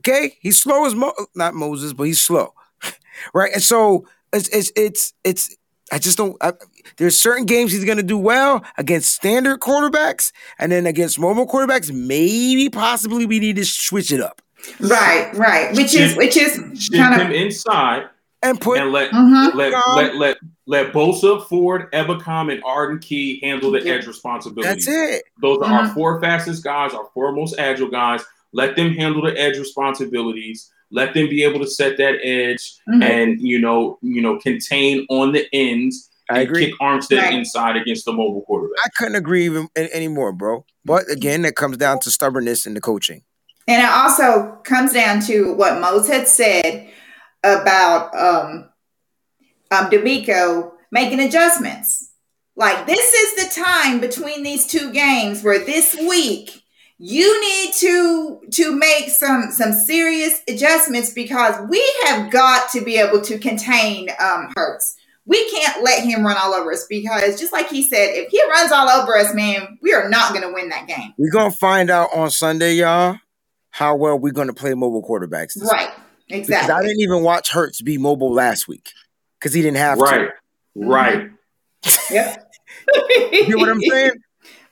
Okay, 0.00 0.36
he's 0.40 0.60
slow 0.60 0.84
as 0.86 0.94
Mo- 0.94 1.14
not 1.34 1.54
Moses, 1.54 1.92
but 1.92 2.04
he's 2.04 2.20
slow, 2.20 2.52
right? 3.34 3.52
And 3.52 3.62
so 3.62 4.06
it's 4.32 4.48
it's 4.48 4.72
it's 4.76 5.12
it's. 5.24 5.56
I 5.92 5.98
just 5.98 6.18
don't. 6.18 6.36
I, 6.40 6.52
there's 6.96 7.18
certain 7.18 7.44
games 7.46 7.72
he's 7.72 7.84
going 7.84 7.96
to 7.96 8.02
do 8.02 8.18
well 8.18 8.64
against 8.76 9.12
standard 9.14 9.60
quarterbacks, 9.60 10.32
and 10.58 10.70
then 10.72 10.86
against 10.86 11.18
mobile 11.18 11.46
quarterbacks, 11.46 11.92
maybe 11.92 12.68
possibly 12.68 13.24
we 13.24 13.38
need 13.38 13.56
to 13.56 13.64
switch 13.64 14.12
it 14.12 14.20
up 14.20 14.42
right. 14.80 15.32
Right. 15.34 15.74
Which 15.76 15.94
is 15.94 16.16
which 16.16 16.36
is 16.36 16.54
Shift 16.80 16.96
kind 16.96 17.20
him 17.20 17.28
of 17.28 17.32
inside 17.32 18.08
and 18.50 18.60
put 18.60 18.78
and 18.78 18.92
let 18.92 19.10
Mhm. 19.10 19.54
let, 19.54 19.72
Um, 19.74 19.82
let 19.96 20.16
let 20.16 20.36
let 20.66 20.92
Bosa, 20.92 21.46
Ford, 21.48 21.90
Ebukam, 21.92 22.52
and 22.52 22.62
Arden 22.64 22.98
Key 22.98 23.40
handle 23.42 23.70
the 23.70 23.82
Yeah. 23.82 23.94
edge 23.94 24.06
responsibility. 24.06 24.68
that's 24.68 24.88
it. 24.88 25.22
Those 25.40 25.58
are 25.62 25.72
our 25.72 25.84
Mhm. 25.84 25.94
four 25.94 26.20
fastest 26.20 26.64
guys, 26.64 26.92
our 26.94 27.08
four 27.14 27.32
most 27.32 27.58
agile 27.58 27.88
guys. 27.88 28.22
Let 28.52 28.76
them 28.76 28.92
handle 28.94 29.22
the 29.22 29.38
edge 29.38 29.58
responsibilities. 29.58 30.70
Let 30.90 31.14
them 31.14 31.28
be 31.28 31.42
able 31.42 31.60
to 31.60 31.66
set 31.66 31.96
that 31.98 32.18
edge 32.24 32.74
Mhm. 32.88 33.02
and 33.02 33.40
you 33.40 33.58
know, 33.60 33.98
you 34.02 34.20
know, 34.22 34.38
contain 34.38 35.06
on 35.10 35.32
the 35.32 35.46
ends 35.52 36.10
I 36.30 36.40
and 36.40 36.48
agree. 36.48 36.66
kick 36.66 36.74
Armstead 36.80 37.20
Right. 37.22 37.34
inside 37.34 37.76
against 37.76 38.04
the 38.04 38.12
mobile 38.12 38.42
quarterback. 38.42 38.78
I 38.84 38.88
couldn't 38.96 39.14
agree 39.16 39.44
even 39.44 39.68
anymore, 39.76 40.32
bro. 40.32 40.64
But 40.84 41.08
again, 41.10 41.42
that 41.42 41.54
comes 41.56 41.76
down 41.76 42.00
to 42.00 42.10
stubbornness 42.10 42.66
in 42.66 42.74
the 42.74 42.80
coaching. 42.80 43.22
And 43.68 43.82
it 43.82 43.88
also 43.88 44.58
comes 44.64 44.92
down 44.92 45.20
to 45.22 45.52
what 45.54 45.80
Mose 45.80 46.06
had 46.08 46.28
said 46.28 46.88
about 47.46 48.14
um, 48.14 48.68
um, 49.70 49.90
DeMeco 49.90 50.72
making 50.90 51.20
adjustments. 51.20 52.10
Like 52.56 52.86
this 52.86 53.12
is 53.12 53.44
the 53.44 53.62
time 53.62 54.00
between 54.00 54.42
these 54.42 54.66
two 54.66 54.92
games 54.92 55.42
where 55.42 55.58
this 55.58 55.94
week 55.94 56.62
you 56.98 57.40
need 57.40 57.74
to 57.74 58.40
to 58.52 58.74
make 58.74 59.10
some 59.10 59.50
some 59.50 59.72
serious 59.72 60.40
adjustments 60.48 61.12
because 61.12 61.54
we 61.68 61.84
have 62.06 62.30
got 62.30 62.70
to 62.70 62.80
be 62.82 62.96
able 62.96 63.20
to 63.22 63.38
contain 63.38 64.08
um, 64.18 64.52
Hurts. 64.56 64.96
We 65.26 65.50
can't 65.50 65.82
let 65.82 66.04
him 66.04 66.24
run 66.24 66.36
all 66.38 66.54
over 66.54 66.72
us 66.72 66.86
because 66.88 67.38
just 67.38 67.52
like 67.52 67.68
he 67.68 67.82
said, 67.82 68.10
if 68.14 68.30
he 68.30 68.42
runs 68.48 68.70
all 68.70 68.88
over 68.88 69.16
us, 69.16 69.34
man, 69.34 69.76
we 69.82 69.92
are 69.92 70.08
not 70.08 70.30
going 70.30 70.42
to 70.42 70.52
win 70.54 70.68
that 70.68 70.86
game. 70.86 71.12
We're 71.18 71.32
gonna 71.32 71.50
find 71.50 71.90
out 71.90 72.10
on 72.14 72.30
Sunday, 72.30 72.74
y'all, 72.74 73.18
how 73.70 73.96
well 73.96 74.18
we're 74.18 74.32
gonna 74.32 74.54
play 74.54 74.72
mobile 74.72 75.02
quarterbacks. 75.02 75.54
This 75.54 75.70
Right. 76.30 76.46
Because 76.46 76.70
I 76.70 76.82
didn't 76.82 77.00
even 77.00 77.22
watch 77.22 77.50
Hurts 77.50 77.80
be 77.82 77.98
mobile 77.98 78.32
last 78.32 78.66
week 78.68 78.90
because 79.38 79.52
he 79.54 79.62
didn't 79.62 79.76
have 79.78 79.98
Right, 79.98 80.18
to. 80.18 80.32
right. 80.74 81.14
Right. 81.16 81.30
Yep. 82.10 82.42
You 83.32 83.48
know 83.48 83.58
what 83.58 83.68
I'm 83.70 83.80
saying? 83.80 84.12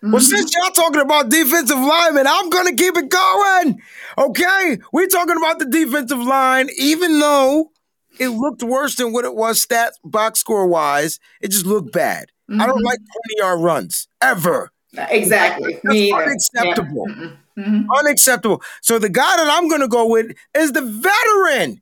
Well, 0.03 0.21
Mhm. 0.21 0.23
since 0.23 0.51
y'all 0.57 0.71
talking 0.73 1.01
about 1.01 1.29
defensive 1.31 1.79
linemen, 1.79 2.27
I'm 2.27 2.51
gonna 2.51 2.75
keep 2.75 2.97
it 2.97 3.09
going. 3.09 3.81
Okay, 4.19 4.79
we're 4.93 5.07
talking 5.07 5.37
about 5.37 5.59
the 5.59 5.65
defensive 5.67 6.19
line, 6.21 6.69
even 6.79 7.19
though 7.19 7.71
it 8.19 8.29
looked 8.29 8.63
worse 8.63 8.97
than 8.97 9.13
what 9.13 9.25
it 9.25 9.35
was 9.35 9.65
stats 9.65 9.93
box 10.05 10.41
score 10.41 10.67
wise. 10.67 11.19
It 11.41 11.51
just 11.51 11.67
looked 11.67 11.93
bad. 11.93 12.31
I 12.51 12.67
don't 12.67 12.79
Mhm. 12.81 12.85
like 12.85 12.99
20 12.99 13.39
yard 13.39 13.61
runs 13.61 14.07
ever. 14.21 14.71
Exactly. 14.97 15.79
That's 15.83 16.13
unacceptable. 16.13 17.07
Yeah. 17.09 17.15
Mm-mm. 17.15 17.37
Mhm. 17.59 17.87
Unacceptable. 18.01 18.63
So 18.83 18.99
the 18.99 19.09
guy 19.09 19.37
that 19.37 19.49
I'm 19.49 19.69
gonna 19.69 19.89
go 19.89 20.07
with 20.09 20.33
is 20.57 20.73
the 20.73 20.83
veteran 20.83 21.81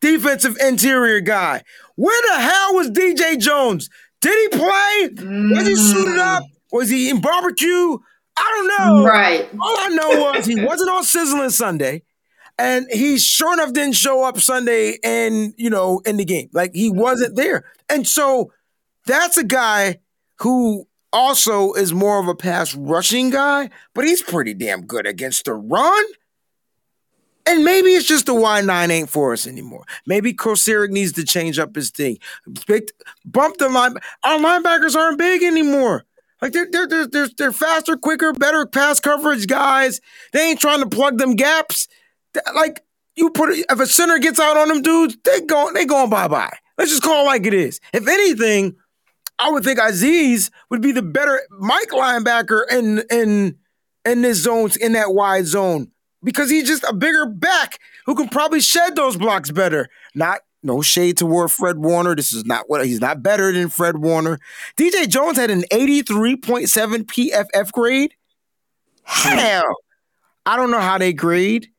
defensive 0.00 0.56
interior 0.58 1.20
guy. 1.20 1.62
Where 1.96 2.22
the 2.28 2.40
hell 2.42 2.74
was 2.74 2.90
DJ 2.90 3.36
Jones? 3.38 3.88
Did 4.20 4.52
he 4.52 4.58
play? 4.58 5.08
Was 5.54 5.66
he 5.66 5.76
suited 5.76 6.18
up? 6.18 6.44
Was 6.72 6.88
he 6.88 7.10
in 7.10 7.20
barbecue? 7.20 7.98
I 8.36 8.68
don't 8.78 9.02
know. 9.02 9.04
Right. 9.06 9.48
All 9.60 9.76
I 9.78 9.88
know 9.90 10.08
was 10.32 10.46
he 10.46 10.64
wasn't 10.64 10.90
on 10.90 11.04
sizzling 11.04 11.50
Sunday, 11.50 12.02
and 12.58 12.86
he 12.90 13.18
sure 13.18 13.52
enough 13.52 13.72
didn't 13.74 13.94
show 13.96 14.24
up 14.24 14.38
Sunday 14.40 14.96
and 15.04 15.52
you 15.58 15.68
know 15.68 16.00
in 16.06 16.16
the 16.16 16.24
game. 16.24 16.48
Like 16.52 16.70
he 16.74 16.88
wasn't 16.90 17.36
there, 17.36 17.64
and 17.90 18.06
so 18.06 18.52
that's 19.06 19.36
a 19.36 19.44
guy 19.44 19.98
who 20.38 20.86
also 21.12 21.72
is 21.72 21.92
more 21.92 22.20
of 22.20 22.28
a 22.28 22.34
pass 22.34 22.74
rushing 22.74 23.30
guy, 23.30 23.70
but 23.94 24.04
he's 24.04 24.22
pretty 24.22 24.54
damn 24.54 24.86
good 24.86 25.06
against 25.06 25.44
the 25.44 25.54
run. 25.54 26.04
And 27.44 27.64
maybe 27.64 27.90
it's 27.90 28.06
just 28.06 28.26
the 28.26 28.34
Y 28.34 28.60
nine 28.60 28.90
ain't 28.90 29.10
for 29.10 29.32
us 29.32 29.46
anymore. 29.46 29.84
Maybe 30.06 30.32
Kocurek 30.32 30.90
needs 30.90 31.12
to 31.12 31.24
change 31.24 31.58
up 31.58 31.74
his 31.74 31.90
thing. 31.90 32.18
Big- 32.66 32.90
Bump 33.24 33.58
the 33.58 33.68
line. 33.68 33.96
Our 34.22 34.38
linebackers 34.38 34.94
aren't 34.94 35.18
big 35.18 35.42
anymore. 35.42 36.04
Like 36.40 36.52
they're 36.52 36.68
they're 36.70 36.86
they're 36.86 37.06
they're, 37.06 37.28
they're 37.36 37.52
faster, 37.52 37.96
quicker, 37.96 38.32
better 38.32 38.66
pass 38.66 39.00
coverage 39.00 39.46
guys. 39.46 40.00
They 40.32 40.50
ain't 40.50 40.60
trying 40.60 40.80
to 40.80 40.88
plug 40.88 41.18
them 41.18 41.36
gaps. 41.36 41.88
Like 42.54 42.84
you 43.16 43.30
put 43.30 43.50
if 43.50 43.80
a 43.80 43.86
center 43.86 44.18
gets 44.18 44.40
out 44.40 44.56
on 44.56 44.68
them 44.68 44.82
dudes, 44.82 45.16
they 45.24 45.40
go 45.40 45.70
they 45.72 45.84
going 45.84 46.10
bye 46.10 46.28
bye. 46.28 46.56
Let's 46.78 46.90
just 46.90 47.02
call 47.02 47.22
it 47.24 47.26
like 47.26 47.46
it 47.46 47.54
is. 47.54 47.80
If 47.92 48.08
anything, 48.08 48.76
I 49.38 49.50
would 49.50 49.64
think 49.64 49.78
Azeez 49.78 50.50
would 50.70 50.82
be 50.82 50.92
the 50.92 51.02
better 51.02 51.40
Mike 51.58 51.90
linebacker 51.90 52.62
in 52.70 53.02
in 53.10 53.58
in 54.04 54.22
this 54.22 54.42
zone 54.42 54.70
in 54.80 54.92
that 54.92 55.14
wide 55.14 55.46
zone 55.46 55.90
because 56.22 56.50
he's 56.50 56.66
just 56.66 56.84
a 56.88 56.92
bigger 56.92 57.26
back 57.26 57.78
who 58.06 58.14
can 58.14 58.28
probably 58.28 58.60
shed 58.60 58.96
those 58.96 59.16
blocks 59.16 59.50
better. 59.50 59.88
Not 60.14 60.40
no 60.62 60.80
shade 60.80 61.16
toward 61.16 61.50
Fred 61.50 61.78
Warner. 61.78 62.14
This 62.14 62.32
is 62.32 62.44
not 62.44 62.68
what 62.68 62.86
he's 62.86 63.00
not 63.00 63.22
better 63.22 63.52
than 63.52 63.68
Fred 63.68 63.98
Warner. 63.98 64.38
DJ 64.76 65.08
Jones 65.08 65.36
had 65.38 65.50
an 65.50 65.62
83.7 65.72 67.04
PFF 67.04 67.72
grade. 67.72 68.14
Hell, 69.02 69.74
I 70.46 70.56
don't 70.56 70.70
know 70.70 70.80
how 70.80 70.98
they 70.98 71.12
grade. 71.12 71.71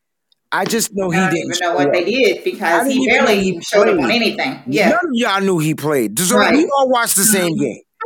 I 0.53 0.65
just 0.65 0.93
know 0.93 1.09
he 1.09 1.17
I 1.17 1.21
don't 1.21 1.34
didn't 1.34 1.55
even 1.55 1.67
know 1.67 1.75
what 1.75 1.88
up. 1.88 1.93
they 1.93 2.05
did 2.05 2.43
because 2.43 2.88
he 2.88 3.07
barely 3.07 3.39
he 3.39 3.61
showed 3.61 3.89
up 3.89 3.97
on 3.99 4.11
anything. 4.11 4.61
Yeah. 4.67 4.89
None 4.89 5.07
of 5.07 5.11
y'all 5.13 5.41
knew 5.41 5.57
he 5.57 5.73
played. 5.73 6.17
So 6.19 6.38
Right. 6.38 6.55
we 6.55 6.69
all 6.77 6.89
watched 6.89 7.15
the 7.15 7.23
same 7.23 7.57
mm-hmm. 7.57 7.63
game. 7.63 7.81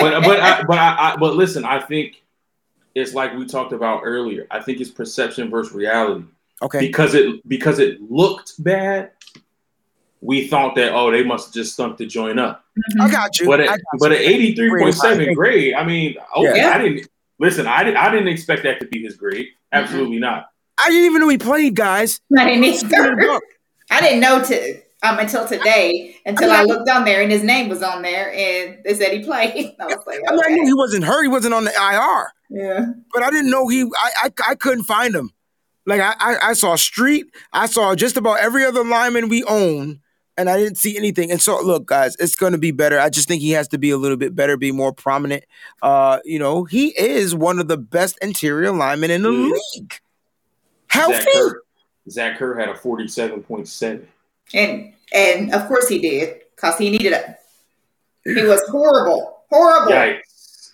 but 0.00 0.22
but 0.22 0.40
I, 0.40 0.62
but 0.62 0.78
I, 0.78 0.96
I 0.98 1.16
but 1.16 1.34
listen, 1.34 1.64
I 1.64 1.80
think 1.80 2.22
it's 2.94 3.14
like 3.14 3.34
we 3.34 3.46
talked 3.46 3.72
about 3.72 4.02
earlier. 4.04 4.46
I 4.48 4.60
think 4.60 4.80
it's 4.80 4.90
perception 4.90 5.50
versus 5.50 5.72
reality. 5.72 6.24
Okay. 6.62 6.78
Because 6.78 7.14
it 7.14 7.46
because 7.48 7.80
it 7.80 8.00
looked 8.00 8.62
bad, 8.62 9.10
we 10.20 10.46
thought 10.46 10.76
that 10.76 10.92
oh 10.92 11.10
they 11.10 11.24
must 11.24 11.48
have 11.48 11.54
just 11.54 11.72
stunk 11.72 11.98
to 11.98 12.06
join 12.06 12.38
up. 12.38 12.64
I 12.76 12.80
mm-hmm. 13.06 13.12
got 13.12 13.40
you. 13.40 13.46
But 13.46 13.62
I 13.62 13.74
at, 13.74 13.80
but 13.98 14.12
you. 14.12 14.18
at 14.18 14.22
eighty 14.22 14.54
three 14.54 14.70
point 14.70 14.94
seven 14.94 15.34
grade, 15.34 15.74
I 15.74 15.82
mean, 15.82 16.14
okay, 16.36 16.58
Yeah. 16.58 16.70
I 16.70 16.78
didn't 16.78 17.08
listen. 17.40 17.66
I 17.66 17.82
didn't 17.82 17.96
I 17.96 18.08
didn't 18.08 18.28
expect 18.28 18.62
that 18.62 18.78
to 18.80 18.86
be 18.86 19.02
his 19.02 19.16
grade. 19.16 19.46
Mm-hmm. 19.46 19.82
Absolutely 19.82 20.20
not. 20.20 20.50
I 20.78 20.90
didn't 20.90 21.06
even 21.06 21.20
know 21.20 21.28
he 21.28 21.38
played, 21.38 21.74
guys. 21.74 22.20
I 22.36 22.44
didn't 22.44 22.64
either. 22.64 23.40
I 23.90 24.00
didn't 24.00 24.20
know 24.20 24.42
to 24.44 24.80
um 25.02 25.18
until 25.18 25.46
today 25.46 26.16
until 26.26 26.50
I 26.50 26.64
looked 26.64 26.88
on 26.90 27.04
there 27.04 27.22
and 27.22 27.30
his 27.30 27.44
name 27.44 27.68
was 27.68 27.82
on 27.82 28.02
there 28.02 28.32
and 28.32 28.78
they 28.84 28.94
said 28.94 29.12
he 29.12 29.24
played. 29.24 29.74
I 29.80 29.86
was 29.86 29.98
like, 30.06 30.20
I 30.28 30.32
mean, 30.32 30.40
I 30.44 30.48
knew 30.48 30.64
he 30.66 30.74
wasn't 30.74 31.04
hurt. 31.04 31.22
He 31.22 31.28
wasn't 31.28 31.54
on 31.54 31.64
the 31.64 31.70
IR, 31.70 32.32
yeah. 32.50 32.86
but 33.12 33.22
I 33.22 33.30
didn't 33.30 33.50
know 33.50 33.68
he. 33.68 33.82
I 33.82 34.10
I, 34.24 34.30
I 34.50 34.54
couldn't 34.54 34.84
find 34.84 35.14
him. 35.14 35.30
Like 35.86 36.00
I, 36.00 36.14
I 36.18 36.36
I 36.50 36.52
saw 36.52 36.76
Street. 36.76 37.26
I 37.52 37.66
saw 37.66 37.94
just 37.94 38.16
about 38.16 38.40
every 38.40 38.64
other 38.64 38.84
lineman 38.84 39.28
we 39.28 39.42
own, 39.44 40.00
and 40.36 40.50
I 40.50 40.58
didn't 40.58 40.76
see 40.76 40.96
anything. 40.98 41.30
And 41.30 41.40
so, 41.40 41.60
look, 41.62 41.86
guys, 41.86 42.14
it's 42.18 42.36
going 42.36 42.52
to 42.52 42.58
be 42.58 42.72
better. 42.72 43.00
I 43.00 43.08
just 43.08 43.26
think 43.26 43.40
he 43.40 43.52
has 43.52 43.68
to 43.68 43.78
be 43.78 43.90
a 43.90 43.96
little 43.96 44.18
bit 44.18 44.34
better, 44.34 44.56
be 44.58 44.70
more 44.70 44.92
prominent. 44.92 45.44
Uh, 45.80 46.18
you 46.24 46.38
know, 46.38 46.64
he 46.64 46.88
is 46.88 47.34
one 47.34 47.58
of 47.58 47.68
the 47.68 47.78
best 47.78 48.18
interior 48.20 48.70
linemen 48.70 49.10
in 49.10 49.22
the 49.22 49.32
Yeah. 49.32 49.56
league. 49.76 49.94
Zach 50.92 51.06
Healthy. 51.06 51.30
Kerr, 51.32 51.62
Zach 52.10 52.38
Kerr 52.38 52.58
had 52.58 52.68
a 52.68 52.74
forty 52.74 53.08
seven 53.08 53.42
point 53.42 53.68
seven. 53.68 54.08
And 54.54 54.92
and 55.12 55.52
of 55.54 55.66
course 55.68 55.88
he 55.88 55.98
did 55.98 56.40
because 56.54 56.78
he 56.78 56.90
needed 56.90 57.12
it. 57.12 57.36
He 58.24 58.42
was 58.42 58.62
horrible, 58.68 59.38
horrible. 59.50 59.92
Yikes! 59.92 60.72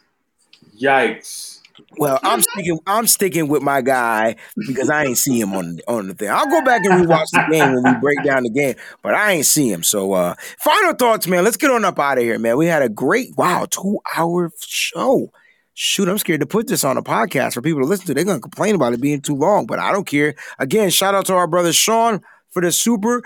Yikes! 0.81 1.61
Well, 1.99 2.19
I'm 2.23 2.43
sticking. 2.53 2.79
I'm 2.87 3.07
sticking 3.07 3.49
with 3.49 3.63
my 3.63 3.81
guy 3.81 4.37
because 4.67 4.91
I 4.91 5.05
ain't 5.05 5.19
see 5.19 5.41
him 5.41 5.55
on 5.55 5.79
on 5.87 6.09
the 6.09 6.15
thing. 6.15 6.31
I'll 6.31 6.47
go 6.47 6.63
back 6.65 6.85
and 6.85 7.07
rewatch 7.07 7.31
the 7.31 7.47
game 7.51 7.75
when 7.75 7.95
we 7.95 8.01
break 8.01 8.23
down 8.25 8.43
the 8.43 8.51
game, 8.51 8.75
but 9.03 9.15
I 9.15 9.33
ain't 9.33 9.47
see 9.47 9.71
him. 9.71 9.83
So, 9.83 10.13
uh 10.13 10.35
final 10.59 10.95
thoughts, 10.95 11.27
man. 11.27 11.45
Let's 11.45 11.57
get 11.57 11.71
on 11.71 11.85
up 11.85 11.99
out 11.99 12.19
of 12.19 12.25
here, 12.25 12.39
man. 12.39 12.57
We 12.57 12.67
had 12.67 12.83
a 12.83 12.89
great, 12.89 13.37
wow, 13.37 13.67
two 13.71 13.99
hour 14.17 14.51
show. 14.61 15.31
Shoot, 15.77 16.09
I'm 16.09 16.19
scared 16.19 16.41
to 16.41 16.47
put 16.47 16.69
this 16.69 16.85
on 16.85 16.97
a 16.97 17.03
podcast 17.03 17.55
for 17.55 17.63
people 17.63 17.81
to 17.81 17.87
listen 17.87 18.07
to. 18.07 18.15
They're 18.15 18.25
gonna 18.25 18.41
complain 18.41 18.77
about 18.77 18.93
it 18.93 19.01
being 19.01 19.21
too 19.21 19.35
long, 19.35 19.67
but 19.67 19.81
I 19.81 19.91
don't 19.91 20.07
care. 20.07 20.35
Again, 20.59 20.91
shout 20.91 21.15
out 21.15 21.27
to 21.27 21.35
our 21.35 21.49
brother 21.49 21.73
Sean 21.73 22.21
for 22.51 22.63
the 22.63 22.71
super 22.71 23.23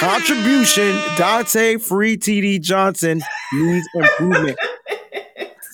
contribution. 0.00 0.96
Dontae 1.16 1.80
Free 1.80 2.16
TD 2.16 2.60
Johnson 2.60 3.22
needs 3.52 3.86
improvement. 3.94 4.58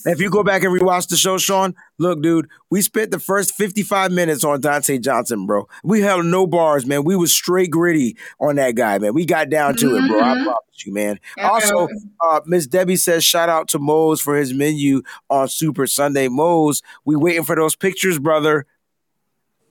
If 0.06 0.20
you 0.20 0.30
go 0.30 0.42
back 0.42 0.62
and 0.62 0.72
rewatch 0.78 1.08
the 1.08 1.16
show, 1.16 1.36
Sean, 1.38 1.74
look, 1.98 2.22
dude, 2.22 2.48
we 2.70 2.80
spent 2.82 3.10
the 3.10 3.18
first 3.18 3.54
55 3.54 4.10
minutes 4.12 4.44
on 4.44 4.60
Dontae 4.62 5.00
Johnson, 5.00 5.46
bro. 5.46 5.68
We 5.84 6.00
held 6.00 6.24
no 6.26 6.46
bars, 6.46 6.86
man. 6.86 7.04
We 7.04 7.16
was 7.16 7.34
straight 7.34 7.70
gritty 7.70 8.16
on 8.40 8.56
that 8.56 8.74
guy, 8.76 8.98
man. 8.98 9.12
We 9.14 9.26
got 9.26 9.50
down 9.50 9.76
to 9.76 9.96
it, 9.96 10.08
bro. 10.08 10.20
I 10.20 10.34
Mhm. 10.36 10.44
promise 10.44 10.86
you, 10.86 10.92
man. 10.94 11.20
I 11.38 11.42
Also, 11.48 11.74
know. 11.74 11.88
uh, 12.30 12.40
Miss 12.46 12.66
Debbie 12.66 12.96
says, 12.96 13.24
shout 13.24 13.48
out 13.48 13.68
to 13.68 13.78
Mose 13.78 14.20
for 14.20 14.36
his 14.36 14.54
menu 14.54 15.02
on 15.28 15.48
Super 15.48 15.86
Sunday. 15.86 16.28
Mose, 16.28 16.82
we 17.04 17.16
waiting 17.16 17.44
for 17.44 17.54
those 17.56 17.76
pictures, 17.76 18.18
brother. 18.18 18.66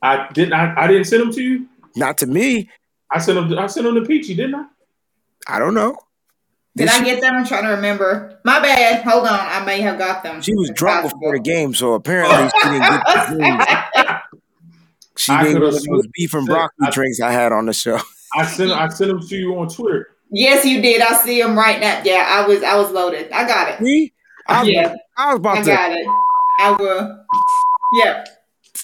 I 0.01 0.27
didn't. 0.33 0.53
I, 0.53 0.73
I 0.77 0.87
didn't 0.87 1.05
send 1.05 1.23
them 1.23 1.31
to 1.33 1.41
you. 1.41 1.65
Not 1.95 2.17
to 2.19 2.27
me. 2.27 2.69
I 3.11 3.17
sent 3.19 3.35
them. 3.49 3.57
I 3.57 3.65
sent 3.67 3.85
them 3.85 3.95
to 3.95 4.01
Peachy, 4.05 4.35
didn't 4.35 4.55
I? 4.55 4.65
I 5.47 5.59
don't 5.59 5.73
know. 5.73 5.97
Did 6.75 6.85
Did 6.87 6.89
I 7.01 7.03
get 7.03 7.21
them? 7.21 7.35
I'm 7.35 7.45
trying 7.45 7.63
to 7.63 7.71
remember. 7.71 8.39
My 8.45 8.59
bad. 8.59 9.03
Hold 9.03 9.25
on. 9.27 9.39
I 9.39 9.63
may 9.65 9.81
have 9.81 9.97
got 9.97 10.23
them. 10.23 10.41
She 10.41 10.53
was 10.55 10.69
It's 10.69 10.79
drunk 10.79 11.01
possible. 11.03 11.19
before 11.19 11.33
the 11.37 11.43
game, 11.43 11.73
so 11.73 11.93
apparently 11.93 12.49
she 12.61 12.69
didn't 12.69 12.81
get 12.81 13.03
the 13.05 13.35
drinks. 13.35 14.23
She 15.17 15.31
I 15.33 15.43
did 15.43 15.53
could've 15.57 15.73
one 15.87 15.97
those 15.97 16.07
beef 16.13 16.33
and 16.33 16.45
broccoli 16.45 16.87
I- 16.87 16.91
drinks 16.91 17.19
I 17.19 17.31
had 17.31 17.51
on 17.51 17.65
the 17.65 17.73
show. 17.73 17.99
I 18.35 18.45
sent. 18.45 18.71
I 18.71 18.87
sent 18.89 19.09
them 19.11 19.21
to 19.27 19.35
you 19.35 19.57
on 19.59 19.67
Twitter. 19.67 20.07
Yes, 20.31 20.63
you 20.63 20.81
did. 20.81 21.01
I 21.01 21.13
see 21.15 21.41
them 21.41 21.57
right 21.57 21.79
now. 21.79 22.01
Yeah, 22.05 22.23
I 22.27 22.47
was 22.47 22.61
I 22.63 22.75
was 22.75 22.91
loaded. 22.91 23.31
I 23.31 23.47
got 23.47 23.69
it. 23.73 23.81
Me? 23.81 24.13
I 24.47 24.59
was, 24.61 24.69
Yeah. 24.69 24.95
I 25.17 25.27
was 25.33 25.39
about 25.39 25.57
I 25.57 25.61
to 25.63 25.71
I 25.71 25.75
got 25.75 25.91
it. 25.97 26.07
I 26.59 26.71
will. 26.79 27.25
Yeah. 27.93 28.25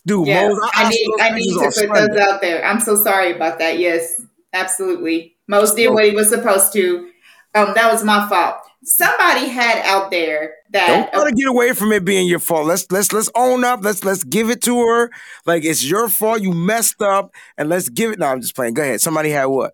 Dude, 0.05 0.27
Yeah. 0.27 0.47
Mose. 0.49 0.59
I 0.75 0.83
asked 0.83 0.91
need 0.91 1.09
I 1.21 1.29
need 1.31 1.53
to 1.53 1.71
put 1.87 1.89
on 1.89 2.07
those 2.09 2.17
out 2.19 2.41
there. 2.41 2.65
I'm 2.65 2.79
so 2.79 2.95
sorry 2.95 3.31
about 3.35 3.59
that. 3.59 3.77
Yes, 3.77 4.19
absolutely. 4.53 5.35
Mose 5.47 5.73
did 5.75 5.89
what 5.93 6.05
he 6.05 6.11
was 6.15 6.29
supposed 6.29 6.73
to. 6.73 7.09
Um, 7.55 7.73
that 7.73 7.91
was 7.91 8.03
my 8.03 8.27
fault. 8.27 8.57
Somebody 8.83 9.47
had 9.47 9.83
out 9.85 10.11
there 10.11 10.55
that 10.71 10.87
Don't 10.87 11.11
that 11.11 11.13
try 11.13 11.29
to 11.29 11.35
get 11.35 11.47
away 11.47 11.73
from 11.73 11.91
it 11.91 12.05
being 12.05 12.27
your 12.27 12.39
fault. 12.39 12.67
Let's 12.67 12.91
let's 12.91 13.11
let's 13.11 13.31
own 13.33 13.63
up. 13.63 13.79
Let's 13.83 14.03
let's 14.03 14.23
give 14.23 14.49
it 14.49 14.61
to 14.63 14.79
her. 14.79 15.09
Like 15.45 15.65
it's 15.65 15.83
your 15.83 16.09
fault. 16.09 16.41
You 16.41 16.51
messed 16.51 17.01
up, 17.01 17.31
and 17.57 17.69
let's 17.69 17.89
give 17.89 18.11
it. 18.11 18.19
No, 18.19 18.27
I'm 18.27 18.41
just 18.41 18.55
playing. 18.55 18.75
Go 18.75 18.83
ahead. 18.83 19.01
Somebody 19.01 19.29
had 19.29 19.45
what? 19.45 19.73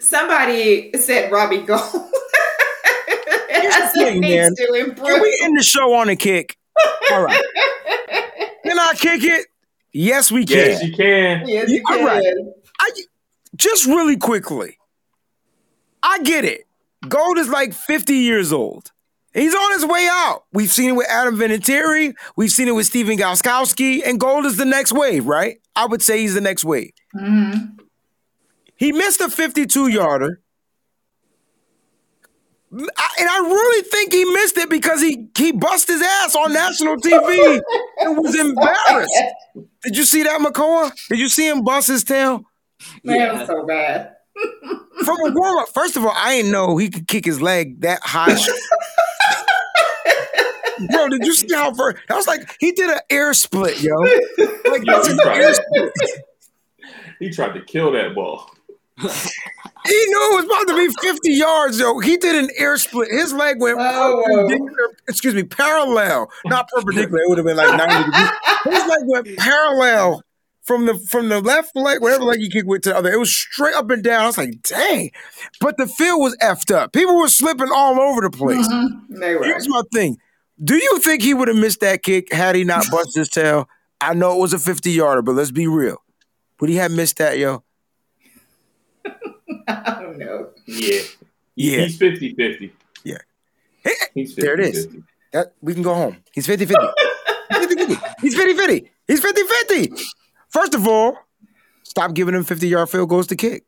somebody 0.00 0.92
said 0.98 1.32
Robbie 1.32 1.62
Gould. 1.62 1.80
I 3.58 3.90
said 3.94 4.04
thing, 4.04 4.20
man. 4.20 4.54
Can 4.54 5.22
we 5.22 5.40
end 5.42 5.58
the 5.58 5.62
show 5.62 5.94
on 5.94 6.08
a 6.08 6.16
kick? 6.16 6.56
All 7.10 7.22
right. 7.22 7.42
Can 8.64 8.78
I 8.78 8.92
kick 8.96 9.24
it? 9.24 9.46
Yes, 9.92 10.30
we 10.30 10.44
can. 10.44 10.56
Yes, 10.56 10.82
you 10.82 10.92
can. 10.94 11.48
Yes, 11.48 11.70
you 11.70 11.82
All 11.88 11.96
can. 11.96 12.04
right. 12.04 12.24
I 12.80 12.90
just 13.56 13.86
really 13.86 14.16
quickly. 14.16 14.78
I 16.02 16.22
get 16.22 16.44
it. 16.44 16.65
Gould 17.08 17.38
is 17.38 17.48
like 17.48 17.72
50 17.74 18.14
years 18.14 18.52
old. 18.52 18.90
He's 19.34 19.54
on 19.54 19.72
his 19.72 19.84
way 19.84 20.08
out. 20.10 20.44
We've 20.52 20.70
seen 20.72 20.90
it 20.90 20.92
with 20.96 21.08
Adam 21.10 21.36
Vinatieri. 21.36 22.14
We've 22.36 22.50
seen 22.50 22.68
it 22.68 22.74
with 22.74 22.86
Stephen 22.86 23.18
Gostkowski. 23.18 24.02
And 24.06 24.18
Gould 24.18 24.46
is 24.46 24.56
the 24.56 24.64
next 24.64 24.92
wave, 24.92 25.26
right? 25.26 25.58
I 25.74 25.84
would 25.86 26.00
say 26.02 26.20
he's 26.20 26.34
the 26.34 26.40
next 26.40 26.64
wave. 26.64 26.92
Mhm. 27.14 27.78
He 28.76 28.92
missed 28.92 29.20
a 29.20 29.28
52 29.28 29.88
yarder. 29.88 30.40
And 32.72 32.90
I 33.30 33.38
really 33.38 33.82
think 33.84 34.12
he 34.12 34.24
missed 34.24 34.58
it 34.58 34.68
because 34.68 35.00
he, 35.00 35.28
he 35.36 35.52
bust 35.52 35.88
his 35.88 36.02
ass 36.02 36.34
on 36.34 36.52
national 36.52 36.96
TV 36.96 37.60
and 38.00 38.18
was 38.18 38.34
embarrassed. 38.38 39.22
Did 39.82 39.96
you 39.96 40.04
see 40.04 40.22
that, 40.24 40.40
Makoa? 40.40 40.92
Did 41.08 41.18
you 41.18 41.28
see 41.28 41.48
him 41.48 41.62
bust 41.62 41.88
his 41.88 42.04
tail? 42.04 42.42
Man, 43.04 43.16
Yeah. 43.16 43.28
it 43.30 43.38
was 43.38 43.46
so 43.48 43.66
bad. 43.66 44.15
From 45.04 45.16
a 45.20 45.30
warm 45.32 45.58
up. 45.58 45.68
First 45.74 45.96
of 45.96 46.04
all, 46.04 46.12
I 46.14 46.36
didn't 46.36 46.52
know 46.52 46.76
he 46.76 46.88
could 46.90 47.06
kick 47.08 47.24
his 47.24 47.40
leg 47.40 47.80
that 47.82 48.00
high. 48.02 48.34
Bro, 50.90 51.08
did 51.08 51.24
you 51.24 51.34
see 51.34 51.54
how 51.54 51.72
far? 51.72 51.94
That 52.08 52.16
was 52.16 52.26
like 52.26 52.54
he 52.60 52.72
did 52.72 52.90
an 52.90 52.98
air 53.08 53.32
split, 53.32 53.80
yo. 53.80 53.94
Like 53.96 54.84
Yo, 54.84 55.02
he 55.04 55.14
tried, 55.16 55.38
air 55.40 55.54
split. 55.54 55.92
he 57.18 57.30
tried 57.30 57.54
to 57.54 57.62
kill 57.62 57.92
that 57.92 58.14
ball. 58.14 58.50
He 59.86 59.92
knew 60.08 60.32
it 60.32 60.34
was 60.34 60.44
about 60.46 60.66
to 60.66 60.74
be 60.76 60.92
50 61.08 61.32
yards, 61.32 61.78
yo. 61.78 62.00
He 62.00 62.16
did 62.16 62.34
an 62.34 62.50
air 62.58 62.76
split. 62.76 63.08
His 63.08 63.32
leg 63.32 63.60
went 63.60 63.76
Oh. 63.80 64.48
excuse 65.06 65.32
me, 65.32 65.44
parallel. 65.44 66.28
Not 66.44 66.66
perpendicular. 66.74 67.20
It 67.22 67.28
would 67.28 67.38
have 67.38 67.46
been 67.46 67.56
like 67.56 67.76
90 67.86 68.04
degrees. 68.04 68.30
His 68.64 68.84
leg 68.88 68.98
went 69.04 69.36
parallel 69.38 70.22
from 70.66 70.86
the 70.86 70.94
from 71.08 71.28
the 71.28 71.40
left 71.40 71.74
leg, 71.76 72.00
whatever 72.02 72.24
leg 72.24 72.40
you 72.40 72.50
kick 72.50 72.66
with 72.66 72.82
to 72.82 72.90
the 72.90 72.96
other. 72.96 73.12
It 73.12 73.18
was 73.18 73.34
straight 73.34 73.74
up 73.74 73.88
and 73.90 74.02
down. 74.02 74.22
I 74.24 74.26
was 74.26 74.36
like, 74.38 74.60
dang. 74.62 75.10
But 75.60 75.76
the 75.78 75.86
field 75.86 76.20
was 76.20 76.36
effed 76.38 76.74
up. 76.74 76.92
People 76.92 77.16
were 77.16 77.28
slipping 77.28 77.68
all 77.74 78.00
over 78.00 78.20
the 78.20 78.30
place. 78.30 78.66
Mhm. 78.68 78.88
They 79.20 79.34
were. 79.36 79.44
Here's 79.44 79.68
my 79.68 79.82
thing. 79.92 80.18
Do 80.62 80.74
you 80.74 80.98
think 81.00 81.22
he 81.22 81.34
would 81.34 81.48
have 81.48 81.56
missed 81.56 81.80
that 81.80 82.02
kick 82.02 82.32
had 82.32 82.56
he 82.56 82.64
not 82.64 82.84
busted 82.90 83.20
his 83.20 83.28
tail? 83.28 83.68
I 84.00 84.14
know 84.14 84.36
it 84.36 84.40
was 84.40 84.52
a 84.52 84.58
50 84.58 84.90
yarder, 84.90 85.22
but 85.22 85.34
let's 85.34 85.50
be 85.50 85.66
real. 85.66 86.02
Would 86.60 86.70
he 86.70 86.76
have 86.76 86.90
missed 86.90 87.18
that, 87.18 87.38
yo? 87.38 87.62
I 89.68 89.98
don't 90.00 90.18
know. 90.18 90.48
Yeah. 90.66 91.00
Yeah. 91.54 91.80
He's 91.82 91.98
50 91.98 92.34
50. 92.34 92.72
Yeah. 93.04 93.18
He's 94.14 94.34
50 94.34 94.42
There 94.42 94.54
it 94.54 94.60
is. 94.60 94.88
That 95.32 95.52
we 95.60 95.74
can 95.74 95.82
go 95.82 95.94
home. 95.94 96.16
He's 96.32 96.46
50 96.46 96.66
50. 96.66 96.82
He's 98.20 98.34
50 98.34 98.54
50. 98.54 98.90
He's 99.06 99.20
50 99.20 99.42
50. 99.42 99.92
First 100.48 100.74
of 100.74 100.86
all, 100.86 101.16
stop 101.82 102.14
giving 102.14 102.34
him 102.34 102.44
50 102.44 102.68
yard 102.68 102.88
field 102.90 103.08
goals 103.08 103.26
to 103.28 103.36
kick. 103.36 103.64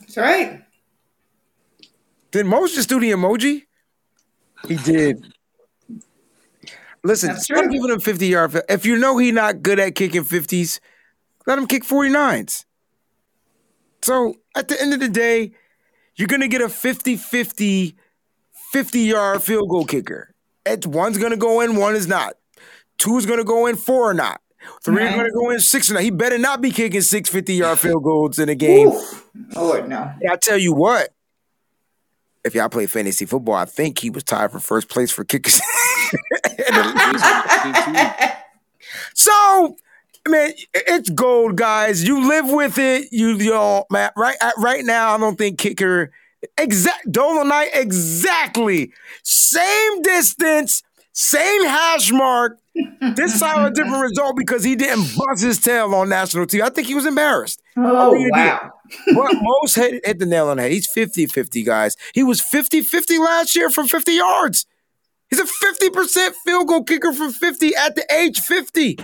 That's 0.00 0.16
right. 0.16 0.62
Did 2.30 2.46
Mose 2.46 2.74
just 2.74 2.88
do 2.88 3.00
the 3.00 3.10
emoji? 3.12 3.64
He 4.66 4.76
did. 4.76 5.32
Listen, 7.04 7.30
That's 7.30 7.44
stop 7.44 7.62
true. 7.64 7.70
giving 7.72 7.90
him 7.90 8.00
50 8.00 8.26
yard 8.26 8.52
field. 8.52 8.64
If 8.68 8.84
you 8.84 8.96
know 8.98 9.18
he's 9.18 9.32
not 9.32 9.62
good 9.62 9.78
at 9.78 9.94
kicking 9.94 10.24
50s, 10.24 10.80
let 11.46 11.58
him 11.58 11.66
kick 11.66 11.84
49s. 11.84 12.64
So 14.02 14.34
at 14.56 14.68
the 14.68 14.80
end 14.80 14.94
of 14.94 15.00
the 15.00 15.08
day, 15.08 15.52
you're 16.16 16.28
going 16.28 16.40
to 16.40 16.48
get 16.48 16.60
a 16.60 16.68
50 16.68 17.16
50 17.16 17.96
50 18.72 19.00
yard 19.00 19.42
field 19.42 19.68
goal 19.68 19.84
kicker. 19.84 20.34
It's 20.66 20.86
one's 20.86 21.16
going 21.18 21.30
to 21.30 21.36
go 21.36 21.60
in, 21.60 21.76
one 21.76 21.94
is 21.94 22.06
not. 22.06 22.34
Two 22.98 23.16
is 23.16 23.24
going 23.26 23.38
to 23.38 23.44
go 23.44 23.66
in, 23.66 23.76
four 23.76 24.10
or 24.10 24.14
not. 24.14 24.40
Three 24.84 25.02
is 25.02 25.08
Right. 25.10 25.14
going 25.16 25.26
to 25.26 25.32
go 25.32 25.50
in, 25.50 25.60
six 25.60 25.90
or. 25.90 26.00
He 26.00 26.10
better 26.10 26.38
not 26.38 26.60
be 26.60 26.70
kicking 26.70 27.00
six 27.02 27.28
50 27.28 27.54
yard 27.54 27.78
field 27.80 28.02
goals 28.02 28.38
in 28.38 28.48
a 28.48 28.54
game. 28.54 28.88
Oof. 28.88 29.28
Lord, 29.54 29.88
no. 29.88 30.12
And 30.20 30.30
I 30.30 30.36
tell 30.36 30.58
you 30.58 30.72
what, 30.72 31.10
if 32.44 32.54
y'all 32.54 32.68
play 32.68 32.86
fantasy 32.86 33.26
football, 33.26 33.54
I 33.54 33.64
think 33.64 33.98
he 33.98 34.10
was 34.10 34.24
tied 34.24 34.52
for 34.52 34.60
first 34.60 34.88
place 34.88 35.10
for 35.10 35.24
kickers. 35.24 35.60
He 36.58 36.64
was 36.72 37.22
on 37.22 37.42
the 37.42 37.82
team, 37.84 37.94
too. 37.94 38.30
man, 40.30 40.52
it's 40.74 41.10
gold, 41.10 41.56
guys. 41.56 42.06
You 42.06 42.26
live 42.28 42.48
with 42.50 42.78
it. 42.78 43.08
You, 43.12 43.34
y'all, 43.36 43.86
man. 43.90 44.10
Right, 44.16 44.36
uh, 44.40 44.52
right 44.58 44.84
now, 44.84 45.14
I 45.14 45.18
don't 45.18 45.36
think 45.36 45.58
kicker 45.58 46.10
exact 46.56 47.10
Dolomite 47.10 47.70
exactly 47.74 48.92
same 49.22 50.02
distance, 50.02 50.82
same 51.12 51.64
hash 51.64 52.12
mark. 52.12 52.58
This 53.14 53.40
time 53.40 53.64
a 53.64 53.70
different 53.70 54.02
result 54.10 54.36
because 54.36 54.64
he 54.64 54.76
didn't 54.76 55.06
bust 55.16 55.42
his 55.42 55.58
tail 55.58 55.94
on 55.94 56.08
national 56.08 56.46
TV. 56.46 56.62
I 56.62 56.68
think 56.68 56.86
he 56.86 56.94
was 56.94 57.06
embarrassed. 57.06 57.62
Oh, 57.76 58.12
wow. 58.32 58.72
but 59.14 59.32
Mose 59.40 59.74
hit, 59.74 60.04
hit 60.04 60.18
the 60.18 60.26
nail 60.26 60.48
on 60.48 60.56
the 60.56 60.64
head. 60.64 60.72
He's 60.72 60.90
50 60.90 61.26
50, 61.26 61.62
guys. 61.62 61.96
He 62.14 62.22
was 62.22 62.40
50 62.40 62.82
50 62.82 63.18
last 63.18 63.54
year 63.56 63.70
from 63.70 63.88
50 63.88 64.12
yards. 64.12 64.66
He's 65.30 65.40
a 65.40 65.44
50% 65.44 66.32
field 66.44 66.68
goal 66.68 66.84
kicker 66.84 67.12
from 67.12 67.32
50 67.32 67.76
at 67.76 67.94
the 67.94 68.06
age 68.12 68.40
50. 68.40 68.98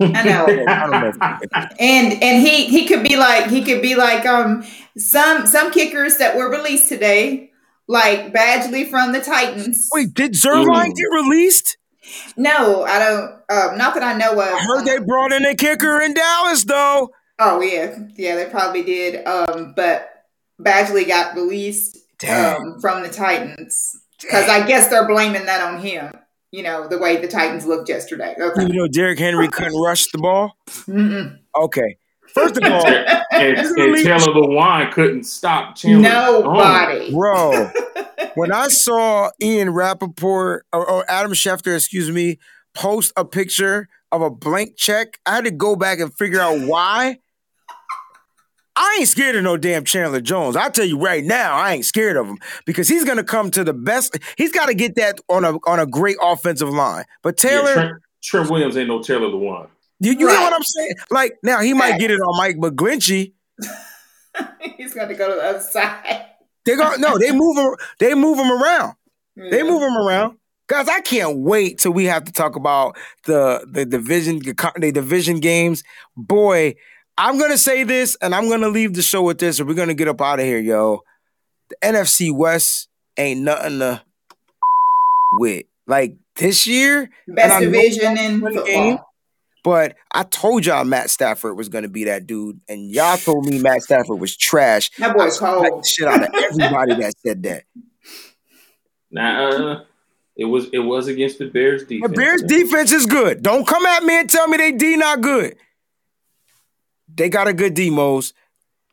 I 0.00 0.22
know. 0.22 0.46
and 1.78 2.22
and 2.22 2.46
he 2.46 2.66
he 2.66 2.86
could 2.86 3.02
be 3.02 3.16
like 3.16 3.50
he 3.50 3.62
could 3.62 3.82
be 3.82 3.94
like 3.94 4.24
um 4.24 4.64
some 4.96 5.46
some 5.46 5.70
kickers 5.70 6.16
that 6.16 6.36
were 6.36 6.50
released 6.50 6.88
today, 6.88 7.50
like 7.86 8.32
Badgley 8.32 8.88
from 8.88 9.12
the 9.12 9.20
Titans. 9.20 9.90
Wait, 9.92 10.14
did 10.14 10.32
Zuerlein 10.32 10.94
get 10.94 11.06
released? 11.12 11.76
No, 12.36 12.84
I 12.84 12.98
don't. 12.98 13.30
Um, 13.50 13.78
not 13.78 13.94
that 13.94 14.02
I 14.02 14.16
know 14.16 14.32
of. 14.32 14.38
I 14.38 14.58
heard 14.58 14.84
they 14.84 14.98
brought 14.98 15.32
in 15.32 15.44
a 15.44 15.54
kicker 15.54 16.00
in 16.00 16.14
Dallas, 16.14 16.64
though. 16.64 17.10
Oh 17.38 17.60
yeah, 17.60 17.98
yeah, 18.16 18.36
they 18.36 18.46
probably 18.50 18.82
did. 18.82 19.26
Um, 19.26 19.72
but 19.74 20.08
Badgley 20.60 21.06
got 21.06 21.34
released 21.34 21.98
um, 22.28 22.80
from 22.80 23.02
the 23.02 23.08
Titans 23.08 23.96
because 24.20 24.48
I 24.48 24.66
guess 24.66 24.88
they're 24.88 25.08
blaming 25.08 25.46
that 25.46 25.62
on 25.62 25.80
him 25.80 26.12
you 26.52 26.62
know, 26.62 26.88
the 26.88 26.98
way 26.98 27.16
the 27.16 27.28
Titans 27.28 27.66
looked 27.66 27.88
yesterday. 27.88 28.34
Okay. 28.38 28.62
You 28.62 28.72
know, 28.72 28.88
Derrick 28.88 29.18
Henry 29.18 29.48
couldn't 29.48 29.80
rush 29.80 30.10
the 30.10 30.18
ball. 30.18 30.56
Mm-mm. 30.68 31.38
Okay. 31.56 31.96
First 32.34 32.56
of 32.56 32.64
all, 32.64 32.86
and, 33.32 33.58
and 33.58 33.96
Taylor 33.96 34.34
Lewan 34.34 34.92
couldn't 34.92 35.24
stop 35.24 35.76
Chandler. 35.76 36.08
Nobody. 36.08 37.12
Bro, 37.12 37.70
when 38.34 38.52
I 38.52 38.68
saw 38.68 39.30
Ian 39.42 39.70
Rapoport 39.70 40.66
or, 40.72 40.88
or 40.88 41.10
Adam 41.10 41.32
Schefter, 41.32 41.74
excuse 41.74 42.10
me, 42.10 42.38
post 42.74 43.12
a 43.16 43.24
picture 43.24 43.88
of 44.12 44.22
a 44.22 44.30
blank 44.30 44.76
check, 44.76 45.18
I 45.26 45.36
had 45.36 45.44
to 45.44 45.50
go 45.50 45.76
back 45.76 45.98
and 45.98 46.12
figure 46.14 46.40
out 46.40 46.60
why. 46.66 47.18
I 48.76 48.96
ain't 49.00 49.08
scared 49.08 49.36
of 49.36 49.42
no 49.42 49.56
damn 49.56 49.84
Chandler 49.84 50.20
Jones. 50.20 50.56
I 50.56 50.70
tell 50.70 50.86
you 50.86 50.98
right 50.98 51.24
now, 51.24 51.54
I 51.54 51.74
ain't 51.74 51.84
scared 51.84 52.16
of 52.16 52.26
him 52.26 52.38
because 52.64 52.88
he's 52.88 53.04
gonna 53.04 53.24
come 53.24 53.50
to 53.50 53.64
the 53.64 53.74
best. 53.74 54.16
He's 54.38 54.52
got 54.52 54.66
to 54.66 54.74
get 54.74 54.94
that 54.94 55.20
on 55.28 55.44
a 55.44 55.58
on 55.66 55.80
a 55.80 55.86
great 55.86 56.16
offensive 56.22 56.70
line. 56.70 57.04
But 57.22 57.36
Taylor 57.36 57.68
yeah, 57.68 57.74
Trent, 57.74 58.02
Trent, 58.22 58.50
Williams 58.50 58.76
ain't 58.76 58.88
no 58.88 59.02
Taylor 59.02 59.28
Lewan. 59.28 59.68
You, 60.00 60.12
you 60.12 60.26
right. 60.26 60.34
know 60.34 60.42
what 60.42 60.54
I'm 60.54 60.62
saying? 60.62 60.94
Like 61.10 61.38
now 61.42 61.60
he 61.60 61.74
might 61.74 61.98
get 61.98 62.10
it 62.10 62.20
on 62.20 62.38
Mike 62.38 62.56
McGlinchey. 62.56 63.32
he's 64.76 64.94
got 64.94 65.06
to 65.06 65.14
go 65.14 65.28
to 65.28 65.34
the 65.34 65.42
other 65.42 65.60
side. 65.60 66.26
They 66.64 66.76
go 66.76 66.94
no, 66.96 67.18
they 67.18 67.32
move 67.32 67.56
him. 67.56 67.74
They 67.98 68.14
move 68.14 68.38
him 68.38 68.50
around. 68.50 68.94
Yeah. 69.36 69.50
They 69.50 69.60
hmm. 69.60 69.68
move 69.68 69.82
him 69.82 69.96
around. 69.96 70.38
Guys, 70.68 70.88
I 70.88 71.00
can't 71.00 71.38
wait 71.38 71.78
till 71.78 71.92
we 71.92 72.04
have 72.04 72.24
to 72.24 72.32
talk 72.32 72.56
about 72.56 72.96
the 73.26 73.66
the 73.70 73.84
division 73.84 74.38
the 74.38 74.92
division 74.92 75.40
games. 75.40 75.82
Boy, 76.16 76.76
I'm 77.18 77.38
gonna 77.38 77.58
say 77.58 77.82
this, 77.84 78.16
and 78.22 78.34
I'm 78.34 78.48
gonna 78.48 78.68
leave 78.68 78.94
the 78.94 79.02
show 79.02 79.22
with 79.22 79.38
this, 79.38 79.58
and 79.58 79.68
we're 79.68 79.74
gonna 79.74 79.94
get 79.94 80.08
up 80.08 80.20
out 80.20 80.38
of 80.38 80.46
here, 80.46 80.60
yo. 80.60 81.02
The 81.70 81.76
NFC 81.82 82.34
West 82.34 82.88
ain't 83.16 83.40
nothing 83.40 83.80
to 83.80 84.02
with. 85.32 85.64
Like 85.86 86.14
this 86.36 86.66
year, 86.66 87.10
best 87.26 87.60
division 87.60 88.16
in 88.16 88.40
football. 88.40 88.64
Game, 88.64 88.98
but 89.62 89.96
I 90.12 90.24
told 90.24 90.66
y'all 90.66 90.84
Matt 90.84 91.10
Stafford 91.10 91.56
was 91.56 91.68
gonna 91.68 91.88
be 91.88 92.04
that 92.04 92.26
dude, 92.26 92.60
and 92.68 92.90
y'all 92.90 93.16
told 93.16 93.46
me 93.46 93.58
Matt 93.58 93.82
Stafford 93.82 94.20
was 94.20 94.36
trash. 94.36 94.90
That 94.98 95.16
boy's 95.16 95.38
cold. 95.38 95.86
Shit 95.86 96.08
out 96.08 96.22
of 96.22 96.34
everybody 96.34 96.94
that 96.94 97.14
said 97.24 97.42
that. 97.44 97.64
Nah, 99.10 99.48
uh, 99.48 99.84
it 100.36 100.44
was 100.44 100.68
it 100.72 100.78
was 100.78 101.08
against 101.08 101.38
the 101.38 101.46
Bears 101.46 101.84
defense. 101.84 102.10
The 102.10 102.16
Bears 102.16 102.42
defense 102.42 102.92
is 102.92 103.06
good. 103.06 103.42
Don't 103.42 103.66
come 103.66 103.84
at 103.84 104.04
me 104.04 104.20
and 104.20 104.30
tell 104.30 104.48
me 104.48 104.56
they 104.56 104.72
D 104.72 104.96
not 104.96 105.20
good. 105.20 105.56
They 107.14 107.28
got 107.28 107.48
a 107.48 107.52
good 107.52 107.74
D, 107.74 107.86
demos. 107.86 108.32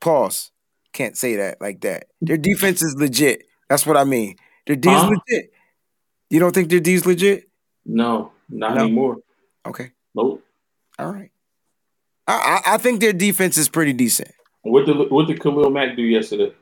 Pause. 0.02 0.52
Can't 0.94 1.16
say 1.16 1.36
that 1.36 1.62
like 1.62 1.82
that. 1.82 2.08
Their 2.22 2.38
defense 2.38 2.82
is 2.82 2.96
legit. 2.98 3.44
That's 3.70 3.86
what 3.86 3.98
I 3.98 4.04
mean. 4.04 4.36
Their 4.66 4.76
D's 4.76 4.92
huh? 4.92 5.10
legit. 5.10 5.52
You 6.30 6.40
don't 6.40 6.54
think 6.54 6.70
their 6.70 6.80
D's 6.80 7.06
legit? 7.06 7.50
No, 7.86 8.32
not 8.50 8.76
no? 8.76 8.84
anymore. 8.84 9.18
Okay. 9.66 9.92
Nope. 10.16 10.44
All 11.00 11.12
right. 11.12 11.32
I, 12.28 12.62
I, 12.66 12.76
I 12.76 12.78
think 12.78 13.00
their 13.00 13.14
defense 13.14 13.58
is 13.58 13.70
pretty 13.70 13.94
decent. 13.94 14.32
What 14.62 14.86
did 14.86 15.10
what 15.12 15.28
did 15.28 15.42
Khalil 15.42 15.70
Mack 15.70 15.96
do 15.96 16.04
yesterday? 16.04 16.54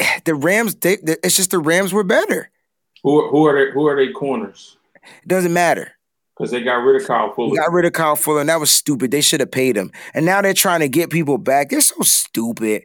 The 0.24 0.34
Rams. 0.34 0.74
They, 0.76 0.96
it's 1.02 1.36
just 1.36 1.50
the 1.50 1.58
Rams 1.58 1.92
were 1.92 2.04
better. 2.04 2.50
Who 3.02 3.28
who 3.28 3.46
are 3.46 3.66
they, 3.66 3.70
who 3.72 3.86
are 3.86 3.96
they 3.96 4.12
corners? 4.12 4.76
It 4.94 5.28
doesn't 5.28 5.52
matter. 5.52 5.92
Because 6.36 6.50
they 6.52 6.62
got 6.62 6.76
rid 6.76 7.00
of 7.00 7.06
Kyle 7.06 7.32
Fuller. 7.34 7.50
They 7.50 7.56
got 7.56 7.72
rid 7.72 7.84
of 7.84 7.92
Kyle 7.92 8.16
Fuller, 8.16 8.40
and 8.40 8.48
that 8.48 8.60
was 8.60 8.70
stupid. 8.70 9.10
They 9.10 9.20
should 9.20 9.40
have 9.40 9.50
paid 9.50 9.76
him. 9.76 9.92
And 10.14 10.24
now 10.24 10.40
they're 10.40 10.54
trying 10.54 10.80
to 10.80 10.88
get 10.88 11.10
people 11.10 11.36
back. 11.36 11.68
They're 11.68 11.82
so 11.82 12.00
stupid. 12.00 12.84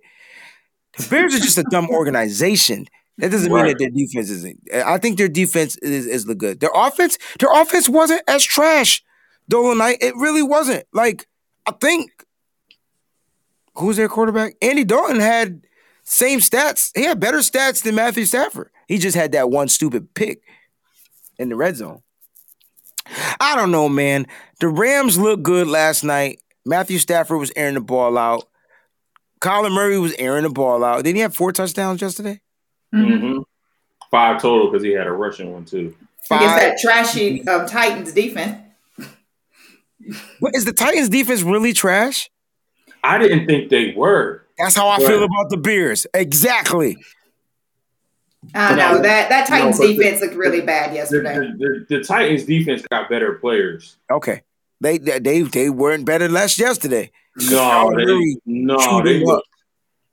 The 0.97 1.07
Bears 1.07 1.35
are 1.35 1.39
just 1.39 1.57
a 1.57 1.63
dumb 1.63 1.89
organization. 1.89 2.87
That 3.17 3.31
doesn't 3.31 3.51
right. 3.51 3.63
mean 3.63 3.71
that 3.71 3.79
their 3.79 3.89
defense 3.89 4.29
isn't. 4.29 4.59
I 4.73 4.97
think 4.97 5.17
their 5.17 5.29
defense 5.29 5.77
is, 5.77 6.05
is 6.05 6.25
the 6.25 6.35
good. 6.35 6.59
Their 6.59 6.71
offense, 6.75 7.17
their 7.39 7.49
offense 7.53 7.87
wasn't 7.87 8.23
as 8.27 8.43
trash. 8.43 9.01
Dolan 9.49 9.77
Night, 9.77 9.97
it 10.01 10.15
really 10.15 10.43
wasn't. 10.43 10.85
Like, 10.93 11.27
I 11.65 11.71
think 11.71 12.11
who's 13.75 13.97
their 13.97 14.09
quarterback? 14.09 14.55
Andy 14.61 14.83
Dalton 14.83 15.19
had 15.19 15.65
same 16.03 16.39
stats. 16.39 16.91
He 16.95 17.03
had 17.03 17.19
better 17.19 17.39
stats 17.39 17.83
than 17.83 17.95
Matthew 17.95 18.25
Stafford. 18.25 18.71
He 18.87 18.97
just 18.97 19.15
had 19.15 19.31
that 19.33 19.49
one 19.49 19.67
stupid 19.67 20.13
pick 20.13 20.41
in 21.37 21.49
the 21.49 21.55
red 21.55 21.75
zone. 21.75 22.01
I 23.39 23.55
don't 23.55 23.71
know, 23.71 23.87
man. 23.89 24.25
The 24.59 24.67
Rams 24.67 25.17
looked 25.17 25.43
good 25.43 25.67
last 25.67 26.03
night. 26.03 26.41
Matthew 26.65 26.97
Stafford 26.97 27.39
was 27.39 27.51
airing 27.55 27.75
the 27.75 27.81
ball 27.81 28.17
out. 28.17 28.47
Kyler 29.41 29.71
Murray 29.71 29.99
was 29.99 30.13
airing 30.17 30.43
the 30.43 30.49
ball 30.49 30.83
out. 30.83 31.03
Did 31.03 31.15
he 31.15 31.21
have 31.21 31.35
four 31.35 31.51
touchdowns 31.51 32.01
yesterday? 32.01 32.41
Mm-hmm. 32.93 33.41
Five 34.09 34.41
total 34.41 34.71
because 34.71 34.83
he 34.83 34.91
had 34.91 35.07
a 35.07 35.11
rushing 35.11 35.51
one 35.51 35.65
too. 35.65 35.95
Five. 36.27 36.41
Against 36.41 36.57
that 36.57 36.77
trashy 36.79 37.47
um, 37.47 37.67
Titans 37.67 38.13
defense. 38.13 38.64
What, 40.39 40.55
is 40.55 40.65
the 40.65 40.73
Titans 40.73 41.09
defense 41.09 41.41
really 41.41 41.73
trash? 41.73 42.29
I 43.03 43.17
didn't 43.17 43.47
think 43.47 43.69
they 43.69 43.93
were. 43.95 44.45
That's 44.57 44.75
how 44.75 44.87
I 44.87 44.97
feel 44.97 45.23
about 45.23 45.49
the 45.49 45.57
Bears. 45.57 46.07
Exactly. 46.13 46.97
I 48.53 48.75
know 48.75 49.01
that 49.01 49.29
that 49.29 49.47
Titans 49.47 49.79
no, 49.79 49.87
defense 49.87 50.19
the, 50.19 50.27
looked 50.27 50.37
really 50.37 50.61
bad 50.61 50.93
yesterday. 50.93 51.35
The, 51.35 51.85
the, 51.89 51.97
the, 51.97 52.03
Titans 52.03 52.43
defense 52.43 52.83
got 52.91 53.09
better 53.09 53.33
players. 53.33 53.97
Okay, 54.11 54.43
they 54.81 54.99
they 54.99 55.41
they 55.41 55.69
weren't 55.69 56.05
better 56.05 56.29
less 56.29 56.59
yesterday. 56.59 57.11
No, 57.49 57.89
they, 57.89 58.05
really 58.05 58.37
no, 58.45 59.01
they 59.03 59.23
looked 59.23 59.47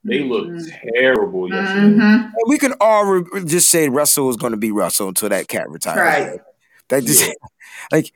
they 0.03 0.19
looked 0.19 0.49
mm-hmm. 0.49 0.89
terrible 0.95 1.49
yesterday. 1.49 1.95
Mm-hmm. 1.95 2.29
We 2.47 2.57
can 2.57 2.73
all 2.81 3.05
re- 3.05 3.45
just 3.45 3.69
say 3.69 3.87
Russell 3.87 4.29
is 4.29 4.35
going 4.35 4.51
to 4.51 4.57
be 4.57 4.71
Russell 4.71 5.07
until 5.07 5.29
that 5.29 5.47
cat 5.47 5.69
retires. 5.69 5.97
Right. 5.97 6.41
That 6.89 7.03
just 7.03 7.25
yeah. 7.25 7.33
like, 7.91 8.11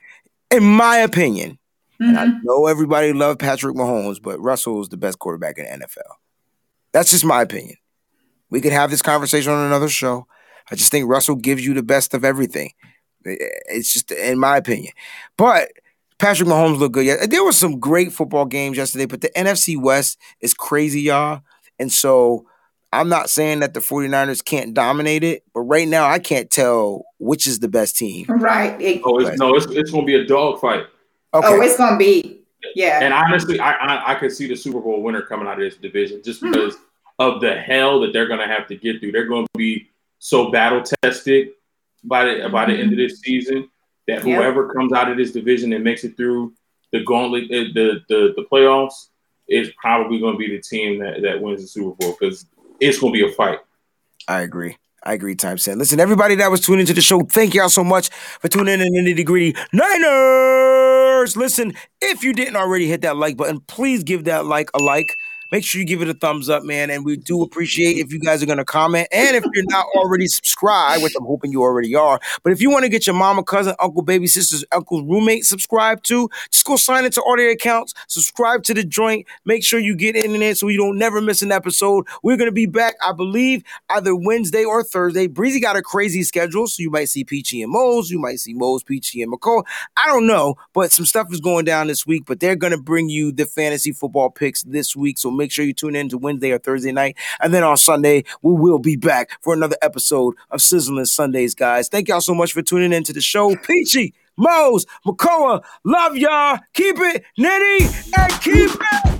in 0.50 0.64
my 0.64 0.98
opinion, 0.98 1.58
mm-hmm. 2.00 2.04
and 2.04 2.18
I 2.18 2.26
mm-hmm. 2.26 2.38
know 2.44 2.66
everybody 2.66 3.12
loved 3.12 3.40
Patrick 3.40 3.76
Mahomes, 3.76 4.20
but 4.22 4.40
Russell 4.40 4.80
is 4.80 4.88
the 4.88 4.96
best 4.96 5.18
quarterback 5.18 5.58
in 5.58 5.64
the 5.64 5.86
NFL. 5.86 6.14
That's 6.92 7.10
just 7.10 7.24
my 7.24 7.42
opinion. 7.42 7.76
We 8.50 8.60
could 8.60 8.72
have 8.72 8.90
this 8.90 9.02
conversation 9.02 9.52
on 9.52 9.66
another 9.66 9.88
show. 9.88 10.26
I 10.70 10.74
just 10.74 10.90
think 10.90 11.08
Russell 11.08 11.36
gives 11.36 11.64
you 11.64 11.74
the 11.74 11.82
best 11.82 12.14
of 12.14 12.24
everything. 12.24 12.72
It's 13.24 13.92
just 13.92 14.10
in 14.10 14.38
my 14.38 14.56
opinion. 14.56 14.92
But 15.36 15.68
Patrick 16.18 16.48
Mahomes 16.48 16.78
looked 16.78 16.94
good. 16.94 17.06
Yeah, 17.06 17.26
there 17.26 17.44
were 17.44 17.52
some 17.52 17.78
great 17.78 18.12
football 18.12 18.44
games 18.44 18.76
yesterday, 18.76 19.06
but 19.06 19.20
the 19.20 19.30
NFC 19.30 19.80
West 19.80 20.18
is 20.40 20.54
crazy, 20.54 21.02
y'all. 21.02 21.42
And 21.78 21.92
so 21.92 22.46
I'm 22.92 23.08
not 23.08 23.30
saying 23.30 23.60
that 23.60 23.74
the 23.74 23.80
49ers 23.80 24.44
can't 24.44 24.74
dominate 24.74 25.22
it, 25.22 25.44
but 25.54 25.60
right 25.60 25.86
now 25.86 26.08
I 26.08 26.18
can't 26.18 26.50
tell 26.50 27.04
which 27.18 27.46
is 27.46 27.58
the 27.58 27.68
best 27.68 27.96
team. 27.96 28.26
Right. 28.28 29.00
Oh, 29.04 29.18
it's, 29.18 29.38
no, 29.38 29.54
it's, 29.54 29.66
it's 29.66 29.90
going 29.90 30.04
to 30.04 30.06
be 30.06 30.16
a 30.16 30.24
dogfight. 30.24 30.86
Okay. 31.34 31.46
Oh, 31.46 31.60
it's 31.60 31.76
going 31.76 31.92
to 31.92 31.98
be. 31.98 32.40
Yeah. 32.74 33.00
And 33.02 33.12
honestly, 33.12 33.60
I, 33.60 33.72
I, 33.72 34.12
I 34.12 34.14
could 34.14 34.32
see 34.32 34.48
the 34.48 34.56
Super 34.56 34.80
Bowl 34.80 35.02
winner 35.02 35.22
coming 35.22 35.46
out 35.46 35.54
of 35.54 35.60
this 35.60 35.76
division 35.76 36.22
just 36.22 36.40
hmm. 36.40 36.52
because 36.52 36.76
of 37.18 37.40
the 37.40 37.54
hell 37.54 38.00
that 38.00 38.12
they're 38.12 38.28
going 38.28 38.40
to 38.40 38.46
have 38.46 38.66
to 38.68 38.76
get 38.76 39.00
through. 39.00 39.12
They're 39.12 39.26
going 39.26 39.46
to 39.46 39.58
be 39.58 39.88
so 40.18 40.50
battle 40.50 40.82
tested 41.02 41.50
by 42.04 42.24
the 42.24 42.48
by 42.48 42.66
the 42.66 42.74
end 42.74 42.92
of 42.92 42.98
this 42.98 43.20
season 43.20 43.68
that 44.06 44.22
whoever 44.22 44.66
yep. 44.66 44.74
comes 44.74 44.92
out 44.92 45.10
of 45.10 45.16
this 45.16 45.32
division 45.32 45.72
and 45.72 45.84
makes 45.84 46.04
it 46.04 46.16
through 46.16 46.54
the 46.92 47.02
gauntlet, 47.04 47.44
uh, 47.44 47.72
the 47.74 48.00
the 48.08 48.34
the 48.36 48.46
playoffs, 48.50 49.08
is 49.48 49.70
probably 49.80 50.18
going 50.18 50.34
to 50.34 50.38
be 50.38 50.56
the 50.56 50.62
team 50.62 50.98
that 51.00 51.22
that 51.22 51.40
wins 51.40 51.60
the 51.60 51.68
Super 51.68 51.94
Bowl 51.96 52.16
because 52.18 52.46
it's 52.80 52.98
going 52.98 53.12
to 53.12 53.18
be 53.18 53.30
a 53.30 53.34
fight. 53.34 53.58
I 54.26 54.40
agree. 54.42 54.76
I 55.04 55.14
agree, 55.14 55.34
time 55.34 55.58
sent. 55.58 55.78
Listen, 55.78 56.00
everybody 56.00 56.34
that 56.36 56.50
was 56.50 56.60
tuning 56.60 56.80
into 56.80 56.92
the 56.92 57.00
show, 57.00 57.20
thank 57.20 57.54
y'all 57.54 57.68
so 57.68 57.84
much 57.84 58.08
for 58.10 58.48
tuning 58.48 58.80
in 58.80 58.92
the 58.92 59.00
nitty 59.00 59.24
gritty 59.24 59.54
Niners. 59.72 61.36
Listen, 61.36 61.72
if 62.00 62.24
you 62.24 62.32
didn't 62.32 62.56
already 62.56 62.88
hit 62.88 63.02
that 63.02 63.16
like 63.16 63.36
button, 63.36 63.60
please 63.60 64.02
give 64.02 64.24
that 64.24 64.44
like 64.46 64.70
a 64.74 64.78
like. 64.78 65.16
Make 65.50 65.64
sure 65.64 65.80
you 65.80 65.86
give 65.86 66.02
it 66.02 66.08
a 66.08 66.14
thumbs 66.14 66.48
up, 66.48 66.62
man. 66.62 66.90
And 66.90 67.04
we 67.04 67.16
do 67.16 67.42
appreciate 67.42 67.96
if 67.96 68.12
you 68.12 68.18
guys 68.20 68.42
are 68.42 68.46
going 68.46 68.58
to 68.58 68.64
comment. 68.64 69.08
And 69.12 69.34
if 69.36 69.44
you're 69.54 69.64
not 69.68 69.86
already 69.96 70.26
subscribed, 70.26 71.02
which 71.02 71.14
I'm 71.18 71.24
hoping 71.24 71.52
you 71.52 71.62
already 71.62 71.94
are, 71.94 72.20
but 72.42 72.52
if 72.52 72.60
you 72.60 72.70
want 72.70 72.84
to 72.84 72.88
get 72.88 73.06
your 73.06 73.16
mama, 73.16 73.42
cousin, 73.42 73.74
uncle, 73.80 74.02
baby, 74.02 74.26
sisters, 74.26 74.64
uncle's 74.72 75.02
roommate 75.02 75.44
subscribed 75.44 76.04
to, 76.06 76.28
just 76.50 76.64
go 76.64 76.76
sign 76.76 77.04
into 77.04 77.22
all 77.22 77.36
their 77.36 77.50
accounts, 77.50 77.94
subscribe 78.08 78.62
to 78.64 78.74
the 78.74 78.84
joint. 78.84 79.26
Make 79.44 79.64
sure 79.64 79.80
you 79.80 79.96
get 79.96 80.16
in 80.16 80.38
there 80.38 80.54
so 80.54 80.68
you 80.68 80.78
don't 80.78 80.98
never 80.98 81.20
miss 81.20 81.42
an 81.42 81.52
episode. 81.52 82.06
We're 82.22 82.36
going 82.36 82.48
to 82.48 82.52
be 82.52 82.66
back, 82.66 82.94
I 83.02 83.12
believe, 83.12 83.64
either 83.90 84.14
Wednesday 84.14 84.64
or 84.64 84.84
Thursday. 84.84 85.26
Breezy 85.26 85.60
got 85.60 85.76
a 85.76 85.82
crazy 85.82 86.22
schedule, 86.22 86.66
so 86.66 86.82
you 86.82 86.90
might 86.90 87.08
see 87.08 87.24
Peachy 87.24 87.62
and 87.62 87.72
Mose. 87.72 88.10
You 88.10 88.18
might 88.18 88.40
see 88.40 88.52
Mose, 88.54 88.82
Peachy, 88.82 89.22
and 89.22 89.32
Makoa. 89.32 89.62
I 89.96 90.06
don't 90.08 90.26
know, 90.26 90.56
but 90.74 90.92
some 90.92 91.06
stuff 91.06 91.28
is 91.32 91.40
going 91.40 91.64
down 91.64 91.86
this 91.86 92.06
week, 92.06 92.24
but 92.26 92.40
they're 92.40 92.56
going 92.56 92.72
to 92.72 92.80
bring 92.80 93.08
you 93.08 93.32
the 93.32 93.46
fantasy 93.46 93.92
football 93.92 94.30
picks 94.30 94.62
this 94.62 94.94
week. 94.94 95.18
So 95.18 95.30
make 95.38 95.50
sure 95.52 95.64
you 95.64 95.72
tune 95.72 95.96
in 95.96 96.08
to 96.10 96.18
Wednesday 96.18 96.50
or 96.50 96.58
Thursday 96.58 96.92
night. 96.92 97.16
And 97.40 97.54
then 97.54 97.64
on 97.64 97.76
Sunday, 97.76 98.24
we 98.42 98.52
will 98.52 98.78
be 98.78 98.96
back 98.96 99.30
for 99.42 99.54
another 99.54 99.76
episode 99.80 100.34
of 100.50 100.60
Sizzling 100.60 101.06
Sundays, 101.06 101.54
guys. 101.54 101.88
Thank 101.88 102.08
y'all 102.08 102.20
so 102.20 102.34
much 102.34 102.52
for 102.52 102.62
tuning 102.62 102.92
in 102.92 103.04
to 103.04 103.12
the 103.12 103.20
show. 103.20 103.56
Peachy, 103.56 104.14
Mose, 104.36 104.84
Makoa, 105.06 105.62
love 105.84 106.16
y'all. 106.16 106.58
Keep 106.74 106.96
it 106.98 107.24
nitty 107.38 108.18
and 108.18 108.32
keep 108.42 108.70
it 108.70 109.18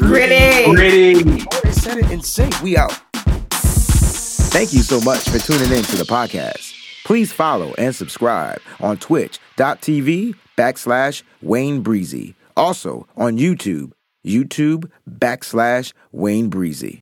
Gritty. 0.00 0.64
Gritty. 0.72 1.46
Oh, 1.52 1.60
they 1.62 1.72
said 1.72 1.98
it 1.98 2.10
in 2.10 2.22
sync. 2.22 2.60
We 2.62 2.76
out. 2.76 2.92
Thank 4.50 4.72
you 4.72 4.80
so 4.80 5.00
much 5.02 5.28
for 5.28 5.38
tuning 5.38 5.70
in 5.70 5.84
to 5.84 5.96
the 5.96 6.04
podcast. 6.04 6.74
Please 7.04 7.32
follow 7.32 7.74
and 7.76 7.94
subscribe 7.94 8.60
on 8.80 8.96
twitch.tv 8.96 10.34
backslash 10.56 11.22
Wayne 11.42 11.82
Breezy. 11.82 12.34
Also 12.56 13.06
on 13.16 13.36
YouTube, 13.36 13.92
YouTube 14.26 14.90
backslash 15.08 15.92
Wayne 16.12 16.48
Breezy. 16.48 17.00